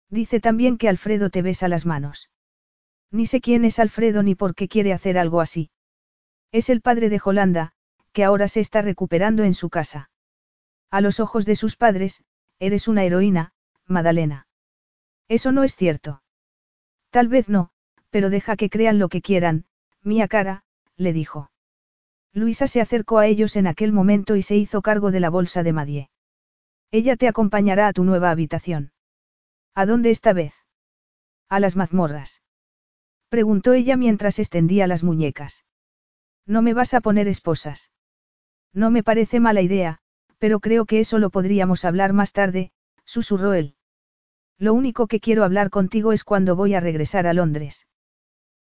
Dice 0.10 0.40
también 0.40 0.78
que 0.78 0.88
Alfredo 0.88 1.30
te 1.30 1.42
besa 1.42 1.68
las 1.68 1.86
manos. 1.86 2.30
Ni 3.12 3.26
sé 3.26 3.42
quién 3.42 3.66
es 3.66 3.80
Alfredo 3.80 4.24
ni 4.24 4.36
por 4.36 4.56
qué 4.56 4.68
quiere 4.68 4.94
hacer 4.94 5.18
algo 5.18 5.42
así. 5.42 5.72
Es 6.52 6.70
el 6.70 6.82
padre 6.82 7.10
de 7.10 7.20
Jolanda, 7.20 7.74
que 8.16 8.24
ahora 8.24 8.48
se 8.48 8.62
está 8.62 8.82
recuperando 8.82 9.44
en 9.44 9.54
su 9.54 9.70
casa. 9.70 10.10
A 10.90 11.02
los 11.02 11.20
ojos 11.20 11.46
de 11.46 11.58
sus 11.58 11.76
padres, 11.76 12.24
eres 12.60 12.88
una 12.88 13.04
heroína, 13.04 13.52
Madalena. 13.86 14.48
Eso 15.28 15.52
no 15.52 15.66
es 15.66 15.76
cierto. 15.76 16.24
Tal 17.10 17.28
vez 17.28 17.50
no, 17.50 17.72
pero 18.12 18.30
deja 18.30 18.56
que 18.56 18.70
crean 18.70 19.00
lo 19.00 19.10
que 19.10 19.22
quieran, 19.22 19.66
mía 20.02 20.30
cara, 20.30 20.64
le 20.96 21.12
dijo. 21.12 21.52
Luisa 22.32 22.68
se 22.68 22.80
acercó 22.80 23.20
a 23.20 23.28
ellos 23.28 23.58
en 23.58 23.68
aquel 23.68 23.92
momento 23.92 24.38
y 24.38 24.42
se 24.42 24.56
hizo 24.56 24.82
cargo 24.82 25.12
de 25.12 25.20
la 25.20 25.30
bolsa 25.30 25.62
de 25.62 25.74
Madie. 25.74 26.10
Ella 26.92 27.18
te 27.18 27.28
acompañará 27.28 27.90
a 27.90 27.94
tu 27.94 28.06
nueva 28.06 28.32
habitación. 28.32 28.94
¿A 29.74 29.86
dónde 29.86 30.12
esta 30.12 30.32
vez? 30.32 30.54
A 31.50 31.60
las 31.60 31.76
mazmorras. 31.76 32.42
Preguntó 33.28 33.74
ella 33.74 33.98
mientras 33.98 34.40
extendía 34.40 34.88
las 34.88 35.04
muñecas. 35.04 35.66
No 36.46 36.62
me 36.62 36.74
vas 36.74 36.94
a 36.94 37.02
poner 37.02 37.28
esposas. 37.28 37.92
No 38.76 38.92
me 38.92 39.04
parece 39.04 39.40
mala 39.40 39.62
idea, 39.62 40.00
pero 40.38 40.60
creo 40.60 40.86
que 40.86 41.00
eso 41.00 41.18
lo 41.18 41.30
podríamos 41.30 41.86
hablar 41.86 42.12
más 42.12 42.34
tarde, 42.34 42.72
susurró 43.06 43.54
él. 43.54 43.76
Lo 44.60 44.74
único 44.74 45.08
que 45.08 45.22
quiero 45.22 45.46
hablar 45.46 45.70
contigo 45.70 46.12
es 46.12 46.26
cuando 46.26 46.58
voy 46.58 46.74
a 46.74 46.82
regresar 46.82 47.26
a 47.26 47.34
Londres. 47.34 47.88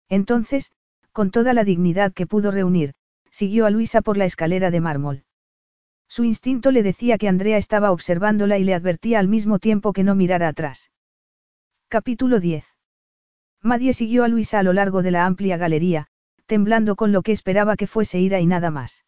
Entonces, 0.09 0.71
con 1.13 1.33
toda 1.33 1.53
la 1.53 1.65
dignidad 1.65 2.13
que 2.13 2.29
pudo 2.29 2.53
reunir, 2.53 2.95
siguió 3.31 3.67
a 3.67 3.71
Luisa 3.71 4.03
por 4.03 4.17
la 4.17 4.25
escalera 4.25 4.71
de 4.71 4.81
mármol. 4.81 5.25
Su 6.09 6.23
instinto 6.23 6.71
le 6.71 6.85
decía 6.85 7.19
que 7.19 7.29
Andrea 7.29 7.57
estaba 7.57 7.91
observándola 7.91 8.57
y 8.59 8.65
le 8.65 8.75
advertía 8.75 9.19
al 9.19 9.27
mismo 9.27 9.59
tiempo 9.59 9.93
que 9.93 10.05
no 10.05 10.15
mirara 10.15 10.47
atrás. 10.47 10.93
Capítulo 11.89 12.39
10. 12.39 12.65
Madie 13.63 13.93
siguió 13.93 14.23
a 14.23 14.29
Luisa 14.29 14.61
a 14.61 14.63
lo 14.63 14.73
largo 14.73 15.03
de 15.03 15.11
la 15.11 15.27
amplia 15.27 15.57
galería, 15.57 16.07
temblando 16.47 16.95
con 16.95 17.11
lo 17.11 17.23
que 17.23 17.33
esperaba 17.33 17.77
que 17.77 17.89
fuese 17.89 18.21
ira 18.21 18.39
y 18.39 18.47
nada 18.47 18.71
más. 18.71 19.04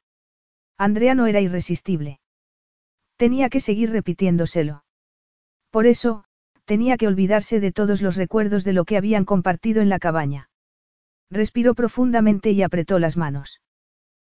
Andrea 0.79 1.15
no 1.15 1.27
era 1.27 1.41
irresistible. 1.41 2.21
Tenía 3.17 3.49
que 3.49 3.61
seguir 3.61 3.91
repitiéndoselo. 3.91 4.85
Por 5.71 5.87
eso, 5.87 6.25
tenía 6.65 6.97
que 6.97 7.07
olvidarse 7.07 7.61
de 7.61 7.73
todos 7.73 8.03
los 8.03 8.17
recuerdos 8.17 8.65
de 8.65 8.73
lo 8.73 8.85
que 8.85 8.97
habían 8.97 9.25
compartido 9.25 9.81
en 9.81 9.89
la 9.89 9.99
cabaña. 9.99 10.51
Respiró 11.31 11.75
profundamente 11.75 12.51
y 12.51 12.63
apretó 12.63 12.99
las 12.99 13.17
manos. 13.17 13.61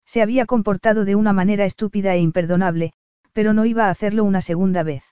Se 0.05 0.21
había 0.21 0.45
comportado 0.45 1.05
de 1.05 1.15
una 1.15 1.33
manera 1.33 1.65
estúpida 1.65 2.15
e 2.15 2.19
imperdonable, 2.19 2.93
pero 3.33 3.53
no 3.53 3.65
iba 3.65 3.85
a 3.85 3.89
hacerlo 3.89 4.23
una 4.23 4.41
segunda 4.41 4.83
vez. 4.83 5.03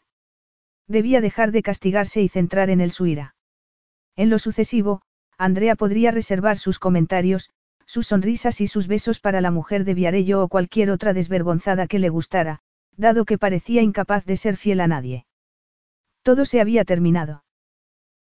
Debía 0.88 1.22
dejar 1.22 1.52
de 1.52 1.62
castigarse 1.62 2.22
y 2.22 2.30
centrar 2.30 2.70
en 2.70 2.82
el 2.82 2.92
su 2.92 3.06
ira. 3.06 3.36
En 4.16 4.30
lo 4.30 4.40
sucesivo, 4.40 5.02
Andrea 5.38 5.76
podría 5.76 6.12
reservar 6.12 6.58
sus 6.58 6.80
comentarios, 6.80 7.52
sus 7.88 8.08
sonrisas 8.08 8.62
y 8.62 8.68
sus 8.68 8.88
besos 8.88 9.20
para 9.20 9.42
la 9.42 9.50
mujer 9.50 9.86
de 9.86 9.96
Viarello 9.96 10.44
o 10.44 10.50
cualquier 10.50 10.92
otra 10.92 11.14
desvergonzada 11.14 11.88
que 11.88 12.00
le 12.00 12.10
gustara, 12.10 12.60
dado 12.98 13.26
que 13.26 13.38
parecía 13.38 13.82
incapaz 13.82 14.26
de 14.26 14.38
ser 14.38 14.58
fiel 14.58 14.82
a 14.82 14.88
nadie. 14.88 15.26
Todo 16.22 16.46
se 16.46 16.60
había 16.60 16.84
terminado. 16.84 17.46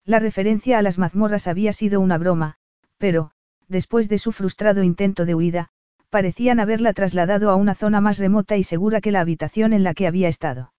La 0.04 0.20
referencia 0.20 0.78
a 0.78 0.82
las 0.82 0.98
mazmorras 0.98 1.48
había 1.48 1.72
sido 1.72 2.00
una 2.00 2.16
broma, 2.16 2.58
pero, 2.96 3.32
después 3.66 4.08
de 4.08 4.18
su 4.18 4.30
frustrado 4.30 4.84
intento 4.84 5.26
de 5.26 5.34
huida, 5.34 5.70
parecían 6.10 6.60
haberla 6.60 6.92
trasladado 6.92 7.50
a 7.50 7.56
una 7.56 7.74
zona 7.74 8.00
más 8.00 8.18
remota 8.18 8.56
y 8.56 8.62
segura 8.62 9.00
que 9.00 9.10
la 9.10 9.20
habitación 9.20 9.72
en 9.72 9.82
la 9.82 9.94
que 9.94 10.06
había 10.06 10.28
estado. 10.28 10.72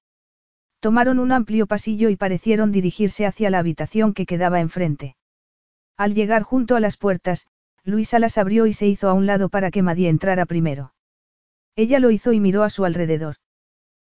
Tomaron 0.80 1.20
un 1.20 1.34
amplio 1.34 1.68
pasillo 1.68 2.08
y 2.10 2.16
parecieron 2.16 2.72
dirigirse 2.72 3.26
hacia 3.26 3.50
la 3.50 3.60
habitación 3.60 4.14
que 4.14 4.26
quedaba 4.26 4.62
enfrente. 4.62 5.18
Al 5.98 6.14
llegar 6.14 6.44
junto 6.44 6.78
a 6.78 6.80
las 6.80 6.96
puertas, 6.96 7.48
Luisa 7.88 8.20
las 8.20 8.38
abrió 8.38 8.68
y 8.68 8.74
se 8.74 8.86
hizo 8.86 9.08
a 9.08 9.14
un 9.14 9.26
lado 9.26 9.48
para 9.48 9.72
que 9.72 9.82
Madie 9.82 10.10
entrara 10.10 10.46
primero. 10.46 10.94
Ella 11.74 12.00
lo 12.00 12.12
hizo 12.12 12.34
y 12.34 12.42
miró 12.42 12.64
a 12.64 12.70
su 12.70 12.84
alrededor. 12.84 13.38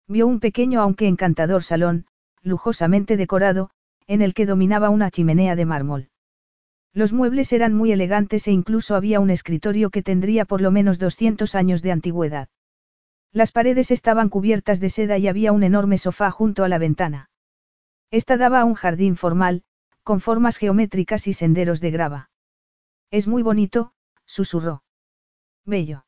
Vio 0.06 0.28
un 0.28 0.38
pequeño 0.38 0.80
aunque 0.80 1.08
encantador 1.08 1.64
salón, 1.64 2.06
lujosamente 2.40 3.16
decorado, 3.16 3.70
en 4.06 4.22
el 4.22 4.32
que 4.32 4.46
dominaba 4.46 4.90
una 4.90 5.10
chimenea 5.10 5.56
de 5.56 5.64
mármol. 5.64 6.08
Los 6.92 7.12
muebles 7.12 7.52
eran 7.52 7.74
muy 7.74 7.90
elegantes 7.90 8.46
e 8.46 8.52
incluso 8.52 8.94
había 8.94 9.18
un 9.18 9.30
escritorio 9.30 9.90
que 9.90 10.04
tendría 10.04 10.44
por 10.44 10.60
lo 10.60 10.70
menos 10.70 11.00
200 11.00 11.56
años 11.56 11.82
de 11.82 11.90
antigüedad. 11.90 12.48
Las 13.32 13.50
paredes 13.50 13.90
estaban 13.90 14.28
cubiertas 14.28 14.78
de 14.78 14.88
seda 14.88 15.18
y 15.18 15.26
había 15.26 15.50
un 15.50 15.64
enorme 15.64 15.98
sofá 15.98 16.30
junto 16.30 16.62
a 16.62 16.68
la 16.68 16.78
ventana. 16.78 17.28
Esta 18.12 18.36
daba 18.36 18.60
a 18.60 18.64
un 18.66 18.74
jardín 18.74 19.16
formal, 19.16 19.64
con 20.04 20.20
formas 20.20 20.58
geométricas 20.58 21.26
y 21.26 21.32
senderos 21.32 21.80
de 21.80 21.90
grava. 21.90 22.30
Es 23.15 23.28
muy 23.28 23.44
bonito, 23.44 23.93
susurró. 24.26 24.83
Bello. 25.65 26.05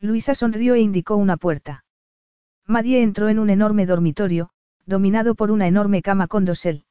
Luisa 0.00 0.34
sonrió 0.34 0.74
e 0.74 0.80
indicó 0.80 1.14
una 1.14 1.36
puerta. 1.36 1.84
Madie 2.66 3.00
entró 3.00 3.28
en 3.28 3.38
un 3.38 3.48
enorme 3.48 3.86
dormitorio, 3.86 4.50
dominado 4.86 5.36
por 5.36 5.52
una 5.52 5.68
enorme 5.68 6.02
cama 6.02 6.26
con 6.26 6.44
dosel. 6.44 6.84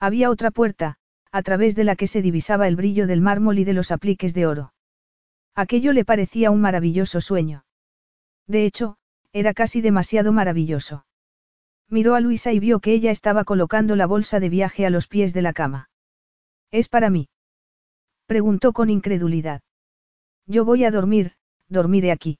Había 0.00 0.28
otra 0.28 0.50
puerta, 0.50 0.96
a 1.30 1.42
través 1.42 1.76
de 1.76 1.84
la 1.84 1.94
que 1.94 2.08
se 2.08 2.20
divisaba 2.20 2.66
el 2.66 2.74
brillo 2.74 3.06
del 3.06 3.20
mármol 3.20 3.60
y 3.60 3.64
de 3.64 3.74
los 3.74 3.92
apliques 3.92 4.34
de 4.34 4.46
oro. 4.46 4.74
Aquello 5.54 5.92
le 5.92 6.04
parecía 6.04 6.50
un 6.50 6.60
maravilloso 6.60 7.20
sueño. 7.20 7.64
De 8.48 8.64
hecho, 8.64 8.96
era 9.32 9.54
casi 9.54 9.82
demasiado 9.82 10.32
maravilloso. 10.32 11.06
Miró 11.88 12.16
a 12.16 12.20
Luisa 12.20 12.52
y 12.52 12.58
vio 12.58 12.80
que 12.80 12.92
ella 12.92 13.12
estaba 13.12 13.44
colocando 13.44 13.94
la 13.94 14.06
bolsa 14.06 14.40
de 14.40 14.48
viaje 14.48 14.84
a 14.84 14.90
los 14.90 15.06
pies 15.06 15.32
de 15.32 15.42
la 15.42 15.52
cama. 15.52 15.90
¿Es 16.72 16.88
para 16.88 17.08
mí? 17.08 17.28
Preguntó 18.28 18.74
con 18.74 18.90
incredulidad. 18.90 19.62
Yo 20.46 20.66
voy 20.66 20.84
a 20.84 20.90
dormir, 20.90 21.32
dormiré 21.70 22.12
aquí. 22.12 22.38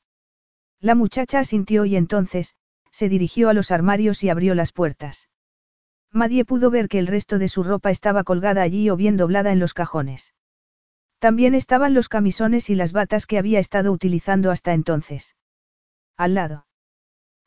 La 0.80 0.94
muchacha 0.94 1.38
asintió 1.38 1.86
y 1.86 1.96
entonces, 1.96 2.56
se 2.90 3.08
dirigió 3.08 3.48
a 3.48 3.54
los 3.54 3.70
armarios 3.70 4.22
y 4.22 4.28
abrió 4.28 4.54
las 4.54 4.70
puertas. 4.70 5.30
Madie 6.12 6.44
pudo 6.44 6.70
ver 6.70 6.90
que 6.90 6.98
el 6.98 7.06
resto 7.06 7.38
de 7.38 7.48
su 7.48 7.62
ropa 7.62 7.90
estaba 7.90 8.22
colgada 8.22 8.60
allí 8.60 8.90
o 8.90 8.96
bien 8.96 9.16
doblada 9.16 9.50
en 9.50 9.60
los 9.60 9.72
cajones. 9.72 10.34
También 11.20 11.54
estaban 11.54 11.94
los 11.94 12.10
camisones 12.10 12.68
y 12.68 12.74
las 12.74 12.92
batas 12.92 13.24
que 13.24 13.38
había 13.38 13.58
estado 13.58 13.90
utilizando 13.90 14.50
hasta 14.50 14.74
entonces. 14.74 15.36
Al 16.18 16.34
lado. 16.34 16.66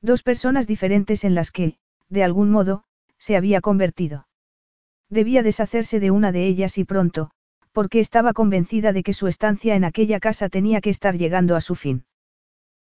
Dos 0.02 0.24
personas 0.24 0.66
diferentes 0.66 1.26
en 1.26 1.36
las 1.36 1.52
que, 1.52 1.78
de 2.10 2.24
algún 2.24 2.50
modo, 2.50 2.86
se 3.20 3.38
había 3.38 3.62
convertido. 3.62 4.28
Debía 5.10 5.44
deshacerse 5.44 6.00
de 6.00 6.10
una 6.10 6.32
de 6.32 6.48
ellas 6.48 6.80
y 6.80 6.86
pronto, 6.86 7.32
porque 7.72 8.00
estaba 8.00 8.34
convencida 8.34 8.94
de 8.94 9.04
que 9.04 9.14
su 9.14 9.28
estancia 9.28 9.76
en 9.76 9.84
aquella 9.84 10.20
casa 10.20 10.50
tenía 10.50 10.82
que 10.82 10.90
estar 10.90 11.18
llegando 11.18 11.56
a 11.56 11.62
su 11.62 11.76
fin. 11.76 12.06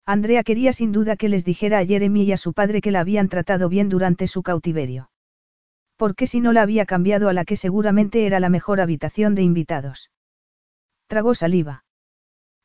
Andrea 0.07 0.43
quería 0.43 0.73
sin 0.73 0.91
duda 0.91 1.17
que 1.17 1.29
les 1.29 1.45
dijera 1.45 1.79
a 1.79 1.85
Jeremy 1.85 2.23
y 2.23 2.33
a 2.33 2.39
su 2.39 2.55
padre 2.55 2.81
que 2.81 2.91
la 2.91 3.01
habían 3.01 3.29
tratado 3.29 3.69
bien 3.69 3.91
durante 3.91 4.27
su 4.27 4.43
cautiverio. 4.43 5.11
Porque 5.97 6.27
si 6.27 6.41
no 6.41 6.53
la 6.53 6.63
había 6.63 6.87
cambiado 6.87 7.29
a 7.29 7.35
la 7.35 7.45
que 7.45 7.57
seguramente 7.57 8.25
era 8.25 8.41
la 8.41 8.49
mejor 8.49 8.81
habitación 8.81 9.35
de 9.35 9.43
invitados? 9.43 10.11
Tragó 11.09 11.35
saliva. 11.35 11.85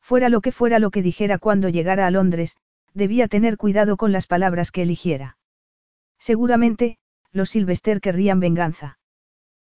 Fuera 0.00 0.28
lo 0.28 0.40
que 0.40 0.52
fuera 0.52 0.78
lo 0.78 0.90
que 0.90 1.02
dijera 1.02 1.38
cuando 1.38 1.68
llegara 1.68 2.06
a 2.06 2.10
Londres, 2.10 2.56
debía 2.94 3.28
tener 3.28 3.58
cuidado 3.58 3.96
con 3.96 4.12
las 4.12 4.26
palabras 4.26 4.70
que 4.70 4.82
eligiera. 4.82 5.36
Seguramente, 6.18 6.96
los 7.32 7.50
Sylvester 7.50 8.00
querrían 8.00 8.40
venganza. 8.40 8.98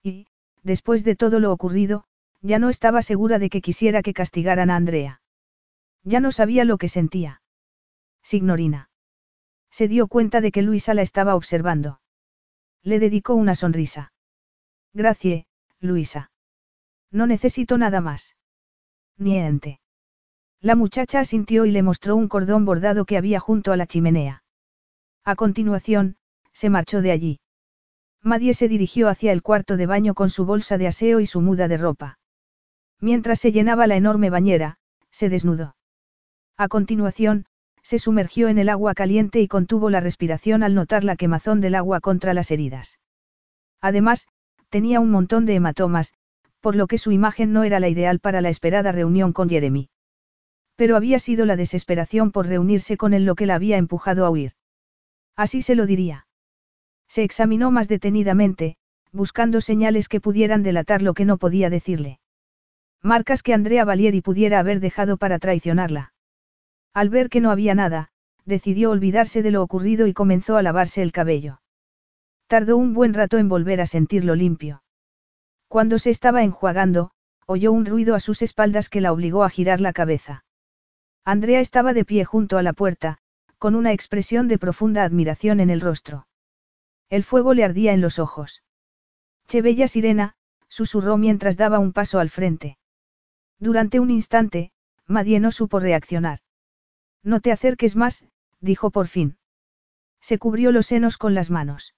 Y, 0.03 0.27
después 0.63 1.05
de 1.05 1.17
todo 1.17 1.41
lo 1.41 1.53
ocurrido, 1.53 2.05
ya 2.41 2.59
no 2.59 2.69
estaba 2.69 3.03
segura 3.03 3.39
de 3.39 3.51
que 3.51 3.61
quisiera 3.61 4.03
que 4.03 4.15
castigaran 4.15 4.71
a 4.71 4.77
Andrea. 4.77 5.21
Ya 6.05 6.21
no 6.21 6.33
sabía 6.33 6.65
lo 6.65 6.79
que 6.79 6.89
sentía. 6.89 7.43
Signorina. 8.23 8.91
Se 9.71 9.89
dio 9.89 10.07
cuenta 10.07 10.41
de 10.41 10.51
que 10.53 10.63
Luisa 10.63 10.95
la 10.95 11.03
estaba 11.03 11.35
observando. 11.35 12.01
Le 12.83 12.99
dedicó 12.99 13.35
una 13.35 13.55
sonrisa. 13.55 14.13
Gracias, 14.95 15.47
Luisa. 15.81 16.31
No 17.11 17.27
necesito 17.27 17.79
nada 17.79 18.01
más. 18.01 18.37
Niente. 19.17 19.81
La 20.61 20.75
muchacha 20.75 21.21
asintió 21.21 21.65
y 21.67 21.71
le 21.71 21.83
mostró 21.83 22.17
un 22.17 22.29
cordón 22.29 22.65
bordado 22.65 23.05
que 23.05 23.17
había 23.17 23.41
junto 23.41 23.73
a 23.73 23.77
la 23.77 23.87
chimenea. 23.87 24.43
A 25.25 25.37
continuación, 25.37 26.17
se 26.53 26.71
marchó 26.71 27.03
de 27.03 27.13
allí. 27.13 27.41
Madie 28.23 28.55
se 28.55 28.69
dirigió 28.69 29.09
hacia 29.09 29.33
el 29.33 29.43
cuarto 29.43 29.77
de 29.77 29.87
baño 29.87 30.15
con 30.15 30.31
su 30.31 30.45
bolsa 30.45 30.79
de 30.79 30.89
aseo 30.89 31.21
y 31.21 31.27
su 31.27 31.41
muda 31.41 31.69
de 31.69 31.77
ropa. 31.77 32.19
Mientras 33.01 33.39
se 33.39 33.53
llenaba 33.53 33.87
la 33.87 33.97
enorme 33.97 34.31
bañera, 34.31 34.79
se 35.11 35.29
desnudó. 35.29 35.77
A 36.57 36.69
continuación, 36.69 37.47
se 37.83 37.99
sumergió 37.99 38.49
en 38.49 38.59
el 38.59 38.69
agua 38.69 38.95
caliente 38.95 39.41
y 39.41 39.49
contuvo 39.49 39.89
la 39.89 40.01
respiración 40.01 40.63
al 40.63 40.75
notar 40.75 41.05
la 41.05 41.17
quemazón 41.17 41.61
del 41.61 41.75
agua 41.75 42.01
contra 42.01 42.35
las 42.35 42.51
heridas. 42.51 42.99
Además, 43.81 44.27
tenía 44.69 45.01
un 45.01 45.11
montón 45.11 45.47
de 45.47 45.55
hematomas, 45.55 46.13
por 46.61 46.77
lo 46.77 46.87
que 46.87 46.99
su 46.99 47.13
imagen 47.13 47.53
no 47.53 47.65
era 47.65 47.81
la 47.81 47.89
ideal 47.89 48.19
para 48.19 48.41
la 48.41 48.49
esperada 48.49 48.93
reunión 48.93 49.33
con 49.33 49.49
Jeremy. 49.49 49.91
Pero 50.77 50.97
había 50.97 51.19
sido 51.19 51.47
la 51.47 51.57
desesperación 51.57 52.31
por 52.33 52.47
reunirse 52.47 52.97
con 52.97 53.15
él 53.15 53.25
lo 53.25 53.37
que 53.37 53.47
la 53.47 53.55
había 53.55 53.79
empujado 53.79 54.27
a 54.27 54.31
huir. 54.31 54.53
Así 55.37 55.63
se 55.63 55.75
lo 55.75 55.87
diría. 55.87 56.27
Se 57.09 57.23
examinó 57.23 57.71
más 57.71 57.89
detenidamente, 57.89 58.77
buscando 59.13 59.61
señales 59.61 60.09
que 60.09 60.21
pudieran 60.21 60.63
delatar 60.63 61.01
lo 61.01 61.15
que 61.15 61.25
no 61.25 61.39
podía 61.39 61.71
decirle. 61.71 62.19
Marcas 63.03 63.43
que 63.43 63.55
Andrea 63.55 63.85
Valieri 63.85 64.21
pudiera 64.21 64.59
haber 64.59 64.81
dejado 64.81 65.17
para 65.17 65.39
traicionarla. 65.39 66.13
Al 66.93 67.11
ver 67.11 67.29
que 67.29 67.41
no 67.41 67.51
había 67.51 67.75
nada, 67.75 68.11
decidió 68.45 68.91
olvidarse 68.91 69.43
de 69.43 69.51
lo 69.51 69.63
ocurrido 69.63 70.07
y 70.07 70.15
comenzó 70.15 70.57
a 70.57 70.63
lavarse 70.63 71.03
el 71.03 71.13
cabello. 71.13 71.61
Tardó 72.49 72.77
un 72.77 72.95
buen 72.95 73.15
rato 73.15 73.39
en 73.39 73.49
volver 73.49 73.81
a 73.81 73.87
sentirlo 73.87 74.35
limpio. 74.35 74.83
Cuando 75.69 75.99
se 75.99 76.11
estaba 76.11 76.43
enjuagando, 76.43 77.13
oyó 77.47 77.73
un 77.73 77.87
ruido 77.87 78.15
a 78.15 78.21
sus 78.21 78.43
espaldas 78.43 78.89
que 78.89 79.01
la 79.01 79.13
obligó 79.13 79.45
a 79.45 79.51
girar 79.51 79.81
la 79.81 79.93
cabeza. 79.93 80.45
Andrea 81.25 81.61
estaba 81.61 81.93
de 81.93 82.05
pie 82.05 82.25
junto 82.25 82.59
a 82.59 82.63
la 82.63 82.73
puerta, 82.73 83.19
con 83.59 83.75
una 83.75 83.93
expresión 83.93 84.49
de 84.49 84.59
profunda 84.59 85.05
admiración 85.05 85.61
en 85.61 85.71
el 85.71 85.81
rostro. 85.81 86.27
El 87.11 87.23
fuego 87.23 87.55
le 87.55 87.65
ardía 87.65 87.93
en 87.93 88.01
los 88.01 88.19
ojos. 88.19 88.63
Che 89.47 89.63
bella 89.63 89.89
sirena, 89.89 90.35
susurró 90.69 91.17
mientras 91.17 91.57
daba 91.57 91.79
un 91.79 91.93
paso 91.93 92.19
al 92.19 92.31
frente. 92.31 92.79
Durante 93.59 94.01
un 94.01 94.11
instante, 94.11 94.71
Madie 95.07 95.41
no 95.41 95.51
supo 95.51 95.81
reaccionar. 95.81 96.41
No 97.23 97.41
te 97.41 97.53
acerques 97.53 97.97
más, 97.97 98.27
dijo 98.61 98.91
por 98.91 99.09
fin. 99.09 99.39
Se 100.21 100.39
cubrió 100.39 100.73
los 100.73 100.87
senos 100.87 101.17
con 101.17 101.35
las 101.35 101.51
manos. 101.51 101.95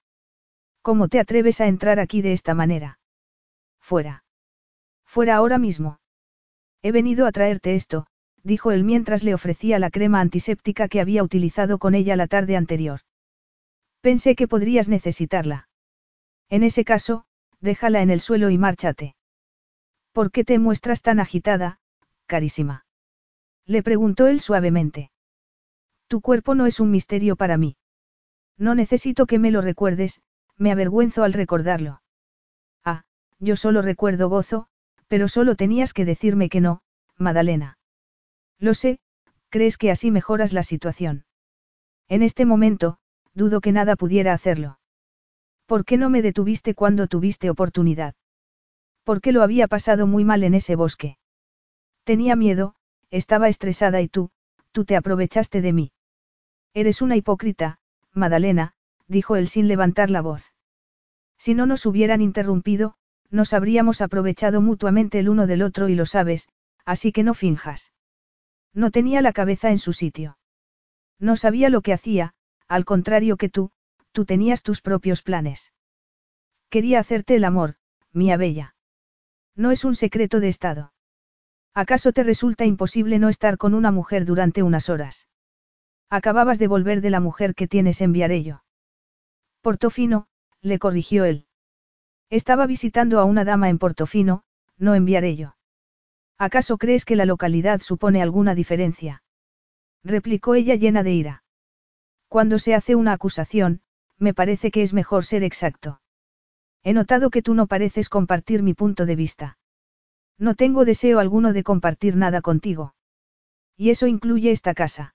¿Cómo 0.82 1.08
te 1.08 1.20
atreves 1.20 1.60
a 1.60 1.66
entrar 1.66 2.00
aquí 2.00 2.22
de 2.22 2.32
esta 2.32 2.55
manera? 2.55 2.98
Fuera. 3.80 4.24
Fuera 5.05 5.36
ahora 5.36 5.58
mismo. 5.58 6.00
He 6.82 6.92
venido 6.92 7.26
a 7.26 7.32
traerte 7.32 7.74
esto, 7.74 8.06
dijo 8.42 8.70
él 8.70 8.84
mientras 8.84 9.22
le 9.22 9.34
ofrecía 9.34 9.78
la 9.78 9.90
crema 9.90 10.20
antiséptica 10.20 10.89
que 10.89 11.00
había 11.00 11.22
utilizado 11.22 11.78
con 11.78 11.94
ella 11.94 12.16
la 12.16 12.26
tarde 12.26 12.56
anterior. 12.56 13.00
Pensé 14.00 14.34
que 14.34 14.48
podrías 14.48 14.89
necesitarla. 14.89 15.68
En 16.48 16.62
ese 16.62 16.84
caso, 16.84 17.24
déjala 17.60 18.00
en 18.00 18.10
el 18.10 18.20
suelo 18.20 18.48
y 18.48 18.56
márchate. 18.56 19.14
¿Por 20.12 20.30
qué 20.30 20.44
te 20.44 20.58
muestras 20.58 21.02
tan 21.02 21.20
agitada, 21.20 21.78
carísima? 22.26 22.84
Le 23.66 23.82
preguntó 23.82 24.26
él 24.26 24.40
suavemente. 24.40 25.10
Tu 26.08 26.20
cuerpo 26.20 26.55
no 26.55 26.66
es 26.66 26.80
un 26.80 26.90
misterio 26.90 27.36
para 27.36 27.56
mí. 27.56 27.76
No 28.58 28.74
necesito 28.74 29.26
que 29.26 29.39
me 29.39 29.50
lo 29.50 29.60
recuerdes, 29.60 30.20
me 30.56 30.72
avergüenzo 30.72 31.22
al 31.22 31.32
recordarlo. 31.32 32.02
Ah, 32.84 33.05
yo 33.39 33.56
solo 33.56 33.80
recuerdo 33.80 34.28
gozo, 34.28 34.66
pero 35.06 35.28
solo 35.28 35.55
tenías 35.55 35.92
que 35.92 36.05
decirme 36.05 36.48
que 36.48 36.60
no, 36.60 36.82
Madalena. 37.16 37.78
Lo 38.58 38.74
sé, 38.74 38.98
crees 39.48 39.78
que 39.78 39.90
así 39.90 40.10
mejoras 40.10 40.52
la 40.52 40.62
situación. 40.62 41.24
En 42.08 42.22
este 42.22 42.44
momento, 42.44 42.98
dudo 43.34 43.60
que 43.60 43.72
nada 43.72 43.97
pudiera 43.97 44.32
hacerlo. 44.32 44.78
¿Por 45.66 45.84
qué 45.84 45.97
no 45.97 46.10
me 46.10 46.22
detuviste 46.22 46.74
cuando 46.74 47.06
tuviste 47.06 47.48
oportunidad? 47.48 48.14
¿Por 49.05 49.20
qué 49.20 49.33
lo 49.33 49.43
había 49.43 49.69
pasado 49.69 50.07
muy 50.07 50.25
mal 50.25 50.45
en 50.45 50.55
ese 50.55 50.77
bosque? 50.77 51.19
Tenía 52.05 52.37
miedo, 52.37 52.75
estaba 53.11 53.49
estresada 53.49 54.01
y 54.01 54.09
tú, 54.09 54.31
tú 54.73 54.85
te 54.85 54.97
aprovechaste 54.97 55.61
de 55.61 55.73
mí. 55.73 55.93
Eres 56.75 57.03
una 57.03 57.17
hipócrita, 57.17 57.79
Madalena, 58.12 58.75
dijo 59.09 59.37
él 59.37 59.49
sin 59.49 59.69
levantar 59.69 60.11
la 60.11 60.20
voz. 60.20 60.53
Si 61.39 61.55
no 61.55 61.67
nos 61.67 61.87
hubieran 61.87 62.20
interrumpido, 62.20 62.95
nos 63.31 63.53
habríamos 63.53 64.01
aprovechado 64.01 64.61
mutuamente 64.61 65.19
el 65.19 65.29
uno 65.29 65.47
del 65.47 65.62
otro 65.62 65.89
y 65.89 65.95
lo 65.95 66.07
sabes, 66.07 66.49
así 66.85 67.12
que 67.12 67.23
no 67.23 67.35
finjas. 67.35 67.93
No 68.73 68.91
tenía 68.91 69.23
la 69.23 69.33
cabeza 69.33 69.70
en 69.70 69.79
su 69.79 69.93
sitio. 69.93 70.39
No 71.19 71.37
sabía 71.37 71.70
lo 71.70 71.81
que 71.81 71.93
hacía, 71.93 72.35
al 72.69 72.85
contrario 72.85 73.37
que 73.37 73.49
tú, 73.49 73.70
tú 74.12 74.25
tenías 74.25 74.62
tus 74.62 74.81
propios 74.81 75.23
planes. 75.23 75.73
Quería 76.69 77.01
hacerte 77.01 77.35
el 77.35 77.45
amor, 77.45 77.77
mía 78.12 78.37
bella. 78.37 78.75
No 79.60 79.72
es 79.72 79.84
un 79.84 79.94
secreto 79.94 80.40
de 80.40 80.48
Estado. 80.48 80.94
¿Acaso 81.74 82.12
te 82.12 82.22
resulta 82.24 82.64
imposible 82.64 83.18
no 83.18 83.28
estar 83.28 83.58
con 83.58 83.74
una 83.74 83.90
mujer 83.90 84.24
durante 84.24 84.62
unas 84.62 84.89
horas? 84.89 85.28
Acababas 86.08 86.58
de 86.58 86.66
volver 86.66 87.02
de 87.02 87.10
la 87.10 87.20
mujer 87.20 87.55
que 87.55 87.68
tienes 87.68 88.00
en 88.00 88.12
Viarello. 88.12 88.64
Portofino, 89.60 90.28
le 90.62 90.78
corrigió 90.78 91.26
él. 91.26 91.44
Estaba 92.30 92.64
visitando 92.64 93.20
a 93.20 93.24
una 93.24 93.44
dama 93.44 93.68
en 93.68 93.76
Portofino, 93.76 94.44
no 94.78 94.94
en 94.94 95.05
Viarello. 95.05 95.56
¿Acaso 96.39 96.78
crees 96.78 97.05
que 97.05 97.16
la 97.16 97.26
localidad 97.26 97.80
supone 97.80 98.22
alguna 98.22 98.55
diferencia? 98.55 99.22
replicó 100.02 100.55
ella 100.55 100.74
llena 100.76 101.02
de 101.02 101.12
ira. 101.12 101.44
Cuando 102.28 102.58
se 102.58 102.74
hace 102.74 102.94
una 102.94 103.12
acusación, 103.12 103.82
me 104.16 104.32
parece 104.32 104.70
que 104.70 104.80
es 104.80 104.94
mejor 104.94 105.26
ser 105.26 105.44
exacto. 105.44 106.00
He 106.83 106.92
notado 106.92 107.31
que 107.31 107.42
tú 107.42 107.55
no 107.55 107.67
pareces 107.67 108.09
compartir 108.09 108.62
mi 108.62 108.75
punto 108.75 109.07
de 109.07 109.17
vista. 109.17 109.59
No 110.39 110.55
tengo 110.55 110.84
deseo 110.84 111.18
alguno 111.18 111.52
de 111.52 111.62
compartir 111.62 112.17
nada 112.17 112.41
contigo. 112.41 112.94
Y 113.76 113.91
eso 113.91 114.07
incluye 114.07 114.50
esta 114.50 114.75
casa. 114.75 115.15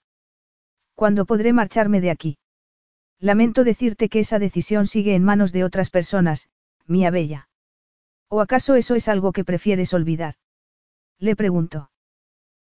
¿Cuándo 0.93 1.25
podré 1.25 1.51
marcharme 1.51 2.01
de 2.01 2.11
aquí? 2.11 2.37
Lamento 3.19 3.63
decirte 3.63 4.09
que 4.09 4.19
esa 4.19 4.39
decisión 4.39 4.85
sigue 4.87 5.15
en 5.15 5.23
manos 5.23 5.51
de 5.51 5.63
otras 5.63 5.89
personas, 5.89 6.49
mía 6.85 7.09
bella. 7.09 7.49
¿O 8.29 8.41
acaso 8.41 8.75
eso 8.75 8.95
es 8.95 9.07
algo 9.07 9.31
que 9.31 9.43
prefieres 9.43 9.93
olvidar? 9.93 10.35
Le 11.19 11.35
preguntó. 11.35 11.91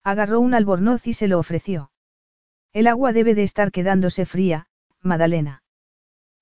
Agarró 0.03 0.39
un 0.39 0.53
albornoz 0.53 1.05
y 1.07 1.13
se 1.13 1.27
lo 1.27 1.37
ofreció. 1.37 1.91
El 2.73 2.87
agua 2.87 3.13
debe 3.13 3.35
de 3.35 3.43
estar 3.43 3.71
quedándose 3.71 4.25
fría, 4.25 4.67
Madalena. 5.01 5.63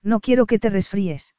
No 0.02 0.20
quiero 0.20 0.46
que 0.46 0.58
te 0.58 0.70
resfríes. 0.70 1.35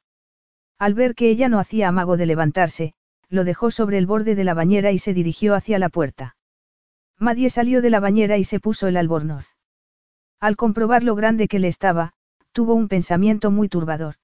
Al 0.78 0.94
ver 0.94 1.14
que 1.14 1.28
ella 1.28 1.48
no 1.48 1.58
hacía 1.58 1.88
amago 1.88 2.16
de 2.16 2.26
levantarse, 2.26 2.94
lo 3.28 3.44
dejó 3.44 3.70
sobre 3.70 3.98
el 3.98 4.06
borde 4.06 4.34
de 4.34 4.44
la 4.44 4.54
bañera 4.54 4.92
y 4.92 4.98
se 4.98 5.12
dirigió 5.12 5.54
hacia 5.54 5.78
la 5.78 5.88
puerta. 5.88 6.36
Madie 7.18 7.50
salió 7.50 7.82
de 7.82 7.90
la 7.90 8.00
bañera 8.00 8.38
y 8.38 8.44
se 8.44 8.60
puso 8.60 8.86
el 8.86 8.96
albornoz. 8.96 9.56
Al 10.40 10.56
comprobar 10.56 11.02
lo 11.02 11.16
grande 11.16 11.48
que 11.48 11.58
le 11.58 11.68
estaba, 11.68 12.12
tuvo 12.52 12.74
un 12.74 12.88
pensamiento 12.88 13.50
muy 13.50 13.68
turbador. 13.68 14.16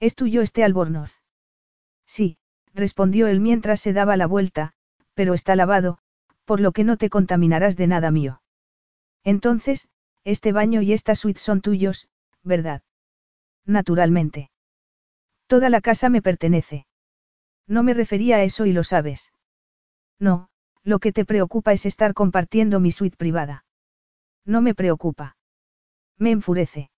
¿Es 0.00 0.16
tuyo 0.16 0.42
este 0.42 0.64
albornoz? 0.64 1.22
Sí, 2.06 2.38
respondió 2.74 3.28
él 3.28 3.40
mientras 3.40 3.80
se 3.80 3.92
daba 3.92 4.16
la 4.16 4.26
vuelta, 4.26 4.72
pero 5.14 5.34
está 5.34 5.54
lavado, 5.54 5.98
por 6.44 6.60
lo 6.60 6.72
que 6.72 6.84
no 6.84 6.96
te 6.96 7.10
contaminarás 7.10 7.76
de 7.76 7.86
nada 7.86 8.10
mío. 8.10 8.42
Entonces, 9.22 9.88
este 10.24 10.52
baño 10.52 10.82
y 10.82 10.92
esta 10.92 11.14
suite 11.14 11.40
son 11.40 11.60
tuyos, 11.60 12.08
¿verdad? 12.42 12.82
Naturalmente. 13.64 14.50
Toda 15.48 15.70
la 15.70 15.80
casa 15.80 16.10
me 16.10 16.22
pertenece. 16.22 16.86
No 17.66 17.82
me 17.82 17.94
refería 17.94 18.36
a 18.36 18.42
eso 18.44 18.66
y 18.66 18.72
lo 18.72 18.84
sabes. 18.84 19.32
No, 20.20 20.50
lo 20.84 20.98
que 21.00 21.12
te 21.12 21.24
preocupa 21.24 21.72
es 21.72 21.86
estar 21.86 22.14
compartiendo 22.14 22.80
mi 22.80 22.92
suite 22.92 23.16
privada. 23.16 23.64
No 24.44 24.60
me 24.60 24.74
preocupa. 24.74 25.36
Me 26.18 26.30
enfurece. 26.30 26.90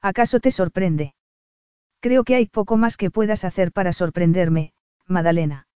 ¿Acaso 0.00 0.40
te 0.40 0.50
sorprende? 0.50 1.14
Creo 2.00 2.24
que 2.24 2.34
hay 2.34 2.46
poco 2.46 2.76
más 2.76 2.96
que 2.96 3.10
puedas 3.10 3.44
hacer 3.44 3.72
para 3.72 3.92
sorprenderme, 3.92 4.72
Madalena. 5.06 5.68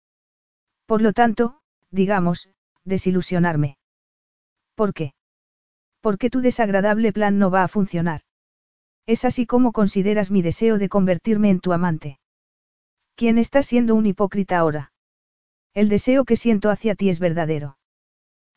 Por 0.86 1.02
lo 1.02 1.12
tanto, 1.12 1.60
digamos, 1.90 2.48
desilusionarme. 2.84 3.78
¿Por 4.74 4.94
qué? 4.94 5.12
Porque 6.00 6.30
tu 6.30 6.40
desagradable 6.40 7.12
plan 7.12 7.38
no 7.38 7.50
va 7.50 7.62
a 7.62 7.68
funcionar. 7.68 8.22
Es 9.10 9.24
así 9.24 9.44
como 9.44 9.72
consideras 9.72 10.30
mi 10.30 10.40
deseo 10.40 10.78
de 10.78 10.88
convertirme 10.88 11.50
en 11.50 11.58
tu 11.58 11.72
amante. 11.72 12.20
¿Quién 13.16 13.38
está 13.38 13.64
siendo 13.64 13.96
un 13.96 14.06
hipócrita 14.06 14.56
ahora? 14.56 14.92
El 15.74 15.88
deseo 15.88 16.24
que 16.24 16.36
siento 16.36 16.70
hacia 16.70 16.94
ti 16.94 17.08
es 17.08 17.18
verdadero. 17.18 17.76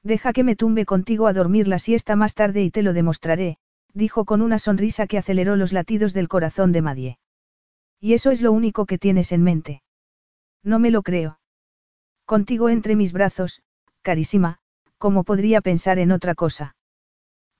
Deja 0.03 0.31
que 0.31 0.43
me 0.43 0.55
tumbe 0.55 0.85
contigo 0.85 1.25
a 1.25 1.33
dormir 1.33 1.67
la 1.67 1.79
siesta 1.79 2.15
más 2.15 2.35
tarde 2.35 2.61
y 2.61 2.69
te 2.69 2.83
lo 2.83 2.93
demostraré, 2.93 3.57
dijo 3.95 4.25
con 4.25 4.43
una 4.43 4.59
sonrisa 4.59 5.07
que 5.07 5.17
aceleró 5.17 5.55
los 5.55 5.73
latidos 5.73 6.13
del 6.13 6.27
corazón 6.27 6.71
de 6.71 6.83
Madie. 6.83 7.17
Y 7.99 8.13
eso 8.13 8.29
es 8.29 8.43
lo 8.43 8.51
único 8.51 8.85
que 8.85 8.99
tienes 8.99 9.31
en 9.31 9.41
mente. 9.41 9.81
No 10.61 10.77
me 10.77 10.91
lo 10.91 11.01
creo. 11.01 11.39
Contigo 12.25 12.69
entre 12.69 12.95
mis 12.95 13.11
brazos, 13.11 13.63
carísima, 14.03 14.59
¿cómo 14.99 15.23
podría 15.23 15.61
pensar 15.61 15.97
en 15.97 16.11
otra 16.11 16.35
cosa? 16.35 16.75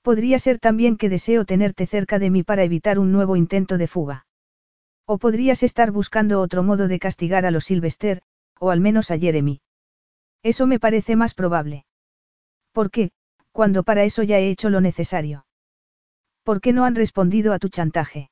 Podría 0.04 0.38
ser 0.38 0.58
también 0.58 0.98
que 0.98 1.08
deseo 1.08 1.46
tenerte 1.46 1.86
cerca 1.86 2.18
de 2.18 2.28
mí 2.28 2.42
para 2.42 2.62
evitar 2.62 2.98
un 2.98 3.10
nuevo 3.10 3.36
intento 3.36 3.78
de 3.78 3.86
fuga. 3.86 4.26
O 5.06 5.16
podrías 5.16 5.62
estar 5.62 5.92
buscando 5.92 6.42
otro 6.42 6.62
modo 6.62 6.88
de 6.88 6.98
castigar 6.98 7.46
a 7.46 7.50
los 7.50 7.64
Sylvester, 7.64 8.20
o 8.60 8.70
al 8.70 8.80
menos 8.80 9.10
a 9.10 9.18
Jeremy. 9.18 9.62
Eso 10.42 10.66
me 10.66 10.78
parece 10.78 11.16
más 11.16 11.32
probable. 11.32 11.86
¿Por 12.72 12.90
qué, 12.90 13.12
cuando 13.50 13.82
para 13.82 14.04
eso 14.04 14.22
ya 14.22 14.38
he 14.38 14.50
hecho 14.50 14.68
lo 14.68 14.82
necesario? 14.82 15.46
¿Por 16.42 16.60
qué 16.60 16.74
no 16.74 16.84
han 16.84 16.96
respondido 16.96 17.54
a 17.54 17.58
tu 17.58 17.70
chantaje? 17.70 18.28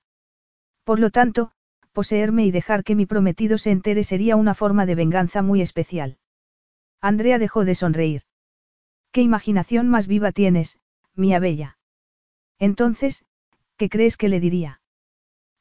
Por 0.85 0.99
lo 0.99 1.09
tanto, 1.09 1.53
poseerme 1.93 2.45
y 2.45 2.51
dejar 2.51 2.85
que 2.85 2.95
mi 2.95 3.07
prometido 3.07 3.57
se 3.57 3.71
entere 3.71 4.05
sería 4.05 4.37
una 4.37 4.55
forma 4.55 4.85
de 4.85 4.95
venganza 4.95 5.41
muy 5.41 5.63
especial. 5.63 6.19
Andrea 7.01 7.39
dejó 7.39 7.65
de 7.65 7.75
sonreír. 7.75 8.25
¿Qué 9.11 9.23
imaginación 9.23 9.89
más 9.89 10.07
viva 10.07 10.33
tienes, 10.33 10.79
mía 11.15 11.39
bella? 11.39 11.79
Entonces, 12.59 13.25
¿qué 13.77 13.89
crees 13.89 14.17
que 14.17 14.29
le 14.29 14.41
diría? 14.41 14.81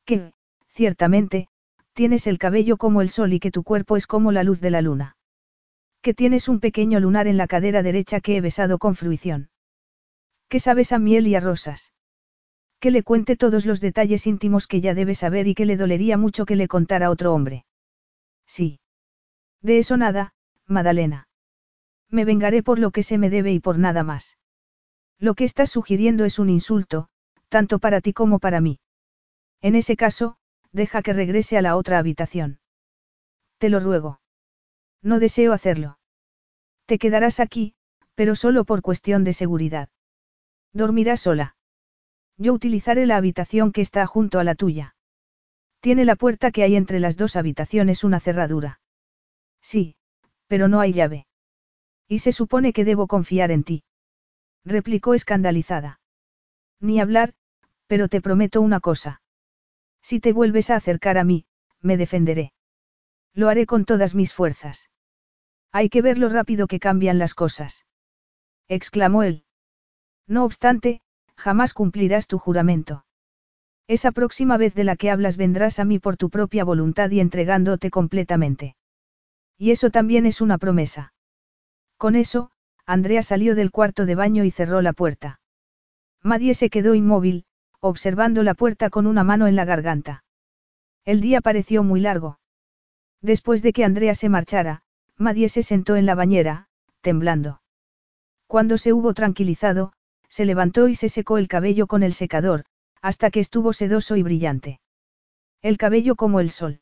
Que, 0.06 0.34
ciertamente, 0.68 1.48
tienes 1.94 2.28
el 2.28 2.38
cabello 2.38 2.78
como 2.78 3.02
el 3.02 3.10
sol 3.10 3.34
y 3.34 3.40
que 3.40 3.52
tu 3.52 3.64
cuerpo 3.64 3.98
es 3.98 4.08
como 4.08 4.32
la 4.32 4.44
luz 4.44 4.62
de 4.62 4.72
la 4.72 4.82
luna. 4.82 5.16
Que 6.02 6.14
tienes 6.14 6.48
un 6.48 6.60
pequeño 6.60 7.00
lunar 7.00 7.28
en 7.28 7.38
la 7.38 7.48
cadera 7.48 7.84
derecha 7.84 8.22
que 8.22 8.38
he 8.38 8.42
besado 8.42 8.80
con 8.80 8.96
fruición. 8.96 9.50
Que 10.50 10.60
sabes 10.60 10.92
a 10.92 11.00
miel 11.00 11.28
y 11.28 11.36
a 11.36 11.40
rosas. 11.40 11.94
Que 12.80 12.92
le 12.92 13.04
cuente 13.04 13.38
todos 13.38 13.66
los 13.66 13.80
detalles 13.80 14.26
íntimos 14.26 14.66
que 14.68 14.82
ya 14.82 14.96
debe 14.96 15.14
saber 15.14 15.48
y 15.48 15.54
que 15.54 15.66
le 15.66 15.78
dolería 15.78 16.18
mucho 16.18 16.46
que 16.46 16.56
le 16.56 16.68
contara 16.68 17.12
otro 17.12 17.34
hombre. 17.34 17.66
Sí. 18.48 18.80
De 19.62 19.78
eso 19.78 19.98
nada, 19.98 20.34
Madalena. 20.66 21.28
Me 22.10 22.26
vengaré 22.26 22.64
por 22.64 22.80
lo 22.80 22.92
que 22.92 23.04
se 23.04 23.18
me 23.18 23.30
debe 23.30 23.54
y 23.54 23.60
por 23.60 23.78
nada 23.78 24.04
más. 24.04 24.38
Lo 25.22 25.36
que 25.36 25.44
estás 25.44 25.70
sugiriendo 25.70 26.26
es 26.26 26.40
un 26.40 26.50
insulto, 26.50 27.08
tanto 27.48 27.78
para 27.78 28.02
ti 28.02 28.12
como 28.12 28.40
para 28.40 28.60
mí. 28.60 28.80
En 29.62 29.76
ese 29.76 29.96
caso, 29.96 30.36
deja 30.72 31.04
que 31.04 31.14
regrese 31.14 31.60
a 31.60 31.62
la 31.62 31.76
otra 31.76 32.00
habitación. 32.00 32.60
Te 33.60 33.70
lo 33.70 33.80
ruego. 33.80 34.20
No 35.04 35.20
deseo 35.20 35.54
hacerlo. 35.54 36.00
Te 36.88 36.98
quedarás 36.98 37.40
aquí, 37.40 37.76
pero 38.16 38.34
solo 38.36 38.66
por 38.66 38.82
cuestión 38.82 39.24
de 39.24 39.34
seguridad. 39.34 39.90
Dormirás 40.74 41.20
sola. 41.20 41.56
Yo 42.38 42.54
utilizaré 42.54 43.06
la 43.06 43.18
habitación 43.18 43.72
que 43.72 43.82
está 43.82 44.08
junto 44.08 44.40
a 44.40 44.44
la 44.44 44.56
tuya. 44.56 44.96
Tiene 45.82 46.04
la 46.04 46.16
puerta 46.16 46.50
que 46.50 46.64
hay 46.64 46.76
entre 46.76 47.00
las 47.00 47.16
dos 47.16 47.36
habitaciones 47.36 48.04
una 48.04 48.20
cerradura. 48.20 48.80
Sí, 49.62 49.96
pero 50.48 50.68
no 50.68 50.80
hay 50.80 50.94
llave. 50.94 51.28
Y 52.08 52.20
se 52.20 52.32
supone 52.32 52.74
que 52.74 52.86
debo 52.86 53.06
confiar 53.06 53.52
en 53.52 53.64
ti. 53.64 53.84
Replicó 54.64 55.14
escandalizada. 55.14 56.00
Ni 56.80 57.00
hablar, 57.00 57.34
pero 57.88 58.08
te 58.08 58.22
prometo 58.22 58.62
una 58.62 58.80
cosa. 58.80 59.22
Si 60.02 60.20
te 60.20 60.34
vuelves 60.34 60.70
a 60.70 60.76
acercar 60.76 61.18
a 61.18 61.24
mí, 61.24 61.46
me 61.82 61.98
defenderé. 61.98 62.54
Lo 63.34 63.50
haré 63.50 63.66
con 63.66 63.86
todas 63.86 64.16
mis 64.16 64.34
fuerzas. 64.34 64.90
Hay 65.72 65.90
que 65.90 66.02
ver 66.02 66.18
lo 66.18 66.30
rápido 66.30 66.68
que 66.68 66.80
cambian 66.80 67.18
las 67.18 67.34
cosas. 67.34 67.86
exclamó 68.68 69.24
él. 69.24 69.46
No 70.28 70.44
obstante, 70.46 71.02
jamás 71.36 71.74
cumplirás 71.74 72.28
tu 72.28 72.38
juramento. 72.38 73.06
Esa 73.88 74.12
próxima 74.12 74.58
vez 74.58 74.74
de 74.74 74.84
la 74.84 74.96
que 74.96 75.10
hablas 75.10 75.38
vendrás 75.38 75.80
a 75.80 75.86
mí 75.86 76.00
por 76.00 76.18
tu 76.18 76.30
propia 76.30 76.64
voluntad 76.64 77.10
y 77.12 77.20
entregándote 77.20 77.90
completamente. 77.90 78.76
Y 79.58 79.72
eso 79.72 79.90
también 79.90 80.26
es 80.26 80.40
una 80.40 80.58
promesa. 80.58 81.14
Con 81.98 82.16
eso, 82.16 82.51
Andrea 82.86 83.24
salió 83.24 83.56
del 83.56 83.72
cuarto 83.72 84.06
de 84.06 84.16
baño 84.16 84.44
y 84.44 84.52
cerró 84.52 84.82
la 84.82 84.94
puerta. 84.94 85.40
Madie 86.24 86.54
se 86.54 86.70
quedó 86.70 86.94
inmóvil, 86.94 87.46
observando 87.80 88.44
la 88.44 88.54
puerta 88.54 88.90
con 88.90 89.08
una 89.08 89.24
mano 89.24 89.48
en 89.48 89.56
la 89.56 89.66
garganta. 89.66 90.24
El 91.04 91.22
día 91.22 91.42
pareció 91.42 91.84
muy 91.84 92.00
largo. 92.00 92.40
Después 93.22 93.62
de 93.62 93.74
que 93.74 93.84
Andrea 93.84 94.16
se 94.16 94.30
marchara, 94.30 94.84
Madie 95.18 95.50
se 95.50 95.64
sentó 95.64 95.96
en 95.96 96.06
la 96.06 96.16
bañera, 96.16 96.68
temblando. 97.02 97.62
Cuando 98.48 98.78
se 98.78 98.94
hubo 98.94 99.14
tranquilizado, 99.14 99.94
se 100.28 100.46
levantó 100.46 100.88
y 100.88 100.96
se 100.96 101.10
secó 101.10 101.38
el 101.38 101.48
cabello 101.48 101.88
con 101.88 102.04
el 102.04 102.14
secador, 102.14 102.66
hasta 103.02 103.32
que 103.32 103.40
estuvo 103.40 103.74
sedoso 103.74 104.16
y 104.16 104.24
brillante. 104.24 104.80
El 105.62 105.78
cabello 105.78 106.16
como 106.16 106.40
el 106.40 106.52
sol. 106.52 106.82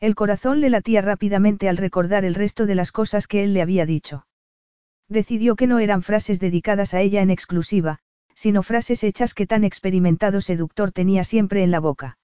El 0.00 0.14
corazón 0.14 0.60
le 0.60 0.70
latía 0.70 1.00
rápidamente 1.00 1.68
al 1.68 1.76
recordar 1.76 2.24
el 2.24 2.34
resto 2.34 2.66
de 2.66 2.74
las 2.74 2.92
cosas 2.92 3.26
que 3.26 3.44
él 3.44 3.54
le 3.54 3.62
había 3.62 3.86
dicho. 3.86 4.26
Decidió 5.08 5.56
que 5.56 5.66
no 5.66 5.78
eran 5.78 6.02
frases 6.02 6.40
dedicadas 6.40 6.94
a 6.94 7.00
ella 7.00 7.22
en 7.22 7.30
exclusiva, 7.30 8.00
sino 8.34 8.62
frases 8.62 9.04
hechas 9.04 9.34
que 9.34 9.46
tan 9.46 9.64
experimentado 9.64 10.40
seductor 10.40 10.92
tenía 10.92 11.24
siempre 11.24 11.62
en 11.62 11.70
la 11.70 11.80
boca. 11.80 12.18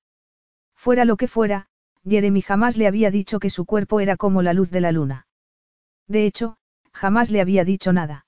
Fuera 0.77 1.05
lo 1.05 1.17
que 1.17 1.29
fuera, 1.29 1.69
Jeremy 2.05 2.43
jamás 2.43 2.77
le 2.77 2.87
había 2.87 3.11
dicho 3.11 3.39
que 3.39 3.51
su 3.51 3.65
cuerpo 3.65 4.01
era 4.01 4.17
como 4.17 4.43
la 4.43 4.53
luz 4.53 4.71
de 4.71 4.81
la 4.81 4.93
luna. 4.93 5.27
De 6.09 6.27
hecho, 6.27 6.57
jamás 6.93 7.31
le 7.31 7.41
había 7.41 7.65
dicho 7.65 7.93
nada. 7.93 8.27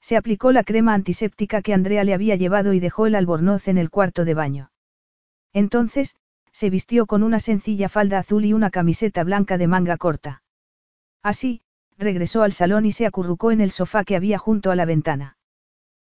Se 0.00 0.16
aplicó 0.16 0.52
la 0.52 0.64
crema 0.64 0.94
antiséptica 0.94 1.62
que 1.62 1.74
Andrea 1.74 2.04
le 2.04 2.14
había 2.14 2.36
llevado 2.36 2.72
y 2.72 2.80
dejó 2.80 3.06
el 3.06 3.14
albornoz 3.14 3.68
en 3.68 3.76
el 3.76 3.90
cuarto 3.90 4.24
de 4.24 4.34
baño. 4.34 4.70
Entonces, 5.52 6.16
se 6.52 6.70
vistió 6.70 7.06
con 7.06 7.22
una 7.22 7.40
sencilla 7.40 7.88
falda 7.88 8.18
azul 8.18 8.44
y 8.44 8.52
una 8.52 8.70
camiseta 8.70 9.24
blanca 9.24 9.58
de 9.58 9.66
manga 9.66 9.96
corta. 9.98 10.42
Así, 11.22 11.60
regresó 11.98 12.42
al 12.42 12.52
salón 12.52 12.84
y 12.86 12.92
se 12.92 13.06
acurrucó 13.06 13.50
en 13.50 13.60
el 13.60 13.70
sofá 13.70 14.04
que 14.04 14.16
había 14.16 14.38
junto 14.38 14.70
a 14.70 14.76
la 14.76 14.84
ventana. 14.84 15.38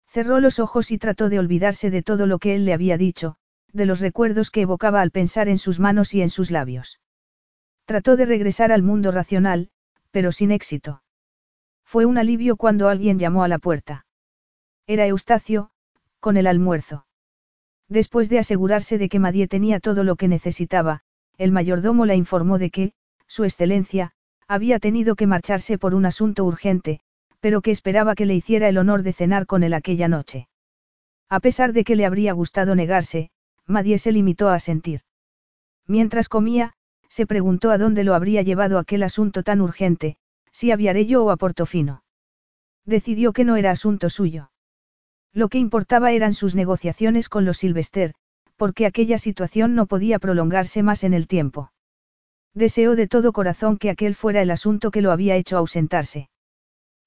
Cerró 0.07 0.39
los 0.39 0.59
ojos 0.59 0.91
y 0.91 0.97
trató 0.97 1.29
de 1.29 1.39
olvidarse 1.39 1.89
de 1.89 2.01
todo 2.01 2.25
lo 2.25 2.39
que 2.39 2.55
él 2.55 2.65
le 2.65 2.73
había 2.73 2.97
dicho, 2.97 3.35
de 3.73 3.85
los 3.85 3.99
recuerdos 3.99 4.49
que 4.49 4.61
evocaba 4.61 5.01
al 5.01 5.11
pensar 5.11 5.49
en 5.49 5.57
sus 5.57 5.79
manos 5.79 6.13
y 6.13 6.21
en 6.21 6.29
sus 6.29 6.51
labios. 6.51 7.01
Trató 7.85 8.15
de 8.15 8.25
regresar 8.25 8.71
al 8.71 8.81
mundo 8.81 9.11
racional, 9.11 9.69
pero 10.11 10.31
sin 10.31 10.51
éxito. 10.51 11.03
Fue 11.83 12.05
un 12.05 12.17
alivio 12.17 12.55
cuando 12.55 12.87
alguien 12.89 13.19
llamó 13.19 13.43
a 13.43 13.47
la 13.47 13.59
puerta. 13.59 14.05
Era 14.87 15.05
Eustacio, 15.05 15.69
con 16.19 16.37
el 16.37 16.47
almuerzo. 16.47 17.05
Después 17.87 18.29
de 18.29 18.39
asegurarse 18.39 18.97
de 18.97 19.09
que 19.09 19.19
Madie 19.19 19.47
tenía 19.47 19.79
todo 19.79 20.03
lo 20.03 20.15
que 20.15 20.27
necesitaba, 20.27 21.01
el 21.37 21.51
mayordomo 21.51 22.05
la 22.05 22.15
informó 22.15 22.57
de 22.57 22.71
que, 22.71 22.93
Su 23.27 23.43
Excelencia, 23.43 24.13
había 24.47 24.79
tenido 24.79 25.15
que 25.15 25.27
marcharse 25.27 25.77
por 25.77 25.95
un 25.95 26.05
asunto 26.05 26.45
urgente, 26.45 26.99
pero 27.39 27.61
que 27.61 27.71
esperaba 27.71 28.15
que 28.15 28.25
le 28.25 28.35
hiciera 28.35 28.69
el 28.69 28.77
honor 28.77 29.03
de 29.03 29.13
cenar 29.13 29.45
con 29.45 29.63
él 29.63 29.73
aquella 29.73 30.07
noche. 30.07 30.47
A 31.29 31.39
pesar 31.39 31.73
de 31.73 31.83
que 31.83 31.95
le 31.95 32.05
habría 32.05 32.33
gustado 32.33 32.75
negarse, 32.75 33.29
Madie 33.67 33.97
se 33.97 34.11
limitó 34.11 34.49
a 34.49 34.59
sentir. 34.59 35.01
Mientras 35.87 36.29
comía, 36.29 36.73
se 37.09 37.25
preguntó 37.25 37.71
a 37.71 37.77
dónde 37.77 38.03
lo 38.03 38.13
habría 38.13 38.41
llevado 38.41 38.77
aquel 38.77 39.03
asunto 39.03 39.43
tan 39.43 39.61
urgente, 39.61 40.17
si 40.51 40.71
a 40.71 40.75
Viarello 40.75 41.23
o 41.23 41.31
a 41.31 41.37
Portofino. 41.37 42.03
Decidió 42.85 43.33
que 43.33 43.43
no 43.43 43.55
era 43.55 43.71
asunto 43.71 44.09
suyo. 44.09 44.51
Lo 45.33 45.49
que 45.49 45.57
importaba 45.57 46.11
eran 46.11 46.33
sus 46.33 46.55
negociaciones 46.55 47.29
con 47.29 47.45
los 47.45 47.57
Silvester, 47.57 48.13
porque 48.55 48.85
aquella 48.85 49.17
situación 49.17 49.75
no 49.75 49.85
podía 49.85 50.19
prolongarse 50.19 50.81
más 50.81 51.03
en 51.03 51.13
el 51.13 51.27
tiempo. 51.27 51.71
Deseó 52.55 52.95
de 52.95 53.07
todo 53.07 53.33
corazón 53.33 53.77
que 53.77 53.89
aquel 53.89 54.15
fuera 54.15 54.41
el 54.41 54.49
asunto 54.49 54.89
que 54.89 55.01
lo 55.01 55.11
había 55.11 55.35
hecho 55.35 55.57
ausentarse. 55.57 56.29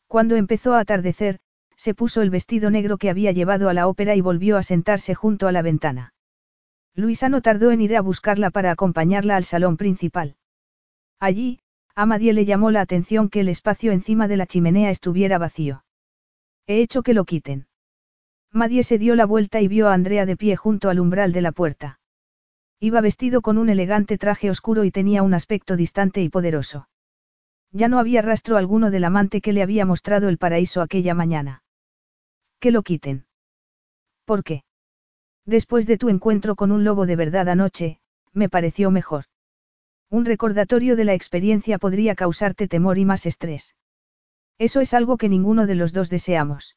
Cuando 0.06 0.36
empezó 0.36 0.74
a 0.74 0.80
atardecer, 0.80 1.40
se 1.74 1.94
puso 1.94 2.20
el 2.20 2.28
vestido 2.28 2.70
negro 2.70 2.98
que 2.98 3.08
había 3.08 3.32
llevado 3.32 3.68
a 3.68 3.74
la 3.74 3.88
ópera 3.88 4.14
y 4.14 4.20
volvió 4.20 4.58
a 4.58 4.62
sentarse 4.62 5.14
junto 5.14 5.48
a 5.48 5.52
la 5.52 5.62
ventana. 5.62 6.12
Luisa 6.94 7.28
no 7.28 7.40
tardó 7.40 7.70
en 7.70 7.80
ir 7.80 7.96
a 7.96 8.02
buscarla 8.02 8.50
para 8.50 8.72
acompañarla 8.72 9.36
al 9.36 9.44
salón 9.44 9.76
principal. 9.76 10.36
Allí, 11.18 11.60
a 11.94 12.04
Madie 12.04 12.32
le 12.32 12.44
llamó 12.44 12.70
la 12.70 12.80
atención 12.80 13.30
que 13.30 13.40
el 13.40 13.48
espacio 13.48 13.92
encima 13.92 14.28
de 14.28 14.36
la 14.36 14.46
chimenea 14.46 14.90
estuviera 14.90 15.38
vacío. 15.38 15.84
He 16.66 16.82
hecho 16.82 17.02
que 17.02 17.14
lo 17.14 17.24
quiten. 17.24 17.68
Madie 18.52 18.82
se 18.82 18.98
dio 18.98 19.14
la 19.14 19.24
vuelta 19.24 19.60
y 19.60 19.68
vio 19.68 19.88
a 19.88 19.94
Andrea 19.94 20.26
de 20.26 20.36
pie 20.36 20.56
junto 20.56 20.90
al 20.90 21.00
umbral 21.00 21.32
de 21.32 21.42
la 21.42 21.52
puerta. 21.52 21.97
Iba 22.80 23.00
vestido 23.00 23.42
con 23.42 23.58
un 23.58 23.68
elegante 23.68 24.18
traje 24.18 24.50
oscuro 24.50 24.84
y 24.84 24.90
tenía 24.90 25.22
un 25.22 25.34
aspecto 25.34 25.76
distante 25.76 26.22
y 26.22 26.28
poderoso. 26.28 26.88
Ya 27.72 27.88
no 27.88 27.98
había 27.98 28.22
rastro 28.22 28.56
alguno 28.56 28.90
del 28.90 29.04
amante 29.04 29.40
que 29.40 29.52
le 29.52 29.62
había 29.62 29.84
mostrado 29.84 30.28
el 30.28 30.38
paraíso 30.38 30.80
aquella 30.80 31.14
mañana. 31.14 31.62
Que 32.60 32.70
lo 32.70 32.82
quiten. 32.82 33.26
¿Por 34.24 34.44
qué? 34.44 34.62
Después 35.44 35.86
de 35.86 35.98
tu 35.98 36.08
encuentro 36.08 36.54
con 36.56 36.70
un 36.70 36.84
lobo 36.84 37.06
de 37.06 37.16
verdad 37.16 37.48
anoche, 37.48 37.98
me 38.32 38.48
pareció 38.48 38.90
mejor. 38.90 39.24
Un 40.10 40.24
recordatorio 40.24 40.94
de 40.94 41.04
la 41.04 41.14
experiencia 41.14 41.78
podría 41.78 42.14
causarte 42.14 42.68
temor 42.68 42.98
y 42.98 43.04
más 43.04 43.26
estrés. 43.26 43.74
Eso 44.58 44.80
es 44.80 44.94
algo 44.94 45.16
que 45.16 45.28
ninguno 45.28 45.66
de 45.66 45.74
los 45.74 45.92
dos 45.92 46.10
deseamos. 46.10 46.76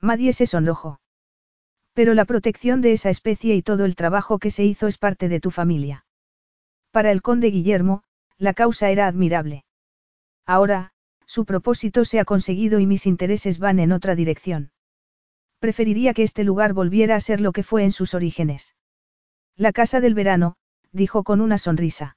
Madie 0.00 0.32
se 0.32 0.46
sonrojó. 0.46 0.99
Pero 1.92 2.14
la 2.14 2.24
protección 2.24 2.80
de 2.80 2.92
esa 2.92 3.10
especie 3.10 3.54
y 3.54 3.62
todo 3.62 3.84
el 3.84 3.96
trabajo 3.96 4.38
que 4.38 4.50
se 4.50 4.64
hizo 4.64 4.86
es 4.86 4.98
parte 4.98 5.28
de 5.28 5.40
tu 5.40 5.50
familia. 5.50 6.06
Para 6.90 7.12
el 7.12 7.22
conde 7.22 7.48
Guillermo, 7.48 8.02
la 8.38 8.54
causa 8.54 8.90
era 8.90 9.06
admirable. 9.06 9.64
Ahora, 10.46 10.92
su 11.26 11.44
propósito 11.44 12.04
se 12.04 12.18
ha 12.18 12.24
conseguido 12.24 12.80
y 12.80 12.86
mis 12.86 13.06
intereses 13.06 13.58
van 13.58 13.78
en 13.78 13.92
otra 13.92 14.14
dirección. 14.14 14.72
Preferiría 15.60 16.14
que 16.14 16.22
este 16.22 16.42
lugar 16.42 16.72
volviera 16.72 17.16
a 17.16 17.20
ser 17.20 17.40
lo 17.40 17.52
que 17.52 17.62
fue 17.62 17.84
en 17.84 17.92
sus 17.92 18.14
orígenes. 18.14 18.74
La 19.56 19.72
casa 19.72 20.00
del 20.00 20.14
verano, 20.14 20.56
dijo 20.90 21.22
con 21.22 21.40
una 21.40 21.58
sonrisa. 21.58 22.16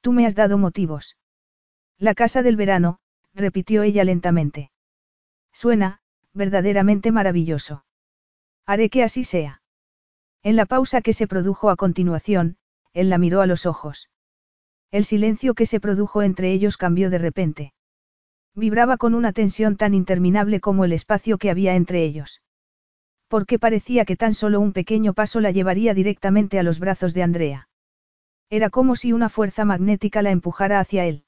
Tú 0.00 0.12
me 0.12 0.26
has 0.26 0.34
dado 0.34 0.56
motivos. 0.58 1.16
La 1.98 2.14
casa 2.14 2.42
del 2.42 2.56
verano, 2.56 3.00
repitió 3.34 3.82
ella 3.82 4.02
lentamente. 4.04 4.70
Suena, 5.52 6.00
verdaderamente 6.32 7.12
maravilloso. 7.12 7.84
Haré 8.68 8.90
que 8.90 9.02
así 9.02 9.24
sea. 9.24 9.62
En 10.42 10.54
la 10.54 10.66
pausa 10.66 11.00
que 11.00 11.14
se 11.14 11.26
produjo 11.26 11.70
a 11.70 11.76
continuación, 11.76 12.58
él 12.92 13.08
la 13.08 13.16
miró 13.16 13.40
a 13.40 13.46
los 13.46 13.64
ojos. 13.64 14.10
El 14.90 15.06
silencio 15.06 15.54
que 15.54 15.64
se 15.64 15.80
produjo 15.80 16.20
entre 16.20 16.52
ellos 16.52 16.76
cambió 16.76 17.08
de 17.08 17.16
repente. 17.16 17.72
Vibraba 18.54 18.98
con 18.98 19.14
una 19.14 19.32
tensión 19.32 19.78
tan 19.78 19.94
interminable 19.94 20.60
como 20.60 20.84
el 20.84 20.92
espacio 20.92 21.38
que 21.38 21.48
había 21.48 21.76
entre 21.76 22.04
ellos. 22.04 22.42
Porque 23.26 23.58
parecía 23.58 24.04
que 24.04 24.16
tan 24.16 24.34
solo 24.34 24.60
un 24.60 24.74
pequeño 24.74 25.14
paso 25.14 25.40
la 25.40 25.50
llevaría 25.50 25.94
directamente 25.94 26.58
a 26.58 26.62
los 26.62 26.78
brazos 26.78 27.14
de 27.14 27.22
Andrea. 27.22 27.70
Era 28.50 28.68
como 28.68 28.96
si 28.96 29.14
una 29.14 29.30
fuerza 29.30 29.64
magnética 29.64 30.20
la 30.20 30.30
empujara 30.30 30.78
hacia 30.78 31.06
él. 31.06 31.24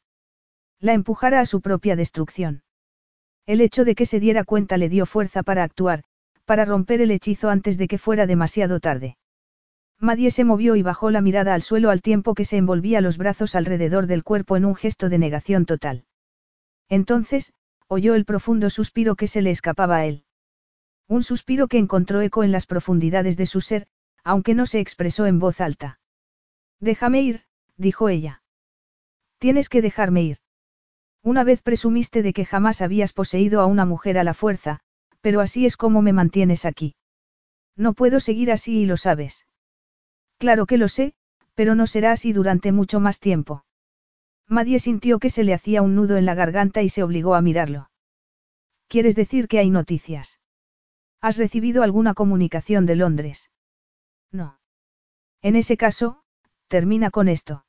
La 0.78 0.92
empujara 0.92 1.40
a 1.40 1.46
su 1.46 1.62
propia 1.62 1.96
destrucción. 1.96 2.64
El 3.46 3.62
hecho 3.62 3.86
de 3.86 3.94
que 3.94 4.04
se 4.04 4.20
diera 4.20 4.44
cuenta 4.44 4.76
le 4.76 4.90
dio 4.90 5.06
fuerza 5.06 5.42
para 5.42 5.62
actuar, 5.62 6.04
para 6.50 6.64
romper 6.64 7.00
el 7.00 7.12
hechizo 7.12 7.48
antes 7.48 7.78
de 7.78 7.86
que 7.86 7.96
fuera 7.96 8.26
demasiado 8.26 8.80
tarde. 8.80 9.16
Madie 10.00 10.32
se 10.32 10.42
movió 10.42 10.74
y 10.74 10.82
bajó 10.82 11.12
la 11.12 11.20
mirada 11.20 11.54
al 11.54 11.62
suelo 11.62 11.90
al 11.90 12.02
tiempo 12.02 12.34
que 12.34 12.44
se 12.44 12.56
envolvía 12.56 13.00
los 13.00 13.18
brazos 13.18 13.54
alrededor 13.54 14.08
del 14.08 14.24
cuerpo 14.24 14.56
en 14.56 14.64
un 14.64 14.74
gesto 14.74 15.08
de 15.08 15.18
negación 15.18 15.64
total. 15.64 16.06
Entonces, 16.88 17.52
oyó 17.86 18.16
el 18.16 18.24
profundo 18.24 18.68
suspiro 18.68 19.14
que 19.14 19.28
se 19.28 19.42
le 19.42 19.52
escapaba 19.52 19.98
a 19.98 20.06
él. 20.06 20.24
Un 21.06 21.22
suspiro 21.22 21.68
que 21.68 21.78
encontró 21.78 22.20
eco 22.20 22.42
en 22.42 22.50
las 22.50 22.66
profundidades 22.66 23.36
de 23.36 23.46
su 23.46 23.60
ser, 23.60 23.86
aunque 24.24 24.54
no 24.54 24.66
se 24.66 24.80
expresó 24.80 25.26
en 25.26 25.38
voz 25.38 25.60
alta. 25.60 26.00
Déjame 26.80 27.22
ir, 27.22 27.42
dijo 27.76 28.08
ella. 28.08 28.42
Tienes 29.38 29.68
que 29.68 29.82
dejarme 29.82 30.24
ir. 30.24 30.38
Una 31.22 31.44
vez 31.44 31.62
presumiste 31.62 32.24
de 32.24 32.32
que 32.32 32.44
jamás 32.44 32.82
habías 32.82 33.12
poseído 33.12 33.60
a 33.60 33.66
una 33.66 33.84
mujer 33.84 34.18
a 34.18 34.24
la 34.24 34.34
fuerza, 34.34 34.80
pero 35.20 35.40
así 35.40 35.66
es 35.66 35.76
como 35.76 36.02
me 36.02 36.12
mantienes 36.12 36.64
aquí. 36.64 36.94
No 37.76 37.92
puedo 37.92 38.20
seguir 38.20 38.50
así 38.50 38.80
y 38.80 38.86
lo 38.86 38.96
sabes. 38.96 39.46
Claro 40.38 40.66
que 40.66 40.78
lo 40.78 40.88
sé, 40.88 41.14
pero 41.54 41.74
no 41.74 41.86
será 41.86 42.12
así 42.12 42.32
durante 42.32 42.72
mucho 42.72 43.00
más 43.00 43.20
tiempo. 43.20 43.64
Madie 44.48 44.78
sintió 44.78 45.18
que 45.18 45.30
se 45.30 45.44
le 45.44 45.54
hacía 45.54 45.82
un 45.82 45.94
nudo 45.94 46.16
en 46.16 46.26
la 46.26 46.34
garganta 46.34 46.82
y 46.82 46.88
se 46.88 47.02
obligó 47.02 47.34
a 47.34 47.40
mirarlo. 47.40 47.90
¿Quieres 48.88 49.14
decir 49.14 49.46
que 49.46 49.58
hay 49.58 49.70
noticias? 49.70 50.40
¿Has 51.20 51.36
recibido 51.36 51.82
alguna 51.82 52.14
comunicación 52.14 52.86
de 52.86 52.96
Londres? 52.96 53.50
No. 54.32 54.58
En 55.42 55.54
ese 55.54 55.76
caso, 55.76 56.22
termina 56.66 57.10
con 57.10 57.28
esto. 57.28 57.64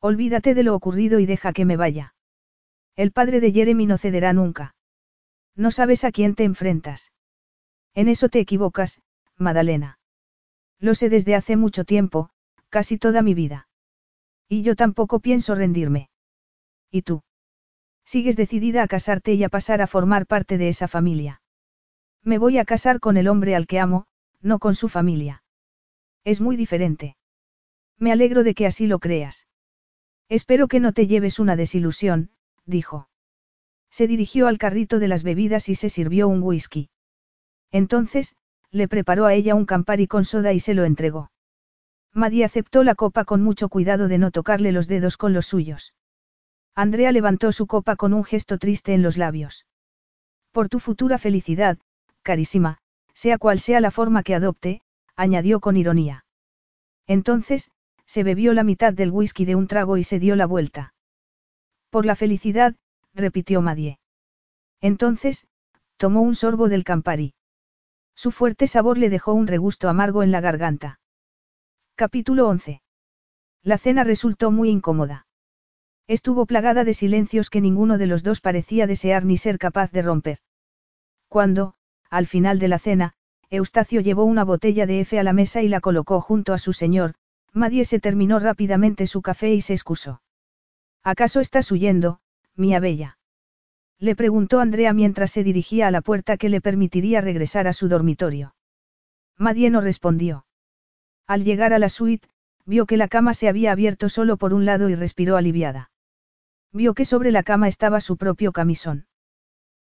Olvídate 0.00 0.54
de 0.54 0.64
lo 0.64 0.74
ocurrido 0.74 1.18
y 1.20 1.26
deja 1.26 1.52
que 1.52 1.64
me 1.64 1.76
vaya. 1.76 2.14
El 2.96 3.12
padre 3.12 3.40
de 3.40 3.52
Jeremy 3.52 3.86
no 3.86 3.96
cederá 3.96 4.32
nunca. 4.32 4.73
No 5.56 5.70
sabes 5.70 6.04
a 6.04 6.12
quién 6.12 6.34
te 6.34 6.44
enfrentas. 6.44 7.12
En 7.94 8.08
eso 8.08 8.28
te 8.28 8.40
equivocas, 8.40 9.00
Madalena. 9.36 9.98
Lo 10.80 10.94
sé 10.94 11.08
desde 11.08 11.34
hace 11.34 11.56
mucho 11.56 11.84
tiempo, 11.84 12.30
casi 12.68 12.98
toda 12.98 13.22
mi 13.22 13.34
vida. 13.34 13.68
Y 14.48 14.62
yo 14.62 14.74
tampoco 14.76 15.20
pienso 15.20 15.54
rendirme. 15.54 16.10
¿Y 16.90 17.02
tú? 17.02 17.22
Sigues 18.04 18.36
decidida 18.36 18.82
a 18.82 18.88
casarte 18.88 19.34
y 19.34 19.44
a 19.44 19.48
pasar 19.48 19.80
a 19.80 19.86
formar 19.86 20.26
parte 20.26 20.58
de 20.58 20.68
esa 20.68 20.88
familia. 20.88 21.40
Me 22.22 22.38
voy 22.38 22.58
a 22.58 22.64
casar 22.64 23.00
con 23.00 23.16
el 23.16 23.28
hombre 23.28 23.54
al 23.54 23.66
que 23.66 23.78
amo, 23.78 24.06
no 24.40 24.58
con 24.58 24.74
su 24.74 24.88
familia. 24.88 25.42
Es 26.24 26.40
muy 26.40 26.56
diferente. 26.56 27.16
Me 27.98 28.12
alegro 28.12 28.42
de 28.42 28.54
que 28.54 28.66
así 28.66 28.86
lo 28.86 28.98
creas. 28.98 29.46
Espero 30.28 30.68
que 30.68 30.80
no 30.80 30.92
te 30.92 31.06
lleves 31.06 31.38
una 31.38 31.56
desilusión, 31.56 32.30
dijo. 32.64 33.08
Se 33.94 34.08
dirigió 34.08 34.48
al 34.48 34.58
carrito 34.58 34.98
de 34.98 35.06
las 35.06 35.22
bebidas 35.22 35.68
y 35.68 35.76
se 35.76 35.88
sirvió 35.88 36.26
un 36.26 36.42
whisky. 36.42 36.90
Entonces, 37.70 38.34
le 38.72 38.88
preparó 38.88 39.24
a 39.24 39.34
ella 39.34 39.54
un 39.54 39.66
campari 39.66 40.08
con 40.08 40.24
soda 40.24 40.52
y 40.52 40.58
se 40.58 40.74
lo 40.74 40.82
entregó. 40.82 41.30
Maddie 42.12 42.44
aceptó 42.44 42.82
la 42.82 42.96
copa 42.96 43.24
con 43.24 43.40
mucho 43.40 43.68
cuidado 43.68 44.08
de 44.08 44.18
no 44.18 44.32
tocarle 44.32 44.72
los 44.72 44.88
dedos 44.88 45.16
con 45.16 45.32
los 45.32 45.46
suyos. 45.46 45.94
Andrea 46.74 47.12
levantó 47.12 47.52
su 47.52 47.68
copa 47.68 47.94
con 47.94 48.14
un 48.14 48.24
gesto 48.24 48.58
triste 48.58 48.94
en 48.94 49.04
los 49.04 49.16
labios. 49.16 49.64
Por 50.50 50.68
tu 50.68 50.80
futura 50.80 51.16
felicidad, 51.16 51.78
carísima, 52.22 52.78
sea 53.12 53.38
cual 53.38 53.60
sea 53.60 53.80
la 53.80 53.92
forma 53.92 54.24
que 54.24 54.34
adopte, 54.34 54.82
añadió 55.14 55.60
con 55.60 55.76
ironía. 55.76 56.24
Entonces, 57.06 57.70
se 58.06 58.24
bebió 58.24 58.54
la 58.54 58.64
mitad 58.64 58.92
del 58.92 59.12
whisky 59.12 59.44
de 59.44 59.54
un 59.54 59.68
trago 59.68 59.98
y 59.98 60.02
se 60.02 60.18
dio 60.18 60.34
la 60.34 60.46
vuelta. 60.46 60.94
Por 61.90 62.06
la 62.06 62.16
felicidad, 62.16 62.74
repitió 63.14 63.62
Madie. 63.62 63.98
Entonces, 64.80 65.46
tomó 65.96 66.22
un 66.22 66.34
sorbo 66.34 66.68
del 66.68 66.84
Campari. 66.84 67.34
Su 68.14 68.30
fuerte 68.30 68.66
sabor 68.66 68.98
le 68.98 69.10
dejó 69.10 69.32
un 69.32 69.46
regusto 69.46 69.88
amargo 69.88 70.22
en 70.22 70.30
la 70.30 70.40
garganta. 70.40 71.00
Capítulo 71.94 72.48
11. 72.48 72.82
La 73.62 73.78
cena 73.78 74.04
resultó 74.04 74.50
muy 74.50 74.68
incómoda. 74.68 75.26
Estuvo 76.06 76.44
plagada 76.44 76.84
de 76.84 76.92
silencios 76.92 77.48
que 77.48 77.60
ninguno 77.60 77.96
de 77.96 78.06
los 78.06 78.22
dos 78.22 78.40
parecía 78.40 78.86
desear 78.86 79.24
ni 79.24 79.36
ser 79.36 79.58
capaz 79.58 79.90
de 79.90 80.02
romper. 80.02 80.38
Cuando, 81.28 81.74
al 82.10 82.26
final 82.26 82.58
de 82.58 82.68
la 82.68 82.78
cena, 82.78 83.14
Eustacio 83.48 84.00
llevó 84.00 84.24
una 84.24 84.44
botella 84.44 84.86
de 84.86 85.00
F 85.00 85.18
a 85.18 85.22
la 85.22 85.32
mesa 85.32 85.62
y 85.62 85.68
la 85.68 85.80
colocó 85.80 86.20
junto 86.20 86.52
a 86.52 86.58
su 86.58 86.72
señor, 86.72 87.14
Madie 87.52 87.84
se 87.84 88.00
terminó 88.00 88.38
rápidamente 88.38 89.06
su 89.06 89.22
café 89.22 89.54
y 89.54 89.60
se 89.60 89.72
excusó. 89.72 90.20
¿Acaso 91.02 91.40
estás 91.40 91.70
huyendo, 91.70 92.18
mía 92.56 92.80
bella? 92.80 93.18
Le 93.98 94.16
preguntó 94.16 94.60
Andrea 94.60 94.92
mientras 94.92 95.30
se 95.30 95.44
dirigía 95.44 95.86
a 95.88 95.90
la 95.90 96.00
puerta 96.00 96.36
que 96.36 96.48
le 96.48 96.60
permitiría 96.60 97.20
regresar 97.20 97.66
a 97.66 97.72
su 97.72 97.88
dormitorio. 97.88 98.54
Madie 99.38 99.70
no 99.70 99.80
respondió. 99.80 100.46
Al 101.26 101.44
llegar 101.44 101.72
a 101.72 101.78
la 101.78 101.88
suite, 101.88 102.28
vio 102.66 102.86
que 102.86 102.96
la 102.96 103.08
cama 103.08 103.34
se 103.34 103.48
había 103.48 103.72
abierto 103.72 104.08
solo 104.08 104.36
por 104.36 104.54
un 104.54 104.64
lado 104.64 104.88
y 104.88 104.94
respiró 104.94 105.36
aliviada. 105.36 105.90
Vio 106.72 106.94
que 106.94 107.04
sobre 107.04 107.30
la 107.30 107.42
cama 107.42 107.68
estaba 107.68 108.00
su 108.00 108.16
propio 108.16 108.52
camisón. 108.52 109.06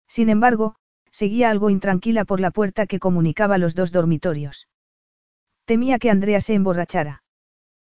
Sin 0.07 0.29
embargo, 0.29 0.77
seguía 1.11 1.51
algo 1.51 1.71
intranquila 1.71 2.25
por 2.25 2.41
la 2.41 2.51
puerta 2.51 2.87
que 2.87 2.99
comunicaba 2.99 3.59
los 3.59 3.75
dos 3.75 3.93
dormitorios. 3.93 4.69
Temía 5.65 5.99
que 5.99 6.11
Andrea 6.11 6.41
se 6.41 6.55
emborrachara. 6.55 7.23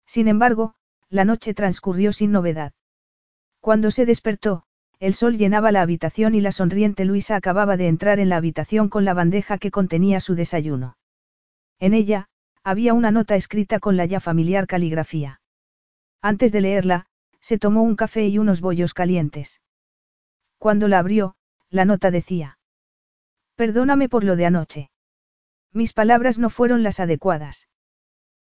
Sin 0.07 0.29
embargo, 0.29 0.75
la 1.09 1.25
noche 1.25 1.55
transcurrió 1.55 2.13
sin 2.13 2.31
novedad. 2.33 2.73
Cuando 3.65 3.91
se 3.91 4.05
despertó, 4.05 4.65
el 5.01 5.15
sol 5.15 5.39
llenaba 5.39 5.73
la 5.73 5.81
habitación 5.81 6.35
y 6.35 6.43
la 6.43 6.53
sonriente 6.53 7.07
Luisa 7.07 7.35
acababa 7.35 7.79
de 7.79 7.89
entrar 7.89 8.21
en 8.21 8.29
la 8.29 8.37
habitación 8.37 8.91
con 8.91 9.07
la 9.07 9.15
bandeja 9.15 9.57
que 9.57 9.71
contenía 9.71 10.21
su 10.21 10.35
desayuno. 10.35 10.99
En 11.79 11.95
ella, 11.95 12.29
había 12.63 12.93
una 12.93 13.11
nota 13.11 13.37
escrita 13.37 13.81
con 13.81 13.97
la 13.97 14.05
ya 14.05 14.21
familiar 14.21 14.67
caligrafía. 14.67 15.41
Antes 16.21 16.53
de 16.53 16.61
leerla, 16.61 17.07
se 17.41 17.59
tomó 17.59 17.83
un 17.85 17.97
café 17.97 18.27
y 18.29 18.37
unos 18.37 18.61
bollos 18.61 18.93
calientes. 18.93 19.63
Cuando 20.59 20.87
la 20.87 20.99
abrió, 20.99 21.35
la 21.71 21.87
nota 21.87 22.11
decía. 22.11 22.59
Perdóname 23.55 24.11
por 24.11 24.25
lo 24.25 24.37
de 24.37 24.45
anoche. 24.45 24.91
Mis 25.73 25.95
palabras 25.95 26.39
no 26.39 26.51
fueron 26.51 26.83
las 26.83 27.01
adecuadas. 27.01 27.67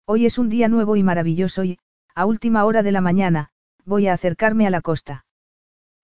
Hoy 0.05 0.25
es 0.25 0.39
un 0.39 0.49
día 0.49 0.67
nuevo 0.67 0.95
y 0.95 1.03
maravilloso 1.03 1.63
y, 1.63 1.77
a 2.15 2.25
última 2.25 2.65
hora 2.65 2.81
de 2.81 2.91
la 2.91 3.01
mañana, 3.01 3.50
voy 3.85 4.07
a 4.07 4.13
acercarme 4.13 4.67
a 4.67 4.69
la 4.69 4.81
costa. 4.81 5.25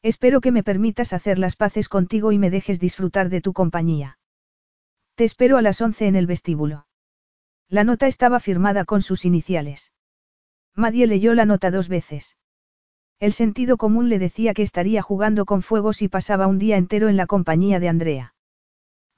Espero 0.01 0.41
que 0.41 0.51
me 0.51 0.64
permitas 0.64 1.14
hacer 1.14 1.39
las 1.39 1.56
paces 1.56 1.89
contigo 1.89 2.31
y 2.31 2.38
me 2.38 2.49
dejes 2.49 2.80
disfrutar 2.80 3.30
de 3.30 3.41
tu 3.41 3.53
compañía. 3.53 4.19
Te 5.15 5.23
espero 5.23 5.57
a 5.57 5.61
las 5.61 5.81
once 5.81 6.07
en 6.07 6.15
el 6.15 6.27
vestíbulo. 6.27 6.88
La 7.69 7.83
nota 7.83 8.07
estaba 8.07 8.39
firmada 8.39 8.85
con 8.85 9.01
sus 9.01 9.25
iniciales. 9.25 9.91
Madie 10.75 11.07
leyó 11.07 11.33
la 11.33 11.45
nota 11.45 11.72
dos 11.72 11.89
veces. 11.89 12.38
El 13.19 13.33
sentido 13.33 13.77
común 13.77 14.09
le 14.09 14.19
decía 14.19 14.53
que 14.53 14.61
estaría 14.61 15.01
jugando 15.01 15.45
con 15.45 15.64
fuego 15.64 15.91
si 15.91 16.07
pasaba 16.07 16.45
un 16.45 16.59
día 16.59 16.77
entero 16.77 17.09
en 17.09 17.17
la 17.17 17.25
compañía 17.25 17.80
de 17.80 17.89
Andrea. 17.89 18.35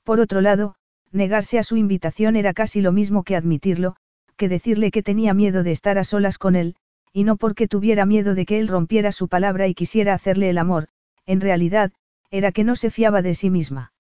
Por 0.04 0.22
otro 0.22 0.40
lado, 0.40 0.76
negarse 1.12 1.60
a 1.60 1.64
su 1.64 1.76
invitación 1.76 2.38
era 2.38 2.54
casi 2.54 2.82
lo 2.82 2.94
mismo 2.94 3.24
que 3.24 3.36
admitirlo, 3.36 3.98
que 4.38 4.48
decirle 4.48 4.90
que 4.90 5.04
tenía 5.04 5.34
miedo 5.34 5.64
de 5.64 5.72
estar 5.72 5.98
a 5.98 6.06
solas 6.06 6.38
con 6.38 6.56
él, 6.56 6.78
y 7.14 7.24
no 7.24 7.38
porque 7.38 7.68
tuviera 7.68 8.06
miedo 8.06 8.36
de 8.36 8.46
que 8.46 8.60
él 8.60 8.68
rompiera 8.68 9.12
su 9.12 9.28
palabra 9.28 9.68
y 9.68 9.74
quisiera 9.74 10.14
hacerle 10.14 10.50
el 10.50 10.58
amor, 10.58 10.90
en 11.26 11.42
realidad, 11.42 11.92
era 12.32 12.52
que 12.52 12.64
no 12.64 12.76
se 12.76 12.92
fiaba 12.92 13.22
de 13.22 13.36
sí 13.36 13.50
misma. 13.50 13.94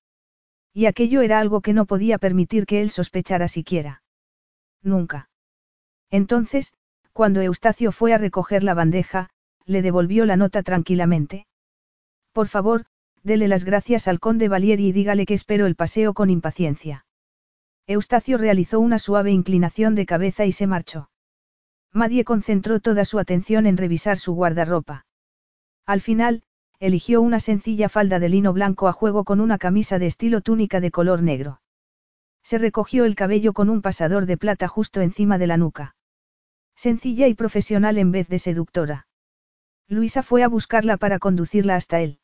Y 0.73 0.85
aquello 0.85 1.21
era 1.21 1.39
algo 1.39 1.61
que 1.61 1.73
no 1.73 1.85
podía 1.85 2.17
permitir 2.17 2.65
que 2.65 2.81
él 2.81 2.91
sospechara 2.91 3.47
siquiera. 3.47 4.03
Nunca. 4.81 5.29
Entonces, 6.11 6.73
cuando 7.11 7.41
Eustacio 7.41 7.91
fue 7.91 8.13
a 8.13 8.17
recoger 8.17 8.63
la 8.63 8.73
bandeja, 8.73 9.29
le 9.65 9.81
devolvió 9.81 10.25
la 10.25 10.38
nota 10.38 10.63
tranquilamente. 10.63 11.47
Por 12.31 12.47
favor, 12.47 12.85
dele 13.23 13.47
las 13.47 13.65
gracias 13.65 14.07
al 14.07 14.19
conde 14.19 14.47
Valieri 14.47 14.88
y 14.88 14.91
dígale 14.91 15.25
que 15.25 15.33
espero 15.33 15.65
el 15.65 15.75
paseo 15.75 16.13
con 16.13 16.29
impaciencia. 16.29 17.05
Eustacio 17.88 18.38
realizó 18.38 18.79
una 18.79 18.99
suave 18.99 19.31
inclinación 19.31 19.95
de 19.95 20.05
cabeza 20.05 20.45
y 20.45 20.51
se 20.51 20.67
marchó. 20.67 21.09
Madie 21.93 22.23
concentró 22.23 22.79
toda 22.79 23.05
su 23.05 23.19
atención 23.19 23.65
en 23.65 23.77
revisar 23.77 24.17
su 24.17 24.33
guardarropa. 24.33 25.05
Al 25.85 26.01
final, 26.01 26.43
eligió 26.79 27.21
una 27.21 27.39
sencilla 27.39 27.89
falda 27.89 28.19
de 28.19 28.29
lino 28.29 28.53
blanco 28.53 28.87
a 28.87 28.93
juego 28.93 29.23
con 29.23 29.39
una 29.41 29.57
camisa 29.57 29.99
de 29.99 30.07
estilo 30.07 30.41
túnica 30.41 30.79
de 30.79 30.91
color 30.91 31.21
negro. 31.21 31.61
Se 32.43 32.57
recogió 32.57 33.05
el 33.05 33.15
cabello 33.15 33.53
con 33.53 33.69
un 33.69 33.81
pasador 33.81 34.25
de 34.25 34.37
plata 34.37 34.67
justo 34.67 35.01
encima 35.01 35.37
de 35.37 35.47
la 35.47 35.57
nuca. 35.57 35.95
Sencilla 36.75 37.27
y 37.27 37.33
profesional 37.33 37.97
en 37.97 38.11
vez 38.11 38.29
de 38.29 38.39
seductora. 38.39 39.07
Luisa 39.87 40.23
fue 40.23 40.43
a 40.43 40.47
buscarla 40.47 40.97
para 40.97 41.19
conducirla 41.19 41.75
hasta 41.75 41.99
él. 41.99 42.19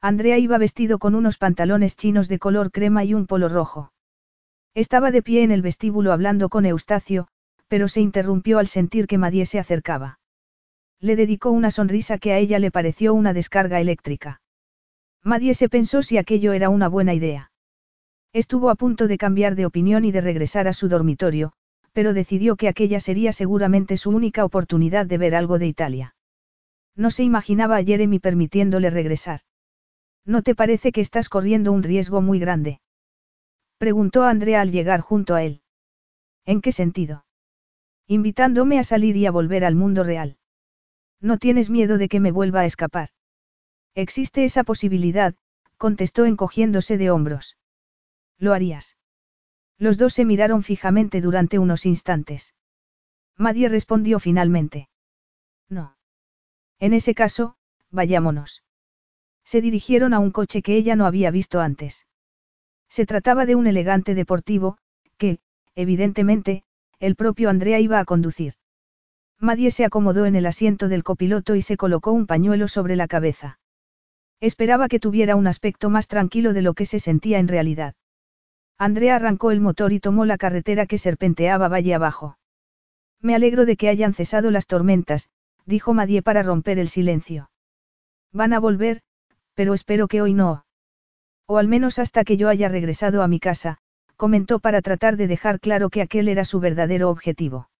Andrea 0.00 0.38
iba 0.38 0.58
vestido 0.58 0.98
con 0.98 1.14
unos 1.14 1.36
pantalones 1.38 1.96
chinos 1.96 2.28
de 2.28 2.38
color 2.38 2.70
crema 2.70 3.04
y 3.04 3.14
un 3.14 3.26
polo 3.26 3.48
rojo. 3.48 3.92
Estaba 4.74 5.10
de 5.10 5.22
pie 5.22 5.42
en 5.42 5.50
el 5.50 5.62
vestíbulo 5.62 6.12
hablando 6.12 6.48
con 6.48 6.66
Eustacio, 6.66 7.28
pero 7.68 7.86
se 7.86 8.00
interrumpió 8.00 8.58
al 8.58 8.66
sentir 8.66 9.06
que 9.06 9.18
Madie 9.18 9.46
se 9.46 9.58
acercaba. 9.58 10.18
Le 11.00 11.14
dedicó 11.14 11.50
una 11.50 11.70
sonrisa 11.70 12.18
que 12.18 12.32
a 12.32 12.38
ella 12.38 12.58
le 12.58 12.70
pareció 12.70 13.14
una 13.14 13.32
descarga 13.32 13.80
eléctrica. 13.80 14.40
Madie 15.22 15.54
se 15.54 15.68
pensó 15.68 16.02
si 16.02 16.18
aquello 16.18 16.52
era 16.52 16.70
una 16.70 16.88
buena 16.88 17.14
idea. 17.14 17.52
Estuvo 18.32 18.70
a 18.70 18.74
punto 18.74 19.06
de 19.06 19.18
cambiar 19.18 19.54
de 19.54 19.66
opinión 19.66 20.04
y 20.04 20.12
de 20.12 20.20
regresar 20.20 20.68
a 20.68 20.72
su 20.72 20.88
dormitorio, 20.88 21.52
pero 21.92 22.12
decidió 22.12 22.56
que 22.56 22.68
aquella 22.68 23.00
sería 23.00 23.32
seguramente 23.32 23.96
su 23.96 24.10
única 24.10 24.44
oportunidad 24.44 25.06
de 25.06 25.18
ver 25.18 25.34
algo 25.34 25.58
de 25.58 25.66
Italia. 25.66 26.14
No 26.96 27.10
se 27.10 27.22
imaginaba 27.22 27.76
a 27.76 27.84
Jeremy 27.84 28.18
permitiéndole 28.18 28.90
regresar. 28.90 29.40
¿No 30.24 30.42
te 30.42 30.54
parece 30.54 30.92
que 30.92 31.00
estás 31.00 31.28
corriendo 31.28 31.72
un 31.72 31.82
riesgo 31.82 32.20
muy 32.20 32.38
grande? 32.38 32.80
Preguntó 33.78 34.24
Andrea 34.24 34.60
al 34.60 34.72
llegar 34.72 35.00
junto 35.00 35.34
a 35.34 35.44
él. 35.44 35.62
¿En 36.44 36.60
qué 36.60 36.72
sentido? 36.72 37.24
Invitándome 38.10 38.78
a 38.78 38.84
salir 38.84 39.18
y 39.18 39.26
a 39.26 39.30
volver 39.30 39.66
al 39.66 39.74
mundo 39.74 40.02
real. 40.02 40.38
¿No 41.20 41.36
tienes 41.36 41.68
miedo 41.68 41.98
de 41.98 42.08
que 42.08 42.20
me 42.20 42.32
vuelva 42.32 42.60
a 42.60 42.64
escapar? 42.64 43.10
Existe 43.94 44.44
esa 44.44 44.64
posibilidad, 44.64 45.34
contestó 45.76 46.24
encogiéndose 46.24 46.96
de 46.96 47.10
hombros. 47.10 47.58
¿Lo 48.38 48.54
harías? 48.54 48.96
Los 49.76 49.98
dos 49.98 50.14
se 50.14 50.24
miraron 50.24 50.62
fijamente 50.62 51.20
durante 51.20 51.58
unos 51.58 51.84
instantes. 51.84 52.54
Madie 53.36 53.68
respondió 53.68 54.18
finalmente. 54.18 54.88
No. 55.68 55.96
En 56.78 56.94
ese 56.94 57.14
caso, 57.14 57.56
vayámonos. 57.90 58.64
Se 59.44 59.60
dirigieron 59.60 60.14
a 60.14 60.18
un 60.18 60.30
coche 60.30 60.62
que 60.62 60.76
ella 60.76 60.96
no 60.96 61.04
había 61.04 61.30
visto 61.30 61.60
antes. 61.60 62.06
Se 62.88 63.04
trataba 63.04 63.44
de 63.44 63.54
un 63.54 63.66
elegante 63.66 64.14
deportivo, 64.14 64.78
que, 65.18 65.40
evidentemente, 65.74 66.64
el 67.00 67.14
propio 67.16 67.50
Andrea 67.50 67.80
iba 67.80 67.98
a 68.00 68.04
conducir. 68.04 68.54
Madie 69.40 69.70
se 69.70 69.84
acomodó 69.84 70.26
en 70.26 70.34
el 70.34 70.46
asiento 70.46 70.88
del 70.88 71.04
copiloto 71.04 71.54
y 71.54 71.62
se 71.62 71.76
colocó 71.76 72.12
un 72.12 72.26
pañuelo 72.26 72.66
sobre 72.66 72.96
la 72.96 73.06
cabeza. 73.06 73.60
Esperaba 74.40 74.88
que 74.88 74.98
tuviera 74.98 75.36
un 75.36 75.46
aspecto 75.46 75.90
más 75.90 76.08
tranquilo 76.08 76.52
de 76.52 76.62
lo 76.62 76.74
que 76.74 76.86
se 76.86 76.98
sentía 76.98 77.38
en 77.38 77.48
realidad. 77.48 77.94
Andrea 78.78 79.16
arrancó 79.16 79.50
el 79.50 79.60
motor 79.60 79.92
y 79.92 80.00
tomó 80.00 80.24
la 80.24 80.38
carretera 80.38 80.86
que 80.86 80.98
serpenteaba 80.98 81.68
valle 81.68 81.94
abajo. 81.94 82.38
Me 83.20 83.34
alegro 83.34 83.64
de 83.64 83.76
que 83.76 83.88
hayan 83.88 84.14
cesado 84.14 84.50
las 84.50 84.66
tormentas, 84.66 85.30
dijo 85.66 85.94
Madie 85.94 86.22
para 86.22 86.42
romper 86.42 86.78
el 86.78 86.88
silencio. 86.88 87.50
Van 88.32 88.52
a 88.52 88.60
volver, 88.60 89.02
pero 89.54 89.74
espero 89.74 90.06
que 90.06 90.22
hoy 90.22 90.34
no. 90.34 90.64
O 91.46 91.58
al 91.58 91.66
menos 91.66 91.98
hasta 91.98 92.24
que 92.24 92.36
yo 92.36 92.48
haya 92.48 92.68
regresado 92.68 93.22
a 93.22 93.28
mi 93.28 93.40
casa, 93.40 93.78
comentó 94.18 94.58
para 94.58 94.82
tratar 94.82 95.16
de 95.16 95.28
dejar 95.28 95.60
claro 95.60 95.90
que 95.90 96.02
aquel 96.02 96.28
era 96.28 96.44
su 96.44 96.58
verdadero 96.58 97.08
objetivo. 97.08 97.70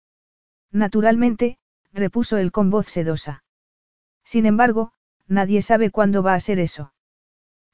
Naturalmente, 0.71 1.57
repuso 1.91 2.37
él 2.37 2.53
con 2.53 2.69
voz 2.69 2.87
sedosa. 2.87 3.43
Sin 4.23 4.45
embargo, 4.45 4.93
nadie 5.27 5.61
sabe 5.61 5.91
cuándo 5.91 6.23
va 6.23 6.35
a 6.35 6.39
ser 6.39 6.59
eso. 6.59 6.93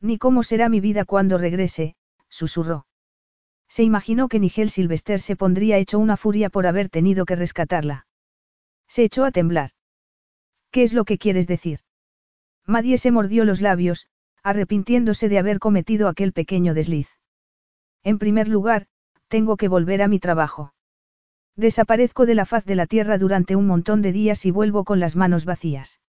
Ni 0.02 0.18
cómo 0.18 0.42
será 0.42 0.68
mi 0.68 0.80
vida 0.80 1.06
cuando 1.06 1.38
regrese, 1.38 1.96
susurró. 2.28 2.88
Se 3.68 3.84
imaginó 3.84 4.30
que 4.30 4.40
Nigel 4.40 4.72
Sylvester 4.72 5.22
se 5.22 5.36
pondría 5.36 5.78
hecho 5.78 6.00
una 6.00 6.18
furia 6.18 6.50
por 6.50 6.66
haber 6.66 6.90
tenido 6.90 7.26
que 7.26 7.36
rescatarla. 7.36 8.08
Se 8.88 9.04
echó 9.04 9.26
a 9.26 9.32
temblar. 9.32 9.72
¿Qué 10.72 10.82
es 10.82 10.92
lo 10.92 11.06
que 11.06 11.20
quieres 11.20 11.46
decir? 11.46 11.82
Madie 12.66 12.98
se 12.98 13.12
mordió 13.12 13.46
los 13.46 13.62
labios, 13.62 14.08
arrepintiéndose 14.42 15.30
de 15.30 15.38
haber 15.38 15.60
cometido 15.60 16.08
aquel 16.08 16.34
pequeño 16.34 16.74
desliz. 16.74 17.15
En 18.06 18.20
primer 18.20 18.48
lugar, 18.48 18.86
tengo 19.28 19.58
que 19.58 19.68
volver 19.68 20.04
a 20.04 20.08
mi 20.08 20.20
trabajo. 20.20 20.74
Desaparezco 21.56 22.28
de 22.28 22.36
la 22.36 22.46
faz 22.46 22.64
de 22.64 22.76
la 22.76 22.86
tierra 22.86 23.18
durante 23.18 23.56
un 23.56 23.66
montón 23.66 24.04
de 24.04 24.12
días 24.12 24.46
y 24.46 24.52
vuelvo 24.52 24.84
con 24.84 25.00
las 25.00 25.16
manos 25.16 25.44
vacías. 25.44 26.02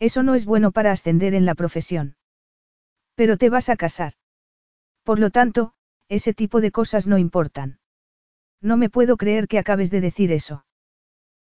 Eso 0.00 0.24
no 0.24 0.34
es 0.34 0.44
bueno 0.44 0.72
para 0.72 0.90
ascender 0.90 1.34
en 1.34 1.46
la 1.46 1.54
profesión. 1.54 2.16
Pero 3.14 3.36
te 3.36 3.50
vas 3.50 3.68
a 3.68 3.76
casar. 3.76 4.14
Por 5.04 5.20
lo 5.20 5.30
tanto, 5.30 5.74
ese 6.08 6.34
tipo 6.34 6.60
de 6.60 6.72
cosas 6.72 7.06
no 7.06 7.18
importan. 7.18 7.78
No 8.60 8.76
me 8.76 8.90
puedo 8.90 9.16
creer 9.16 9.46
que 9.46 9.60
acabes 9.60 9.92
de 9.92 10.00
decir 10.00 10.32
eso. 10.32 10.64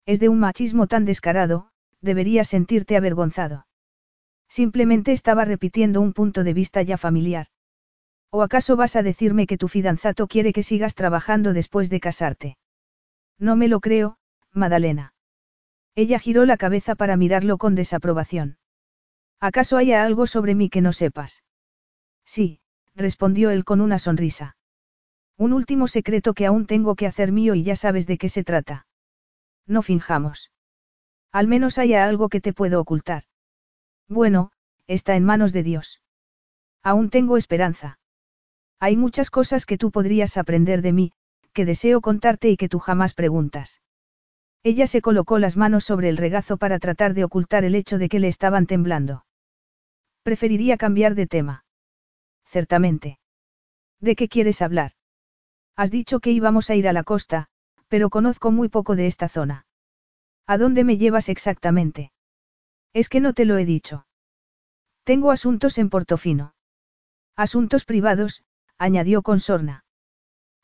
Es 0.04 0.20
de 0.20 0.28
un 0.28 0.40
machismo 0.40 0.88
tan 0.88 1.06
descarado, 1.06 1.70
deberías 2.02 2.48
sentirte 2.48 2.98
avergonzado. 2.98 3.66
Simplemente 4.46 5.12
estaba 5.12 5.46
repitiendo 5.46 6.02
un 6.02 6.12
punto 6.12 6.44
de 6.44 6.52
vista 6.52 6.82
ya 6.82 6.98
familiar. 6.98 7.46
¿O 8.30 8.42
acaso 8.42 8.76
vas 8.76 8.94
a 8.96 9.02
decirme 9.02 9.46
que 9.46 9.58
tu 9.58 9.68
fidanzato 9.68 10.28
quiere 10.28 10.52
que 10.52 10.62
sigas 10.62 10.94
trabajando 10.94 11.52
después 11.52 11.90
de 11.90 12.00
casarte? 12.00 12.56
No 13.38 13.56
me 13.56 13.68
lo 13.68 13.80
creo, 13.80 14.18
Madalena. 14.52 15.14
Ella 15.94 16.18
giró 16.18 16.44
la 16.44 16.56
cabeza 16.56 16.94
para 16.94 17.16
mirarlo 17.16 17.58
con 17.58 17.74
desaprobación. 17.74 18.58
¿Acaso 19.40 19.76
haya 19.76 20.04
algo 20.04 20.26
sobre 20.26 20.54
mí 20.54 20.68
que 20.68 20.80
no 20.80 20.92
sepas? 20.92 21.42
Sí, 22.24 22.60
respondió 22.94 23.50
él 23.50 23.64
con 23.64 23.80
una 23.80 23.98
sonrisa. 23.98 24.56
Un 25.36 25.52
último 25.52 25.88
secreto 25.88 26.34
que 26.34 26.46
aún 26.46 26.66
tengo 26.66 26.94
que 26.94 27.06
hacer 27.06 27.32
mío 27.32 27.54
y 27.54 27.62
ya 27.62 27.74
sabes 27.74 28.06
de 28.06 28.18
qué 28.18 28.28
se 28.28 28.44
trata. 28.44 28.86
No 29.66 29.82
finjamos. 29.82 30.50
Al 31.32 31.46
menos 31.46 31.78
haya 31.78 32.04
algo 32.04 32.28
que 32.28 32.40
te 32.40 32.52
puedo 32.52 32.80
ocultar. 32.80 33.24
Bueno, 34.08 34.52
está 34.86 35.16
en 35.16 35.24
manos 35.24 35.52
de 35.52 35.62
Dios. 35.62 36.02
Aún 36.82 37.08
tengo 37.08 37.36
esperanza. 37.36 37.99
Hay 38.80 38.96
muchas 38.96 39.30
cosas 39.30 39.66
que 39.66 39.76
tú 39.76 39.90
podrías 39.90 40.38
aprender 40.38 40.80
de 40.80 40.92
mí, 40.92 41.12
que 41.52 41.66
deseo 41.66 42.00
contarte 42.00 42.48
y 42.48 42.56
que 42.56 42.70
tú 42.70 42.78
jamás 42.78 43.12
preguntas. 43.12 43.82
Ella 44.62 44.86
se 44.86 45.02
colocó 45.02 45.38
las 45.38 45.56
manos 45.56 45.84
sobre 45.84 46.08
el 46.08 46.16
regazo 46.16 46.56
para 46.56 46.78
tratar 46.78 47.12
de 47.12 47.24
ocultar 47.24 47.64
el 47.64 47.74
hecho 47.74 47.98
de 47.98 48.08
que 48.08 48.20
le 48.20 48.28
estaban 48.28 48.66
temblando. 48.66 49.26
Preferiría 50.22 50.78
cambiar 50.78 51.14
de 51.14 51.26
tema. 51.26 51.64
Ciertamente. 52.46 53.18
¿De 54.00 54.16
qué 54.16 54.28
quieres 54.28 54.62
hablar? 54.62 54.92
Has 55.76 55.90
dicho 55.90 56.20
que 56.20 56.30
íbamos 56.30 56.70
a 56.70 56.74
ir 56.74 56.88
a 56.88 56.92
la 56.92 57.04
costa, 57.04 57.48
pero 57.88 58.08
conozco 58.08 58.50
muy 58.50 58.68
poco 58.68 58.96
de 58.96 59.06
esta 59.06 59.28
zona. 59.28 59.66
¿A 60.46 60.58
dónde 60.58 60.84
me 60.84 60.96
llevas 60.96 61.28
exactamente? 61.28 62.12
Es 62.92 63.08
que 63.08 63.20
no 63.20 63.34
te 63.34 63.44
lo 63.44 63.56
he 63.58 63.64
dicho. 63.64 64.06
Tengo 65.04 65.30
asuntos 65.30 65.78
en 65.78 65.90
Portofino. 65.90 66.54
Asuntos 67.36 67.84
privados, 67.84 68.42
añadió 68.80 69.20
con 69.20 69.40
sorna. 69.40 69.84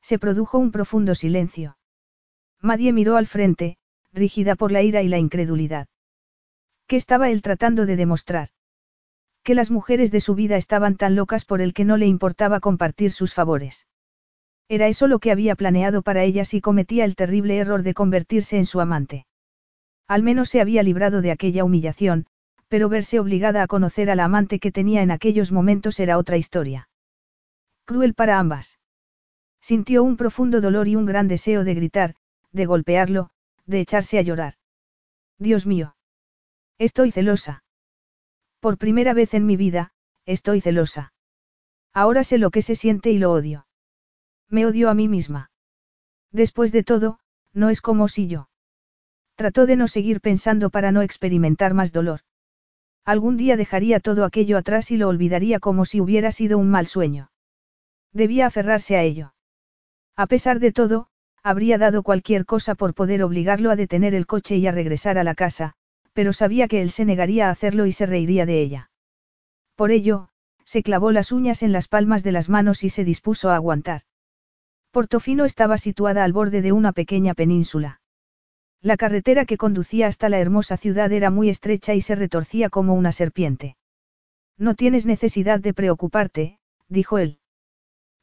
Se 0.00 0.18
produjo 0.18 0.58
un 0.58 0.72
profundo 0.72 1.14
silencio. 1.14 1.76
Madie 2.62 2.94
miró 2.94 3.18
al 3.18 3.26
frente, 3.26 3.76
rígida 4.10 4.56
por 4.56 4.72
la 4.72 4.82
ira 4.82 5.02
y 5.02 5.08
la 5.08 5.18
incredulidad. 5.18 5.86
¿Qué 6.86 6.96
estaba 6.96 7.28
él 7.28 7.42
tratando 7.42 7.84
de 7.84 7.96
demostrar? 7.96 8.48
Que 9.44 9.54
las 9.54 9.70
mujeres 9.70 10.10
de 10.10 10.22
su 10.22 10.34
vida 10.34 10.56
estaban 10.56 10.96
tan 10.96 11.14
locas 11.14 11.44
por 11.44 11.60
el 11.60 11.74
que 11.74 11.84
no 11.84 11.98
le 11.98 12.06
importaba 12.06 12.58
compartir 12.58 13.12
sus 13.12 13.34
favores. 13.34 13.86
Era 14.66 14.88
eso 14.88 15.08
lo 15.08 15.18
que 15.18 15.30
había 15.30 15.54
planeado 15.54 16.00
para 16.00 16.24
ella 16.24 16.46
si 16.46 16.62
cometía 16.62 17.04
el 17.04 17.16
terrible 17.16 17.58
error 17.58 17.82
de 17.82 17.92
convertirse 17.92 18.56
en 18.56 18.64
su 18.64 18.80
amante. 18.80 19.26
Al 20.08 20.22
menos 20.22 20.48
se 20.48 20.62
había 20.62 20.82
librado 20.82 21.20
de 21.20 21.32
aquella 21.32 21.64
humillación, 21.64 22.26
pero 22.68 22.88
verse 22.88 23.20
obligada 23.20 23.62
a 23.62 23.66
conocer 23.66 24.08
a 24.08 24.14
la 24.14 24.24
amante 24.24 24.58
que 24.58 24.72
tenía 24.72 25.02
en 25.02 25.10
aquellos 25.10 25.52
momentos 25.52 26.00
era 26.00 26.16
otra 26.16 26.38
historia. 26.38 26.88
Cruel 27.86 28.14
para 28.14 28.40
ambas. 28.40 28.80
Sintió 29.60 30.02
un 30.02 30.16
profundo 30.16 30.60
dolor 30.60 30.88
y 30.88 30.96
un 30.96 31.06
gran 31.06 31.28
deseo 31.28 31.62
de 31.62 31.74
gritar, 31.74 32.16
de 32.50 32.66
golpearlo, 32.66 33.30
de 33.64 33.80
echarse 33.80 34.18
a 34.18 34.22
llorar. 34.22 34.54
Dios 35.38 35.66
mío. 35.66 35.96
Estoy 36.78 37.12
celosa. 37.12 37.62
Por 38.58 38.76
primera 38.76 39.14
vez 39.14 39.34
en 39.34 39.46
mi 39.46 39.56
vida, 39.56 39.92
estoy 40.24 40.60
celosa. 40.60 41.12
Ahora 41.92 42.24
sé 42.24 42.38
lo 42.38 42.50
que 42.50 42.60
se 42.60 42.74
siente 42.74 43.12
y 43.12 43.18
lo 43.18 43.30
odio. 43.30 43.68
Me 44.48 44.66
odio 44.66 44.90
a 44.90 44.94
mí 44.94 45.06
misma. 45.06 45.52
Después 46.32 46.72
de 46.72 46.82
todo, 46.82 47.20
no 47.52 47.70
es 47.70 47.80
como 47.80 48.08
si 48.08 48.26
yo. 48.26 48.48
Trató 49.36 49.64
de 49.64 49.76
no 49.76 49.86
seguir 49.86 50.20
pensando 50.20 50.70
para 50.70 50.90
no 50.90 51.02
experimentar 51.02 51.72
más 51.72 51.92
dolor. 51.92 52.22
Algún 53.04 53.36
día 53.36 53.56
dejaría 53.56 54.00
todo 54.00 54.24
aquello 54.24 54.58
atrás 54.58 54.90
y 54.90 54.96
lo 54.96 55.06
olvidaría 55.08 55.60
como 55.60 55.84
si 55.84 56.00
hubiera 56.00 56.32
sido 56.32 56.58
un 56.58 56.68
mal 56.68 56.88
sueño. 56.88 57.30
Debía 58.16 58.46
aferrarse 58.46 58.96
a 58.96 59.02
ello. 59.02 59.34
A 60.16 60.26
pesar 60.26 60.58
de 60.58 60.72
todo, 60.72 61.08
habría 61.42 61.76
dado 61.76 62.02
cualquier 62.02 62.46
cosa 62.46 62.74
por 62.74 62.94
poder 62.94 63.22
obligarlo 63.22 63.70
a 63.70 63.76
detener 63.76 64.14
el 64.14 64.26
coche 64.26 64.56
y 64.56 64.66
a 64.66 64.72
regresar 64.72 65.18
a 65.18 65.24
la 65.24 65.34
casa, 65.34 65.74
pero 66.14 66.32
sabía 66.32 66.66
que 66.66 66.80
él 66.80 66.90
se 66.90 67.04
negaría 67.04 67.48
a 67.48 67.50
hacerlo 67.50 67.84
y 67.84 67.92
se 67.92 68.06
reiría 68.06 68.46
de 68.46 68.62
ella. 68.62 68.90
Por 69.74 69.90
ello, 69.90 70.30
se 70.64 70.82
clavó 70.82 71.12
las 71.12 71.30
uñas 71.30 71.62
en 71.62 71.72
las 71.72 71.88
palmas 71.88 72.24
de 72.24 72.32
las 72.32 72.48
manos 72.48 72.84
y 72.84 72.88
se 72.88 73.04
dispuso 73.04 73.50
a 73.50 73.56
aguantar. 73.56 74.00
Portofino 74.92 75.44
estaba 75.44 75.76
situada 75.76 76.24
al 76.24 76.32
borde 76.32 76.62
de 76.62 76.72
una 76.72 76.92
pequeña 76.92 77.34
península. 77.34 78.00
La 78.80 78.96
carretera 78.96 79.44
que 79.44 79.58
conducía 79.58 80.06
hasta 80.06 80.30
la 80.30 80.38
hermosa 80.38 80.78
ciudad 80.78 81.12
era 81.12 81.30
muy 81.30 81.50
estrecha 81.50 81.92
y 81.92 82.00
se 82.00 82.14
retorcía 82.14 82.70
como 82.70 82.94
una 82.94 83.12
serpiente. 83.12 83.76
No 84.56 84.74
tienes 84.74 85.04
necesidad 85.04 85.60
de 85.60 85.74
preocuparte, 85.74 86.58
dijo 86.88 87.18
él. 87.18 87.40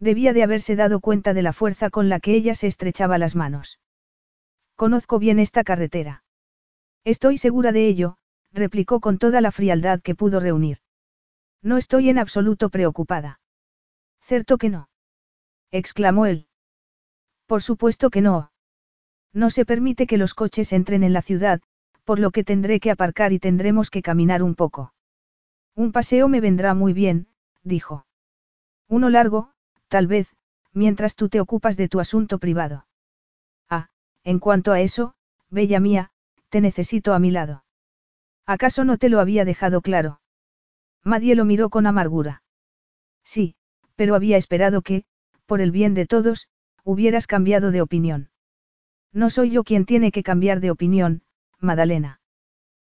Debía 0.04 0.34
de 0.34 0.44
haberse 0.44 0.76
dado 0.76 1.00
cuenta 1.00 1.34
de 1.34 1.42
la 1.42 1.54
fuerza 1.54 1.90
con 1.90 2.10
la 2.10 2.20
que 2.20 2.36
ella 2.36 2.56
se 2.56 2.68
estrechaba 2.68 3.18
las 3.18 3.38
manos. 3.38 3.80
Conozco 4.76 5.18
bien 5.18 5.40
esta 5.40 5.64
carretera. 5.64 6.26
Estoy 7.06 7.38
segura 7.38 7.72
de 7.72 7.88
ello, 7.88 8.18
replicó 8.52 9.00
con 9.00 9.18
toda 9.18 9.40
la 9.40 9.50
frialdad 9.52 10.02
que 10.02 10.14
pudo 10.14 10.42
reunir. 10.42 10.80
No 11.62 11.78
estoy 11.78 12.10
en 12.10 12.18
absoluto 12.18 12.68
preocupada. 12.68 13.40
Cierto 14.20 14.58
que 14.58 14.68
no. 14.68 14.90
exclamó 15.72 16.26
él. 16.26 16.48
Por 17.46 17.62
supuesto 17.62 18.10
que 18.10 18.20
no. 18.20 18.52
No 19.32 19.50
se 19.50 19.64
permite 19.64 20.06
que 20.06 20.18
los 20.18 20.34
coches 20.34 20.74
entren 20.74 21.04
en 21.04 21.14
la 21.14 21.22
ciudad, 21.22 21.62
por 22.04 22.20
lo 22.20 22.32
que 22.32 22.44
tendré 22.44 22.82
que 22.82 22.92
aparcar 22.92 23.32
y 23.32 23.40
tendremos 23.40 23.90
que 23.90 24.02
caminar 24.02 24.44
un 24.44 24.56
poco. 24.56 24.94
Un 25.76 25.94
paseo 25.94 26.28
me 26.28 26.42
vendrá 26.42 26.74
muy 26.74 26.92
bien, 26.92 27.28
dijo. 27.64 28.06
Uno 28.90 29.10
largo, 29.10 29.53
tal 29.94 30.08
vez, 30.08 30.28
mientras 30.74 31.16
tú 31.16 31.30
te 31.30 31.40
ocupas 31.40 31.78
de 31.78 31.88
tu 31.88 32.00
asunto 32.00 32.40
privado. 32.40 32.88
Ah, 33.70 33.90
en 34.24 34.40
cuanto 34.40 34.72
a 34.72 34.82
eso, 34.82 35.14
bella 35.52 35.80
mía, 35.80 36.10
te 36.50 36.62
necesito 36.62 37.14
a 37.14 37.20
mi 37.20 37.30
lado. 37.30 37.64
¿Acaso 38.48 38.86
no 38.86 38.98
te 38.98 39.10
lo 39.10 39.20
había 39.20 39.46
dejado 39.46 39.82
claro? 39.82 40.20
Madie 41.04 41.36
lo 41.36 41.46
miró 41.46 41.70
con 41.70 41.86
amargura. 41.86 42.42
Sí, 43.24 43.54
pero 43.96 44.16
había 44.16 44.36
esperado 44.36 44.82
que, 44.82 45.04
por 45.46 45.62
el 45.62 45.70
bien 45.70 45.94
de 45.94 46.08
todos, 46.08 46.48
hubieras 46.84 47.28
cambiado 47.28 47.70
de 47.70 47.84
opinión. 47.84 48.32
No 49.12 49.30
soy 49.30 49.52
yo 49.52 49.64
quien 49.64 49.86
tiene 49.86 50.12
que 50.12 50.24
cambiar 50.24 50.60
de 50.60 50.72
opinión, 50.72 51.22
Madalena. 51.60 52.20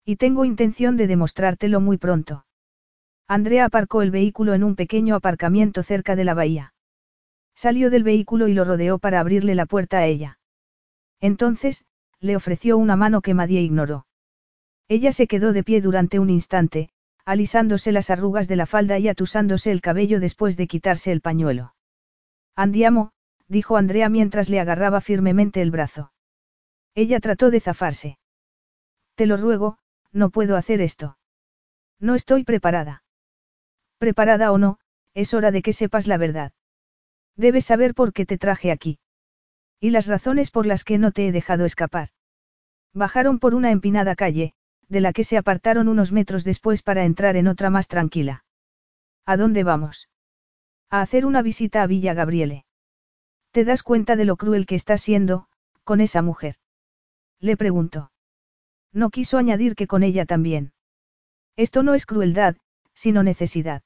Y 0.03 0.15
tengo 0.15 0.45
intención 0.45 0.97
de 0.97 1.05
demostrártelo 1.05 1.79
muy 1.79 1.99
pronto. 1.99 2.47
Andrea 3.27 3.65
aparcó 3.65 4.01
el 4.01 4.09
vehículo 4.09 4.55
en 4.55 4.63
un 4.63 4.75
pequeño 4.75 5.13
aparcamiento 5.13 5.83
cerca 5.83 6.15
de 6.15 6.23
la 6.23 6.33
bahía. 6.33 6.73
Salió 7.57 7.89
del 7.89 8.03
vehículo 8.03 8.47
y 8.47 8.53
lo 8.53 8.65
rodeó 8.65 8.99
para 8.99 9.19
abrirle 9.19 9.55
la 9.55 9.65
puerta 9.65 9.97
a 9.97 10.05
ella. 10.05 10.37
Entonces, 11.19 11.85
le 12.19 12.35
ofreció 12.35 12.77
una 12.77 12.95
mano 12.95 13.21
que 13.21 13.33
Madie 13.33 13.61
ignoró. 13.61 14.05
Ella 14.87 15.11
se 15.11 15.25
quedó 15.25 15.53
de 15.53 15.63
pie 15.63 15.81
durante 15.81 16.19
un 16.19 16.29
instante, 16.29 16.89
alisándose 17.25 17.91
las 17.91 18.11
arrugas 18.11 18.47
de 18.47 18.57
la 18.57 18.67
falda 18.67 18.99
y 18.99 19.07
atusándose 19.07 19.71
el 19.71 19.81
cabello 19.81 20.19
después 20.19 20.55
de 20.55 20.67
quitarse 20.67 21.11
el 21.11 21.21
pañuelo. 21.21 21.73
Andiamo, 22.55 23.11
dijo 23.47 23.75
Andrea 23.75 24.07
mientras 24.07 24.49
le 24.49 24.59
agarraba 24.59 25.01
firmemente 25.01 25.63
el 25.63 25.71
brazo. 25.71 26.11
Ella 26.93 27.19
trató 27.19 27.49
de 27.49 27.59
zafarse. 27.59 28.19
Te 29.15 29.25
lo 29.25 29.35
ruego, 29.35 29.79
no 30.11 30.29
puedo 30.29 30.57
hacer 30.57 30.79
esto. 30.79 31.17
No 31.99 32.13
estoy 32.13 32.43
preparada. 32.43 33.01
Preparada 33.97 34.51
o 34.51 34.59
no, 34.59 34.77
es 35.15 35.33
hora 35.33 35.49
de 35.49 35.63
que 35.63 35.73
sepas 35.73 36.05
la 36.05 36.17
verdad. 36.17 36.51
Debes 37.37 37.65
saber 37.65 37.93
por 37.93 38.13
qué 38.13 38.25
te 38.25 38.37
traje 38.37 38.71
aquí. 38.71 38.99
Y 39.79 39.91
las 39.91 40.07
razones 40.07 40.49
por 40.49 40.65
las 40.65 40.83
que 40.83 40.97
no 40.97 41.11
te 41.11 41.27
he 41.27 41.31
dejado 41.31 41.65
escapar. 41.65 42.09
Bajaron 42.93 43.37
por 43.37 43.53
una 43.53 43.71
empinada 43.71 44.15
calle, 44.15 44.53
de 44.89 45.01
la 45.01 45.13
que 45.13 45.23
se 45.23 45.37
apartaron 45.37 45.87
unos 45.87 46.11
metros 46.11 46.43
después 46.43 46.81
para 46.81 47.05
entrar 47.05 47.35
en 47.35 47.47
otra 47.47 47.69
más 47.69 47.87
tranquila. 47.87 48.43
¿A 49.25 49.37
dónde 49.37 49.63
vamos? 49.63 50.09
A 50.89 51.01
hacer 51.01 51.25
una 51.25 51.41
visita 51.43 51.83
a 51.83 51.87
Villa 51.87 52.13
Gabriele. 52.13 52.65
¿Te 53.51 53.65
das 53.65 53.83
cuenta 53.83 54.15
de 54.15 54.25
lo 54.25 54.37
cruel 54.37 54.65
que 54.65 54.75
está 54.75 54.97
siendo, 54.97 55.47
con 55.83 56.01
esa 56.01 56.21
mujer? 56.21 56.55
Le 57.39 57.55
preguntó. 57.55 58.11
No 58.93 59.09
quiso 59.09 59.37
añadir 59.37 59.75
que 59.75 59.85
con 59.85 60.01
ella 60.01 60.25
también. 60.25 60.73
Esto 61.55 61.83
no 61.83 61.93
es 61.93 62.05
crueldad, 62.05 62.55
sino 62.93 63.21
necesidad. 63.21 63.83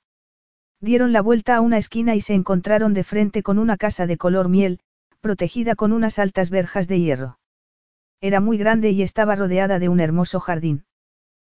Dieron 0.81 1.13
la 1.13 1.21
vuelta 1.21 1.55
a 1.55 1.61
una 1.61 1.77
esquina 1.77 2.15
y 2.15 2.21
se 2.21 2.33
encontraron 2.33 2.95
de 2.95 3.03
frente 3.03 3.43
con 3.43 3.59
una 3.59 3.77
casa 3.77 4.07
de 4.07 4.17
color 4.17 4.49
miel, 4.49 4.79
protegida 5.19 5.75
con 5.75 5.91
unas 5.91 6.17
altas 6.17 6.49
verjas 6.49 6.87
de 6.87 6.99
hierro. 6.99 7.39
Era 8.19 8.39
muy 8.39 8.57
grande 8.57 8.89
y 8.89 9.03
estaba 9.03 9.35
rodeada 9.35 9.77
de 9.77 9.89
un 9.89 9.99
hermoso 9.99 10.39
jardín. 10.39 10.85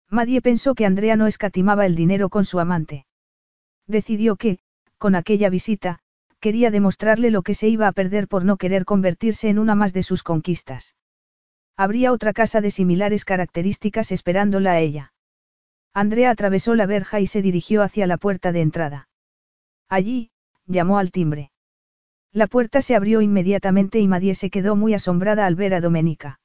Madie 0.10 0.42
pensó 0.42 0.74
que 0.74 0.88
Andrea 0.88 1.16
no 1.16 1.28
escatimaba 1.28 1.86
el 1.86 1.96
dinero 1.96 2.30
con 2.30 2.46
su 2.46 2.60
amante. 2.60 3.06
Decidió 3.86 4.38
que, 4.38 4.58
con 4.98 5.14
aquella 5.14 5.50
visita, 5.50 6.00
quería 6.40 6.72
demostrarle 6.72 7.30
lo 7.30 7.44
que 7.44 7.54
se 7.54 7.68
iba 7.70 7.88
a 7.88 7.92
perder 7.92 8.28
por 8.28 8.44
no 8.44 8.58
querer 8.58 8.86
convertirse 8.86 9.50
en 9.50 9.60
una 9.60 9.76
más 9.76 9.94
de 9.94 10.02
sus 10.02 10.24
conquistas. 10.24 10.96
Habría 11.78 12.12
otra 12.12 12.34
casa 12.34 12.60
de 12.60 12.72
similares 12.72 13.24
características 13.24 14.12
esperándola 14.12 14.72
a 14.72 14.80
ella. 14.80 15.14
Andrea 15.94 16.32
atravesó 16.32 16.74
la 16.74 16.88
verja 16.88 17.20
y 17.20 17.28
se 17.28 17.44
dirigió 17.44 17.84
hacia 17.84 18.08
la 18.08 18.18
puerta 18.18 18.52
de 18.52 18.62
entrada. 18.62 19.10
Allí, 19.92 20.32
llamó 20.68 21.00
al 21.00 21.12
timbre. 21.12 21.52
La 22.32 22.48
puerta 22.48 22.82
se 22.82 22.96
abrió 22.96 23.20
inmediatamente 23.20 24.00
y 24.00 24.08
Madie 24.08 24.36
se 24.36 24.50
quedó 24.50 24.78
muy 24.78 24.94
asombrada 24.94 25.46
al 25.46 25.56
ver 25.56 25.74
a 25.74 25.82
Domenica. 25.82 26.40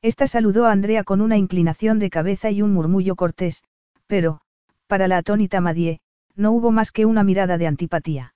Esta 0.00 0.26
saludó 0.26 0.64
a 0.64 0.72
Andrea 0.72 1.04
con 1.04 1.20
una 1.20 1.36
inclinación 1.36 1.98
de 1.98 2.08
cabeza 2.08 2.50
y 2.50 2.62
un 2.62 2.72
murmullo 2.72 3.14
cortés, 3.14 3.62
pero, 4.06 4.40
para 4.86 5.06
la 5.06 5.18
atónita 5.18 5.60
Madie, 5.60 6.00
no 6.34 6.52
hubo 6.52 6.70
más 6.70 6.92
que 6.92 7.04
una 7.04 7.24
mirada 7.24 7.58
de 7.58 7.66
antipatía. 7.66 8.34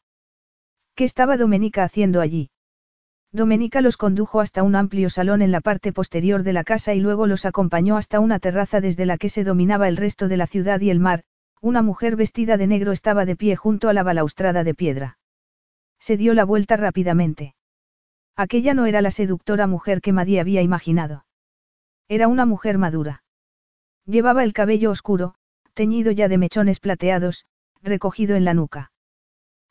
¿Qué 0.94 1.04
estaba 1.04 1.38
Domenica 1.38 1.82
haciendo 1.82 2.20
allí? 2.20 2.50
Domenica 3.32 3.80
los 3.80 3.96
condujo 3.96 4.40
hasta 4.40 4.62
un 4.62 4.76
amplio 4.76 5.08
salón 5.08 5.40
en 5.40 5.50
la 5.50 5.62
parte 5.62 5.94
posterior 5.94 6.42
de 6.42 6.52
la 6.52 6.62
casa 6.62 6.92
y 6.92 7.00
luego 7.00 7.26
los 7.26 7.46
acompañó 7.46 7.96
hasta 7.96 8.20
una 8.20 8.38
terraza 8.38 8.82
desde 8.82 9.06
la 9.06 9.16
que 9.16 9.30
se 9.30 9.44
dominaba 9.44 9.88
el 9.88 9.96
resto 9.96 10.28
de 10.28 10.36
la 10.36 10.46
ciudad 10.46 10.82
y 10.82 10.90
el 10.90 11.00
mar, 11.00 11.24
una 11.60 11.82
mujer 11.82 12.16
vestida 12.16 12.56
de 12.56 12.66
negro 12.66 12.92
estaba 12.92 13.24
de 13.24 13.36
pie 13.36 13.56
junto 13.56 13.88
a 13.88 13.92
la 13.92 14.02
balaustrada 14.02 14.64
de 14.64 14.74
piedra. 14.74 15.18
Se 15.98 16.16
dio 16.16 16.34
la 16.34 16.44
vuelta 16.44 16.76
rápidamente. 16.76 17.54
Aquella 18.36 18.74
no 18.74 18.86
era 18.86 19.00
la 19.00 19.10
seductora 19.10 19.66
mujer 19.66 20.00
que 20.00 20.12
Madie 20.12 20.40
había 20.40 20.62
imaginado. 20.62 21.24
Era 22.08 22.28
una 22.28 22.46
mujer 22.46 22.78
madura. 22.78 23.22
Llevaba 24.04 24.44
el 24.44 24.52
cabello 24.52 24.90
oscuro, 24.90 25.34
teñido 25.74 26.12
ya 26.12 26.28
de 26.28 26.38
mechones 26.38 26.78
plateados, 26.78 27.46
recogido 27.82 28.36
en 28.36 28.44
la 28.44 28.54
nuca. 28.54 28.92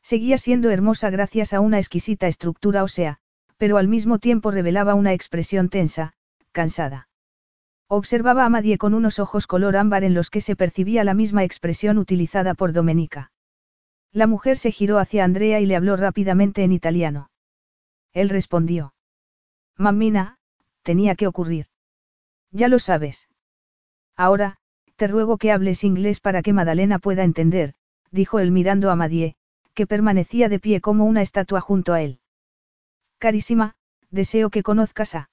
Seguía 0.02 0.38
siendo 0.38 0.70
hermosa 0.70 1.10
gracias 1.10 1.52
a 1.52 1.60
una 1.60 1.78
exquisita 1.78 2.28
estructura 2.28 2.82
ósea, 2.82 3.18
pero 3.56 3.76
al 3.78 3.88
mismo 3.88 4.18
tiempo 4.18 4.50
revelaba 4.50 4.94
una 4.94 5.12
expresión 5.12 5.68
tensa, 5.68 6.12
cansada. 6.52 7.08
Observaba 7.88 8.44
a 8.44 8.48
Madie 8.48 8.78
con 8.78 8.94
unos 8.94 9.20
ojos 9.20 9.46
color 9.46 9.76
ámbar 9.76 10.02
en 10.02 10.14
los 10.14 10.28
que 10.28 10.40
se 10.40 10.56
percibía 10.56 11.04
la 11.04 11.14
misma 11.14 11.44
expresión 11.44 11.98
utilizada 11.98 12.54
por 12.54 12.72
Domenica. 12.72 13.30
La 14.12 14.26
mujer 14.26 14.58
se 14.58 14.72
giró 14.72 14.98
hacia 14.98 15.24
Andrea 15.24 15.60
y 15.60 15.66
le 15.66 15.76
habló 15.76 15.96
rápidamente 15.96 16.64
en 16.64 16.72
italiano. 16.72 17.30
Él 18.12 18.28
respondió. 18.28 18.94
Mamina, 19.76 20.38
tenía 20.82 21.14
que 21.14 21.26
ocurrir. 21.26 21.66
Ya 22.50 22.68
lo 22.68 22.78
sabes. 22.78 23.28
Ahora, 24.16 24.56
te 24.96 25.06
ruego 25.06 25.36
que 25.36 25.52
hables 25.52 25.84
inglés 25.84 26.20
para 26.20 26.42
que 26.42 26.52
Madalena 26.52 26.98
pueda 26.98 27.22
entender, 27.22 27.74
dijo 28.10 28.38
él 28.40 28.50
mirando 28.50 28.90
a 28.90 28.96
Madie, 28.96 29.36
que 29.74 29.86
permanecía 29.86 30.48
de 30.48 30.58
pie 30.58 30.80
como 30.80 31.04
una 31.04 31.22
estatua 31.22 31.60
junto 31.60 31.92
a 31.92 32.00
él. 32.00 32.18
Carísima, 33.18 33.76
deseo 34.10 34.50
que 34.50 34.62
conozcas 34.62 35.14
a. 35.14 35.30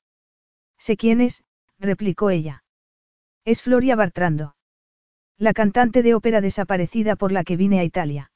Sé 0.77 0.98
quién 0.98 1.22
es, 1.22 1.43
replicó 1.83 2.29
ella. 2.29 2.63
Es 3.45 3.61
Floria 3.61 3.95
Bartrando. 3.95 4.55
La 5.37 5.53
cantante 5.53 6.01
de 6.01 6.15
ópera 6.15 6.41
desaparecida 6.41 7.15
por 7.15 7.31
la 7.31 7.43
que 7.43 7.57
vine 7.57 7.79
a 7.79 7.83
Italia. 7.83 8.31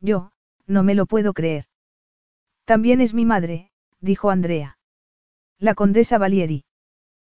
Yo, 0.00 0.30
no 0.66 0.82
me 0.82 0.94
lo 0.94 1.06
puedo 1.06 1.32
creer. 1.34 1.66
También 2.64 3.00
es 3.00 3.12
mi 3.12 3.26
madre, 3.26 3.70
dijo 4.00 4.30
Andrea. 4.30 4.78
La 5.58 5.74
condesa 5.74 6.18
Valieri. 6.18 6.64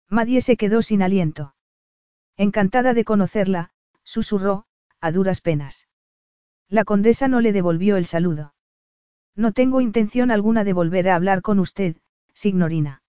Madie 0.08 0.42
se 0.42 0.56
quedó 0.56 0.82
sin 0.82 1.02
aliento. 1.02 1.54
Encantada 2.36 2.92
de 2.92 3.04
conocerla, 3.04 3.70
susurró, 4.04 4.66
a 5.00 5.10
duras 5.10 5.40
penas. 5.40 5.88
La 6.68 6.84
condesa 6.84 7.28
no 7.28 7.40
le 7.40 7.52
devolvió 7.52 7.96
el 7.96 8.04
saludo. 8.04 8.54
No 9.34 9.52
tengo 9.52 9.80
intención 9.80 10.30
alguna 10.30 10.64
de 10.64 10.74
volver 10.74 11.08
a 11.08 11.14
hablar 11.14 11.40
con 11.40 11.58
usted, 11.58 11.96
signorina. 12.34 13.01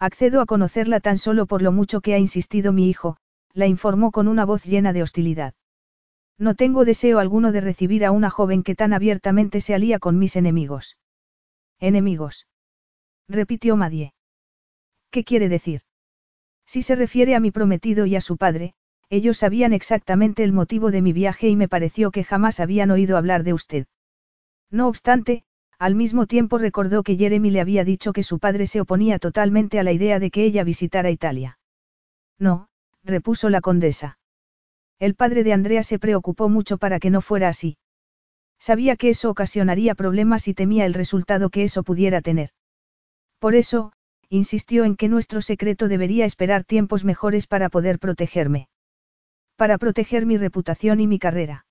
Accedo 0.00 0.40
a 0.40 0.46
conocerla 0.46 1.00
tan 1.00 1.18
solo 1.18 1.46
por 1.46 1.62
lo 1.62 1.72
mucho 1.72 2.00
que 2.00 2.14
ha 2.14 2.18
insistido 2.18 2.72
mi 2.72 2.88
hijo, 2.88 3.16
la 3.52 3.66
informó 3.66 4.12
con 4.12 4.28
una 4.28 4.44
voz 4.44 4.64
llena 4.64 4.92
de 4.92 5.02
hostilidad. 5.02 5.54
No 6.38 6.54
tengo 6.54 6.84
deseo 6.84 7.18
alguno 7.18 7.50
de 7.50 7.60
recibir 7.60 8.04
a 8.04 8.12
una 8.12 8.30
joven 8.30 8.62
que 8.62 8.76
tan 8.76 8.92
abiertamente 8.92 9.60
se 9.60 9.74
alía 9.74 9.98
con 9.98 10.18
mis 10.18 10.36
enemigos. 10.36 10.96
¿Enemigos? 11.80 12.46
repitió 13.28 13.76
Madie. 13.76 14.14
¿Qué 15.10 15.24
quiere 15.24 15.48
decir? 15.48 15.82
Si 16.64 16.82
se 16.82 16.94
refiere 16.94 17.34
a 17.34 17.40
mi 17.40 17.50
prometido 17.50 18.06
y 18.06 18.14
a 18.14 18.20
su 18.20 18.36
padre, 18.36 18.74
ellos 19.10 19.38
sabían 19.38 19.72
exactamente 19.72 20.44
el 20.44 20.52
motivo 20.52 20.90
de 20.90 21.02
mi 21.02 21.12
viaje 21.12 21.48
y 21.48 21.56
me 21.56 21.66
pareció 21.66 22.10
que 22.10 22.24
jamás 22.24 22.60
habían 22.60 22.90
oído 22.90 23.16
hablar 23.16 23.42
de 23.42 23.54
usted. 23.54 23.86
No 24.70 24.86
obstante, 24.86 25.44
al 25.78 25.94
mismo 25.94 26.26
tiempo 26.26 26.58
recordó 26.58 27.02
que 27.02 27.16
Jeremy 27.16 27.50
le 27.50 27.60
había 27.60 27.84
dicho 27.84 28.12
que 28.12 28.24
su 28.24 28.40
padre 28.40 28.66
se 28.66 28.80
oponía 28.80 29.18
totalmente 29.18 29.78
a 29.78 29.84
la 29.84 29.92
idea 29.92 30.18
de 30.18 30.30
que 30.30 30.44
ella 30.44 30.64
visitara 30.64 31.10
Italia. 31.10 31.58
No, 32.38 32.68
repuso 33.04 33.48
la 33.48 33.60
condesa. 33.60 34.18
El 34.98 35.14
padre 35.14 35.44
de 35.44 35.52
Andrea 35.52 35.84
se 35.84 36.00
preocupó 36.00 36.48
mucho 36.48 36.78
para 36.78 36.98
que 36.98 37.10
no 37.10 37.20
fuera 37.20 37.48
así. 37.48 37.78
Sabía 38.58 38.96
que 38.96 39.10
eso 39.10 39.30
ocasionaría 39.30 39.94
problemas 39.94 40.48
y 40.48 40.54
temía 40.54 40.84
el 40.84 40.94
resultado 40.94 41.48
que 41.50 41.62
eso 41.62 41.84
pudiera 41.84 42.22
tener. 42.22 42.50
Por 43.38 43.54
eso, 43.54 43.92
insistió 44.28 44.84
en 44.84 44.96
que 44.96 45.08
nuestro 45.08 45.40
secreto 45.42 45.86
debería 45.86 46.24
esperar 46.24 46.64
tiempos 46.64 47.04
mejores 47.04 47.46
para 47.46 47.68
poder 47.68 48.00
protegerme. 48.00 48.68
Para 49.54 49.78
proteger 49.78 50.26
mi 50.26 50.36
reputación 50.36 50.98
y 50.98 51.06
mi 51.06 51.20
carrera. 51.20 51.66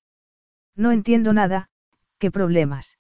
No 0.76 0.94
entiendo 0.94 1.34
nada, 1.34 1.70
¿qué 2.20 2.32
problemas? 2.32 2.98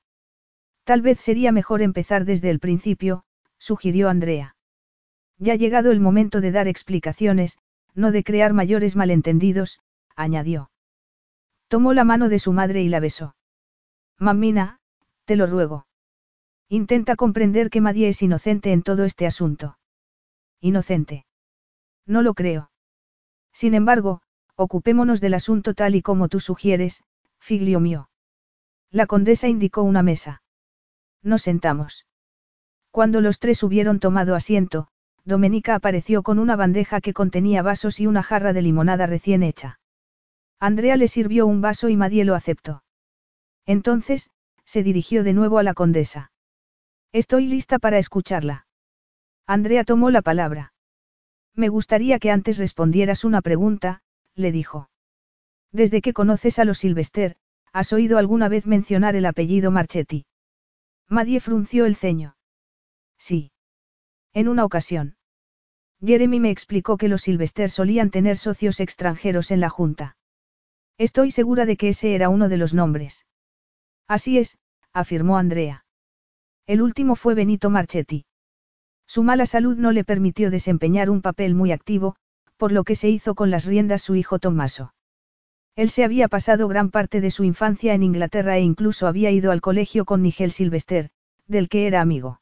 Tal 0.87 1.01
vez 1.01 1.19
sería 1.19 1.51
mejor 1.51 1.81
empezar 1.81 2.23
desde 2.23 2.49
el 2.49 2.59
principio, 2.59 3.25
sugirió 3.57 4.07
Andrea. 4.07 4.55
Ya 5.37 5.51
ha 5.51 5.55
llegado 5.57 5.91
el 5.91 5.99
momento 5.99 6.39
de 6.39 6.53
dar 6.53 6.69
explicaciones, 6.69 7.57
no 7.93 8.13
de 8.13 8.23
crear 8.23 8.53
mayores 8.53 8.95
malentendidos, 8.95 9.81
añadió. 10.15 10.71
Tomó 11.67 11.91
la 11.91 12.05
mano 12.05 12.29
de 12.29 12.39
su 12.39 12.53
madre 12.53 12.83
y 12.83 12.87
la 12.87 13.01
besó. 13.01 13.35
Mamina, 14.17 14.79
te 15.25 15.35
lo 15.35 15.45
ruego. 15.45 15.87
Intenta 16.69 17.17
comprender 17.17 17.69
que 17.69 17.81
Madie 17.81 18.07
es 18.07 18.21
inocente 18.21 18.71
en 18.71 18.81
todo 18.81 19.03
este 19.03 19.25
asunto. 19.25 19.77
Inocente. 20.61 21.25
No 22.05 22.21
lo 22.21 22.33
creo. 22.33 22.71
Sin 23.51 23.73
embargo, 23.73 24.21
ocupémonos 24.55 25.19
del 25.19 25.33
asunto 25.33 25.73
tal 25.73 25.95
y 25.95 26.01
como 26.01 26.29
tú 26.29 26.39
sugieres, 26.39 27.03
figlio 27.39 27.81
mío. 27.81 28.09
La 28.89 29.05
condesa 29.05 29.49
indicó 29.49 29.83
una 29.83 30.01
mesa. 30.01 30.43
Nos 31.23 31.41
sentamos. 31.41 32.05
Cuando 32.91 33.21
los 33.21 33.39
tres 33.39 33.63
hubieron 33.63 33.99
tomado 33.99 34.35
asiento, 34.35 34.87
Domenica 35.25 35.75
apareció 35.75 36.23
con 36.23 36.39
una 36.39 36.55
bandeja 36.55 37.01
que 37.01 37.13
contenía 37.13 37.61
vasos 37.61 37.99
y 37.99 38.07
una 38.07 38.23
jarra 38.23 38.53
de 38.53 38.61
limonada 38.61 39.05
recién 39.05 39.43
hecha. 39.43 39.79
Andrea 40.59 40.95
le 40.95 41.07
sirvió 41.07 41.45
un 41.45 41.61
vaso 41.61 41.89
y 41.89 41.97
Madie 41.97 42.25
lo 42.25 42.33
aceptó. 42.33 42.83
Entonces, 43.65 44.29
se 44.65 44.83
dirigió 44.83 45.23
de 45.23 45.33
nuevo 45.33 45.59
a 45.59 45.63
la 45.63 45.73
condesa. 45.73 46.31
Estoy 47.11 47.47
lista 47.47 47.77
para 47.77 47.97
escucharla. 47.97 48.67
Andrea 49.45 49.83
tomó 49.83 50.09
la 50.11 50.21
palabra. 50.21 50.73
Me 51.53 51.69
gustaría 51.69 52.19
que 52.19 52.31
antes 52.31 52.57
respondieras 52.57 53.23
una 53.23 53.41
pregunta, 53.41 54.01
le 54.35 54.51
dijo. 54.51 54.89
Desde 55.71 56.01
que 56.01 56.13
conoces 56.13 56.59
a 56.59 56.65
los 56.65 56.79
Silvester, 56.79 57.35
¿has 57.73 57.91
oído 57.93 58.17
alguna 58.17 58.49
vez 58.49 58.65
mencionar 58.65 59.15
el 59.15 59.25
apellido 59.25 59.71
Marchetti? 59.71 60.25
Madie 61.09 61.39
frunció 61.39 61.85
el 61.85 61.95
ceño. 61.95 62.35
Sí. 63.17 63.51
En 64.33 64.47
una 64.47 64.65
ocasión. 64.65 65.15
Jeremy 65.99 66.39
me 66.39 66.51
explicó 66.51 66.97
que 66.97 67.07
los 67.07 67.21
Silvester 67.21 67.69
solían 67.69 68.11
tener 68.11 68.37
socios 68.37 68.79
extranjeros 68.79 69.51
en 69.51 69.61
la 69.61 69.69
Junta. 69.69 70.17
Estoy 70.97 71.31
segura 71.31 71.65
de 71.65 71.77
que 71.77 71.89
ese 71.89 72.13
era 72.13 72.29
uno 72.29 72.49
de 72.49 72.57
los 72.57 72.73
nombres. 72.73 73.25
Así 74.07 74.37
es, 74.37 74.57
afirmó 74.93 75.37
Andrea. 75.37 75.85
El 76.65 76.81
último 76.81 77.15
fue 77.15 77.35
Benito 77.35 77.69
Marchetti. 77.69 78.25
Su 79.07 79.23
mala 79.23 79.45
salud 79.45 79.77
no 79.77 79.91
le 79.91 80.03
permitió 80.03 80.51
desempeñar 80.51 81.09
un 81.09 81.21
papel 81.21 81.55
muy 81.55 81.71
activo, 81.71 82.17
por 82.57 82.71
lo 82.71 82.83
que 82.83 82.95
se 82.95 83.09
hizo 83.09 83.35
con 83.35 83.49
las 83.49 83.65
riendas 83.65 84.01
su 84.01 84.15
hijo 84.15 84.39
Tommaso. 84.39 84.93
Él 85.77 85.91
se 85.91 86.03
había 86.03 86.27
pasado 86.27 86.67
gran 86.67 86.89
parte 86.89 87.21
de 87.21 87.29
su 87.29 87.43
infancia 87.43 87.93
en 87.93 88.01
Inglaterra 88.01 88.57
e 88.57 88.61
incluso 88.61 89.05
había 89.05 89.29
ido 89.29 89.51
al 89.51 89.61
colegio 89.61 90.05
con 90.05 90.23
Nigel 90.23 90.51
Sylvester, 90.51 91.11
del 91.45 91.69
que 91.69 91.85
era 91.85 92.01
amigo. 92.01 92.41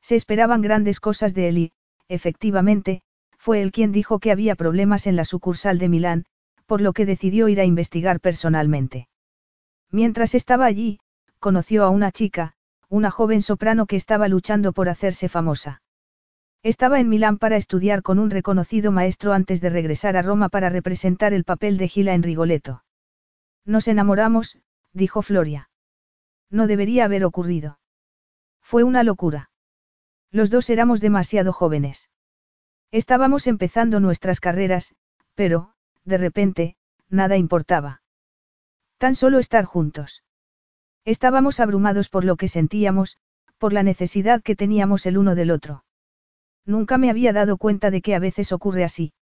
Se 0.00 0.16
esperaban 0.16 0.62
grandes 0.62 0.98
cosas 0.98 1.34
de 1.34 1.48
él 1.48 1.58
y, 1.58 1.72
efectivamente, 2.08 3.02
fue 3.36 3.60
él 3.60 3.72
quien 3.72 3.92
dijo 3.92 4.20
que 4.20 4.32
había 4.32 4.54
problemas 4.54 5.06
en 5.06 5.16
la 5.16 5.26
sucursal 5.26 5.78
de 5.78 5.90
Milán, 5.90 6.24
por 6.64 6.80
lo 6.80 6.94
que 6.94 7.04
decidió 7.04 7.48
ir 7.48 7.60
a 7.60 7.66
investigar 7.66 8.20
personalmente. 8.20 9.06
Mientras 9.90 10.34
estaba 10.34 10.64
allí, 10.64 10.98
conoció 11.38 11.84
a 11.84 11.90
una 11.90 12.10
chica, 12.10 12.54
una 12.88 13.10
joven 13.10 13.42
soprano 13.42 13.84
que 13.84 13.96
estaba 13.96 14.28
luchando 14.28 14.72
por 14.72 14.88
hacerse 14.88 15.28
famosa. 15.28 15.82
Estaba 16.66 16.98
en 16.98 17.08
Milán 17.08 17.38
para 17.38 17.56
estudiar 17.56 18.02
con 18.02 18.18
un 18.18 18.28
reconocido 18.28 18.90
maestro 18.90 19.32
antes 19.32 19.60
de 19.60 19.70
regresar 19.70 20.16
a 20.16 20.22
Roma 20.22 20.48
para 20.48 20.68
representar 20.68 21.32
el 21.32 21.44
papel 21.44 21.78
de 21.78 21.86
Gila 21.86 22.12
en 22.12 22.24
Rigoletto. 22.24 22.82
Nos 23.64 23.86
enamoramos, 23.86 24.58
dijo 24.92 25.22
Floria. 25.22 25.70
No 26.50 26.66
debería 26.66 27.04
haber 27.04 27.24
ocurrido. 27.24 27.78
Fue 28.60 28.82
una 28.82 29.04
locura. 29.04 29.52
Los 30.32 30.50
dos 30.50 30.68
éramos 30.68 31.00
demasiado 31.00 31.52
jóvenes. 31.52 32.10
Estábamos 32.90 33.46
empezando 33.46 34.00
nuestras 34.00 34.40
carreras, 34.40 34.96
pero, 35.36 35.70
de 36.04 36.18
repente, 36.18 36.76
nada 37.08 37.36
importaba. 37.36 38.02
Tan 38.98 39.14
solo 39.14 39.38
estar 39.38 39.66
juntos. 39.66 40.24
Estábamos 41.04 41.60
abrumados 41.60 42.08
por 42.08 42.24
lo 42.24 42.34
que 42.34 42.48
sentíamos, 42.48 43.18
por 43.56 43.72
la 43.72 43.84
necesidad 43.84 44.42
que 44.42 44.56
teníamos 44.56 45.06
el 45.06 45.16
uno 45.16 45.36
del 45.36 45.52
otro. 45.52 45.84
Nunca 46.66 46.98
me 46.98 47.10
había 47.10 47.32
dado 47.32 47.56
cuenta 47.56 47.90
de 47.90 48.02
que 48.02 48.14
a 48.14 48.18
veces 48.18 48.52
ocurre 48.52 48.84
así. 48.84 49.12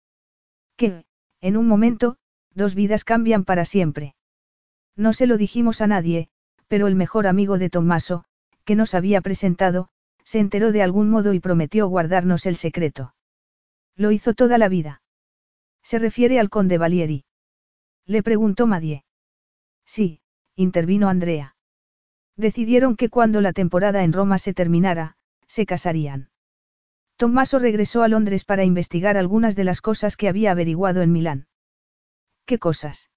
Que, 0.77 1.05
en 1.41 1.57
un 1.57 1.69
momento, 1.69 2.17
dos 2.55 2.75
vidas 2.75 3.05
cambian 3.05 3.45
para 3.45 3.67
siempre. 3.67 4.15
No 4.97 5.13
se 5.13 5.27
lo 5.27 5.37
dijimos 5.37 5.83
a 5.83 5.87
nadie, 5.87 6.29
pero 6.69 6.87
el 6.87 6.95
mejor 6.95 7.27
amigo 7.27 7.59
de 7.59 7.69
Tommaso, 7.69 8.25
que 8.65 8.77
nos 8.77 8.95
había 8.95 9.21
presentado, 9.21 9.89
se 10.25 10.39
enteró 10.39 10.73
de 10.73 10.83
algún 10.83 11.11
modo 11.11 11.35
y 11.35 11.41
prometió 11.41 11.87
guardarnos 11.87 12.47
el 12.47 12.57
secreto. 12.57 13.15
Lo 13.95 14.11
hizo 14.11 14.33
toda 14.33 14.57
la 14.57 14.69
vida. 14.69 15.03
Se 15.83 15.99
refiere 15.99 16.41
al 16.41 16.49
conde 16.49 16.79
Valieri. 16.79 17.27
Le 18.07 18.23
preguntó 18.23 18.67
Madie. 18.67 19.05
Sí, 19.85 20.21
intervino 20.57 21.09
Andrea. 21.09 21.57
Decidieron 22.37 22.97
que 22.97 23.11
cuando 23.11 23.41
la 23.43 23.53
temporada 23.53 24.03
en 24.03 24.13
Roma 24.13 24.39
se 24.39 24.55
terminara, 24.55 25.17
se 25.47 25.67
casarían. 25.67 26.31
Tommaso 27.17 27.59
regresó 27.59 28.03
a 28.03 28.09
Londres 28.09 28.45
para 28.45 28.65
investigar 28.65 29.17
algunas 29.17 29.55
de 29.55 29.65
las 29.65 29.81
cosas 29.81 30.17
que 30.17 30.29
había 30.29 30.51
averiguado 30.51 31.03
en 31.03 31.13
Milán. 31.13 31.47
¿Qué 32.45 32.59
cosas? 32.59 33.11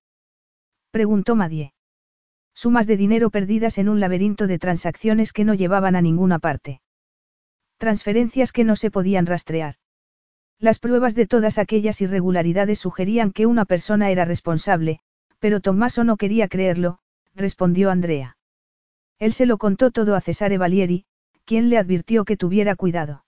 preguntó 0.92 1.36
Madie. 1.36 1.74
Sumas 2.54 2.88
de 2.88 2.98
dinero 2.98 3.30
perdidas 3.30 3.78
en 3.78 3.90
un 3.90 4.00
laberinto 4.00 4.48
de 4.48 4.60
transacciones 4.60 5.34
que 5.34 5.46
no 5.46 5.54
llevaban 5.54 5.96
a 5.96 6.02
ninguna 6.02 6.40
parte. 6.40 6.82
Transferencias 7.78 8.52
que 8.52 8.64
no 8.64 8.76
se 8.76 8.90
podían 8.90 9.26
rastrear. 9.26 9.76
Las 10.60 10.80
pruebas 10.80 11.14
de 11.14 11.28
todas 11.28 11.60
aquellas 11.60 12.02
irregularidades 12.02 12.80
sugerían 12.80 13.32
que 13.32 13.46
una 13.46 13.66
persona 13.66 14.10
era 14.10 14.26
responsable, 14.26 15.00
pero 15.38 15.60
Tommaso 15.60 16.04
no 16.04 16.18
quería 16.18 16.48
creerlo, 16.48 17.00
respondió 17.36 17.92
Andrea. 17.92 18.38
Él 19.20 19.34
se 19.34 19.46
lo 19.46 19.58
contó 19.58 19.92
todo 19.92 20.16
a 20.16 20.22
Cesare 20.22 20.58
Valieri, 20.58 21.06
quien 21.46 21.70
le 21.70 21.78
advirtió 21.78 22.26
que 22.26 22.38
tuviera 22.38 22.76
cuidado. 22.76 23.24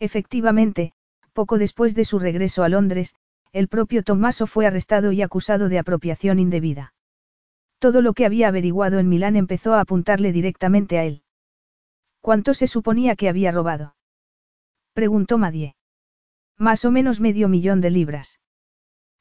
Efectivamente, 0.00 0.92
poco 1.32 1.58
después 1.58 1.94
de 1.94 2.04
su 2.04 2.18
regreso 2.18 2.64
a 2.64 2.68
Londres, 2.68 3.14
el 3.52 3.68
propio 3.68 4.02
Tommaso 4.02 4.46
fue 4.46 4.66
arrestado 4.66 5.12
y 5.12 5.22
acusado 5.22 5.68
de 5.68 5.78
apropiación 5.78 6.38
indebida. 6.38 6.94
Todo 7.78 8.00
lo 8.00 8.14
que 8.14 8.26
había 8.26 8.48
averiguado 8.48 8.98
en 8.98 9.08
Milán 9.08 9.36
empezó 9.36 9.74
a 9.74 9.80
apuntarle 9.80 10.32
directamente 10.32 10.98
a 10.98 11.04
él. 11.04 11.22
¿Cuánto 12.20 12.54
se 12.54 12.66
suponía 12.66 13.16
que 13.16 13.28
había 13.28 13.52
robado? 13.52 13.96
Preguntó 14.92 15.38
Madie. 15.38 15.76
Más 16.58 16.84
o 16.84 16.90
menos 16.90 17.20
medio 17.20 17.48
millón 17.48 17.80
de 17.80 17.90
libras. 17.90 18.40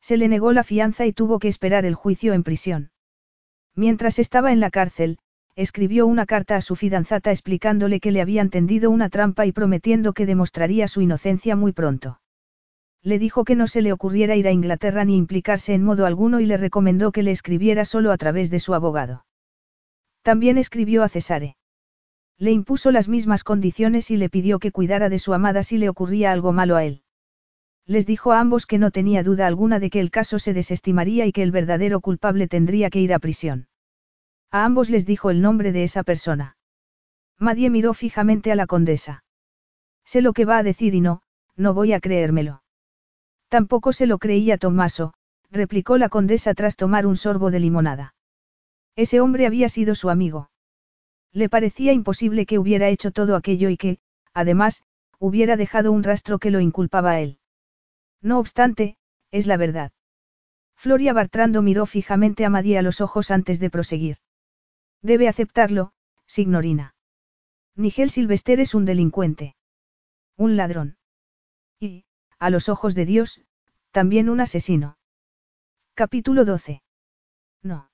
Se 0.02 0.18
le 0.18 0.28
negó 0.28 0.54
la 0.54 0.64
fianza 0.64 1.06
y 1.06 1.14
tuvo 1.14 1.40
que 1.40 1.48
esperar 1.48 1.86
el 1.86 1.96
juicio 1.96 2.34
en 2.34 2.44
prisión. 2.44 2.92
Mientras 3.76 4.20
estaba 4.20 4.52
en 4.52 4.60
la 4.60 4.70
cárcel, 4.70 5.20
escribió 5.56 6.08
una 6.08 6.26
carta 6.26 6.56
a 6.56 6.62
su 6.62 6.76
fidanzata 6.76 7.32
explicándole 7.32 8.00
que 8.00 8.12
le 8.12 8.22
habían 8.22 8.50
tendido 8.50 8.90
una 8.92 9.10
trampa 9.10 9.46
y 9.46 9.52
prometiendo 9.52 10.14
que 10.14 10.26
demostraría 10.26 10.88
su 10.88 11.02
inocencia 11.02 11.56
muy 11.56 11.72
pronto. 11.72 12.20
Le 13.02 13.20
dijo 13.20 13.46
que 13.46 13.56
no 13.56 13.68
se 13.68 13.82
le 13.82 13.94
ocurriera 13.94 14.36
ir 14.36 14.48
a 14.48 14.52
Inglaterra 14.52 15.06
ni 15.06 15.16
implicarse 15.16 15.74
en 15.74 15.84
modo 15.84 16.06
alguno 16.06 16.42
y 16.42 16.46
le 16.46 16.58
recomendó 16.58 17.12
que 17.12 17.24
le 17.24 17.32
escribiera 17.32 17.86
solo 17.86 18.12
a 18.12 18.18
través 18.18 18.50
de 18.50 18.60
su 18.60 18.74
abogado. 18.74 19.26
También 20.22 20.58
escribió 20.58 21.04
a 21.04 21.10
Cesare. 21.10 21.56
Le 22.38 22.52
impuso 22.52 22.92
las 22.92 23.08
mismas 23.08 23.44
condiciones 23.44 24.12
y 24.12 24.18
le 24.18 24.30
pidió 24.30 24.60
que 24.60 24.72
cuidara 24.72 25.08
de 25.08 25.20
su 25.20 25.34
amada 25.34 25.64
si 25.64 25.78
le 25.78 25.90
ocurría 25.90 26.32
algo 26.32 26.52
malo 26.52 26.76
a 26.76 26.84
él. 26.84 27.04
Les 27.86 28.06
dijo 28.06 28.34
a 28.34 28.40
ambos 28.40 28.66
que 28.66 28.78
no 28.78 28.92
tenía 28.92 29.24
duda 29.24 29.48
alguna 29.48 29.80
de 29.80 29.90
que 29.90 30.00
el 30.00 30.12
caso 30.12 30.38
se 30.38 30.54
desestimaría 30.54 31.26
y 31.26 31.32
que 31.32 31.42
el 31.42 31.52
verdadero 31.52 32.02
culpable 32.02 32.48
tendría 32.48 32.90
que 32.90 33.00
ir 33.00 33.14
a 33.14 33.20
prisión. 33.20 33.69
A 34.52 34.66
ambos 34.66 34.90
les 34.90 35.06
dijo 35.06 35.30
el 35.30 35.42
nombre 35.42 35.72
de 35.72 35.84
esa 35.84 36.04
persona. 36.04 36.58
Madie 37.38 37.70
miró 37.70 37.94
fijamente 37.94 38.52
a 38.52 38.56
la 38.56 38.66
condesa. 38.66 39.24
Sé 40.04 40.22
lo 40.22 40.34
que 40.34 40.46
va 40.46 40.58
a 40.58 40.64
decir 40.64 40.96
y 40.96 41.02
no, 41.02 41.22
no 41.56 41.74
voy 41.74 41.94
a 41.94 42.00
creérmelo. 42.00 42.64
Tampoco 43.48 43.94
se 43.94 44.08
lo 44.08 44.18
creía 44.18 44.58
Tommaso, 44.58 45.14
replicó 45.52 45.98
la 45.98 46.10
condesa 46.10 46.54
tras 46.54 46.76
tomar 46.76 47.06
un 47.06 47.16
sorbo 47.16 47.52
de 47.52 47.60
limonada. 47.60 48.16
Ese 48.96 49.22
hombre 49.22 49.46
había 49.46 49.70
sido 49.70 49.94
su 49.94 50.10
amigo. 50.10 50.50
Le 51.32 51.48
parecía 51.48 51.94
imposible 51.94 52.46
que 52.46 52.58
hubiera 52.58 52.90
hecho 52.90 53.12
todo 53.12 53.36
aquello 53.36 53.70
y 53.70 53.78
que, 53.78 54.00
además, 54.34 54.84
hubiera 55.20 55.58
dejado 55.58 55.92
un 55.92 56.04
rastro 56.04 56.40
que 56.40 56.50
lo 56.50 56.60
inculpaba 56.60 57.12
a 57.12 57.20
él. 57.22 57.38
No 58.22 58.40
obstante, 58.40 58.98
es 59.32 59.46
la 59.46 59.58
verdad. 59.58 59.92
Floria 60.76 61.14
Bartrando 61.14 61.62
miró 61.62 61.86
fijamente 61.86 62.46
a 62.46 62.50
Madie 62.50 62.78
a 62.80 62.82
los 62.82 63.00
ojos 63.00 63.32
antes 63.32 63.60
de 63.60 63.70
proseguir. 63.70 64.18
Debe 65.02 65.28
aceptarlo, 65.28 65.94
signorina. 66.26 66.96
Nigel 67.76 68.10
Silvester 68.10 68.60
es 68.60 68.76
un 68.76 68.86
delincuente. 68.86 69.56
Un 70.36 70.58
ladrón. 70.58 70.98
Y, 71.80 72.06
a 72.38 72.50
los 72.50 72.68
ojos 72.70 72.96
de 72.96 73.06
Dios, 73.06 73.42
también 73.92 74.30
un 74.30 74.42
asesino. 74.42 74.98
Capítulo 75.94 76.46
12. 76.46 76.82
No. 77.64 77.90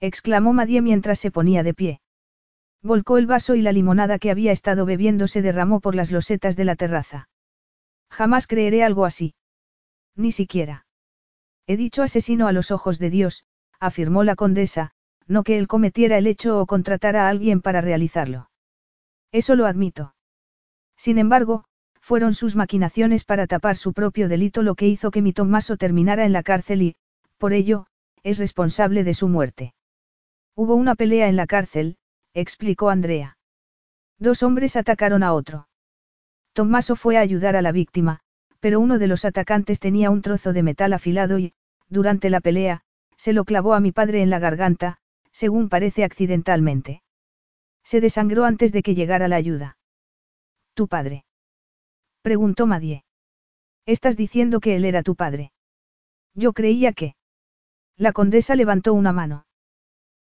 exclamó 0.00 0.52
Madie 0.52 0.82
mientras 0.82 1.18
se 1.18 1.30
ponía 1.30 1.62
de 1.62 1.74
pie. 1.74 2.00
Volcó 2.82 3.18
el 3.18 3.26
vaso 3.26 3.54
y 3.54 3.62
la 3.62 3.72
limonada 3.72 4.18
que 4.18 4.30
había 4.30 4.52
estado 4.52 4.86
bebiendo 4.86 5.26
se 5.26 5.42
derramó 5.42 5.80
por 5.80 5.94
las 5.94 6.10
losetas 6.12 6.56
de 6.56 6.64
la 6.64 6.76
terraza. 6.76 7.28
Jamás 8.10 8.46
creeré 8.46 8.84
algo 8.84 9.04
así. 9.04 9.34
Ni 10.14 10.32
siquiera. 10.32 10.86
He 11.66 11.76
dicho 11.76 12.02
asesino 12.02 12.46
a 12.46 12.52
los 12.52 12.70
ojos 12.70 12.98
de 12.98 13.10
Dios, 13.10 13.44
afirmó 13.80 14.22
la 14.22 14.36
condesa, 14.36 14.92
no 15.26 15.42
que 15.42 15.58
él 15.58 15.66
cometiera 15.66 16.18
el 16.18 16.26
hecho 16.26 16.60
o 16.60 16.66
contratara 16.66 17.26
a 17.26 17.28
alguien 17.28 17.60
para 17.60 17.80
realizarlo. 17.80 18.50
Eso 19.32 19.54
lo 19.54 19.66
admito. 19.66 20.14
Sin 20.96 21.18
embargo, 21.18 21.64
fueron 22.00 22.34
sus 22.34 22.54
maquinaciones 22.54 23.24
para 23.24 23.46
tapar 23.46 23.76
su 23.76 23.92
propio 23.92 24.28
delito 24.28 24.62
lo 24.62 24.76
que 24.76 24.86
hizo 24.86 25.10
que 25.10 25.22
mi 25.22 25.32
Tommaso 25.32 25.76
terminara 25.76 26.24
en 26.24 26.32
la 26.32 26.42
cárcel 26.42 26.82
y, 26.82 26.96
por 27.38 27.52
ello, 27.52 27.86
es 28.22 28.38
responsable 28.38 29.04
de 29.04 29.14
su 29.14 29.28
muerte. 29.28 29.74
Hubo 30.54 30.74
una 30.74 30.94
pelea 30.94 31.28
en 31.28 31.36
la 31.36 31.46
cárcel, 31.46 31.96
explicó 32.32 32.90
Andrea. 32.90 33.36
Dos 34.18 34.42
hombres 34.42 34.76
atacaron 34.76 35.22
a 35.22 35.32
otro. 35.32 35.68
Tommaso 36.52 36.96
fue 36.96 37.18
a 37.18 37.20
ayudar 37.20 37.56
a 37.56 37.62
la 37.62 37.72
víctima, 37.72 38.20
pero 38.60 38.80
uno 38.80 38.98
de 38.98 39.06
los 39.06 39.24
atacantes 39.24 39.80
tenía 39.80 40.10
un 40.10 40.22
trozo 40.22 40.52
de 40.52 40.62
metal 40.62 40.92
afilado 40.92 41.38
y, 41.38 41.52
durante 41.88 42.30
la 42.30 42.40
pelea, 42.40 42.82
se 43.16 43.32
lo 43.32 43.44
clavó 43.44 43.74
a 43.74 43.80
mi 43.80 43.92
padre 43.92 44.22
en 44.22 44.30
la 44.30 44.38
garganta, 44.38 44.98
según 45.36 45.68
parece 45.68 46.02
accidentalmente. 46.02 47.02
Se 47.84 48.00
desangró 48.00 48.46
antes 48.46 48.72
de 48.72 48.82
que 48.82 48.94
llegara 48.94 49.28
la 49.28 49.36
ayuda. 49.36 49.76
¿Tu 50.72 50.88
padre? 50.88 51.26
Preguntó 52.22 52.66
Madie. 52.66 53.04
Estás 53.84 54.16
diciendo 54.16 54.60
que 54.60 54.76
él 54.76 54.86
era 54.86 55.02
tu 55.02 55.14
padre. 55.14 55.52
Yo 56.34 56.54
creía 56.54 56.94
que. 56.94 57.16
La 57.98 58.12
condesa 58.12 58.56
levantó 58.56 58.94
una 58.94 59.12
mano. 59.12 59.44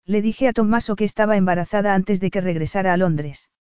Le 0.03 0.23
dije 0.23 0.47
a 0.47 0.53
Tommaso 0.53 0.95
que 0.95 1.05
estaba 1.05 1.37
embarazada 1.37 1.93
antes 1.93 2.19
de 2.19 2.31
que 2.31 2.41
regresara 2.41 2.91
a 2.91 2.97
Londres. 2.97 3.51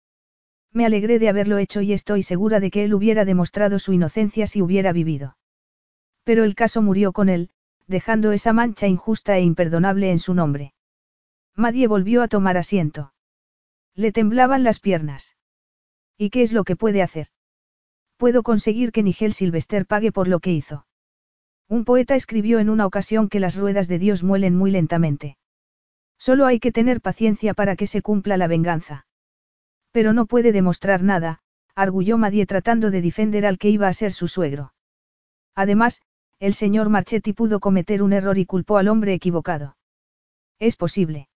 Me 0.73 0.87
alegré 0.87 1.19
de 1.19 1.29
haberlo 1.29 1.59
hecho 1.59 1.83
y 1.83 1.93
estoy 1.93 2.23
segura 2.23 2.61
de 2.61 2.71
que 2.71 2.85
él 2.85 2.95
hubiera 2.95 3.27
demostrado 3.27 3.79
su 3.79 3.93
inocencia 3.93 4.47
si 4.47 4.63
hubiera 4.63 4.95
vivido. 4.95 5.37
Pero 6.25 6.45
el 6.45 6.55
caso 6.55 6.81
murió 6.81 7.13
con 7.13 7.29
él, 7.29 7.51
dejando 7.87 8.33
esa 8.33 8.55
mancha 8.55 8.87
injusta 8.87 9.37
e 9.37 9.43
imperdonable 9.43 10.11
en 10.11 10.19
su 10.19 10.33
nombre. 10.33 10.73
Madie 11.57 11.87
volvió 11.87 12.23
a 12.23 12.29
tomar 12.29 12.57
asiento. 12.57 13.13
Le 13.95 14.13
temblaban 14.13 14.65
las 14.65 14.81
piernas. 14.81 15.37
¿Y 16.17 16.31
qué 16.31 16.43
es 16.43 16.53
lo 16.53 16.65
que 16.65 16.77
puede 16.77 17.03
hacer? 17.03 17.29
Puedo 18.17 18.43
conseguir 18.43 18.93
que 18.93 19.03
Nigel 19.03 19.33
Silvester 19.33 19.87
pague 19.87 20.13
por 20.13 20.29
lo 20.29 20.41
que 20.41 20.53
hizo. 20.53 20.87
Un 21.69 21.85
poeta 21.85 22.15
escribió 22.15 22.59
en 22.59 22.71
una 22.71 22.87
ocasión 22.87 23.29
que 23.29 23.41
las 23.41 23.57
ruedas 23.57 23.89
de 23.89 23.99
Dios 23.99 24.23
muelen 24.23 24.57
muy 24.57 24.71
lentamente. 24.71 25.37
Solo 26.19 26.47
hay 26.47 26.61
que 26.61 26.73
tener 26.73 27.01
paciencia 27.01 27.53
para 27.53 27.77
que 27.77 27.87
se 27.87 28.01
cumpla 28.01 28.37
la 28.37 28.47
venganza. 28.47 29.07
Pero 29.91 30.13
no 30.13 30.27
puede 30.27 30.53
demostrar 30.53 31.03
nada, 31.03 31.41
arguyó 31.75 32.17
Madie 32.17 32.47
tratando 32.47 32.91
de 32.91 33.03
defender 33.03 33.45
al 33.45 33.59
que 33.59 33.71
iba 33.71 33.89
a 33.89 33.93
ser 33.93 34.13
su 34.13 34.29
suegro. 34.29 34.73
Además, 35.55 36.01
el 36.39 36.55
señor 36.55 36.89
Marchetti 36.89 37.33
pudo 37.33 37.61
cometer 37.61 38.03
un 38.03 38.13
error 38.13 38.39
y 38.39 38.47
culpó 38.47 38.79
al 38.79 38.89
hombre 38.89 39.15
equivocado. 39.15 39.77
Es 40.59 40.77
posible. 40.77 41.29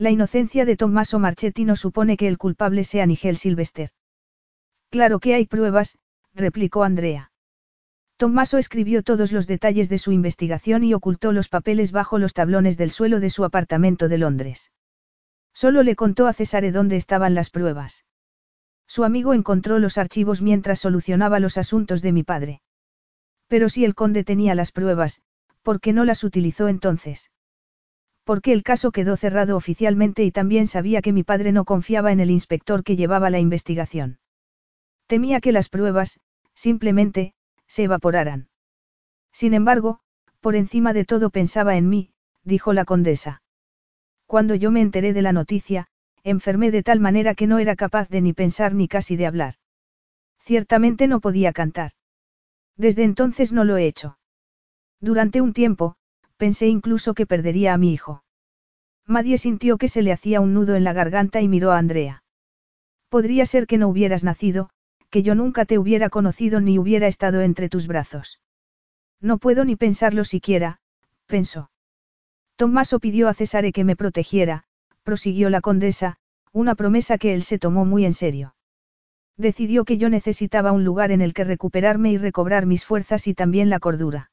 La 0.00 0.10
inocencia 0.10 0.64
de 0.64 0.78
Tommaso 0.78 1.18
Marchetti 1.18 1.66
no 1.66 1.76
supone 1.76 2.16
que 2.16 2.26
el 2.26 2.38
culpable 2.38 2.84
sea 2.84 3.04
Nigel 3.04 3.36
Silvester. 3.36 3.90
Claro 4.88 5.20
que 5.20 5.34
hay 5.34 5.44
pruebas, 5.44 5.98
replicó 6.32 6.84
Andrea. 6.84 7.32
Tommaso 8.16 8.56
escribió 8.56 9.02
todos 9.02 9.30
los 9.30 9.46
detalles 9.46 9.90
de 9.90 9.98
su 9.98 10.12
investigación 10.12 10.84
y 10.84 10.94
ocultó 10.94 11.32
los 11.32 11.48
papeles 11.48 11.92
bajo 11.92 12.18
los 12.18 12.32
tablones 12.32 12.78
del 12.78 12.90
suelo 12.90 13.20
de 13.20 13.28
su 13.28 13.44
apartamento 13.44 14.08
de 14.08 14.16
Londres. 14.16 14.72
Solo 15.52 15.82
le 15.82 15.96
contó 15.96 16.28
a 16.28 16.32
Cesare 16.32 16.72
dónde 16.72 16.96
estaban 16.96 17.34
las 17.34 17.50
pruebas. 17.50 18.06
Su 18.86 19.04
amigo 19.04 19.34
encontró 19.34 19.78
los 19.78 19.98
archivos 19.98 20.40
mientras 20.40 20.78
solucionaba 20.78 21.40
los 21.40 21.58
asuntos 21.58 22.00
de 22.00 22.12
mi 22.12 22.22
padre. 22.22 22.62
Pero 23.48 23.68
si 23.68 23.84
el 23.84 23.94
conde 23.94 24.24
tenía 24.24 24.54
las 24.54 24.72
pruebas, 24.72 25.20
¿por 25.62 25.78
qué 25.78 25.92
no 25.92 26.06
las 26.06 26.24
utilizó 26.24 26.68
entonces? 26.68 27.30
Porque 28.24 28.52
el 28.52 28.62
caso 28.62 28.92
quedó 28.92 29.16
cerrado 29.16 29.56
oficialmente 29.56 30.24
y 30.24 30.30
también 30.30 30.66
sabía 30.66 31.02
que 31.02 31.12
mi 31.12 31.22
padre 31.22 31.52
no 31.52 31.64
confiaba 31.64 32.12
en 32.12 32.20
el 32.20 32.30
inspector 32.30 32.84
que 32.84 32.96
llevaba 32.96 33.30
la 33.30 33.40
investigación. 33.40 34.18
Temía 35.06 35.40
que 35.40 35.52
las 35.52 35.68
pruebas, 35.68 36.20
simplemente, 36.54 37.34
se 37.66 37.84
evaporaran. 37.84 38.48
Sin 39.32 39.54
embargo, 39.54 40.00
por 40.40 40.56
encima 40.56 40.92
de 40.92 41.04
todo 41.04 41.30
pensaba 41.30 41.76
en 41.76 41.88
mí, 41.88 42.12
dijo 42.44 42.72
la 42.72 42.84
condesa. 42.84 43.42
Cuando 44.26 44.54
yo 44.54 44.70
me 44.70 44.80
enteré 44.80 45.12
de 45.12 45.22
la 45.22 45.32
noticia, 45.32 45.88
enfermé 46.22 46.70
de 46.70 46.82
tal 46.82 47.00
manera 47.00 47.34
que 47.34 47.46
no 47.46 47.58
era 47.58 47.76
capaz 47.76 48.08
de 48.08 48.20
ni 48.20 48.32
pensar 48.32 48.74
ni 48.74 48.88
casi 48.88 49.16
de 49.16 49.26
hablar. 49.26 49.54
Ciertamente 50.38 51.08
no 51.08 51.20
podía 51.20 51.52
cantar. 51.52 51.92
Desde 52.76 53.04
entonces 53.04 53.52
no 53.52 53.64
lo 53.64 53.76
he 53.76 53.86
hecho. 53.86 54.18
Durante 55.00 55.40
un 55.40 55.52
tiempo, 55.52 55.96
pensé 56.40 56.68
incluso 56.68 57.12
que 57.12 57.26
perdería 57.26 57.74
a 57.74 57.76
mi 57.76 57.92
hijo. 57.92 58.24
Madie 59.06 59.36
sintió 59.36 59.76
que 59.76 59.88
se 59.88 60.00
le 60.00 60.10
hacía 60.10 60.40
un 60.40 60.54
nudo 60.54 60.74
en 60.74 60.84
la 60.84 60.94
garganta 60.94 61.42
y 61.42 61.48
miró 61.48 61.70
a 61.70 61.76
Andrea. 61.76 62.24
Podría 63.10 63.44
ser 63.44 63.66
que 63.66 63.76
no 63.76 63.88
hubieras 63.88 64.24
nacido, 64.24 64.70
que 65.10 65.22
yo 65.22 65.34
nunca 65.34 65.66
te 65.66 65.78
hubiera 65.78 66.08
conocido 66.08 66.62
ni 66.62 66.78
hubiera 66.78 67.08
estado 67.08 67.42
entre 67.42 67.68
tus 67.68 67.86
brazos. 67.86 68.40
No 69.20 69.36
puedo 69.36 69.66
ni 69.66 69.76
pensarlo 69.76 70.24
siquiera, 70.24 70.80
pensó. 71.26 71.70
Tommaso 72.56 73.00
pidió 73.00 73.28
a 73.28 73.34
Cesare 73.34 73.70
que 73.70 73.84
me 73.84 73.94
protegiera, 73.94 74.64
prosiguió 75.02 75.50
la 75.50 75.60
condesa, 75.60 76.16
una 76.52 76.74
promesa 76.74 77.18
que 77.18 77.34
él 77.34 77.42
se 77.42 77.58
tomó 77.58 77.84
muy 77.84 78.06
en 78.06 78.14
serio. 78.14 78.54
Decidió 79.36 79.84
que 79.84 79.98
yo 79.98 80.08
necesitaba 80.08 80.72
un 80.72 80.84
lugar 80.84 81.10
en 81.10 81.20
el 81.20 81.34
que 81.34 81.44
recuperarme 81.44 82.12
y 82.12 82.16
recobrar 82.16 82.64
mis 82.64 82.86
fuerzas 82.86 83.26
y 83.26 83.34
también 83.34 83.68
la 83.68 83.78
cordura. 83.78 84.29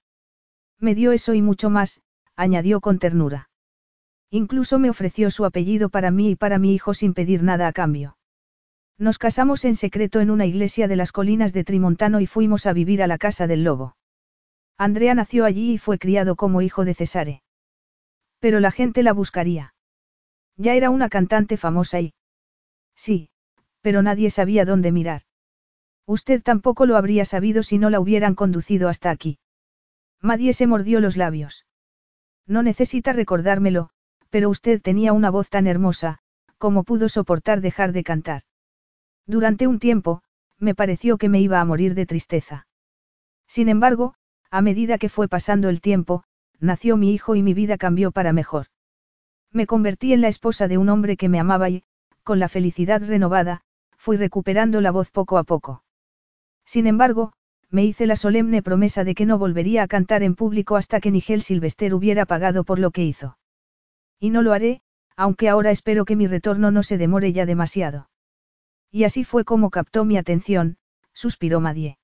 Me 0.80 0.96
dio 0.96 1.12
eso 1.12 1.34
y 1.34 1.42
mucho 1.42 1.70
más, 1.70 2.02
añadió 2.36 2.82
con 2.82 3.00
ternura. 3.00 3.50
Incluso 4.30 4.78
me 4.78 4.90
ofreció 4.90 5.32
su 5.32 5.46
apellido 5.46 5.90
para 5.90 6.12
mí 6.12 6.32
y 6.32 6.36
para 6.36 6.60
mi 6.60 6.74
hijo 6.74 6.94
sin 6.94 7.14
pedir 7.14 7.44
nada 7.44 7.68
a 7.68 7.74
cambio. 7.74 8.18
Nos 8.98 9.18
casamos 9.18 9.64
en 9.66 9.76
secreto 9.76 10.22
en 10.22 10.30
una 10.32 10.46
iglesia 10.46 10.88
de 10.88 10.96
las 10.96 11.12
colinas 11.12 11.54
de 11.54 11.64
Trimontano 11.64 12.20
y 12.20 12.26
fuimos 12.26 12.66
a 12.66 12.74
vivir 12.74 13.02
a 13.04 13.08
la 13.08 13.18
casa 13.18 13.48
del 13.48 13.64
lobo. 13.64 13.96
Andrea 14.78 15.16
nació 15.16 15.46
allí 15.46 15.74
y 15.74 15.78
fue 15.78 15.98
criado 15.98 16.36
como 16.36 16.62
hijo 16.62 16.86
de 16.86 16.94
Cesare. 16.94 17.42
Pero 18.40 18.60
la 18.60 18.72
gente 18.72 19.04
la 19.04 19.14
buscaría. 19.14 19.74
Ya 20.58 20.76
era 20.76 20.90
una 20.90 21.10
cantante 21.10 21.58
famosa 21.58 22.02
y... 22.02 22.14
Sí, 22.96 23.30
pero 23.82 24.02
nadie 24.02 24.30
sabía 24.30 24.66
dónde 24.66 24.92
mirar. 24.92 25.22
Usted 26.06 26.42
tampoco 26.42 26.86
lo 26.86 26.98
habría 26.98 27.26
sabido 27.26 27.64
si 27.64 27.78
no 27.78 27.90
la 27.90 28.00
hubieran 28.00 28.36
conducido 28.36 28.90
hasta 28.90 29.12
aquí. 29.12 29.40
Madie 30.22 30.54
se 30.54 30.68
mordió 30.68 31.00
los 31.00 31.18
labios. 31.18 31.66
No 32.46 32.64
necesita 32.64 33.14
recordármelo, 33.14 33.90
pero 34.30 34.50
usted 34.50 34.82
tenía 34.82 35.14
una 35.14 35.30
voz 35.30 35.50
tan 35.50 35.68
hermosa, 35.68 36.20
como 36.58 36.84
pudo 36.84 37.10
soportar 37.10 37.62
dejar 37.62 37.92
de 37.92 38.04
cantar. 38.04 38.42
Durante 39.26 39.68
un 39.68 39.80
tiempo, 39.80 40.24
me 40.58 40.74
pareció 40.74 41.18
que 41.18 41.30
me 41.30 41.40
iba 41.40 41.60
a 41.60 41.66
morir 41.66 41.94
de 41.94 42.06
tristeza. 42.06 42.68
Sin 43.48 43.70
embargo, 43.70 44.16
a 44.50 44.62
medida 44.62 44.98
que 44.98 45.10
fue 45.10 45.28
pasando 45.28 45.70
el 45.70 45.82
tiempo, 45.82 46.24
nació 46.60 46.98
mi 46.98 47.14
hijo 47.14 47.36
y 47.36 47.44
mi 47.44 47.54
vida 47.54 47.78
cambió 47.78 48.12
para 48.12 48.34
mejor. 48.34 48.68
Me 49.52 49.68
convertí 49.68 50.14
en 50.14 50.22
la 50.22 50.28
esposa 50.28 50.68
de 50.68 50.78
un 50.78 50.90
hombre 50.90 51.18
que 51.18 51.30
me 51.30 51.40
amaba 51.40 51.70
y, 51.70 51.84
con 52.24 52.40
la 52.40 52.50
felicidad 52.50 53.02
renovada, 53.06 53.62
fui 53.98 54.18
recuperando 54.18 54.82
la 54.82 54.92
voz 54.92 55.12
poco 55.12 55.38
a 55.38 55.44
poco. 55.44 55.84
Sin 56.66 56.88
embargo, 56.88 57.34
me 57.70 57.84
hice 57.84 58.06
la 58.06 58.16
solemne 58.16 58.62
promesa 58.62 59.04
de 59.04 59.14
que 59.14 59.26
no 59.26 59.38
volvería 59.38 59.84
a 59.84 59.88
cantar 59.88 60.24
en 60.24 60.36
público 60.36 60.76
hasta 60.76 61.00
que 61.00 61.12
Nigel 61.12 61.42
Silvester 61.42 61.94
hubiera 61.94 62.26
pagado 62.26 62.64
por 62.64 62.80
lo 62.80 62.92
que 62.92 63.04
hizo. 63.04 63.38
Y 64.20 64.30
no 64.30 64.42
lo 64.42 64.54
haré, 64.54 64.82
aunque 65.16 65.50
ahora 65.50 65.72
espero 65.72 66.06
que 66.06 66.16
mi 66.16 66.28
retorno 66.28 66.72
no 66.72 66.84
se 66.84 66.98
demore 66.98 67.34
ya 67.34 67.46
demasiado. 67.46 68.10
Y 68.92 69.04
así 69.04 69.24
fue 69.24 69.44
como 69.44 69.70
captó 69.70 70.06
mi 70.06 70.18
atención, 70.18 70.78
suspiró 71.14 71.60
Madie. 71.60 71.98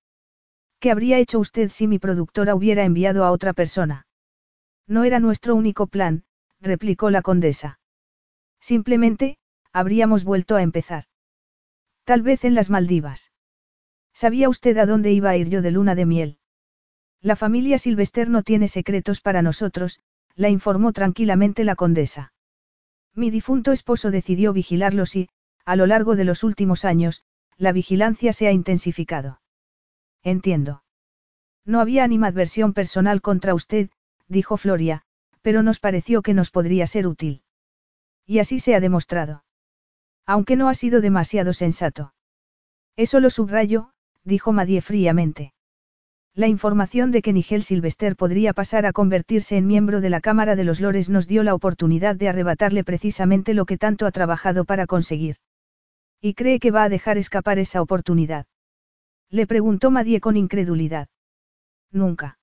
¿Qué 0.79 0.91
habría 0.91 1.17
hecho 1.17 1.39
usted 1.39 1.69
si 1.69 1.87
mi 1.87 1.99
productora 1.99 2.55
hubiera 2.55 2.83
enviado 2.83 3.23
a 3.23 3.31
otra 3.31 3.53
persona? 3.53 4.07
No 4.87 5.05
era 5.05 5.19
nuestro 5.19 5.55
único 5.55 5.87
plan, 5.87 6.23
replicó 6.59 7.09
la 7.09 7.21
condesa. 7.21 7.79
Simplemente, 8.59 9.37
habríamos 9.71 10.23
vuelto 10.23 10.55
a 10.55 10.61
empezar. 10.61 11.05
Tal 12.03 12.21
vez 12.21 12.43
en 12.43 12.55
las 12.55 12.69
Maldivas. 12.69 13.32
¿Sabía 14.13 14.49
usted 14.49 14.77
a 14.77 14.85
dónde 14.85 15.11
iba 15.11 15.29
a 15.31 15.37
ir 15.37 15.49
yo 15.49 15.61
de 15.61 15.71
luna 15.71 15.95
de 15.95 16.05
miel? 16.05 16.37
La 17.21 17.35
familia 17.35 17.77
Silvester 17.77 18.29
no 18.29 18.43
tiene 18.43 18.67
secretos 18.67 19.21
para 19.21 19.41
nosotros, 19.41 20.01
la 20.35 20.49
informó 20.49 20.91
tranquilamente 20.93 21.63
la 21.63 21.75
condesa. 21.75 22.33
Mi 23.15 23.29
difunto 23.29 23.71
esposo 23.71 24.11
decidió 24.11 24.53
vigilarlos 24.53 25.15
y, 25.15 25.29
a 25.65 25.75
lo 25.75 25.85
largo 25.85 26.15
de 26.15 26.25
los 26.25 26.43
últimos 26.43 26.83
años, 26.83 27.23
la 27.57 27.71
vigilancia 27.71 28.33
se 28.33 28.47
ha 28.47 28.51
intensificado. 28.51 29.39
Entiendo. 30.23 30.83
No 31.65 31.79
había 31.79 32.03
animadversión 32.03 32.73
personal 32.73 33.21
contra 33.21 33.53
usted, 33.53 33.89
dijo 34.27 34.57
Floria, 34.57 35.03
pero 35.41 35.63
nos 35.63 35.79
pareció 35.79 36.21
que 36.21 36.33
nos 36.33 36.51
podría 36.51 36.87
ser 36.87 37.07
útil. 37.07 37.43
Y 38.25 38.39
así 38.39 38.59
se 38.59 38.75
ha 38.75 38.79
demostrado. 38.79 39.43
Aunque 40.25 40.55
no 40.55 40.69
ha 40.69 40.73
sido 40.73 41.01
demasiado 41.01 41.53
sensato. 41.53 42.13
Eso 42.95 43.19
lo 43.19 43.29
subrayo, 43.29 43.92
dijo 44.23 44.53
Madie 44.53 44.81
fríamente. 44.81 45.53
La 46.35 46.47
información 46.47 47.11
de 47.11 47.21
que 47.21 47.31
Nigel 47.31 47.61
Silvester 47.61 48.15
podría 48.15 48.53
pasar 48.53 48.85
a 48.87 48.93
convertirse 48.93 49.55
en 49.55 49.67
miembro 49.67 50.01
de 50.01 50.09
la 50.09 50.19
Cámara 50.19 50.55
de 50.55 50.63
los 50.63 50.81
Lores 50.81 51.09
nos 51.09 51.27
dio 51.27 51.43
la 51.43 51.53
oportunidad 51.53 52.15
de 52.15 52.29
arrebatarle 52.29 52.83
precisamente 52.83 53.53
lo 53.53 53.65
que 53.65 53.77
tanto 53.77 54.07
ha 54.07 54.11
trabajado 54.11 54.65
para 54.65 54.87
conseguir. 54.87 55.35
¿Y 56.19 56.33
cree 56.33 56.59
que 56.59 56.71
va 56.71 56.83
a 56.83 56.89
dejar 56.89 57.17
escapar 57.17 57.59
esa 57.59 57.81
oportunidad? 57.81 58.47
Le 59.29 59.45
preguntó 59.45 59.91
Madie 59.91 60.21
con 60.21 60.37
incredulidad. 60.37 61.07
Nunca. 61.91 62.39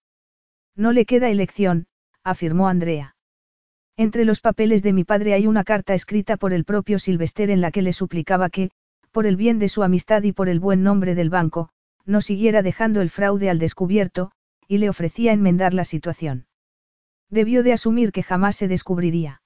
No 0.76 0.92
le 0.92 1.05
queda 1.05 1.28
elección, 1.28 1.86
afirmó 2.23 2.68
Andrea. 2.68 3.17
Entre 3.97 4.25
los 4.25 4.41
papeles 4.41 4.83
de 4.83 4.92
mi 4.92 5.05
padre 5.05 5.34
hay 5.34 5.47
una 5.47 5.65
carta 5.65 5.94
escrita 5.94 6.36
por 6.36 6.52
el 6.52 6.65
propio 6.65 6.99
Silvester 6.99 7.50
en 7.50 7.60
la 7.60 7.70
que 7.70 7.83
le 7.83 7.92
suplicaba 7.92 8.50
que, 8.50 8.70
por 9.13 9.27
el 9.27 9.37
bien 9.37 9.59
de 9.59 9.69
su 9.69 9.83
amistad 9.83 10.23
y 10.23 10.33
por 10.33 10.49
el 10.49 10.61
buen 10.61 10.83
nombre 10.83 11.15
del 11.15 11.31
banco, 11.31 11.71
no 12.05 12.21
siguiera 12.21 12.63
dejando 12.63 13.01
el 13.01 13.11
fraude 13.11 13.51
al 13.51 13.59
descubierto, 13.59 14.33
y 14.67 14.79
le 14.79 14.89
ofrecía 14.89 15.33
enmendar 15.33 15.75
la 15.75 15.85
situación. 15.85 16.47
Debió 17.29 17.63
de 17.63 17.73
asumir 17.73 18.13
que 18.13 18.23
jamás 18.23 18.57
se 18.57 18.69
descubriría. 18.69 19.43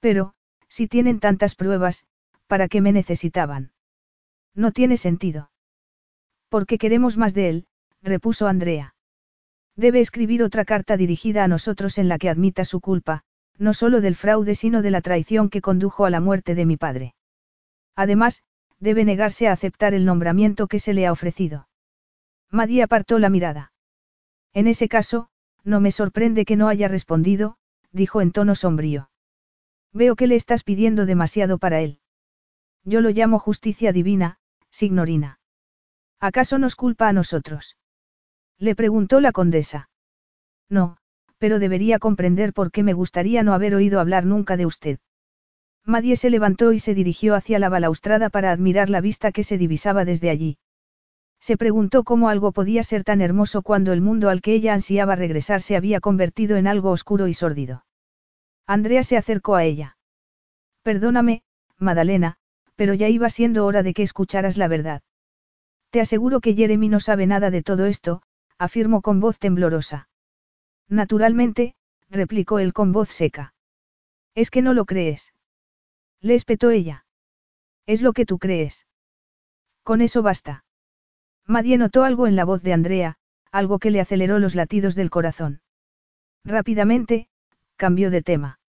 Pero, 0.00 0.34
si 0.68 0.88
tienen 0.88 1.20
tantas 1.20 1.54
pruebas, 1.54 2.06
¿para 2.46 2.68
qué 2.68 2.80
me 2.80 2.92
necesitaban? 2.92 3.72
No 4.54 4.72
tiene 4.72 4.96
sentido. 4.96 5.50
Porque 6.48 6.78
queremos 6.78 7.16
más 7.16 7.34
de 7.34 7.48
él, 7.48 7.66
repuso 8.02 8.46
Andrea. 8.46 8.94
Debe 9.76 10.00
escribir 10.00 10.42
otra 10.42 10.64
carta 10.64 10.96
dirigida 10.96 11.44
a 11.44 11.48
nosotros 11.48 11.98
en 11.98 12.08
la 12.08 12.18
que 12.18 12.28
admita 12.28 12.64
su 12.64 12.80
culpa, 12.80 13.22
no 13.58 13.74
solo 13.74 14.00
del 14.00 14.16
fraude 14.16 14.54
sino 14.54 14.82
de 14.82 14.90
la 14.90 15.00
traición 15.00 15.48
que 15.48 15.60
condujo 15.60 16.04
a 16.04 16.10
la 16.10 16.20
muerte 16.20 16.54
de 16.54 16.66
mi 16.66 16.76
padre. 16.76 17.14
Además, 17.96 18.44
debe 18.82 19.04
negarse 19.04 19.46
a 19.46 19.52
aceptar 19.52 19.94
el 19.94 20.04
nombramiento 20.04 20.66
que 20.66 20.80
se 20.80 20.92
le 20.92 21.06
ha 21.06 21.12
ofrecido. 21.12 21.68
Madie 22.50 22.82
apartó 22.82 23.20
la 23.20 23.30
mirada. 23.30 23.72
En 24.52 24.66
ese 24.66 24.88
caso, 24.88 25.28
no 25.62 25.80
me 25.80 25.92
sorprende 25.92 26.44
que 26.44 26.56
no 26.56 26.66
haya 26.66 26.88
respondido, 26.88 27.56
dijo 27.92 28.20
en 28.20 28.32
tono 28.32 28.56
sombrío. 28.56 29.08
Veo 29.92 30.16
que 30.16 30.26
le 30.26 30.34
estás 30.34 30.64
pidiendo 30.64 31.06
demasiado 31.06 31.58
para 31.58 31.80
él. 31.80 32.00
Yo 32.82 33.00
lo 33.00 33.10
llamo 33.10 33.38
justicia 33.38 33.92
divina, 33.92 34.38
signorina. 34.70 35.38
¿Acaso 36.18 36.58
nos 36.58 36.74
culpa 36.74 37.08
a 37.08 37.12
nosotros? 37.12 37.76
Le 38.58 38.74
preguntó 38.74 39.20
la 39.20 39.30
condesa. 39.30 39.90
No, 40.68 40.96
pero 41.38 41.60
debería 41.60 42.00
comprender 42.00 42.52
por 42.52 42.72
qué 42.72 42.82
me 42.82 42.94
gustaría 42.94 43.44
no 43.44 43.54
haber 43.54 43.76
oído 43.76 44.00
hablar 44.00 44.26
nunca 44.26 44.56
de 44.56 44.66
usted. 44.66 44.98
Madie 45.84 46.16
se 46.16 46.30
levantó 46.30 46.72
y 46.72 46.78
se 46.78 46.94
dirigió 46.94 47.34
hacia 47.34 47.58
la 47.58 47.68
balaustrada 47.68 48.30
para 48.30 48.52
admirar 48.52 48.88
la 48.88 49.00
vista 49.00 49.32
que 49.32 49.42
se 49.42 49.58
divisaba 49.58 50.04
desde 50.04 50.30
allí. 50.30 50.58
Se 51.40 51.56
preguntó 51.56 52.04
cómo 52.04 52.28
algo 52.28 52.52
podía 52.52 52.84
ser 52.84 53.02
tan 53.02 53.20
hermoso 53.20 53.62
cuando 53.62 53.92
el 53.92 54.00
mundo 54.00 54.28
al 54.28 54.42
que 54.42 54.54
ella 54.54 54.74
ansiaba 54.74 55.16
regresar 55.16 55.60
se 55.60 55.76
había 55.76 55.98
convertido 55.98 56.56
en 56.56 56.68
algo 56.68 56.90
oscuro 56.90 57.26
y 57.26 57.34
sórdido. 57.34 57.84
Andrea 58.64 59.02
se 59.02 59.16
acercó 59.16 59.56
a 59.56 59.64
ella. 59.64 59.96
Perdóname, 60.82 61.42
Madalena, 61.78 62.36
pero 62.76 62.94
ya 62.94 63.08
iba 63.08 63.28
siendo 63.28 63.66
hora 63.66 63.82
de 63.82 63.92
que 63.92 64.04
escucharas 64.04 64.56
la 64.56 64.68
verdad. 64.68 65.02
Te 65.90 66.00
aseguro 66.00 66.40
que 66.40 66.54
Jeremy 66.54 66.88
no 66.88 67.00
sabe 67.00 67.26
nada 67.26 67.50
de 67.50 67.62
todo 67.62 67.86
esto, 67.86 68.22
afirmó 68.56 69.02
con 69.02 69.18
voz 69.18 69.40
temblorosa. 69.40 70.08
Naturalmente, 70.88 71.74
replicó 72.08 72.60
él 72.60 72.72
con 72.72 72.92
voz 72.92 73.08
seca. 73.08 73.52
Es 74.36 74.50
que 74.50 74.62
no 74.62 74.74
lo 74.74 74.84
crees. 74.84 75.34
Le 76.22 76.34
espetó 76.34 76.70
ella. 76.70 77.04
Es 77.84 78.00
lo 78.00 78.12
que 78.12 78.24
tú 78.24 78.38
crees. 78.38 78.86
Con 79.82 80.00
eso 80.00 80.22
basta. 80.22 80.64
Madie 81.46 81.76
notó 81.76 82.04
algo 82.04 82.28
en 82.28 82.36
la 82.36 82.44
voz 82.44 82.62
de 82.62 82.72
Andrea, 82.72 83.16
algo 83.50 83.80
que 83.80 83.90
le 83.90 84.00
aceleró 84.00 84.38
los 84.38 84.54
latidos 84.54 84.94
del 84.94 85.10
corazón. 85.10 85.60
Rápidamente, 86.44 87.28
cambió 87.76 88.10
de 88.10 88.22
tema. 88.22 88.60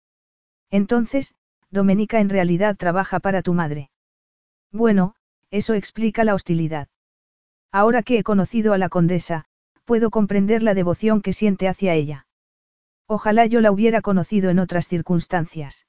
Entonces, 0.71 1.35
Domenica 1.71 2.21
en 2.21 2.31
realidad 2.31 2.77
trabaja 2.77 3.21
para 3.21 3.43
tu 3.43 3.53
madre. 3.53 3.91
Bueno, 4.71 5.15
eso 5.51 5.75
explica 5.75 6.25
la 6.25 6.35
hostilidad. 6.35 6.89
Ahora 7.71 8.03
que 8.03 8.19
he 8.19 8.23
conocido 8.23 8.73
a 8.73 8.79
la 8.79 8.89
condesa, 8.89 9.45
puedo 9.85 10.11
comprender 10.11 10.63
la 10.63 10.73
devoción 10.73 11.21
que 11.21 11.35
siente 11.35 11.69
hacia 11.69 11.95
ella. 11.95 12.27
Ojalá 13.07 13.45
yo 13.45 13.61
la 13.61 13.71
hubiera 13.71 14.01
conocido 14.01 14.49
en 14.49 14.59
otras 14.59 14.89
circunstancias. 14.89 15.87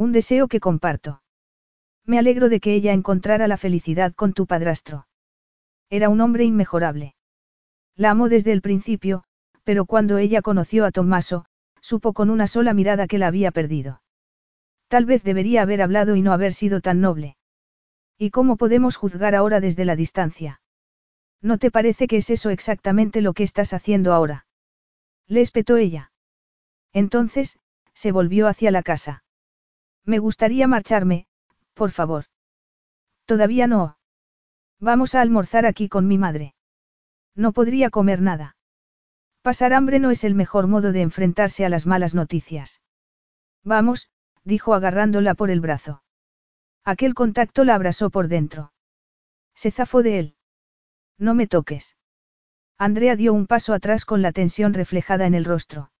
Un 0.00 0.12
deseo 0.12 0.48
que 0.48 0.60
comparto. 0.60 1.20
Me 2.06 2.18
alegro 2.18 2.48
de 2.48 2.58
que 2.58 2.72
ella 2.72 2.94
encontrara 2.94 3.46
la 3.48 3.58
felicidad 3.58 4.14
con 4.14 4.32
tu 4.32 4.46
padrastro. 4.46 5.06
Era 5.90 6.08
un 6.08 6.22
hombre 6.22 6.44
inmejorable. 6.44 7.16
La 7.96 8.12
amó 8.12 8.30
desde 8.30 8.52
el 8.52 8.62
principio, 8.62 9.24
pero 9.62 9.84
cuando 9.84 10.16
ella 10.16 10.40
conoció 10.40 10.86
a 10.86 10.90
Tommaso, 10.90 11.44
supo 11.82 12.14
con 12.14 12.30
una 12.30 12.46
sola 12.46 12.72
mirada 12.72 13.06
que 13.06 13.18
la 13.18 13.26
había 13.26 13.50
perdido. 13.50 14.00
Tal 14.88 15.04
vez 15.04 15.22
debería 15.22 15.60
haber 15.60 15.82
hablado 15.82 16.16
y 16.16 16.22
no 16.22 16.32
haber 16.32 16.54
sido 16.54 16.80
tan 16.80 17.02
noble. 17.02 17.36
¿Y 18.16 18.30
cómo 18.30 18.56
podemos 18.56 18.96
juzgar 18.96 19.34
ahora 19.34 19.60
desde 19.60 19.84
la 19.84 19.96
distancia? 19.96 20.62
¿No 21.42 21.58
te 21.58 21.70
parece 21.70 22.06
que 22.06 22.16
es 22.16 22.30
eso 22.30 22.48
exactamente 22.48 23.20
lo 23.20 23.34
que 23.34 23.42
estás 23.42 23.74
haciendo 23.74 24.14
ahora? 24.14 24.46
Le 25.26 25.42
espetó 25.42 25.76
ella. 25.76 26.10
Entonces, 26.94 27.58
se 27.92 28.12
volvió 28.12 28.48
hacia 28.48 28.70
la 28.70 28.82
casa. 28.82 29.24
Me 30.04 30.18
gustaría 30.18 30.66
marcharme, 30.66 31.26
por 31.74 31.90
favor. 31.90 32.24
Todavía 33.26 33.66
no. 33.66 33.96
Vamos 34.80 35.14
a 35.14 35.20
almorzar 35.20 35.66
aquí 35.66 35.88
con 35.88 36.06
mi 36.06 36.18
madre. 36.18 36.54
No 37.34 37.52
podría 37.52 37.90
comer 37.90 38.20
nada. 38.20 38.56
Pasar 39.42 39.72
hambre 39.72 39.98
no 39.98 40.10
es 40.10 40.24
el 40.24 40.34
mejor 40.34 40.66
modo 40.66 40.92
de 40.92 41.02
enfrentarse 41.02 41.64
a 41.64 41.68
las 41.68 41.86
malas 41.86 42.14
noticias. 42.14 42.82
Vamos, 43.62 44.10
dijo 44.44 44.74
agarrándola 44.74 45.34
por 45.34 45.50
el 45.50 45.60
brazo. 45.60 46.02
Aquel 46.84 47.14
contacto 47.14 47.64
la 47.64 47.74
abrazó 47.74 48.10
por 48.10 48.28
dentro. 48.28 48.72
Se 49.54 49.70
zafó 49.70 50.02
de 50.02 50.18
él. 50.18 50.36
No 51.18 51.34
me 51.34 51.46
toques. 51.46 51.96
Andrea 52.78 53.16
dio 53.16 53.34
un 53.34 53.46
paso 53.46 53.74
atrás 53.74 54.04
con 54.06 54.22
la 54.22 54.32
tensión 54.32 54.72
reflejada 54.72 55.26
en 55.26 55.34
el 55.34 55.44
rostro. 55.44 55.92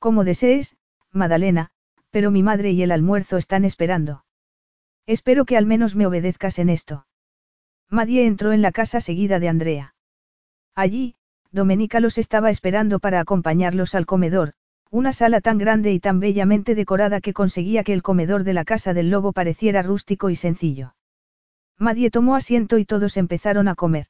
Como 0.00 0.24
desees, 0.24 0.76
Madalena, 1.12 1.70
pero 2.12 2.30
mi 2.30 2.42
madre 2.42 2.70
y 2.70 2.82
el 2.82 2.92
almuerzo 2.92 3.38
están 3.38 3.64
esperando. 3.64 4.24
Espero 5.06 5.44
que 5.46 5.56
al 5.56 5.66
menos 5.66 5.96
me 5.96 6.06
obedezcas 6.06 6.60
en 6.60 6.68
esto. 6.68 7.06
Madie 7.90 8.26
entró 8.26 8.52
en 8.52 8.62
la 8.62 8.70
casa 8.70 9.00
seguida 9.00 9.40
de 9.40 9.48
Andrea. 9.48 9.94
Allí, 10.74 11.16
Domenica 11.50 12.00
los 12.00 12.18
estaba 12.18 12.50
esperando 12.50 13.00
para 13.00 13.18
acompañarlos 13.18 13.94
al 13.94 14.06
comedor, 14.06 14.52
una 14.90 15.12
sala 15.12 15.40
tan 15.40 15.58
grande 15.58 15.92
y 15.92 16.00
tan 16.00 16.20
bellamente 16.20 16.74
decorada 16.74 17.20
que 17.20 17.32
conseguía 17.32 17.82
que 17.82 17.94
el 17.94 18.02
comedor 18.02 18.44
de 18.44 18.52
la 18.52 18.64
casa 18.64 18.94
del 18.94 19.10
lobo 19.10 19.32
pareciera 19.32 19.82
rústico 19.82 20.30
y 20.30 20.36
sencillo. 20.36 20.94
Madie 21.78 22.10
tomó 22.10 22.36
asiento 22.36 22.78
y 22.78 22.84
todos 22.84 23.16
empezaron 23.16 23.68
a 23.68 23.74
comer. 23.74 24.06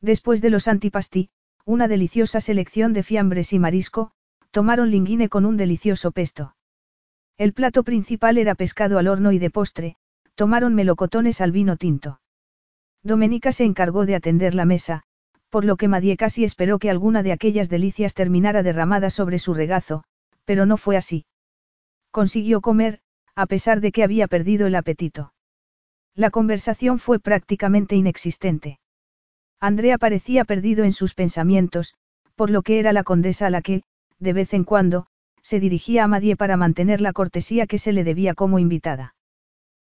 Después 0.00 0.42
de 0.42 0.50
los 0.50 0.66
antipasti, 0.66 1.30
una 1.64 1.86
deliciosa 1.86 2.40
selección 2.40 2.92
de 2.92 3.04
fiambres 3.04 3.52
y 3.52 3.60
marisco, 3.60 4.10
tomaron 4.50 4.90
linguine 4.90 5.28
con 5.28 5.44
un 5.44 5.56
delicioso 5.56 6.10
pesto. 6.10 6.56
El 7.42 7.54
plato 7.54 7.82
principal 7.82 8.38
era 8.38 8.54
pescado 8.54 8.98
al 8.98 9.08
horno 9.08 9.32
y 9.32 9.40
de 9.40 9.50
postre, 9.50 9.96
tomaron 10.36 10.76
melocotones 10.76 11.40
al 11.40 11.50
vino 11.50 11.76
tinto. 11.76 12.20
Domenica 13.02 13.50
se 13.50 13.64
encargó 13.64 14.06
de 14.06 14.14
atender 14.14 14.54
la 14.54 14.64
mesa, 14.64 15.02
por 15.50 15.64
lo 15.64 15.74
que 15.74 15.88
Madie 15.88 16.16
casi 16.16 16.44
esperó 16.44 16.78
que 16.78 16.88
alguna 16.88 17.24
de 17.24 17.32
aquellas 17.32 17.68
delicias 17.68 18.14
terminara 18.14 18.62
derramada 18.62 19.10
sobre 19.10 19.40
su 19.40 19.54
regazo, 19.54 20.04
pero 20.44 20.66
no 20.66 20.76
fue 20.76 20.96
así. 20.96 21.26
Consiguió 22.12 22.60
comer, 22.60 23.00
a 23.34 23.46
pesar 23.46 23.80
de 23.80 23.90
que 23.90 24.04
había 24.04 24.28
perdido 24.28 24.68
el 24.68 24.76
apetito. 24.76 25.34
La 26.14 26.30
conversación 26.30 27.00
fue 27.00 27.18
prácticamente 27.18 27.96
inexistente. 27.96 28.78
Andrea 29.58 29.98
parecía 29.98 30.44
perdido 30.44 30.84
en 30.84 30.92
sus 30.92 31.14
pensamientos, 31.14 31.94
por 32.36 32.50
lo 32.50 32.62
que 32.62 32.78
era 32.78 32.92
la 32.92 33.02
condesa 33.02 33.48
a 33.48 33.50
la 33.50 33.62
que, 33.62 33.82
de 34.20 34.32
vez 34.32 34.54
en 34.54 34.62
cuando, 34.62 35.08
se 35.42 35.60
dirigía 35.60 36.04
a 36.04 36.08
Madie 36.08 36.36
para 36.36 36.56
mantener 36.56 37.00
la 37.00 37.12
cortesía 37.12 37.66
que 37.66 37.78
se 37.78 37.92
le 37.92 38.04
debía 38.04 38.34
como 38.34 38.58
invitada. 38.58 39.14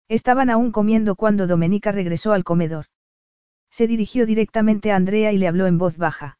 Estaban 0.09 0.51
aún 0.51 0.73
comiendo 0.73 1.17
cuando 1.17 1.47
Domenica 1.47 1.93
regresó 1.93 2.33
al 2.33 2.45
comedor. 2.45 2.87
Se 3.71 3.87
dirigió 3.87 4.27
directamente 4.27 4.93
a 4.93 4.97
Andrea 4.97 5.33
y 5.33 5.39
le 5.39 5.49
habló 5.49 5.67
en 5.67 5.79
voz 5.79 5.97
baja. 5.97 6.39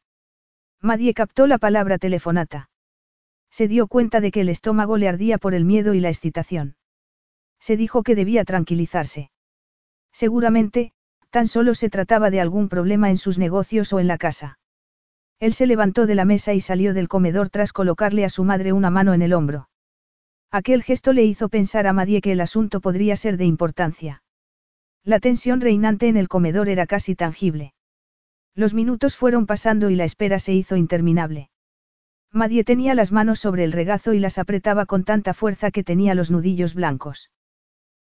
Madie 0.81 1.13
captó 1.13 1.47
la 1.47 1.57
palabra 1.57 1.97
telefonata. 1.97 2.69
Se 3.49 3.67
dio 3.67 3.87
cuenta 3.87 4.21
de 4.21 4.31
que 4.31 4.41
el 4.41 4.49
estómago 4.49 4.97
le 4.97 5.07
ardía 5.07 5.37
por 5.37 5.53
el 5.53 5.65
miedo 5.65 5.93
y 5.93 5.99
la 5.99 6.09
excitación. 6.09 6.75
Se 7.59 7.77
dijo 7.77 8.03
que 8.03 8.15
debía 8.15 8.43
tranquilizarse. 8.43 9.31
Seguramente, 10.11 10.91
tan 11.29 11.47
solo 11.47 11.73
se 11.73 11.89
trataba 11.89 12.29
de 12.29 12.39
algún 12.39 12.69
problema 12.69 13.09
en 13.09 13.17
sus 13.17 13.37
negocios 13.37 13.91
o 13.93 13.99
en 13.99 14.07
la 14.07 14.17
casa. 14.17 14.59
Él 15.39 15.53
se 15.53 15.67
levantó 15.67 16.05
de 16.05 16.15
la 16.15 16.25
mesa 16.25 16.53
y 16.53 16.61
salió 16.61 16.93
del 16.93 17.07
comedor 17.07 17.49
tras 17.49 17.73
colocarle 17.73 18.25
a 18.25 18.29
su 18.29 18.43
madre 18.43 18.71
una 18.73 18.89
mano 18.89 19.13
en 19.13 19.21
el 19.21 19.33
hombro. 19.33 19.69
Aquel 20.51 20.83
gesto 20.83 21.11
le 21.11 21.25
hizo 21.25 21.49
pensar 21.49 21.87
a 21.87 21.93
Madie 21.93 22.21
que 22.21 22.31
el 22.31 22.41
asunto 22.41 22.79
podría 22.79 23.15
ser 23.15 23.37
de 23.37 23.45
importancia. 23.45 24.23
La 25.03 25.19
tensión 25.19 25.59
reinante 25.59 26.07
en 26.07 26.17
el 26.17 26.27
comedor 26.29 26.69
era 26.69 26.87
casi 26.87 27.15
tangible. 27.15 27.73
Los 28.55 28.73
minutos 28.73 29.17
fueron 29.17 29.45
pasando 29.45 29.89
y 29.89 29.95
la 29.95 30.05
espera 30.05 30.39
se 30.39 30.53
hizo 30.53 30.77
interminable. 30.77 31.49
Madie 32.31 32.63
tenía 32.63 32.95
las 32.95 33.11
manos 33.11 33.39
sobre 33.39 33.65
el 33.65 33.73
regazo 33.73 34.13
y 34.13 34.19
las 34.19 34.37
apretaba 34.37 34.85
con 34.85 35.03
tanta 35.03 35.33
fuerza 35.33 35.71
que 35.71 35.83
tenía 35.83 36.15
los 36.15 36.31
nudillos 36.31 36.73
blancos. 36.73 37.31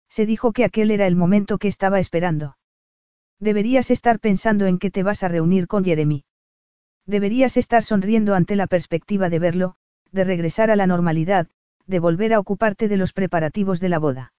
Se 0.08 0.26
dijo 0.26 0.52
que 0.52 0.64
aquel 0.64 0.90
era 0.90 1.06
el 1.06 1.16
momento 1.16 1.56
que 1.56 1.68
estaba 1.68 1.98
esperando. 1.98 2.56
Deberías 3.40 3.90
estar 3.90 4.20
pensando 4.20 4.66
en 4.66 4.78
que 4.78 4.90
te 4.90 5.02
vas 5.02 5.22
a 5.22 5.28
reunir 5.28 5.66
con 5.66 5.84
Jeremy. 5.84 6.24
Deberías 7.06 7.56
estar 7.56 7.84
sonriendo 7.84 8.34
ante 8.34 8.56
la 8.56 8.66
perspectiva 8.66 9.28
de 9.28 9.38
verlo, 9.38 9.76
de 10.10 10.24
regresar 10.24 10.70
a 10.70 10.76
la 10.76 10.86
normalidad, 10.86 11.48
de 11.86 11.98
volver 11.98 12.32
a 12.32 12.38
ocuparte 12.38 12.88
de 12.88 12.96
los 12.96 13.12
preparativos 13.12 13.80
de 13.80 13.88
la 13.88 13.98
boda. 13.98 14.32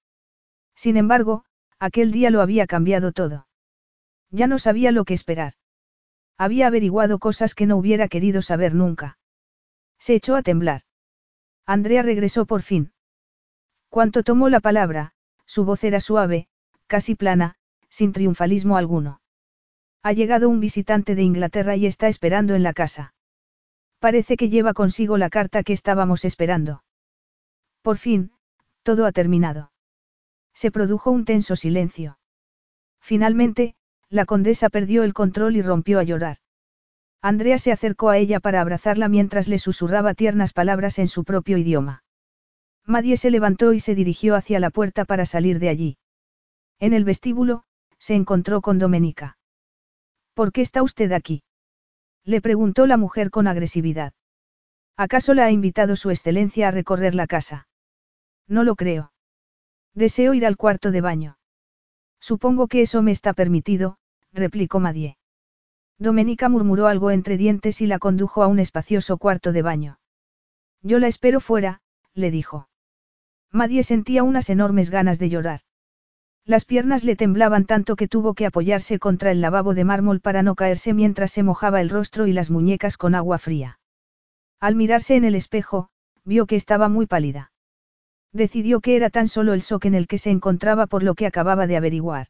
Sin 0.75 0.97
embargo, 0.97 1.45
Aquel 1.83 2.13
día 2.13 2.29
lo 2.29 2.39
había 2.39 2.65
cambiado 2.65 3.11
todo. 3.11 3.45
Ya 4.31 4.47
no 4.47 4.57
sabía 4.57 4.93
lo 4.93 5.03
que 5.03 5.13
esperar. 5.13 5.55
Había 6.37 6.67
averiguado 6.67 7.19
cosas 7.19 7.55
que 7.55 7.65
no 7.65 7.75
hubiera 7.75 8.07
querido 8.07 8.41
saber 8.41 8.73
nunca. 8.73 9.17
Se 9.99 10.15
echó 10.15 10.37
a 10.37 10.43
temblar. 10.43 10.83
Andrea 11.65 12.01
regresó 12.01 12.45
por 12.45 12.61
fin. 12.61 12.93
Cuanto 13.89 14.23
tomó 14.23 14.47
la 14.47 14.61
palabra, 14.61 15.13
su 15.45 15.65
voz 15.65 15.83
era 15.83 15.99
suave, 15.99 16.47
casi 16.87 17.15
plana, 17.15 17.55
sin 17.89 18.13
triunfalismo 18.13 18.77
alguno. 18.77 19.19
Ha 20.03 20.11
llegado 20.11 20.49
un 20.49 20.59
visitante 20.59 21.15
de 21.15 21.23
Inglaterra 21.23 21.77
y 21.77 21.85
está 21.85 22.09
esperando 22.09 22.55
en 22.55 22.63
la 22.63 22.73
casa. 22.73 23.13
Parece 23.99 24.35
que 24.35 24.49
lleva 24.49 24.73
consigo 24.73 25.17
la 25.17 25.29
carta 25.29 25.63
que 25.63 25.71
estábamos 25.71 26.25
esperando. 26.25 26.83
Por 27.81 27.97
fin, 27.97 28.33
todo 28.83 29.05
ha 29.05 29.13
terminado. 29.13 29.71
Se 30.53 30.71
produjo 30.71 31.09
un 31.09 31.23
tenso 31.23 31.55
silencio. 31.55 32.19
Finalmente, 32.99 33.75
la 34.09 34.25
condesa 34.25 34.69
perdió 34.69 35.03
el 35.03 35.13
control 35.13 35.55
y 35.55 35.61
rompió 35.61 35.99
a 35.99 36.03
llorar. 36.03 36.37
Andrea 37.21 37.57
se 37.57 37.71
acercó 37.71 38.09
a 38.09 38.17
ella 38.17 38.41
para 38.41 38.59
abrazarla 38.59 39.07
mientras 39.07 39.47
le 39.47 39.57
susurraba 39.57 40.13
tiernas 40.13 40.51
palabras 40.51 40.99
en 40.99 41.07
su 41.07 41.23
propio 41.23 41.57
idioma. 41.57 42.03
Madie 42.85 43.15
se 43.15 43.31
levantó 43.31 43.71
y 43.71 43.79
se 43.79 43.95
dirigió 43.95 44.35
hacia 44.35 44.59
la 44.59 44.69
puerta 44.69 45.05
para 45.05 45.25
salir 45.25 45.59
de 45.59 45.69
allí. 45.69 45.97
En 46.79 46.91
el 46.91 47.05
vestíbulo, 47.05 47.63
se 47.97 48.15
encontró 48.15 48.59
con 48.59 48.77
Domenica. 48.77 49.37
¿Por 50.33 50.51
qué 50.51 50.61
está 50.61 50.81
usted 50.81 51.11
aquí? 51.11 51.43
Le 52.23 52.41
preguntó 52.41 52.87
la 52.87 52.97
mujer 52.97 53.29
con 53.29 53.47
agresividad. 53.47 54.13
¿Acaso 54.95 55.33
la 55.33 55.45
ha 55.45 55.51
invitado 55.51 55.95
su 55.95 56.09
excelencia 56.09 56.67
a 56.67 56.71
recorrer 56.71 57.15
la 57.15 57.27
casa? 57.27 57.67
No 58.47 58.63
lo 58.63 58.75
creo. 58.75 59.11
Deseo 59.93 60.33
ir 60.33 60.45
al 60.45 60.57
cuarto 60.57 60.91
de 60.91 61.01
baño. 61.01 61.37
Supongo 62.19 62.67
que 62.67 62.81
eso 62.81 63.01
me 63.01 63.11
está 63.11 63.33
permitido, 63.33 63.97
replicó 64.31 64.79
Madie. 64.79 65.17
Domenica 65.99 66.49
murmuró 66.49 66.87
algo 66.87 67.11
entre 67.11 67.37
dientes 67.37 67.81
y 67.81 67.87
la 67.87 67.99
condujo 67.99 68.43
a 68.43 68.47
un 68.47 68.59
espacioso 68.59 69.17
cuarto 69.17 69.51
de 69.51 69.61
baño. 69.61 69.99
Yo 70.81 70.99
la 70.99 71.07
espero 71.07 71.39
fuera, 71.39 71.81
le 72.13 72.31
dijo. 72.31 72.69
Madie 73.51 73.83
sentía 73.83 74.23
unas 74.23 74.49
enormes 74.49 74.89
ganas 74.89 75.19
de 75.19 75.29
llorar. 75.29 75.61
Las 76.45 76.65
piernas 76.65 77.05
le 77.05 77.15
temblaban 77.15 77.65
tanto 77.65 77.95
que 77.95 78.09
tuvo 78.09 78.33
que 78.33 78.45
apoyarse 78.45 78.99
contra 78.99 79.31
el 79.31 79.39
lavabo 79.39 79.73
de 79.73 79.85
mármol 79.85 80.19
para 80.19 80.43
no 80.43 80.55
caerse 80.55 80.93
mientras 80.93 81.31
se 81.31 81.41
mojaba 81.41 81.79
el 81.79 81.89
rostro 81.89 82.27
y 82.27 82.33
las 82.33 82.49
muñecas 82.49 82.97
con 82.97 83.15
agua 83.15 83.37
fría. 83.37 83.79
Al 84.59 84.75
mirarse 84.75 85.15
en 85.15 85.23
el 85.23 85.35
espejo, 85.35 85.89
vio 86.25 86.45
que 86.45 86.57
estaba 86.57 86.89
muy 86.89 87.05
pálida. 87.05 87.51
Decidió 88.33 88.81
que 88.81 88.95
era 88.97 89.09
tan 89.09 89.29
solo 89.29 89.53
el 89.53 89.61
shock 89.61 89.85
en 89.85 89.95
el 89.95 90.07
que 90.07 90.17
se 90.17 90.31
encontraba 90.31 90.87
por 90.87 91.03
lo 91.03 91.15
que 91.15 91.27
acababa 91.27 91.65
de 91.65 91.77
averiguar. 91.77 92.27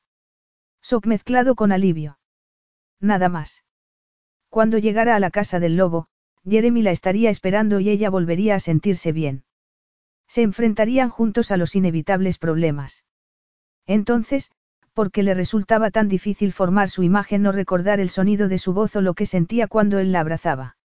Shock 0.84 1.08
mezclado 1.08 1.56
con 1.56 1.72
alivio. 1.72 2.20
Nada 3.00 3.30
más. 3.30 3.64
Cuando 4.50 4.78
llegara 4.78 5.16
a 5.16 5.20
la 5.20 5.32
casa 5.32 5.60
del 5.60 5.76
lobo, 5.76 6.08
Jeremy 6.48 6.84
la 6.84 6.92
estaría 6.92 7.32
esperando 7.32 7.80
y 7.80 7.90
ella 7.90 8.10
volvería 8.12 8.56
a 8.56 8.60
sentirse 8.60 9.12
bien. 9.12 9.46
Se 10.28 10.44
enfrentarían 10.44 11.10
juntos 11.10 11.52
a 11.52 11.58
los 11.58 11.76
inevitables 11.76 12.38
problemas. 12.38 13.04
Entonces, 13.86 14.52
porque 14.94 15.24
le 15.24 15.34
resultaba 15.34 15.92
tan 15.92 16.08
difícil 16.08 16.54
formar 16.54 16.90
su 16.90 17.04
imagen 17.04 17.42
no 17.42 17.52
recordar 17.52 18.00
el 18.00 18.10
sonido 18.10 18.48
de 18.48 18.58
su 18.58 18.74
voz 18.74 18.96
o 18.96 19.02
lo 19.02 19.14
que 19.14 19.26
sentía 19.26 19.68
cuando 19.68 20.00
él 20.00 20.12
la 20.12 20.20
abrazaba. 20.20 20.78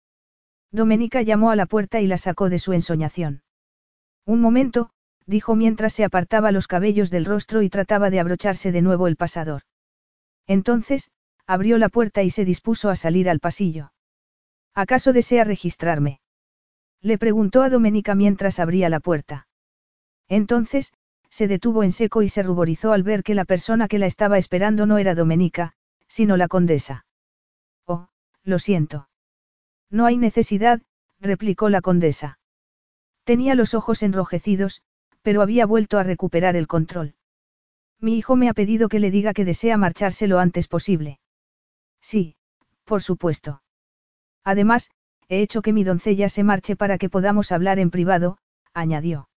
Domenica 0.72 1.22
llamó 1.22 1.52
a 1.52 1.56
la 1.56 1.66
puerta 1.66 2.02
y 2.02 2.08
la 2.08 2.18
sacó 2.18 2.50
de 2.50 2.60
su 2.60 2.74
ensoñación. 2.74 3.44
Un 4.26 4.42
momento, 4.42 4.90
dijo 5.26 5.56
mientras 5.56 5.94
se 5.94 6.04
apartaba 6.04 6.52
los 6.52 6.68
cabellos 6.68 7.10
del 7.10 7.26
rostro 7.26 7.62
y 7.62 7.70
trataba 7.70 8.10
de 8.10 8.20
abrocharse 8.20 8.72
de 8.72 8.82
nuevo 8.82 9.08
el 9.08 9.16
pasador. 9.16 9.64
Entonces, 10.48 11.12
abrió 11.46 11.78
la 11.78 11.90
puerta 11.90 12.24
y 12.24 12.30
se 12.30 12.46
dispuso 12.46 12.90
a 12.90 12.96
salir 12.96 13.30
al 13.30 13.40
pasillo. 13.40 13.92
¿Acaso 14.74 15.14
desea 15.14 15.44
registrarme? 15.44 16.20
Le 17.02 17.18
preguntó 17.18 17.62
a 17.62 17.70
Domenica 17.70 18.16
mientras 18.16 18.60
abría 18.60 18.90
la 18.90 19.00
puerta. 19.00 19.48
Entonces, 20.28 20.94
se 21.30 21.48
detuvo 21.48 21.84
en 21.84 21.92
seco 21.92 22.22
y 22.22 22.30
se 22.30 22.44
ruborizó 22.44 22.92
al 22.94 23.04
ver 23.04 23.24
que 23.24 23.36
la 23.36 23.46
persona 23.46 23.88
que 23.88 24.00
la 24.00 24.06
estaba 24.06 24.38
esperando 24.38 24.86
no 24.86 24.98
era 24.98 25.16
Domenica, 25.16 25.74
sino 26.08 26.38
la 26.38 26.48
condesa. 26.48 27.06
Oh, 27.86 28.08
lo 28.44 28.60
siento. 28.60 29.10
No 29.90 30.06
hay 30.06 30.18
necesidad, 30.18 30.82
replicó 31.20 31.70
la 31.70 31.82
condesa. 31.82 32.40
Tenía 33.24 33.56
los 33.56 33.74
ojos 33.74 34.04
enrojecidos, 34.04 34.82
pero 35.22 35.42
había 35.42 35.66
vuelto 35.66 35.98
a 35.98 36.04
recuperar 36.04 36.56
el 36.56 36.68
control. 36.68 37.16
Mi 38.00 38.18
hijo 38.18 38.36
me 38.36 38.48
ha 38.50 38.54
pedido 38.54 38.90
que 38.90 39.00
le 39.00 39.12
diga 39.12 39.34
que 39.34 39.46
desea 39.46 39.78
marcharse 39.78 40.28
lo 40.28 40.40
antes 40.40 40.68
posible. 40.68 41.20
Sí, 42.00 42.36
por 42.86 43.02
supuesto. 43.02 43.62
Además, 44.44 44.92
he 45.28 45.42
hecho 45.42 45.62
que 45.62 45.74
mi 45.74 45.84
doncella 45.84 46.30
se 46.30 46.44
marche 46.44 46.76
para 46.76 46.98
que 46.98 47.10
podamos 47.10 47.52
hablar 47.52 47.80
en 47.80 47.90
privado, 47.90 48.38
añadió. 48.74 49.30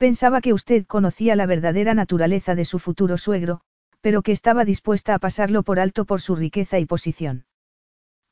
Pensaba 0.00 0.40
que 0.40 0.54
usted 0.54 0.86
conocía 0.86 1.36
la 1.36 1.44
verdadera 1.44 1.92
naturaleza 1.92 2.54
de 2.54 2.64
su 2.64 2.78
futuro 2.78 3.18
suegro, 3.18 3.60
pero 4.00 4.22
que 4.22 4.32
estaba 4.32 4.64
dispuesta 4.64 5.14
a 5.14 5.18
pasarlo 5.18 5.62
por 5.62 5.78
alto 5.78 6.06
por 6.06 6.22
su 6.22 6.34
riqueza 6.36 6.78
y 6.78 6.86
posición. 6.86 7.44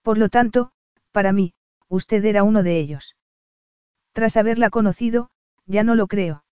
Por 0.01 0.17
lo 0.17 0.31
tanto, 0.31 0.71
para 1.13 1.31
mí, 1.31 1.53
usted 1.87 2.25
era 2.25 2.43
uno 2.43 2.63
de 2.63 2.79
ellos. 2.79 3.17
Tras 4.13 4.39
haberla 4.39 4.71
conocido, 4.71 5.29
ya 5.67 5.83
no 5.83 5.95
lo 5.95 6.07
creo. 6.07 6.43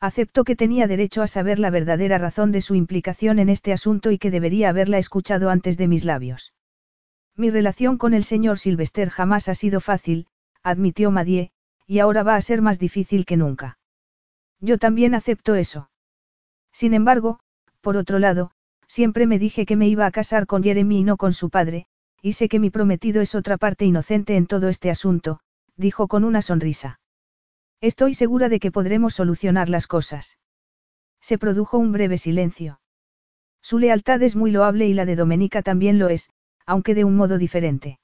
Acepto 0.00 0.42
que 0.42 0.56
tenía 0.56 0.88
derecho 0.88 1.22
a 1.22 1.28
saber 1.28 1.60
la 1.60 1.70
verdadera 1.70 2.18
razón 2.18 2.50
de 2.50 2.62
su 2.62 2.74
implicación 2.74 3.38
en 3.38 3.48
este 3.48 3.72
asunto 3.72 4.10
y 4.10 4.18
que 4.18 4.32
debería 4.32 4.70
haberla 4.70 4.98
escuchado 4.98 5.50
antes 5.50 5.78
de 5.78 5.86
mis 5.86 6.04
labios. 6.04 6.52
Mi 7.36 7.48
relación 7.48 7.96
con 7.96 8.12
el 8.12 8.24
señor 8.24 8.58
Sylvester 8.58 9.08
jamás 9.08 9.48
ha 9.48 9.54
sido 9.54 9.78
fácil, 9.78 10.26
admitió 10.64 11.12
Madie, 11.12 11.52
y 11.86 12.00
ahora 12.00 12.24
va 12.24 12.34
a 12.34 12.40
ser 12.40 12.60
más 12.60 12.80
difícil 12.80 13.24
que 13.24 13.36
nunca. 13.36 13.78
Yo 14.62 14.78
también 14.78 15.14
acepto 15.14 15.56
eso. 15.56 15.90
Sin 16.72 16.94
embargo, 16.94 17.40
por 17.80 17.96
otro 17.96 18.20
lado, 18.20 18.52
siempre 18.86 19.26
me 19.26 19.40
dije 19.40 19.66
que 19.66 19.76
me 19.76 19.88
iba 19.88 20.06
a 20.06 20.12
casar 20.12 20.46
con 20.46 20.62
Jeremy 20.62 21.00
y 21.00 21.04
no 21.04 21.16
con 21.16 21.32
su 21.32 21.50
padre, 21.50 21.86
y 22.22 22.34
sé 22.34 22.48
que 22.48 22.60
mi 22.60 22.70
prometido 22.70 23.20
es 23.20 23.34
otra 23.34 23.58
parte 23.58 23.84
inocente 23.84 24.36
en 24.36 24.46
todo 24.46 24.68
este 24.68 24.88
asunto, 24.88 25.40
dijo 25.76 26.06
con 26.06 26.22
una 26.22 26.42
sonrisa. 26.42 27.00
Estoy 27.80 28.14
segura 28.14 28.48
de 28.48 28.60
que 28.60 28.70
podremos 28.70 29.14
solucionar 29.14 29.68
las 29.68 29.88
cosas. 29.88 30.38
Se 31.20 31.38
produjo 31.38 31.78
un 31.78 31.90
breve 31.90 32.16
silencio. 32.16 32.80
Su 33.60 33.80
lealtad 33.80 34.22
es 34.22 34.36
muy 34.36 34.52
loable 34.52 34.86
y 34.86 34.94
la 34.94 35.04
de 35.04 35.16
Domenica 35.16 35.62
también 35.62 35.98
lo 35.98 36.08
es, 36.08 36.30
aunque 36.66 36.94
de 36.94 37.02
un 37.02 37.16
modo 37.16 37.38
diferente. 37.38 37.98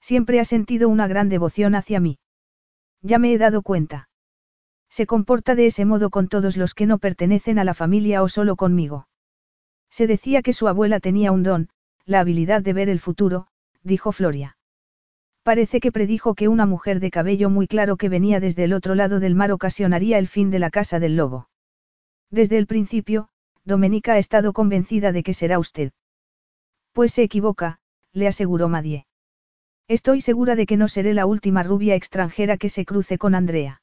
Siempre 0.00 0.38
ha 0.38 0.44
sentido 0.44 0.88
una 0.88 1.08
gran 1.08 1.28
devoción 1.28 1.74
hacia 1.74 1.98
mí. 1.98 2.20
Ya 3.00 3.18
me 3.18 3.32
he 3.32 3.38
dado 3.38 3.62
cuenta. 3.62 4.08
Se 4.92 5.06
comporta 5.06 5.54
de 5.54 5.64
ese 5.64 5.86
modo 5.86 6.10
con 6.10 6.28
todos 6.28 6.58
los 6.58 6.74
que 6.74 6.84
no 6.84 6.98
pertenecen 6.98 7.58
a 7.58 7.64
la 7.64 7.72
familia 7.72 8.22
o 8.22 8.28
solo 8.28 8.56
conmigo. 8.56 9.08
Se 9.88 10.06
decía 10.06 10.42
que 10.42 10.52
su 10.52 10.68
abuela 10.68 11.00
tenía 11.00 11.32
un 11.32 11.42
don, 11.42 11.70
la 12.04 12.20
habilidad 12.20 12.60
de 12.60 12.74
ver 12.74 12.90
el 12.90 13.00
futuro, 13.00 13.46
dijo 13.82 14.12
Floria. 14.12 14.58
Parece 15.42 15.80
que 15.80 15.92
predijo 15.92 16.34
que 16.34 16.48
una 16.48 16.66
mujer 16.66 17.00
de 17.00 17.10
cabello 17.10 17.48
muy 17.48 17.66
claro 17.68 17.96
que 17.96 18.10
venía 18.10 18.38
desde 18.38 18.64
el 18.64 18.74
otro 18.74 18.94
lado 18.94 19.18
del 19.18 19.34
mar 19.34 19.50
ocasionaría 19.50 20.18
el 20.18 20.28
fin 20.28 20.50
de 20.50 20.58
la 20.58 20.68
casa 20.68 21.00
del 21.00 21.16
lobo. 21.16 21.48
Desde 22.30 22.58
el 22.58 22.66
principio, 22.66 23.30
Domenica 23.64 24.12
ha 24.12 24.18
estado 24.18 24.52
convencida 24.52 25.10
de 25.10 25.22
que 25.22 25.32
será 25.32 25.58
usted. 25.58 25.92
Pues 26.92 27.14
se 27.14 27.22
equivoca, 27.22 27.78
le 28.12 28.28
aseguró 28.28 28.68
Madie. 28.68 29.06
Estoy 29.88 30.20
segura 30.20 30.54
de 30.54 30.66
que 30.66 30.76
no 30.76 30.86
seré 30.86 31.14
la 31.14 31.24
última 31.24 31.62
rubia 31.62 31.94
extranjera 31.94 32.58
que 32.58 32.68
se 32.68 32.84
cruce 32.84 33.16
con 33.16 33.34
Andrea. 33.34 33.81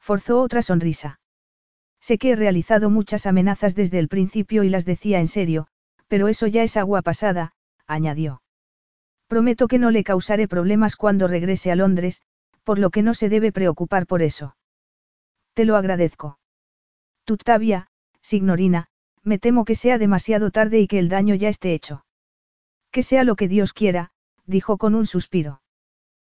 Forzó 0.00 0.40
otra 0.40 0.62
sonrisa. 0.62 1.20
Sé 2.00 2.18
que 2.18 2.30
he 2.30 2.36
realizado 2.36 2.90
muchas 2.90 3.26
amenazas 3.26 3.74
desde 3.74 3.98
el 3.98 4.08
principio 4.08 4.62
y 4.64 4.68
las 4.68 4.84
decía 4.84 5.20
en 5.20 5.28
serio, 5.28 5.66
pero 6.06 6.28
eso 6.28 6.46
ya 6.46 6.62
es 6.62 6.76
agua 6.76 7.02
pasada, 7.02 7.52
añadió. 7.86 8.42
Prometo 9.26 9.68
que 9.68 9.78
no 9.78 9.90
le 9.90 10.04
causaré 10.04 10.48
problemas 10.48 10.96
cuando 10.96 11.28
regrese 11.28 11.70
a 11.70 11.76
Londres, 11.76 12.22
por 12.64 12.78
lo 12.78 12.90
que 12.90 13.02
no 13.02 13.14
se 13.14 13.28
debe 13.28 13.52
preocupar 13.52 14.06
por 14.06 14.22
eso. 14.22 14.56
Te 15.54 15.64
lo 15.64 15.76
agradezco. 15.76 16.38
Tuttavia, 17.24 17.88
signorina, 18.22 18.86
me 19.22 19.38
temo 19.38 19.64
que 19.64 19.74
sea 19.74 19.98
demasiado 19.98 20.50
tarde 20.50 20.80
y 20.80 20.86
que 20.86 20.98
el 20.98 21.08
daño 21.08 21.34
ya 21.34 21.48
esté 21.48 21.74
hecho. 21.74 22.04
Que 22.90 23.02
sea 23.02 23.24
lo 23.24 23.36
que 23.36 23.48
Dios 23.48 23.72
quiera, 23.72 24.10
dijo 24.46 24.78
con 24.78 24.94
un 24.94 25.04
suspiro. 25.04 25.60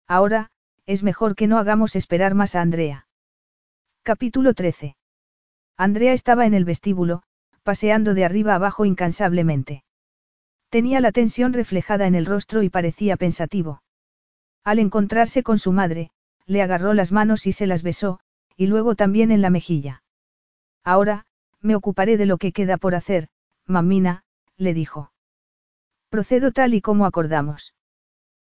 Ahora, 0.06 0.50
es 0.84 1.02
mejor 1.02 1.34
que 1.34 1.46
no 1.46 1.58
hagamos 1.58 1.96
esperar 1.96 2.34
más 2.34 2.54
a 2.54 2.60
Andrea. 2.60 3.06
Capítulo 4.04 4.52
13. 4.52 4.96
Andrea 5.76 6.12
estaba 6.12 6.44
en 6.44 6.54
el 6.54 6.64
vestíbulo, 6.64 7.22
paseando 7.62 8.14
de 8.14 8.24
arriba 8.24 8.56
abajo 8.56 8.84
incansablemente. 8.84 9.84
Tenía 10.70 11.00
la 11.00 11.12
tensión 11.12 11.52
reflejada 11.52 12.08
en 12.08 12.16
el 12.16 12.26
rostro 12.26 12.64
y 12.64 12.68
parecía 12.68 13.16
pensativo. 13.16 13.84
Al 14.64 14.80
encontrarse 14.80 15.44
con 15.44 15.60
su 15.60 15.70
madre, 15.70 16.10
le 16.46 16.62
agarró 16.62 16.94
las 16.94 17.12
manos 17.12 17.46
y 17.46 17.52
se 17.52 17.68
las 17.68 17.84
besó, 17.84 18.18
y 18.56 18.66
luego 18.66 18.96
también 18.96 19.30
en 19.30 19.40
la 19.40 19.50
mejilla. 19.50 20.02
Ahora, 20.82 21.24
me 21.60 21.76
ocuparé 21.76 22.16
de 22.16 22.26
lo 22.26 22.38
que 22.38 22.50
queda 22.50 22.78
por 22.78 22.96
hacer, 22.96 23.28
mamina, 23.66 24.24
le 24.56 24.74
dijo. 24.74 25.12
Procedo 26.08 26.50
tal 26.50 26.74
y 26.74 26.80
como 26.80 27.06
acordamos. 27.06 27.76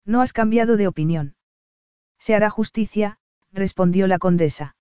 No 0.07 0.23
has 0.23 0.33
cambiado 0.33 0.79
de 0.79 0.87
opinión. 0.89 1.37
Se 2.19 2.35
hará 2.35 2.49
justicia, 2.49 3.19
respondió 3.53 4.07
la 4.07 4.19
condesa. 4.19 4.77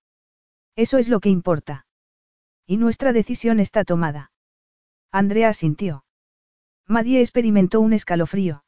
Eso 0.82 0.98
es 0.98 1.10
lo 1.10 1.20
que 1.20 1.30
importa. 1.30 1.86
Y 2.66 2.78
nuestra 2.78 3.14
decisión 3.14 3.60
está 3.60 3.84
tomada. 3.84 4.32
Andrea 5.12 5.50
asintió. 5.50 6.06
Madie 6.88 7.22
experimentó 7.22 7.82
un 7.82 7.94
escalofrío. 7.94 8.64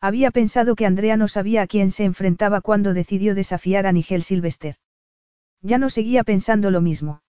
Había 0.00 0.30
pensado 0.30 0.74
que 0.76 0.86
Andrea 0.86 1.18
no 1.18 1.28
sabía 1.28 1.60
a 1.60 1.66
quién 1.66 1.90
se 1.90 2.04
enfrentaba 2.04 2.62
cuando 2.62 2.94
decidió 2.94 3.34
desafiar 3.34 3.86
a 3.86 3.92
Nigel 3.92 4.22
Sylvester. 4.22 4.76
Ya 5.60 5.76
no 5.76 5.90
seguía 5.90 6.24
pensando 6.24 6.70
lo 6.70 6.80
mismo. 6.80 7.20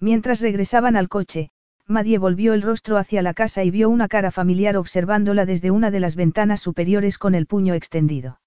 Mientras 0.00 0.40
regresaban 0.40 0.96
al 0.96 1.08
coche, 1.08 1.52
Madie 1.86 2.18
volvió 2.18 2.52
el 2.52 2.62
rostro 2.62 2.96
hacia 2.96 3.22
la 3.22 3.32
casa 3.32 3.62
y 3.62 3.70
vio 3.70 3.90
una 3.90 4.08
cara 4.08 4.32
familiar 4.32 4.76
observándola 4.76 5.46
desde 5.46 5.70
una 5.70 5.92
de 5.92 6.00
las 6.00 6.16
ventanas 6.16 6.62
superiores 6.62 7.16
con 7.16 7.36
el 7.36 7.46
puño 7.46 7.74
extendido. 7.74 8.40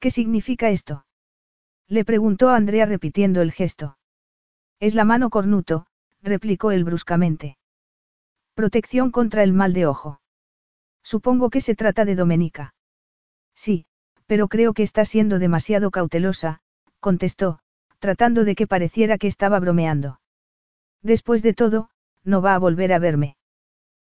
¿Qué 0.00 0.10
significa 0.10 0.70
esto? 0.70 1.04
Le 1.92 2.06
preguntó 2.06 2.48
Andrea 2.48 2.86
repitiendo 2.86 3.42
el 3.42 3.52
gesto. 3.52 3.98
Es 4.80 4.94
la 4.94 5.04
mano 5.04 5.28
cornuto, 5.28 5.84
replicó 6.22 6.70
él 6.70 6.84
bruscamente. 6.84 7.58
Protección 8.54 9.10
contra 9.10 9.42
el 9.42 9.52
mal 9.52 9.74
de 9.74 9.84
ojo. 9.84 10.18
Supongo 11.02 11.50
que 11.50 11.60
se 11.60 11.74
trata 11.74 12.06
de 12.06 12.14
Domenica. 12.14 12.74
Sí, 13.54 13.84
pero 14.24 14.48
creo 14.48 14.72
que 14.72 14.82
está 14.82 15.04
siendo 15.04 15.38
demasiado 15.38 15.90
cautelosa, 15.90 16.60
contestó, 16.98 17.58
tratando 17.98 18.44
de 18.44 18.54
que 18.54 18.66
pareciera 18.66 19.18
que 19.18 19.26
estaba 19.26 19.60
bromeando. 19.60 20.18
Después 21.02 21.42
de 21.42 21.52
todo, 21.52 21.90
no 22.24 22.40
va 22.40 22.54
a 22.54 22.58
volver 22.58 22.94
a 22.94 23.00
verme. 23.00 23.36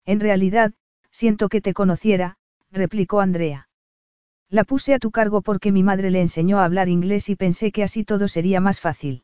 En 0.03 0.19
realidad, 0.19 0.74
siento 1.11 1.48
que 1.48 1.61
te 1.61 1.74
conociera, 1.74 2.35
replicó 2.72 3.22
Andrea. 3.22 3.68
La 4.50 4.64
puse 4.64 4.95
a 4.95 5.00
tu 5.00 5.11
cargo 5.11 5.42
porque 5.42 5.72
mi 5.72 5.84
madre 5.84 6.10
le 6.10 6.22
enseñó 6.22 6.60
a 6.60 6.66
hablar 6.66 6.90
inglés 6.90 7.30
y 7.30 7.36
pensé 7.36 7.72
que 7.72 7.84
así 7.84 8.03
todo 8.03 8.28
sería 8.28 8.60
más 8.60 8.80
fácil. 8.80 9.24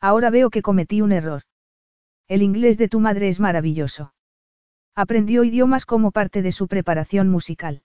Ahora 0.00 0.30
veo 0.30 0.50
que 0.50 0.62
cometí 0.62 1.00
un 1.00 1.12
error. 1.12 1.42
El 2.26 2.42
inglés 2.42 2.76
de 2.76 2.88
tu 2.88 2.98
madre 2.98 3.28
es 3.28 3.38
maravilloso. 3.38 4.14
Aprendió 4.96 5.44
idiomas 5.44 5.86
como 5.86 6.10
parte 6.10 6.42
de 6.42 6.50
su 6.50 6.66
preparación 6.66 7.28
musical. 7.28 7.82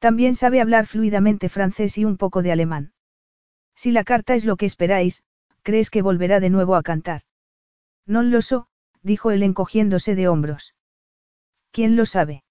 También 0.00 0.34
sabe 0.34 0.60
hablar 0.60 0.86
fluidamente 0.86 1.48
francés 1.48 1.98
y 1.98 2.04
un 2.04 2.16
poco 2.16 2.42
de 2.42 2.50
alemán. 2.50 2.92
Si 3.76 3.92
la 3.92 4.02
carta 4.02 4.34
es 4.34 4.44
lo 4.44 4.56
que 4.56 4.66
esperáis, 4.66 5.22
¿crees 5.62 5.88
que 5.88 6.02
volverá 6.02 6.40
de 6.40 6.50
nuevo 6.50 6.74
a 6.74 6.82
cantar? 6.82 7.22
No 8.06 8.22
lo 8.22 8.42
sé, 8.42 8.56
dijo 9.02 9.30
él 9.30 9.42
encogiéndose 9.42 10.14
de 10.16 10.26
hombros. 10.26 10.74
¿Quién 11.70 11.94
lo 11.94 12.06
sabe? 12.06 12.42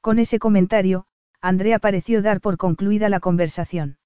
Con 0.00 0.18
ese 0.18 0.38
comentario, 0.38 1.06
Andrea 1.42 1.80
pareció 1.80 2.22
dar 2.22 2.40
por 2.40 2.56
concluida 2.56 3.08
la 3.08 3.18
conversación. 3.18 3.98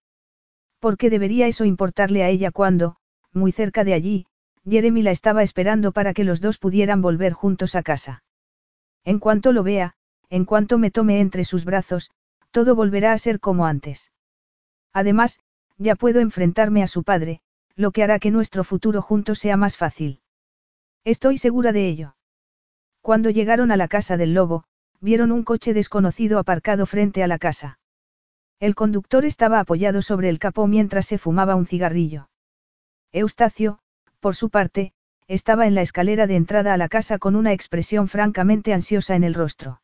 ¿Por 0.80 0.96
qué 0.96 1.10
debería 1.10 1.46
eso 1.46 1.66
importarle 1.66 2.24
a 2.24 2.30
ella 2.30 2.50
cuando, 2.50 2.96
muy 3.32 3.52
cerca 3.52 3.84
de 3.84 3.92
allí, 3.92 4.26
Jeremy 4.64 5.02
la 5.02 5.10
estaba 5.10 5.42
esperando 5.42 5.92
para 5.92 6.14
que 6.14 6.24
los 6.24 6.40
dos 6.40 6.56
pudieran 6.56 7.02
volver 7.02 7.34
juntos 7.34 7.74
a 7.74 7.82
casa? 7.82 8.24
En 9.04 9.18
cuanto 9.18 9.52
lo 9.52 9.62
vea, 9.62 9.94
en 10.30 10.46
cuanto 10.46 10.78
me 10.78 10.90
tome 10.90 11.20
entre 11.20 11.44
sus 11.44 11.66
brazos, 11.66 12.10
todo 12.50 12.74
volverá 12.74 13.12
a 13.12 13.18
ser 13.18 13.38
como 13.38 13.66
antes. 13.66 14.12
Además, 14.94 15.38
ya 15.76 15.94
puedo 15.94 16.20
enfrentarme 16.20 16.82
a 16.82 16.86
su 16.86 17.04
padre, 17.04 17.42
lo 17.74 17.90
que 17.90 18.02
hará 18.02 18.18
que 18.18 18.30
nuestro 18.30 18.64
futuro 18.64 19.02
juntos 19.02 19.38
sea 19.38 19.58
más 19.58 19.76
fácil. 19.76 20.20
Estoy 21.04 21.36
segura 21.36 21.72
de 21.72 21.86
ello. 21.86 22.16
Cuando 23.02 23.28
llegaron 23.28 23.70
a 23.70 23.76
la 23.76 23.88
casa 23.88 24.16
del 24.16 24.32
lobo, 24.32 24.64
vieron 25.00 25.32
un 25.32 25.42
coche 25.42 25.74
desconocido 25.74 26.38
aparcado 26.38 26.86
frente 26.86 27.22
a 27.22 27.26
la 27.26 27.38
casa. 27.38 27.78
El 28.58 28.74
conductor 28.74 29.24
estaba 29.24 29.60
apoyado 29.60 30.02
sobre 30.02 30.28
el 30.28 30.38
capó 30.38 30.66
mientras 30.66 31.06
se 31.06 31.18
fumaba 31.18 31.56
un 31.56 31.66
cigarrillo. 31.66 32.28
Eustacio, 33.12 33.78
por 34.20 34.34
su 34.34 34.50
parte, 34.50 34.92
estaba 35.28 35.66
en 35.66 35.74
la 35.74 35.82
escalera 35.82 36.26
de 36.26 36.36
entrada 36.36 36.72
a 36.72 36.76
la 36.76 36.88
casa 36.88 37.18
con 37.18 37.36
una 37.36 37.52
expresión 37.52 38.08
francamente 38.08 38.72
ansiosa 38.72 39.16
en 39.16 39.24
el 39.24 39.34
rostro. 39.34 39.82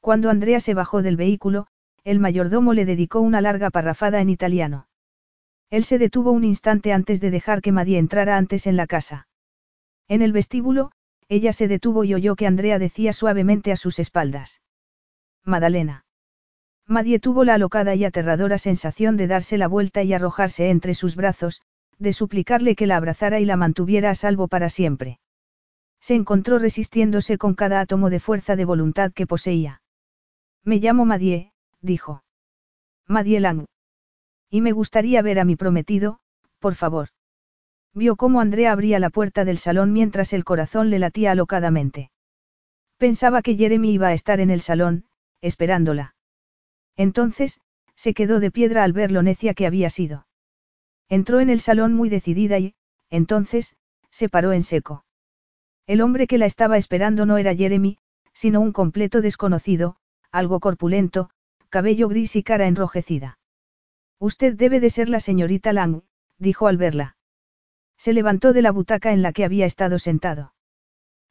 Cuando 0.00 0.30
Andrea 0.30 0.60
se 0.60 0.74
bajó 0.74 1.02
del 1.02 1.16
vehículo, 1.16 1.66
el 2.04 2.20
mayordomo 2.20 2.72
le 2.72 2.84
dedicó 2.84 3.20
una 3.20 3.40
larga 3.40 3.70
parrafada 3.70 4.20
en 4.20 4.30
italiano. 4.30 4.86
Él 5.70 5.84
se 5.84 5.98
detuvo 5.98 6.32
un 6.32 6.44
instante 6.44 6.92
antes 6.92 7.20
de 7.20 7.30
dejar 7.30 7.60
que 7.62 7.72
Madie 7.72 7.98
entrara 7.98 8.36
antes 8.36 8.66
en 8.66 8.76
la 8.76 8.86
casa. 8.86 9.28
En 10.08 10.22
el 10.22 10.32
vestíbulo, 10.32 10.90
ella 11.30 11.52
se 11.52 11.68
detuvo 11.68 12.02
y 12.02 12.12
oyó 12.12 12.34
que 12.34 12.48
Andrea 12.48 12.80
decía 12.80 13.12
suavemente 13.12 13.70
a 13.70 13.76
sus 13.76 14.00
espaldas. 14.00 14.60
Madalena. 15.44 16.04
Madie 16.88 17.20
tuvo 17.20 17.44
la 17.44 17.54
alocada 17.54 17.94
y 17.94 18.04
aterradora 18.04 18.58
sensación 18.58 19.16
de 19.16 19.28
darse 19.28 19.56
la 19.56 19.68
vuelta 19.68 20.02
y 20.02 20.12
arrojarse 20.12 20.70
entre 20.70 20.92
sus 20.94 21.14
brazos, 21.14 21.62
de 21.98 22.12
suplicarle 22.12 22.74
que 22.74 22.88
la 22.88 22.96
abrazara 22.96 23.38
y 23.38 23.44
la 23.44 23.56
mantuviera 23.56 24.10
a 24.10 24.16
salvo 24.16 24.48
para 24.48 24.70
siempre. 24.70 25.20
Se 26.00 26.16
encontró 26.16 26.58
resistiéndose 26.58 27.38
con 27.38 27.54
cada 27.54 27.80
átomo 27.80 28.10
de 28.10 28.18
fuerza 28.18 28.56
de 28.56 28.64
voluntad 28.64 29.12
que 29.12 29.28
poseía. 29.28 29.82
Me 30.64 30.78
llamo 30.78 31.04
Madie, 31.04 31.52
dijo. 31.80 32.24
Madie 33.06 33.38
Lang. 33.38 33.66
Y 34.50 34.62
me 34.62 34.72
gustaría 34.72 35.22
ver 35.22 35.38
a 35.38 35.44
mi 35.44 35.54
prometido, 35.54 36.18
por 36.58 36.74
favor. 36.74 37.10
Vio 37.94 38.16
cómo 38.16 38.40
Andrea 38.40 38.72
abría 38.72 38.98
la 38.98 39.10
puerta 39.10 39.44
del 39.44 39.58
salón 39.58 39.92
mientras 39.92 40.32
el 40.32 40.44
corazón 40.44 40.90
le 40.90 40.98
latía 40.98 41.32
alocadamente. 41.32 42.10
Pensaba 42.98 43.42
que 43.42 43.56
Jeremy 43.56 43.92
iba 43.92 44.08
a 44.08 44.12
estar 44.12 44.40
en 44.40 44.50
el 44.50 44.60
salón, 44.60 45.04
esperándola. 45.40 46.14
Entonces, 46.96 47.60
se 47.96 48.14
quedó 48.14 48.40
de 48.40 48.50
piedra 48.50 48.84
al 48.84 48.92
ver 48.92 49.10
lo 49.10 49.22
necia 49.22 49.54
que 49.54 49.66
había 49.66 49.90
sido. 49.90 50.26
Entró 51.08 51.40
en 51.40 51.50
el 51.50 51.60
salón 51.60 51.94
muy 51.94 52.08
decidida 52.08 52.58
y, 52.58 52.74
entonces, 53.08 53.76
se 54.10 54.28
paró 54.28 54.52
en 54.52 54.62
seco. 54.62 55.04
El 55.86 56.00
hombre 56.00 56.26
que 56.26 56.38
la 56.38 56.46
estaba 56.46 56.76
esperando 56.76 57.26
no 57.26 57.38
era 57.38 57.54
Jeremy, 57.54 57.98
sino 58.32 58.60
un 58.60 58.72
completo 58.72 59.20
desconocido, 59.20 59.96
algo 60.30 60.60
corpulento, 60.60 61.30
cabello 61.68 62.08
gris 62.08 62.36
y 62.36 62.42
cara 62.42 62.68
enrojecida. 62.68 63.38
Usted 64.18 64.54
debe 64.54 64.78
de 64.78 64.90
ser 64.90 65.08
la 65.08 65.18
señorita 65.18 65.72
Lang, 65.72 66.02
dijo 66.38 66.68
al 66.68 66.76
verla. 66.76 67.16
Se 68.00 68.14
levantó 68.14 68.54
de 68.54 68.62
la 68.62 68.70
butaca 68.70 69.12
en 69.12 69.20
la 69.20 69.30
que 69.30 69.44
había 69.44 69.66
estado 69.66 69.98
sentado. 69.98 70.54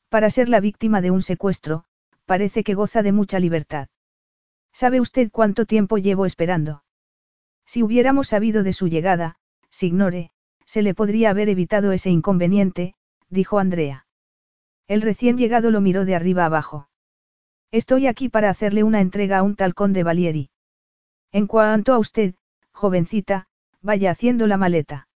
Para 0.07 0.29
ser 0.29 0.49
la 0.49 0.59
víctima 0.59 1.01
de 1.01 1.09
un 1.09 1.23
secuestro, 1.23 1.85
parece 2.27 2.63
que 2.63 2.75
goza 2.75 3.01
de 3.01 3.11
mucha 3.11 3.39
libertad. 3.39 3.87
¿Sabe 4.71 5.01
usted 5.01 5.31
cuánto 5.31 5.65
tiempo 5.65 5.97
llevo 5.97 6.27
esperando? 6.27 6.83
Si 7.65 7.81
hubiéramos 7.81 8.27
sabido 8.27 8.61
de 8.61 8.73
su 8.73 8.87
llegada, 8.87 9.37
Signore, 9.71 10.29
se 10.63 10.83
le 10.83 10.93
podría 10.93 11.31
haber 11.31 11.49
evitado 11.49 11.91
ese 11.91 12.11
inconveniente, 12.11 12.93
dijo 13.29 13.57
Andrea. 13.57 14.05
El 14.87 15.01
recién 15.01 15.39
llegado 15.39 15.71
lo 15.71 15.81
miró 15.81 16.05
de 16.05 16.13
arriba 16.13 16.45
abajo. 16.45 16.87
Estoy 17.71 18.05
aquí 18.05 18.29
para 18.29 18.51
hacerle 18.51 18.83
una 18.83 19.01
entrega 19.01 19.39
a 19.39 19.43
un 19.43 19.55
talcón 19.55 19.91
de 19.91 20.03
Valieri. 20.03 20.51
En 21.31 21.47
cuanto 21.47 21.95
a 21.95 21.97
usted, 21.97 22.35
jovencita, 22.71 23.47
vaya 23.81 24.11
haciendo 24.11 24.45
la 24.45 24.57
maleta. 24.57 25.08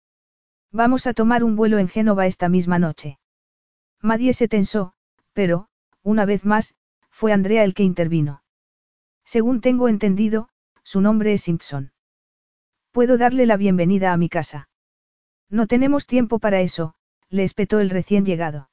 Vamos 0.73 1.07
a 1.07 1.13
tomar 1.13 1.45
un 1.45 1.55
vuelo 1.55 1.79
en 1.79 1.89
Génova 1.89 2.27
esta 2.27 2.49
misma 2.49 2.79
noche. 2.79 3.19
Madie 4.01 4.33
se 4.33 4.49
tensó, 4.49 4.95
pero, 5.35 5.69
una 6.03 6.25
vez 6.25 6.47
más, 6.47 6.75
fue 7.11 7.33
Andrea 7.33 7.63
el 7.63 7.75
que 7.75 7.83
intervino. 7.83 8.43
Según 9.25 9.61
tengo 9.61 9.89
entendido, 9.89 10.49
su 10.83 11.03
nombre 11.03 11.35
es 11.35 11.43
Simpson. 11.43 11.93
Puedo 12.91 13.19
darle 13.19 13.45
la 13.45 13.59
bienvenida 13.59 14.13
a 14.13 14.17
mi 14.17 14.31
casa. 14.31 14.71
No 15.51 15.67
tenemos 15.67 16.07
tiempo 16.07 16.39
para 16.39 16.61
eso, 16.61 16.95
le 17.29 17.45
espetó 17.45 17.79
el 17.81 17.91
recién 17.91 18.25
llegado. 18.25 18.71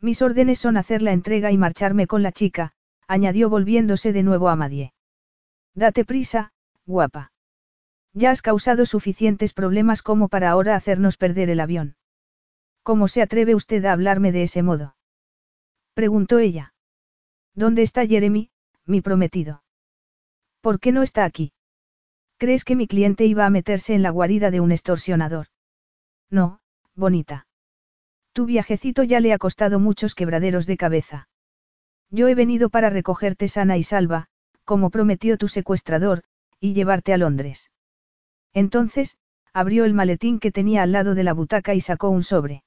Mis 0.00 0.22
órdenes 0.22 0.58
son 0.58 0.78
hacer 0.78 1.02
la 1.02 1.12
entrega 1.12 1.52
y 1.52 1.58
marcharme 1.58 2.06
con 2.06 2.22
la 2.22 2.32
chica, 2.32 2.72
añadió 3.06 3.50
volviéndose 3.50 4.14
de 4.14 4.22
nuevo 4.22 4.48
a 4.48 4.56
Madie. 4.56 4.94
Date 5.74 6.06
prisa, 6.06 6.52
guapa. 6.86 7.29
Ya 8.12 8.30
has 8.30 8.42
causado 8.42 8.86
suficientes 8.86 9.52
problemas 9.52 10.02
como 10.02 10.28
para 10.28 10.50
ahora 10.50 10.74
hacernos 10.74 11.16
perder 11.16 11.48
el 11.50 11.60
avión. 11.60 11.96
¿Cómo 12.82 13.08
se 13.08 13.22
atreve 13.22 13.54
usted 13.54 13.84
a 13.84 13.92
hablarme 13.92 14.32
de 14.32 14.42
ese 14.42 14.62
modo? 14.62 14.96
Preguntó 15.94 16.38
ella. 16.38 16.74
¿Dónde 17.54 17.82
está 17.82 18.06
Jeremy, 18.06 18.50
mi 18.84 19.00
prometido? 19.00 19.62
¿Por 20.60 20.80
qué 20.80 20.92
no 20.92 21.02
está 21.02 21.24
aquí? 21.24 21.52
¿Crees 22.36 22.64
que 22.64 22.76
mi 22.76 22.86
cliente 22.86 23.26
iba 23.26 23.46
a 23.46 23.50
meterse 23.50 23.94
en 23.94 24.02
la 24.02 24.10
guarida 24.10 24.50
de 24.50 24.60
un 24.60 24.72
extorsionador? 24.72 25.46
No, 26.30 26.60
bonita. 26.94 27.46
Tu 28.32 28.46
viajecito 28.46 29.02
ya 29.02 29.20
le 29.20 29.32
ha 29.32 29.38
costado 29.38 29.78
muchos 29.78 30.14
quebraderos 30.14 30.66
de 30.66 30.76
cabeza. 30.76 31.28
Yo 32.10 32.28
he 32.28 32.34
venido 32.34 32.70
para 32.70 32.90
recogerte 32.90 33.48
sana 33.48 33.76
y 33.76 33.82
salva, 33.82 34.26
como 34.64 34.90
prometió 34.90 35.36
tu 35.36 35.48
secuestrador, 35.48 36.22
y 36.60 36.72
llevarte 36.72 37.12
a 37.12 37.18
Londres. 37.18 37.69
Entonces, 38.52 39.16
abrió 39.52 39.84
el 39.84 39.94
maletín 39.94 40.40
que 40.40 40.52
tenía 40.52 40.82
al 40.82 40.92
lado 40.92 41.14
de 41.14 41.24
la 41.24 41.32
butaca 41.32 41.74
y 41.74 41.80
sacó 41.80 42.10
un 42.10 42.22
sobre. 42.22 42.62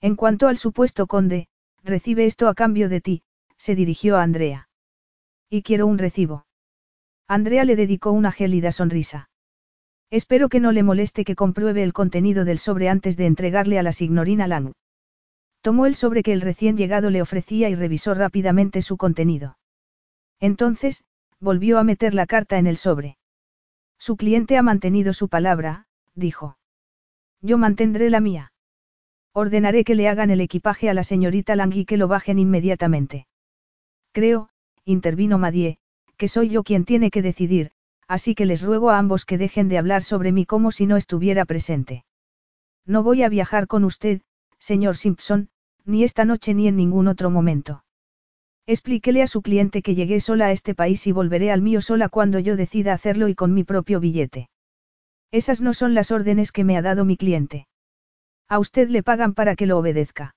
En 0.00 0.16
cuanto 0.16 0.48
al 0.48 0.58
supuesto 0.58 1.06
conde, 1.06 1.48
recibe 1.82 2.26
esto 2.26 2.48
a 2.48 2.54
cambio 2.54 2.88
de 2.88 3.00
ti, 3.00 3.22
se 3.56 3.74
dirigió 3.74 4.16
a 4.16 4.22
Andrea. 4.22 4.68
Y 5.48 5.62
quiero 5.62 5.86
un 5.86 5.98
recibo. 5.98 6.46
Andrea 7.28 7.64
le 7.64 7.76
dedicó 7.76 8.12
una 8.12 8.32
gélida 8.32 8.72
sonrisa. 8.72 9.30
Espero 10.10 10.48
que 10.48 10.60
no 10.60 10.70
le 10.70 10.82
moleste 10.82 11.24
que 11.24 11.34
compruebe 11.34 11.82
el 11.82 11.92
contenido 11.92 12.44
del 12.44 12.58
sobre 12.58 12.88
antes 12.88 13.16
de 13.16 13.26
entregarle 13.26 13.78
a 13.78 13.82
la 13.82 13.92
signorina 13.92 14.46
Lang. 14.46 14.72
Tomó 15.60 15.86
el 15.86 15.96
sobre 15.96 16.22
que 16.22 16.32
el 16.32 16.40
recién 16.40 16.76
llegado 16.76 17.10
le 17.10 17.22
ofrecía 17.22 17.68
y 17.68 17.74
revisó 17.74 18.14
rápidamente 18.14 18.82
su 18.82 18.96
contenido. 18.96 19.58
Entonces, 20.38 21.02
volvió 21.40 21.78
a 21.78 21.84
meter 21.84 22.14
la 22.14 22.26
carta 22.26 22.58
en 22.58 22.68
el 22.68 22.76
sobre. 22.76 23.16
Su 24.06 24.16
cliente 24.16 24.56
ha 24.56 24.62
mantenido 24.62 25.12
su 25.12 25.28
palabra, 25.28 25.88
dijo. 26.14 26.58
Yo 27.42 27.58
mantendré 27.58 28.08
la 28.08 28.20
mía. 28.20 28.52
Ordenaré 29.32 29.82
que 29.82 29.96
le 29.96 30.08
hagan 30.08 30.30
el 30.30 30.40
equipaje 30.40 30.88
a 30.88 30.94
la 30.94 31.02
señorita 31.02 31.56
Lang 31.56 31.74
y 31.74 31.86
que 31.86 31.96
lo 31.96 32.06
bajen 32.06 32.38
inmediatamente. 32.38 33.26
Creo, 34.12 34.48
intervino 34.84 35.38
Madie, 35.38 35.78
que 36.16 36.28
soy 36.28 36.50
yo 36.50 36.62
quien 36.62 36.84
tiene 36.84 37.10
que 37.10 37.20
decidir, 37.20 37.72
así 38.06 38.36
que 38.36 38.46
les 38.46 38.62
ruego 38.62 38.90
a 38.90 38.98
ambos 38.98 39.24
que 39.24 39.38
dejen 39.38 39.66
de 39.68 39.78
hablar 39.78 40.04
sobre 40.04 40.30
mí 40.30 40.46
como 40.46 40.70
si 40.70 40.86
no 40.86 40.96
estuviera 40.96 41.44
presente. 41.44 42.04
No 42.84 43.02
voy 43.02 43.24
a 43.24 43.28
viajar 43.28 43.66
con 43.66 43.82
usted, 43.82 44.20
señor 44.60 44.96
Simpson, 44.96 45.48
ni 45.84 46.04
esta 46.04 46.24
noche 46.24 46.54
ni 46.54 46.68
en 46.68 46.76
ningún 46.76 47.08
otro 47.08 47.28
momento. 47.28 47.82
Explíquele 48.66 49.22
a 49.22 49.28
su 49.28 49.42
cliente 49.42 49.80
que 49.80 49.94
llegué 49.94 50.20
sola 50.20 50.46
a 50.46 50.52
este 50.52 50.74
país 50.74 51.06
y 51.06 51.12
volveré 51.12 51.52
al 51.52 51.62
mío 51.62 51.80
sola 51.80 52.08
cuando 52.08 52.40
yo 52.40 52.56
decida 52.56 52.92
hacerlo 52.92 53.28
y 53.28 53.36
con 53.36 53.54
mi 53.54 53.62
propio 53.62 54.00
billete. 54.00 54.48
Esas 55.30 55.60
no 55.60 55.72
son 55.72 55.94
las 55.94 56.10
órdenes 56.10 56.50
que 56.50 56.64
me 56.64 56.76
ha 56.76 56.82
dado 56.82 57.04
mi 57.04 57.16
cliente. 57.16 57.68
A 58.48 58.58
usted 58.58 58.88
le 58.88 59.02
pagan 59.02 59.34
para 59.34 59.54
que 59.54 59.66
lo 59.66 59.78
obedezca. 59.78 60.34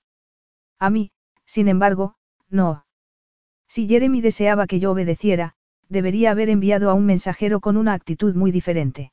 A 0.78 0.90
mí, 0.90 1.12
sin 1.46 1.68
embargo, 1.68 2.16
no. 2.50 2.86
Si 3.68 3.88
Jeremy 3.88 4.22
deseaba 4.22 4.68
que 4.68 4.80
yo 4.80 4.92
obedeciera, 4.92 5.56
debería 5.90 6.32
haber 6.32 6.50
enviado 6.50 6.92
a 6.92 6.94
un 6.94 7.06
mensajero 7.06 7.60
con 7.60 7.78
una 7.78 7.94
actitud 7.94 8.36
muy 8.36 8.52
diferente. 8.52 9.12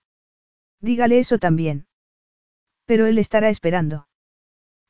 Dígale 0.81 1.19
eso 1.19 1.39
también. 1.39 1.87
Pero 2.85 3.07
él 3.07 3.19
estará 3.19 3.49
esperando. 3.49 4.09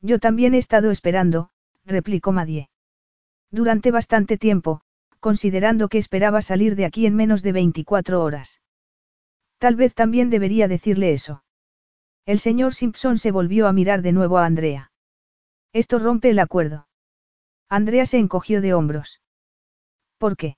Yo 0.01 0.19
también 0.19 0.55
he 0.55 0.59
estado 0.59 0.91
esperando, 0.91 1.51
replicó 1.85 2.33
Madie. 2.33 2.69
Durante 3.51 3.91
bastante 3.91 4.39
tiempo, 4.39 4.81
considerando 5.21 5.89
que 5.89 5.99
esperaba 5.99 6.43
salir 6.43 6.77
de 6.77 6.85
aquí 6.85 7.07
en 7.07 7.15
menos 7.15 7.43
de 7.43 7.53
24 7.53 8.23
horas. 8.23 8.61
Tal 9.59 9.77
vez 9.77 9.95
también 9.95 10.31
debería 10.31 10.69
decirle 10.69 11.13
eso. 11.13 11.43
El 12.27 12.39
señor 12.39 12.75
Simpson 12.75 13.19
se 13.19 13.31
volvió 13.31 13.67
a 13.67 13.73
mirar 13.73 14.03
de 14.03 14.13
nuevo 14.13 14.39
a 14.39 14.47
Andrea. 14.47 14.91
Esto 15.73 15.99
rompe 15.99 16.31
el 16.31 16.39
acuerdo. 16.39 16.89
Andrea 17.69 18.07
se 18.07 18.19
encogió 18.19 18.61
de 18.61 18.75
hombros. 18.75 19.21
¿Por 20.19 20.37
qué? 20.37 20.57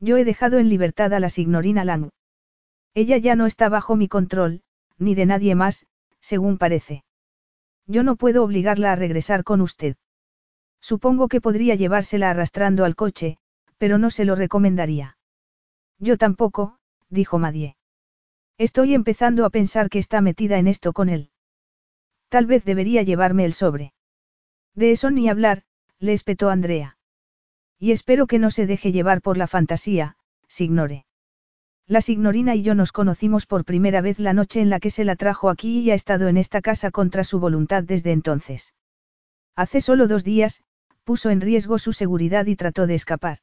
Yo 0.00 0.16
he 0.16 0.24
dejado 0.24 0.58
en 0.58 0.68
libertad 0.68 1.12
a 1.14 1.20
la 1.20 1.28
signorina 1.28 1.84
Lang. 1.84 2.10
Ella 2.94 3.16
ya 3.18 3.36
no 3.36 3.46
está 3.46 3.68
bajo 3.68 3.96
mi 3.96 4.08
control, 4.08 4.62
ni 4.98 5.14
de 5.14 5.26
nadie 5.26 5.54
más, 5.54 5.86
según 6.20 6.58
parece. 6.58 7.04
Yo 7.86 8.02
no 8.02 8.16
puedo 8.16 8.42
obligarla 8.42 8.92
a 8.92 8.96
regresar 8.96 9.44
con 9.44 9.60
usted. 9.60 9.96
Supongo 10.80 11.28
que 11.28 11.40
podría 11.40 11.74
llevársela 11.74 12.30
arrastrando 12.30 12.84
al 12.84 12.94
coche, 12.94 13.38
pero 13.78 13.98
no 13.98 14.10
se 14.10 14.24
lo 14.24 14.34
recomendaría. 14.34 15.16
Yo 15.98 16.16
tampoco, 16.16 16.78
dijo 17.08 17.38
Madie. 17.38 17.76
Estoy 18.58 18.94
empezando 18.94 19.44
a 19.44 19.50
pensar 19.50 19.90
que 19.90 19.98
está 19.98 20.20
metida 20.20 20.58
en 20.58 20.66
esto 20.66 20.92
con 20.92 21.08
él. 21.08 21.30
Tal 22.28 22.46
vez 22.46 22.64
debería 22.64 23.02
llevarme 23.02 23.44
el 23.44 23.52
sobre. 23.52 23.92
De 24.74 24.92
eso 24.92 25.10
ni 25.10 25.28
hablar, 25.28 25.62
le 25.98 26.12
espetó 26.12 26.50
Andrea. 26.50 26.98
Y 27.78 27.92
espero 27.92 28.26
que 28.26 28.38
no 28.38 28.50
se 28.50 28.66
deje 28.66 28.92
llevar 28.92 29.20
por 29.20 29.36
la 29.36 29.46
fantasía, 29.46 30.16
signore. 30.48 31.04
La 31.86 32.00
signorina 32.00 32.54
y 32.54 32.62
yo 32.62 32.74
nos 32.74 32.90
conocimos 32.90 33.46
por 33.46 33.64
primera 33.64 34.00
vez 34.00 34.18
la 34.18 34.32
noche 34.32 34.60
en 34.60 34.70
la 34.70 34.80
que 34.80 34.90
se 34.90 35.04
la 35.04 35.14
trajo 35.14 35.50
aquí 35.50 35.80
y 35.80 35.90
ha 35.90 35.94
estado 35.94 36.28
en 36.28 36.36
esta 36.36 36.60
casa 36.60 36.90
contra 36.90 37.22
su 37.22 37.38
voluntad 37.38 37.84
desde 37.84 38.12
entonces. 38.12 38.74
Hace 39.56 39.80
solo 39.80 40.06
dos 40.06 40.22
días, 40.22 40.62
puso 41.02 41.30
en 41.30 41.40
riesgo 41.40 41.78
su 41.78 41.94
seguridad 41.94 42.44
y 42.46 42.56
trató 42.56 42.86
de 42.86 42.94
escapar. 42.94 43.38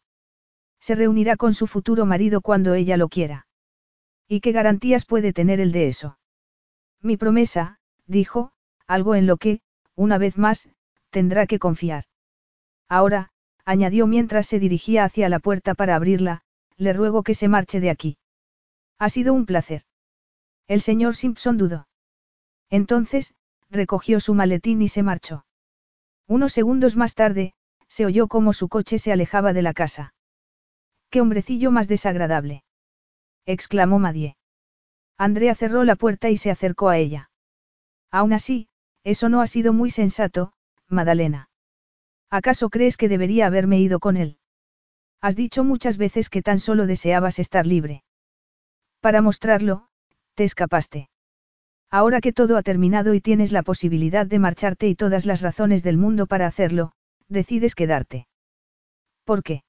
Se 0.79 0.93
reunirá 0.93 1.37
con 1.37 1.55
su 1.55 1.65
futuro 1.65 2.05
marido 2.05 2.41
cuando 2.41 2.75
ella 2.75 2.97
lo 2.97 3.09
quiera. 3.09 3.47
¿Y 4.27 4.39
qué 4.41 4.51
garantías 4.51 5.05
puede 5.05 5.33
tener 5.33 5.59
el 5.59 5.71
de 5.71 5.87
eso? 5.87 6.19
Mi 7.01 7.17
promesa, 7.17 7.79
dijo, 8.05 8.51
algo 8.85 9.15
en 9.15 9.25
lo 9.25 9.37
que, 9.37 9.61
una 9.95 10.17
vez 10.17 10.37
más, 10.37 10.69
tendrá 11.09 11.47
que 11.47 11.57
confiar. 11.57 12.05
Ahora, 12.87 13.31
añadió 13.65 14.05
mientras 14.05 14.45
se 14.45 14.59
dirigía 14.59 15.05
hacia 15.05 15.29
la 15.29 15.39
puerta 15.39 15.73
para 15.73 15.95
abrirla, 15.95 16.43
le 16.77 16.93
ruego 16.93 17.23
que 17.23 17.33
se 17.33 17.47
marche 17.47 17.79
de 17.79 17.89
aquí. 17.89 18.17
Ha 18.99 19.09
sido 19.09 19.33
un 19.33 19.45
placer. 19.45 19.83
El 20.67 20.81
señor 20.81 21.15
Simpson 21.15 21.57
dudó. 21.57 21.87
Entonces, 22.69 23.33
recogió 23.69 24.19
su 24.19 24.33
maletín 24.33 24.81
y 24.81 24.89
se 24.89 25.01
marchó. 25.01 25.45
Unos 26.33 26.51
segundos 26.51 26.95
más 26.95 27.13
tarde, 27.13 27.53
se 27.87 28.07
oyó 28.07 28.27
cómo 28.27 28.53
su 28.53 28.67
coche 28.67 28.97
se 28.97 29.11
alejaba 29.11 29.53
de 29.53 29.61
la 29.61 29.71
casa. 29.71 30.15
¡Qué 31.11 31.21
hombrecillo 31.21 31.69
más 31.69 31.87
desagradable! 31.87 32.63
exclamó 33.45 33.99
Madie. 33.99 34.35
Andrea 35.15 35.53
cerró 35.53 35.83
la 35.83 35.95
puerta 35.95 36.31
y 36.31 36.37
se 36.37 36.49
acercó 36.49 36.89
a 36.89 36.97
ella. 36.97 37.29
Aún 38.09 38.33
así, 38.33 38.67
eso 39.03 39.29
no 39.29 39.41
ha 39.41 39.45
sido 39.45 39.73
muy 39.73 39.91
sensato, 39.91 40.53
Madalena. 40.87 41.49
¿Acaso 42.31 42.71
crees 42.71 42.97
que 42.97 43.09
debería 43.09 43.45
haberme 43.45 43.79
ido 43.79 43.99
con 43.99 44.17
él? 44.17 44.39
Has 45.21 45.35
dicho 45.35 45.63
muchas 45.63 45.97
veces 45.97 46.31
que 46.31 46.41
tan 46.41 46.59
solo 46.59 46.87
deseabas 46.87 47.37
estar 47.37 47.67
libre. 47.67 48.03
Para 49.01 49.21
mostrarlo, 49.21 49.87
te 50.33 50.45
escapaste. 50.45 51.11
Ahora 51.93 52.21
que 52.21 52.33
todo 52.33 52.57
ha 52.57 52.63
terminado 52.63 53.13
y 53.13 53.21
tienes 53.21 53.51
la 53.51 53.61
posibilidad 53.61 54.25
de 54.25 54.39
marcharte 54.39 54.87
y 54.87 54.95
todas 54.95 55.27
las 55.27 55.41
razones 55.41 55.83
del 55.83 55.99
mundo 55.99 56.25
para 56.25 56.47
hacerlo, 56.47 56.91
decides 57.29 57.75
quedarte. 57.75 58.25
¿Por 59.25 59.43
qué? 59.43 59.63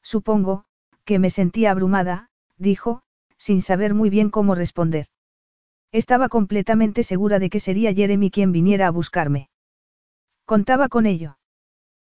Supongo, 0.00 0.62
que 1.04 1.18
me 1.18 1.28
sentía 1.28 1.72
abrumada, 1.72 2.28
dijo, 2.56 3.02
sin 3.36 3.62
saber 3.62 3.94
muy 3.94 4.10
bien 4.10 4.30
cómo 4.30 4.54
responder. 4.54 5.06
Estaba 5.90 6.28
completamente 6.28 7.02
segura 7.02 7.40
de 7.40 7.50
que 7.50 7.58
sería 7.58 7.92
Jeremy 7.92 8.30
quien 8.30 8.52
viniera 8.52 8.86
a 8.86 8.92
buscarme. 8.92 9.50
Contaba 10.44 10.88
con 10.88 11.04
ello. 11.04 11.36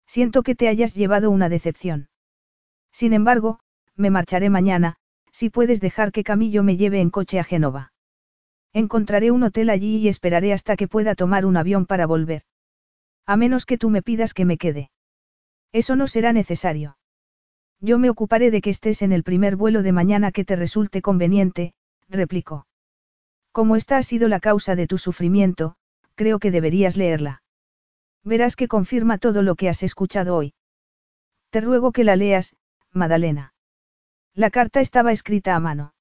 Siento 0.06 0.42
que 0.44 0.54
te 0.54 0.66
hayas 0.66 0.94
llevado 0.94 1.30
una 1.30 1.50
decepción. 1.50 2.08
Sin 2.90 3.12
embargo, 3.12 3.60
me 3.96 4.08
marcharé 4.08 4.48
mañana, 4.48 4.96
si 5.30 5.50
puedes 5.50 5.82
dejar 5.82 6.10
que 6.10 6.24
Camillo 6.24 6.62
me 6.62 6.78
lleve 6.78 7.02
en 7.02 7.10
coche 7.10 7.38
a 7.38 7.44
Génova. 7.44 7.92
Encontraré 8.76 9.30
un 9.30 9.42
hotel 9.42 9.70
allí 9.70 9.96
y 9.96 10.08
esperaré 10.08 10.52
hasta 10.52 10.76
que 10.76 10.86
pueda 10.86 11.14
tomar 11.14 11.46
un 11.46 11.56
avión 11.56 11.86
para 11.86 12.04
volver. 12.04 12.42
A 13.24 13.38
menos 13.38 13.64
que 13.64 13.78
tú 13.78 13.88
me 13.88 14.02
pidas 14.02 14.34
que 14.34 14.44
me 14.44 14.58
quede. 14.58 14.90
Eso 15.72 15.96
no 15.96 16.06
será 16.06 16.34
necesario. 16.34 16.98
Yo 17.80 17.98
me 17.98 18.10
ocuparé 18.10 18.50
de 18.50 18.60
que 18.60 18.68
estés 18.68 19.00
en 19.00 19.12
el 19.12 19.22
primer 19.22 19.56
vuelo 19.56 19.82
de 19.82 19.92
mañana 19.92 20.30
que 20.30 20.44
te 20.44 20.56
resulte 20.56 21.00
conveniente, 21.00 21.72
replicó. 22.10 22.66
Como 23.50 23.76
esta 23.76 23.96
ha 23.96 24.02
sido 24.02 24.28
la 24.28 24.40
causa 24.40 24.76
de 24.76 24.86
tu 24.86 24.98
sufrimiento, 24.98 25.76
creo 26.14 26.38
que 26.38 26.50
deberías 26.50 26.98
leerla. 26.98 27.42
Verás 28.24 28.56
que 28.56 28.68
confirma 28.68 29.16
todo 29.16 29.40
lo 29.40 29.54
que 29.54 29.70
has 29.70 29.82
escuchado 29.84 30.36
hoy. 30.36 30.52
Te 31.48 31.62
ruego 31.62 31.92
que 31.92 32.04
la 32.04 32.16
leas, 32.16 32.56
Madalena. 32.92 33.54
La 34.34 34.50
carta 34.50 34.82
estaba 34.82 35.12
escrita 35.12 35.54
a 35.54 35.60
mano. 35.60 35.94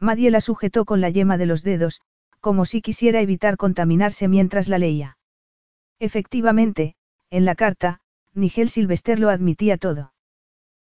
Madie 0.00 0.30
la 0.30 0.40
sujetó 0.40 0.84
con 0.84 1.00
la 1.00 1.10
yema 1.10 1.38
de 1.38 1.46
los 1.46 1.62
dedos, 1.62 2.00
como 2.40 2.64
si 2.64 2.80
quisiera 2.80 3.20
evitar 3.20 3.56
contaminarse 3.56 4.28
mientras 4.28 4.68
la 4.68 4.78
leía. 4.78 5.18
Efectivamente, 5.98 6.94
en 7.30 7.44
la 7.44 7.54
carta, 7.54 8.00
Nigel 8.34 8.68
Silvester 8.68 9.18
lo 9.18 9.30
admitía 9.30 9.76
todo. 9.76 10.12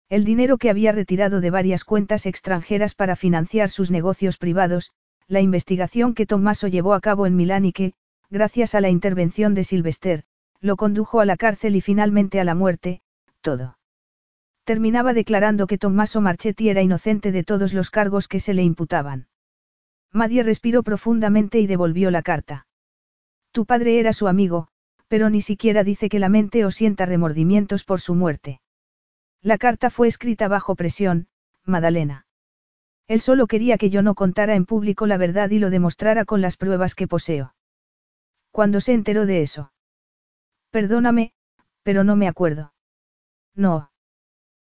El 0.08 0.24
dinero 0.24 0.58
que 0.58 0.70
había 0.70 0.92
retirado 0.92 1.40
de 1.40 1.50
varias 1.50 1.84
cuentas 1.84 2.26
extranjeras 2.26 2.94
para 2.94 3.16
financiar 3.16 3.68
sus 3.68 3.90
negocios 3.90 4.38
privados, 4.38 4.92
la 5.28 5.40
investigación 5.40 6.14
que 6.14 6.26
Tommaso 6.26 6.68
llevó 6.68 6.94
a 6.94 7.00
cabo 7.00 7.26
en 7.26 7.36
Milán 7.36 7.64
y 7.64 7.72
que, 7.72 7.94
gracias 8.30 8.74
a 8.74 8.80
la 8.80 8.90
intervención 8.90 9.54
de 9.54 9.64
Silvester, 9.64 10.24
lo 10.60 10.76
condujo 10.76 11.20
a 11.20 11.26
la 11.26 11.36
cárcel 11.36 11.76
y 11.76 11.80
finalmente 11.80 12.40
a 12.40 12.44
la 12.44 12.54
muerte, 12.54 13.02
todo. 13.40 13.76
Terminaba 14.64 15.12
declarando 15.12 15.66
que 15.66 15.78
Tommaso 15.78 16.20
Marchetti 16.20 16.68
era 16.68 16.82
inocente 16.82 17.32
de 17.32 17.42
todos 17.42 17.74
los 17.74 17.90
cargos 17.90 18.28
que 18.28 18.40
se 18.40 18.54
le 18.54 18.62
imputaban. 18.62 19.26
Madie 20.12 20.42
respiró 20.42 20.82
profundamente 20.82 21.58
y 21.58 21.66
devolvió 21.66 22.10
la 22.10 22.22
carta. 22.22 22.66
Tu 23.50 23.66
padre 23.66 23.98
era 23.98 24.12
su 24.12 24.28
amigo, 24.28 24.68
pero 25.08 25.30
ni 25.30 25.42
siquiera 25.42 25.84
dice 25.84 26.08
que 26.08 26.18
lamente 26.18 26.64
o 26.64 26.70
sienta 26.70 27.06
remordimientos 27.06 27.84
por 27.84 28.00
su 28.00 28.14
muerte. 28.14 28.60
La 29.42 29.58
carta 29.58 29.90
fue 29.90 30.08
escrita 30.08 30.48
bajo 30.48 30.76
presión, 30.76 31.28
Madalena. 31.64 32.26
Él 33.08 33.20
solo 33.20 33.46
quería 33.46 33.78
que 33.78 33.90
yo 33.90 34.02
no 34.02 34.14
contara 34.14 34.54
en 34.54 34.64
público 34.64 35.06
la 35.06 35.16
verdad 35.16 35.50
y 35.50 35.58
lo 35.58 35.70
demostrara 35.70 36.24
con 36.24 36.40
las 36.40 36.56
pruebas 36.56 36.94
que 36.94 37.08
poseo. 37.08 37.54
Cuando 38.52 38.80
se 38.80 38.92
enteró 38.92 39.26
de 39.26 39.42
eso? 39.42 39.72
Perdóname, 40.70 41.32
pero 41.82 42.04
no 42.04 42.16
me 42.16 42.28
acuerdo. 42.28 42.72
No. 43.54 43.91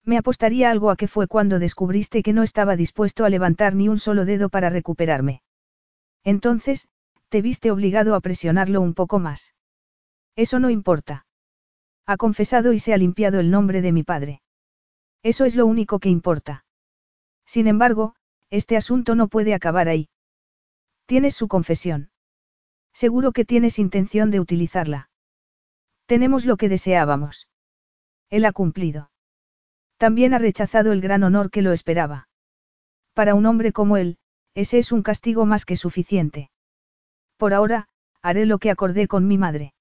Me 0.04 0.18
apostaría 0.18 0.70
algo 0.70 0.90
a 0.90 0.96
que 0.96 1.06
fue 1.06 1.28
cuando 1.28 1.58
descubriste 1.58 2.22
que 2.22 2.32
no 2.32 2.42
estaba 2.42 2.76
dispuesto 2.76 3.24
a 3.24 3.30
levantar 3.30 3.74
ni 3.74 3.88
un 3.88 3.98
solo 3.98 4.24
dedo 4.24 4.48
para 4.48 4.68
recuperarme. 4.68 5.42
Entonces, 6.24 6.88
te 7.28 7.42
viste 7.42 7.70
obligado 7.70 8.14
a 8.14 8.20
presionarlo 8.20 8.80
un 8.80 8.94
poco 8.94 9.18
más. 9.18 9.54
Eso 10.34 10.58
no 10.58 10.70
importa. 10.70 11.26
Ha 12.04 12.16
confesado 12.16 12.72
y 12.72 12.80
se 12.80 12.92
ha 12.92 12.96
limpiado 12.96 13.38
el 13.38 13.50
nombre 13.50 13.80
de 13.80 13.92
mi 13.92 14.02
padre. 14.02 14.42
Eso 15.22 15.44
es 15.44 15.54
lo 15.54 15.66
único 15.66 16.00
que 16.00 16.08
importa. 16.08 16.64
Sin 17.46 17.68
embargo, 17.68 18.16
este 18.50 18.76
asunto 18.76 19.14
no 19.14 19.28
puede 19.28 19.54
acabar 19.54 19.88
ahí. 19.88 20.08
Tienes 21.06 21.36
su 21.36 21.46
confesión. 21.46 22.10
Seguro 22.92 23.32
que 23.32 23.44
tienes 23.44 23.78
intención 23.78 24.30
de 24.30 24.40
utilizarla. 24.40 25.10
Tenemos 26.06 26.44
lo 26.44 26.56
que 26.56 26.68
deseábamos. 26.68 27.48
Él 28.30 28.44
ha 28.44 28.52
cumplido. 28.52 29.11
También 30.02 30.34
ha 30.34 30.38
rechazado 30.38 30.90
el 30.90 31.00
gran 31.00 31.22
honor 31.22 31.52
que 31.52 31.62
lo 31.62 31.70
esperaba. 31.70 32.26
Para 33.14 33.36
un 33.36 33.46
hombre 33.46 33.70
como 33.70 33.96
él, 33.96 34.18
ese 34.52 34.80
es 34.80 34.90
un 34.90 35.04
castigo 35.04 35.46
más 35.46 35.64
que 35.64 35.76
suficiente. 35.76 36.50
Por 37.36 37.54
ahora, 37.54 37.86
haré 38.20 38.44
lo 38.44 38.58
que 38.58 38.72
acordé 38.72 39.06
con 39.06 39.28
mi 39.28 39.38
madre. 39.38 39.74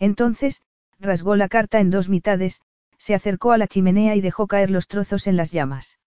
Entonces, 0.00 0.62
rasgó 0.98 1.36
la 1.36 1.46
carta 1.46 1.78
en 1.78 1.92
dos 1.92 2.08
mitades, 2.08 2.60
se 2.98 3.14
acercó 3.14 3.52
a 3.52 3.56
la 3.56 3.68
chimenea 3.68 4.16
y 4.16 4.20
dejó 4.20 4.48
caer 4.48 4.72
los 4.72 4.88
trozos 4.88 5.28
en 5.28 5.36
las 5.36 5.52
llamas. 5.52 6.00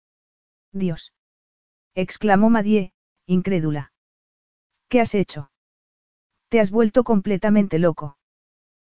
Dios. 0.74 1.14
exclamó 1.96 2.50
Madie, 2.50 2.92
incrédula. 3.26 3.94
¿Qué 4.90 5.00
has 5.00 5.16
hecho? 5.16 5.50
Te 6.50 6.60
has 6.60 6.72
vuelto 6.72 7.06
completamente 7.06 7.80
loco. 7.80 8.18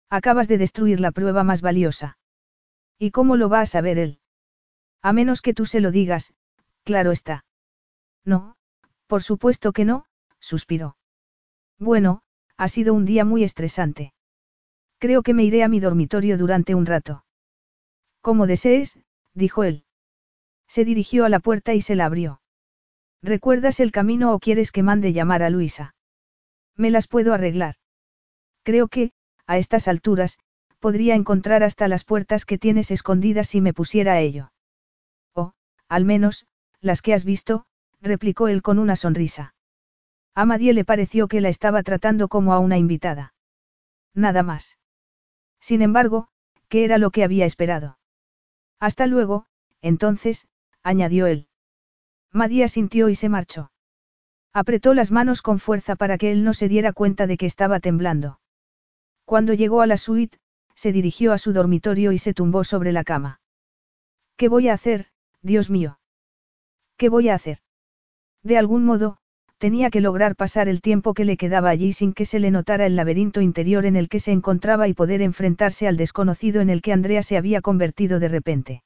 Acabas 0.09 0.49
de 0.49 0.59
destruir 0.59 0.99
la 0.99 1.12
prueba 1.12 1.45
más 1.45 1.62
valiosa. 1.62 2.19
¿Y 2.99 3.12
cómo 3.12 3.37
lo 3.37 3.49
va 3.49 3.61
a 3.61 3.67
saber 3.67 3.97
él? 3.97 4.20
A 5.03 5.12
menos 5.12 5.41
que 5.41 5.55
tú 5.55 5.67
se 5.67 5.81
lo 5.81 5.91
digas, 5.91 6.35
claro 6.85 7.11
está. 7.12 7.45
No, 8.25 8.57
por 9.07 9.23
supuesto 9.23 9.73
que 9.73 9.85
no, 9.85 10.05
suspiró. 10.39 10.97
Bueno, 11.79 12.23
ha 12.57 12.69
sido 12.69 12.93
un 12.93 13.07
día 13.07 13.25
muy 13.25 13.43
estresante. 13.43 14.12
Creo 14.99 15.23
que 15.23 15.33
me 15.33 15.45
iré 15.45 15.62
a 15.62 15.69
mi 15.69 15.81
dormitorio 15.81 16.37
durante 16.37 16.75
un 16.75 16.85
rato. 16.85 17.25
Como 18.20 18.47
desees, 18.47 18.99
dijo 19.33 19.65
él. 19.65 19.85
Se 20.69 20.85
dirigió 20.85 21.25
a 21.25 21.31
la 21.31 21.41
puerta 21.41 21.73
y 21.73 21.81
se 21.81 21.97
la 21.97 22.05
abrió. 22.05 22.43
¿Recuerdas 23.23 23.81
el 23.81 23.93
camino 23.93 24.35
o 24.35 24.39
quieres 24.39 24.73
que 24.73 24.83
mande 24.83 25.12
llamar 25.12 25.43
a 25.43 25.51
Luisa? 25.51 25.95
Me 26.77 26.91
las 26.91 27.09
puedo 27.09 27.33
arreglar. 27.33 27.77
Creo 28.62 28.89
que, 28.89 29.12
a 29.47 29.57
estas 29.57 29.89
alturas, 29.89 30.39
podría 30.79 31.15
encontrar 31.15 31.62
hasta 31.62 31.89
las 31.89 32.05
puertas 32.05 32.45
que 32.45 32.59
tienes 32.59 32.91
escondidas 32.91 33.49
si 33.49 33.61
me 33.61 33.73
pusiera 33.73 34.15
a 34.15 34.20
ello. 34.20 34.53
Al 35.91 36.05
menos, 36.05 36.47
las 36.81 37.02
que 37.02 37.12
has 37.12 37.25
visto, 37.25 37.67
replicó 38.01 38.49
él 38.49 38.62
con 38.62 38.78
una 38.78 38.94
sonrisa. 38.94 39.55
A 40.35 40.47
Madie 40.47 40.73
le 40.73 40.85
pareció 40.85 41.27
que 41.27 41.41
la 41.41 41.49
estaba 41.49 41.83
tratando 41.83 42.28
como 42.28 42.55
a 42.55 42.60
una 42.60 42.78
invitada. 42.78 43.35
Nada 44.15 44.44
más. 44.44 44.78
Sin 45.60 45.83
embargo, 45.83 46.28
¿qué 46.69 46.85
era 46.85 46.97
lo 46.97 47.10
que 47.10 47.25
había 47.25 47.44
esperado? 47.44 47.99
Hasta 48.78 49.07
luego, 49.09 49.47
entonces, 49.83 50.47
añadió 50.85 51.27
él. 51.27 51.49
Madie 52.33 52.69
sintió 52.69 53.09
y 53.09 53.17
se 53.17 53.28
marchó. 53.28 53.73
Apretó 54.52 54.94
las 54.94 55.10
manos 55.10 55.43
con 55.43 55.59
fuerza 55.59 55.97
para 55.97 56.19
que 56.19 56.31
él 56.31 56.44
no 56.44 56.55
se 56.55 56.69
diera 56.69 56.93
cuenta 56.93 57.27
de 57.27 57.36
que 57.36 57.47
estaba 57.47 57.81
temblando. 57.81 58.41
Cuando 59.25 59.55
llegó 59.55 59.81
a 59.81 59.89
la 59.89 59.97
suite, 59.97 60.39
se 60.77 60.93
dirigió 60.93 61.33
a 61.33 61.39
su 61.39 61.52
dormitorio 61.52 62.12
y 62.12 62.19
se 62.19 62.33
tumbó 62.33 62.62
sobre 62.62 62.93
la 62.93 63.02
cama. 63.02 63.41
¿Qué 64.36 64.49
voy 64.49 64.69
a 64.69 64.75
hacer, 64.75 65.10
Dios 65.43 65.70
mío? 65.70 65.99
¿Qué 66.97 67.09
voy 67.09 67.28
a 67.28 67.35
hacer? 67.35 67.59
De 68.43 68.59
algún 68.59 68.85
modo, 68.85 69.17
tenía 69.59 69.91
que 69.91 70.01
lograr 70.01 70.36
pasar 70.36 70.69
el 70.69 70.81
tiempo 70.81 71.15
que 71.15 71.25
le 71.25 71.36
quedaba 71.36 71.70
allí 71.70 71.93
sin 71.93 72.12
que 72.12 72.25
se 72.25 72.41
le 72.41 72.51
notara 72.51 72.86
el 72.86 72.97
laberinto 72.97 73.41
interior 73.41 73.85
en 73.85 73.97
el 73.97 74.09
que 74.09 74.20
se 74.20 74.33
encontraba 74.33 74.89
y 74.89 74.94
poder 74.94 75.23
enfrentarse 75.23 75.86
al 75.86 75.97
desconocido 75.97 76.60
en 76.60 76.70
el 76.70 76.83
que 76.83 76.93
Andrea 76.93 77.23
se 77.23 77.36
había 77.36 77.60
convertido 77.60 78.20
de 78.20 78.28
repente. 78.28 78.83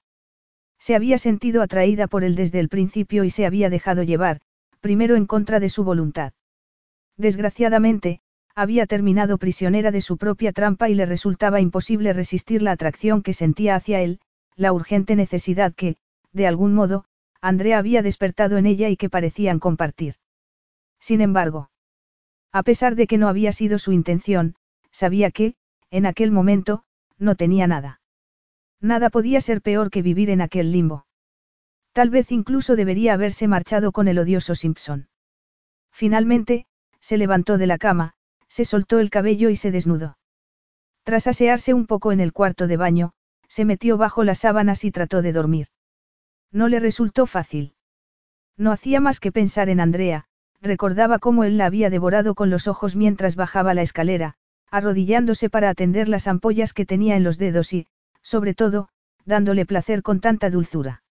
Se 0.78 0.94
había 0.94 1.18
sentido 1.18 1.62
atraída 1.62 2.08
por 2.08 2.24
él 2.24 2.34
desde 2.34 2.60
el 2.60 2.68
principio 2.68 3.24
y 3.24 3.30
se 3.30 3.46
había 3.46 3.70
dejado 3.70 4.02
llevar, 4.02 4.40
primero 4.80 5.16
en 5.16 5.26
contra 5.26 5.60
de 5.60 5.68
su 5.68 5.84
voluntad. 5.84 6.32
Desgraciadamente, 7.16 8.20
había 8.56 8.86
terminado 8.86 9.38
prisionera 9.38 9.90
de 9.90 10.00
su 10.00 10.18
propia 10.18 10.52
trampa 10.52 10.88
y 10.88 10.94
le 10.94 11.06
resultaba 11.06 11.60
imposible 11.60 12.12
resistir 12.12 12.62
la 12.62 12.72
atracción 12.72 13.22
que 13.22 13.32
sentía 13.32 13.76
hacia 13.76 14.00
él, 14.00 14.20
la 14.56 14.72
urgente 14.72 15.16
necesidad 15.16 15.72
que, 15.72 15.96
de 16.34 16.46
algún 16.46 16.74
modo, 16.74 17.06
Andrea 17.40 17.78
había 17.78 18.02
despertado 18.02 18.58
en 18.58 18.66
ella 18.66 18.90
y 18.90 18.96
que 18.96 19.08
parecían 19.08 19.58
compartir. 19.58 20.16
Sin 21.00 21.20
embargo, 21.22 21.70
a 22.52 22.62
pesar 22.62 22.94
de 22.94 23.06
que 23.06 23.18
no 23.18 23.28
había 23.28 23.52
sido 23.52 23.78
su 23.78 23.92
intención, 23.92 24.54
sabía 24.90 25.30
que, 25.30 25.54
en 25.90 26.06
aquel 26.06 26.30
momento, 26.30 26.84
no 27.18 27.34
tenía 27.34 27.66
nada. 27.66 28.00
Nada 28.80 29.10
podía 29.10 29.40
ser 29.40 29.60
peor 29.62 29.90
que 29.90 30.02
vivir 30.02 30.30
en 30.30 30.40
aquel 30.40 30.70
limbo. 30.70 31.06
Tal 31.92 32.10
vez 32.10 32.30
incluso 32.32 32.76
debería 32.76 33.14
haberse 33.14 33.48
marchado 33.48 33.92
con 33.92 34.08
el 34.08 34.18
odioso 34.18 34.54
Simpson. 34.54 35.08
Finalmente, 35.90 36.66
se 37.00 37.18
levantó 37.18 37.58
de 37.58 37.66
la 37.66 37.78
cama, 37.78 38.14
se 38.48 38.64
soltó 38.64 38.98
el 38.98 39.10
cabello 39.10 39.50
y 39.50 39.56
se 39.56 39.70
desnudó. 39.70 40.16
Tras 41.02 41.26
asearse 41.26 41.74
un 41.74 41.86
poco 41.86 42.12
en 42.12 42.20
el 42.20 42.32
cuarto 42.32 42.66
de 42.66 42.76
baño, 42.76 43.12
se 43.48 43.64
metió 43.64 43.96
bajo 43.96 44.24
las 44.24 44.40
sábanas 44.40 44.84
y 44.84 44.90
trató 44.90 45.22
de 45.22 45.32
dormir. 45.32 45.68
No 46.54 46.68
le 46.68 46.78
resultó 46.78 47.26
fácil. 47.26 47.74
No 48.56 48.70
hacía 48.70 49.00
más 49.00 49.18
que 49.18 49.32
pensar 49.32 49.68
en 49.68 49.80
Andrea, 49.80 50.26
recordaba 50.62 51.18
cómo 51.18 51.42
él 51.42 51.58
la 51.58 51.66
había 51.66 51.90
devorado 51.90 52.36
con 52.36 52.48
los 52.48 52.68
ojos 52.68 52.94
mientras 52.94 53.34
bajaba 53.34 53.74
la 53.74 53.82
escalera, 53.82 54.36
arrodillándose 54.70 55.50
para 55.50 55.68
atender 55.68 56.08
las 56.08 56.28
ampollas 56.28 56.72
que 56.72 56.86
tenía 56.86 57.16
en 57.16 57.24
los 57.24 57.38
dedos 57.38 57.72
y, 57.72 57.88
sobre 58.22 58.54
todo, 58.54 58.88
dándole 59.24 59.66
placer 59.66 60.04
con 60.04 60.20
tanta 60.20 60.48
dulzura. 60.48 61.02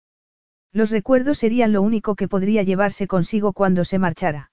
Los 0.71 0.91
recuerdos 0.91 1.39
serían 1.39 1.73
lo 1.73 1.81
único 1.81 2.15
que 2.15 2.29
podría 2.29 2.63
llevarse 2.63 3.05
consigo 3.05 3.51
cuando 3.51 3.83
se 3.83 3.99
marchara. 3.99 4.51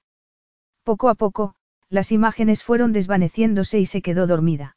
Poco 0.83 1.09
a 1.09 1.15
poco, 1.15 1.55
las 1.89 2.11
imágenes 2.11 2.65
fueron 2.65 2.93
desvaneciéndose 2.93 3.79
y 3.79 3.87
se 3.87 4.03
quedó 4.03 4.27
dormida. 4.27 4.77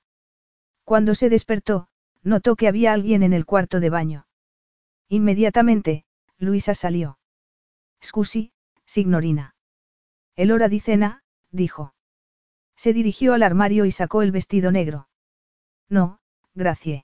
Cuando 0.83 1.15
se 1.15 1.29
despertó, 1.29 1.87
notó 2.21 2.55
que 2.55 2.67
había 2.67 2.93
alguien 2.93 3.23
en 3.23 3.33
el 3.33 3.47
cuarto 3.47 3.79
de 3.79 3.89
baño. 3.89 4.27
Inmediatamente, 5.13 6.05
Luisa 6.39 6.73
salió. 6.73 7.19
Scusi, 8.03 8.51
signorina. 8.83 9.53
El 10.35 10.51
hora 10.51 10.69
di 10.69 10.79
cena, 10.79 11.21
dijo. 11.51 11.93
Se 12.75 12.93
dirigió 12.93 13.35
al 13.35 13.43
armario 13.43 13.85
y 13.85 13.91
sacó 13.91 14.23
el 14.23 14.31
vestido 14.31 14.71
negro. 14.71 15.07
No, 15.87 16.17
gracias. 16.55 17.03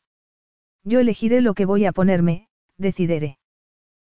Yo 0.84 1.00
elegiré 1.00 1.42
lo 1.42 1.54
que 1.54 1.66
voy 1.66 1.86
a 1.86 1.92
ponerme, 1.92 2.48
decidiré. 2.78 3.38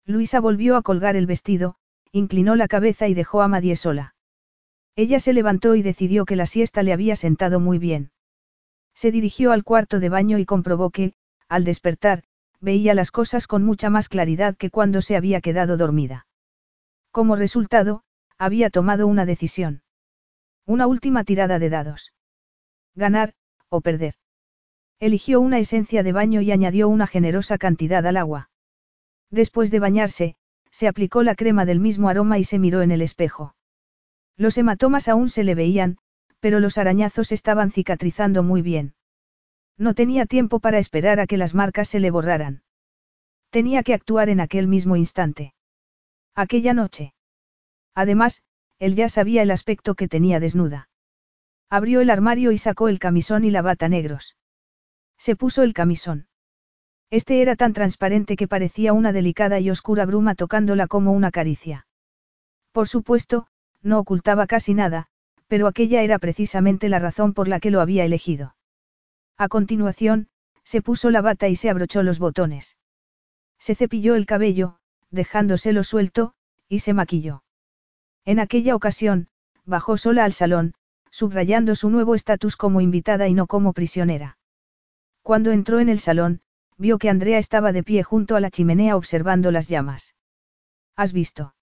Luisa 0.06 0.42
volvió 0.42 0.76
a 0.76 0.82
colgar 0.82 1.16
el 1.16 1.26
vestido, 1.26 1.78
inclinó 2.12 2.58
la 2.58 2.68
cabeza 2.68 3.08
y 3.08 3.14
dejó 3.14 3.44
a 3.44 3.48
Madie 3.48 3.78
sola. 3.78 4.14
Ella 4.98 5.22
se 5.22 5.32
levantó 5.32 5.74
y 5.74 5.84
decidió 5.84 6.26
que 6.26 6.36
la 6.36 6.48
siesta 6.48 6.84
le 6.84 6.92
había 6.92 7.16
sentado 7.16 7.62
muy 7.62 7.78
bien. 7.78 8.12
Se 8.94 9.14
dirigió 9.14 9.54
al 9.54 9.64
cuarto 9.64 10.02
de 10.02 10.10
baño 10.10 10.38
y 10.38 10.44
comprobó 10.44 10.90
que, 10.90 11.14
al 11.48 11.64
despertar, 11.64 12.26
veía 12.62 12.94
las 12.94 13.12
cosas 13.12 13.48
con 13.48 13.64
mucha 13.64 13.90
más 13.90 14.10
claridad 14.10 14.56
que 14.56 14.70
cuando 14.70 15.02
se 15.02 15.16
había 15.16 15.42
quedado 15.42 15.78
dormida. 15.78 16.28
Como 17.12 17.36
resultado, 17.36 18.04
había 18.38 18.70
tomado 18.70 19.08
una 19.08 19.26
decisión. 19.26 19.82
Una 20.66 20.88
última 20.88 21.24
tirada 21.24 21.60
de 21.60 21.70
dados. 21.70 22.14
Ganar, 22.96 23.34
o 23.70 23.82
perder. 23.82 24.16
Eligió 25.00 25.42
una 25.42 25.60
esencia 25.60 26.04
de 26.04 26.14
baño 26.14 26.42
y 26.42 26.52
añadió 26.52 26.90
una 26.90 27.08
generosa 27.08 27.58
cantidad 27.58 28.06
al 28.06 28.18
agua. 28.18 28.50
Después 29.30 29.72
de 29.72 29.80
bañarse, 29.80 30.36
se 30.72 30.88
aplicó 30.88 31.24
la 31.24 31.36
crema 31.36 31.66
del 31.66 31.80
mismo 31.80 32.10
aroma 32.10 32.40
y 32.40 32.44
se 32.44 32.60
miró 32.60 32.82
en 32.82 32.92
el 32.92 33.02
espejo. 33.02 33.56
Los 34.38 34.58
hematomas 34.58 35.08
aún 35.08 35.30
se 35.30 35.44
le 35.44 35.56
veían, 35.56 35.98
pero 36.40 36.60
los 36.60 36.78
arañazos 36.78 37.32
estaban 37.32 37.72
cicatrizando 37.72 38.44
muy 38.44 38.62
bien. 38.62 38.94
No 39.78 39.94
tenía 39.94 40.26
tiempo 40.26 40.60
para 40.60 40.80
esperar 40.80 41.20
a 41.20 41.28
que 41.28 41.38
las 41.38 41.54
marcas 41.54 41.90
se 41.90 42.00
le 42.00 42.12
borraran. 42.12 42.64
Tenía 43.50 43.84
que 43.84 43.94
actuar 43.94 44.30
en 44.30 44.40
aquel 44.40 44.68
mismo 44.68 44.96
instante. 44.96 45.54
Aquella 46.34 46.74
noche. 46.74 47.14
Además, 47.94 48.44
él 48.80 48.96
ya 48.96 49.10
sabía 49.10 49.42
el 49.42 49.52
aspecto 49.52 49.96
que 49.96 50.08
tenía 50.08 50.40
desnuda. 50.40 50.90
Abrió 51.70 52.02
el 52.02 52.10
armario 52.10 52.52
y 52.52 52.58
sacó 52.58 52.90
el 52.90 53.00
camisón 53.00 53.44
y 53.44 53.52
la 53.52 53.62
bata 53.62 53.90
negros. 53.90 54.38
Se 55.18 55.36
puso 55.36 55.64
el 55.64 55.74
camisón. 55.74 56.28
Este 57.10 57.42
era 57.42 57.56
tan 57.56 57.74
transparente 57.74 58.36
que 58.36 58.48
parecía 58.48 58.94
una 58.94 59.14
delicada 59.14 59.60
y 59.60 59.70
oscura 59.70 60.06
bruma 60.06 60.36
tocándola 60.36 60.88
como 60.88 61.12
una 61.12 61.32
caricia. 61.32 61.88
Por 62.72 62.88
supuesto, 62.88 63.48
no 63.82 64.00
ocultaba 64.00 64.48
casi 64.48 64.74
nada, 64.74 65.08
pero 65.48 65.68
aquella 65.68 66.02
era 66.02 66.20
precisamente 66.20 66.90
la 66.90 67.00
razón 67.00 67.34
por 67.34 67.48
la 67.48 67.60
que 67.60 67.72
lo 67.72 67.80
había 67.80 68.04
elegido. 68.04 68.56
A 69.38 69.48
continuación, 69.50 70.28
se 70.64 70.82
puso 70.82 71.12
la 71.12 71.22
bata 71.22 71.48
y 71.48 71.56
se 71.56 71.70
abrochó 71.70 72.04
los 72.04 72.20
botones. 72.20 72.78
Se 73.60 73.76
cepilló 73.76 74.16
el 74.16 74.26
cabello, 74.26 74.78
dejándoselo 75.12 75.84
suelto, 75.84 76.34
y 76.68 76.80
se 76.80 76.94
maquilló. 76.94 77.44
En 78.26 78.40
aquella 78.40 78.76
ocasión, 78.76 79.28
bajó 79.66 79.98
sola 79.98 80.26
al 80.26 80.34
salón, 80.34 80.74
subrayando 81.12 81.76
su 81.76 81.90
nuevo 81.90 82.16
estatus 82.16 82.58
como 82.58 82.82
invitada 82.82 83.28
y 83.28 83.34
no 83.34 83.48
como 83.48 83.74
prisionera. 83.74 84.38
Cuando 85.22 85.52
entró 85.52 85.80
en 85.80 85.90
el 85.90 86.00
salón, 86.00 86.42
vio 86.78 86.98
que 86.98 87.10
Andrea 87.10 87.38
estaba 87.38 87.72
de 87.72 87.84
pie 87.84 88.04
junto 88.04 88.36
a 88.36 88.40
la 88.40 88.52
chimenea 88.52 88.98
observando 88.98 89.52
las 89.52 89.70
llamas. 89.70 90.16
¿Has 90.96 91.14
visto? 91.14 91.56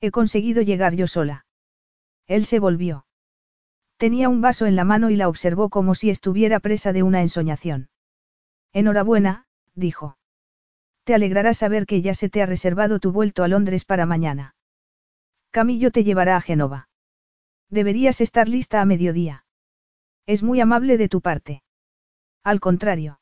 He 0.00 0.10
conseguido 0.10 0.62
llegar 0.62 0.94
yo 0.94 1.06
sola. 1.06 1.44
Él 2.26 2.46
se 2.46 2.60
volvió. 2.60 3.06
Tenía 3.98 4.28
un 4.28 4.40
vaso 4.40 4.66
en 4.66 4.76
la 4.76 4.84
mano 4.84 5.10
y 5.10 5.16
la 5.16 5.28
observó 5.28 5.70
como 5.70 5.96
si 5.96 6.08
estuviera 6.08 6.60
presa 6.60 6.92
de 6.92 7.02
una 7.02 7.20
ensoñación. 7.20 7.90
Enhorabuena, 8.72 9.46
dijo. 9.74 10.16
Te 11.02 11.14
alegrará 11.14 11.52
saber 11.52 11.84
que 11.84 12.00
ya 12.00 12.14
se 12.14 12.28
te 12.28 12.40
ha 12.40 12.46
reservado 12.46 13.00
tu 13.00 13.10
vuelto 13.10 13.42
a 13.42 13.48
Londres 13.48 13.84
para 13.84 14.06
mañana. 14.06 14.54
Camillo 15.50 15.90
te 15.90 16.04
llevará 16.04 16.36
a 16.36 16.40
Génova. 16.40 16.88
Deberías 17.70 18.20
estar 18.20 18.48
lista 18.48 18.80
a 18.80 18.84
mediodía. 18.84 19.44
Es 20.26 20.44
muy 20.44 20.60
amable 20.60 20.96
de 20.96 21.08
tu 21.08 21.20
parte. 21.20 21.62
Al 22.44 22.60
contrario. 22.60 23.20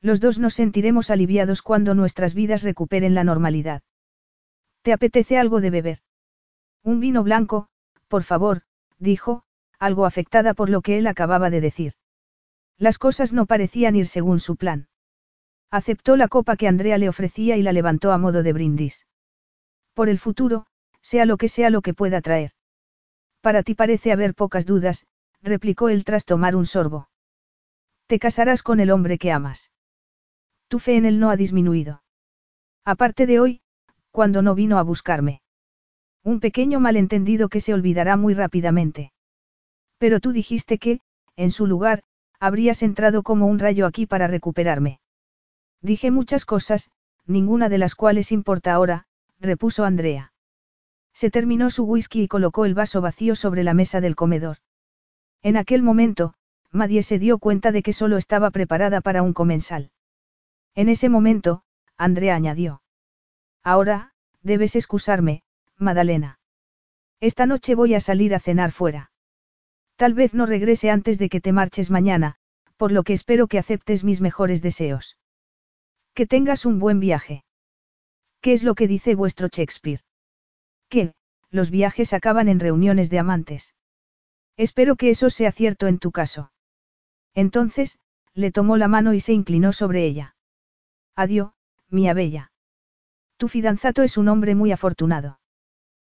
Los 0.00 0.20
dos 0.20 0.38
nos 0.38 0.54
sentiremos 0.54 1.10
aliviados 1.10 1.60
cuando 1.60 1.94
nuestras 1.94 2.34
vidas 2.34 2.62
recuperen 2.62 3.14
la 3.16 3.24
normalidad. 3.24 3.82
¿Te 4.82 4.92
apetece 4.92 5.38
algo 5.38 5.60
de 5.60 5.70
beber? 5.70 5.98
Un 6.84 7.00
vino 7.00 7.24
blanco, 7.24 7.68
por 8.06 8.22
favor, 8.22 8.62
dijo, 8.98 9.42
algo 9.78 10.06
afectada 10.06 10.54
por 10.54 10.70
lo 10.70 10.80
que 10.82 10.98
él 10.98 11.06
acababa 11.06 11.50
de 11.50 11.60
decir. 11.60 11.92
Las 12.78 12.98
cosas 12.98 13.32
no 13.32 13.46
parecían 13.46 13.96
ir 13.96 14.06
según 14.06 14.40
su 14.40 14.56
plan. 14.56 14.88
Aceptó 15.70 16.16
la 16.16 16.28
copa 16.28 16.56
que 16.56 16.68
Andrea 16.68 16.98
le 16.98 17.08
ofrecía 17.08 17.56
y 17.56 17.62
la 17.62 17.72
levantó 17.72 18.12
a 18.12 18.18
modo 18.18 18.42
de 18.42 18.52
brindis. 18.52 19.06
Por 19.94 20.08
el 20.08 20.18
futuro, 20.18 20.66
sea 21.02 21.26
lo 21.26 21.36
que 21.36 21.48
sea 21.48 21.70
lo 21.70 21.82
que 21.82 21.94
pueda 21.94 22.20
traer. 22.20 22.52
Para 23.40 23.62
ti 23.62 23.74
parece 23.74 24.12
haber 24.12 24.34
pocas 24.34 24.64
dudas, 24.64 25.06
replicó 25.42 25.88
él 25.88 26.04
tras 26.04 26.24
tomar 26.24 26.56
un 26.56 26.66
sorbo. 26.66 27.08
Te 28.06 28.18
casarás 28.18 28.62
con 28.62 28.80
el 28.80 28.90
hombre 28.90 29.18
que 29.18 29.32
amas. 29.32 29.70
Tu 30.68 30.78
fe 30.78 30.96
en 30.96 31.04
él 31.04 31.20
no 31.20 31.30
ha 31.30 31.36
disminuido. 31.36 32.02
Aparte 32.84 33.26
de 33.26 33.40
hoy, 33.40 33.60
cuando 34.10 34.42
no 34.42 34.54
vino 34.54 34.78
a 34.78 34.82
buscarme. 34.82 35.42
Un 36.24 36.40
pequeño 36.40 36.80
malentendido 36.80 37.48
que 37.48 37.60
se 37.60 37.74
olvidará 37.74 38.16
muy 38.16 38.34
rápidamente. 38.34 39.12
Pero 39.98 40.20
tú 40.20 40.32
dijiste 40.32 40.78
que, 40.78 41.00
en 41.36 41.50
su 41.50 41.66
lugar, 41.66 42.02
habrías 42.40 42.82
entrado 42.82 43.22
como 43.22 43.46
un 43.46 43.58
rayo 43.58 43.86
aquí 43.86 44.06
para 44.06 44.26
recuperarme. 44.26 45.00
Dije 45.82 46.10
muchas 46.10 46.44
cosas, 46.44 46.90
ninguna 47.26 47.68
de 47.68 47.78
las 47.78 47.94
cuales 47.94 48.32
importa 48.32 48.72
ahora, 48.72 49.06
repuso 49.40 49.84
Andrea. 49.84 50.32
Se 51.12 51.30
terminó 51.30 51.70
su 51.70 51.84
whisky 51.84 52.22
y 52.22 52.28
colocó 52.28 52.64
el 52.64 52.74
vaso 52.74 53.00
vacío 53.00 53.34
sobre 53.36 53.64
la 53.64 53.74
mesa 53.74 54.00
del 54.00 54.16
comedor. 54.16 54.58
En 55.42 55.56
aquel 55.56 55.82
momento, 55.82 56.34
Madie 56.70 57.02
se 57.02 57.18
dio 57.18 57.38
cuenta 57.38 57.72
de 57.72 57.82
que 57.82 57.92
solo 57.92 58.16
estaba 58.16 58.50
preparada 58.50 59.00
para 59.00 59.22
un 59.22 59.32
comensal. 59.32 59.90
En 60.74 60.88
ese 60.88 61.08
momento, 61.08 61.62
Andrea 61.96 62.36
añadió. 62.36 62.82
Ahora, 63.64 64.12
debes 64.42 64.76
excusarme, 64.76 65.42
Madalena. 65.76 66.38
Esta 67.20 67.46
noche 67.46 67.74
voy 67.74 67.94
a 67.94 68.00
salir 68.00 68.34
a 68.34 68.40
cenar 68.40 68.70
fuera. 68.70 69.10
Tal 69.98 70.14
vez 70.14 70.32
no 70.32 70.46
regrese 70.46 70.90
antes 70.90 71.18
de 71.18 71.28
que 71.28 71.40
te 71.40 71.52
marches 71.52 71.90
mañana, 71.90 72.36
por 72.76 72.92
lo 72.92 73.02
que 73.02 73.12
espero 73.14 73.48
que 73.48 73.58
aceptes 73.58 74.04
mis 74.04 74.20
mejores 74.20 74.62
deseos. 74.62 75.18
Que 76.14 76.24
tengas 76.24 76.64
un 76.64 76.78
buen 76.78 77.00
viaje. 77.00 77.44
¿Qué 78.40 78.52
es 78.52 78.62
lo 78.62 78.76
que 78.76 78.86
dice 78.86 79.16
vuestro 79.16 79.48
Shakespeare? 79.48 80.02
Que, 80.88 81.14
los 81.50 81.72
viajes 81.72 82.12
acaban 82.12 82.46
en 82.48 82.60
reuniones 82.60 83.10
de 83.10 83.18
amantes. 83.18 83.74
Espero 84.56 84.94
que 84.94 85.10
eso 85.10 85.30
sea 85.30 85.50
cierto 85.50 85.88
en 85.88 85.98
tu 85.98 86.12
caso. 86.12 86.52
Entonces, 87.34 87.98
le 88.34 88.52
tomó 88.52 88.76
la 88.76 88.86
mano 88.86 89.14
y 89.14 89.20
se 89.20 89.32
inclinó 89.32 89.72
sobre 89.72 90.04
ella. 90.04 90.36
Adiós, 91.16 91.50
mía 91.88 92.14
bella. 92.14 92.52
Tu 93.36 93.48
fidanzato 93.48 94.04
es 94.04 94.16
un 94.16 94.28
hombre 94.28 94.54
muy 94.54 94.70
afortunado. 94.70 95.40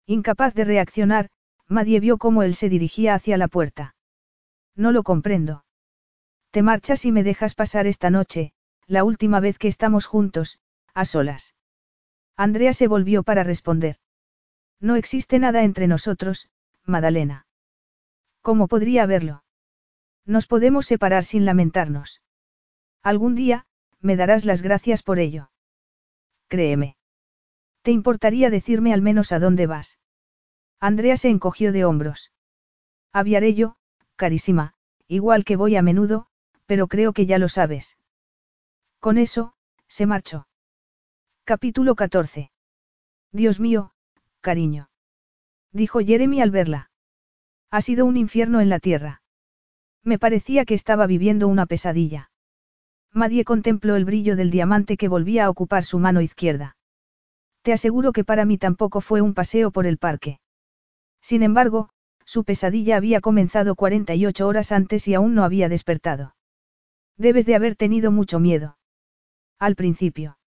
Incapaz 0.05 0.53
de 0.53 0.63
reaccionar, 0.63 1.29
Madie 1.67 2.00
vio 2.00 2.17
cómo 2.17 2.43
él 2.43 2.56
se 2.56 2.69
dirigía 2.69 3.14
hacia 3.14 3.38
la 3.38 3.48
puerta. 3.48 3.95
No 4.75 4.92
lo 4.92 5.03
comprendo. 5.03 5.66
Te 6.51 6.61
marchas 6.61 7.06
y 7.06 7.11
me 7.11 7.24
dejas 7.24 7.56
pasar 7.56 7.88
esta 7.88 8.09
noche, 8.09 8.53
la 8.88 9.03
última 9.03 9.40
vez 9.40 9.58
que 9.58 9.67
estamos 9.67 10.06
juntos, 10.06 10.59
a 10.93 11.06
solas. 11.06 11.56
Andrea 12.35 12.74
se 12.74 12.88
volvió 12.88 13.24
para 13.24 13.43
responder. 13.43 13.98
No 14.80 14.95
existe 14.95 15.40
nada 15.40 15.64
entre 15.64 15.88
nosotros, 15.88 16.50
Madalena. 16.85 17.48
¿Cómo 18.42 18.67
podría 18.67 19.03
haberlo? 19.03 19.43
Nos 20.25 20.48
podemos 20.48 20.85
separar 20.85 21.24
sin 21.24 21.45
lamentarnos. 21.45 22.22
Algún 23.01 23.35
día, 23.35 23.66
me 24.00 24.16
darás 24.16 24.45
las 24.45 24.61
gracias 24.61 25.03
por 25.03 25.19
ello. 25.19 25.50
Créeme. 26.50 26.98
¿Te 27.82 27.92
importaría 27.92 28.50
decirme 28.50 28.93
al 28.93 29.01
menos 29.01 29.32
a 29.32 29.40
dónde 29.40 29.67
vas? 29.67 30.00
Andrea 30.83 31.15
se 31.15 31.29
encogió 31.29 31.71
de 31.71 31.85
hombros. 31.85 32.33
A 33.13 33.23
Viarello, 33.23 33.77
carísima, 34.17 34.73
igual 35.07 35.45
que 35.45 35.55
voy 35.55 35.77
a 35.77 35.81
menudo, 35.81 36.27
pero 36.65 36.87
creo 36.87 37.13
que 37.13 37.25
ya 37.25 37.37
lo 37.37 37.47
sabes. 37.47 37.97
Con 38.99 39.17
eso, 39.17 39.53
se 39.87 40.05
marchó. 40.05 40.45
Capítulo 41.45 41.95
14. 41.95 42.51
Dios 43.31 43.61
mío, 43.61 43.93
cariño. 44.41 44.89
Dijo 45.71 46.01
Jeremy 46.01 46.41
al 46.41 46.51
verla. 46.51 46.91
Ha 47.71 47.79
sido 47.79 48.05
un 48.05 48.17
infierno 48.17 48.59
en 48.59 48.67
la 48.67 48.79
tierra. 48.79 49.21
Me 50.03 50.19
parecía 50.19 50.65
que 50.65 50.73
estaba 50.73 51.07
viviendo 51.07 51.47
una 51.47 51.65
pesadilla. 51.65 52.29
Madie 53.13 53.45
contempló 53.45 53.95
el 53.95 54.03
brillo 54.03 54.35
del 54.35 54.51
diamante 54.51 54.97
que 54.97 55.07
volvía 55.07 55.45
a 55.45 55.49
ocupar 55.49 55.85
su 55.85 55.97
mano 55.97 56.19
izquierda. 56.19 56.75
Te 57.61 57.71
aseguro 57.71 58.11
que 58.11 58.25
para 58.25 58.43
mí 58.43 58.57
tampoco 58.57 58.99
fue 58.99 59.21
un 59.21 59.33
paseo 59.33 59.71
por 59.71 59.85
el 59.85 59.97
parque. 59.97 60.41
Sin 61.24 61.42
embargo, 61.42 61.90
su 62.26 62.43
pesadilla 62.43 62.98
había 62.98 63.22
comenzado 63.22 63.76
48 63.76 64.45
horas 64.45 64.74
antes 64.74 65.08
y 65.08 65.14
aún 65.14 65.34
no 65.34 65.45
había 65.45 65.69
despertado. 65.69 66.35
Debes 67.18 67.45
de 67.45 67.56
haber 67.56 67.76
tenido 67.76 68.11
mucho 68.11 68.40
miedo. 68.40 68.77
Al 69.58 69.76
principio. 69.76 70.38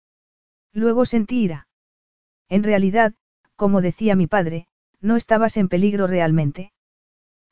Luego 0.73 1.07
sentí 1.07 1.43
ira. 1.45 1.69
En 2.51 2.63
realidad, 2.63 3.15
como 3.57 3.81
decía 3.81 4.15
mi 4.15 4.27
padre, 4.27 4.69
no 5.01 5.17
estabas 5.17 5.57
en 5.57 5.69
peligro 5.69 6.07
realmente. 6.07 6.73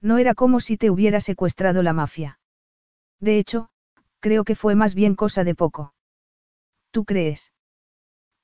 No 0.03 0.19
era 0.19 0.35
como 0.35 0.61
si 0.61 0.77
te 0.77 0.91
hubiera 0.91 1.23
secuestrado 1.23 1.83
la 1.83 1.94
mafia. 1.94 2.39
De 3.20 3.39
hecho, 3.39 3.70
creo 4.20 4.44
que 4.44 4.55
fue 4.55 4.75
más 4.75 4.94
bien 4.94 5.15
cosa 5.15 5.44
de 5.44 5.55
poco. 5.55 5.94
¿Tú 6.91 7.07
crees? 7.07 7.53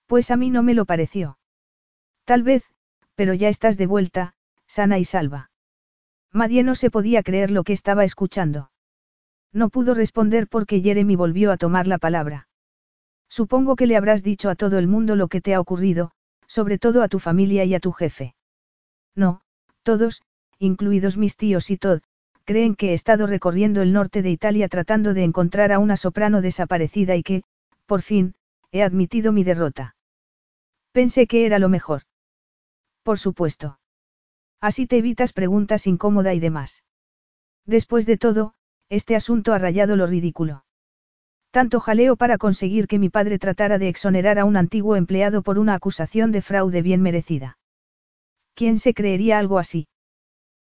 Pues 0.06 0.30
a 0.30 0.36
mí 0.36 0.48
no 0.48 0.62
me 0.62 0.72
lo 0.72 0.86
pareció. 0.86 1.38
Tal 2.24 2.42
vez, 2.42 2.64
pero 3.14 3.34
ya 3.34 3.48
estás 3.48 3.76
de 3.76 3.86
vuelta, 3.86 4.34
sana 4.70 4.98
y 4.98 5.04
salva. 5.04 5.50
Madie 6.32 6.62
no 6.62 6.76
se 6.76 6.90
podía 6.90 7.24
creer 7.24 7.50
lo 7.50 7.64
que 7.64 7.72
estaba 7.72 8.04
escuchando. 8.04 8.70
No 9.52 9.68
pudo 9.68 9.94
responder 9.94 10.46
porque 10.46 10.80
Jeremy 10.80 11.16
volvió 11.16 11.50
a 11.50 11.56
tomar 11.56 11.88
la 11.88 11.98
palabra. 11.98 12.46
Supongo 13.28 13.74
que 13.74 13.88
le 13.88 13.96
habrás 13.96 14.22
dicho 14.22 14.48
a 14.48 14.54
todo 14.54 14.78
el 14.78 14.86
mundo 14.86 15.16
lo 15.16 15.26
que 15.26 15.40
te 15.40 15.54
ha 15.54 15.60
ocurrido, 15.60 16.12
sobre 16.46 16.78
todo 16.78 17.02
a 17.02 17.08
tu 17.08 17.18
familia 17.18 17.64
y 17.64 17.74
a 17.74 17.80
tu 17.80 17.90
jefe. 17.90 18.36
No, 19.16 19.40
todos, 19.82 20.22
incluidos 20.60 21.16
mis 21.16 21.36
tíos 21.36 21.68
y 21.70 21.76
Todd, 21.76 22.00
creen 22.44 22.76
que 22.76 22.90
he 22.90 22.94
estado 22.94 23.26
recorriendo 23.26 23.82
el 23.82 23.92
norte 23.92 24.22
de 24.22 24.30
Italia 24.30 24.68
tratando 24.68 25.14
de 25.14 25.24
encontrar 25.24 25.72
a 25.72 25.80
una 25.80 25.96
soprano 25.96 26.42
desaparecida 26.42 27.16
y 27.16 27.24
que, 27.24 27.42
por 27.86 28.02
fin, 28.02 28.34
he 28.70 28.84
admitido 28.84 29.32
mi 29.32 29.42
derrota. 29.42 29.96
Pensé 30.92 31.26
que 31.26 31.44
era 31.44 31.58
lo 31.58 31.68
mejor. 31.68 32.02
Por 33.02 33.18
supuesto. 33.18 33.79
Así 34.60 34.86
te 34.86 34.98
evitas 34.98 35.32
preguntas 35.32 35.86
incómodas 35.86 36.34
y 36.34 36.40
demás. 36.40 36.84
Después 37.66 38.06
de 38.06 38.18
todo, 38.18 38.54
este 38.88 39.16
asunto 39.16 39.52
ha 39.52 39.58
rayado 39.58 39.96
lo 39.96 40.06
ridículo. 40.06 40.64
Tanto 41.50 41.80
jaleo 41.80 42.16
para 42.16 42.38
conseguir 42.38 42.86
que 42.86 42.98
mi 42.98 43.08
padre 43.08 43.38
tratara 43.38 43.78
de 43.78 43.88
exonerar 43.88 44.38
a 44.38 44.44
un 44.44 44.56
antiguo 44.56 44.96
empleado 44.96 45.42
por 45.42 45.58
una 45.58 45.74
acusación 45.74 46.30
de 46.30 46.42
fraude 46.42 46.82
bien 46.82 47.02
merecida. 47.02 47.58
¿Quién 48.54 48.78
se 48.78 48.94
creería 48.94 49.38
algo 49.38 49.58
así? 49.58 49.88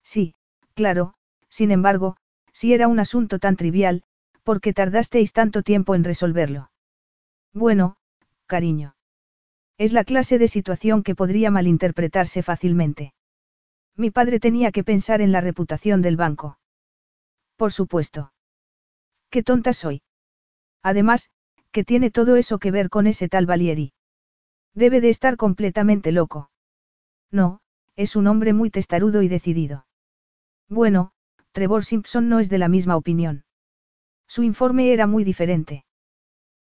Sí, 0.02 0.34
claro, 0.74 1.14
sin 1.48 1.70
embargo, 1.70 2.16
si 2.52 2.74
era 2.74 2.88
un 2.88 2.98
asunto 3.00 3.38
tan 3.38 3.56
trivial, 3.56 4.02
¿por 4.42 4.60
qué 4.60 4.72
tardasteis 4.72 5.32
tanto 5.32 5.62
tiempo 5.62 5.94
en 5.94 6.04
resolverlo? 6.04 6.70
Bueno, 7.52 7.96
cariño. 8.46 8.96
Es 9.78 9.92
la 9.92 10.04
clase 10.04 10.38
de 10.38 10.48
situación 10.48 11.02
que 11.02 11.14
podría 11.14 11.50
malinterpretarse 11.50 12.42
fácilmente. 12.42 13.14
Mi 13.96 14.10
padre 14.10 14.40
tenía 14.40 14.72
que 14.72 14.84
pensar 14.84 15.20
en 15.20 15.32
la 15.32 15.40
reputación 15.40 16.02
del 16.02 16.16
banco. 16.16 16.58
Por 17.56 17.72
supuesto. 17.72 18.32
Qué 19.30 19.42
tonta 19.42 19.72
soy. 19.72 20.02
Además, 20.82 21.30
que 21.70 21.84
tiene 21.84 22.10
todo 22.10 22.36
eso 22.36 22.58
que 22.58 22.70
ver 22.70 22.90
con 22.90 23.06
ese 23.06 23.28
tal 23.28 23.46
Valieri. 23.46 23.92
Debe 24.74 25.00
de 25.00 25.08
estar 25.10 25.36
completamente 25.36 26.12
loco. 26.12 26.50
No, 27.30 27.60
es 27.96 28.16
un 28.16 28.26
hombre 28.26 28.52
muy 28.52 28.70
testarudo 28.70 29.22
y 29.22 29.28
decidido. 29.28 29.86
Bueno, 30.68 31.12
Trevor 31.52 31.84
Simpson 31.84 32.28
no 32.28 32.40
es 32.40 32.48
de 32.48 32.58
la 32.58 32.68
misma 32.68 32.96
opinión. 32.96 33.44
Su 34.26 34.42
informe 34.42 34.92
era 34.92 35.06
muy 35.06 35.22
diferente. 35.22 35.84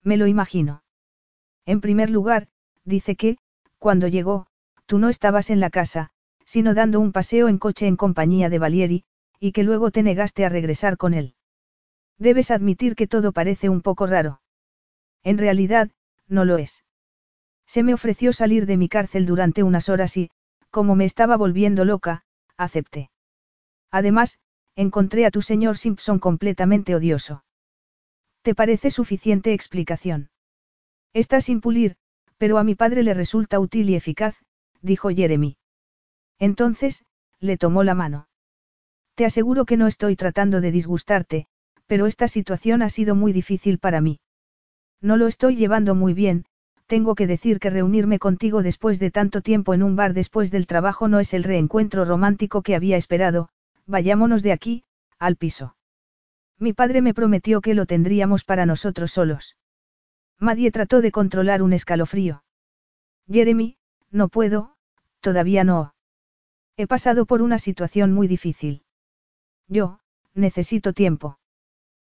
Me 0.03 0.17
lo 0.17 0.27
imagino. 0.27 0.83
En 1.67 1.81
primer 1.81 2.11
lugar, 2.11 2.49
dice 2.85 3.15
que, 3.15 3.39
cuando 3.79 4.09
llegó, 4.09 4.47
tú 4.87 4.99
no 4.99 5.09
estabas 5.09 5.51
en 5.51 5.61
la 5.61 5.71
casa, 5.71 6.11
sino 6.51 6.75
dando 6.75 6.99
un 6.99 7.13
paseo 7.13 7.47
en 7.47 7.59
coche 7.59 7.87
en 7.87 7.95
compañía 7.95 8.49
de 8.49 8.59
Valieri, 8.59 9.05
y 9.39 9.53
que 9.53 9.63
luego 9.63 9.93
te 9.93 10.03
negaste 10.03 10.45
a 10.45 10.49
regresar 10.49 10.97
con 10.97 11.15
él. 11.15 11.37
Debes 12.19 12.51
admitir 12.51 12.97
que 12.97 13.07
todo 13.07 13.31
parece 13.31 13.69
un 13.69 13.83
poco 13.83 14.09
raro. 14.09 14.43
En 15.23 15.39
realidad, 15.39 15.91
no 16.27 16.45
lo 16.45 16.59
es. 16.59 16.83
Se 17.69 17.85
me 17.85 17.95
ofreció 17.95 18.33
salir 18.33 18.67
de 18.67 18.77
mi 18.77 18.89
cárcel 18.89 19.27
durante 19.27 19.63
unas 19.63 19.89
horas 19.89 20.17
y, 20.17 20.33
como 20.71 20.97
me 20.97 21.05
estaba 21.05 21.37
volviendo 21.37 21.85
loca, 21.85 22.25
acepté. 22.57 23.13
Además, 23.93 24.41
encontré 24.75 25.27
a 25.27 25.31
tu 25.31 25.43
señor 25.43 25.79
Simpson 25.79 26.19
completamente 26.19 26.97
odioso. 26.97 27.45
¿Te 28.43 28.57
parece 28.57 28.91
suficiente 28.91 29.53
explicación? 29.53 30.31
Está 31.13 31.41
sin 31.41 31.61
pulir, 31.61 31.95
pero 32.39 32.59
a 32.59 32.65
mi 32.65 32.75
padre 32.75 33.05
le 33.05 33.15
resulta 33.15 33.61
útil 33.61 33.89
y 33.89 33.95
eficaz, 33.95 34.35
dijo 34.83 35.11
Jeremy. 35.11 35.60
Entonces, 36.41 37.05
le 37.39 37.57
tomó 37.57 37.85
la 37.85 37.95
mano. 37.95 38.27
Te 39.15 39.25
aseguro 39.25 39.65
que 39.65 39.77
no 39.77 39.87
estoy 39.87 40.17
tratando 40.17 40.61
de 40.61 40.73
disgustarte, 40.73 41.47
pero 41.87 42.07
esta 42.07 42.27
situación 42.27 42.83
ha 42.83 42.89
sido 42.89 43.15
muy 43.15 43.33
difícil 43.33 43.79
para 43.79 44.01
mí. 44.01 44.19
No 45.01 45.17
lo 45.17 45.29
estoy 45.29 45.57
llevando 45.57 45.95
muy 45.95 46.15
bien, 46.15 46.47
tengo 46.87 47.15
que 47.15 47.27
decir 47.27 47.61
que 47.61 47.71
reunirme 47.71 48.19
contigo 48.19 48.63
después 48.63 48.99
de 48.99 49.11
tanto 49.11 49.43
tiempo 49.43 49.75
en 49.75 49.83
un 49.83 49.95
bar 49.95 50.13
después 50.13 50.51
del 50.51 50.67
trabajo 50.67 51.07
no 51.07 51.21
es 51.21 51.35
el 51.35 51.45
reencuentro 51.45 52.05
romántico 52.05 52.63
que 52.63 52.75
había 52.75 52.97
esperado, 52.97 53.49
vayámonos 53.87 54.43
de 54.43 54.53
aquí, 54.53 54.85
al 55.19 55.37
piso. 55.37 55.77
Mi 56.59 56.73
padre 56.73 57.01
me 57.01 57.15
prometió 57.15 57.61
que 57.61 57.75
lo 57.75 57.87
tendríamos 57.87 58.45
para 58.45 58.67
nosotros 58.67 59.13
solos. 59.13 59.57
Madie 60.39 60.71
trató 60.71 61.01
de 61.01 61.13
controlar 61.13 61.63
un 61.63 61.75
escalofrío. 61.75 62.43
Jeremy, 63.31 63.77
no 64.11 64.29
puedo, 64.29 64.75
todavía 65.21 65.65
no. 65.65 65.95
He 66.83 66.87
pasado 66.87 67.27
por 67.27 67.43
una 67.43 67.59
situación 67.59 68.15
muy 68.15 68.27
difícil. 68.27 68.85
Yo, 69.69 69.99
necesito 70.33 70.95
tiempo. 70.95 71.39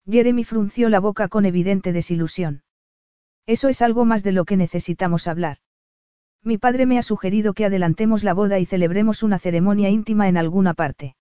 Jeremy 0.09 0.43
frunció 0.43 0.89
la 0.89 1.01
boca 1.01 1.29
con 1.29 1.45
evidente 1.45 1.93
desilusión. 1.93 2.63
Eso 3.45 3.69
es 3.69 3.83
algo 3.83 4.07
más 4.07 4.23
de 4.23 4.33
lo 4.33 4.47
que 4.47 4.57
necesitamos 4.57 5.27
hablar. 5.29 5.59
Mi 6.43 6.57
padre 6.57 6.87
me 6.87 6.99
ha 6.99 7.03
sugerido 7.03 7.53
que 7.53 7.67
adelantemos 7.67 8.25
la 8.25 8.33
boda 8.33 8.59
y 8.59 8.65
celebremos 8.65 9.23
una 9.23 9.39
ceremonia 9.39 9.91
íntima 9.91 10.31
en 10.31 10.39
alguna 10.39 10.73
parte. 10.73 11.15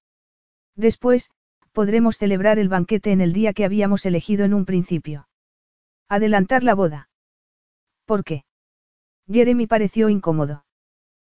Después, 0.77 1.29
podremos 1.73 2.17
celebrar 2.17 2.59
el 2.59 2.69
banquete 2.69 3.11
en 3.11 3.19
el 3.19 3.33
día 3.33 3.51
que 3.51 3.65
habíamos 3.65 4.05
elegido 4.05 4.45
en 4.45 4.53
un 4.53 4.63
principio. 4.63 5.27
Adelantar 6.07 6.63
la 6.63 6.75
boda. 6.75 7.09
¿Por 8.05 8.23
qué? 8.23 8.45
Jeremy 9.27 9.67
pareció 9.67 10.07
incómodo. 10.07 10.62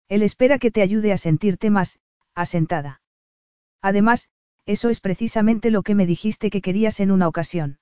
Él 0.09 0.23
espera 0.23 0.59
que 0.59 0.71
te 0.71 0.83
ayude 0.83 1.13
a 1.13 1.19
sentirte 1.19 1.71
más, 1.71 1.99
asentada. 2.35 3.01
Además, 3.81 4.29
eso 4.67 4.91
es 4.91 5.01
precisamente 5.01 5.71
lo 5.71 5.83
que 5.83 5.95
me 5.95 6.07
dijiste 6.07 6.51
que 6.51 6.63
querías 6.63 7.01
en 7.01 7.11
una 7.11 7.29
ocasión. 7.29 7.79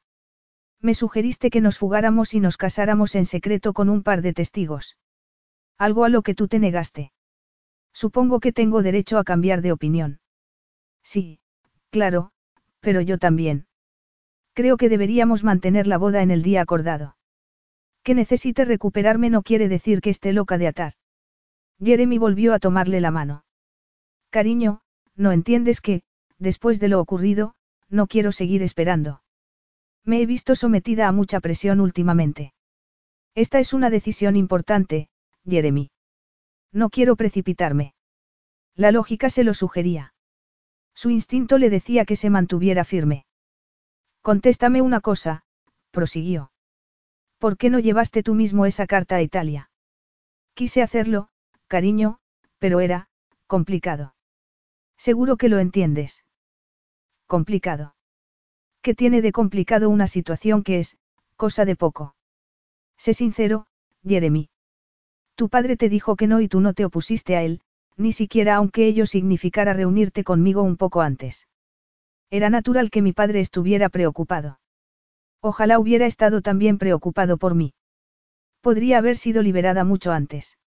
Me 0.81 0.94
sugeriste 0.94 1.51
que 1.51 1.60
nos 1.60 1.78
fugáramos 1.78 2.34
y 2.34 2.41
nos 2.41 2.57
casáramos 2.57 3.15
en 3.15 3.25
secreto 3.25 3.73
con 3.73 3.89
un 3.89 4.02
par 4.02 4.20
de 4.20 4.33
testigos. 4.33 4.97
Algo 5.78 6.05
a 6.05 6.09
lo 6.09 6.23
que 6.23 6.34
tú 6.34 6.49
te 6.49 6.59
negaste. 6.59 7.12
Supongo 7.92 8.41
que 8.41 8.52
tengo 8.52 8.83
derecho 8.83 9.18
a 9.18 9.25
cambiar 9.25 9.62
de 9.62 9.73
opinión. 9.73 10.20
Sí, 11.05 11.39
claro, 11.91 12.33
pero 12.81 13.01
yo 13.01 13.18
también. 13.18 13.67
Creo 14.55 14.76
que 14.76 14.89
deberíamos 14.89 15.44
mantener 15.44 15.86
la 15.86 15.99
boda 15.99 16.23
en 16.23 16.31
el 16.31 16.42
día 16.42 16.60
acordado. 16.62 17.17
Que 18.02 18.15
necesite 18.15 18.65
recuperarme 18.65 19.31
no 19.31 19.42
quiere 19.42 19.68
decir 19.68 20.01
que 20.01 20.10
esté 20.10 20.33
loca 20.33 20.59
de 20.59 20.67
atar. 20.67 20.94
Jeremy 21.81 22.18
volvió 22.18 22.55
a 22.55 22.59
tomarle 22.59 23.01
la 23.01 23.10
mano. 23.10 23.44
Cariño, 24.31 24.81
no 25.15 25.33
entiendes 25.33 25.81
que, 25.81 26.02
después 26.39 26.81
de 26.81 26.89
lo 26.89 27.01
ocurrido, 27.01 27.55
no 27.89 28.07
quiero 28.07 28.33
seguir 28.33 28.62
esperando. 28.62 29.23
Me 30.05 30.20
he 30.20 30.26
visto 30.26 30.55
sometida 30.55 31.07
a 31.07 31.12
mucha 31.12 31.41
presión 31.41 31.81
últimamente. 31.81 32.55
Esta 33.34 33.60
es 33.60 33.73
una 33.73 33.91
decisión 33.91 34.36
importante, 34.36 35.09
Jeremy. 35.49 35.91
No 36.73 36.91
quiero 36.91 37.17
precipitarme. 37.17 37.94
La 38.75 38.91
lógica 38.91 39.31
se 39.31 39.44
lo 39.44 39.55
sugería. 39.55 40.15
Su 40.94 41.10
instinto 41.10 41.59
le 41.59 41.70
decía 41.70 42.05
que 42.05 42.17
se 42.17 42.31
mantuviera 42.31 42.84
firme. 42.84 43.26
Contéstame 44.23 44.83
una 44.83 45.01
cosa, 45.01 45.44
prosiguió. 45.91 46.52
¿Por 47.39 47.57
qué 47.57 47.70
no 47.70 47.78
llevaste 47.78 48.23
tú 48.23 48.34
mismo 48.34 48.67
esa 48.67 48.86
carta 48.86 49.17
a 49.17 49.23
Italia? 49.23 49.70
Quise 50.55 50.83
hacerlo, 50.83 51.28
cariño, 51.75 52.18
pero 52.59 52.81
era, 52.81 53.09
complicado. 53.47 54.15
Seguro 54.99 55.39
que 55.39 55.49
lo 55.49 55.59
entiendes. 55.59 56.23
Complicado. 57.26 57.94
¿Qué 58.83 58.94
tiene 58.94 59.23
de 59.23 59.33
complicado 59.33 59.89
una 59.89 60.07
situación 60.07 60.65
que 60.65 60.81
es, 60.81 60.99
cosa 61.36 61.65
de 61.65 61.75
poco? 61.75 62.15
Sé 62.99 63.15
sincero, 63.15 63.65
Jeremy. 64.07 64.51
Tu 65.34 65.49
padre 65.49 65.78
te 65.78 65.89
dijo 65.89 66.15
que 66.15 66.26
no 66.26 66.42
y 66.42 66.49
tú 66.49 66.60
no 66.60 66.75
te 66.75 66.84
opusiste 66.84 67.36
a 67.36 67.42
él, 67.42 67.62
ni 67.97 68.12
siquiera 68.12 68.57
aunque 68.57 68.86
ello 68.86 69.07
significara 69.07 69.73
reunirte 69.73 70.25
conmigo 70.25 70.62
un 70.62 70.76
poco 70.76 71.01
antes. 71.01 71.49
Era 72.28 72.51
natural 72.51 72.91
que 72.91 73.01
mi 73.01 73.15
padre 73.15 73.41
estuviera 73.41 73.89
preocupado. 73.89 74.60
Ojalá 75.41 75.78
hubiera 75.78 76.05
estado 76.05 76.42
también 76.42 76.76
preocupado 76.76 77.39
por 77.39 77.55
mí. 77.55 77.73
Podría 78.60 78.99
haber 78.99 79.17
sido 79.17 79.41
liberada 79.41 79.84
mucho 79.84 80.12
antes. 80.12 80.59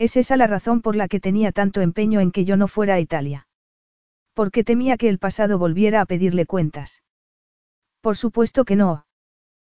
Es 0.00 0.16
esa 0.16 0.38
la 0.38 0.46
razón 0.46 0.80
por 0.80 0.96
la 0.96 1.08
que 1.08 1.20
tenía 1.20 1.52
tanto 1.52 1.82
empeño 1.82 2.20
en 2.20 2.32
que 2.32 2.46
yo 2.46 2.56
no 2.56 2.68
fuera 2.68 2.94
a 2.94 3.00
Italia. 3.00 3.46
Porque 4.32 4.64
temía 4.64 4.96
que 4.96 5.10
el 5.10 5.18
pasado 5.18 5.58
volviera 5.58 6.00
a 6.00 6.06
pedirle 6.06 6.46
cuentas. 6.46 7.02
Por 8.00 8.16
supuesto 8.16 8.64
que 8.64 8.76
no. 8.76 9.04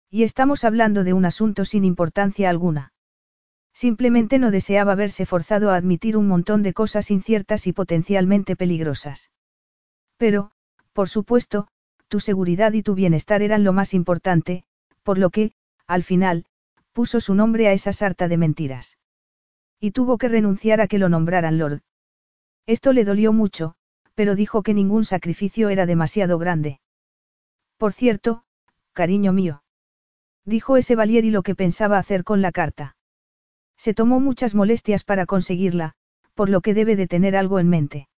Y 0.09 0.23
estamos 0.23 0.63
hablando 0.63 1.03
de 1.03 1.13
un 1.13 1.25
asunto 1.25 1.65
sin 1.65 1.85
importancia 1.85 2.49
alguna. 2.49 2.93
Simplemente 3.75 4.39
no 4.39 4.53
deseaba 4.53 4.95
verse 4.95 5.27
forzado 5.27 5.73
a 5.73 5.77
admitir 5.77 6.17
un 6.17 6.29
montón 6.29 6.63
de 6.63 6.73
cosas 6.73 7.11
inciertas 7.11 7.67
y 7.67 7.73
potencialmente 7.73 8.55
peligrosas. 8.55 9.33
Pero, 10.19 10.53
por 10.93 11.09
supuesto, 11.09 11.67
tu 12.07 12.21
seguridad 12.21 12.75
y 12.75 12.85
tu 12.85 12.95
bienestar 12.95 13.43
eran 13.43 13.65
lo 13.65 13.73
más 13.73 13.93
importante, 13.93 14.63
por 15.03 15.19
lo 15.19 15.31
que, 15.31 15.51
al 15.89 16.05
final, 16.05 16.45
puso 16.93 17.21
su 17.21 17.35
nombre 17.35 17.67
a 17.67 17.73
esa 17.73 17.93
sarta 17.93 18.29
de 18.29 18.37
mentiras. 18.37 18.99
Y 19.85 19.91
tuvo 19.91 20.17
que 20.17 20.29
renunciar 20.29 20.81
a 20.81 20.87
que 20.87 20.99
lo 20.99 21.09
nombraran 21.09 21.59
Lord. 21.59 21.81
Esto 22.67 22.93
le 22.93 23.05
dolió 23.05 23.33
mucho, 23.33 23.75
pero 24.15 24.37
dijo 24.37 24.63
que 24.63 24.75
ningún 24.75 25.05
sacrificio 25.05 25.71
era 25.71 25.87
demasiado 25.87 26.39
grande. 26.39 26.79
Por 27.79 27.93
cierto, 27.93 28.45
cariño 28.93 29.33
mío. 29.33 29.65
Dijo 30.45 30.77
ese 30.77 30.95
Valieri 30.95 31.33
lo 31.33 31.43
que 31.43 31.57
pensaba 31.57 31.99
hacer 31.99 32.23
con 32.23 32.43
la 32.43 32.53
carta. 32.53 32.97
Se 33.77 33.93
tomó 33.93 34.21
muchas 34.21 34.55
molestias 34.55 35.03
para 35.03 35.27
conseguirla, 35.27 35.95
por 36.35 36.49
lo 36.49 36.61
que 36.61 36.75
debe 36.75 36.95
de 36.95 37.09
tener 37.09 37.35
algo 37.35 37.59
en 37.59 37.69
mente. 37.69 38.09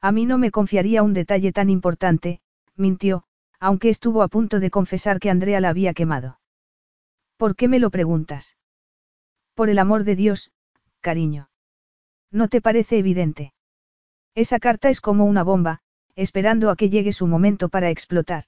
A 0.00 0.12
mí 0.12 0.26
no 0.26 0.38
me 0.38 0.52
confiaría 0.52 1.02
un 1.02 1.12
detalle 1.12 1.50
tan 1.50 1.70
importante, 1.70 2.40
mintió, 2.76 3.24
aunque 3.58 3.88
estuvo 3.88 4.22
a 4.22 4.28
punto 4.28 4.60
de 4.60 4.70
confesar 4.70 5.18
que 5.18 5.30
Andrea 5.30 5.60
la 5.60 5.70
había 5.70 5.92
quemado. 5.92 6.38
¿Por 7.36 7.56
qué 7.56 7.66
me 7.66 7.80
lo 7.80 7.90
preguntas? 7.90 8.56
Por 9.54 9.70
el 9.70 9.80
amor 9.80 10.04
de 10.04 10.14
Dios, 10.14 10.52
cariño. 11.08 11.50
¿No 12.32 12.48
te 12.48 12.60
parece 12.60 12.98
evidente? 12.98 13.52
Esa 14.34 14.58
carta 14.58 14.88
es 14.88 15.00
como 15.00 15.26
una 15.26 15.44
bomba, 15.44 15.80
esperando 16.16 16.70
a 16.70 16.76
que 16.76 16.90
llegue 16.90 17.12
su 17.12 17.26
momento 17.28 17.68
para 17.68 17.90
explotar. 17.90 18.44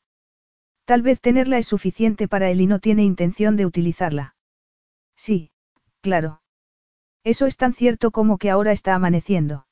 Tal 0.86 1.02
vez 1.02 1.20
tenerla 1.20 1.58
es 1.58 1.66
suficiente 1.66 2.26
para 2.26 2.50
él 2.50 2.60
y 2.60 2.66
no 2.66 2.78
tiene 2.80 3.04
intención 3.04 3.56
de 3.56 3.66
utilizarla. 3.66 4.34
Sí, 5.16 5.50
claro. 6.00 6.40
Eso 7.22 7.46
es 7.46 7.56
tan 7.56 7.72
cierto 7.72 8.10
como 8.10 8.38
que 8.38 8.50
ahora 8.50 8.72
está 8.72 8.94
amaneciendo. 8.94 9.66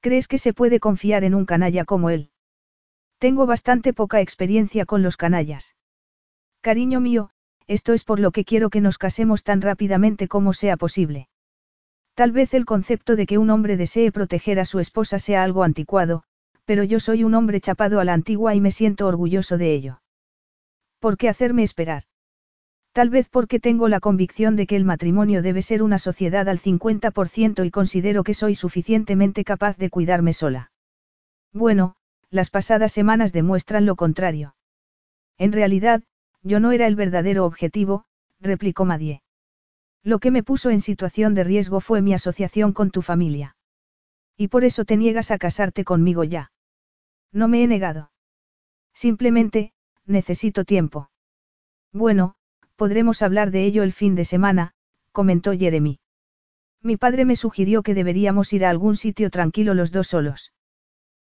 ¿Crees 0.00 0.28
que 0.28 0.38
se 0.38 0.52
puede 0.52 0.80
confiar 0.80 1.24
en 1.24 1.34
un 1.34 1.46
canalla 1.46 1.84
como 1.84 2.10
él? 2.10 2.30
Tengo 3.18 3.46
bastante 3.46 3.92
poca 3.92 4.20
experiencia 4.20 4.84
con 4.84 5.02
los 5.02 5.16
canallas. 5.16 5.76
Cariño 6.60 7.00
mío, 7.00 7.30
esto 7.66 7.92
es 7.94 8.04
por 8.04 8.20
lo 8.20 8.30
que 8.30 8.44
quiero 8.44 8.68
que 8.70 8.80
nos 8.80 8.98
casemos 8.98 9.44
tan 9.44 9.62
rápidamente 9.62 10.28
como 10.28 10.52
sea 10.52 10.76
posible. 10.76 11.28
Tal 12.14 12.30
vez 12.30 12.54
el 12.54 12.64
concepto 12.64 13.16
de 13.16 13.26
que 13.26 13.38
un 13.38 13.50
hombre 13.50 13.76
desee 13.76 14.12
proteger 14.12 14.60
a 14.60 14.64
su 14.64 14.78
esposa 14.78 15.18
sea 15.18 15.42
algo 15.42 15.64
anticuado, 15.64 16.22
pero 16.64 16.84
yo 16.84 17.00
soy 17.00 17.24
un 17.24 17.34
hombre 17.34 17.60
chapado 17.60 18.00
a 18.00 18.04
la 18.04 18.14
antigua 18.14 18.54
y 18.54 18.60
me 18.60 18.70
siento 18.70 19.06
orgulloso 19.06 19.58
de 19.58 19.74
ello. 19.74 20.00
¿Por 21.00 21.16
qué 21.16 21.28
hacerme 21.28 21.64
esperar? 21.64 22.04
Tal 22.92 23.10
vez 23.10 23.28
porque 23.28 23.58
tengo 23.58 23.88
la 23.88 23.98
convicción 23.98 24.54
de 24.54 24.68
que 24.68 24.76
el 24.76 24.84
matrimonio 24.84 25.42
debe 25.42 25.62
ser 25.62 25.82
una 25.82 25.98
sociedad 25.98 26.48
al 26.48 26.60
50% 26.60 27.66
y 27.66 27.70
considero 27.72 28.22
que 28.22 28.34
soy 28.34 28.54
suficientemente 28.54 29.42
capaz 29.42 29.76
de 29.76 29.90
cuidarme 29.90 30.32
sola. 30.32 30.70
Bueno, 31.52 31.96
las 32.30 32.50
pasadas 32.50 32.92
semanas 32.92 33.32
demuestran 33.32 33.86
lo 33.86 33.96
contrario. 33.96 34.54
En 35.36 35.50
realidad, 35.50 36.04
yo 36.42 36.60
no 36.60 36.70
era 36.70 36.86
el 36.86 36.94
verdadero 36.94 37.44
objetivo, 37.44 38.04
replicó 38.40 38.84
Madie. 38.84 39.22
Lo 40.04 40.18
que 40.18 40.30
me 40.30 40.42
puso 40.42 40.68
en 40.68 40.82
situación 40.82 41.34
de 41.34 41.44
riesgo 41.44 41.80
fue 41.80 42.02
mi 42.02 42.12
asociación 42.12 42.74
con 42.74 42.90
tu 42.90 43.00
familia. 43.00 43.56
Y 44.36 44.48
por 44.48 44.64
eso 44.64 44.84
te 44.84 44.98
niegas 44.98 45.30
a 45.30 45.38
casarte 45.38 45.82
conmigo 45.82 46.24
ya. 46.24 46.52
No 47.32 47.48
me 47.48 47.64
he 47.64 47.66
negado. 47.66 48.12
Simplemente, 48.92 49.72
necesito 50.04 50.64
tiempo. 50.64 51.10
Bueno, 51.90 52.34
podremos 52.76 53.22
hablar 53.22 53.50
de 53.50 53.64
ello 53.64 53.82
el 53.82 53.94
fin 53.94 54.14
de 54.14 54.26
semana, 54.26 54.74
comentó 55.10 55.56
Jeremy. 55.56 56.00
Mi 56.82 56.98
padre 56.98 57.24
me 57.24 57.34
sugirió 57.34 57.82
que 57.82 57.94
deberíamos 57.94 58.52
ir 58.52 58.66
a 58.66 58.70
algún 58.70 58.96
sitio 58.96 59.30
tranquilo 59.30 59.72
los 59.72 59.90
dos 59.90 60.08
solos. 60.08 60.52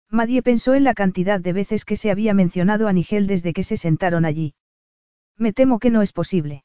Madie 0.09 0.41
pensó 0.41 0.73
en 0.73 0.85
la 0.85 0.93
cantidad 0.93 1.41
de 1.41 1.51
veces 1.51 1.83
que 1.83 1.97
se 1.97 2.11
había 2.11 2.33
mencionado 2.33 2.87
a 2.87 2.93
Nigel 2.93 3.27
desde 3.27 3.51
que 3.51 3.63
se 3.63 3.75
sentaron 3.75 4.23
allí. 4.23 4.55
Me 5.37 5.51
temo 5.51 5.79
que 5.79 5.89
no 5.89 6.01
es 6.01 6.13
posible. 6.13 6.63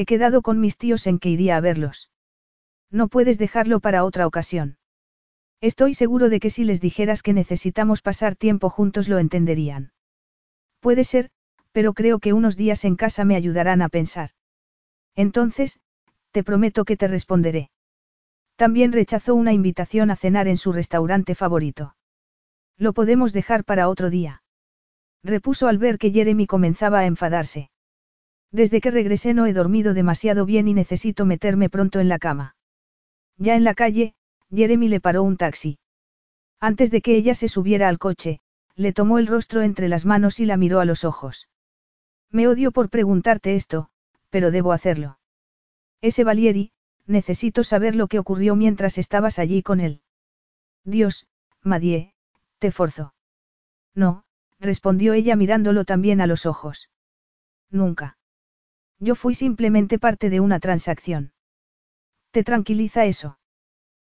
He 0.00 0.06
quedado 0.06 0.42
con 0.42 0.60
mis 0.60 0.78
tíos 0.78 1.08
en 1.08 1.18
que 1.18 1.28
iría 1.28 1.56
a 1.56 1.60
verlos. 1.60 2.08
No 2.88 3.08
puedes 3.08 3.36
dejarlo 3.36 3.80
para 3.80 4.04
otra 4.04 4.28
ocasión. 4.28 4.78
Estoy 5.60 5.92
seguro 5.94 6.28
de 6.28 6.38
que 6.38 6.50
si 6.50 6.62
les 6.62 6.80
dijeras 6.80 7.20
que 7.20 7.32
necesitamos 7.32 8.00
pasar 8.00 8.36
tiempo 8.36 8.70
juntos 8.70 9.08
lo 9.08 9.18
entenderían. 9.18 9.90
Puede 10.78 11.02
ser, 11.02 11.30
pero 11.72 11.94
creo 11.94 12.20
que 12.20 12.32
unos 12.32 12.56
días 12.56 12.84
en 12.84 12.94
casa 12.94 13.24
me 13.24 13.34
ayudarán 13.34 13.82
a 13.82 13.88
pensar. 13.88 14.30
Entonces, 15.16 15.80
te 16.30 16.44
prometo 16.44 16.84
que 16.84 16.96
te 16.96 17.08
responderé. 17.08 17.72
También 18.54 18.92
rechazó 18.92 19.34
una 19.34 19.52
invitación 19.52 20.12
a 20.12 20.16
cenar 20.16 20.46
en 20.46 20.58
su 20.58 20.70
restaurante 20.70 21.34
favorito. 21.34 21.96
Lo 22.76 22.92
podemos 22.92 23.32
dejar 23.32 23.64
para 23.64 23.88
otro 23.88 24.10
día. 24.10 24.44
Repuso 25.24 25.66
al 25.66 25.78
ver 25.78 25.98
que 25.98 26.12
Jeremy 26.12 26.46
comenzaba 26.46 27.00
a 27.00 27.06
enfadarse. 27.06 27.72
Desde 28.50 28.80
que 28.80 28.90
regresé 28.90 29.34
no 29.34 29.46
he 29.46 29.52
dormido 29.52 29.94
demasiado 29.94 30.46
bien 30.46 30.68
y 30.68 30.74
necesito 30.74 31.26
meterme 31.26 31.68
pronto 31.68 32.00
en 32.00 32.08
la 32.08 32.18
cama. 32.18 32.56
Ya 33.36 33.56
en 33.56 33.64
la 33.64 33.74
calle, 33.74 34.14
Jeremy 34.50 34.88
le 34.88 35.00
paró 35.00 35.22
un 35.22 35.36
taxi. 35.36 35.78
Antes 36.60 36.90
de 36.90 37.02
que 37.02 37.14
ella 37.14 37.34
se 37.34 37.48
subiera 37.48 37.88
al 37.88 37.98
coche, 37.98 38.40
le 38.74 38.92
tomó 38.92 39.18
el 39.18 39.26
rostro 39.26 39.62
entre 39.62 39.88
las 39.88 40.06
manos 40.06 40.40
y 40.40 40.46
la 40.46 40.56
miró 40.56 40.80
a 40.80 40.84
los 40.84 41.04
ojos. 41.04 41.48
Me 42.30 42.48
odio 42.48 42.72
por 42.72 42.90
preguntarte 42.90 43.54
esto, 43.54 43.90
pero 44.30 44.50
debo 44.50 44.72
hacerlo. 44.72 45.18
Ese 46.00 46.24
Valieri, 46.24 46.72
necesito 47.06 47.64
saber 47.64 47.94
lo 47.94 48.06
que 48.06 48.18
ocurrió 48.18 48.54
mientras 48.56 48.98
estabas 48.98 49.38
allí 49.38 49.62
con 49.62 49.80
él. 49.80 50.02
Dios, 50.84 51.26
Madie, 51.62 52.14
te 52.58 52.70
forzó. 52.70 53.14
No, 53.94 54.24
respondió 54.60 55.12
ella 55.12 55.36
mirándolo 55.36 55.84
también 55.84 56.20
a 56.20 56.26
los 56.26 56.46
ojos. 56.46 56.90
Nunca. 57.70 58.17
Yo 59.00 59.14
fui 59.14 59.34
simplemente 59.34 59.98
parte 59.98 60.30
de 60.30 60.40
una 60.40 60.58
transacción. 60.60 61.32
¿Te 62.30 62.42
tranquiliza 62.44 63.06
eso? 63.06 63.38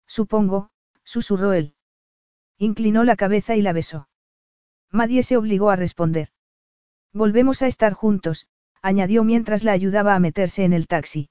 Supongo, 0.06 0.70
susurró 1.02 1.52
él. 1.52 1.74
Inclinó 2.58 3.04
la 3.04 3.16
cabeza 3.16 3.56
y 3.56 3.62
la 3.62 3.72
besó. 3.72 4.08
Madie 4.90 5.22
se 5.22 5.36
obligó 5.36 5.70
a 5.70 5.76
responder. 5.76 6.28
Volvemos 7.12 7.62
a 7.62 7.66
estar 7.66 7.94
juntos, 7.94 8.46
añadió 8.82 9.24
mientras 9.24 9.64
la 9.64 9.72
ayudaba 9.72 10.14
a 10.14 10.20
meterse 10.20 10.64
en 10.64 10.72
el 10.72 10.86
taxi. 10.86 11.30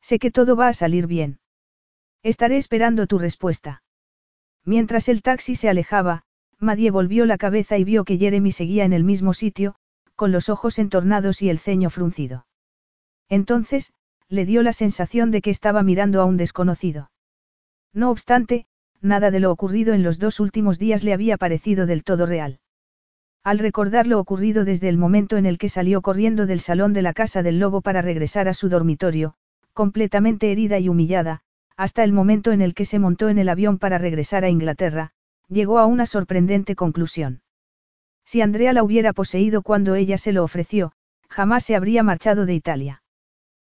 Sé 0.00 0.18
que 0.18 0.30
todo 0.30 0.56
va 0.56 0.68
a 0.68 0.74
salir 0.74 1.06
bien. 1.06 1.40
Estaré 2.22 2.56
esperando 2.56 3.06
tu 3.06 3.18
respuesta. 3.18 3.82
Mientras 4.64 5.08
el 5.08 5.22
taxi 5.22 5.54
se 5.54 5.68
alejaba, 5.68 6.24
Madie 6.58 6.90
volvió 6.90 7.26
la 7.26 7.38
cabeza 7.38 7.78
y 7.78 7.84
vio 7.84 8.04
que 8.04 8.18
Jeremy 8.18 8.50
seguía 8.52 8.84
en 8.84 8.92
el 8.92 9.04
mismo 9.04 9.34
sitio, 9.34 9.76
con 10.16 10.32
los 10.32 10.48
ojos 10.48 10.78
entornados 10.78 11.42
y 11.42 11.50
el 11.50 11.58
ceño 11.58 11.90
fruncido. 11.90 12.46
Entonces, 13.28 13.92
le 14.28 14.46
dio 14.46 14.62
la 14.62 14.72
sensación 14.72 15.30
de 15.30 15.42
que 15.42 15.50
estaba 15.50 15.82
mirando 15.82 16.20
a 16.20 16.24
un 16.24 16.36
desconocido. 16.36 17.10
No 17.92 18.10
obstante, 18.10 18.66
nada 19.00 19.30
de 19.30 19.40
lo 19.40 19.50
ocurrido 19.50 19.94
en 19.94 20.02
los 20.02 20.18
dos 20.18 20.40
últimos 20.40 20.78
días 20.78 21.04
le 21.04 21.12
había 21.12 21.36
parecido 21.36 21.86
del 21.86 22.04
todo 22.04 22.26
real. 22.26 22.60
Al 23.44 23.58
recordar 23.58 24.06
lo 24.06 24.18
ocurrido 24.18 24.64
desde 24.64 24.88
el 24.88 24.96
momento 24.96 25.36
en 25.36 25.44
el 25.44 25.58
que 25.58 25.68
salió 25.68 26.00
corriendo 26.00 26.46
del 26.46 26.60
salón 26.60 26.94
de 26.94 27.02
la 27.02 27.12
casa 27.12 27.42
del 27.42 27.58
lobo 27.58 27.82
para 27.82 28.00
regresar 28.00 28.48
a 28.48 28.54
su 28.54 28.70
dormitorio, 28.70 29.34
completamente 29.74 30.50
herida 30.50 30.78
y 30.78 30.88
humillada, 30.88 31.42
hasta 31.76 32.04
el 32.04 32.12
momento 32.12 32.52
en 32.52 32.62
el 32.62 32.74
que 32.74 32.86
se 32.86 32.98
montó 32.98 33.28
en 33.28 33.38
el 33.38 33.48
avión 33.48 33.78
para 33.78 33.98
regresar 33.98 34.44
a 34.44 34.48
Inglaterra, 34.48 35.12
llegó 35.48 35.78
a 35.78 35.86
una 35.86 36.06
sorprendente 36.06 36.74
conclusión. 36.74 37.42
Si 38.24 38.40
Andrea 38.40 38.72
la 38.72 38.82
hubiera 38.82 39.12
poseído 39.12 39.60
cuando 39.60 39.94
ella 39.94 40.16
se 40.16 40.32
lo 40.32 40.42
ofreció, 40.42 40.92
jamás 41.28 41.64
se 41.64 41.76
habría 41.76 42.02
marchado 42.02 42.46
de 42.46 42.54
Italia. 42.54 43.02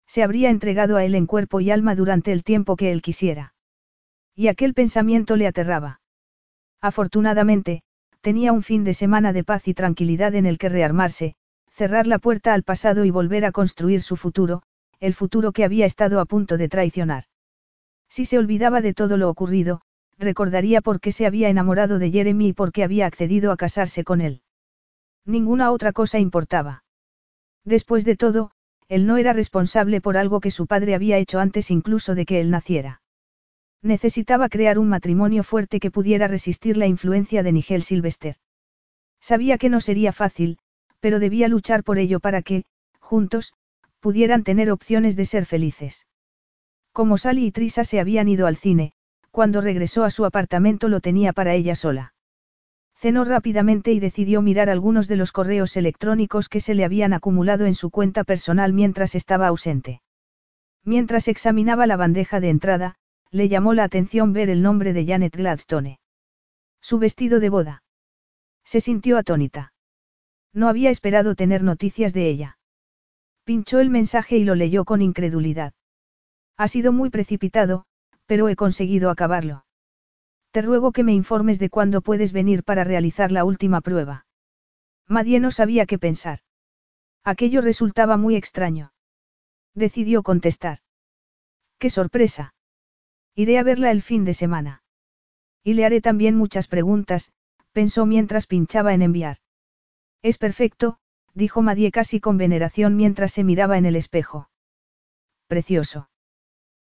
Se 0.08 0.24
habría 0.24 0.50
entregado 0.50 0.98
a 0.98 1.03
él 1.03 1.16
en 1.16 1.26
cuerpo 1.26 1.60
y 1.60 1.69
alma 1.69 1.94
durante 1.95 2.32
el 2.32 2.44
tiempo 2.44 2.76
que 2.76 2.92
él 2.92 3.02
quisiera. 3.02 3.53
Y 4.36 4.48
aquel 4.48 4.74
pensamiento 4.74 5.36
le 5.36 5.48
aterraba. 5.48 6.00
Afortunadamente, 6.82 7.84
tenía 8.22 8.53
un 8.53 8.64
fin 8.64 8.84
de 8.84 8.94
semana 8.94 9.34
de 9.34 9.44
paz 9.44 9.68
y 9.68 9.74
tranquilidad 9.74 10.36
en 10.36 10.45
el 10.45 10.58
que 10.58 10.69
rearmarse, 10.69 11.36
cerrar 11.69 12.08
la 12.08 12.19
puerta 12.19 12.53
al 12.53 12.64
pasado 12.64 13.06
y 13.06 13.11
volver 13.11 13.45
a 13.45 13.52
construir 13.52 14.02
su 14.02 14.16
futuro, 14.16 14.64
el 15.00 15.14
futuro 15.14 15.52
que 15.52 15.64
había 15.64 15.86
estado 15.86 16.19
a 16.19 16.26
punto 16.26 16.58
de 16.58 16.69
traicionar. 16.69 17.26
Si 18.10 18.26
se 18.26 18.38
olvidaba 18.38 18.82
de 18.82 18.94
todo 18.94 19.18
lo 19.18 19.30
ocurrido, 19.30 19.82
recordaría 20.18 20.82
por 20.82 21.00
qué 21.00 21.11
se 21.11 21.26
había 21.26 21.50
enamorado 21.50 22.00
de 22.00 22.11
Jeremy 22.11 22.50
y 22.50 22.53
por 22.53 22.72
qué 22.72 22.84
había 22.84 23.06
accedido 23.06 23.52
a 23.52 23.58
casarse 23.58 24.03
con 24.03 24.22
él. 24.22 24.42
Ninguna 25.26 25.72
otra 25.72 25.92
cosa 25.94 26.19
importaba. 26.19 26.84
Después 27.64 28.06
de 28.06 28.16
todo, 28.16 28.52
él 28.90 29.06
no 29.06 29.17
era 29.17 29.33
responsable 29.33 30.01
por 30.01 30.17
algo 30.17 30.40
que 30.40 30.51
su 30.51 30.67
padre 30.67 30.95
había 30.95 31.17
hecho 31.17 31.40
antes 31.40 31.72
incluso 31.72 32.16
de 32.16 32.25
que 32.25 32.40
él 32.40 32.49
naciera. 32.49 33.01
Necesitaba 33.82 34.49
crear 34.49 34.80
un 34.80 34.90
matrimonio 34.90 35.43
fuerte 35.43 35.80
que 35.80 35.91
pudiera 35.91 36.27
resistir 36.27 36.77
la 36.77 36.88
influencia 36.88 37.43
de 37.43 37.51
Nigel 37.51 37.83
Sylvester. 37.83 38.38
Sabía 39.19 39.57
que 39.57 39.69
no 39.69 39.82
sería 39.82 40.14
fácil, 40.14 40.57
pero 40.99 41.19
debía 41.19 41.48
luchar 41.48 41.83
por 41.83 41.99
ello 41.99 42.19
para 42.19 42.41
que, 42.41 42.66
juntos, 42.99 43.53
pudieran 43.99 44.43
tener 44.43 44.72
opciones 44.72 45.16
de 45.16 45.25
ser 45.25 45.45
felices. 45.45 46.07
Como 46.91 47.17
Sally 47.17 47.45
y 47.45 47.51
Trisa 47.51 47.83
se 47.83 47.99
habían 47.99 48.27
ido 48.27 48.48
al 48.48 48.56
cine, 48.56 48.93
cuando 49.32 49.61
regresó 49.61 50.03
a 50.03 50.09
su 50.09 50.25
apartamento 50.25 50.90
lo 50.90 50.99
tenía 50.99 51.33
para 51.33 51.53
ella 51.53 51.75
sola. 51.75 52.14
Cenó 53.00 53.26
rápidamente 53.26 53.92
y 53.92 54.00
decidió 54.00 54.42
mirar 54.42 54.72
algunos 54.72 55.08
de 55.08 55.17
los 55.17 55.32
correos 55.32 55.77
electrónicos 55.77 56.50
que 56.50 56.59
se 56.59 56.74
le 56.74 56.84
habían 56.84 57.14
acumulado 57.14 57.67
en 57.67 57.76
su 57.76 57.92
cuenta 57.92 58.24
personal 58.24 58.74
mientras 58.74 59.14
estaba 59.14 59.48
ausente. 59.48 60.01
Mientras 60.84 61.27
examinaba 61.27 61.85
la 61.85 61.95
bandeja 61.95 62.40
de 62.40 62.50
entrada, 62.50 62.95
le 63.30 63.50
llamó 63.50 63.76
la 63.76 63.84
atención 63.84 64.34
ver 64.34 64.50
el 64.50 64.64
nombre 64.64 64.93
de 64.93 65.06
Janet 65.06 65.35
Gladstone. 65.35 66.00
Su 66.82 66.98
vestido 66.98 67.40
de 67.40 67.50
boda. 67.50 67.84
Se 68.64 68.82
sintió 68.82 69.19
atónita. 69.19 69.74
No 70.51 70.67
había 70.67 70.90
esperado 70.90 71.35
tener 71.35 71.61
noticias 71.61 72.14
de 72.14 72.27
ella. 72.30 72.58
Pinchó 73.43 73.80
el 73.80 73.92
mensaje 73.92 74.38
y 74.38 74.43
lo 74.43 74.56
leyó 74.56 74.85
con 74.85 75.03
incredulidad. 75.03 75.74
Ha 76.58 76.67
sido 76.67 76.92
muy 76.92 77.11
precipitado, 77.11 77.85
pero 78.26 78.50
he 78.50 78.56
conseguido 78.56 79.11
acabarlo. 79.11 79.66
Te 80.51 80.61
ruego 80.61 80.92
que 80.92 81.03
me 81.03 81.14
informes 81.14 81.59
de 81.59 81.69
cuándo 81.69 82.01
puedes 82.01 82.34
venir 82.34 82.64
para 82.64 82.84
realizar 82.84 83.32
la 83.32 83.43
última 83.43 83.82
prueba. 83.82 84.26
Madie 85.08 85.40
no 85.40 85.51
sabía 85.51 85.85
qué 85.85 85.98
pensar. 85.98 86.40
Aquello 87.24 87.61
resultaba 87.61 88.17
muy 88.17 88.35
extraño. 88.35 88.93
Decidió 89.74 90.24
contestar. 90.24 90.80
¡Qué 91.77 91.90
sorpresa! 91.90 92.56
Iré 93.35 93.59
a 93.59 93.64
verla 93.64 93.92
el 93.92 94.01
fin 94.01 94.26
de 94.26 94.34
semana. 94.34 94.84
Y 95.64 95.74
le 95.74 95.85
haré 95.85 96.01
también 96.01 96.35
muchas 96.35 96.67
preguntas, 96.67 97.32
pensó 97.72 98.06
mientras 98.06 98.48
pinchaba 98.48 98.93
en 98.93 99.01
enviar. 99.01 99.38
Es 100.24 100.38
perfecto, 100.38 100.98
dijo 101.34 101.61
Madie 101.61 101.92
casi 101.92 102.19
con 102.19 102.38
veneración 102.38 102.95
mientras 102.95 103.32
se 103.32 103.43
miraba 103.43 103.77
en 103.77 103.85
el 103.85 103.95
espejo. 103.95 104.50
Precioso. 105.48 106.09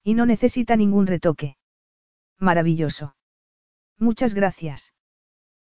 Y 0.04 0.16
no 0.16 0.26
necesita 0.26 0.76
ningún 0.76 1.06
retoque. 1.06 1.58
Maravilloso. 2.40 3.16
Muchas 4.00 4.34
gracias. 4.34 4.94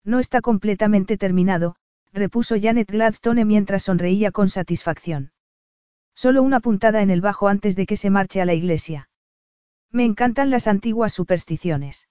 No 0.04 0.18
está 0.20 0.40
completamente 0.40 1.16
terminado, 1.16 1.76
repuso 2.12 2.56
Janet 2.60 2.90
Gladstone 2.90 3.44
mientras 3.44 3.84
sonreía 3.84 4.30
con 4.30 4.48
satisfacción. 4.48 5.32
Solo 6.14 6.42
una 6.42 6.60
puntada 6.60 7.02
en 7.02 7.10
el 7.10 7.20
bajo 7.20 7.48
antes 7.48 7.76
de 7.76 7.86
que 7.86 7.96
se 7.96 8.10
marche 8.10 8.40
a 8.40 8.44
la 8.44 8.54
iglesia. 8.54 9.08
Me 9.90 10.04
encantan 10.04 10.50
las 10.50 10.66
antiguas 10.66 11.12
supersticiones. 11.12 12.08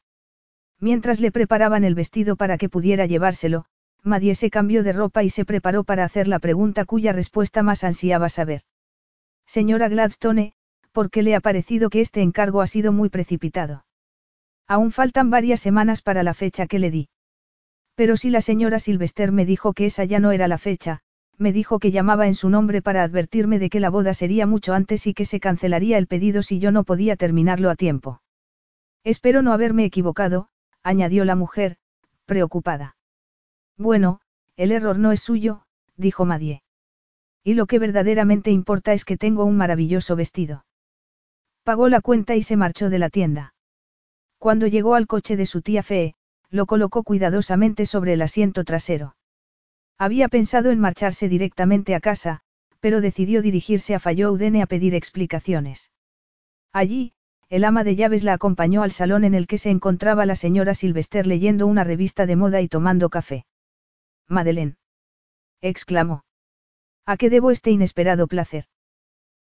Mientras 0.79 1.19
le 1.19 1.31
preparaban 1.31 1.83
el 1.83 1.95
vestido 1.95 2.35
para 2.35 2.57
que 2.57 2.69
pudiera 2.69 3.05
llevárselo, 3.05 3.65
Madie 4.03 4.35
se 4.35 4.49
cambió 4.49 4.83
de 4.83 4.93
ropa 4.93 5.23
y 5.23 5.29
se 5.29 5.45
preparó 5.45 5.83
para 5.83 6.03
hacer 6.03 6.27
la 6.27 6.39
pregunta 6.39 6.85
cuya 6.85 7.13
respuesta 7.13 7.63
más 7.63 7.83
ansiaba 7.83 8.29
saber. 8.29 8.61
Señora 9.45 9.89
Gladstone, 9.89 10.53
¿por 10.91 11.09
qué 11.09 11.23
le 11.23 11.35
ha 11.35 11.41
parecido 11.41 11.89
que 11.89 12.01
este 12.01 12.21
encargo 12.21 12.61
ha 12.61 12.67
sido 12.67 12.91
muy 12.91 13.09
precipitado? 13.09 13.86
Aún 14.67 14.91
faltan 14.91 15.29
varias 15.29 15.61
semanas 15.61 16.01
para 16.01 16.23
la 16.23 16.33
fecha 16.33 16.67
que 16.67 16.79
le 16.79 16.91
di. 16.91 17.09
Pero 17.95 18.17
si 18.17 18.29
la 18.29 18.41
señora 18.41 18.79
Sylvester 18.79 19.31
me 19.31 19.45
dijo 19.45 19.73
que 19.73 19.85
esa 19.85 20.03
ya 20.03 20.19
no 20.19 20.31
era 20.31 20.47
la 20.47 20.57
fecha, 20.57 21.01
me 21.37 21.53
dijo 21.53 21.79
que 21.79 21.91
llamaba 21.91 22.27
en 22.27 22.35
su 22.35 22.49
nombre 22.49 22.81
para 22.81 23.03
advertirme 23.03 23.59
de 23.59 23.69
que 23.69 23.79
la 23.79 23.89
boda 23.89 24.13
sería 24.13 24.45
mucho 24.45 24.73
antes 24.73 25.07
y 25.07 25.13
que 25.13 25.25
se 25.25 25.39
cancelaría 25.39 25.97
el 25.97 26.07
pedido 26.07 26.41
si 26.41 26.59
yo 26.59 26.71
no 26.71 26.83
podía 26.83 27.15
terminarlo 27.15 27.69
a 27.69 27.75
tiempo. 27.75 28.21
Espero 29.03 29.41
no 29.41 29.53
haberme 29.53 29.85
equivocado, 29.85 30.49
añadió 30.83 31.25
la 31.25 31.35
mujer, 31.35 31.77
preocupada. 32.25 32.97
Bueno, 33.77 34.19
el 34.57 34.71
error 34.71 34.99
no 34.99 35.11
es 35.11 35.21
suyo, 35.21 35.63
dijo 35.95 36.25
Madie. 36.25 36.63
Y 37.43 37.53
lo 37.53 37.67
que 37.67 37.79
verdaderamente 37.79 38.51
importa 38.51 38.93
es 38.93 39.05
que 39.05 39.17
tengo 39.17 39.45
un 39.45 39.55
maravilloso 39.55 40.15
vestido. 40.15 40.65
Pagó 41.63 41.87
la 41.87 42.01
cuenta 42.01 42.35
y 42.35 42.43
se 42.43 42.57
marchó 42.57 42.89
de 42.89 42.99
la 42.99 43.09
tienda. 43.09 43.53
Cuando 44.39 44.67
llegó 44.67 44.95
al 44.95 45.07
coche 45.07 45.35
de 45.35 45.45
su 45.45 45.61
tía 45.61 45.83
Fee, 45.83 46.15
lo 46.49 46.65
colocó 46.65 47.03
cuidadosamente 47.03 47.85
sobre 47.85 48.13
el 48.13 48.21
asiento 48.21 48.63
trasero. 48.63 49.15
Había 49.97 50.27
pensado 50.27 50.69
en 50.71 50.79
marcharse 50.79 51.27
directamente 51.27 51.95
a 51.95 51.99
casa, 51.99 52.41
pero 52.79 53.01
decidió 53.01 53.41
dirigirse 53.41 53.95
a 53.95 53.99
Falloudene 53.99 54.61
a 54.61 54.67
pedir 54.67 54.93
explicaciones. 54.93 55.91
Allí, 56.71 57.13
el 57.49 57.63
ama 57.63 57.83
de 57.83 57.95
llaves 57.95 58.23
la 58.23 58.33
acompañó 58.33 58.83
al 58.83 58.91
salón 58.91 59.23
en 59.23 59.33
el 59.33 59.47
que 59.47 59.57
se 59.57 59.69
encontraba 59.69 60.25
la 60.25 60.35
señora 60.35 60.73
Sylvester 60.73 61.25
leyendo 61.25 61.65
una 61.65 61.83
revista 61.83 62.25
de 62.25 62.35
moda 62.35 62.61
y 62.61 62.67
tomando 62.67 63.09
café. 63.09 63.45
Madeleine. 64.27 64.75
exclamó. 65.61 66.25
¿A 67.05 67.17
qué 67.17 67.29
debo 67.29 67.51
este 67.51 67.71
inesperado 67.71 68.27
placer? 68.27 68.65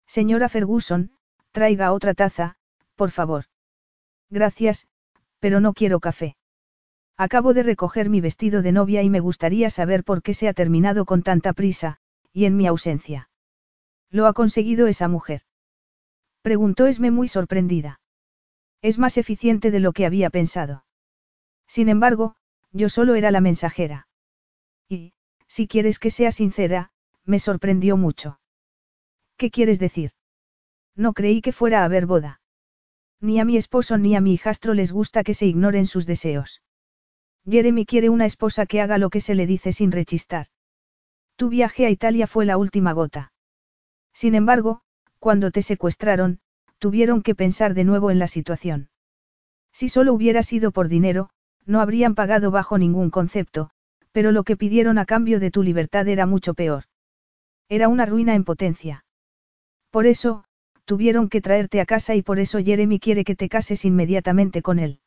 Señora 0.07 0.49
Ferguson, 0.49 1.13
traiga 1.51 1.93
otra 1.93 2.13
taza, 2.13 2.57
por 2.95 3.11
favor. 3.11 3.47
Gracias, 4.35 4.89
pero 5.39 5.61
no 5.61 5.75
quiero 5.75 6.01
café. 6.01 6.37
Acabo 7.17 7.55
de 7.55 7.63
recoger 7.63 8.11
mi 8.11 8.21
vestido 8.21 8.63
de 8.63 8.73
novia 8.73 9.01
y 9.05 9.09
me 9.09 9.21
gustaría 9.21 9.71
saber 9.71 10.03
por 10.03 10.23
qué 10.23 10.35
se 10.35 10.49
ha 10.49 10.53
terminado 10.53 11.05
con 11.05 11.23
tanta 11.23 11.53
prisa, 11.53 11.99
y 12.33 12.47
en 12.47 12.57
mi 12.57 12.67
ausencia. 12.67 13.31
¿Lo 14.11 14.27
ha 14.27 14.33
conseguido 14.33 14.89
esa 14.89 15.07
mujer? 15.07 15.43
Preguntó 16.43 16.89
Esme 16.89 17.13
muy 17.13 17.29
sorprendida. 17.29 18.01
Es 18.83 18.99
más 18.99 19.19
eficiente 19.19 19.71
de 19.71 19.79
lo 19.79 19.93
que 19.93 20.05
había 20.05 20.31
pensado. 20.31 20.85
Sin 21.69 21.89
embargo, 21.89 22.35
yo 22.73 22.89
solo 22.89 23.15
era 23.15 23.31
la 23.31 23.41
mensajera. 23.41 24.09
Y, 24.89 25.13
si 25.47 25.69
quieres 25.69 26.01
que 26.01 26.11
sea 26.11 26.33
sincera, 26.33 26.91
me 27.25 27.39
sorprendió 27.39 27.97
mucho. 27.97 28.41
¿Qué 29.37 29.53
quieres 29.53 29.79
decir? 29.79 30.11
No 30.97 31.13
creí 31.13 31.41
que 31.41 31.53
fuera 31.53 31.83
a 31.83 31.85
haber 31.85 32.07
boda. 32.07 32.41
Ni 33.25 33.41
a 33.41 33.47
mi 33.47 33.57
esposo 33.57 33.97
ni 33.97 34.15
a 34.17 34.21
mi 34.21 34.35
hijastro 34.35 34.75
les 34.75 34.93
gusta 34.93 35.25
que 35.25 35.33
se 35.33 35.47
ignoren 35.47 35.87
sus 35.87 36.05
deseos. 36.05 36.61
Jeremy 37.49 37.87
quiere 37.87 38.11
una 38.11 38.27
esposa 38.27 38.67
que 38.67 38.83
haga 38.83 38.99
lo 38.99 39.09
que 39.09 39.23
se 39.23 39.35
le 39.35 39.47
dice 39.47 39.73
sin 39.73 39.93
rechistar. 39.93 40.49
Tu 41.37 41.49
viaje 41.49 41.87
a 41.87 41.91
Italia 41.91 42.27
fue 42.27 42.45
la 42.45 42.59
última 42.59 42.93
gota. 42.93 43.33
Sin 44.13 44.35
embargo, 44.35 44.83
cuando 45.21 45.51
te 45.53 45.63
secuestraron, 45.63 46.41
tuvieron 46.79 47.23
que 47.23 47.35
pensar 47.35 47.73
de 47.73 47.85
nuevo 47.85 48.11
en 48.11 48.19
la 48.19 48.29
situación. 48.29 48.91
Si 49.73 49.89
solo 49.89 50.13
hubiera 50.13 50.43
sido 50.43 50.71
por 50.71 50.89
dinero, 50.89 51.31
no 51.65 51.81
habrían 51.81 52.15
pagado 52.15 52.51
bajo 52.51 52.77
ningún 52.77 53.09
concepto, 53.09 53.71
pero 54.13 54.33
lo 54.33 54.45
que 54.45 54.59
pidieron 54.59 54.99
a 54.99 55.07
cambio 55.07 55.41
de 55.41 55.51
tu 55.51 55.63
libertad 55.63 56.07
era 56.09 56.27
mucho 56.27 56.53
peor. 56.53 56.85
Era 57.71 57.89
una 57.89 58.05
ruina 58.05 58.35
en 58.35 58.45
potencia. 58.45 59.07
Por 59.91 60.05
eso, 60.05 60.45
tuvieron 60.85 61.29
que 61.29 61.41
traerte 61.41 61.81
a 61.81 61.87
casa 61.87 62.15
y 62.15 62.23
por 62.23 62.39
eso 62.39 62.59
Jeremy 62.63 63.01
quiere 63.01 63.25
que 63.25 63.37
te 63.37 63.49
cases 63.49 63.85
inmediatamente 63.85 64.63
con 64.63 64.79
él. 64.79 65.01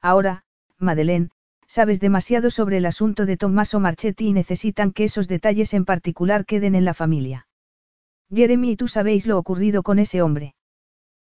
Ahora, 0.00 0.44
Madeleine, 0.78 1.30
sabes 1.66 2.00
demasiado 2.00 2.50
sobre 2.50 2.76
el 2.76 2.86
asunto 2.86 3.24
de 3.26 3.36
Tommaso 3.36 3.80
Marchetti 3.80 4.26
y 4.26 4.32
necesitan 4.32 4.92
que 4.92 5.04
esos 5.04 5.28
detalles 5.28 5.74
en 5.74 5.84
particular 5.84 6.44
queden 6.44 6.74
en 6.74 6.84
la 6.84 6.94
familia. 6.94 7.46
Jeremy 8.30 8.72
y 8.72 8.76
tú 8.76 8.88
sabéis 8.88 9.26
lo 9.26 9.38
ocurrido 9.38 9.82
con 9.82 9.98
ese 9.98 10.22
hombre. 10.22 10.54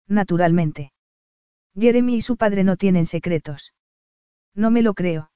Naturalmente. 0.06 0.92
Jeremy 1.78 2.16
y 2.16 2.22
su 2.22 2.36
padre 2.36 2.64
no 2.64 2.76
tienen 2.76 3.06
secretos. 3.06 3.74
No 4.54 4.70
me 4.70 4.82
lo 4.82 4.94
creo. 4.94 5.30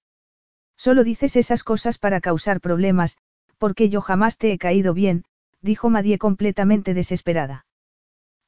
Solo 0.77 1.05
dices 1.05 1.37
esas 1.37 1.65
cosas 1.65 1.99
para 1.99 2.21
causar 2.21 2.61
problemas, 2.61 3.19
porque 3.59 3.89
yo 3.89 4.01
jamás 4.01 4.39
te 4.39 4.53
he 4.53 4.59
caído 4.59 4.95
bien, 4.95 5.25
dijo 5.61 5.91
Madie 5.91 6.19
completamente 6.19 6.95
desesperada. 6.95 7.67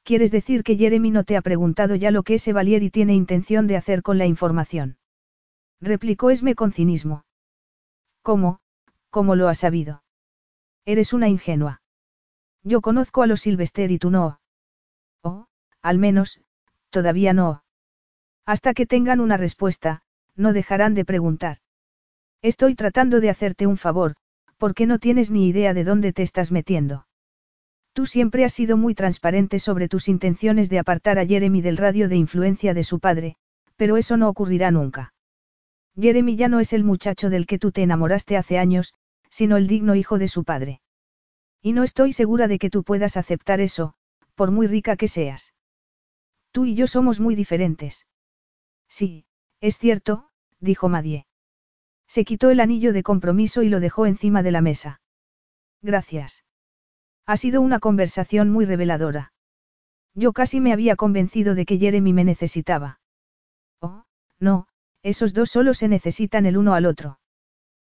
¿Quieres 0.03 0.31
decir 0.31 0.63
que 0.63 0.77
Jeremy 0.77 1.11
no 1.11 1.23
te 1.23 1.37
ha 1.37 1.41
preguntado 1.41 1.95
ya 1.95 2.11
lo 2.11 2.23
que 2.23 2.35
ese 2.35 2.53
Valier 2.53 2.83
y 2.83 2.89
tiene 2.89 3.13
intención 3.13 3.67
de 3.67 3.77
hacer 3.77 4.01
con 4.01 4.17
la 4.17 4.25
información? 4.25 4.97
Replicó 5.79 6.29
Esme 6.29 6.55
con 6.55 6.71
cinismo. 6.71 7.25
¿Cómo? 8.21 8.59
¿Cómo 9.09 9.35
lo 9.35 9.47
has 9.47 9.59
sabido? 9.59 10.03
Eres 10.85 11.13
una 11.13 11.27
ingenua. 11.27 11.81
Yo 12.63 12.81
conozco 12.81 13.23
a 13.23 13.27
los 13.27 13.41
Sylvester 13.41 13.91
y 13.91 13.99
tú 13.99 14.09
no. 14.09 14.39
Oh, 15.23 15.47
al 15.81 15.97
menos, 15.97 16.41
todavía 16.89 17.33
no. 17.33 17.63
Hasta 18.45 18.73
que 18.73 18.85
tengan 18.85 19.19
una 19.19 19.37
respuesta, 19.37 20.03
no 20.35 20.53
dejarán 20.53 20.93
de 20.93 21.05
preguntar. 21.05 21.57
Estoy 22.41 22.75
tratando 22.75 23.19
de 23.19 23.29
hacerte 23.29 23.67
un 23.67 23.77
favor, 23.77 24.15
porque 24.57 24.85
no 24.85 24.99
tienes 24.99 25.29
ni 25.31 25.47
idea 25.47 25.73
de 25.73 25.83
dónde 25.83 26.13
te 26.13 26.23
estás 26.23 26.51
metiendo. 26.51 27.05
Tú 27.93 28.05
siempre 28.05 28.45
has 28.45 28.53
sido 28.53 28.77
muy 28.77 28.95
transparente 28.95 29.59
sobre 29.59 29.89
tus 29.89 30.07
intenciones 30.07 30.69
de 30.69 30.79
apartar 30.79 31.19
a 31.19 31.25
Jeremy 31.25 31.61
del 31.61 31.77
radio 31.77 32.07
de 32.07 32.15
influencia 32.15 32.73
de 32.73 32.83
su 32.83 32.99
padre, 32.99 33.35
pero 33.75 33.97
eso 33.97 34.15
no 34.15 34.29
ocurrirá 34.29 34.71
nunca. 34.71 35.13
Jeremy 35.99 36.37
ya 36.37 36.47
no 36.47 36.61
es 36.61 36.71
el 36.71 36.85
muchacho 36.85 37.29
del 37.29 37.45
que 37.45 37.59
tú 37.59 37.71
te 37.71 37.83
enamoraste 37.83 38.37
hace 38.37 38.57
años, 38.57 38.93
sino 39.29 39.57
el 39.57 39.67
digno 39.67 39.95
hijo 39.95 40.19
de 40.19 40.29
su 40.29 40.45
padre. 40.45 40.81
Y 41.61 41.73
no 41.73 41.83
estoy 41.83 42.13
segura 42.13 42.47
de 42.47 42.59
que 42.59 42.69
tú 42.69 42.83
puedas 42.83 43.17
aceptar 43.17 43.59
eso, 43.59 43.93
por 44.35 44.51
muy 44.51 44.67
rica 44.67 44.95
que 44.95 45.09
seas. 45.09 45.53
Tú 46.51 46.65
y 46.65 46.75
yo 46.75 46.87
somos 46.87 47.19
muy 47.19 47.35
diferentes. 47.35 48.07
Sí, 48.87 49.25
es 49.59 49.77
cierto, 49.77 50.29
dijo 50.59 50.89
Madie. 50.89 51.25
Se 52.07 52.25
quitó 52.25 52.49
el 52.49 52.59
anillo 52.59 52.93
de 52.93 53.03
compromiso 53.03 53.63
y 53.63 53.69
lo 53.69 53.79
dejó 53.79 54.05
encima 54.05 54.43
de 54.43 54.51
la 54.51 54.61
mesa. 54.61 55.01
Gracias. 55.81 56.43
Ha 57.25 57.37
sido 57.37 57.61
una 57.61 57.79
conversación 57.79 58.49
muy 58.49 58.65
reveladora. 58.65 59.33
Yo 60.13 60.33
casi 60.33 60.59
me 60.59 60.73
había 60.73 60.95
convencido 60.95 61.55
de 61.55 61.65
que 61.65 61.77
Jeremy 61.77 62.13
me 62.13 62.23
necesitaba. 62.23 62.99
Oh, 63.79 64.03
no, 64.39 64.67
esos 65.03 65.33
dos 65.33 65.49
solo 65.49 65.73
se 65.73 65.87
necesitan 65.87 66.45
el 66.45 66.57
uno 66.57 66.73
al 66.73 66.85
otro. 66.85 67.19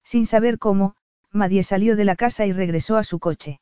Sin 0.03 0.25
saber 0.25 0.59
cómo, 0.59 0.95
Madie 1.31 1.63
salió 1.63 1.95
de 1.95 2.05
la 2.05 2.15
casa 2.15 2.45
y 2.45 2.51
regresó 2.51 2.97
a 2.97 3.03
su 3.03 3.19
coche. 3.19 3.59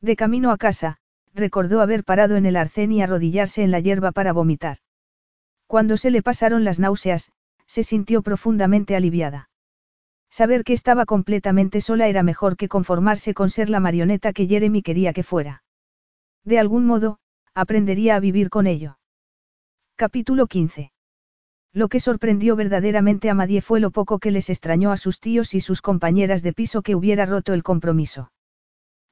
De 0.00 0.16
camino 0.16 0.50
a 0.50 0.58
casa, 0.58 0.98
recordó 1.32 1.80
haber 1.80 2.04
parado 2.04 2.36
en 2.36 2.44
el 2.44 2.56
arcén 2.56 2.92
y 2.92 3.02
arrodillarse 3.02 3.62
en 3.62 3.70
la 3.70 3.80
hierba 3.80 4.12
para 4.12 4.32
vomitar. 4.32 4.78
Cuando 5.66 5.96
se 5.96 6.10
le 6.10 6.22
pasaron 6.22 6.64
las 6.64 6.78
náuseas, 6.78 7.32
se 7.66 7.82
sintió 7.82 8.22
profundamente 8.22 8.94
aliviada. 8.94 9.48
Saber 10.32 10.64
que 10.64 10.72
estaba 10.72 11.04
completamente 11.04 11.82
sola 11.82 12.08
era 12.08 12.22
mejor 12.22 12.56
que 12.56 12.66
conformarse 12.66 13.34
con 13.34 13.50
ser 13.50 13.68
la 13.68 13.80
marioneta 13.80 14.32
que 14.32 14.46
Jeremy 14.46 14.80
quería 14.80 15.12
que 15.12 15.22
fuera. 15.22 15.62
De 16.42 16.58
algún 16.58 16.86
modo, 16.86 17.18
aprendería 17.54 18.16
a 18.16 18.20
vivir 18.20 18.48
con 18.48 18.66
ello. 18.66 18.96
Capítulo 19.94 20.46
15. 20.46 20.90
Lo 21.74 21.88
que 21.88 22.00
sorprendió 22.00 22.56
verdaderamente 22.56 23.28
a 23.28 23.34
Madie 23.34 23.60
fue 23.60 23.78
lo 23.78 23.90
poco 23.90 24.18
que 24.18 24.30
les 24.30 24.48
extrañó 24.48 24.90
a 24.90 24.96
sus 24.96 25.20
tíos 25.20 25.52
y 25.52 25.60
sus 25.60 25.82
compañeras 25.82 26.42
de 26.42 26.54
piso 26.54 26.80
que 26.80 26.94
hubiera 26.94 27.26
roto 27.26 27.52
el 27.52 27.62
compromiso. 27.62 28.32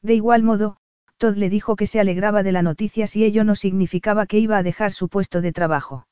De 0.00 0.14
igual 0.14 0.42
modo, 0.42 0.78
Todd 1.18 1.36
le 1.36 1.50
dijo 1.50 1.76
que 1.76 1.86
se 1.86 2.00
alegraba 2.00 2.42
de 2.42 2.52
la 2.52 2.62
noticia 2.62 3.06
si 3.06 3.24
ello 3.24 3.44
no 3.44 3.56
significaba 3.56 4.24
que 4.24 4.38
iba 4.38 4.56
a 4.56 4.62
dejar 4.62 4.90
su 4.90 5.10
puesto 5.10 5.42
de 5.42 5.52
trabajo. 5.52 6.06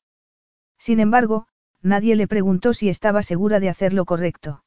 Sin 0.77 0.99
embargo, 0.99 1.47
nadie 1.81 2.15
le 2.15 2.27
preguntó 2.27 2.75
si 2.75 2.89
estaba 2.89 3.23
segura 3.23 3.59
de 3.59 3.69
hacer 3.69 3.93
lo 3.93 4.05
correcto. 4.05 4.61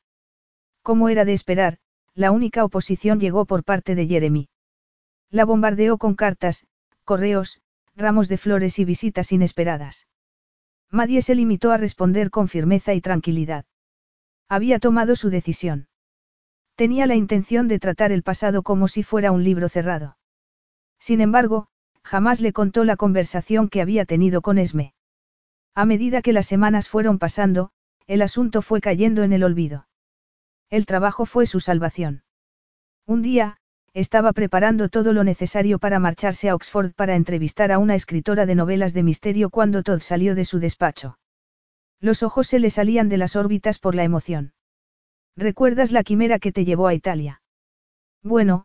Como 0.82 1.08
era 1.08 1.24
de 1.24 1.32
esperar, 1.32 1.78
la 2.14 2.30
única 2.30 2.64
oposición 2.64 3.20
llegó 3.20 3.46
por 3.46 3.64
parte 3.64 3.94
de 3.94 4.06
Jeremy. 4.06 4.48
La 5.30 5.44
bombardeó 5.44 5.96
con 5.96 6.14
cartas, 6.14 6.66
correos, 7.04 7.62
ramos 7.94 8.28
de 8.28 8.36
flores 8.36 8.78
y 8.78 8.84
visitas 8.84 9.32
inesperadas. 9.32 10.06
Madie 10.90 11.22
se 11.22 11.34
limitó 11.34 11.70
a 11.72 11.78
responder 11.78 12.30
con 12.30 12.48
firmeza 12.48 12.94
y 12.94 13.00
tranquilidad. 13.00 13.64
Había 14.48 14.78
tomado 14.78 15.16
su 15.16 15.30
decisión. 15.30 15.88
Tenía 16.74 17.06
la 17.06 17.14
intención 17.14 17.68
de 17.68 17.78
tratar 17.78 18.12
el 18.12 18.22
pasado 18.22 18.62
como 18.62 18.88
si 18.88 19.02
fuera 19.02 19.30
un 19.32 19.44
libro 19.44 19.68
cerrado. 19.68 20.18
Sin 20.98 21.20
embargo, 21.20 21.68
jamás 22.02 22.40
le 22.40 22.52
contó 22.52 22.84
la 22.84 22.96
conversación 22.96 23.68
que 23.68 23.80
había 23.80 24.04
tenido 24.04 24.42
con 24.42 24.58
Esme. 24.58 24.94
A 25.74 25.86
medida 25.86 26.20
que 26.22 26.32
las 26.32 26.46
semanas 26.46 26.88
fueron 26.88 27.18
pasando, 27.18 27.70
el 28.06 28.20
asunto 28.20 28.60
fue 28.62 28.80
cayendo 28.80 29.22
en 29.22 29.32
el 29.32 29.44
olvido. 29.44 29.86
El 30.72 30.86
trabajo 30.86 31.26
fue 31.26 31.44
su 31.44 31.60
salvación. 31.60 32.22
Un 33.06 33.20
día, 33.20 33.58
estaba 33.92 34.32
preparando 34.32 34.88
todo 34.88 35.12
lo 35.12 35.22
necesario 35.22 35.78
para 35.78 35.98
marcharse 35.98 36.48
a 36.48 36.54
Oxford 36.54 36.94
para 36.94 37.14
entrevistar 37.14 37.72
a 37.72 37.78
una 37.78 37.94
escritora 37.94 38.46
de 38.46 38.54
novelas 38.54 38.94
de 38.94 39.02
misterio 39.02 39.50
cuando 39.50 39.82
Todd 39.82 40.00
salió 40.00 40.34
de 40.34 40.46
su 40.46 40.60
despacho. 40.60 41.18
Los 42.00 42.22
ojos 42.22 42.46
se 42.46 42.58
le 42.58 42.70
salían 42.70 43.10
de 43.10 43.18
las 43.18 43.36
órbitas 43.36 43.78
por 43.78 43.94
la 43.94 44.04
emoción. 44.04 44.54
¿Recuerdas 45.36 45.92
la 45.92 46.04
quimera 46.04 46.38
que 46.38 46.52
te 46.52 46.64
llevó 46.64 46.86
a 46.86 46.94
Italia? 46.94 47.42
Bueno, 48.22 48.64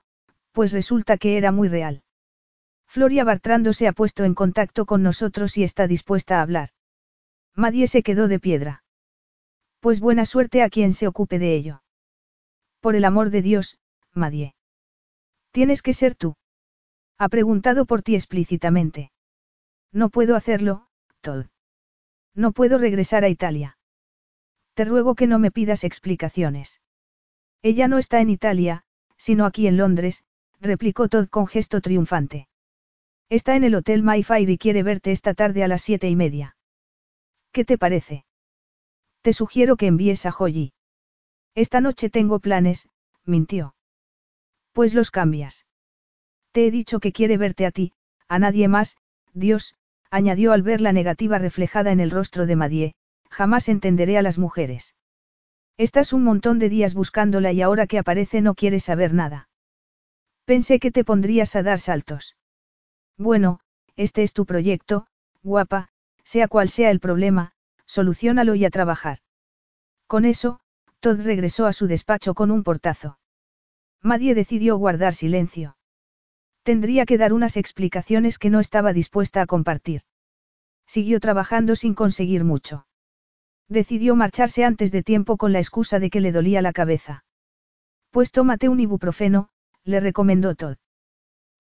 pues 0.54 0.72
resulta 0.72 1.18
que 1.18 1.36
era 1.36 1.52
muy 1.52 1.68
real. 1.68 2.04
Floria 2.88 3.26
Bartrando 3.26 3.74
se 3.74 3.86
ha 3.86 3.92
puesto 3.92 4.24
en 4.24 4.34
contacto 4.34 4.86
con 4.86 5.04
nosotros 5.04 5.58
y 5.58 5.66
está 5.66 5.88
dispuesta 5.88 6.40
a 6.40 6.44
hablar. 6.44 6.70
Madie 7.54 7.88
se 7.88 8.02
quedó 8.02 8.30
de 8.30 8.40
piedra. 8.40 8.86
Pues 9.82 10.00
buena 10.00 10.24
suerte 10.24 10.64
a 10.64 10.70
quien 10.70 10.94
se 10.94 11.06
ocupe 11.06 11.38
de 11.38 11.54
ello. 11.54 11.82
Por 12.80 12.96
el 12.96 13.06
amor 13.06 13.30
de 13.30 13.42
Dios, 13.42 13.80
Madie. 14.14 14.56
Tienes 15.52 15.82
que 15.82 15.94
ser 15.94 16.16
tú. 16.16 16.36
Ha 17.18 17.30
preguntado 17.30 17.86
por 17.86 18.04
ti 18.04 18.16
explícitamente. 18.16 19.12
No 19.92 20.10
puedo 20.10 20.36
hacerlo, 20.36 20.88
Todd. 21.22 21.48
No 22.36 22.52
puedo 22.52 22.78
regresar 22.78 23.24
a 23.24 23.30
Italia. 23.30 23.78
Te 24.76 24.86
ruego 24.86 25.16
que 25.16 25.26
no 25.26 25.40
me 25.40 25.50
pidas 25.50 25.84
explicaciones. 25.84 26.82
Ella 27.64 27.88
no 27.88 27.98
está 27.98 28.22
en 28.22 28.30
Italia, 28.30 28.84
sino 29.18 29.46
aquí 29.46 29.66
en 29.66 29.78
Londres, 29.78 30.24
replicó 30.62 31.10
Todd 31.10 31.28
con 31.30 31.48
gesto 31.48 31.82
triunfante. 31.82 32.48
Está 33.30 33.56
en 33.56 33.64
el 33.64 33.76
Hotel 33.76 34.04
Mayfair 34.04 34.50
y 34.50 34.58
quiere 34.58 34.84
verte 34.84 35.12
esta 35.12 35.34
tarde 35.34 35.64
a 35.64 35.68
las 35.68 35.82
siete 35.82 36.08
y 36.08 36.16
media. 36.16 36.56
¿Qué 37.52 37.66
te 37.66 37.78
parece? 37.78 38.26
Te 39.22 39.34
sugiero 39.34 39.76
que 39.76 39.88
envíes 39.88 40.26
a 40.28 40.32
Joyi. 40.32 40.74
Esta 41.58 41.82
noche 41.82 42.12
tengo 42.12 42.38
planes, 42.38 42.88
mintió. 43.26 43.74
Pues 44.74 44.94
los 44.94 45.10
cambias. 45.10 45.66
Te 46.52 46.68
he 46.68 46.72
dicho 46.72 47.00
que 47.00 47.12
quiere 47.12 47.36
verte 47.36 47.66
a 47.66 47.72
ti, 47.72 47.94
a 48.28 48.38
nadie 48.38 48.68
más, 48.68 48.98
Dios, 49.34 49.74
añadió 50.12 50.52
al 50.52 50.62
ver 50.62 50.82
la 50.82 50.94
negativa 50.94 51.40
reflejada 51.40 51.92
en 51.92 52.00
el 52.00 52.12
rostro 52.12 52.46
de 52.46 52.56
Madie, 52.56 52.94
jamás 53.32 53.70
entenderé 53.70 54.20
a 54.20 54.22
las 54.22 54.38
mujeres. 54.38 54.94
Estás 55.78 56.14
un 56.14 56.24
montón 56.24 56.60
de 56.60 56.70
días 56.70 56.94
buscándola 56.94 57.52
y 57.52 57.64
ahora 57.64 57.88
que 57.88 57.98
aparece 57.98 58.42
no 58.42 58.54
quieres 58.54 58.84
saber 58.84 59.16
nada. 59.16 59.50
Pensé 60.46 60.80
que 60.80 60.92
te 60.92 61.04
pondrías 61.04 61.56
a 61.56 61.64
dar 61.64 61.80
saltos. 61.80 62.38
Bueno, 63.18 63.62
este 63.96 64.22
es 64.22 64.34
tu 64.34 64.46
proyecto, 64.46 65.08
guapa, 65.42 65.90
sea 66.24 66.48
cual 66.48 66.70
sea 66.70 66.92
el 66.92 67.00
problema, 67.00 67.54
solucionalo 67.88 68.54
y 68.54 68.64
a 68.64 68.70
trabajar. 68.70 69.22
Con 70.06 70.24
eso, 70.24 70.60
Todd 71.08 71.22
regresó 71.22 71.68
a 71.68 71.72
su 71.72 71.88
despacho 71.88 72.34
con 72.34 72.52
un 72.52 72.66
portazo. 72.66 73.18
Madie 74.04 74.36
decidió 74.36 74.76
guardar 74.76 75.14
silencio. 75.14 75.78
Tendría 76.64 77.06
que 77.06 77.18
dar 77.18 77.32
unas 77.32 77.56
explicaciones 77.56 78.38
que 78.38 78.50
no 78.50 78.60
estaba 78.60 78.92
dispuesta 78.92 79.42
a 79.42 79.46
compartir. 79.46 80.02
Siguió 80.86 81.22
trabajando 81.22 81.78
sin 81.78 81.94
conseguir 81.94 82.44
mucho. 82.44 82.88
Decidió 83.70 84.18
marcharse 84.18 84.66
antes 84.66 84.92
de 84.92 85.02
tiempo 85.02 85.38
con 85.38 85.54
la 85.54 85.60
excusa 85.60 86.00
de 86.00 86.10
que 86.10 86.20
le 86.20 86.34
dolía 86.34 86.62
la 86.62 86.74
cabeza. 86.74 87.24
Pues 88.12 88.34
tómate 88.34 88.68
un 88.68 88.82
ibuprofeno, 88.82 89.48
le 89.86 90.02
recomendó 90.02 90.56
Todd. 90.56 90.76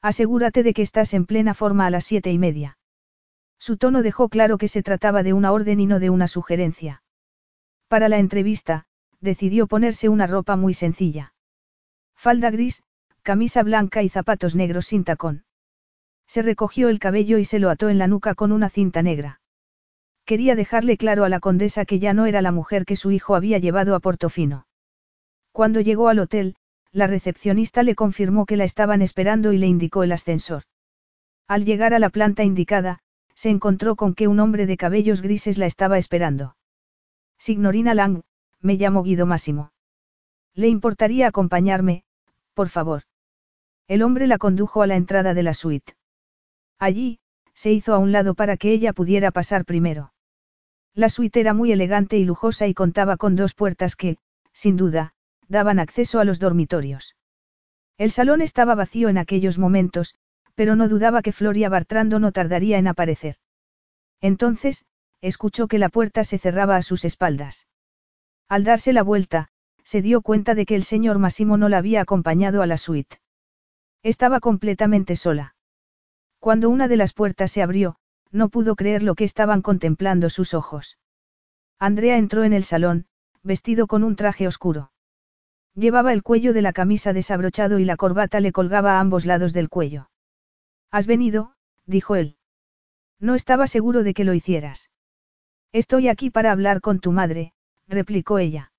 Asegúrate 0.02 0.62
de 0.62 0.74
que 0.74 0.82
estás 0.82 1.14
en 1.14 1.26
plena 1.26 1.54
forma 1.54 1.86
a 1.86 1.90
las 1.90 2.04
siete 2.04 2.34
y 2.34 2.38
media. 2.38 2.78
Su 3.60 3.78
tono 3.78 4.02
dejó 4.02 4.28
claro 4.28 4.58
que 4.58 4.68
se 4.68 4.84
trataba 4.84 5.24
de 5.24 5.32
una 5.32 5.54
orden 5.54 5.80
y 5.80 5.86
no 5.86 6.02
de 6.02 6.10
una 6.10 6.28
sugerencia. 6.28 7.02
Para 7.88 8.10
la 8.10 8.20
entrevista, 8.20 8.88
decidió 9.22 9.68
ponerse 9.68 10.10
una 10.10 10.28
ropa 10.28 10.56
muy 10.56 10.74
sencilla. 10.74 11.34
Falda 12.16 12.50
gris, 12.50 12.84
camisa 13.22 13.64
blanca 13.64 14.04
y 14.04 14.10
zapatos 14.10 14.56
negros 14.56 14.86
sin 14.88 15.04
tacón. 15.04 15.44
Se 16.28 16.42
recogió 16.42 16.90
el 16.90 17.00
cabello 17.00 17.38
y 17.38 17.46
se 17.46 17.60
lo 17.60 17.70
ató 17.70 17.90
en 17.90 17.98
la 17.98 18.08
nuca 18.08 18.36
con 18.36 18.52
una 18.52 18.70
cinta 18.70 19.02
negra. 19.02 19.42
Quería 20.26 20.56
dejarle 20.56 20.98
claro 20.98 21.24
a 21.24 21.30
la 21.30 21.40
condesa 21.40 21.86
que 21.86 22.00
ya 22.00 22.14
no 22.14 22.26
era 22.26 22.42
la 22.42 22.52
mujer 22.52 22.86
que 22.86 22.98
su 22.98 23.12
hijo 23.12 23.36
había 23.36 23.60
llevado 23.60 23.96
a 23.96 24.00
Portofino. 24.00 24.68
Cuando 25.54 25.80
llegó 25.80 26.10
al 26.10 26.20
hotel, 26.20 26.56
la 26.92 27.08
recepcionista 27.08 27.84
le 27.84 27.96
confirmó 27.96 28.46
que 28.46 28.58
la 28.58 28.66
estaban 28.66 29.02
esperando 29.02 29.54
y 29.54 29.58
le 29.58 29.68
indicó 29.68 30.04
el 30.04 30.12
ascensor. 30.12 30.64
Al 31.48 31.64
llegar 31.64 31.94
a 31.94 32.00
la 32.00 32.10
planta 32.10 32.44
indicada, 32.44 33.00
se 33.34 33.50
encontró 33.50 33.96
con 33.96 34.16
que 34.16 34.28
un 34.28 34.40
hombre 34.40 34.66
de 34.66 34.78
cabellos 34.78 35.22
grises 35.22 35.58
la 35.58 35.66
estaba 35.66 35.98
esperando. 35.98 36.58
Signorina 37.38 37.94
Lang, 37.94 38.24
me 38.62 38.76
llamo 38.76 39.04
Guido 39.04 39.26
Máximo. 39.26 39.72
¿Le 40.54 40.68
importaría 40.68 41.28
acompañarme, 41.28 42.04
por 42.54 42.70
favor? 42.70 43.04
El 43.88 44.02
hombre 44.02 44.28
la 44.28 44.38
condujo 44.38 44.82
a 44.82 44.88
la 44.88 44.96
entrada 44.96 45.34
de 45.34 45.44
la 45.44 45.54
suite. 45.54 45.96
Allí, 46.80 47.20
se 47.54 47.72
hizo 47.72 47.94
a 47.94 48.00
un 48.00 48.12
lado 48.12 48.36
para 48.36 48.58
que 48.58 48.72
ella 48.72 48.94
pudiera 48.94 49.32
pasar 49.32 49.66
primero. 49.66 50.14
La 50.94 51.10
suite 51.10 51.40
era 51.40 51.54
muy 51.54 51.72
elegante 51.72 52.18
y 52.18 52.26
lujosa 52.26 52.68
y 52.68 52.74
contaba 52.74 53.18
con 53.18 53.36
dos 53.36 53.54
puertas 53.54 53.96
que, 53.96 54.18
sin 54.52 54.78
duda, 54.78 55.14
daban 55.48 55.80
acceso 55.80 56.20
a 56.20 56.26
los 56.26 56.40
dormitorios. 56.40 57.16
El 57.98 58.12
salón 58.12 58.42
estaba 58.42 58.76
vacío 58.76 59.10
en 59.10 59.18
aquellos 59.18 59.58
momentos, 59.58 60.16
pero 60.56 60.76
no 60.76 60.88
dudaba 60.88 61.22
que 61.22 61.32
Floria 61.32 61.70
Bartrando 61.70 62.20
no 62.20 62.32
tardaría 62.32 62.80
en 62.80 62.88
aparecer. 62.88 63.38
Entonces, 64.22 64.86
escuchó 65.22 65.68
que 65.68 65.78
la 65.78 65.90
puerta 65.90 66.24
se 66.24 66.40
cerraba 66.40 66.76
a 66.76 66.82
sus 66.82 67.06
espaldas. 67.06 67.68
Al 68.50 68.64
darse 68.64 68.94
la 68.94 69.04
vuelta, 69.04 69.50
se 69.84 70.02
dio 70.02 70.22
cuenta 70.22 70.56
de 70.56 70.66
que 70.66 70.76
el 70.76 70.84
señor 70.84 71.20
Massimo 71.20 71.58
no 71.58 71.70
la 71.70 71.78
había 71.78 72.02
acompañado 72.02 72.62
a 72.62 72.68
la 72.68 72.78
suite. 72.78 73.20
Estaba 74.04 74.40
completamente 74.40 75.16
sola. 75.16 75.56
Cuando 76.40 76.70
una 76.70 76.88
de 76.88 76.98
las 76.98 77.14
puertas 77.14 77.52
se 77.52 77.62
abrió, 77.62 77.98
no 78.32 78.50
pudo 78.50 78.76
creer 78.76 79.04
lo 79.04 79.16
que 79.16 79.24
estaban 79.24 79.62
contemplando 79.62 80.30
sus 80.30 80.54
ojos. 80.54 80.98
Andrea 81.80 82.18
entró 82.18 82.44
en 82.44 82.54
el 82.54 82.64
salón, 82.64 83.06
vestido 83.44 83.88
con 83.88 84.04
un 84.04 84.16
traje 84.16 84.48
oscuro. 84.48 84.92
Llevaba 85.74 86.14
el 86.14 86.24
cuello 86.24 86.54
de 86.54 86.62
la 86.62 86.74
camisa 86.74 87.14
desabrochado 87.14 87.80
y 87.80 87.86
la 87.86 87.98
corbata 87.98 88.40
le 88.40 88.52
colgaba 88.52 88.94
a 88.94 89.00
ambos 89.00 89.26
lados 89.26 89.54
del 89.54 89.70
cuello. 89.70 90.10
¿Has 90.90 91.06
venido? 91.06 91.54
dijo 91.86 92.16
él. 92.16 92.38
No 93.20 93.36
estaba 93.36 93.68
seguro 93.68 94.04
de 94.04 94.14
que 94.14 94.24
lo 94.24 94.34
hicieras. 94.34 94.90
Estoy 95.72 96.08
aquí 96.08 96.30
para 96.30 96.52
hablar 96.52 96.82
con 96.82 97.00
tu 97.00 97.12
madre, 97.12 97.54
replicó 97.88 98.40
ella. 98.40 98.72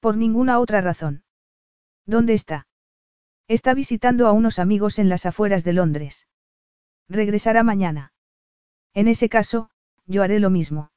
Por 0.00 0.16
ninguna 0.16 0.58
otra 0.58 0.80
razón. 0.80 1.24
¿Dónde 2.06 2.34
está? 2.34 2.66
Está 3.48 3.74
visitando 3.74 4.26
a 4.26 4.32
unos 4.32 4.58
amigos 4.58 4.98
en 4.98 5.08
las 5.08 5.26
afueras 5.26 5.64
de 5.64 5.72
Londres. 5.72 6.26
Regresará 7.08 7.62
mañana. 7.62 8.12
En 8.94 9.08
ese 9.08 9.28
caso, 9.28 9.70
yo 10.06 10.22
haré 10.22 10.40
lo 10.40 10.50
mismo. 10.50 10.90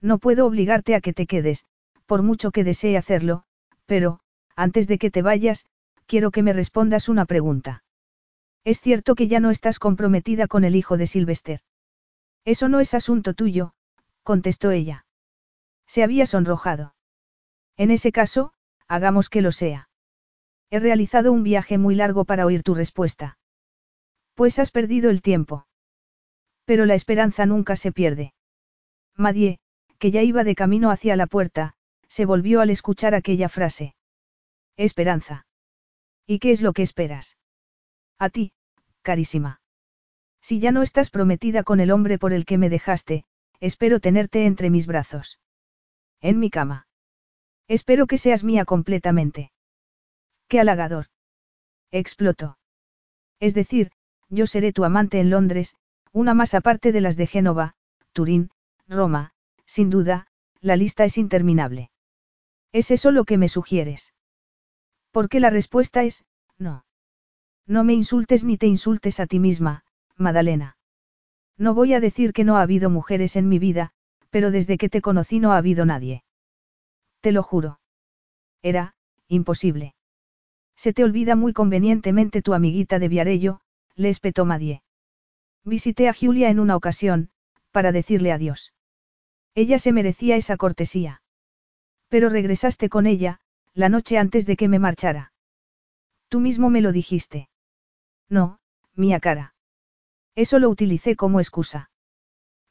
No 0.00 0.18
puedo 0.18 0.46
obligarte 0.46 0.94
a 0.94 1.00
que 1.00 1.12
te 1.12 1.26
quedes, 1.26 1.64
por 2.06 2.22
mucho 2.22 2.50
que 2.50 2.64
desee 2.64 2.96
hacerlo, 2.96 3.44
pero, 3.86 4.20
antes 4.54 4.88
de 4.88 4.98
que 4.98 5.10
te 5.10 5.22
vayas, 5.22 5.66
quiero 6.06 6.30
que 6.30 6.42
me 6.42 6.52
respondas 6.52 7.08
una 7.08 7.24
pregunta. 7.24 7.82
Es 8.64 8.80
cierto 8.80 9.14
que 9.14 9.28
ya 9.28 9.40
no 9.40 9.50
estás 9.50 9.78
comprometida 9.78 10.48
con 10.48 10.64
el 10.64 10.76
hijo 10.76 10.96
de 10.96 11.06
Sylvester. 11.06 11.60
Eso 12.44 12.68
no 12.68 12.80
es 12.80 12.94
asunto 12.94 13.34
tuyo, 13.34 13.74
contestó 14.22 14.70
ella. 14.70 15.05
Se 15.86 16.02
había 16.02 16.26
sonrojado. 16.26 16.94
En 17.76 17.90
ese 17.90 18.12
caso, 18.12 18.52
hagamos 18.88 19.28
que 19.28 19.42
lo 19.42 19.52
sea. 19.52 19.88
He 20.70 20.80
realizado 20.80 21.32
un 21.32 21.42
viaje 21.42 21.78
muy 21.78 21.94
largo 21.94 22.24
para 22.24 22.46
oír 22.46 22.62
tu 22.62 22.74
respuesta. 22.74 23.38
Pues 24.34 24.58
has 24.58 24.70
perdido 24.70 25.10
el 25.10 25.22
tiempo. 25.22 25.66
Pero 26.64 26.86
la 26.86 26.94
esperanza 26.94 27.46
nunca 27.46 27.76
se 27.76 27.92
pierde. 27.92 28.34
Madie, 29.16 29.60
que 29.98 30.10
ya 30.10 30.22
iba 30.22 30.44
de 30.44 30.54
camino 30.54 30.90
hacia 30.90 31.16
la 31.16 31.26
puerta, 31.26 31.74
se 32.08 32.26
volvió 32.26 32.60
al 32.60 32.70
escuchar 32.70 33.14
aquella 33.14 33.48
frase. 33.48 33.94
Esperanza. 34.76 35.46
¿Y 36.26 36.38
qué 36.38 36.50
es 36.50 36.60
lo 36.60 36.72
que 36.72 36.82
esperas? 36.82 37.38
A 38.18 38.28
ti, 38.30 38.52
carísima. 39.02 39.60
Si 40.40 40.60
ya 40.60 40.72
no 40.72 40.82
estás 40.82 41.10
prometida 41.10 41.62
con 41.62 41.80
el 41.80 41.90
hombre 41.90 42.18
por 42.18 42.32
el 42.32 42.44
que 42.44 42.58
me 42.58 42.68
dejaste, 42.68 43.24
espero 43.60 44.00
tenerte 44.00 44.46
entre 44.46 44.70
mis 44.70 44.86
brazos. 44.86 45.38
En 46.20 46.38
mi 46.38 46.50
cama. 46.50 46.86
Espero 47.68 48.06
que 48.06 48.18
seas 48.18 48.44
mía 48.44 48.64
completamente. 48.64 49.52
Qué 50.48 50.60
halagador. 50.60 51.06
Explotó. 51.90 52.58
Es 53.40 53.54
decir, 53.54 53.90
yo 54.28 54.46
seré 54.46 54.72
tu 54.72 54.84
amante 54.84 55.20
en 55.20 55.30
Londres, 55.30 55.76
una 56.12 56.34
más 56.34 56.54
aparte 56.54 56.92
de 56.92 57.00
las 57.00 57.16
de 57.16 57.26
Génova, 57.26 57.74
Turín, 58.12 58.50
Roma, 58.88 59.32
sin 59.66 59.90
duda, 59.90 60.28
la 60.60 60.76
lista 60.76 61.04
es 61.04 61.18
interminable. 61.18 61.90
¿Es 62.72 62.90
eso 62.90 63.10
lo 63.10 63.24
que 63.24 63.38
me 63.38 63.48
sugieres? 63.48 64.14
Porque 65.10 65.40
la 65.40 65.50
respuesta 65.50 66.04
es, 66.04 66.24
no. 66.58 66.84
No 67.66 67.84
me 67.84 67.94
insultes 67.94 68.44
ni 68.44 68.56
te 68.56 68.66
insultes 68.66 69.20
a 69.20 69.26
ti 69.26 69.38
misma, 69.38 69.84
Madalena. 70.16 70.76
No 71.58 71.74
voy 71.74 71.94
a 71.94 72.00
decir 72.00 72.32
que 72.32 72.44
no 72.44 72.56
ha 72.56 72.62
habido 72.62 72.90
mujeres 72.90 73.36
en 73.36 73.48
mi 73.48 73.58
vida, 73.58 73.92
pero 74.36 74.50
desde 74.50 74.76
que 74.76 74.90
te 74.90 75.00
conocí 75.00 75.40
no 75.40 75.52
ha 75.52 75.56
habido 75.56 75.86
nadie. 75.86 76.22
Te 77.22 77.32
lo 77.32 77.42
juro. 77.42 77.80
Era, 78.60 78.94
imposible. 79.28 79.94
Se 80.76 80.92
te 80.92 81.04
olvida 81.04 81.36
muy 81.36 81.54
convenientemente 81.54 82.42
tu 82.42 82.52
amiguita 82.52 82.98
de 82.98 83.08
Viarello, 83.08 83.60
le 83.94 84.10
espetó 84.10 84.44
Madie. 84.44 84.82
Visité 85.64 86.10
a 86.10 86.12
Julia 86.12 86.50
en 86.50 86.60
una 86.60 86.76
ocasión, 86.76 87.30
para 87.70 87.92
decirle 87.92 88.30
adiós. 88.30 88.74
Ella 89.54 89.78
se 89.78 89.92
merecía 89.92 90.36
esa 90.36 90.58
cortesía. 90.58 91.22
Pero 92.08 92.28
regresaste 92.28 92.90
con 92.90 93.06
ella, 93.06 93.40
la 93.72 93.88
noche 93.88 94.18
antes 94.18 94.44
de 94.44 94.58
que 94.58 94.68
me 94.68 94.78
marchara. 94.78 95.32
Tú 96.28 96.40
mismo 96.40 96.68
me 96.68 96.82
lo 96.82 96.92
dijiste. 96.92 97.48
No, 98.28 98.58
mía 98.94 99.18
cara. 99.18 99.54
Eso 100.34 100.58
lo 100.58 100.68
utilicé 100.68 101.16
como 101.16 101.40
excusa. 101.40 101.88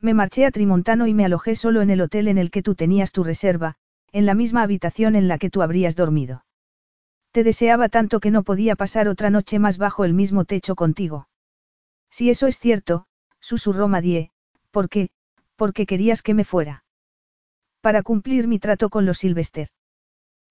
Me 0.02 0.14
marché 0.14 0.46
a 0.46 0.52
Trimontano 0.52 1.08
y 1.08 1.14
me 1.14 1.26
alojé 1.26 1.56
solo 1.56 1.82
en 1.82 1.90
el 1.90 2.02
hotel 2.02 2.28
en 2.28 2.38
el 2.38 2.52
que 2.52 2.62
tú 2.62 2.76
tenías 2.76 3.12
tu 3.12 3.24
reserva, 3.24 3.76
en 4.12 4.26
la 4.26 4.34
misma 4.34 4.62
habitación 4.62 5.16
en 5.16 5.28
la 5.28 5.38
que 5.38 5.50
tú 5.50 5.62
habrías 5.62 5.96
dormido. 5.96 6.46
Te 7.32 7.44
deseaba 7.44 7.90
tanto 7.90 8.20
que 8.20 8.32
no 8.32 8.44
podía 8.44 8.76
pasar 8.76 9.08
otra 9.08 9.30
noche 9.30 9.60
más 9.60 9.78
bajo 9.78 10.06
el 10.06 10.14
mismo 10.14 10.46
techo 10.46 10.76
contigo. 10.76 11.28
Si 12.10 12.30
eso 12.30 12.48
es 12.48 12.60
cierto, 12.60 13.08
susurró 13.42 13.88
Madie, 13.88 14.32
¿por 14.72 14.90
qué? 14.90 15.10
Porque 15.56 15.86
querías 15.86 16.22
que 16.22 16.34
me 16.34 16.46
fuera. 16.46 16.86
Para 17.82 18.04
cumplir 18.04 18.48
mi 18.48 18.58
trato 18.58 18.90
con 18.90 19.06
los 19.06 19.18
Sylvester. 19.18 19.70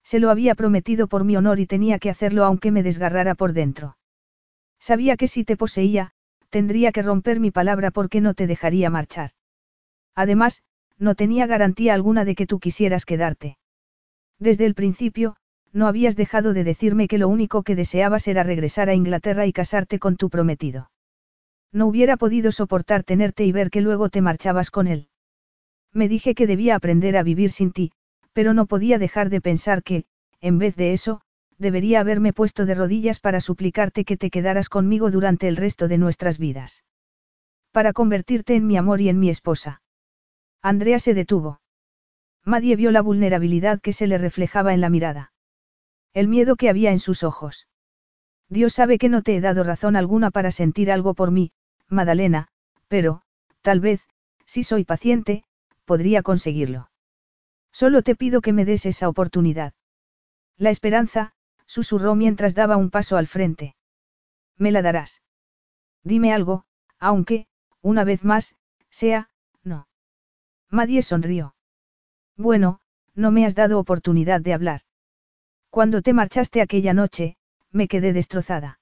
Se 0.03 0.19
lo 0.19 0.29
había 0.29 0.53
prometido 0.53 1.07
por 1.07 1.23
mi 1.23 1.35
honor 1.35 1.59
y 1.59 1.65
tenía 1.65 1.97
que 1.97 2.11
hacerlo 2.11 2.45
aunque 2.45 2.71
me 2.71 2.83
desgarrara 2.83 3.33
por 3.33 3.53
dentro. 3.53 3.97
Sabía 4.79 5.17
que 5.17 5.27
si 5.27 5.43
te 5.43 5.57
poseía, 5.57 6.13
tendría 6.55 6.93
que 6.93 7.01
romper 7.01 7.41
mi 7.41 7.51
palabra 7.51 7.91
porque 7.91 8.21
no 8.21 8.33
te 8.33 8.47
dejaría 8.47 8.89
marchar. 8.89 9.31
Además, 10.15 10.63
no 10.97 11.13
tenía 11.13 11.47
garantía 11.47 11.93
alguna 11.93 12.23
de 12.23 12.33
que 12.33 12.47
tú 12.47 12.61
quisieras 12.61 13.03
quedarte. 13.03 13.57
Desde 14.39 14.65
el 14.65 14.73
principio, 14.73 15.35
no 15.73 15.85
habías 15.85 16.15
dejado 16.15 16.53
de 16.53 16.63
decirme 16.63 17.09
que 17.09 17.17
lo 17.17 17.27
único 17.27 17.63
que 17.63 17.75
deseabas 17.75 18.25
era 18.29 18.43
regresar 18.43 18.87
a 18.87 18.93
Inglaterra 18.93 19.45
y 19.45 19.51
casarte 19.51 19.99
con 19.99 20.15
tu 20.15 20.29
prometido. 20.29 20.91
No 21.73 21.87
hubiera 21.87 22.15
podido 22.15 22.53
soportar 22.53 23.03
tenerte 23.03 23.43
y 23.43 23.51
ver 23.51 23.69
que 23.69 23.81
luego 23.81 24.07
te 24.07 24.21
marchabas 24.21 24.71
con 24.71 24.87
él. 24.87 25.09
Me 25.91 26.07
dije 26.07 26.35
que 26.35 26.47
debía 26.47 26.75
aprender 26.77 27.17
a 27.17 27.23
vivir 27.23 27.51
sin 27.51 27.73
ti, 27.73 27.91
pero 28.31 28.53
no 28.53 28.65
podía 28.65 28.97
dejar 28.97 29.29
de 29.29 29.41
pensar 29.41 29.83
que, 29.83 30.05
en 30.39 30.57
vez 30.57 30.77
de 30.77 30.93
eso, 30.93 31.19
debería 31.57 31.99
haberme 31.99 32.33
puesto 32.33 32.65
de 32.65 32.75
rodillas 32.75 33.19
para 33.19 33.41
suplicarte 33.41 34.05
que 34.05 34.17
te 34.17 34.29
quedaras 34.29 34.69
conmigo 34.69 35.11
durante 35.11 35.47
el 35.47 35.55
resto 35.55 35.87
de 35.87 35.97
nuestras 35.97 36.37
vidas. 36.37 36.83
Para 37.71 37.93
convertirte 37.93 38.55
en 38.55 38.67
mi 38.67 38.77
amor 38.77 39.01
y 39.01 39.09
en 39.09 39.19
mi 39.19 39.29
esposa. 39.29 39.81
Andrea 40.61 40.99
se 40.99 41.13
detuvo. 41.13 41.61
Madie 42.43 42.75
vio 42.75 42.91
la 42.91 43.01
vulnerabilidad 43.01 43.81
que 43.81 43.93
se 43.93 44.07
le 44.07 44.17
reflejaba 44.17 44.73
en 44.73 44.81
la 44.81 44.89
mirada. 44.89 45.33
El 46.13 46.27
miedo 46.27 46.55
que 46.55 46.69
había 46.69 46.91
en 46.91 46.99
sus 46.99 47.23
ojos. 47.23 47.67
Dios 48.49 48.73
sabe 48.73 48.97
que 48.97 49.09
no 49.09 49.21
te 49.21 49.35
he 49.35 49.41
dado 49.41 49.63
razón 49.63 49.95
alguna 49.95 50.31
para 50.31 50.51
sentir 50.51 50.91
algo 50.91 51.13
por 51.13 51.31
mí, 51.31 51.51
Madalena, 51.89 52.47
pero, 52.87 53.21
tal 53.61 53.79
vez, 53.79 54.01
si 54.45 54.63
soy 54.63 54.85
paciente, 54.85 55.43
podría 55.85 56.21
conseguirlo. 56.21 56.89
Solo 57.71 58.01
te 58.01 58.15
pido 58.15 58.41
que 58.41 58.53
me 58.53 58.65
des 58.65 58.85
esa 58.85 59.09
oportunidad. 59.09 59.73
La 60.57 60.69
esperanza, 60.69 61.33
susurró 61.65 62.15
mientras 62.15 62.55
daba 62.55 62.77
un 62.77 62.89
paso 62.89 63.17
al 63.17 63.27
frente. 63.27 63.75
Me 64.57 64.71
la 64.71 64.81
darás. 64.81 65.21
Dime 66.03 66.33
algo, 66.33 66.65
aunque, 66.99 67.47
una 67.81 68.03
vez 68.03 68.23
más, 68.23 68.55
sea, 68.89 69.29
no. 69.63 69.87
Madie 70.69 71.01
sonrió. 71.01 71.55
Bueno, 72.37 72.79
no 73.13 73.31
me 73.31 73.45
has 73.45 73.55
dado 73.55 73.79
oportunidad 73.79 74.41
de 74.41 74.53
hablar. 74.53 74.81
Cuando 75.69 76.01
te 76.01 76.13
marchaste 76.13 76.61
aquella 76.61 76.93
noche, 76.93 77.37
me 77.71 77.87
quedé 77.87 78.13
destrozada. 78.13 78.79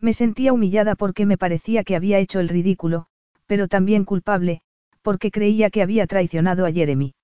Me 0.00 0.12
sentía 0.12 0.52
humillada 0.52 0.94
porque 0.94 1.26
me 1.26 1.38
parecía 1.38 1.82
que 1.82 1.96
había 1.96 2.18
hecho 2.18 2.40
el 2.40 2.48
ridículo, 2.48 3.06
pero 3.46 3.68
también 3.68 4.04
culpable, 4.04 4.62
porque 5.02 5.30
creía 5.30 5.70
que 5.70 5.82
había 5.82 6.06
traicionado 6.06 6.66
a 6.66 6.72
Jeremy. 6.72 7.14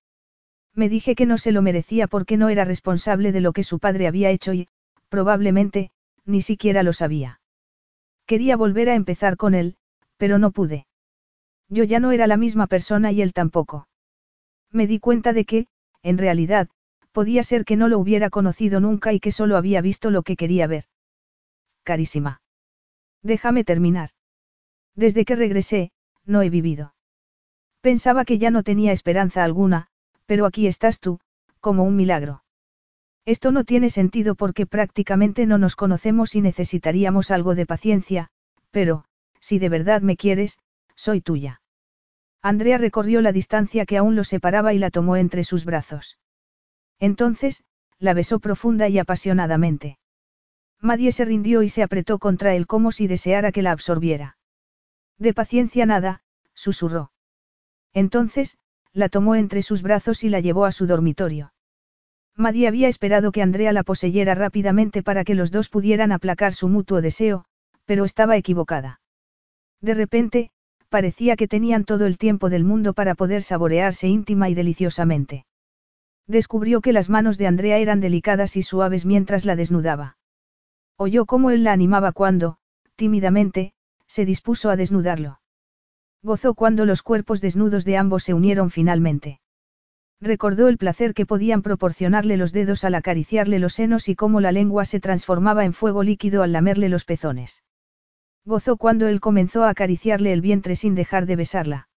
Me 0.73 0.89
dije 0.89 1.15
que 1.15 1.25
no 1.25 1.37
se 1.37 1.51
lo 1.51 1.61
merecía 1.61 2.07
porque 2.07 2.37
no 2.37 2.49
era 2.49 2.63
responsable 2.63 3.31
de 3.31 3.41
lo 3.41 3.53
que 3.53 3.63
su 3.63 3.79
padre 3.79 4.07
había 4.07 4.29
hecho 4.29 4.53
y, 4.53 4.67
probablemente, 5.09 5.91
ni 6.25 6.41
siquiera 6.41 6.83
lo 6.83 6.93
sabía. 6.93 7.41
Quería 8.25 8.55
volver 8.55 8.89
a 8.89 8.95
empezar 8.95 9.35
con 9.35 9.53
él, 9.53 9.75
pero 10.17 10.39
no 10.39 10.51
pude. 10.51 10.85
Yo 11.67 11.83
ya 11.83 11.99
no 11.99 12.11
era 12.11 12.27
la 12.27 12.37
misma 12.37 12.67
persona 12.67 13.11
y 13.11 13.21
él 13.21 13.33
tampoco. 13.33 13.87
Me 14.71 14.87
di 14.87 14.99
cuenta 14.99 15.33
de 15.33 15.45
que, 15.45 15.67
en 16.03 16.17
realidad, 16.17 16.69
podía 17.11 17.43
ser 17.43 17.65
que 17.65 17.75
no 17.75 17.89
lo 17.89 17.99
hubiera 17.99 18.29
conocido 18.29 18.79
nunca 18.79 19.11
y 19.13 19.19
que 19.19 19.31
solo 19.31 19.57
había 19.57 19.81
visto 19.81 20.11
lo 20.11 20.23
que 20.23 20.37
quería 20.37 20.67
ver. 20.67 20.85
Carísima. 21.83 22.41
Déjame 23.21 23.63
terminar. 23.63 24.11
Desde 24.95 25.25
que 25.25 25.35
regresé, 25.35 25.91
no 26.25 26.41
he 26.41 26.49
vivido. 26.49 26.93
Pensaba 27.81 28.25
que 28.25 28.37
ya 28.37 28.51
no 28.51 28.63
tenía 28.63 28.91
esperanza 28.91 29.43
alguna, 29.43 29.87
pero 30.31 30.45
aquí 30.45 30.65
estás 30.65 31.01
tú, 31.01 31.19
como 31.59 31.83
un 31.83 31.97
milagro. 31.97 32.45
Esto 33.25 33.51
no 33.51 33.65
tiene 33.65 33.89
sentido 33.89 34.33
porque 34.35 34.65
prácticamente 34.65 35.45
no 35.45 35.57
nos 35.57 35.75
conocemos 35.75 36.35
y 36.35 36.41
necesitaríamos 36.41 37.31
algo 37.31 37.53
de 37.53 37.65
paciencia, 37.65 38.29
pero, 38.69 39.03
si 39.41 39.59
de 39.59 39.67
verdad 39.67 40.01
me 40.01 40.15
quieres, 40.15 40.59
soy 40.95 41.19
tuya. 41.19 41.61
Andrea 42.41 42.77
recorrió 42.77 43.19
la 43.19 43.33
distancia 43.33 43.85
que 43.85 43.97
aún 43.97 44.15
lo 44.15 44.23
separaba 44.23 44.73
y 44.73 44.77
la 44.77 44.89
tomó 44.89 45.17
entre 45.17 45.43
sus 45.43 45.65
brazos. 45.65 46.17
Entonces, 46.97 47.65
la 47.99 48.13
besó 48.13 48.39
profunda 48.39 48.87
y 48.87 48.99
apasionadamente. 48.99 49.99
Madie 50.79 51.11
se 51.11 51.25
rindió 51.25 51.61
y 51.61 51.67
se 51.67 51.83
apretó 51.83 52.19
contra 52.19 52.55
él 52.55 52.67
como 52.67 52.93
si 52.93 53.05
deseara 53.05 53.51
que 53.51 53.63
la 53.63 53.73
absorbiera. 53.73 54.37
De 55.17 55.33
paciencia 55.33 55.85
nada, 55.85 56.23
susurró. 56.53 57.11
Entonces, 57.91 58.57
la 58.93 59.09
tomó 59.09 59.35
entre 59.35 59.61
sus 59.61 59.81
brazos 59.81 60.23
y 60.23 60.29
la 60.29 60.39
llevó 60.39 60.65
a 60.65 60.71
su 60.71 60.87
dormitorio. 60.87 61.53
Madie 62.35 62.67
había 62.67 62.87
esperado 62.87 63.31
que 63.31 63.41
Andrea 63.41 63.73
la 63.73 63.83
poseyera 63.83 64.35
rápidamente 64.35 65.03
para 65.03 65.23
que 65.23 65.35
los 65.35 65.51
dos 65.51 65.69
pudieran 65.69 66.11
aplacar 66.11 66.53
su 66.53 66.67
mutuo 66.69 67.01
deseo, 67.01 67.45
pero 67.85 68.05
estaba 68.05 68.37
equivocada. 68.37 69.01
De 69.81 69.93
repente, 69.93 70.51
parecía 70.89 71.35
que 71.35 71.47
tenían 71.47 71.83
todo 71.83 72.05
el 72.05 72.17
tiempo 72.17 72.49
del 72.49 72.63
mundo 72.63 72.93
para 72.93 73.15
poder 73.15 73.43
saborearse 73.43 74.07
íntima 74.07 74.49
y 74.49 74.53
deliciosamente. 74.53 75.45
Descubrió 76.27 76.81
que 76.81 76.93
las 76.93 77.09
manos 77.09 77.37
de 77.37 77.47
Andrea 77.47 77.77
eran 77.77 77.99
delicadas 77.99 78.55
y 78.55 78.63
suaves 78.63 79.05
mientras 79.05 79.45
la 79.45 79.55
desnudaba. 79.55 80.17
Oyó 80.97 81.25
cómo 81.25 81.51
él 81.51 81.63
la 81.63 81.73
animaba 81.73 82.11
cuando, 82.11 82.57
tímidamente, 82.95 83.73
se 84.07 84.25
dispuso 84.25 84.69
a 84.69 84.75
desnudarlo. 84.75 85.40
Gozó 86.23 86.53
cuando 86.53 86.85
los 86.85 87.01
cuerpos 87.01 87.41
desnudos 87.41 87.83
de 87.83 87.97
ambos 87.97 88.23
se 88.23 88.33
unieron 88.33 88.69
finalmente. 88.69 89.39
Recordó 90.19 90.67
el 90.67 90.77
placer 90.77 91.15
que 91.15 91.25
podían 91.25 91.63
proporcionarle 91.63 92.37
los 92.37 92.51
dedos 92.51 92.83
al 92.83 92.93
acariciarle 92.93 93.57
los 93.57 93.73
senos 93.73 94.07
y 94.07 94.15
cómo 94.15 94.39
la 94.39 94.51
lengua 94.51 94.85
se 94.85 94.99
transformaba 94.99 95.65
en 95.65 95.73
fuego 95.73 96.03
líquido 96.03 96.43
al 96.43 96.51
lamerle 96.51 96.89
los 96.89 97.05
pezones. 97.05 97.63
Gozó 98.45 98.77
cuando 98.77 99.07
él 99.07 99.19
comenzó 99.19 99.63
a 99.63 99.69
acariciarle 99.69 100.31
el 100.31 100.41
vientre 100.41 100.75
sin 100.75 100.93
dejar 100.93 101.25
de 101.25 101.35
besarla. 101.37 101.89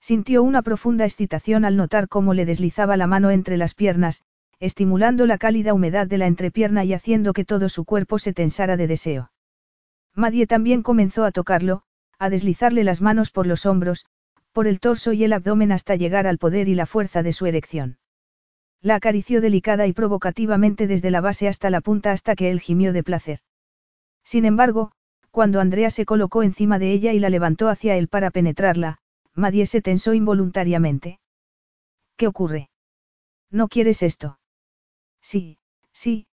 Sintió 0.00 0.42
una 0.42 0.62
profunda 0.62 1.04
excitación 1.04 1.66
al 1.66 1.76
notar 1.76 2.08
cómo 2.08 2.32
le 2.32 2.46
deslizaba 2.46 2.96
la 2.96 3.06
mano 3.06 3.30
entre 3.30 3.58
las 3.58 3.74
piernas, 3.74 4.24
estimulando 4.58 5.26
la 5.26 5.38
cálida 5.38 5.74
humedad 5.74 6.06
de 6.06 6.18
la 6.18 6.26
entrepierna 6.26 6.84
y 6.84 6.94
haciendo 6.94 7.34
que 7.34 7.44
todo 7.44 7.68
su 7.68 7.84
cuerpo 7.84 8.18
se 8.18 8.32
tensara 8.32 8.76
de 8.76 8.86
deseo. 8.86 9.30
Madie 10.14 10.46
también 10.46 10.82
comenzó 10.82 11.24
a 11.24 11.32
tocarlo, 11.32 11.82
a 12.18 12.30
deslizarle 12.30 12.84
las 12.84 13.00
manos 13.00 13.30
por 13.30 13.46
los 13.46 13.66
hombros, 13.66 14.06
por 14.52 14.66
el 14.66 14.80
torso 14.80 15.12
y 15.12 15.24
el 15.24 15.32
abdomen 15.32 15.72
hasta 15.72 15.96
llegar 15.96 16.26
al 16.26 16.38
poder 16.38 16.68
y 16.68 16.74
la 16.74 16.86
fuerza 16.86 17.22
de 17.22 17.32
su 17.32 17.46
erección. 17.46 17.98
La 18.80 18.96
acarició 18.96 19.40
delicada 19.40 19.86
y 19.86 19.92
provocativamente 19.92 20.86
desde 20.86 21.10
la 21.10 21.20
base 21.20 21.48
hasta 21.48 21.70
la 21.70 21.80
punta 21.80 22.12
hasta 22.12 22.34
que 22.34 22.50
él 22.50 22.60
gimió 22.60 22.92
de 22.92 23.02
placer. 23.02 23.40
Sin 24.24 24.44
embargo, 24.44 24.92
cuando 25.30 25.60
Andrea 25.60 25.90
se 25.90 26.04
colocó 26.04 26.42
encima 26.42 26.78
de 26.78 26.92
ella 26.92 27.12
y 27.12 27.18
la 27.18 27.30
levantó 27.30 27.68
hacia 27.68 27.96
él 27.96 28.08
para 28.08 28.30
penetrarla, 28.30 28.98
Madie 29.34 29.66
se 29.66 29.80
tensó 29.80 30.12
involuntariamente. 30.14 31.20
¿Qué 32.16 32.26
ocurre? 32.26 32.68
¿No 33.50 33.68
quieres 33.68 34.02
esto? 34.02 34.38
Sí, 35.22 35.58
sí, 35.92 36.26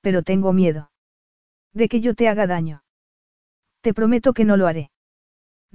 pero 0.00 0.22
tengo 0.22 0.52
miedo. 0.52 0.90
De 1.74 1.88
que 1.88 2.00
yo 2.00 2.14
te 2.14 2.28
haga 2.28 2.46
daño. 2.46 2.82
Te 3.82 3.92
prometo 3.92 4.32
que 4.32 4.44
no 4.44 4.56
lo 4.56 4.66
haré. 4.66 4.90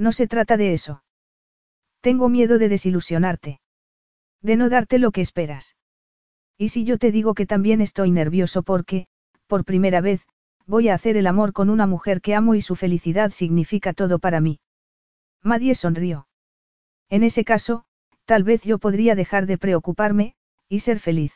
No 0.02 0.12
se 0.12 0.26
trata 0.26 0.58
de 0.58 0.74
eso. 0.74 1.04
Tengo 2.02 2.28
miedo 2.28 2.58
de 2.58 2.70
desilusionarte. 2.70 3.62
De 4.42 4.56
no 4.56 4.68
darte 4.68 4.98
lo 4.98 5.12
que 5.12 5.22
esperas. 5.22 5.76
Y 6.58 6.70
si 6.70 6.86
yo 6.86 6.98
te 6.98 7.12
digo 7.12 7.36
que 7.36 7.46
también 7.46 7.82
estoy 7.82 8.10
nervioso 8.10 8.64
porque, 8.64 9.06
por 9.46 9.64
primera 9.64 10.02
vez, 10.02 10.26
voy 10.66 10.90
a 10.90 10.96
hacer 10.96 11.18
el 11.18 11.28
amor 11.28 11.54
con 11.54 11.70
una 11.70 11.86
mujer 11.86 12.20
que 12.20 12.34
amo 12.34 12.56
y 12.56 12.62
su 12.62 12.76
felicidad 12.76 13.30
significa 13.30 13.94
todo 13.94 14.18
para 14.18 14.42
mí. 14.42 14.60
Madie 15.44 15.76
sonrió. 15.76 16.28
En 17.08 17.22
ese 17.22 17.44
caso, 17.44 17.84
tal 18.26 18.44
vez 18.44 18.64
yo 18.64 18.80
podría 18.80 19.14
dejar 19.14 19.46
de 19.46 19.60
preocuparme, 19.60 20.34
y 20.68 20.80
ser 20.80 20.98
feliz. 20.98 21.34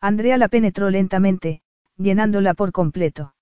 Andrea 0.00 0.38
la 0.38 0.46
penetró 0.46 0.90
lentamente, 0.90 1.62
llenándola 1.96 2.54
por 2.54 2.70
completo. 2.70 3.34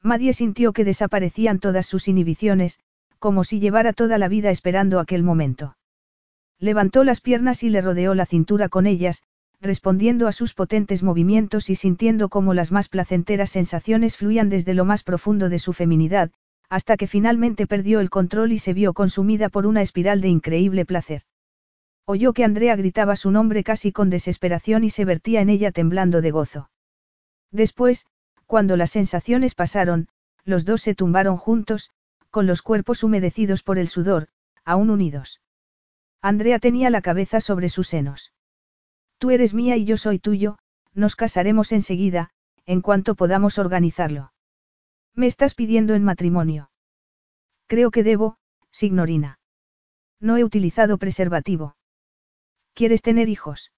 Madie 0.00 0.32
sintió 0.32 0.72
que 0.72 0.84
desaparecían 0.84 1.58
todas 1.58 1.86
sus 1.86 2.06
inhibiciones, 2.06 2.78
como 3.18 3.44
si 3.44 3.60
llevara 3.60 3.92
toda 3.92 4.18
la 4.18 4.28
vida 4.28 4.50
esperando 4.50 5.00
aquel 5.00 5.22
momento. 5.22 5.76
Levantó 6.58 7.04
las 7.04 7.20
piernas 7.20 7.62
y 7.62 7.70
le 7.70 7.80
rodeó 7.80 8.14
la 8.14 8.26
cintura 8.26 8.68
con 8.68 8.86
ellas, 8.86 9.22
respondiendo 9.60 10.28
a 10.28 10.32
sus 10.32 10.54
potentes 10.54 11.02
movimientos 11.02 11.70
y 11.70 11.74
sintiendo 11.74 12.28
cómo 12.28 12.54
las 12.54 12.70
más 12.70 12.88
placenteras 12.88 13.50
sensaciones 13.50 14.16
fluían 14.16 14.48
desde 14.48 14.74
lo 14.74 14.84
más 14.84 15.02
profundo 15.02 15.48
de 15.48 15.58
su 15.58 15.72
feminidad, 15.72 16.30
hasta 16.68 16.96
que 16.96 17.06
finalmente 17.06 17.66
perdió 17.66 18.00
el 18.00 18.10
control 18.10 18.52
y 18.52 18.58
se 18.58 18.72
vio 18.72 18.92
consumida 18.92 19.48
por 19.48 19.66
una 19.66 19.82
espiral 19.82 20.20
de 20.20 20.28
increíble 20.28 20.84
placer. 20.84 21.22
Oyó 22.04 22.32
que 22.32 22.44
Andrea 22.44 22.76
gritaba 22.76 23.16
su 23.16 23.30
nombre 23.30 23.64
casi 23.64 23.92
con 23.92 24.10
desesperación 24.10 24.84
y 24.84 24.90
se 24.90 25.04
vertía 25.04 25.40
en 25.40 25.48
ella 25.48 25.72
temblando 25.72 26.20
de 26.20 26.30
gozo. 26.30 26.70
Después, 27.50 28.06
cuando 28.46 28.76
las 28.76 28.90
sensaciones 28.90 29.54
pasaron, 29.54 30.08
los 30.44 30.64
dos 30.64 30.82
se 30.82 30.94
tumbaron 30.94 31.36
juntos, 31.36 31.90
con 32.30 32.46
los 32.46 32.62
cuerpos 32.62 33.02
humedecidos 33.02 33.62
por 33.62 33.78
el 33.78 33.88
sudor, 33.88 34.28
aún 34.64 34.90
unidos. 34.90 35.40
Andrea 36.20 36.58
tenía 36.58 36.90
la 36.90 37.02
cabeza 37.02 37.40
sobre 37.40 37.68
sus 37.68 37.88
senos. 37.88 38.32
Tú 39.18 39.30
eres 39.30 39.54
mía 39.54 39.76
y 39.76 39.84
yo 39.84 39.96
soy 39.96 40.18
tuyo, 40.18 40.58
nos 40.94 41.16
casaremos 41.16 41.72
enseguida, 41.72 42.30
en 42.66 42.82
cuanto 42.82 43.14
podamos 43.14 43.58
organizarlo. 43.58 44.32
Me 45.14 45.26
estás 45.26 45.54
pidiendo 45.54 45.94
en 45.94 46.04
matrimonio. 46.04 46.70
Creo 47.66 47.90
que 47.90 48.02
debo, 48.02 48.36
signorina. 48.70 49.38
No 50.20 50.36
he 50.36 50.44
utilizado 50.44 50.98
preservativo. 50.98 51.76
¿Quieres 52.74 53.02
tener 53.02 53.28
hijos? 53.28 53.72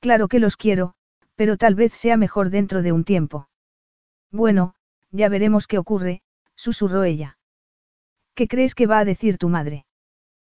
Claro 0.00 0.28
que 0.28 0.40
los 0.40 0.56
quiero, 0.56 0.94
pero 1.34 1.56
tal 1.56 1.74
vez 1.74 1.92
sea 1.92 2.16
mejor 2.16 2.50
dentro 2.50 2.82
de 2.82 2.92
un 2.92 3.04
tiempo. 3.04 3.48
Bueno, 4.30 4.74
ya 5.10 5.28
veremos 5.28 5.66
qué 5.66 5.78
ocurre, 5.78 6.22
susurró 6.54 7.04
ella. 7.04 7.38
¿Qué 8.40 8.48
crees 8.48 8.74
que 8.74 8.86
va 8.86 8.98
a 8.98 9.04
decir 9.04 9.36
tu 9.36 9.50
madre? 9.50 9.84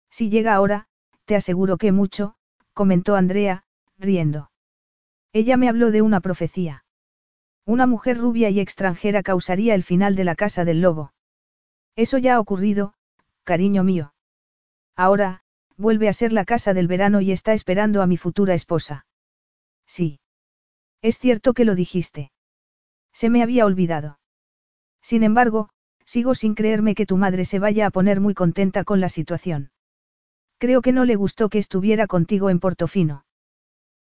Si 0.09 0.29
llega 0.29 0.53
ahora, 0.53 0.87
te 1.25 1.35
aseguro 1.35 1.75
que 1.75 1.91
mucho, 1.91 2.35
comentó 2.71 3.17
Andrea, 3.17 3.65
riendo. 3.97 4.51
Ella 5.33 5.57
me 5.57 5.67
habló 5.67 5.91
de 5.91 6.01
una 6.01 6.21
profecía. 6.21 6.85
Una 7.65 7.85
mujer 7.85 8.19
rubia 8.19 8.49
y 8.49 8.61
extranjera 8.61 9.21
causaría 9.21 9.75
el 9.75 9.83
final 9.83 10.15
de 10.15 10.23
la 10.23 10.35
casa 10.35 10.63
del 10.63 10.79
lobo. 10.79 11.11
Eso 11.97 12.17
ya 12.17 12.35
ha 12.35 12.39
ocurrido, 12.39 12.93
cariño 13.43 13.83
mío. 13.83 14.13
Ahora, 14.95 15.41
vuelve 15.75 16.07
a 16.07 16.13
ser 16.13 16.31
la 16.31 16.45
casa 16.45 16.73
del 16.73 16.87
verano 16.87 17.19
y 17.19 17.33
está 17.33 17.51
esperando 17.51 18.01
a 18.01 18.07
mi 18.07 18.15
futura 18.15 18.53
esposa. 18.53 19.05
Sí. 19.85 20.21
Es 21.01 21.19
cierto 21.19 21.53
que 21.53 21.65
lo 21.65 21.75
dijiste. 21.75 22.31
Se 23.11 23.29
me 23.29 23.43
había 23.43 23.65
olvidado. 23.65 24.19
Sin 25.01 25.23
embargo, 25.23 25.69
sigo 26.13 26.35
sin 26.35 26.53
creerme 26.53 26.93
que 26.93 27.07
tu 27.07 27.17
madre 27.17 27.43
se 27.43 27.57
vaya 27.57 27.87
a 27.87 27.89
poner 27.89 28.19
muy 28.21 28.35
contenta 28.35 28.83
con 28.83 28.99
la 28.99 29.09
situación. 29.09 29.71
Creo 30.59 30.83
que 30.83 30.91
no 30.91 31.05
le 31.05 31.15
gustó 31.15 31.49
que 31.49 31.57
estuviera 31.57 32.05
contigo 32.05 32.51
en 32.51 32.59
Portofino. 32.59 33.25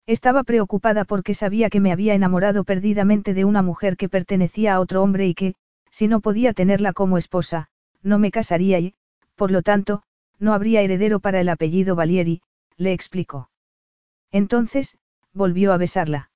Estaba 0.06 0.44
preocupada 0.44 1.06
porque 1.06 1.32
sabía 1.32 1.70
que 1.70 1.80
me 1.80 1.90
había 1.90 2.12
enamorado 2.12 2.64
perdidamente 2.64 3.32
de 3.32 3.46
una 3.46 3.62
mujer 3.62 3.96
que 3.96 4.10
pertenecía 4.10 4.74
a 4.74 4.80
otro 4.80 5.02
hombre 5.02 5.26
y 5.26 5.34
que, 5.34 5.54
si 5.90 6.06
no 6.06 6.20
podía 6.20 6.52
tenerla 6.52 6.92
como 6.92 7.16
esposa, 7.16 7.70
no 8.02 8.18
me 8.18 8.30
casaría 8.30 8.78
y, 8.78 8.94
por 9.34 9.50
lo 9.50 9.62
tanto, 9.62 10.02
no 10.38 10.52
habría 10.52 10.82
heredero 10.82 11.18
para 11.18 11.40
el 11.40 11.48
apellido 11.48 11.96
Valieri, 11.96 12.42
le 12.76 12.92
explicó. 12.92 13.48
Entonces, 14.30 14.98
volvió 15.32 15.72
a 15.72 15.78
besarla. 15.78 16.30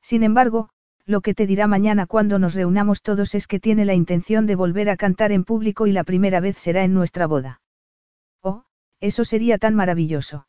Sin 0.00 0.22
embargo, 0.22 0.68
lo 1.04 1.20
que 1.20 1.34
te 1.34 1.46
dirá 1.46 1.66
mañana 1.66 2.06
cuando 2.06 2.38
nos 2.38 2.54
reunamos 2.54 3.02
todos 3.02 3.34
es 3.34 3.46
que 3.46 3.58
tiene 3.58 3.84
la 3.84 3.94
intención 3.94 4.46
de 4.46 4.54
volver 4.54 4.88
a 4.88 4.96
cantar 4.96 5.32
en 5.32 5.44
público 5.44 5.86
y 5.86 5.92
la 5.92 6.04
primera 6.04 6.40
vez 6.40 6.56
será 6.58 6.84
en 6.84 6.94
nuestra 6.94 7.26
boda. 7.26 7.60
Oh, 8.40 8.64
eso 9.00 9.24
sería 9.24 9.58
tan 9.58 9.74
maravilloso. 9.74 10.46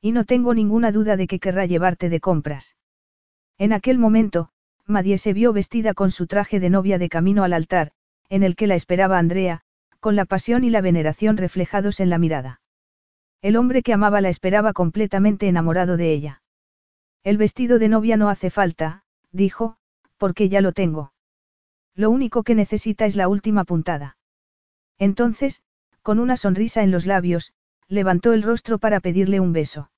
Y 0.00 0.12
no 0.12 0.24
tengo 0.24 0.54
ninguna 0.54 0.92
duda 0.92 1.16
de 1.16 1.26
que 1.26 1.40
querrá 1.40 1.66
llevarte 1.66 2.08
de 2.08 2.20
compras. 2.20 2.76
En 3.58 3.72
aquel 3.72 3.98
momento, 3.98 4.50
Madie 4.86 5.18
se 5.18 5.32
vio 5.32 5.52
vestida 5.52 5.94
con 5.94 6.10
su 6.10 6.26
traje 6.26 6.60
de 6.60 6.70
novia 6.70 6.98
de 6.98 7.08
camino 7.08 7.42
al 7.42 7.52
altar, 7.52 7.92
en 8.28 8.42
el 8.42 8.54
que 8.54 8.66
la 8.66 8.74
esperaba 8.74 9.18
Andrea, 9.18 9.62
con 9.98 10.16
la 10.16 10.26
pasión 10.26 10.64
y 10.64 10.70
la 10.70 10.82
veneración 10.82 11.36
reflejados 11.36 12.00
en 12.00 12.10
la 12.10 12.18
mirada. 12.18 12.60
El 13.40 13.56
hombre 13.56 13.82
que 13.82 13.94
amaba 13.94 14.20
la 14.20 14.28
esperaba 14.28 14.72
completamente 14.72 15.48
enamorado 15.48 15.96
de 15.96 16.12
ella. 16.12 16.42
El 17.22 17.38
vestido 17.38 17.78
de 17.78 17.88
novia 17.88 18.18
no 18.18 18.28
hace 18.28 18.50
falta, 18.50 19.03
dijo, 19.34 19.76
porque 20.16 20.48
ya 20.48 20.60
lo 20.60 20.72
tengo. 20.72 21.12
Lo 21.94 22.10
único 22.10 22.42
que 22.42 22.54
necesita 22.54 23.04
es 23.04 23.16
la 23.16 23.28
última 23.28 23.64
puntada. 23.64 24.16
Entonces, 24.98 25.62
con 26.02 26.18
una 26.18 26.36
sonrisa 26.36 26.82
en 26.82 26.90
los 26.90 27.04
labios, 27.04 27.52
levantó 27.88 28.32
el 28.32 28.42
rostro 28.42 28.78
para 28.78 29.00
pedirle 29.00 29.40
un 29.40 29.52
beso. 29.52 29.90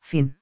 Fin. 0.00 0.38